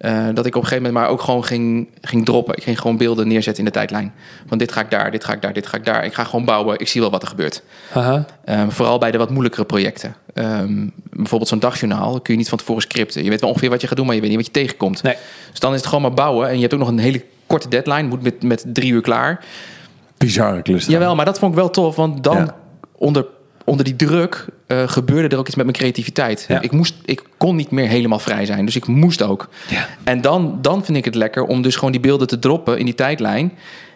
eh, 0.02 0.26
dat 0.34 0.46
ik 0.46 0.56
op 0.56 0.62
een 0.62 0.68
gegeven 0.68 0.84
moment 0.84 0.94
maar 0.94 1.08
ook 1.08 1.22
gewoon 1.22 1.44
ging, 1.46 1.88
ging 2.02 2.26
droppen. 2.26 2.56
Ik 2.56 2.64
ging 2.64 2.80
gewoon 2.80 2.98
beelden 2.98 3.28
neerzetten 3.28 3.64
in 3.64 3.70
de 3.70 3.76
tijdlijn. 3.78 4.14
Van 4.48 4.58
dit 4.58 4.72
ga 4.72 4.82
ik 4.82 4.92
daar, 4.92 5.12
dit 5.12 5.24
ga 5.24 5.34
ik 5.34 5.42
daar, 5.42 5.54
dit 5.54 5.68
ga 5.68 5.78
ik 5.78 5.86
daar. 5.86 6.06
Ik 6.06 6.14
ga 6.14 6.24
gewoon 6.24 6.46
bouwen, 6.46 6.80
ik 6.80 6.88
zie 6.88 7.02
wel 7.02 7.10
wat 7.10 7.22
er 7.22 7.28
gebeurt. 7.28 7.64
Aha. 7.94 8.26
Ehm, 8.46 8.70
vooral 8.70 8.98
bij 8.98 9.12
de 9.12 9.18
wat 9.18 9.30
moeilijkere 9.30 9.66
projecten. 9.66 10.16
Ehm, 10.34 10.88
bijvoorbeeld 11.10 11.50
zo'n 11.50 11.60
dagjournaal 11.60 12.22
kun 12.22 12.34
je 12.34 12.40
niet 12.40 12.50
van 12.50 12.58
tevoren 12.58 12.82
scripten. 12.82 13.24
Je 13.24 13.30
weet 13.30 13.42
wel 13.42 13.50
ongeveer 13.50 13.70
wat 13.70 13.82
je 13.82 13.88
gaat 13.88 13.98
doen, 13.98 14.06
maar 14.06 14.16
je 14.16 14.22
weet 14.22 14.30
niet 14.30 14.40
wat 14.40 14.48
je 14.48 14.52
tegenkomt. 14.62 15.04
Nee. 15.04 15.16
Dus 15.50 15.60
dan 15.60 15.72
is 15.72 15.78
het 15.78 15.86
gewoon 15.88 16.02
maar 16.02 16.14
bouwen. 16.14 16.48
En 16.48 16.56
je 16.56 16.62
hebt 16.62 16.74
ook 16.74 16.80
nog 16.80 16.90
een 16.90 16.98
hele 17.00 17.24
korte 17.48 17.70
deadline. 17.70 18.04
Moet 18.08 18.22
met, 18.22 18.44
met 18.44 18.64
drie 18.68 18.92
uur 18.92 19.02
klaar. 19.02 19.46
Bizarre 20.18 20.62
klus. 20.62 20.86
Jawel, 20.86 21.16
maar 21.16 21.26
dat 21.26 21.40
vond 21.40 21.52
ik 21.52 21.58
wel 21.58 21.70
tof. 21.70 21.96
Want 21.96 22.24
dan 22.24 22.38
Ja. 22.38 22.56
onder, 22.98 23.26
onder 23.66 23.86
die 23.86 23.96
druk 23.96 24.46
eh, 24.68 24.88
gebeurde 24.88 25.28
er 25.28 25.38
ook 25.38 25.48
iets 25.48 25.56
met 25.56 25.66
mijn 25.66 25.78
creativiteit. 25.78 26.46
Ja. 26.48 26.62
Ik, 26.62 26.72
moest, 26.72 26.96
ik 27.06 27.24
kon 27.38 27.56
niet 27.56 27.72
meer 27.72 27.88
helemaal 27.88 28.20
vrij 28.20 28.46
zijn. 28.46 28.66
Dus 28.66 28.76
ik 28.76 28.88
moest 28.88 29.22
ook. 29.22 29.50
Ja. 29.70 29.88
En 30.04 30.22
dan, 30.22 30.58
dan 30.62 30.86
vind 30.86 30.98
ik 30.98 31.06
het 31.06 31.16
lekker 31.16 31.44
om 31.44 31.62
dus 31.62 31.76
gewoon 31.76 31.92
die 31.92 32.02
beelden 32.02 32.28
te 32.28 32.40
droppen 32.40 32.78
in 32.78 32.86
die 32.86 32.96
tijdlijn. 32.96 33.52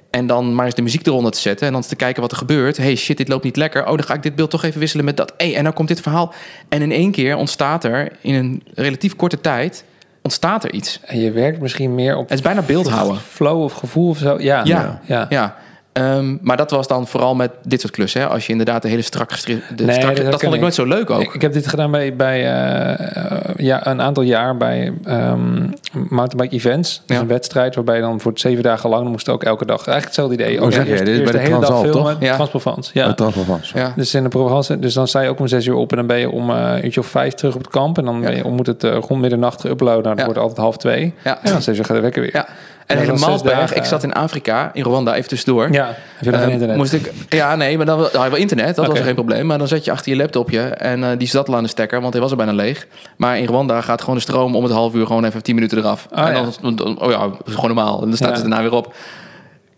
En 0.09 0.27
dan 0.27 0.55
maar 0.55 0.65
eens 0.65 0.75
de 0.75 0.81
muziek 0.81 1.07
eronder 1.07 1.31
te 1.31 1.39
zetten. 1.39 1.65
En 1.65 1.71
dan 1.71 1.81
eens 1.81 1.89
te 1.89 1.95
kijken 1.95 2.21
wat 2.21 2.31
er 2.31 2.37
gebeurt. 2.37 2.77
Hey, 2.77 2.95
shit, 2.95 3.17
dit 3.17 3.27
loopt 3.27 3.43
niet 3.43 3.55
lekker. 3.55 3.81
Oh, 3.81 3.87
dan 3.87 4.03
ga 4.03 4.13
ik 4.13 4.23
dit 4.23 4.35
beeld 4.35 4.49
toch 4.49 4.63
even 4.63 4.79
wisselen 4.79 5.05
met 5.05 5.17
dat. 5.17 5.33
Hey, 5.37 5.55
en 5.55 5.63
dan 5.63 5.73
komt 5.73 5.87
dit 5.87 6.01
verhaal. 6.01 6.33
En 6.69 6.81
in 6.81 6.91
één 6.91 7.11
keer 7.11 7.35
ontstaat 7.35 7.83
er 7.83 8.11
in 8.21 8.33
een 8.33 8.63
relatief 8.73 9.15
korte 9.15 9.41
tijd... 9.41 9.83
ontstaat 10.21 10.63
er 10.63 10.73
iets. 10.73 10.99
En 11.05 11.19
je 11.19 11.31
werkt 11.31 11.61
misschien 11.61 11.95
meer 11.95 12.15
op 12.15 12.29
Het 12.29 12.37
is 12.37 12.41
bijna 12.41 12.61
beeldhouden. 12.61 13.19
flow 13.19 13.61
of 13.61 13.73
gevoel 13.73 14.09
of 14.09 14.17
zo. 14.17 14.35
Ja. 14.39 14.61
Ja, 14.63 15.01
ja. 15.05 15.25
ja. 15.29 15.55
Ehm, 15.95 16.37
maar 16.41 16.57
dat 16.57 16.71
was 16.71 16.87
dan 16.87 17.07
vooral 17.07 17.35
met 17.35 17.51
dit 17.63 17.81
soort 17.81 17.93
klussen. 17.93 18.21
Hè? 18.21 18.27
Als 18.27 18.45
je 18.45 18.51
inderdaad 18.51 18.81
de 18.81 18.87
hele 18.87 19.01
strak 19.01 19.31
gestri- 19.31 19.61
de 19.75 19.83
Nee, 19.85 19.95
strakke- 19.95 20.23
dat 20.23 20.41
vond 20.41 20.53
ik 20.53 20.61
nooit 20.61 20.73
zo 20.73 20.85
leuk 20.85 21.09
ook. 21.09 21.21
Ik, 21.21 21.33
ik 21.33 21.41
heb 21.41 21.53
dit 21.53 21.67
gedaan 21.67 21.91
bij, 21.91 22.15
bij 22.15 22.39
eh, 22.45 23.15
eh, 23.17 23.41
ja, 23.57 23.87
een 23.87 24.01
aantal 24.01 24.23
jaar 24.23 24.57
bij 24.57 24.93
ehm 25.05 25.67
mountainbike 26.09 26.55
events. 26.55 27.01
Dus 27.05 27.15
Ja. 27.15 27.21
een 27.21 27.27
wedstrijd 27.27 27.75
waarbij 27.75 27.95
je 27.95 28.01
dan 28.01 28.19
voor 28.21 28.31
zeven 28.35 28.63
dagen 28.63 28.89
lang 28.89 29.01
dan 29.01 29.11
moest 29.11 29.29
ook 29.29 29.43
elke 29.43 29.65
dag 29.65 29.75
eigenlijk 29.87 30.05
hetzelfde 30.05 30.33
idee. 30.33 30.57
Oh, 30.59 30.65
Ook 30.65 30.71
zeg 30.71 30.87
eerst, 30.87 31.05
dit 31.05 31.15
is 31.17 31.21
bij 31.23 31.31
de 31.31 31.37
de 31.37 31.43
hele 31.43 31.59
dag 31.59 31.79
filmen. 31.81 31.91
toch? 31.91 32.15
Ja. 32.19 32.35
Transprovence, 32.35 32.91
ja. 32.93 33.05
Uit 33.05 33.17
Transprovence. 33.17 33.77
ja. 33.77 33.93
Dus 33.95 34.13
in 34.13 34.23
de 34.23 34.29
Provence, 34.29 34.79
dus 34.79 34.93
dan 34.93 35.07
sta 35.07 35.21
je 35.21 35.29
ook 35.29 35.39
om 35.39 35.47
zes 35.47 35.65
uur 35.65 35.75
op 35.75 35.91
en 35.91 35.97
dan 35.97 36.07
ben 36.07 36.17
je 36.19 36.29
om 36.31 36.49
eh, 36.49 36.71
een 36.75 36.85
uurtje 36.85 36.99
of 36.99 37.07
vijf 37.07 37.33
terug 37.33 37.53
op 37.55 37.61
het 37.61 37.71
kamp. 37.71 37.97
En 37.97 38.05
dan 38.05 38.21
je, 38.21 38.43
moet 38.49 38.67
het 38.67 38.83
rond 38.83 39.21
middernacht 39.21 39.67
geüpload. 39.67 40.01
Nou, 40.03 40.15
Ja. 40.17 40.23
wordt 40.25 40.39
altijd 40.39 40.57
half 40.57 40.77
twee. 40.77 41.13
Ja. 41.23 41.39
En 41.43 41.51
dan 41.51 41.61
zes 41.61 41.77
uur 41.77 41.85
gaat 41.85 41.95
de 41.95 42.01
wekker 42.01 42.21
weer. 42.21 42.45
En, 42.85 42.97
helemaal 42.97 43.41
berg. 43.43 43.73
Ik 43.73 43.83
zat 43.83 44.03
in 44.03 44.13
Afrika, 44.13 44.69
in 44.73 44.83
Rwanda, 44.83 45.15
even 45.15 45.29
tussendoor. 45.29 45.71
Ja, 45.71 45.85
heb 45.85 45.95
je 46.19 46.25
nog 46.29 46.35
Eh, 46.35 46.43
geen 46.43 46.51
internet? 46.51 46.77
Moest 46.77 46.93
ik, 46.93 47.11
ja, 47.29 47.55
nee, 47.55 47.77
maar 47.77 47.85
dan, 47.85 47.97
dan 47.97 48.09
had 48.11 48.23
je 48.23 48.29
wel 48.29 48.39
internet. 48.39 48.75
Dat 48.75 48.87
was 48.87 48.97
er 48.97 49.03
geen 49.03 49.13
probleem. 49.13 49.45
Maar 49.45 49.57
dan 49.57 49.67
zat 49.67 49.85
je 49.85 49.91
achter 49.91 50.11
je 50.11 50.17
laptopje 50.17 50.61
en 50.61 51.03
eh, 51.03 51.09
die 51.17 51.27
zat 51.27 51.47
al 51.47 51.55
aan 51.55 51.63
de 51.63 51.69
stekker, 51.69 52.01
want 52.01 52.13
hij 52.13 52.21
was 52.21 52.31
er 52.31 52.37
bijna 52.37 52.51
leeg. 52.53 52.87
Maar 53.17 53.37
in 53.37 53.45
Rwanda 53.45 53.81
gaat 53.81 53.99
gewoon 53.99 54.15
de 54.15 54.21
stroom 54.21 54.55
om 54.55 54.63
het 54.63 54.73
half 54.73 54.93
uur 54.93 55.05
gewoon 55.05 55.25
even 55.25 55.43
10 55.43 55.55
minuten 55.55 55.77
eraf. 55.77 56.07
Ah, 56.11 56.27
en 56.27 56.75
dan, 56.75 57.01
oh 57.01 57.11
ja, 57.11 57.17
dat 57.19 57.47
is 57.47 57.53
gewoon 57.53 57.75
normaal. 57.75 58.01
En 58.01 58.07
dan 58.07 58.15
staat 58.17 58.31
het 58.31 58.41
daarna 58.41 58.61
weer 58.61 58.73
op. 58.73 58.93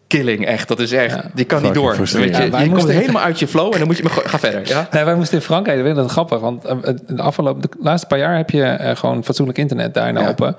Killing, 0.07 0.45
echt. 0.45 0.67
Dat 0.67 0.79
is 0.79 0.91
echt. 0.91 1.15
Ja. 1.15 1.23
Die 1.33 1.45
kan 1.45 1.63
niet 1.63 1.73
door. 1.73 1.95
Weet 1.97 2.09
je, 2.11 2.47
Ja, 2.51 2.59
je 2.59 2.69
komt 2.69 2.89
helemaal 2.89 3.21
uit 3.23 3.39
je 3.39 3.47
flow 3.47 3.71
en 3.73 3.77
dan 3.77 3.87
moet 3.87 3.97
je 3.97 4.03
maar 4.03 4.11
gewoon- 4.11 4.29
ga 4.29 4.39
verder. 4.39 4.61
Ja? 4.67 4.87
Nee, 4.91 5.03
wij 5.03 5.15
moesten 5.15 5.37
in 5.37 5.43
Frankrijk, 5.43 5.95
dat 5.95 6.11
grappig, 6.11 6.39
want 6.39 6.65
eh, 6.65 6.75
de 7.07 7.21
afgelopen 7.21 7.61
de 7.61 7.69
laatste 7.79 8.07
paar 8.07 8.17
jaar 8.17 8.37
heb 8.37 8.49
je 8.49 8.63
eh, 8.63 8.95
gewoon 8.95 9.23
fatsoenlijk 9.23 9.57
internet 9.57 9.93
daar 9.93 10.07
in. 10.07 10.17
Alpen. 10.17 10.55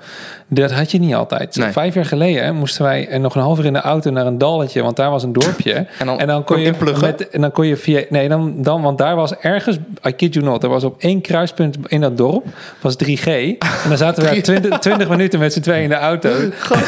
Dat 0.47 0.71
had 0.71 0.91
je 0.91 0.99
niet 0.99 1.13
altijd. 1.15 1.55
Nee. 1.55 1.71
Vijf 1.71 1.93
jaar 1.93 2.05
geleden 2.05 2.55
moesten 2.55 2.83
wij 2.83 3.07
eh, 3.07 3.19
nog 3.19 3.35
een 3.35 3.41
half 3.41 3.59
uur 3.59 3.65
in 3.65 3.73
de 3.73 3.81
auto 3.81 4.11
naar 4.11 4.25
een 4.25 4.37
dalletje, 4.37 4.81
want 4.83 4.95
daar 4.95 5.09
was 5.09 5.23
een 5.23 5.33
dorpje. 5.33 5.73
En 5.99 6.27
dan 6.27 6.43
kon 6.43 6.43
kon 6.43 6.59
je 6.59 6.73
met, 7.01 7.29
en 7.29 7.41
dan 7.41 7.51
kon 7.51 7.67
je 7.67 7.77
via 7.77 8.01
nee 8.09 8.29
dan, 8.29 8.53
dan 8.57 8.81
want 8.81 8.97
daar 8.97 9.15
was 9.15 9.35
ergens 9.35 9.77
I 10.07 10.11
kid 10.11 10.33
you 10.33 10.45
not, 10.45 10.63
er 10.63 10.69
was 10.69 10.83
op 10.83 10.95
één 11.01 11.21
kruispunt 11.21 11.77
in 11.87 12.01
dat 12.01 12.17
dorp 12.17 12.45
was 12.81 12.95
3G 13.05 13.25
en 13.25 13.57
dan 13.87 13.97
zaten 13.97 14.23
we 14.23 14.29
daar 14.29 14.41
20, 14.61 14.79
20 14.79 15.09
minuten 15.09 15.39
met 15.39 15.53
z'n 15.53 15.59
tweeën 15.59 15.83
in 15.83 15.89
de 15.89 15.95
auto. 15.95 16.29
De 16.39 16.45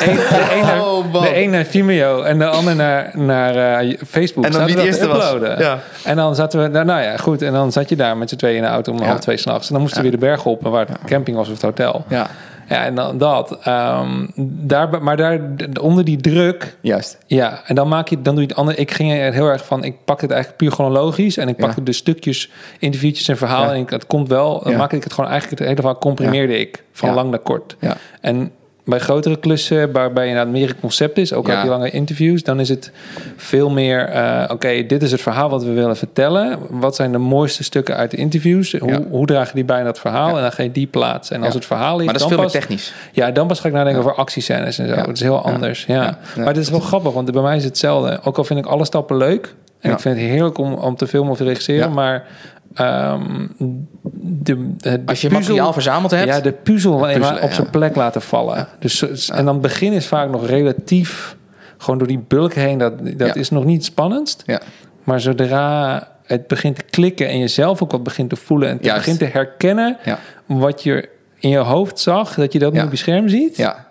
een, 0.10 0.16
de 0.16 0.50
een 0.56 0.62
naar, 0.66 0.82
Oh, 0.86 1.12
man. 1.14 1.22
de 1.24 1.44
een 1.44 1.50
naar 1.50 1.66
Vimeo 1.66 2.22
en 2.22 2.40
de 2.40 2.46
ander 2.52 2.76
naar, 2.76 3.12
naar 3.14 3.80
eh, 3.80 3.98
Facebook. 4.08 4.46
En 4.46 4.52
dan 4.52 4.60
wie 4.66 4.70
de 4.70 4.76
dat 4.76 4.86
eerste 4.86 5.08
was. 5.08 5.36
Ja. 5.58 5.80
En 6.04 6.16
dan 6.16 6.36
zaten 6.36 6.62
we, 6.62 6.68
nou, 6.68 6.86
nou 6.86 7.02
ja, 7.02 7.18
goed. 7.18 7.42
En 7.42 7.54
dan 7.54 7.72
zat 7.72 7.90
je 7.90 7.96
daar 7.96 8.18
met 8.18 8.30
z'n 8.30 8.36
tweeën 8.36 8.56
in 8.56 8.62
de 8.62 8.68
auto 8.68 8.92
om 8.92 9.00
Ja. 9.00 9.06
half 9.06 9.20
twee 9.20 9.38
s'nachts. 9.38 9.68
En 9.68 9.74
dan 9.74 9.82
moesten 9.82 10.02
we 10.02 10.10
weer 10.10 10.20
de 10.20 10.26
berg 10.26 10.46
op, 10.46 10.62
waar 10.62 10.88
het 10.88 10.98
camping 11.06 11.38
was 11.38 11.48
of 11.48 11.54
het 11.54 11.62
hotel. 11.62 12.04
Ja, 12.08 12.28
Ja, 12.68 12.84
en 12.86 12.96
dan 12.96 13.18
dat. 13.18 13.58
ehm, 13.64 14.26
daar, 14.68 15.04
maar 15.04 15.18
daar, 15.18 15.40
onder 15.82 16.06
die 16.06 16.18
druk 16.22 16.76
juist. 16.82 17.18
ja, 17.26 17.62
en 17.66 17.76
dan 17.76 17.88
maak 17.88 18.08
je, 18.08 18.22
dan 18.22 18.34
doe 18.36 18.44
je 18.44 18.50
het 18.50 18.58
andere. 18.58 18.78
Ik 18.78 18.92
ging 18.92 19.12
er 19.12 19.34
heel 19.34 19.48
erg 19.48 19.66
van, 19.66 19.84
ik 19.84 19.96
pak 20.06 20.22
het 20.22 20.30
eigenlijk 20.32 20.62
puur 20.62 20.72
chronologisch 20.72 21.38
en 21.38 21.48
ik 21.48 21.58
Ja. 21.60 21.66
pakte 21.66 21.84
de 21.84 21.92
stukjes, 21.92 22.52
interviewtjes 22.80 23.28
en 23.28 23.38
verhalen 23.38 23.68
Ja. 23.70 23.76
en 23.76 23.82
ik, 23.82 23.90
het 23.90 24.08
komt 24.08 24.28
wel. 24.28 24.62
Dan 24.64 24.72
Ja. 24.72 24.78
maakte 24.78 24.96
ik 24.96 25.04
het 25.04 25.14
gewoon 25.14 25.30
eigenlijk 25.30 25.60
het 25.60 25.70
hele 25.70 25.82
verhaal 25.82 26.00
comprimeerde 26.00 26.60
ik 26.60 26.84
van 26.92 27.14
lang 27.14 27.30
naar 27.30 27.40
kort. 27.40 27.76
Ja. 27.80 27.96
En 28.22 28.52
bij 28.86 29.00
grotere 29.00 29.40
klussen, 29.40 29.92
waarbij 29.92 30.28
je 30.28 30.46
meer 30.46 30.70
een 30.70 30.80
concept 30.80 31.18
is, 31.18 31.34
ook 31.34 31.48
Ja. 31.48 31.54
uit 31.54 31.62
die 31.62 31.72
lange 31.72 31.90
interviews, 31.90 32.44
dan 32.44 32.60
is 32.60 32.70
het 32.70 32.92
veel 33.36 33.70
meer, 33.70 34.06
eh, 34.06 34.44
oké, 34.52 34.86
dit 34.86 35.04
is 35.04 35.12
het 35.12 35.22
verhaal 35.22 35.50
wat 35.50 35.64
we 35.64 35.72
willen 35.72 35.98
vertellen. 35.98 36.58
Wat 36.70 36.96
zijn 36.96 37.12
de 37.12 37.18
mooiste 37.18 37.64
stukken 37.64 37.96
uit 37.96 38.12
de 38.12 38.18
interviews? 38.18 38.72
Hoe, 38.80 38.90
Ja. 38.92 39.02
hoe 39.10 39.26
dragen 39.26 39.56
die 39.56 39.66
bij 39.66 39.80
in 39.80 39.86
dat 39.86 40.00
verhaal? 40.00 40.30
Ja. 40.30 40.36
En 40.36 40.42
dan 40.42 40.52
ga 40.52 40.64
je 40.64 40.72
die 40.72 40.88
plaatsen. 40.88 41.36
En 41.36 41.44
als 41.44 41.54
het 41.54 41.66
verhaal 41.66 42.00
is, 42.00 42.06
Maar 42.06 42.14
dat 42.14 42.16
is 42.16 42.22
dan 42.22 42.30
veel 42.38 42.44
pas, 42.44 42.54
meer 42.54 42.62
technisch. 42.62 42.94
ja, 43.12 43.32
dan 43.32 43.48
pas 43.48 43.60
ga 43.60 43.68
ik 43.68 43.74
nadenken 43.74 44.02
over 44.02 44.16
actiescènes 44.16 44.80
en 44.80 44.88
zo. 44.88 44.94
Het 44.96 45.10
is 45.18 45.22
heel 45.22 45.42
anders. 45.42 45.86
Ja. 45.86 46.18
Maar 46.38 46.48
het 46.48 46.58
is 46.58 46.70
wel 46.70 46.80
grappig, 46.80 47.12
want 47.14 47.32
bij 47.32 47.42
mij 47.42 47.56
is 47.56 47.64
het 47.64 47.72
hetzelfde. 47.72 48.20
Ook 48.24 48.38
al 48.38 48.44
vind 48.44 48.60
ik 48.60 48.66
alle 48.66 48.86
stappen 48.86 49.18
leuk. 49.18 49.56
En 49.80 49.90
Ja. 49.90 49.96
ik 49.96 50.02
vind 50.02 50.18
het 50.20 50.26
heerlijk 50.26 50.58
om, 50.58 50.74
om 50.74 50.96
te 50.96 51.08
filmen 51.08 51.32
of 51.32 51.38
te 51.38 51.44
regisseren. 51.44 51.88
Ja. 51.88 51.94
Maar 51.94 52.24
ehm, 52.74 53.48
de, 54.14 54.74
Als 55.06 55.22
je 55.22 55.28
puzzel- 55.28 55.30
materiaal 55.30 55.74
verzameld 55.74 56.12
hebt. 56.12 56.28
Ja, 56.28 56.40
de 56.40 56.52
puzzel 56.52 56.94
op 57.42 57.52
zijn 57.52 57.70
plek 57.70 57.96
laten 57.96 58.22
vallen. 58.22 58.68
Dus, 58.80 59.30
En 59.30 59.46
dan 59.46 59.62
begin 59.62 59.94
is 59.94 60.08
vaak 60.08 60.30
nog 60.30 60.48
relatief... 60.48 61.36
Gewoon 61.78 61.98
door 62.00 62.08
die 62.08 62.24
bulk 62.28 62.54
heen, 62.54 62.78
dat, 62.78 62.94
dat 63.18 63.28
Ja. 63.28 63.34
is 63.34 63.50
nog 63.50 63.66
niet 63.66 63.76
het 63.76 63.86
spannendst. 63.86 64.44
Ja. 64.46 64.62
Maar 65.04 65.20
zodra 65.20 66.08
het 66.26 66.48
begint 66.48 66.76
te 66.76 66.84
klikken 66.90 67.28
en 67.28 67.38
je 67.38 67.48
zelf 67.48 67.82
ook 67.84 67.92
wat 67.92 68.04
begint 68.04 68.30
te 68.30 68.36
voelen... 68.36 68.70
en 68.70 68.80
te 68.80 68.94
begint 68.94 69.20
te 69.20 69.26
herkennen 69.26 69.98
wat 70.46 70.84
je 70.84 71.10
in 71.40 71.50
je 71.50 71.58
hoofd 71.58 72.00
zag... 72.00 72.34
dat 72.36 72.54
je 72.54 72.60
dat 72.60 72.74
nu 72.74 72.82
op 72.82 72.92
je 72.92 72.98
scherm 72.98 73.30
ziet... 73.30 73.58
Ja. 73.58 73.88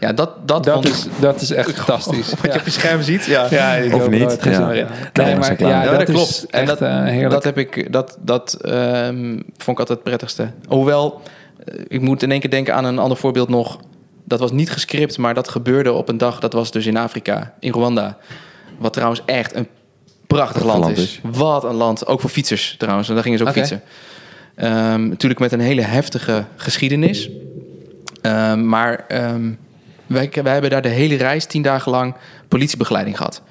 Ja, 0.00 0.12
dat, 0.12 0.30
dat, 0.44 0.64
Dat 0.64 0.74
vond 0.74 0.86
ik... 0.86 0.92
is, 0.92 1.06
dat 1.20 1.40
is 1.40 1.50
echt 1.50 1.72
fantastisch. 1.72 2.30
Wat 2.30 2.52
je 2.52 2.58
op 2.58 2.64
je 2.64 2.70
scherm 2.70 3.02
ziet. 3.02 3.24
Ja, 3.24 3.46
Ja, 3.50 3.74
ik 3.74 3.94
Of 3.94 4.08
niet, 4.08 4.38
ja. 4.42 4.68
Nee, 5.12 5.36
maar 5.36 5.62
ja, 5.62 5.84
dat, 5.84 5.98
dat 5.98 6.04
klopt. 6.04 6.28
is 6.28 6.46
En 6.46 6.60
echt 6.60 6.68
dat, 6.68 6.80
eh, 6.80 7.30
dat 7.30 7.44
heb 7.44 7.58
ik, 7.58 7.92
dat, 7.92 8.18
dat 8.20 8.54
ehm, 8.54 9.32
vond 9.34 9.68
ik 9.68 9.78
altijd 9.78 9.88
het 9.88 10.02
prettigste. 10.02 10.50
Hoewel, 10.68 11.20
eh, 11.64 11.74
ik 11.88 12.00
moet 12.00 12.22
in 12.22 12.30
één 12.30 12.40
keer 12.40 12.50
denken 12.50 12.74
aan 12.74 12.84
een 12.84 12.98
ander 12.98 13.16
voorbeeld 13.16 13.48
nog. 13.48 13.78
Dat 14.24 14.38
was 14.38 14.52
niet 14.52 14.70
gescript, 14.70 15.18
maar 15.18 15.34
dat 15.34 15.48
gebeurde 15.48 15.92
op 15.92 16.08
een 16.08 16.18
dag. 16.18 16.40
Dat 16.40 16.52
was 16.52 16.70
dus 16.70 16.86
in 16.86 16.96
Afrika, 16.96 17.54
in 17.60 17.72
Rwanda. 17.72 18.16
Wat 18.78 18.92
trouwens 18.92 19.22
echt 19.26 19.54
een 19.54 19.68
prachtig 20.26 20.64
land, 20.64 20.84
land 20.84 20.96
is. 20.96 21.02
is. 21.02 21.20
Wat 21.22 21.64
een 21.64 21.74
land. 21.74 22.06
Ook 22.06 22.20
voor 22.20 22.30
fietsers 22.30 22.74
trouwens. 22.78 23.08
want 23.08 23.18
Daar 23.18 23.32
gingen 23.32 23.38
ze 23.38 23.46
ook 23.46 23.58
fietsen. 23.58 23.82
Ehm, 24.54 25.08
natuurlijk 25.08 25.40
met 25.40 25.52
een 25.52 25.60
hele 25.60 25.82
heftige 25.82 26.44
geschiedenis. 26.56 27.30
Ehm, 28.22 28.68
maar 28.68 29.04
ehm, 29.08 29.50
wij, 30.12 30.30
wij 30.42 30.52
hebben 30.52 30.70
daar 30.70 30.82
de 30.82 30.88
hele 30.88 31.16
reis, 31.16 31.46
tien 31.46 31.62
dagen 31.62 31.92
lang, 31.92 32.14
politiebegeleiding 32.48 33.16
gehad. 33.16 33.42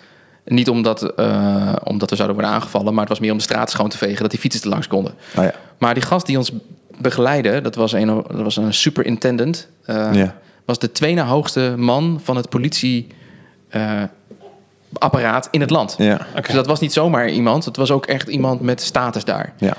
Niet 0.45 0.69
omdat, 0.69 1.13
eh, 1.15 1.73
omdat 1.83 2.09
we 2.09 2.15
zouden 2.15 2.37
worden 2.37 2.55
aangevallen, 2.55 2.91
maar 2.93 2.99
het 3.01 3.09
was 3.09 3.19
meer 3.19 3.31
om 3.31 3.37
de 3.37 3.43
straat 3.43 3.71
schoon 3.71 3.89
te 3.89 3.97
vegen, 3.97 4.21
dat 4.21 4.31
die 4.31 4.39
fietsers 4.39 4.63
er 4.63 4.69
langs 4.69 4.87
konden. 4.87 5.13
Oh 5.37 5.43
ja. 5.43 5.53
Maar 5.77 5.93
die 5.93 6.03
gast 6.03 6.25
die 6.25 6.37
ons 6.37 6.51
begeleidde, 6.97 7.61
dat 7.61 7.75
was 7.75 7.91
een, 7.91 8.07
dat 8.07 8.41
was 8.41 8.57
een 8.57 8.73
superintendent. 8.73 9.67
eh, 9.85 10.09
Ja. 10.13 10.35
Was 10.65 10.79
de 10.79 10.91
twee 10.91 11.13
na 11.13 11.25
hoogste 11.25 11.73
man 11.77 12.19
van 12.23 12.35
het 12.35 12.49
politieapparaat 12.49 15.47
in 15.51 15.61
het 15.61 15.69
land. 15.69 15.95
Ja. 15.97 16.27
Dus 16.41 16.53
dat 16.53 16.67
was 16.67 16.79
niet 16.79 16.93
zomaar 16.93 17.29
iemand, 17.29 17.65
het 17.65 17.75
was 17.77 17.91
ook 17.91 18.05
echt 18.05 18.27
iemand 18.27 18.61
met 18.61 18.81
status 18.81 19.23
daar. 19.25 19.53
Ja. 19.57 19.73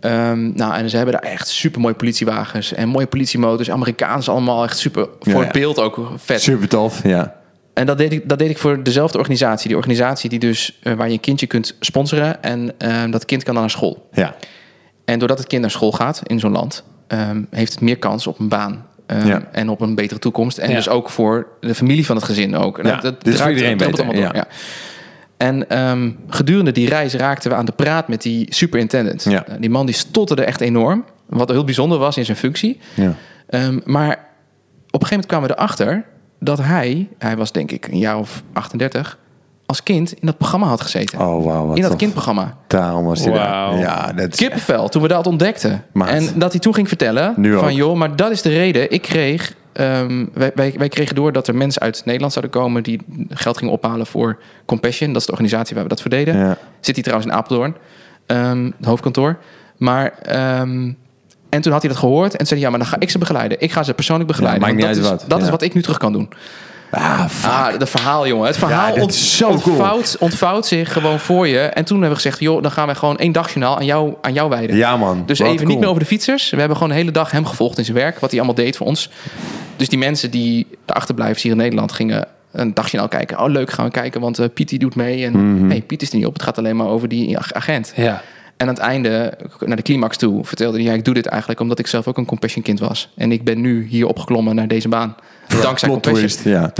Ehm, 0.00 0.52
nou, 0.54 0.74
en 0.74 0.90
ze 0.90 0.96
hebben 0.96 1.14
daar 1.14 1.30
echt 1.32 1.48
super 1.48 1.80
mooie 1.80 1.94
politiewagens 1.94 2.72
en 2.72 2.88
mooie 2.88 3.06
politiemotors. 3.06 3.70
Amerikaans 3.70 4.28
allemaal 4.28 4.64
echt 4.64 4.78
super. 4.78 5.08
Voor 5.20 5.32
Ja, 5.32 5.38
het 5.38 5.46
ja. 5.54 5.60
beeld 5.60 5.78
ook 5.78 6.10
vet. 6.16 6.42
Super 6.42 6.68
tof. 6.68 7.02
Ja. 7.02 7.34
En 7.74 7.86
dat 7.86 7.98
deed, 7.98 8.12
ik, 8.12 8.28
dat 8.28 8.38
deed 8.38 8.50
ik 8.50 8.58
voor 8.58 8.82
dezelfde 8.82 9.18
organisatie. 9.18 9.68
Die 9.68 9.76
organisatie 9.76 10.30
die 10.30 10.38
dus, 10.38 10.78
eh, 10.82 10.92
waar 10.92 11.06
je 11.06 11.12
een 11.12 11.20
kindje 11.20 11.46
kunt 11.46 11.76
sponsoren. 11.80 12.42
En 12.42 12.72
ehm, 12.78 13.10
dat 13.10 13.24
kind 13.24 13.42
kan 13.42 13.52
dan 13.54 13.62
naar 13.62 13.72
school. 13.72 14.08
Ja. 14.12 14.34
En 15.04 15.18
doordat 15.18 15.38
het 15.38 15.46
kind 15.46 15.60
naar 15.62 15.70
school 15.70 15.92
gaat 15.92 16.20
in 16.26 16.38
zo'n 16.38 16.52
land, 16.52 16.84
ehm, 17.06 17.42
heeft 17.50 17.72
het 17.72 17.80
meer 17.80 17.98
kans 17.98 18.26
op 18.26 18.38
een 18.38 18.48
baan. 18.48 18.88
Ja. 19.24 19.42
En 19.52 19.68
op 19.68 19.80
een 19.80 19.94
betere 19.94 20.20
toekomst. 20.20 20.58
En 20.58 20.68
Ja. 20.70 20.76
dus 20.76 20.88
ook 20.88 21.10
voor 21.10 21.46
de 21.60 21.74
familie 21.74 22.06
van 22.06 22.16
het 22.16 22.24
gezin 22.24 22.56
ook. 22.56 22.78
En 22.78 22.86
Ja, 22.86 22.92
dat, 22.92 23.02
dat 23.02 23.12
dus 23.24 23.32
voor 23.32 23.34
draait- 23.42 23.54
iedereen 23.56 23.76
beter, 23.76 23.94
allemaal 24.04 24.22
door, 24.22 24.34
ja. 24.34 24.46
En 25.40 25.68
ehm, 25.68 26.10
gedurende 26.28 26.72
die 26.72 26.88
reis 26.88 27.14
raakten 27.14 27.50
we 27.50 27.56
aan 27.56 27.64
de 27.64 27.72
praat 27.72 28.08
met 28.08 28.22
die 28.22 28.46
superintendent. 28.54 29.24
Ja. 29.24 29.46
Eh, 29.46 29.54
die 29.60 29.70
man 29.70 29.86
die 29.86 29.94
stotterde 29.94 30.44
echt 30.44 30.60
enorm. 30.60 31.04
Wat 31.26 31.48
heel 31.48 31.64
bijzonder 31.64 31.98
was 31.98 32.16
in 32.16 32.24
zijn 32.24 32.36
functie. 32.36 32.80
Ja. 32.94 33.14
Ehm, 33.48 33.78
maar 33.84 34.10
op 34.90 35.00
een 35.00 35.06
gegeven 35.06 35.08
moment 35.08 35.26
kwamen 35.26 35.48
we 35.48 35.54
erachter 35.54 36.04
dat 36.40 36.58
hij, 36.58 37.08
hij 37.18 37.36
was 37.36 37.52
denk 37.52 37.70
ik 37.70 37.86
een 37.88 37.98
jaar 37.98 38.18
of 38.18 38.42
38, 38.52 39.18
als 39.66 39.82
kind 39.82 40.12
in 40.12 40.26
dat 40.26 40.36
programma 40.38 40.66
had 40.66 40.80
gezeten. 40.80 41.18
Oh, 41.20 41.44
wauw. 41.44 41.66
Wat 41.66 41.76
in 41.76 41.82
dat 41.82 41.90
tof. 41.90 42.00
kindprogramma. 42.00 42.56
Daarom 42.66 43.04
was 43.04 43.24
hij 43.24 43.32
Wauw. 43.32 43.70
daar. 43.70 43.78
Ja, 43.78 44.12
dat 44.12 44.32
is... 44.32 44.38
Kippenvel, 44.38 44.88
toen 44.88 45.02
we 45.02 45.08
dat 45.08 45.26
ontdekten. 45.26 45.84
Maat. 45.92 46.08
En 46.08 46.28
dat 46.34 46.50
hij 46.52 46.60
toen 46.60 46.74
ging 46.74 46.88
vertellen 46.88 47.34
Nu 47.36 47.54
van 47.54 47.64
ook. 47.64 47.70
joh, 47.70 47.96
maar 47.96 48.16
dat 48.16 48.30
is 48.30 48.42
de 48.42 48.48
reden. 48.48 48.90
Ik 48.90 49.02
kreeg, 49.02 49.54
ehm, 49.80 50.26
wij, 50.32 50.50
wij, 50.54 50.74
wij 50.78 50.88
kregen 50.88 51.14
door 51.14 51.32
dat 51.32 51.48
er 51.48 51.54
mensen 51.54 51.82
uit 51.82 52.02
Nederland 52.04 52.32
zouden 52.32 52.60
komen 52.60 52.82
die 52.82 53.00
geld 53.28 53.58
gingen 53.58 53.72
ophalen 53.74 54.06
voor 54.06 54.38
Compassion. 54.64 55.08
Dat 55.12 55.20
is 55.20 55.26
de 55.26 55.32
organisatie 55.32 55.74
waar 55.74 55.82
we 55.84 55.88
dat 55.90 56.00
voor 56.00 56.10
deden. 56.10 56.36
Ja. 56.36 56.56
Zit 56.80 56.94
hij 56.94 57.04
trouwens 57.04 57.30
in 57.32 57.36
Apeldoorn, 57.38 57.76
ehm, 58.26 58.64
het 58.76 58.86
hoofdkantoor. 58.86 59.38
Maar 59.76 60.12
ehm, 60.22 60.92
en 61.48 61.60
toen 61.60 61.72
had 61.72 61.80
hij 61.82 61.90
dat 61.90 62.00
gehoord 62.00 62.36
en 62.36 62.46
zei 62.46 62.60
hij, 62.60 62.68
ja, 62.70 62.76
maar 62.76 62.78
dan 62.84 62.88
ga 62.88 62.96
ik 63.00 63.10
ze 63.10 63.18
begeleiden. 63.18 63.60
Ik 63.60 63.72
ga 63.72 63.82
ze 63.82 63.94
persoonlijk 63.94 64.28
begeleiden. 64.28 64.76
niet 64.76 64.86
dat 64.86 64.96
is, 64.96 65.08
wat. 65.08 65.24
Dat 65.28 65.38
is 65.38 65.44
Ja. 65.44 65.50
wat 65.50 65.62
ik 65.62 65.74
nu 65.74 65.82
terug 65.82 65.98
kan 65.98 66.12
doen. 66.12 66.28
Ah, 66.90 67.28
fuck. 67.28 67.50
Ah, 67.50 67.86
verhaal, 67.86 68.26
jongen. 68.26 68.46
Het 68.46 68.56
verhaal 68.56 68.94
Ja, 68.96 69.02
ont- 69.02 69.62
cool. 69.62 70.02
ontvouwt, 70.18 70.66
zich 70.66 70.92
gewoon 70.92 71.18
voor 71.18 71.46
je. 71.48 71.58
En 71.58 71.84
toen 71.84 71.96
hebben 72.00 72.16
we 72.16 72.22
gezegd, 72.22 72.40
joh, 72.40 72.62
dan 72.62 72.70
gaan 72.70 72.88
we 72.88 72.94
gewoon 72.94 73.18
één 73.18 73.32
dagjournaal 73.32 73.76
aan 73.76 73.84
jou, 73.84 74.14
aan 74.20 74.32
jou 74.32 74.48
wijden. 74.48 74.76
Ja, 74.76 74.96
man. 74.96 75.22
Dus 75.26 75.38
even 75.38 75.56
cool. 75.56 75.68
niet 75.68 75.78
meer 75.78 75.88
over 75.88 76.00
de 76.00 76.06
fietsers. 76.06 76.50
We 76.50 76.56
hebben 76.58 76.76
gewoon 76.76 76.92
de 76.92 76.98
hele 76.98 77.10
dag 77.10 77.30
hem 77.30 77.46
gevolgd 77.46 77.78
in 77.78 77.84
zijn 77.84 77.96
werk. 77.96 78.18
Wat 78.18 78.30
hij 78.30 78.38
allemaal 78.38 78.64
deed 78.64 78.76
voor 78.76 78.86
ons. 78.86 79.10
Dus 79.80 79.88
die 79.88 79.98
mensen 79.98 80.30
die 80.30 80.66
de 80.84 80.92
achterblijvers 80.92 81.42
hier 81.42 81.52
in 81.52 81.58
Nederland 81.58 81.92
gingen 81.92 82.26
een 82.52 82.74
dagjournaal 82.74 83.08
kijken. 83.08 83.40
Oh, 83.40 83.50
leuk, 83.50 83.70
gaan 83.70 83.84
we 83.84 83.90
kijken, 83.90 84.20
want 84.20 84.38
eh, 84.38 84.46
Piet 84.54 84.68
die 84.68 84.78
doet 84.78 84.94
mee. 84.94 85.24
En 85.24 85.32
Mhm. 85.54 85.66
nee, 85.66 85.80
Piet 85.80 86.02
is 86.02 86.10
er 86.10 86.16
niet 86.16 86.26
op. 86.26 86.32
Het 86.32 86.42
gaat 86.42 86.58
alleen 86.58 86.76
maar 86.76 86.86
over 86.86 87.08
die 87.08 87.38
ag- 87.38 87.52
agent. 87.52 87.92
Ja. 87.96 88.22
En 88.56 88.68
aan 88.68 88.74
het 88.74 88.78
einde, 88.82 89.34
naar 89.64 89.76
de 89.76 89.82
climax 89.82 90.16
toe, 90.16 90.44
vertelde 90.44 90.76
hij... 90.78 90.86
Ja, 90.86 90.92
ik 90.92 91.04
doe 91.04 91.14
dit 91.14 91.26
eigenlijk 91.26 91.60
omdat 91.60 91.78
ik 91.78 91.86
zelf 91.86 92.06
ook 92.08 92.18
een 92.18 92.24
compassion 92.24 92.62
kind 92.64 92.80
was. 92.80 93.08
En 93.16 93.32
ik 93.32 93.44
ben 93.44 93.60
nu 93.60 93.86
hier 93.88 94.06
opgeklommen 94.06 94.54
naar 94.54 94.68
deze 94.68 94.88
baan. 94.88 95.14
Dankzij 95.62 95.88
compassion. 95.88 96.26
twist, 96.28 96.44
ja. 96.44 96.72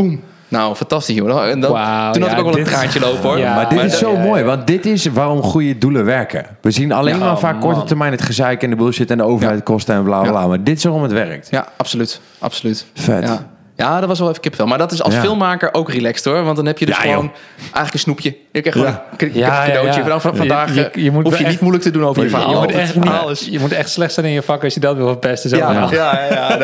Nou, 0.51 0.75
fantastisch, 0.75 1.17
joh. 1.17 1.49
En 1.49 1.61
dan, 1.61 1.71
toen 1.71 1.79
had 1.79 2.17
ja, 2.17 2.33
ik 2.33 2.39
ook 2.39 2.45
wel 2.45 2.59
een 2.59 2.65
traantje 2.65 3.01
lopen, 3.01 3.23
hoor. 3.23 3.39
Ja, 3.39 3.55
maar 3.55 3.69
dit 3.69 3.83
is 3.83 3.99
zo 3.99 4.13
ja, 4.13 4.23
mooi, 4.23 4.43
want 4.45 4.67
dit 4.67 4.87
is 4.87 5.07
waarom 5.07 5.43
goede 5.43 5.79
doelen 5.79 6.05
werken. 6.05 6.47
We 6.61 6.71
zien 6.71 6.93
alleen 6.93 7.19
maar 7.19 7.39
vaak 7.39 7.61
korte 7.61 7.85
termijn 7.85 8.13
het 8.13 8.23
gezeik 8.23 8.63
en 8.63 8.71
de 8.71 8.77
bullshit 8.77 9.11
en 9.11 9.17
de 9.17 9.25
overheid 9.25 9.63
kosten 9.63 9.95
en 9.95 10.03
bla 10.03 10.21
bla 10.21 10.31
bla. 10.31 10.47
Maar 10.47 10.65
dit 10.65 10.77
is 10.77 10.85
waarom 10.85 11.03
het 11.03 11.13
werkt. 11.13 11.49
Ja, 11.51 11.69
absoluut. 11.77 12.21
Absoluut. 12.39 12.87
Vet. 12.95 13.41
Ja. 13.81 13.99
dat 14.01 14.09
was 14.09 14.19
wel 14.19 14.29
even 14.29 14.41
kipvel. 14.41 14.67
Maar 14.67 14.79
dat 14.79 14.93
is 14.93 15.03
als 15.03 15.15
Ja. 15.15 15.21
filmmaker 15.21 15.75
ook 15.75 15.91
relaxed 15.91 16.25
hoor. 16.25 16.43
Want 16.45 16.57
dan 16.57 16.67
heb 16.67 16.79
je 16.79 16.87
dus 16.87 16.97
Ja, 16.97 17.01
gewoon 17.03 17.25
joh. 17.25 17.33
eigenlijk 17.63 17.93
een 17.93 17.99
snoepje. 18.01 18.37
Je 18.53 18.61
krijgt 18.61 18.79
gewoon 18.79 18.93
Ja. 18.93 19.07
een, 19.11 19.67
cadeautje. 19.67 19.99
ja. 20.01 20.03
Vanaf 20.03 20.23
van 20.23 20.31
Je- 20.33 20.37
vandaag 20.39 20.75
je- 20.75 20.91
eh, 20.91 21.05
je 21.05 21.11
moet 21.11 21.25
hoef 21.25 21.33
je 21.39 21.39
echt- 21.45 21.51
niet 21.51 21.61
moeilijk 21.61 21.85
te 21.85 21.91
doen 21.91 22.05
over 22.05 22.23
je 22.23 22.29
Je, 22.29 22.35
verhaal. 22.37 22.53
moet 22.55 22.63
Het 22.71 22.81
echt 22.81 22.95
is... 23.31 23.47
je 23.51 23.59
moet 23.59 23.73
echt 23.73 23.89
slecht 23.91 24.13
zijn 24.13 24.27
in 24.27 24.33
je 24.33 24.43
vak 24.43 24.65
als 24.65 24.75
je 24.75 24.81
dat 24.81 24.97
wil 24.97 25.07
verpesten. 25.07 25.51
Zo 25.51 25.57
Ja, 25.57 25.73
ja, 25.73 25.89
ja. 25.91 26.21
ja, 26.31 26.49
nou, 26.57 26.59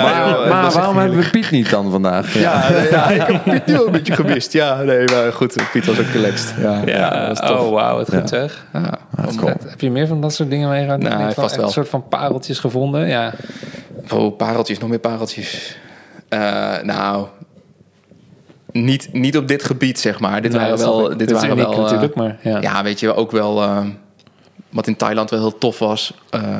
Maar, 0.48 0.62
joh, 0.64 0.72
waarom 0.72 0.98
hebben 0.98 1.18
we 1.18 1.30
Piet 1.30 1.50
niet 1.50 1.70
dan 1.70 1.90
vandaag? 1.90 2.34
Ja, 2.38 2.64
ik 3.08 3.22
heb 3.26 3.44
Piet 3.44 3.66
nu 3.66 3.72
wel 3.74 3.86
een 3.86 3.92
beetje 3.92 4.12
gemist. 4.14 4.52
Ja, 4.52 4.82
nee, 4.82 5.04
maar 5.04 5.32
goed. 5.32 5.54
Piet 5.72 5.86
was 5.86 5.98
ook 6.00 6.06
relaxed. 6.12 6.54
Ja, 6.60 6.82
Ja, 6.86 7.10
dat 7.26 7.38
was 7.38 7.48
tof. 7.50 7.60
oh 7.60 7.70
wauw, 7.72 7.96
wat 7.96 8.08
goed 8.08 8.18
Ja. 8.30 8.46
zeg. 8.46 8.64
Heb 9.68 9.80
je 9.80 9.90
meer 9.90 10.06
van 10.06 10.20
dat 10.20 10.34
soort 10.34 10.50
dingen 10.50 10.68
meegemaakt? 10.68 11.02
Nou, 11.02 11.32
vast 11.32 11.56
wel. 11.56 11.64
Een 11.64 11.70
soort 11.72 11.88
van 11.88 12.08
pareltjes 12.08 12.58
gevonden? 12.58 13.08
Ja. 13.08 13.32
Oh, 14.12 14.36
pareltjes, 14.36 14.78
nog 14.78 14.88
meer 14.88 14.98
pareltjes. 14.98 15.76
Eh, 16.28 16.82
nou, 16.82 17.26
niet, 18.72 19.12
niet 19.12 19.36
op 19.36 19.48
dit 19.48 19.64
gebied, 19.64 19.98
zeg 20.00 20.20
maar. 20.20 20.42
Dit 20.42 20.52
Nee, 20.52 20.60
waren 20.60 20.78
wel... 20.78 21.08
Dit 21.08 21.18
Dit 21.18 21.30
waren 21.30 21.50
uniek 21.50 21.66
wel 21.66 21.74
eh, 21.76 21.82
natuurlijk, 21.82 22.14
maar 22.14 22.38
ja. 22.42 22.60
Ja, 22.60 22.82
weet 22.82 23.00
je, 23.00 23.14
ook 23.14 23.30
wel... 23.30 23.62
eh, 23.62 23.84
wat 24.70 24.86
in 24.86 24.96
Thailand 24.96 25.30
wel 25.30 25.38
heel 25.40 25.58
tof 25.58 25.78
was... 25.78 26.14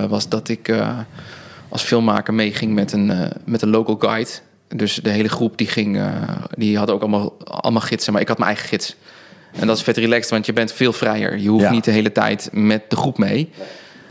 was 0.08 0.28
dat 0.28 0.48
ik 0.48 0.74
als 1.68 1.82
filmmaker 1.82 2.34
meeging 2.34 2.74
met 2.74 2.92
een, 2.92 3.32
met 3.44 3.62
een 3.62 3.70
local 3.70 3.96
guide. 3.98 4.30
Dus 4.68 4.94
de 4.94 5.10
hele 5.10 5.28
groep 5.28 5.58
die 5.58 5.66
ging... 5.66 6.00
die 6.50 6.76
hadden 6.76 6.94
ook 6.94 7.00
allemaal, 7.00 7.36
allemaal 7.44 7.80
gidsen, 7.82 8.12
maar 8.12 8.22
ik 8.22 8.28
had 8.28 8.38
mijn 8.38 8.50
eigen 8.50 8.68
gids. 8.68 8.96
En 9.58 9.66
dat 9.66 9.76
is 9.76 9.82
vet 9.82 9.96
relaxed, 9.96 10.30
want 10.30 10.46
je 10.46 10.52
bent 10.52 10.72
veel 10.72 10.92
vrijer. 10.92 11.38
Je 11.38 11.48
hoeft 11.48 11.64
Ja. 11.64 11.70
niet 11.70 11.84
de 11.84 11.90
hele 11.90 12.12
tijd 12.12 12.48
met 12.52 12.82
de 12.88 12.96
groep 12.96 13.18
mee. 13.18 13.50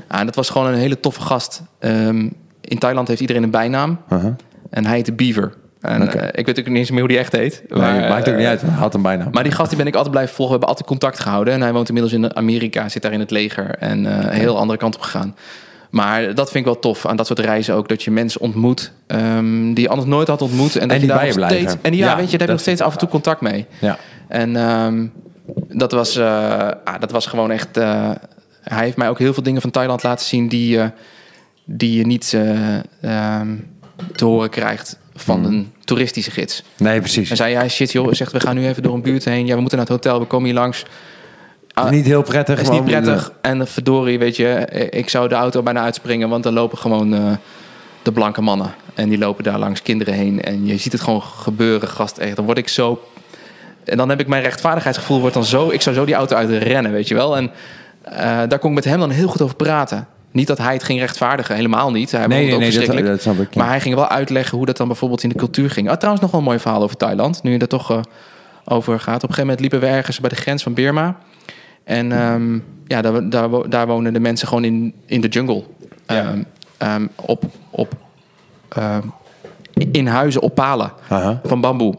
Ah, 0.07 0.19
en 0.19 0.25
dat 0.25 0.35
was 0.35 0.49
gewoon 0.49 0.67
een 0.67 0.79
hele 0.79 0.99
toffe 0.99 1.21
gast. 1.21 1.61
Ehm, 1.79 2.29
in 2.61 2.77
Thailand 2.79 3.07
heeft 3.07 3.21
iedereen 3.21 3.43
een 3.43 3.49
bijnaam. 3.51 3.99
Uh-huh. 4.09 4.33
En 4.75 4.85
hij 4.85 4.95
heette 4.95 5.13
Beaver. 5.13 5.53
En 5.81 6.13
eh, 6.13 6.27
ik 6.31 6.45
weet 6.45 6.59
ook 6.59 6.67
niet 6.67 6.77
eens 6.77 6.89
meer 6.91 6.99
hoe 6.99 7.07
die 7.09 7.17
echt 7.17 7.31
heet. 7.31 7.63
Nee, 7.69 7.79
maakt 8.09 8.27
ook 8.27 8.33
eh, 8.33 8.39
niet 8.39 8.47
uit. 8.47 8.61
Had 8.61 8.93
hem 8.93 9.01
bijna. 9.01 9.27
Maar 9.31 9.43
die 9.43 9.51
gast 9.51 9.69
die 9.69 9.77
ben 9.77 9.87
ik 9.87 9.93
altijd 9.93 10.11
blijven 10.13 10.35
volgen. 10.35 10.53
We 10.59 10.59
hebben 10.59 10.77
altijd 10.77 10.99
contact 10.99 11.19
gehouden. 11.23 11.53
En 11.53 11.61
hij 11.61 11.73
woont 11.73 11.87
inmiddels 11.87 12.13
in 12.15 12.35
Amerika, 12.35 12.89
zit 12.89 13.01
daar 13.01 13.11
in 13.13 13.19
het 13.19 13.31
leger. 13.31 13.75
En 13.79 14.05
eh, 14.05 14.23
een 14.23 14.29
heel 14.29 14.57
andere 14.57 14.79
kant 14.79 14.95
op 14.95 15.01
gegaan. 15.01 15.35
Maar 15.89 16.21
dat 16.35 16.51
vind 16.51 16.65
ik 16.65 16.71
wel 16.71 16.79
tof 16.79 17.05
aan 17.05 17.15
dat 17.15 17.27
soort 17.27 17.39
reizen 17.39 17.75
ook. 17.75 17.89
Dat 17.89 18.03
je 18.03 18.11
mensen 18.11 18.41
ontmoet 18.41 18.91
ehm, 19.07 19.73
die 19.73 19.83
je 19.83 19.89
anders 19.89 20.07
nooit 20.09 20.27
had 20.27 20.41
ontmoet. 20.41 20.75
En, 20.75 20.87
dat 20.87 20.89
En 20.89 20.93
je 20.93 20.99
die 20.99 21.07
daar 21.09 21.17
bij 21.17 21.27
je 21.27 21.33
blijven. 21.33 21.57
steeds. 21.59 21.81
En 21.81 21.91
die, 21.91 21.99
ja, 21.99 22.09
Ja, 22.09 22.15
weet 22.15 22.31
je, 22.31 22.37
daar 22.37 22.39
heb 22.39 22.47
je 22.47 22.53
nog 22.53 22.61
steeds 22.61 22.81
af 22.81 22.91
en 22.93 22.97
toe 22.99 23.09
contact 23.09 23.41
mee. 23.41 23.65
ja. 23.79 23.97
En 24.27 24.55
ehm, 24.55 25.05
dat, 25.67 25.91
was, 25.91 26.15
eh, 26.15 26.25
ah, 26.83 26.99
dat 26.99 27.11
was 27.11 27.25
gewoon 27.25 27.51
echt. 27.51 27.77
eh, 27.77 28.09
hij 28.61 28.83
heeft 28.83 28.97
mij 28.97 29.09
ook 29.09 29.19
heel 29.19 29.33
veel 29.33 29.43
dingen 29.43 29.61
van 29.61 29.71
Thailand 29.71 30.03
laten 30.03 30.25
zien 30.25 30.47
die, 30.47 30.79
eh, 30.79 30.87
die 31.65 31.97
je 31.97 32.05
niet 32.05 32.33
eh, 32.33 32.75
ehm, 33.01 33.47
te 34.15 34.25
horen 34.25 34.49
krijgt 34.49 34.97
van 35.15 35.39
Mhm. 35.39 35.51
een 35.53 35.73
toeristische 35.83 36.31
gids. 36.31 36.63
Nee, 36.77 36.99
precies. 36.99 37.29
En 37.29 37.35
zei 37.35 37.51
ja, 37.51 37.67
shit 37.67 37.91
joh, 37.91 38.13
zegt 38.13 38.31
we 38.31 38.39
gaan 38.39 38.55
nu 38.55 38.67
even 38.67 38.83
door 38.83 38.93
een 38.93 39.01
buurt 39.01 39.25
heen. 39.25 39.45
Ja, 39.45 39.53
we 39.55 39.59
moeten 39.61 39.77
naar 39.77 39.87
het 39.87 39.95
hotel, 39.95 40.19
we 40.19 40.25
komen 40.25 40.45
hier 40.45 40.55
langs. 40.59 40.85
Is 41.85 41.89
niet 41.89 42.05
heel 42.05 42.21
prettig. 42.21 42.61
Is 42.61 42.69
niet 42.69 42.85
prettig. 42.85 43.31
En 43.41 43.67
verdorie, 43.67 44.19
weet 44.19 44.35
je, 44.35 44.49
ik 44.89 45.09
zou 45.09 45.27
de 45.27 45.35
auto 45.35 45.63
bijna 45.63 45.81
uitspringen, 45.81 46.29
want 46.29 46.43
dan 46.43 46.53
lopen 46.53 46.77
gewoon 46.77 47.13
eh, 47.13 47.31
de 48.01 48.11
blanke 48.11 48.41
mannen. 48.41 48.73
En 48.93 49.09
die 49.09 49.17
lopen 49.17 49.43
daar 49.43 49.59
langs 49.59 49.81
kinderen 49.81 50.13
heen. 50.13 50.41
En 50.41 50.65
je 50.65 50.77
ziet 50.77 50.91
het 50.91 51.01
gewoon 51.01 51.21
gebeuren, 51.21 51.87
gast. 51.89 52.17
Echt. 52.17 52.35
Dan 52.35 52.45
word 52.45 52.57
ik 52.57 52.67
zo. 52.67 53.01
En 53.83 53.97
dan 53.97 54.09
heb 54.09 54.19
ik 54.19 54.27
mijn 54.27 54.43
rechtvaardigheidsgevoel 54.43 55.19
wordt 55.19 55.33
dan 55.33 55.45
zo. 55.45 55.69
Ik 55.69 55.81
zou 55.81 55.95
zo 55.95 56.05
die 56.05 56.15
auto 56.15 56.35
uit 56.35 56.49
rennen, 56.63 56.91
weet 56.91 57.07
je 57.07 57.15
wel. 57.15 57.37
En 57.37 57.51
eh, 58.01 58.17
daar 58.47 58.59
kon 58.59 58.69
ik 58.69 58.75
met 58.75 58.85
hem 58.85 58.99
dan 58.99 59.09
heel 59.09 59.27
goed 59.27 59.41
over 59.41 59.55
praten. 59.55 60.07
Niet 60.35 60.47
dat 60.47 60.57
hij 60.57 60.73
het 60.73 60.83
ging 60.83 60.99
rechtvaardigen, 60.99 61.55
helemaal 61.55 61.91
niet. 61.91 62.11
Hij 62.11 62.27
Nee, 62.27 62.29
nee, 62.29 62.45
het 62.45 62.53
ook 62.53 62.59
nee, 62.59 62.69
dat, 62.69 62.77
verschrikkelijk. 62.77 63.15
dat 63.15 63.21
snap 63.21 63.45
ik. 63.47 63.53
ja. 63.53 63.61
Maar 63.61 63.69
hij 63.69 63.81
ging 63.81 63.95
wel 63.95 64.07
uitleggen 64.07 64.57
hoe 64.57 64.65
dat 64.65 64.77
dan 64.77 64.87
bijvoorbeeld 64.87 65.23
in 65.23 65.29
de 65.29 65.35
cultuur 65.35 65.69
ging. 65.69 65.89
Ah, 65.89 65.95
trouwens, 65.95 66.21
nog 66.21 66.31
wel 66.31 66.39
een 66.39 66.47
mooi 66.47 66.59
verhaal 66.59 66.81
over 66.81 66.97
Thailand. 66.97 67.43
Nu 67.43 67.51
je 67.51 67.57
er 67.57 67.67
toch 67.67 67.91
eh, 67.91 67.99
over 68.65 68.99
gaat. 68.99 69.15
Op 69.15 69.29
een 69.29 69.35
gegeven 69.35 69.41
moment 69.41 69.59
liepen 69.59 69.79
we 69.79 69.87
ergens 69.87 70.19
bij 70.19 70.29
de 70.29 70.35
grens 70.35 70.63
van 70.63 70.73
Birma. 70.73 71.17
En 71.83 72.11
ehm, 72.11 72.59
ja, 72.87 73.01
daar, 73.01 73.29
daar, 73.29 73.69
daar 73.69 73.87
wonen 73.87 74.13
de 74.13 74.19
mensen 74.19 74.47
gewoon 74.47 74.63
in, 74.63 74.93
in 75.05 75.21
de 75.21 75.27
jungle. 75.27 75.63
Ehm, 76.05 76.43
ehm, 76.77 77.07
op, 77.15 77.43
op, 77.69 77.93
ehm, 78.69 79.01
in 79.91 80.07
huizen 80.07 80.41
op 80.41 80.55
palen 80.55 80.91
van 81.43 81.61
bamboe. 81.61 81.95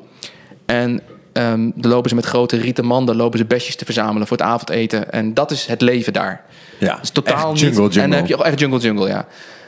En 0.67 1.01
ehm 1.37 1.71
dan 1.75 1.91
lopen 1.91 2.09
ze 2.09 2.15
met 2.15 2.25
grote 2.25 2.57
rieten 2.57 2.85
manden 2.85 3.17
lopen 3.17 3.39
ze 3.39 3.45
besjes 3.45 3.77
te 3.77 3.85
verzamelen 3.85 4.27
voor 4.27 4.37
het 4.37 4.47
avondeten. 4.47 5.13
En 5.13 5.35
dat 5.35 5.51
is 5.51 5.67
het 5.67 5.81
leven 5.81 6.13
daar. 6.13 6.41
Ja, 6.79 6.95
Dat 6.95 7.03
is 7.03 7.11
totaal 7.11 7.35
echt 7.53 7.63
niet. 7.63 7.75
jungle, 7.75 7.83
En 7.83 7.89
dan 7.91 8.01
jungle. 8.01 8.17
heb 8.17 8.27
je 8.27 8.37
ook 8.37 8.45
echt 8.45 8.61
jungle 8.61 8.79
jungle, 8.79 9.09
ja. 9.09 9.27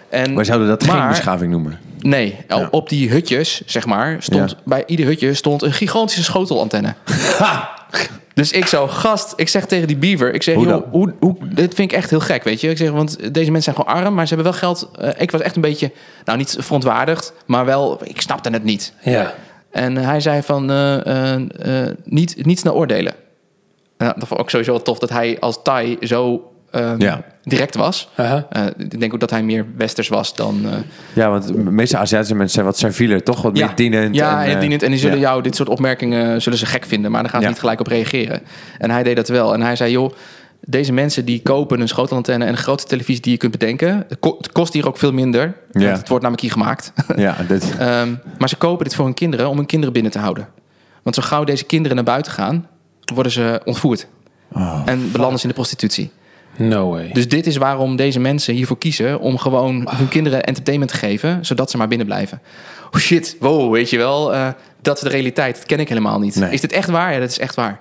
En, 0.08 0.34
Wij 0.34 0.44
zouden 0.44 0.68
dat 0.68 0.84
geen 0.84 0.96
maar- 0.96 1.08
beschaving 1.08 1.50
noemen. 1.50 1.78
Nee, 1.98 2.36
Ja. 2.48 2.68
op 2.70 2.88
die 2.88 3.10
hutjes, 3.10 3.62
zeg 3.66 3.86
maar, 3.86 4.16
stond 4.22 4.50
Ja. 4.50 4.56
bij 4.64 4.82
ieder 4.86 5.06
hutje 5.06 5.34
stond 5.34 5.62
een 5.62 5.72
gigantische 5.72 6.22
schotelantenne. 6.22 6.94
dus 8.34 8.52
ik 8.52 8.66
zo, 8.66 8.86
gast, 8.86 9.32
ik 9.36 9.48
zeg 9.48 9.66
tegen 9.66 9.86
die 9.86 9.96
beaver, 9.96 10.34
ik 10.34 10.42
zeg, 10.42 10.54
Hoe 10.54 10.66
joh, 10.66 10.90
hoe, 10.90 11.14
hoe, 11.20 11.36
dit 11.54 11.74
vind 11.74 11.90
ik 11.92 11.96
echt 11.96 12.10
heel 12.10 12.20
gek, 12.20 12.44
weet 12.44 12.60
je. 12.60 12.70
Ik 12.70 12.76
zeg, 12.76 12.90
want 12.90 13.18
deze 13.34 13.50
mensen 13.50 13.72
zijn 13.74 13.76
gewoon 13.86 14.04
arm, 14.04 14.14
maar 14.14 14.26
ze 14.28 14.34
hebben 14.34 14.52
wel 14.52 14.60
geld. 14.60 14.88
Eh, 14.98 15.10
ik 15.18 15.30
was 15.30 15.40
echt 15.40 15.56
een 15.56 15.62
beetje, 15.62 15.92
nou 16.24 16.38
niet 16.38 16.56
verontwaardigd, 16.58 17.32
maar 17.46 17.64
wel, 17.64 18.00
ik 18.04 18.20
snapte 18.20 18.50
het 18.50 18.64
niet. 18.64 18.92
Ja. 19.02 19.34
En 19.78 19.96
hij 19.96 20.20
zei 20.20 20.42
van, 20.42 20.70
eh, 20.70 21.06
eh, 21.06 21.34
eh, 21.86 21.94
niet, 22.04 22.44
niet 22.44 22.58
snel 22.58 22.74
oordelen. 22.74 23.12
Nou, 23.98 24.12
dat 24.18 24.28
vond 24.28 24.40
ik 24.40 24.50
sowieso 24.50 24.72
wel 24.72 24.82
tof 24.82 24.98
dat 24.98 25.10
hij 25.10 25.36
als 25.40 25.62
Thai 25.62 25.96
zo 26.00 26.50
eh, 26.70 26.92
Ja. 26.98 27.22
direct 27.42 27.74
was. 27.74 28.08
Eh, 28.14 28.36
ik 28.78 29.00
denk 29.00 29.14
ook 29.14 29.20
dat 29.20 29.30
hij 29.30 29.42
meer 29.42 29.66
westers 29.76 30.08
was 30.08 30.34
dan... 30.34 30.66
Ja, 31.12 31.30
want 31.30 31.46
de 31.46 31.54
meeste 31.70 31.96
Aziatische 31.96 32.34
mensen 32.34 32.54
zijn 32.54 32.66
wat 32.66 32.78
servieler, 32.78 33.22
toch? 33.22 33.42
Wat 33.42 33.52
meer 33.52 33.70
dienend. 33.74 34.14
Ja, 34.14 34.44
en, 34.44 34.50
en, 34.54 34.60
dienend. 34.60 34.82
En 34.82 34.90
die 34.90 34.98
zullen 34.98 35.16
ja. 35.18 35.22
jou 35.22 35.42
dit 35.42 35.56
soort 35.56 35.68
opmerkingen 35.68 36.42
zullen 36.42 36.58
ze 36.58 36.66
gek 36.66 36.84
vinden, 36.86 37.10
maar 37.10 37.22
dan 37.22 37.30
gaan 37.30 37.40
ze 37.40 37.46
Ja. 37.46 37.52
niet 37.52 37.60
gelijk 37.60 37.80
op 37.80 37.86
reageren. 37.86 38.40
En 38.78 38.90
hij 38.90 39.02
deed 39.02 39.16
dat 39.16 39.28
wel. 39.28 39.54
En 39.54 39.60
hij 39.60 39.76
zei, 39.76 39.90
joh, 39.90 40.12
deze 40.60 40.92
mensen 40.92 41.24
die 41.24 41.42
kopen 41.42 41.80
een 41.80 41.88
schotelantenne 41.88 42.44
en 42.44 42.50
een 42.50 42.56
grote 42.56 42.84
televisie 42.84 43.22
die 43.22 43.32
je 43.32 43.38
kunt 43.38 43.52
bedenken. 43.52 44.04
Het 44.08 44.18
ko- 44.20 44.34
Het 44.38 44.52
kost 44.52 44.72
hier 44.72 44.86
ook 44.86 44.96
veel 44.98 45.12
minder. 45.12 45.54
Ja. 45.72 45.80
Want 45.84 45.96
het 45.98 46.08
wordt 46.08 46.22
namelijk 46.24 46.40
hier 46.40 46.52
gemaakt. 46.52 46.92
Ja, 47.16 47.36
dit, 47.48 47.74
Ehm, 47.78 48.14
maar 48.38 48.48
ze 48.48 48.56
kopen 48.56 48.84
dit 48.84 48.94
voor 48.94 49.04
hun 49.04 49.14
kinderen 49.14 49.48
om 49.48 49.56
hun 49.56 49.66
kinderen 49.66 49.92
binnen 49.94 50.12
te 50.12 50.18
houden. 50.18 50.48
Want 51.02 51.16
zo 51.16 51.22
gauw 51.22 51.44
deze 51.44 51.64
kinderen 51.64 51.96
naar 51.96 52.04
buiten 52.04 52.32
gaan, 52.32 52.66
worden 53.14 53.32
ze 53.32 53.60
ontvoerd. 53.64 54.06
Oh. 54.52 54.82
En 54.84 55.12
belanden 55.12 55.36
ze 55.38 55.42
in 55.42 55.48
de 55.48 55.54
prostitutie. 55.54 56.10
No 56.56 56.90
way. 56.90 57.10
Dus 57.12 57.28
dit 57.28 57.46
is 57.46 57.56
waarom 57.56 57.96
deze 57.96 58.20
mensen 58.20 58.54
hiervoor 58.54 58.78
kiezen 58.78 59.20
om 59.20 59.38
gewoon 59.38 59.88
hun 59.96 60.08
kinderen 60.08 60.44
entertainment 60.44 60.90
te 60.90 60.96
geven, 60.98 61.44
zodat 61.44 61.70
ze 61.70 61.76
maar 61.76 61.88
binnen 61.88 62.06
blijven. 62.06 62.40
Oh 62.90 63.00
shit, 63.00 63.36
wow, 63.40 63.72
weet 63.72 63.90
je 63.90 63.96
wel, 63.96 64.34
eh, 64.34 64.48
dat 64.82 64.96
is 64.96 65.02
de 65.02 65.08
realiteit. 65.08 65.56
Dat 65.56 65.66
ken 65.66 65.78
ik 65.80 65.88
helemaal 65.88 66.18
niet. 66.18 66.36
Nee. 66.36 66.50
Is 66.52 66.60
dit 66.60 66.72
echt 66.72 66.88
waar? 66.90 67.12
Ja, 67.12 67.18
dat 67.20 67.30
is 67.30 67.38
echt 67.38 67.54
waar. 67.54 67.80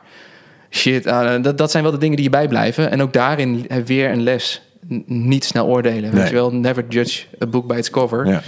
Shit, 0.78 1.06
eh, 1.06 1.32
dat, 1.42 1.58
dat 1.58 1.72
zijn 1.72 1.84
wel 1.84 1.92
de 1.92 1.98
dingen 1.98 2.16
die 2.16 2.26
je 2.26 2.32
bijblijven. 2.32 2.92
En 2.92 3.02
ook 3.02 3.14
daarin 3.14 3.66
eh, 3.70 3.78
weer 3.86 4.12
een 4.12 4.22
les. 4.24 4.62
N- 4.94 5.04
niet 5.06 5.44
snel 5.44 5.66
oordelen. 5.68 6.02
Weet 6.12 6.14
Nee. 6.14 6.28
je 6.28 6.34
wel, 6.34 6.52
never 6.54 6.86
judge 6.90 7.24
a 7.44 7.48
book 7.48 7.68
by 7.68 7.76
its 7.78 7.90
cover. 7.90 8.28
ja. 8.28 8.42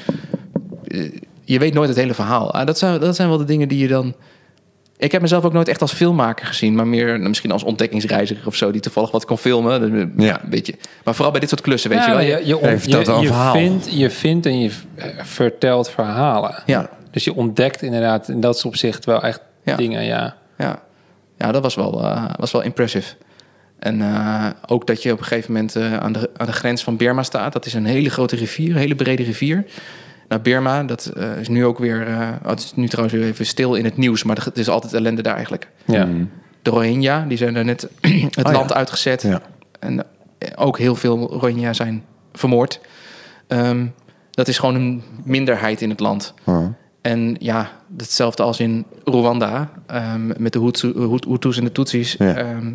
Je 1.43 1.60
weet 1.60 1.73
nooit 1.73 1.89
het 1.89 1.97
hele 1.97 2.14
verhaal. 2.14 2.53
Ah, 2.53 2.65
dat, 2.65 2.77
zijn, 2.77 2.99
dat 2.99 3.15
zijn 3.15 3.27
wel 3.30 3.38
de 3.38 3.43
dingen 3.43 3.68
die 3.68 3.80
je 3.80 3.88
dan... 3.88 4.14
Ik 4.97 5.11
heb 5.11 5.22
mezelf 5.22 5.43
ook 5.45 5.53
nooit 5.53 5.68
echt 5.68 5.81
als 5.81 5.93
filmmaker 5.93 6.45
gezien, 6.45 6.76
maar 6.76 6.88
meer 6.88 7.06
nou, 7.18 7.27
misschien 7.27 7.51
als 7.51 7.64
ontdekkingsreiziger 7.64 8.47
of 8.47 8.56
zo, 8.56 8.72
die 8.72 8.81
toevallig 8.81 9.11
wat 9.11 9.26
kon 9.26 9.38
filmen. 9.38 9.81
Dat- 9.81 9.89
Ja. 10.18 10.26
Ja, 10.26 10.43
een 10.43 10.49
beetje. 10.49 10.73
Maar 11.03 11.14
vooral 11.14 11.31
bij 11.31 11.39
dit 11.39 11.49
soort 11.49 11.61
klussen, 11.61 11.89
weet 11.89 11.99
Ja, 11.99 12.06
je 12.06 12.11
wel. 12.27 12.38
je, 12.39 12.45
je, 12.47 12.57
on- 12.57 12.69
je 12.69 12.80
je- 12.89 12.97
je 12.97 13.27
verhaal. 13.27 13.53
vindt, 13.53 13.91
je 13.97 14.10
vindt 14.10 14.45
en 14.45 14.60
je 14.60 14.72
eh, 14.95 15.06
vertelt 15.23 15.89
verhalen. 15.89 16.64
Ja. 16.65 16.89
Dus 17.11 17.23
je 17.23 17.35
ontdekt 17.35 17.81
inderdaad 17.81 18.27
in 18.30 18.39
dat 18.39 18.65
opzicht 18.65 19.06
wel 19.06 19.23
echt 19.23 19.41
Ja. 19.64 19.76
dingen, 19.76 20.03
ja. 20.03 20.35
Ja, 20.57 20.80
ja 21.40 21.52
dat 21.52 21.61
was 21.61 21.76
wel, 21.76 22.03
eh, 22.03 22.26
was 22.38 22.52
wel 22.52 22.61
impressive. 22.61 23.16
En 23.80 24.02
eh, 24.02 24.45
ook 24.66 24.88
dat 24.88 25.03
je 25.03 25.11
op 25.11 25.20
een 25.20 25.26
gegeven 25.26 25.52
moment 25.53 25.76
eh, 25.76 25.98
aan, 25.98 26.11
de, 26.11 26.30
aan 26.38 26.45
de 26.45 26.52
grens 26.53 26.84
van 26.84 26.98
Birma 26.98 27.24
staat. 27.24 27.53
Dat 27.53 27.66
is 27.66 27.74
een 27.74 27.86
hele 27.86 28.10
grote 28.10 28.36
rivier, 28.36 28.70
een 28.72 28.78
hele 28.78 28.95
brede 28.95 29.24
rivier. 29.24 29.66
Nou, 30.28 30.41
Birma, 30.41 30.84
dat 30.84 31.06
eh, 31.06 31.38
is 31.40 31.48
nu 31.48 31.66
ook 31.66 31.78
weer... 31.80 32.07
eh, 32.07 32.28
oh, 32.44 32.49
het 32.49 32.60
is 32.60 32.74
nu 32.76 32.88
trouwens 32.88 33.18
weer 33.20 33.26
even 33.28 33.45
stil 33.45 33.76
in 33.76 33.84
het 33.86 33.98
nieuws... 33.98 34.24
maar 34.24 34.38
het 34.44 34.57
is 34.57 34.70
altijd 34.70 34.94
ellende 34.94 35.22
daar 35.22 35.36
eigenlijk. 35.36 35.68
ja. 35.86 36.06
Mm. 36.06 36.30
De 36.61 36.70
Rohingya, 36.70 37.26
die 37.28 37.38
zijn 37.38 37.53
daar 37.53 37.66
net 37.66 37.88
het 38.36 38.45
Oh, 38.48 38.52
land 38.53 38.70
ja. 38.70 38.76
uitgezet. 38.76 39.22
Ja. 39.22 39.41
En 39.80 40.06
ook 40.56 40.78
heel 40.78 40.95
veel 40.95 41.18
Rohingya 41.40 41.74
zijn 41.74 42.03
vermoord. 42.34 42.80
Ehm, 43.48 43.86
dat 44.32 44.48
is 44.48 44.57
gewoon 44.57 44.76
een 44.76 45.03
minderheid 45.24 45.82
in 45.82 45.90
het 45.90 45.99
land. 45.99 46.34
Oh. 46.44 46.66
En 47.02 47.36
ja, 47.40 47.70
hetzelfde 47.98 48.44
als 48.44 48.60
in 48.60 48.86
Rwanda 49.04 49.70
ehm, 49.86 50.28
met 50.38 50.54
de 50.54 50.60
Hutu- 50.60 50.94
Hut- 50.98 51.26
Hutus 51.26 51.58
en 51.58 51.64
de 51.64 51.72
Tutsis. 51.72 52.16
Ja. 52.20 52.36
Ehm, 52.36 52.72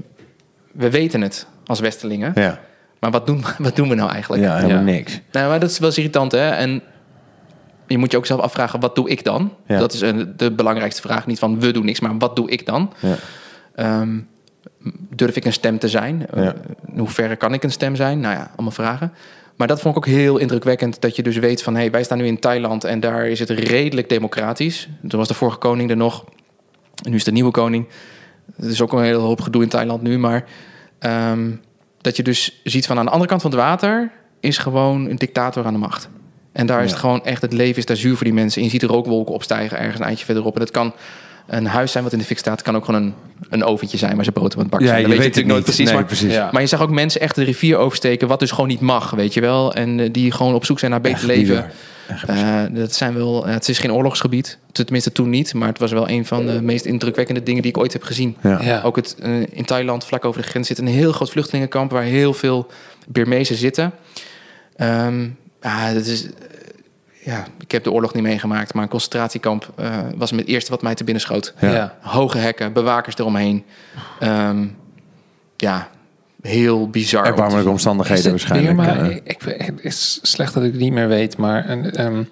we 0.72 0.90
weten 0.90 1.20
het 1.20 1.46
als 1.66 1.80
Westelingen. 1.80 2.32
Ja. 2.34 2.58
Maar 3.00 3.10
wat 3.10 3.26
doen, 3.26 3.44
wat 3.58 3.76
doen 3.76 3.88
we 3.88 3.94
nou 3.94 4.10
eigenlijk? 4.10 4.42
ja, 4.42 4.54
helemaal 4.56 4.76
Ja. 4.76 4.82
niks. 4.82 5.20
Nou, 5.32 5.48
maar 5.48 5.60
dat 5.60 5.70
is 5.70 5.78
wel 5.78 5.88
eens 5.88 5.98
irritant, 5.98 6.32
hè? 6.32 6.48
En 6.50 6.82
je 7.86 7.98
moet 7.98 8.10
je 8.10 8.16
ook 8.16 8.26
zelf 8.26 8.40
afvragen, 8.40 8.80
wat 8.80 8.94
doe 8.94 9.08
ik 9.08 9.24
dan? 9.24 9.52
Ja. 9.66 9.78
Dat 9.78 9.92
is 9.92 10.00
een, 10.00 10.32
de 10.36 10.50
belangrijkste 10.52 11.00
vraag. 11.02 11.26
Niet 11.26 11.38
van, 11.38 11.60
we 11.60 11.70
doen 11.70 11.84
niks, 11.84 12.00
maar 12.00 12.18
wat 12.18 12.36
doe 12.36 12.50
ik 12.50 12.66
dan? 12.66 12.92
Ja. 13.00 13.14
Ehm, 13.74 14.18
durf 15.10 15.36
ik 15.36 15.44
een 15.44 15.52
stem 15.52 15.78
te 15.78 15.88
zijn? 15.88 16.26
Ja. 16.34 16.42
Uh, 16.42 16.48
in 16.92 16.98
hoeverre 16.98 17.36
kan 17.36 17.52
ik 17.54 17.62
een 17.62 17.70
stem 17.72 17.96
zijn? 17.96 18.20
Nou 18.20 18.34
ja, 18.34 18.50
allemaal 18.52 18.70
vragen. 18.70 19.12
Maar 19.56 19.66
dat 19.66 19.80
vond 19.80 19.96
ik 19.96 20.06
ook 20.06 20.12
heel 20.12 20.38
indrukwekkend. 20.38 21.00
Dat 21.00 21.16
je 21.16 21.22
dus 21.22 21.36
weet 21.36 21.62
van, 21.62 21.74
hey, 21.74 21.90
wij 21.90 22.02
staan 22.02 22.18
nu 22.18 22.26
in 22.26 22.38
Thailand 22.38 22.84
en 22.84 23.00
daar 23.00 23.26
is 23.26 23.38
het 23.38 23.50
redelijk 23.50 24.08
democratisch. 24.08 24.88
Toen 25.08 25.18
was 25.18 25.28
de 25.28 25.34
vorige 25.34 25.58
koning 25.58 25.90
er 25.90 25.96
nog. 25.96 26.24
En 27.02 27.10
nu 27.10 27.16
is 27.16 27.24
de 27.24 27.32
nieuwe 27.32 27.50
koning. 27.50 27.88
Het 28.56 28.64
is 28.64 28.82
ook 28.82 28.92
een 28.92 29.02
hele 29.02 29.18
hoop 29.18 29.40
gedoe 29.40 29.62
in 29.62 29.68
Thailand 29.68 30.02
nu. 30.02 30.18
Maar 30.18 30.44
ehm, 30.98 31.50
dat 32.00 32.16
je 32.16 32.22
dus 32.22 32.60
ziet 32.64 32.86
van 32.86 32.98
aan 32.98 33.04
de 33.04 33.10
andere 33.10 33.28
kant 33.28 33.42
van 33.42 33.50
het 33.50 33.60
water 33.60 34.10
is 34.40 34.58
gewoon 34.58 35.08
een 35.08 35.16
dictator 35.16 35.64
aan 35.64 35.72
de 35.72 35.78
macht. 35.78 36.08
En 36.52 36.66
daar 36.66 36.84
is 36.84 36.90
het 36.90 37.00
gewoon 37.00 37.24
echt, 37.24 37.42
het 37.42 37.52
leven 37.52 37.78
is 37.78 37.86
daar 37.86 37.96
zuur 37.96 38.16
voor 38.16 38.24
die 38.24 38.34
mensen. 38.34 38.58
En 38.58 38.64
je 38.64 38.72
ziet 38.72 38.82
er 38.82 38.88
rookwolken 38.88 39.34
opstijgen 39.34 39.78
ergens 39.78 39.98
een 39.98 40.06
eindje 40.06 40.24
verderop. 40.24 40.54
En 40.54 40.60
dat 40.60 40.70
kan 40.70 40.94
een 41.46 41.66
huis 41.66 41.92
zijn 41.92 42.04
wat 42.04 42.12
in 42.12 42.18
de 42.18 42.24
fik 42.24 42.38
staat. 42.38 42.62
Kan 42.62 42.76
ook 42.76 42.84
gewoon 42.84 43.02
een, 43.02 43.14
een 43.50 43.64
oventje 43.64 43.96
zijn 43.98 44.16
waar 44.16 44.24
ze 44.24 44.32
brood 44.32 44.52
op 44.54 44.60
het 44.60 44.70
bakken 44.70 44.88
Ja, 44.88 44.94
zijn. 44.94 45.02
je 45.02 45.08
Dat 45.08 45.16
weet 45.18 45.26
het 45.26 45.34
natuurlijk 45.36 45.54
nooit 45.54 45.64
precies. 45.64 45.84
Nee, 45.86 45.94
maar, 45.94 46.04
precies. 46.04 46.32
Ja. 46.32 46.48
maar 46.52 46.60
je 46.60 46.68
zag 46.68 46.80
ook 46.80 46.90
mensen 46.90 47.20
echt 47.20 47.34
de 47.34 47.44
rivier 47.44 47.76
oversteken, 47.76 48.28
wat 48.28 48.38
dus 48.40 48.50
gewoon 48.50 48.68
niet 48.68 48.80
mag, 48.80 49.10
weet 49.10 49.34
je 49.34 49.40
wel. 49.40 49.74
En 49.74 50.00
eh, 50.00 50.08
die 50.12 50.32
gewoon 50.32 50.54
op 50.54 50.64
zoek 50.64 50.78
zijn 50.78 50.90
naar 50.90 51.00
beter 51.00 51.18
Echt 51.18 51.26
leven. 51.26 51.70
Eh, 52.26 52.62
dat 52.70 52.94
zijn 52.94 53.14
wel, 53.14 53.46
eh, 53.46 53.52
het 53.52 53.68
is 53.68 53.78
geen 53.78 53.92
oorlogsgebied, 53.92 54.58
tenminste 54.72 55.12
toen 55.12 55.30
niet. 55.30 55.54
Maar 55.54 55.68
het 55.68 55.78
was 55.78 55.92
wel 55.92 56.08
een 56.08 56.26
van 56.26 56.46
de 56.46 56.62
meest 56.62 56.84
indrukwekkende 56.84 57.42
dingen 57.42 57.62
die 57.62 57.70
ik 57.70 57.78
ooit 57.78 57.92
heb 57.92 58.02
gezien. 58.02 58.36
ja. 58.42 58.62
Ja. 58.62 58.80
Ook 58.82 58.96
het, 58.96 59.16
in 59.50 59.64
Thailand, 59.64 60.04
vlak 60.04 60.24
over 60.24 60.42
de 60.42 60.48
grens, 60.48 60.66
zit 60.66 60.78
een 60.78 60.86
heel 60.86 61.12
groot 61.12 61.30
vluchtelingenkamp 61.30 61.90
waar 61.90 62.02
heel 62.02 62.34
veel 62.34 62.66
Birmezen 63.06 63.56
zitten. 63.56 63.92
Ehm, 64.76 65.28
ja, 65.62 65.92
dat 65.92 66.06
is, 66.06 66.26
ja, 67.24 67.44
ik 67.60 67.70
heb 67.72 67.84
de 67.84 67.92
oorlog 67.92 68.14
niet 68.14 68.22
meegemaakt, 68.22 68.74
maar 68.74 68.82
een 68.82 68.88
concentratiekamp 68.88 69.72
eh, 69.76 69.98
was 70.16 70.30
het 70.30 70.46
eerste 70.46 70.70
wat 70.70 70.82
mij 70.82 70.94
te 70.94 71.04
binnen 71.04 71.22
schoot. 71.22 71.54
Ja. 71.60 71.72
Ja. 71.72 71.94
Hoge 72.00 72.38
hekken, 72.38 72.72
bewakers 72.72 73.16
eromheen. 73.18 73.64
Ehm, 74.20 74.66
ja, 75.56 75.88
heel 76.42 76.88
bizar. 76.90 77.24
Erbarmelijke 77.26 77.70
omstandigheden 77.70 78.30
waarschijnlijk. 78.30 78.78
Eh. 78.88 79.06
ik, 79.14 79.22
ik- 79.24 79.42
het 79.66 79.78
is 79.82 80.18
slecht 80.22 80.54
dat 80.54 80.62
ik 80.62 80.72
het 80.72 80.80
niet 80.80 80.92
meer 80.92 81.08
weet, 81.08 81.36
maar 81.36 81.70
een, 81.70 81.90
ehm, 81.90 82.24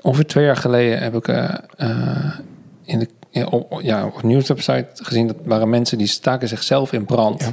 ongeveer 0.00 0.26
twee 0.26 0.44
jaar 0.44 0.56
geleden 0.56 0.98
heb 0.98 1.14
ik 1.14 1.28
eh, 1.28 1.54
eh, 1.76 2.38
in 2.84 2.98
de 2.98 3.08
ja, 3.30 3.44
op, 3.44 3.80
ja, 3.82 4.04
op 4.06 4.22
nieuwswebsite 4.22 4.86
gezien 4.94 5.26
dat 5.26 5.36
waren 5.44 5.70
mensen 5.70 5.98
die 5.98 6.06
staken 6.06 6.48
zichzelf 6.48 6.92
in 6.92 7.04
brand 7.04 7.52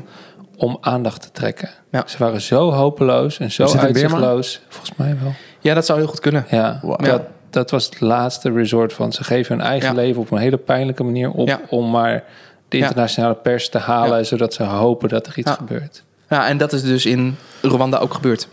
om 0.58 0.78
aandacht 0.82 1.22
te 1.22 1.32
trekken. 1.32 1.70
Ja. 1.91 2.03
Ze 2.08 2.18
waren 2.18 2.41
zo 2.41 2.72
hopeloos 2.72 3.40
en 3.40 3.52
zo 3.52 3.64
uitzichtloos. 3.78 4.62
Volgens 4.68 4.98
mij 4.98 5.18
wel. 5.22 5.34
Ja, 5.61 5.73
dat 5.73 5.85
zou 5.85 5.99
heel 5.99 6.07
goed 6.07 6.19
kunnen. 6.19 6.45
Ja, 6.49 6.79
Wow. 6.81 7.03
dat, 7.05 7.21
dat 7.49 7.71
was 7.71 7.85
het 7.85 7.99
laatste 8.01 8.51
resort 8.51 8.93
van 8.93 9.13
ze 9.13 9.23
geven 9.23 9.55
hun 9.57 9.65
eigen 9.65 9.95
leven 9.95 10.21
op 10.21 10.31
een 10.31 10.38
hele 10.38 10.57
pijnlijke 10.57 11.03
manier 11.03 11.31
op 11.31 11.59
om 11.69 11.89
maar 11.89 12.23
de 12.67 12.77
internationale 12.77 13.35
pers 13.35 13.69
te 13.69 13.77
halen, 13.77 14.25
zodat 14.25 14.53
ze 14.53 14.63
hopen 14.63 15.09
dat 15.09 15.27
er 15.27 15.38
iets 15.38 15.51
gebeurt. 15.51 16.03
Ja, 16.29 16.47
en 16.47 16.57
dat 16.57 16.73
is 16.73 16.83
dus 16.83 17.05
in 17.05 17.35
Rwanda 17.61 17.97
ook 17.97 18.13
gebeurd. 18.13 18.47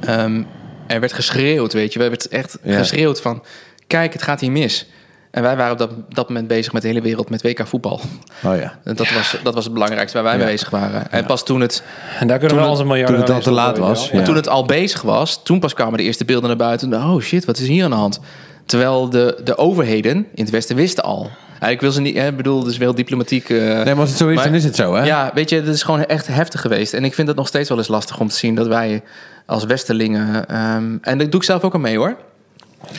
Ehm, 0.00 0.42
er 0.86 1.00
werd 1.00 1.12
geschreeuwd, 1.12 1.72
weet 1.72 1.92
je. 1.92 2.00
Er 2.02 2.08
werd 2.08 2.28
echt 2.28 2.58
geschreeuwd 2.64 3.20
van... 3.20 3.42
Kijk, 3.86 4.12
het 4.12 4.22
gaat 4.22 4.40
hier 4.40 4.50
mis. 4.50 4.86
En 5.30 5.42
wij 5.42 5.56
waren 5.56 5.72
op 5.72 5.78
dat, 5.78 5.90
dat 6.08 6.28
moment 6.28 6.46
bezig 6.48 6.72
met 6.72 6.82
de 6.82 6.88
hele 6.88 7.00
wereld 7.00 7.30
met 7.30 7.42
WK 7.42 7.66
voetbal. 7.66 8.00
Oh 8.44 8.56
ja. 8.56 8.78
En 8.84 8.96
Dat 9.00 9.10
was, 9.12 9.36
dat 9.42 9.54
was 9.54 9.64
het 9.64 9.72
belangrijkste 9.72 10.16
waar 10.16 10.26
wij 10.26 10.36
mee 10.36 10.46
Ja. 10.46 10.52
bezig 10.52 10.70
waren. 10.70 11.12
En 11.12 11.24
pas 11.26 11.44
toen 11.44 11.60
het, 11.60 11.82
En 12.20 12.26
daar 12.26 12.38
kunnen 12.38 12.48
Toen 12.48 12.56
we 12.56 12.62
het- 12.62 12.70
onze 12.72 12.84
miljarden 12.84 13.16
toen 13.16 13.24
het 13.24 13.34
al 13.34 13.40
te 13.40 13.50
laat 13.50 13.78
was. 13.78 14.10
Ja. 14.10 14.22
toen 14.22 14.34
het 14.36 14.48
al 14.48 14.64
bezig 14.64 15.02
was... 15.02 15.42
toen 15.42 15.58
pas 15.60 15.74
kwamen 15.74 15.98
de 15.98 16.04
eerste 16.04 16.24
beelden 16.24 16.48
naar 16.48 16.56
buiten. 16.58 16.94
Oh 16.94 17.20
shit, 17.20 17.44
wat 17.44 17.58
is 17.58 17.68
hier 17.68 17.84
aan 17.84 17.90
de 17.90 17.96
hand? 17.96 18.20
Terwijl 18.66 19.10
de, 19.10 19.40
de 19.44 19.58
overheden 19.58 20.16
in 20.16 20.42
het 20.44 20.50
Westen 20.50 20.76
wisten 20.76 21.04
al. 21.04 21.30
Ik 21.68 21.80
wil 21.80 21.90
ze 21.92 22.00
niet... 22.00 22.16
hè, 22.16 22.26
Ik 22.28 22.36
bedoel, 22.36 22.58
het 22.58 22.70
is 22.70 22.78
wel 22.78 22.94
diplomatiek... 22.94 23.50
eh, 23.50 23.56
Nee, 23.58 23.84
maar 23.84 23.96
als 23.98 24.08
het 24.08 24.18
zo 24.18 24.28
is, 24.28 24.34
Maar- 24.34 24.44
dan 24.44 24.54
is 24.54 24.64
het 24.64 24.76
zo, 24.76 24.94
hè? 24.94 25.04
Ja, 25.04 25.30
weet 25.34 25.50
je, 25.50 25.56
het 25.56 25.66
is 25.66 25.82
gewoon 25.82 26.04
echt 26.04 26.26
heftig 26.26 26.60
geweest. 26.60 26.92
En 26.92 27.04
ik 27.04 27.14
vind 27.14 27.28
het 27.28 27.36
nog 27.36 27.46
steeds 27.46 27.68
wel 27.68 27.78
eens 27.78 27.88
lastig 27.88 28.18
om 28.20 28.28
te 28.28 28.34
zien 28.36 28.54
dat 28.54 28.66
wij 28.66 29.02
als 29.46 29.64
Westerlingen... 29.64 30.46
ehm, 30.48 30.96
en 31.02 31.18
dat 31.18 31.30
doe 31.30 31.40
ik 31.40 31.46
zelf 31.46 31.62
ook 31.62 31.74
aan 31.74 31.80
mee, 31.80 31.96
hoor. 31.96 32.16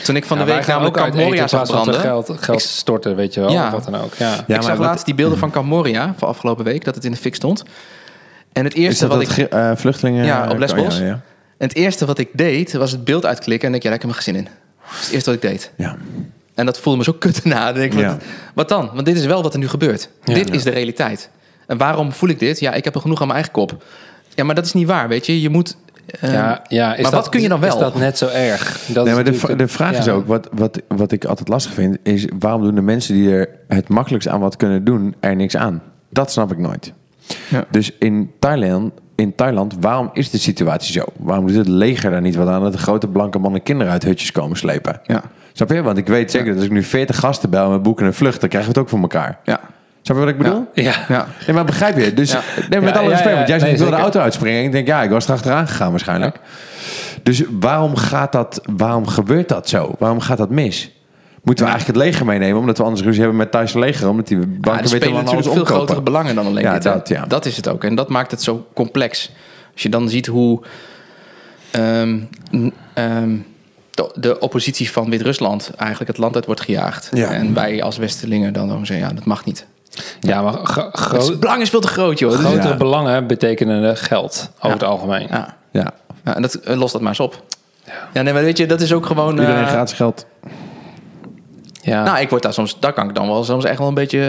Toen 0.04 0.16
ik 0.16 0.24
van 0.24 0.36
Ja, 0.38 0.42
de 0.44 0.48
wij 0.50 0.58
week 0.58 0.68
namelijk 0.68 0.96
ook 0.96 1.02
Kamp 1.02 1.06
uit 1.06 1.14
eten 1.14 1.26
Moria 1.28 1.46
zag 1.48 1.66
branden... 1.66 1.94
geld, 1.94 2.32
geld 2.40 2.62
storten, 2.62 3.16
weet 3.16 3.34
je 3.34 3.40
wel, 3.40 3.50
Ja. 3.50 3.66
of 3.66 3.72
wat 3.72 3.84
dan 3.84 3.96
ook. 4.02 4.14
Ja. 4.14 4.28
Ja, 4.30 4.38
ik 4.40 4.46
maar 4.48 4.62
zag 4.62 4.76
wat- 4.76 4.86
laatst 4.86 5.04
die 5.04 5.14
beelden 5.14 5.38
van 5.38 5.50
Kamp 5.50 5.66
Moria 5.68 6.14
van 6.16 6.28
afgelopen 6.28 6.64
week... 6.64 6.84
dat 6.84 6.94
het 6.94 7.04
in 7.04 7.10
de 7.10 7.16
fik 7.16 7.34
stond. 7.34 7.62
En 8.52 8.64
het 8.64 8.74
eerste 8.74 8.92
Is 8.92 8.98
dat 8.98 9.18
wat 9.18 9.26
dat 9.28 9.38
ik... 9.38 9.46
eh, 9.52 9.70
vluchtelingen... 9.74 10.24
Ja, 10.24 10.50
op 10.50 10.58
Lesbos. 10.58 10.98
Ja, 10.98 11.04
ja. 11.04 11.20
En 11.58 11.68
het 11.68 11.74
eerste 11.76 12.06
wat 12.06 12.18
ik 12.18 12.28
deed, 12.32 12.72
was 12.72 12.90
het 12.90 13.04
beeld 13.04 13.26
uitklikken... 13.26 13.66
en 13.66 13.72
denk, 13.72 13.82
ja, 13.84 13.90
daar 13.90 13.98
heb 14.00 14.08
ik 14.10 14.14
mijn 14.16 14.24
gezin 14.24 14.36
in. 14.46 14.60
Dat 14.90 14.98
is 15.00 15.04
het 15.04 15.12
eerste 15.14 15.30
wat 15.30 15.42
ik 15.42 15.50
deed. 15.50 15.72
ja. 15.76 15.96
En 16.54 16.66
dat 16.66 16.78
voelde 16.80 16.98
me 16.98 17.04
zo 17.04 17.12
kut 17.12 17.44
na. 17.44 17.64
Dan 17.64 17.74
denk 17.74 17.92
ik, 17.92 17.98
Ja. 17.98 18.08
wat, 18.08 18.22
wat 18.54 18.68
dan? 18.68 18.90
Want 18.94 19.06
dit 19.06 19.16
is 19.16 19.24
wel 19.26 19.42
wat 19.42 19.52
er 19.52 19.58
nu 19.58 19.68
gebeurt. 19.68 20.08
Ja. 20.24 20.34
dit 20.34 20.50
is 20.50 20.62
de 20.62 20.70
realiteit. 20.70 21.30
En 21.66 21.76
waarom 21.76 22.12
voel 22.12 22.28
ik 22.28 22.38
dit? 22.38 22.60
Ja, 22.60 22.72
ik 22.72 22.84
heb 22.84 22.94
er 22.94 23.00
genoeg 23.00 23.20
aan 23.20 23.26
mijn 23.26 23.38
eigen 23.38 23.52
kop. 23.58 23.84
Ja, 24.34 24.44
maar 24.44 24.54
dat 24.54 24.64
is 24.64 24.72
niet 24.72 24.86
waar, 24.86 25.08
weet 25.08 25.26
je. 25.26 25.40
Je 25.40 25.48
moet... 25.48 25.76
eh, 26.06 26.32
Ja, 26.32 26.62
ja, 26.68 26.94
is 26.94 27.02
maar 27.02 27.10
dat, 27.10 27.20
wat 27.20 27.28
kun 27.28 27.40
je 27.40 27.48
dan 27.48 27.60
wel? 27.60 27.74
Is 27.74 27.78
dat 27.80 27.94
net 27.94 28.18
zo 28.18 28.28
erg? 28.28 28.80
Dat 28.86 29.04
Nee, 29.04 29.14
maar 29.14 29.24
de, 29.24 29.56
de 29.56 29.68
vraag 29.68 29.98
is 29.98 30.04
ja. 30.04 30.12
ook, 30.12 30.26
wat, 30.26 30.48
wat, 30.52 30.80
wat 30.88 31.12
ik 31.12 31.24
altijd 31.24 31.48
lastig 31.48 31.72
vind, 31.72 31.98
is 32.02 32.26
waarom 32.38 32.62
doen 32.62 32.74
de 32.74 32.82
mensen 32.82 33.14
die 33.14 33.34
er 33.34 33.48
het 33.68 33.88
makkelijkst 33.88 34.28
aan 34.28 34.40
wat 34.40 34.56
kunnen 34.56 34.84
doen, 34.84 35.14
er 35.20 35.36
niks 35.36 35.56
aan? 35.56 35.82
Dat 36.08 36.30
snap 36.30 36.52
ik 36.52 36.58
nooit. 36.58 36.92
Ja. 37.48 37.64
Dus 37.70 37.92
in 37.98 38.30
Thailand, 38.38 38.92
in 39.14 39.34
Thailand, 39.34 39.76
waarom 39.80 40.10
is 40.12 40.30
de 40.30 40.38
situatie 40.38 40.92
zo? 40.92 41.04
Waarom 41.18 41.46
doet 41.46 41.56
het 41.56 41.68
leger 41.68 42.10
daar 42.10 42.20
niet 42.20 42.34
wat 42.34 42.48
aan 42.48 42.62
dat 42.62 42.72
de 42.72 42.78
grote 42.78 43.08
blanke 43.08 43.38
mannen 43.38 43.62
kinderen 43.62 43.92
uit 43.92 44.02
hutjes 44.02 44.32
komen 44.32 44.56
slepen? 44.56 45.00
Ja. 45.02 45.22
Snap 45.52 45.70
je? 45.70 45.82
Want 45.82 45.98
ik 45.98 46.06
weet 46.06 46.30
zeker 46.30 46.46
dat 46.46 46.56
als 46.56 46.64
ik 46.64 46.70
nu 46.70 46.82
40 46.82 47.16
gasten 47.16 47.50
bel 47.50 47.70
met 47.70 47.82
boeken 47.82 48.06
en 48.06 48.14
vlucht, 48.14 48.40
dan 48.40 48.48
krijgen 48.48 48.72
we 48.72 48.78
het 48.78 48.86
ook 48.86 48.92
voor 48.92 49.00
elkaar. 49.00 49.38
Ja. 49.44 49.60
Snap 50.02 50.16
je 50.16 50.22
wat 50.24 50.32
ik 50.32 50.38
bedoel? 50.38 50.66
Ja. 50.74 50.94
Ja. 51.08 51.26
Nee, 51.46 51.54
maar 51.54 51.64
begrijp 51.64 51.98
je? 51.98 52.14
Dus 52.14 52.32
Ja. 52.32 52.40
nee, 52.68 52.80
met 52.80 52.94
Ja, 52.94 53.00
alle 53.00 53.08
ja, 53.08 53.10
respect, 53.10 53.30
ja. 53.30 53.36
want 53.36 53.48
jij 53.48 53.58
zegt 53.58 53.62
Nee, 53.62 53.72
ik 53.72 53.78
wil 53.78 53.96
de 53.96 54.02
auto 54.02 54.20
uitspringen. 54.20 54.62
Ik 54.64 54.72
denk, 54.72 54.86
ja, 54.86 55.02
ik 55.02 55.10
was 55.10 55.26
er 55.26 55.32
achteraan 55.32 55.68
gegaan 55.68 55.90
waarschijnlijk. 55.90 56.38
Dus 57.22 57.42
waarom 57.60 57.96
gaat 57.96 58.32
dat, 58.32 58.60
waarom 58.76 59.06
gebeurt 59.06 59.48
dat 59.48 59.68
zo? 59.68 59.94
Waarom 59.98 60.20
gaat 60.20 60.38
dat 60.38 60.50
mis? 60.50 60.90
Moeten 61.42 61.64
we 61.64 61.70
eigenlijk 61.70 62.00
het 62.00 62.08
leger 62.08 62.26
meenemen, 62.26 62.60
omdat 62.60 62.78
we 62.78 62.82
anders 62.84 63.02
ruzie 63.02 63.20
hebben 63.20 63.38
met 63.38 63.50
Thaise 63.50 63.78
leger, 63.78 64.08
omdat 64.08 64.28
die 64.28 64.38
Ja, 64.38 64.44
banken 64.46 64.84
er 64.84 64.90
weten 64.90 65.00
wel 65.12 65.18
alles 65.18 65.24
natuurlijk 65.24 65.42
veel 65.42 65.52
omkopen. 65.52 65.74
grotere 65.74 66.02
belangen 66.02 66.34
dan 66.34 66.46
alleen 66.46 66.62
Ja, 66.62 66.72
dit. 66.72 66.82
dat, 66.82 67.08
ja. 67.08 67.24
dat 67.26 67.46
is 67.46 67.56
het 67.56 67.68
ook. 67.68 67.84
En 67.84 67.94
dat 67.94 68.08
maakt 68.08 68.30
het 68.30 68.42
zo 68.42 68.66
complex. 68.74 69.30
Als 69.72 69.82
je 69.82 69.88
dan 69.88 70.08
ziet 70.08 70.26
hoe 70.26 70.60
ehm, 71.70 72.18
ehm, 72.94 73.36
de, 74.14 74.38
oppositie 74.38 74.90
van 74.90 75.10
Wit-Rusland 75.10 75.70
eigenlijk 75.76 76.10
het 76.10 76.18
land 76.20 76.34
uit 76.34 76.46
wordt 76.46 76.60
gejaagd. 76.60 77.08
Ja. 77.12 77.30
En 77.30 77.54
wij 77.54 77.82
als 77.82 77.96
Westelingen 77.96 78.52
dan 78.52 78.86
zeggen, 78.86 79.06
ja, 79.08 79.12
dat 79.14 79.24
mag 79.24 79.44
niet. 79.44 79.66
Ja, 80.20 80.42
maar 80.42 80.54
Het 81.12 81.40
belang 81.40 81.62
is 81.62 81.70
veel 81.70 81.80
te 81.80 81.88
groot, 81.88 82.18
joh. 82.18 82.32
Grotere 82.32 82.68
Ja. 82.68 82.76
belangen 82.76 83.26
betekenen 83.26 83.96
geld 83.96 84.50
over 84.56 84.68
Ja. 84.68 84.72
het 84.72 84.82
algemeen. 84.84 85.26
Ja. 85.30 85.56
Ja, 85.72 85.92
Ja, 86.24 86.34
en 86.36 86.42
dat 86.42 86.54
eh, 86.54 86.76
lost 86.76 86.92
dat 86.92 87.00
maar 87.00 87.10
eens 87.10 87.20
op. 87.20 87.42
Ja, 88.12 88.22
nee, 88.22 88.32
maar 88.32 88.42
weet 88.42 88.56
je, 88.58 88.66
dat 88.66 88.80
is 88.80 88.92
ook 88.92 89.06
gewoon... 89.06 89.38
iedereen 89.38 89.64
eh, 89.64 89.68
gratis 89.70 89.94
geld. 89.96 90.26
Ja. 91.82 92.02
Nou, 92.02 92.18
ik 92.18 92.30
word 92.30 92.42
daar 92.42 92.52
soms, 92.52 92.80
daar 92.80 92.92
kan 92.92 93.08
ik 93.08 93.14
dan 93.14 93.26
wel 93.28 93.44
soms 93.44 93.64
echt 93.64 93.78
wel 93.78 93.88
een 93.88 93.94
beetje, 93.94 94.20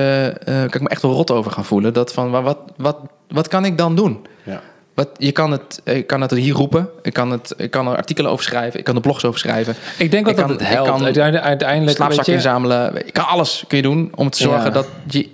eh, 0.46 0.56
kan 0.56 0.64
ik 0.66 0.82
me 0.82 0.90
echt 0.90 1.02
wel 1.02 1.12
rot 1.12 1.32
over 1.32 1.52
gaan 1.52 1.66
voelen. 1.66 1.94
Dat 1.94 2.14
van, 2.14 2.30
maar 2.30 2.44
wat, 2.44 2.58
wat, 2.78 2.98
wat 3.28 3.48
kan 3.48 3.66
ik 3.66 3.78
dan 3.78 3.96
doen? 3.96 4.26
Ja. 4.44 4.62
Wat, 4.94 5.10
je 5.18 5.32
kan 5.32 5.52
het, 5.52 5.82
ik 5.84 6.08
kan 6.08 6.22
het 6.22 6.32
hier 6.32 6.54
roepen, 6.54 6.90
ik 7.02 7.14
kan, 7.14 7.32
het, 7.32 7.54
ik 7.58 7.72
kan 7.72 7.88
er 7.88 7.96
artikelen 7.96 8.32
over 8.32 8.44
schrijven, 8.46 8.80
ik 8.80 8.86
kan 8.86 8.96
er 8.96 9.02
blogs 9.02 9.26
over 9.26 9.40
schrijven. 9.40 9.76
ik 9.98 10.12
denk 10.12 10.28
ik 10.28 10.36
dat 10.36 10.46
kan- 10.46 10.54
het 10.54 10.62
ik 10.62 10.68
helpt. 10.68 10.90
kan 10.90 11.04
Uiteindelijk, 11.04 11.46
uiteindelijk 11.46 11.98
Slaapzakken 11.98 12.34
inzamelen, 12.34 13.08
ik 13.08 13.14
kan 13.14 13.26
alles 13.28 13.64
kun 13.68 13.78
je 13.78 13.84
doen 13.84 14.12
om 14.16 14.30
te 14.30 14.38
zorgen 14.44 14.64
Ja. 14.66 14.70
dat 14.70 14.88
je 15.08 15.30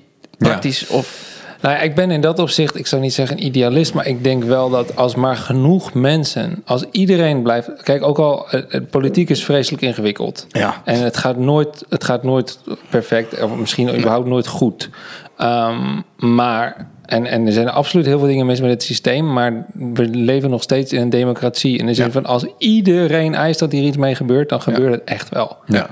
praktisch 0.48 0.88
of... 0.88 1.28
Nou, 1.62 1.76
ja, 1.76 1.82
ik 1.82 1.96
ben 1.96 2.12
in 2.12 2.22
dat 2.22 2.40
opzicht, 2.40 2.78
ik 2.78 2.88
zou 2.88 3.02
niet 3.02 3.14
zeggen 3.14 3.38
een 3.38 3.46
idealist, 3.46 3.94
maar 3.94 4.08
ik 4.08 4.24
denk 4.24 4.44
wel 4.44 4.70
dat 4.70 4.96
als 4.96 5.16
maar 5.16 5.36
genoeg 5.36 5.94
mensen, 5.94 6.62
als 6.66 6.86
iedereen 6.92 7.42
blijft. 7.44 7.84
Kijk, 7.84 8.04
ook 8.04 8.18
al, 8.20 8.50
eh, 8.50 8.62
eh, 8.70 8.82
politiek 8.90 9.30
is 9.30 9.44
vreselijk 9.44 9.84
ingewikkeld. 9.84 10.46
Ja. 10.50 10.82
En 10.86 11.04
het 11.04 11.18
gaat 11.18 11.38
nooit, 11.38 11.86
het 11.90 12.04
gaat 12.04 12.24
nooit 12.24 12.60
perfect, 12.90 13.42
of 13.42 13.56
misschien 13.56 13.96
überhaupt 13.96 14.28
nooit 14.28 14.48
goed. 14.48 14.90
Ehm, 15.38 16.02
maar, 16.18 16.88
en, 17.06 17.26
en 17.26 17.46
er 17.46 17.52
zijn 17.52 17.70
absoluut 17.70 18.06
heel 18.06 18.20
veel 18.20 18.28
dingen 18.28 18.46
mis 18.46 18.62
met 18.62 18.70
het 18.70 18.84
systeem, 18.84 19.34
maar 19.34 19.66
we 19.74 20.08
leven 20.08 20.50
nog 20.50 20.62
steeds 20.64 20.94
in 20.94 21.02
een 21.02 21.10
democratie. 21.10 21.78
In 21.78 21.86
de 21.86 21.94
zin 21.94 22.06
Ja. 22.06 22.12
van, 22.12 22.26
als 22.26 22.46
iedereen 22.58 23.36
eist 23.36 23.60
dat 23.60 23.72
hier 23.72 23.84
iets 23.84 23.98
mee 23.98 24.16
gebeurt, 24.16 24.50
dan 24.50 24.62
gebeurt 24.62 24.92
het 24.94 25.04
echt 25.04 25.30
wel. 25.30 25.58
Ja. 25.66 25.90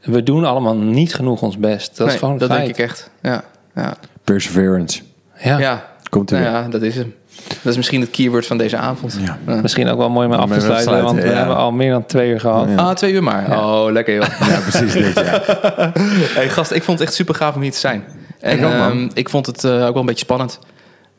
We 0.00 0.22
doen 0.22 0.44
allemaal 0.44 0.76
niet 0.76 1.14
genoeg 1.14 1.42
ons 1.42 1.58
best. 1.58 1.96
Dat 1.96 2.06
Nee, 2.06 2.14
is 2.14 2.20
gewoon 2.22 2.38
dat 2.38 2.48
feit. 2.48 2.60
denk 2.64 2.76
ik 2.76 2.84
echt. 2.84 3.10
Ja, 3.22 3.44
ja. 3.74 3.94
Perseverance. 4.24 5.02
Ja. 5.38 5.58
ja. 5.58 5.90
Komt 6.10 6.30
er 6.30 6.40
Nou 6.40 6.52
weer. 6.52 6.62
ja, 6.62 6.68
dat 6.68 6.82
is 6.82 6.94
hem. 6.94 7.14
Dat 7.62 7.72
is 7.72 7.76
misschien 7.76 8.00
het 8.00 8.10
keyword 8.10 8.46
van 8.46 8.56
deze 8.58 8.76
avond. 8.76 9.18
Ja. 9.46 9.60
Misschien 9.62 9.88
ook 9.88 9.98
wel 9.98 10.10
mooi 10.10 10.26
om 10.26 10.32
af 10.32 10.50
te 10.50 10.60
sluiten, 10.60 11.02
want 11.02 11.20
we 11.20 11.26
ja. 11.28 11.32
hebben 11.34 11.56
al 11.56 11.72
meer 11.72 11.90
dan 11.90 12.06
twee 12.06 12.30
uur 12.30 12.40
gehad. 12.40 12.68
Ja. 12.68 12.74
Ah, 12.76 12.94
twee 12.94 13.12
uur 13.12 13.22
maar. 13.22 13.58
Oh, 13.58 13.90
lekker 13.92 14.14
joh. 14.14 14.26
Ja, 14.48 14.60
precies 14.60 14.92
dit, 14.92 15.14
ja. 15.14 15.42
Hey, 16.34 16.48
gast, 16.48 16.70
ik 16.70 16.82
vond 16.82 16.98
het 16.98 17.08
echt 17.08 17.16
super 17.16 17.34
gaaf 17.34 17.54
om 17.54 17.62
hier 17.62 17.70
te 17.72 17.78
zijn. 17.78 18.04
En 18.40 18.58
Ik 18.58 18.64
ook, 18.64 18.72
man. 18.72 18.90
ehm, 18.90 19.08
ik 19.14 19.28
vond 19.28 19.46
het 19.46 19.64
eh, 19.64 19.72
ook 19.72 19.78
wel 19.92 20.00
een 20.00 20.06
beetje 20.06 20.24
spannend. 20.24 20.58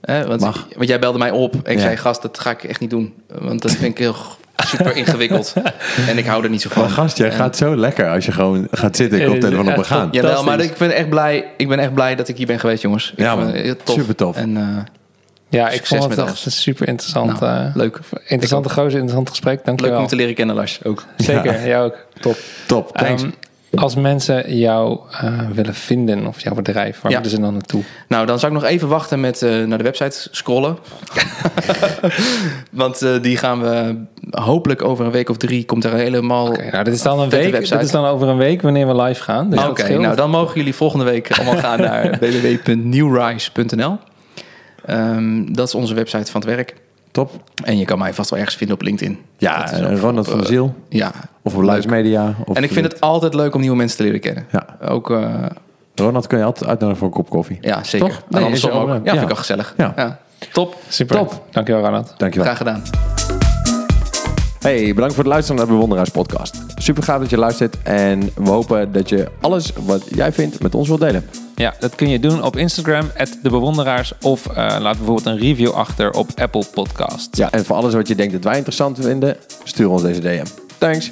Hè, 0.02 0.26
want, 0.28 0.42
Mag. 0.42 0.68
want 0.76 0.88
jij 0.90 1.00
belde 1.00 1.18
mij 1.18 1.32
op 1.32 1.54
en 1.54 1.72
ik 1.72 1.78
Ja. 1.78 1.84
zei, 1.84 1.98
gast, 1.98 2.22
dat 2.22 2.40
ga 2.40 2.50
ik 2.52 2.64
echt 2.64 2.80
niet 2.80 2.90
doen. 2.90 3.14
Want 3.28 3.62
dat 3.62 3.72
vind 3.72 3.92
ik 3.92 3.98
heel 3.98 4.16
super 4.68 4.95
ingewikkeld. 4.95 5.53
en 6.10 6.18
ik 6.18 6.26
hou 6.26 6.44
er 6.44 6.49
niet 6.49 6.61
zo 6.61 6.69
van. 6.69 6.81
Maar 6.81 6.91
gast, 6.91 7.18
jij 7.18 7.30
En- 7.30 7.35
gaat 7.35 7.57
zo 7.57 7.76
lekker 7.76 8.10
als 8.10 8.26
je 8.26 8.31
gewoon 8.31 8.68
gaat 8.72 8.95
zitten 8.95 9.22
en 9.22 9.27
koptelefoon 9.27 9.68
op 9.72 9.77
en 9.77 9.85
gaan. 9.85 10.07
ja. 10.11 10.22
Jawel, 10.22 10.44
maar 10.44 10.60
ik 10.60 10.77
ben 10.77 10.91
echt 10.95 11.10
blij. 11.10 11.45
Ik 11.57 11.68
ben 11.68 11.80
echt 11.80 11.94
blij 11.94 12.15
dat 12.15 12.27
ik 12.27 12.38
hier 12.38 12.48
ben 12.48 12.60
geweest, 12.60 12.81
jongens. 12.81 13.11
Ik 13.11 13.19
Ja, 13.19 13.35
man. 13.35 13.49
heel 13.52 13.76
tof. 13.84 13.95
Super 13.95 14.15
tof. 14.15 14.35
En, 14.35 14.57
eh, 14.57 14.64
Ja, 15.49 15.65
ik 15.69 15.73
Succes 15.76 15.88
vond 15.98 16.15
het 16.15 16.26
met 16.26 16.27
echt 16.30 16.52
super 16.52 16.88
interessant. 16.88 17.40
Nou, 17.40 17.65
eh, 17.68 17.76
leuk. 17.76 17.99
Interessante 18.27 18.69
gozer, 18.69 18.91
interessant 18.91 19.30
gesprek. 19.30 19.65
Dank 19.65 19.77
je 19.80 19.84
leuk 19.85 19.94
wel. 19.94 20.02
om 20.03 20.07
te 20.07 20.15
leren 20.15 20.34
kennen, 20.35 20.56
Lars. 20.56 20.80
Ook. 20.84 21.03
Zeker, 21.18 21.68
jij 21.68 21.81
ook. 21.81 21.95
Top. 22.19 22.38
Top, 22.68 22.98
thanks. 22.98 23.22
Ehm, 23.22 23.31
als 23.76 23.95
mensen 23.95 24.58
jou 24.58 25.00
eh, 25.12 25.40
willen 25.54 25.74
vinden 25.74 26.28
of 26.28 26.41
jouw 26.41 26.54
bedrijf, 26.54 27.02
waar 27.02 27.12
Ja. 27.12 27.18
moeten 27.18 27.36
ze 27.38 27.44
dan 27.44 27.54
naartoe? 27.54 27.84
Nou, 28.08 28.26
dan 28.26 28.40
zou 28.40 28.56
ik 28.56 28.62
nog 28.62 28.70
even 28.70 28.88
wachten 28.88 29.20
met 29.20 29.41
eh, 29.41 29.64
naar 29.64 29.78
de 29.78 29.84
website 29.84 30.28
scrollen. 30.32 30.78
Want 32.72 33.02
eh, 33.02 33.22
die 33.22 33.38
gaan 33.38 33.62
we 33.62 33.95
hopelijk 34.30 34.84
over 34.84 35.06
een 35.06 35.12
week 35.12 35.30
of 35.30 35.38
drie 35.38 35.66
komt 35.66 35.84
er 35.84 35.94
helemaal... 35.94 36.48
Oké, 36.48 36.72
nou, 36.72 36.84
dit 36.84 36.94
is 36.94 37.02
dan 37.02 37.20
een 37.20 37.30
week. 37.30 37.52
Dit 37.70 37.82
is 37.82 37.91
dan 37.91 38.06
over 38.06 38.28
een 38.28 38.38
week 38.38 38.62
wanneer 38.62 38.88
we 38.88 39.02
live 39.02 39.24
gaan. 39.24 39.50
Dus 39.50 39.66
Oké, 39.66 39.98
nou 39.98 40.16
dan 40.16 40.30
mogen 40.30 40.56
jullie 40.56 40.76
volgende 40.76 41.06
week 41.06 41.32
allemaal 41.32 41.58
gaan 41.58 41.80
naar 41.80 42.18
www.newrise.nl. 42.22 43.98
Ehm, 44.86 45.54
dat 45.54 45.68
is 45.68 45.76
onze 45.76 45.94
website 45.94 46.32
van 46.32 46.41
het 46.41 46.50
werk. 46.50 46.74
Top. 47.14 47.31
En 47.64 47.77
je 47.77 47.85
kan 47.85 47.98
mij 47.98 48.14
vast 48.14 48.30
wel 48.30 48.40
ergens 48.40 48.57
vinden 48.57 48.76
op 48.76 48.81
LinkedIn. 48.81 49.19
Ja, 49.38 49.65
Ronald 49.80 49.99
van 49.99 50.18
op, 50.18 50.26
de 50.26 50.31
eh, 50.31 50.45
Ziel. 50.45 50.76
Ja. 50.90 51.11
Of 51.41 51.56
op 51.56 51.61
Luismedia. 51.61 52.35
Of 52.45 52.56
En 52.56 52.64
ik 52.64 52.72
vind 52.72 52.91
het 52.91 53.02
altijd 53.02 53.34
leuk 53.34 53.56
om 53.56 53.61
nieuwe 53.61 53.76
mensen 53.76 53.98
te 53.98 54.03
leren 54.03 54.19
kennen. 54.19 54.45
Ja. 54.52 54.65
Ook, 54.88 55.11
eh, 55.11 55.45
Ronald 55.95 56.27
kun 56.27 56.38
je 56.38 56.44
altijd 56.44 56.69
uitnodigen 56.69 56.99
voor 56.99 57.07
een 57.07 57.14
kop 57.14 57.30
koffie. 57.30 57.57
ja, 57.61 57.84
zeker. 57.84 58.07
Toch? 58.07 58.18
En 58.18 58.23
Nee, 58.30 58.44
andersom 58.44 58.69
is 58.69 58.76
je 58.76 58.81
ook. 58.81 58.88
Ja, 58.88 58.94
ja. 58.94 59.10
vind 59.10 59.22
ik 59.22 59.27
wel 59.27 59.35
gezellig. 59.35 59.73
Ja. 59.77 60.19
Top. 60.53 60.76
Super. 60.88 61.15
Top. 61.15 61.44
Dankjewel, 61.52 61.84
Ronald. 61.84 62.14
Dankjewel. 62.18 62.45
Graag 62.45 62.57
gedaan. 62.57 62.84
Hey, 64.60 64.94
bedankt 64.94 65.14
voor 65.14 65.23
het 65.23 65.34
luisteren 65.34 65.57
naar 65.57 65.65
de 65.65 65.73
Bewonderaars 65.73 66.10
podcast. 66.10 66.64
Super 66.76 67.03
gaaf 67.03 67.19
dat 67.19 67.30
je 67.30 67.38
luistert 67.38 67.77
en 67.84 68.30
we 68.35 68.49
hopen 68.49 68.91
dat 68.91 69.10
je 69.10 69.27
alles 69.41 69.73
wat 69.85 70.03
jij 70.15 70.31
vindt 70.31 70.61
met 70.61 70.76
ons 70.76 70.88
wilt 70.88 70.99
delen. 70.99 71.26
Ja, 71.56 71.74
dat 71.80 71.96
kun 71.96 72.10
je 72.10 72.20
doen 72.20 72.44
op 72.44 72.58
Instagram, 72.58 73.12
de 73.42 73.50
bewonderaars. 73.50 74.14
Of 74.22 74.48
eh, 74.48 74.56
laat 74.56 74.98
bijvoorbeeld 74.98 75.26
een 75.26 75.38
review 75.38 75.72
achter 75.72 76.12
op 76.12 76.30
Apple 76.36 76.66
Podcasts. 76.74 77.38
Ja, 77.38 77.52
en 77.52 77.66
voor 77.66 77.76
alles 77.76 77.94
wat 77.94 78.08
je 78.08 78.16
denkt 78.16 78.34
dat 78.34 78.44
wij 78.44 78.56
interessant 78.56 78.98
vinden, 79.02 79.38
stuur 79.64 79.90
ons 79.90 80.02
deze 80.02 80.22
DM. 80.22 80.46
Thanks. 80.78 81.12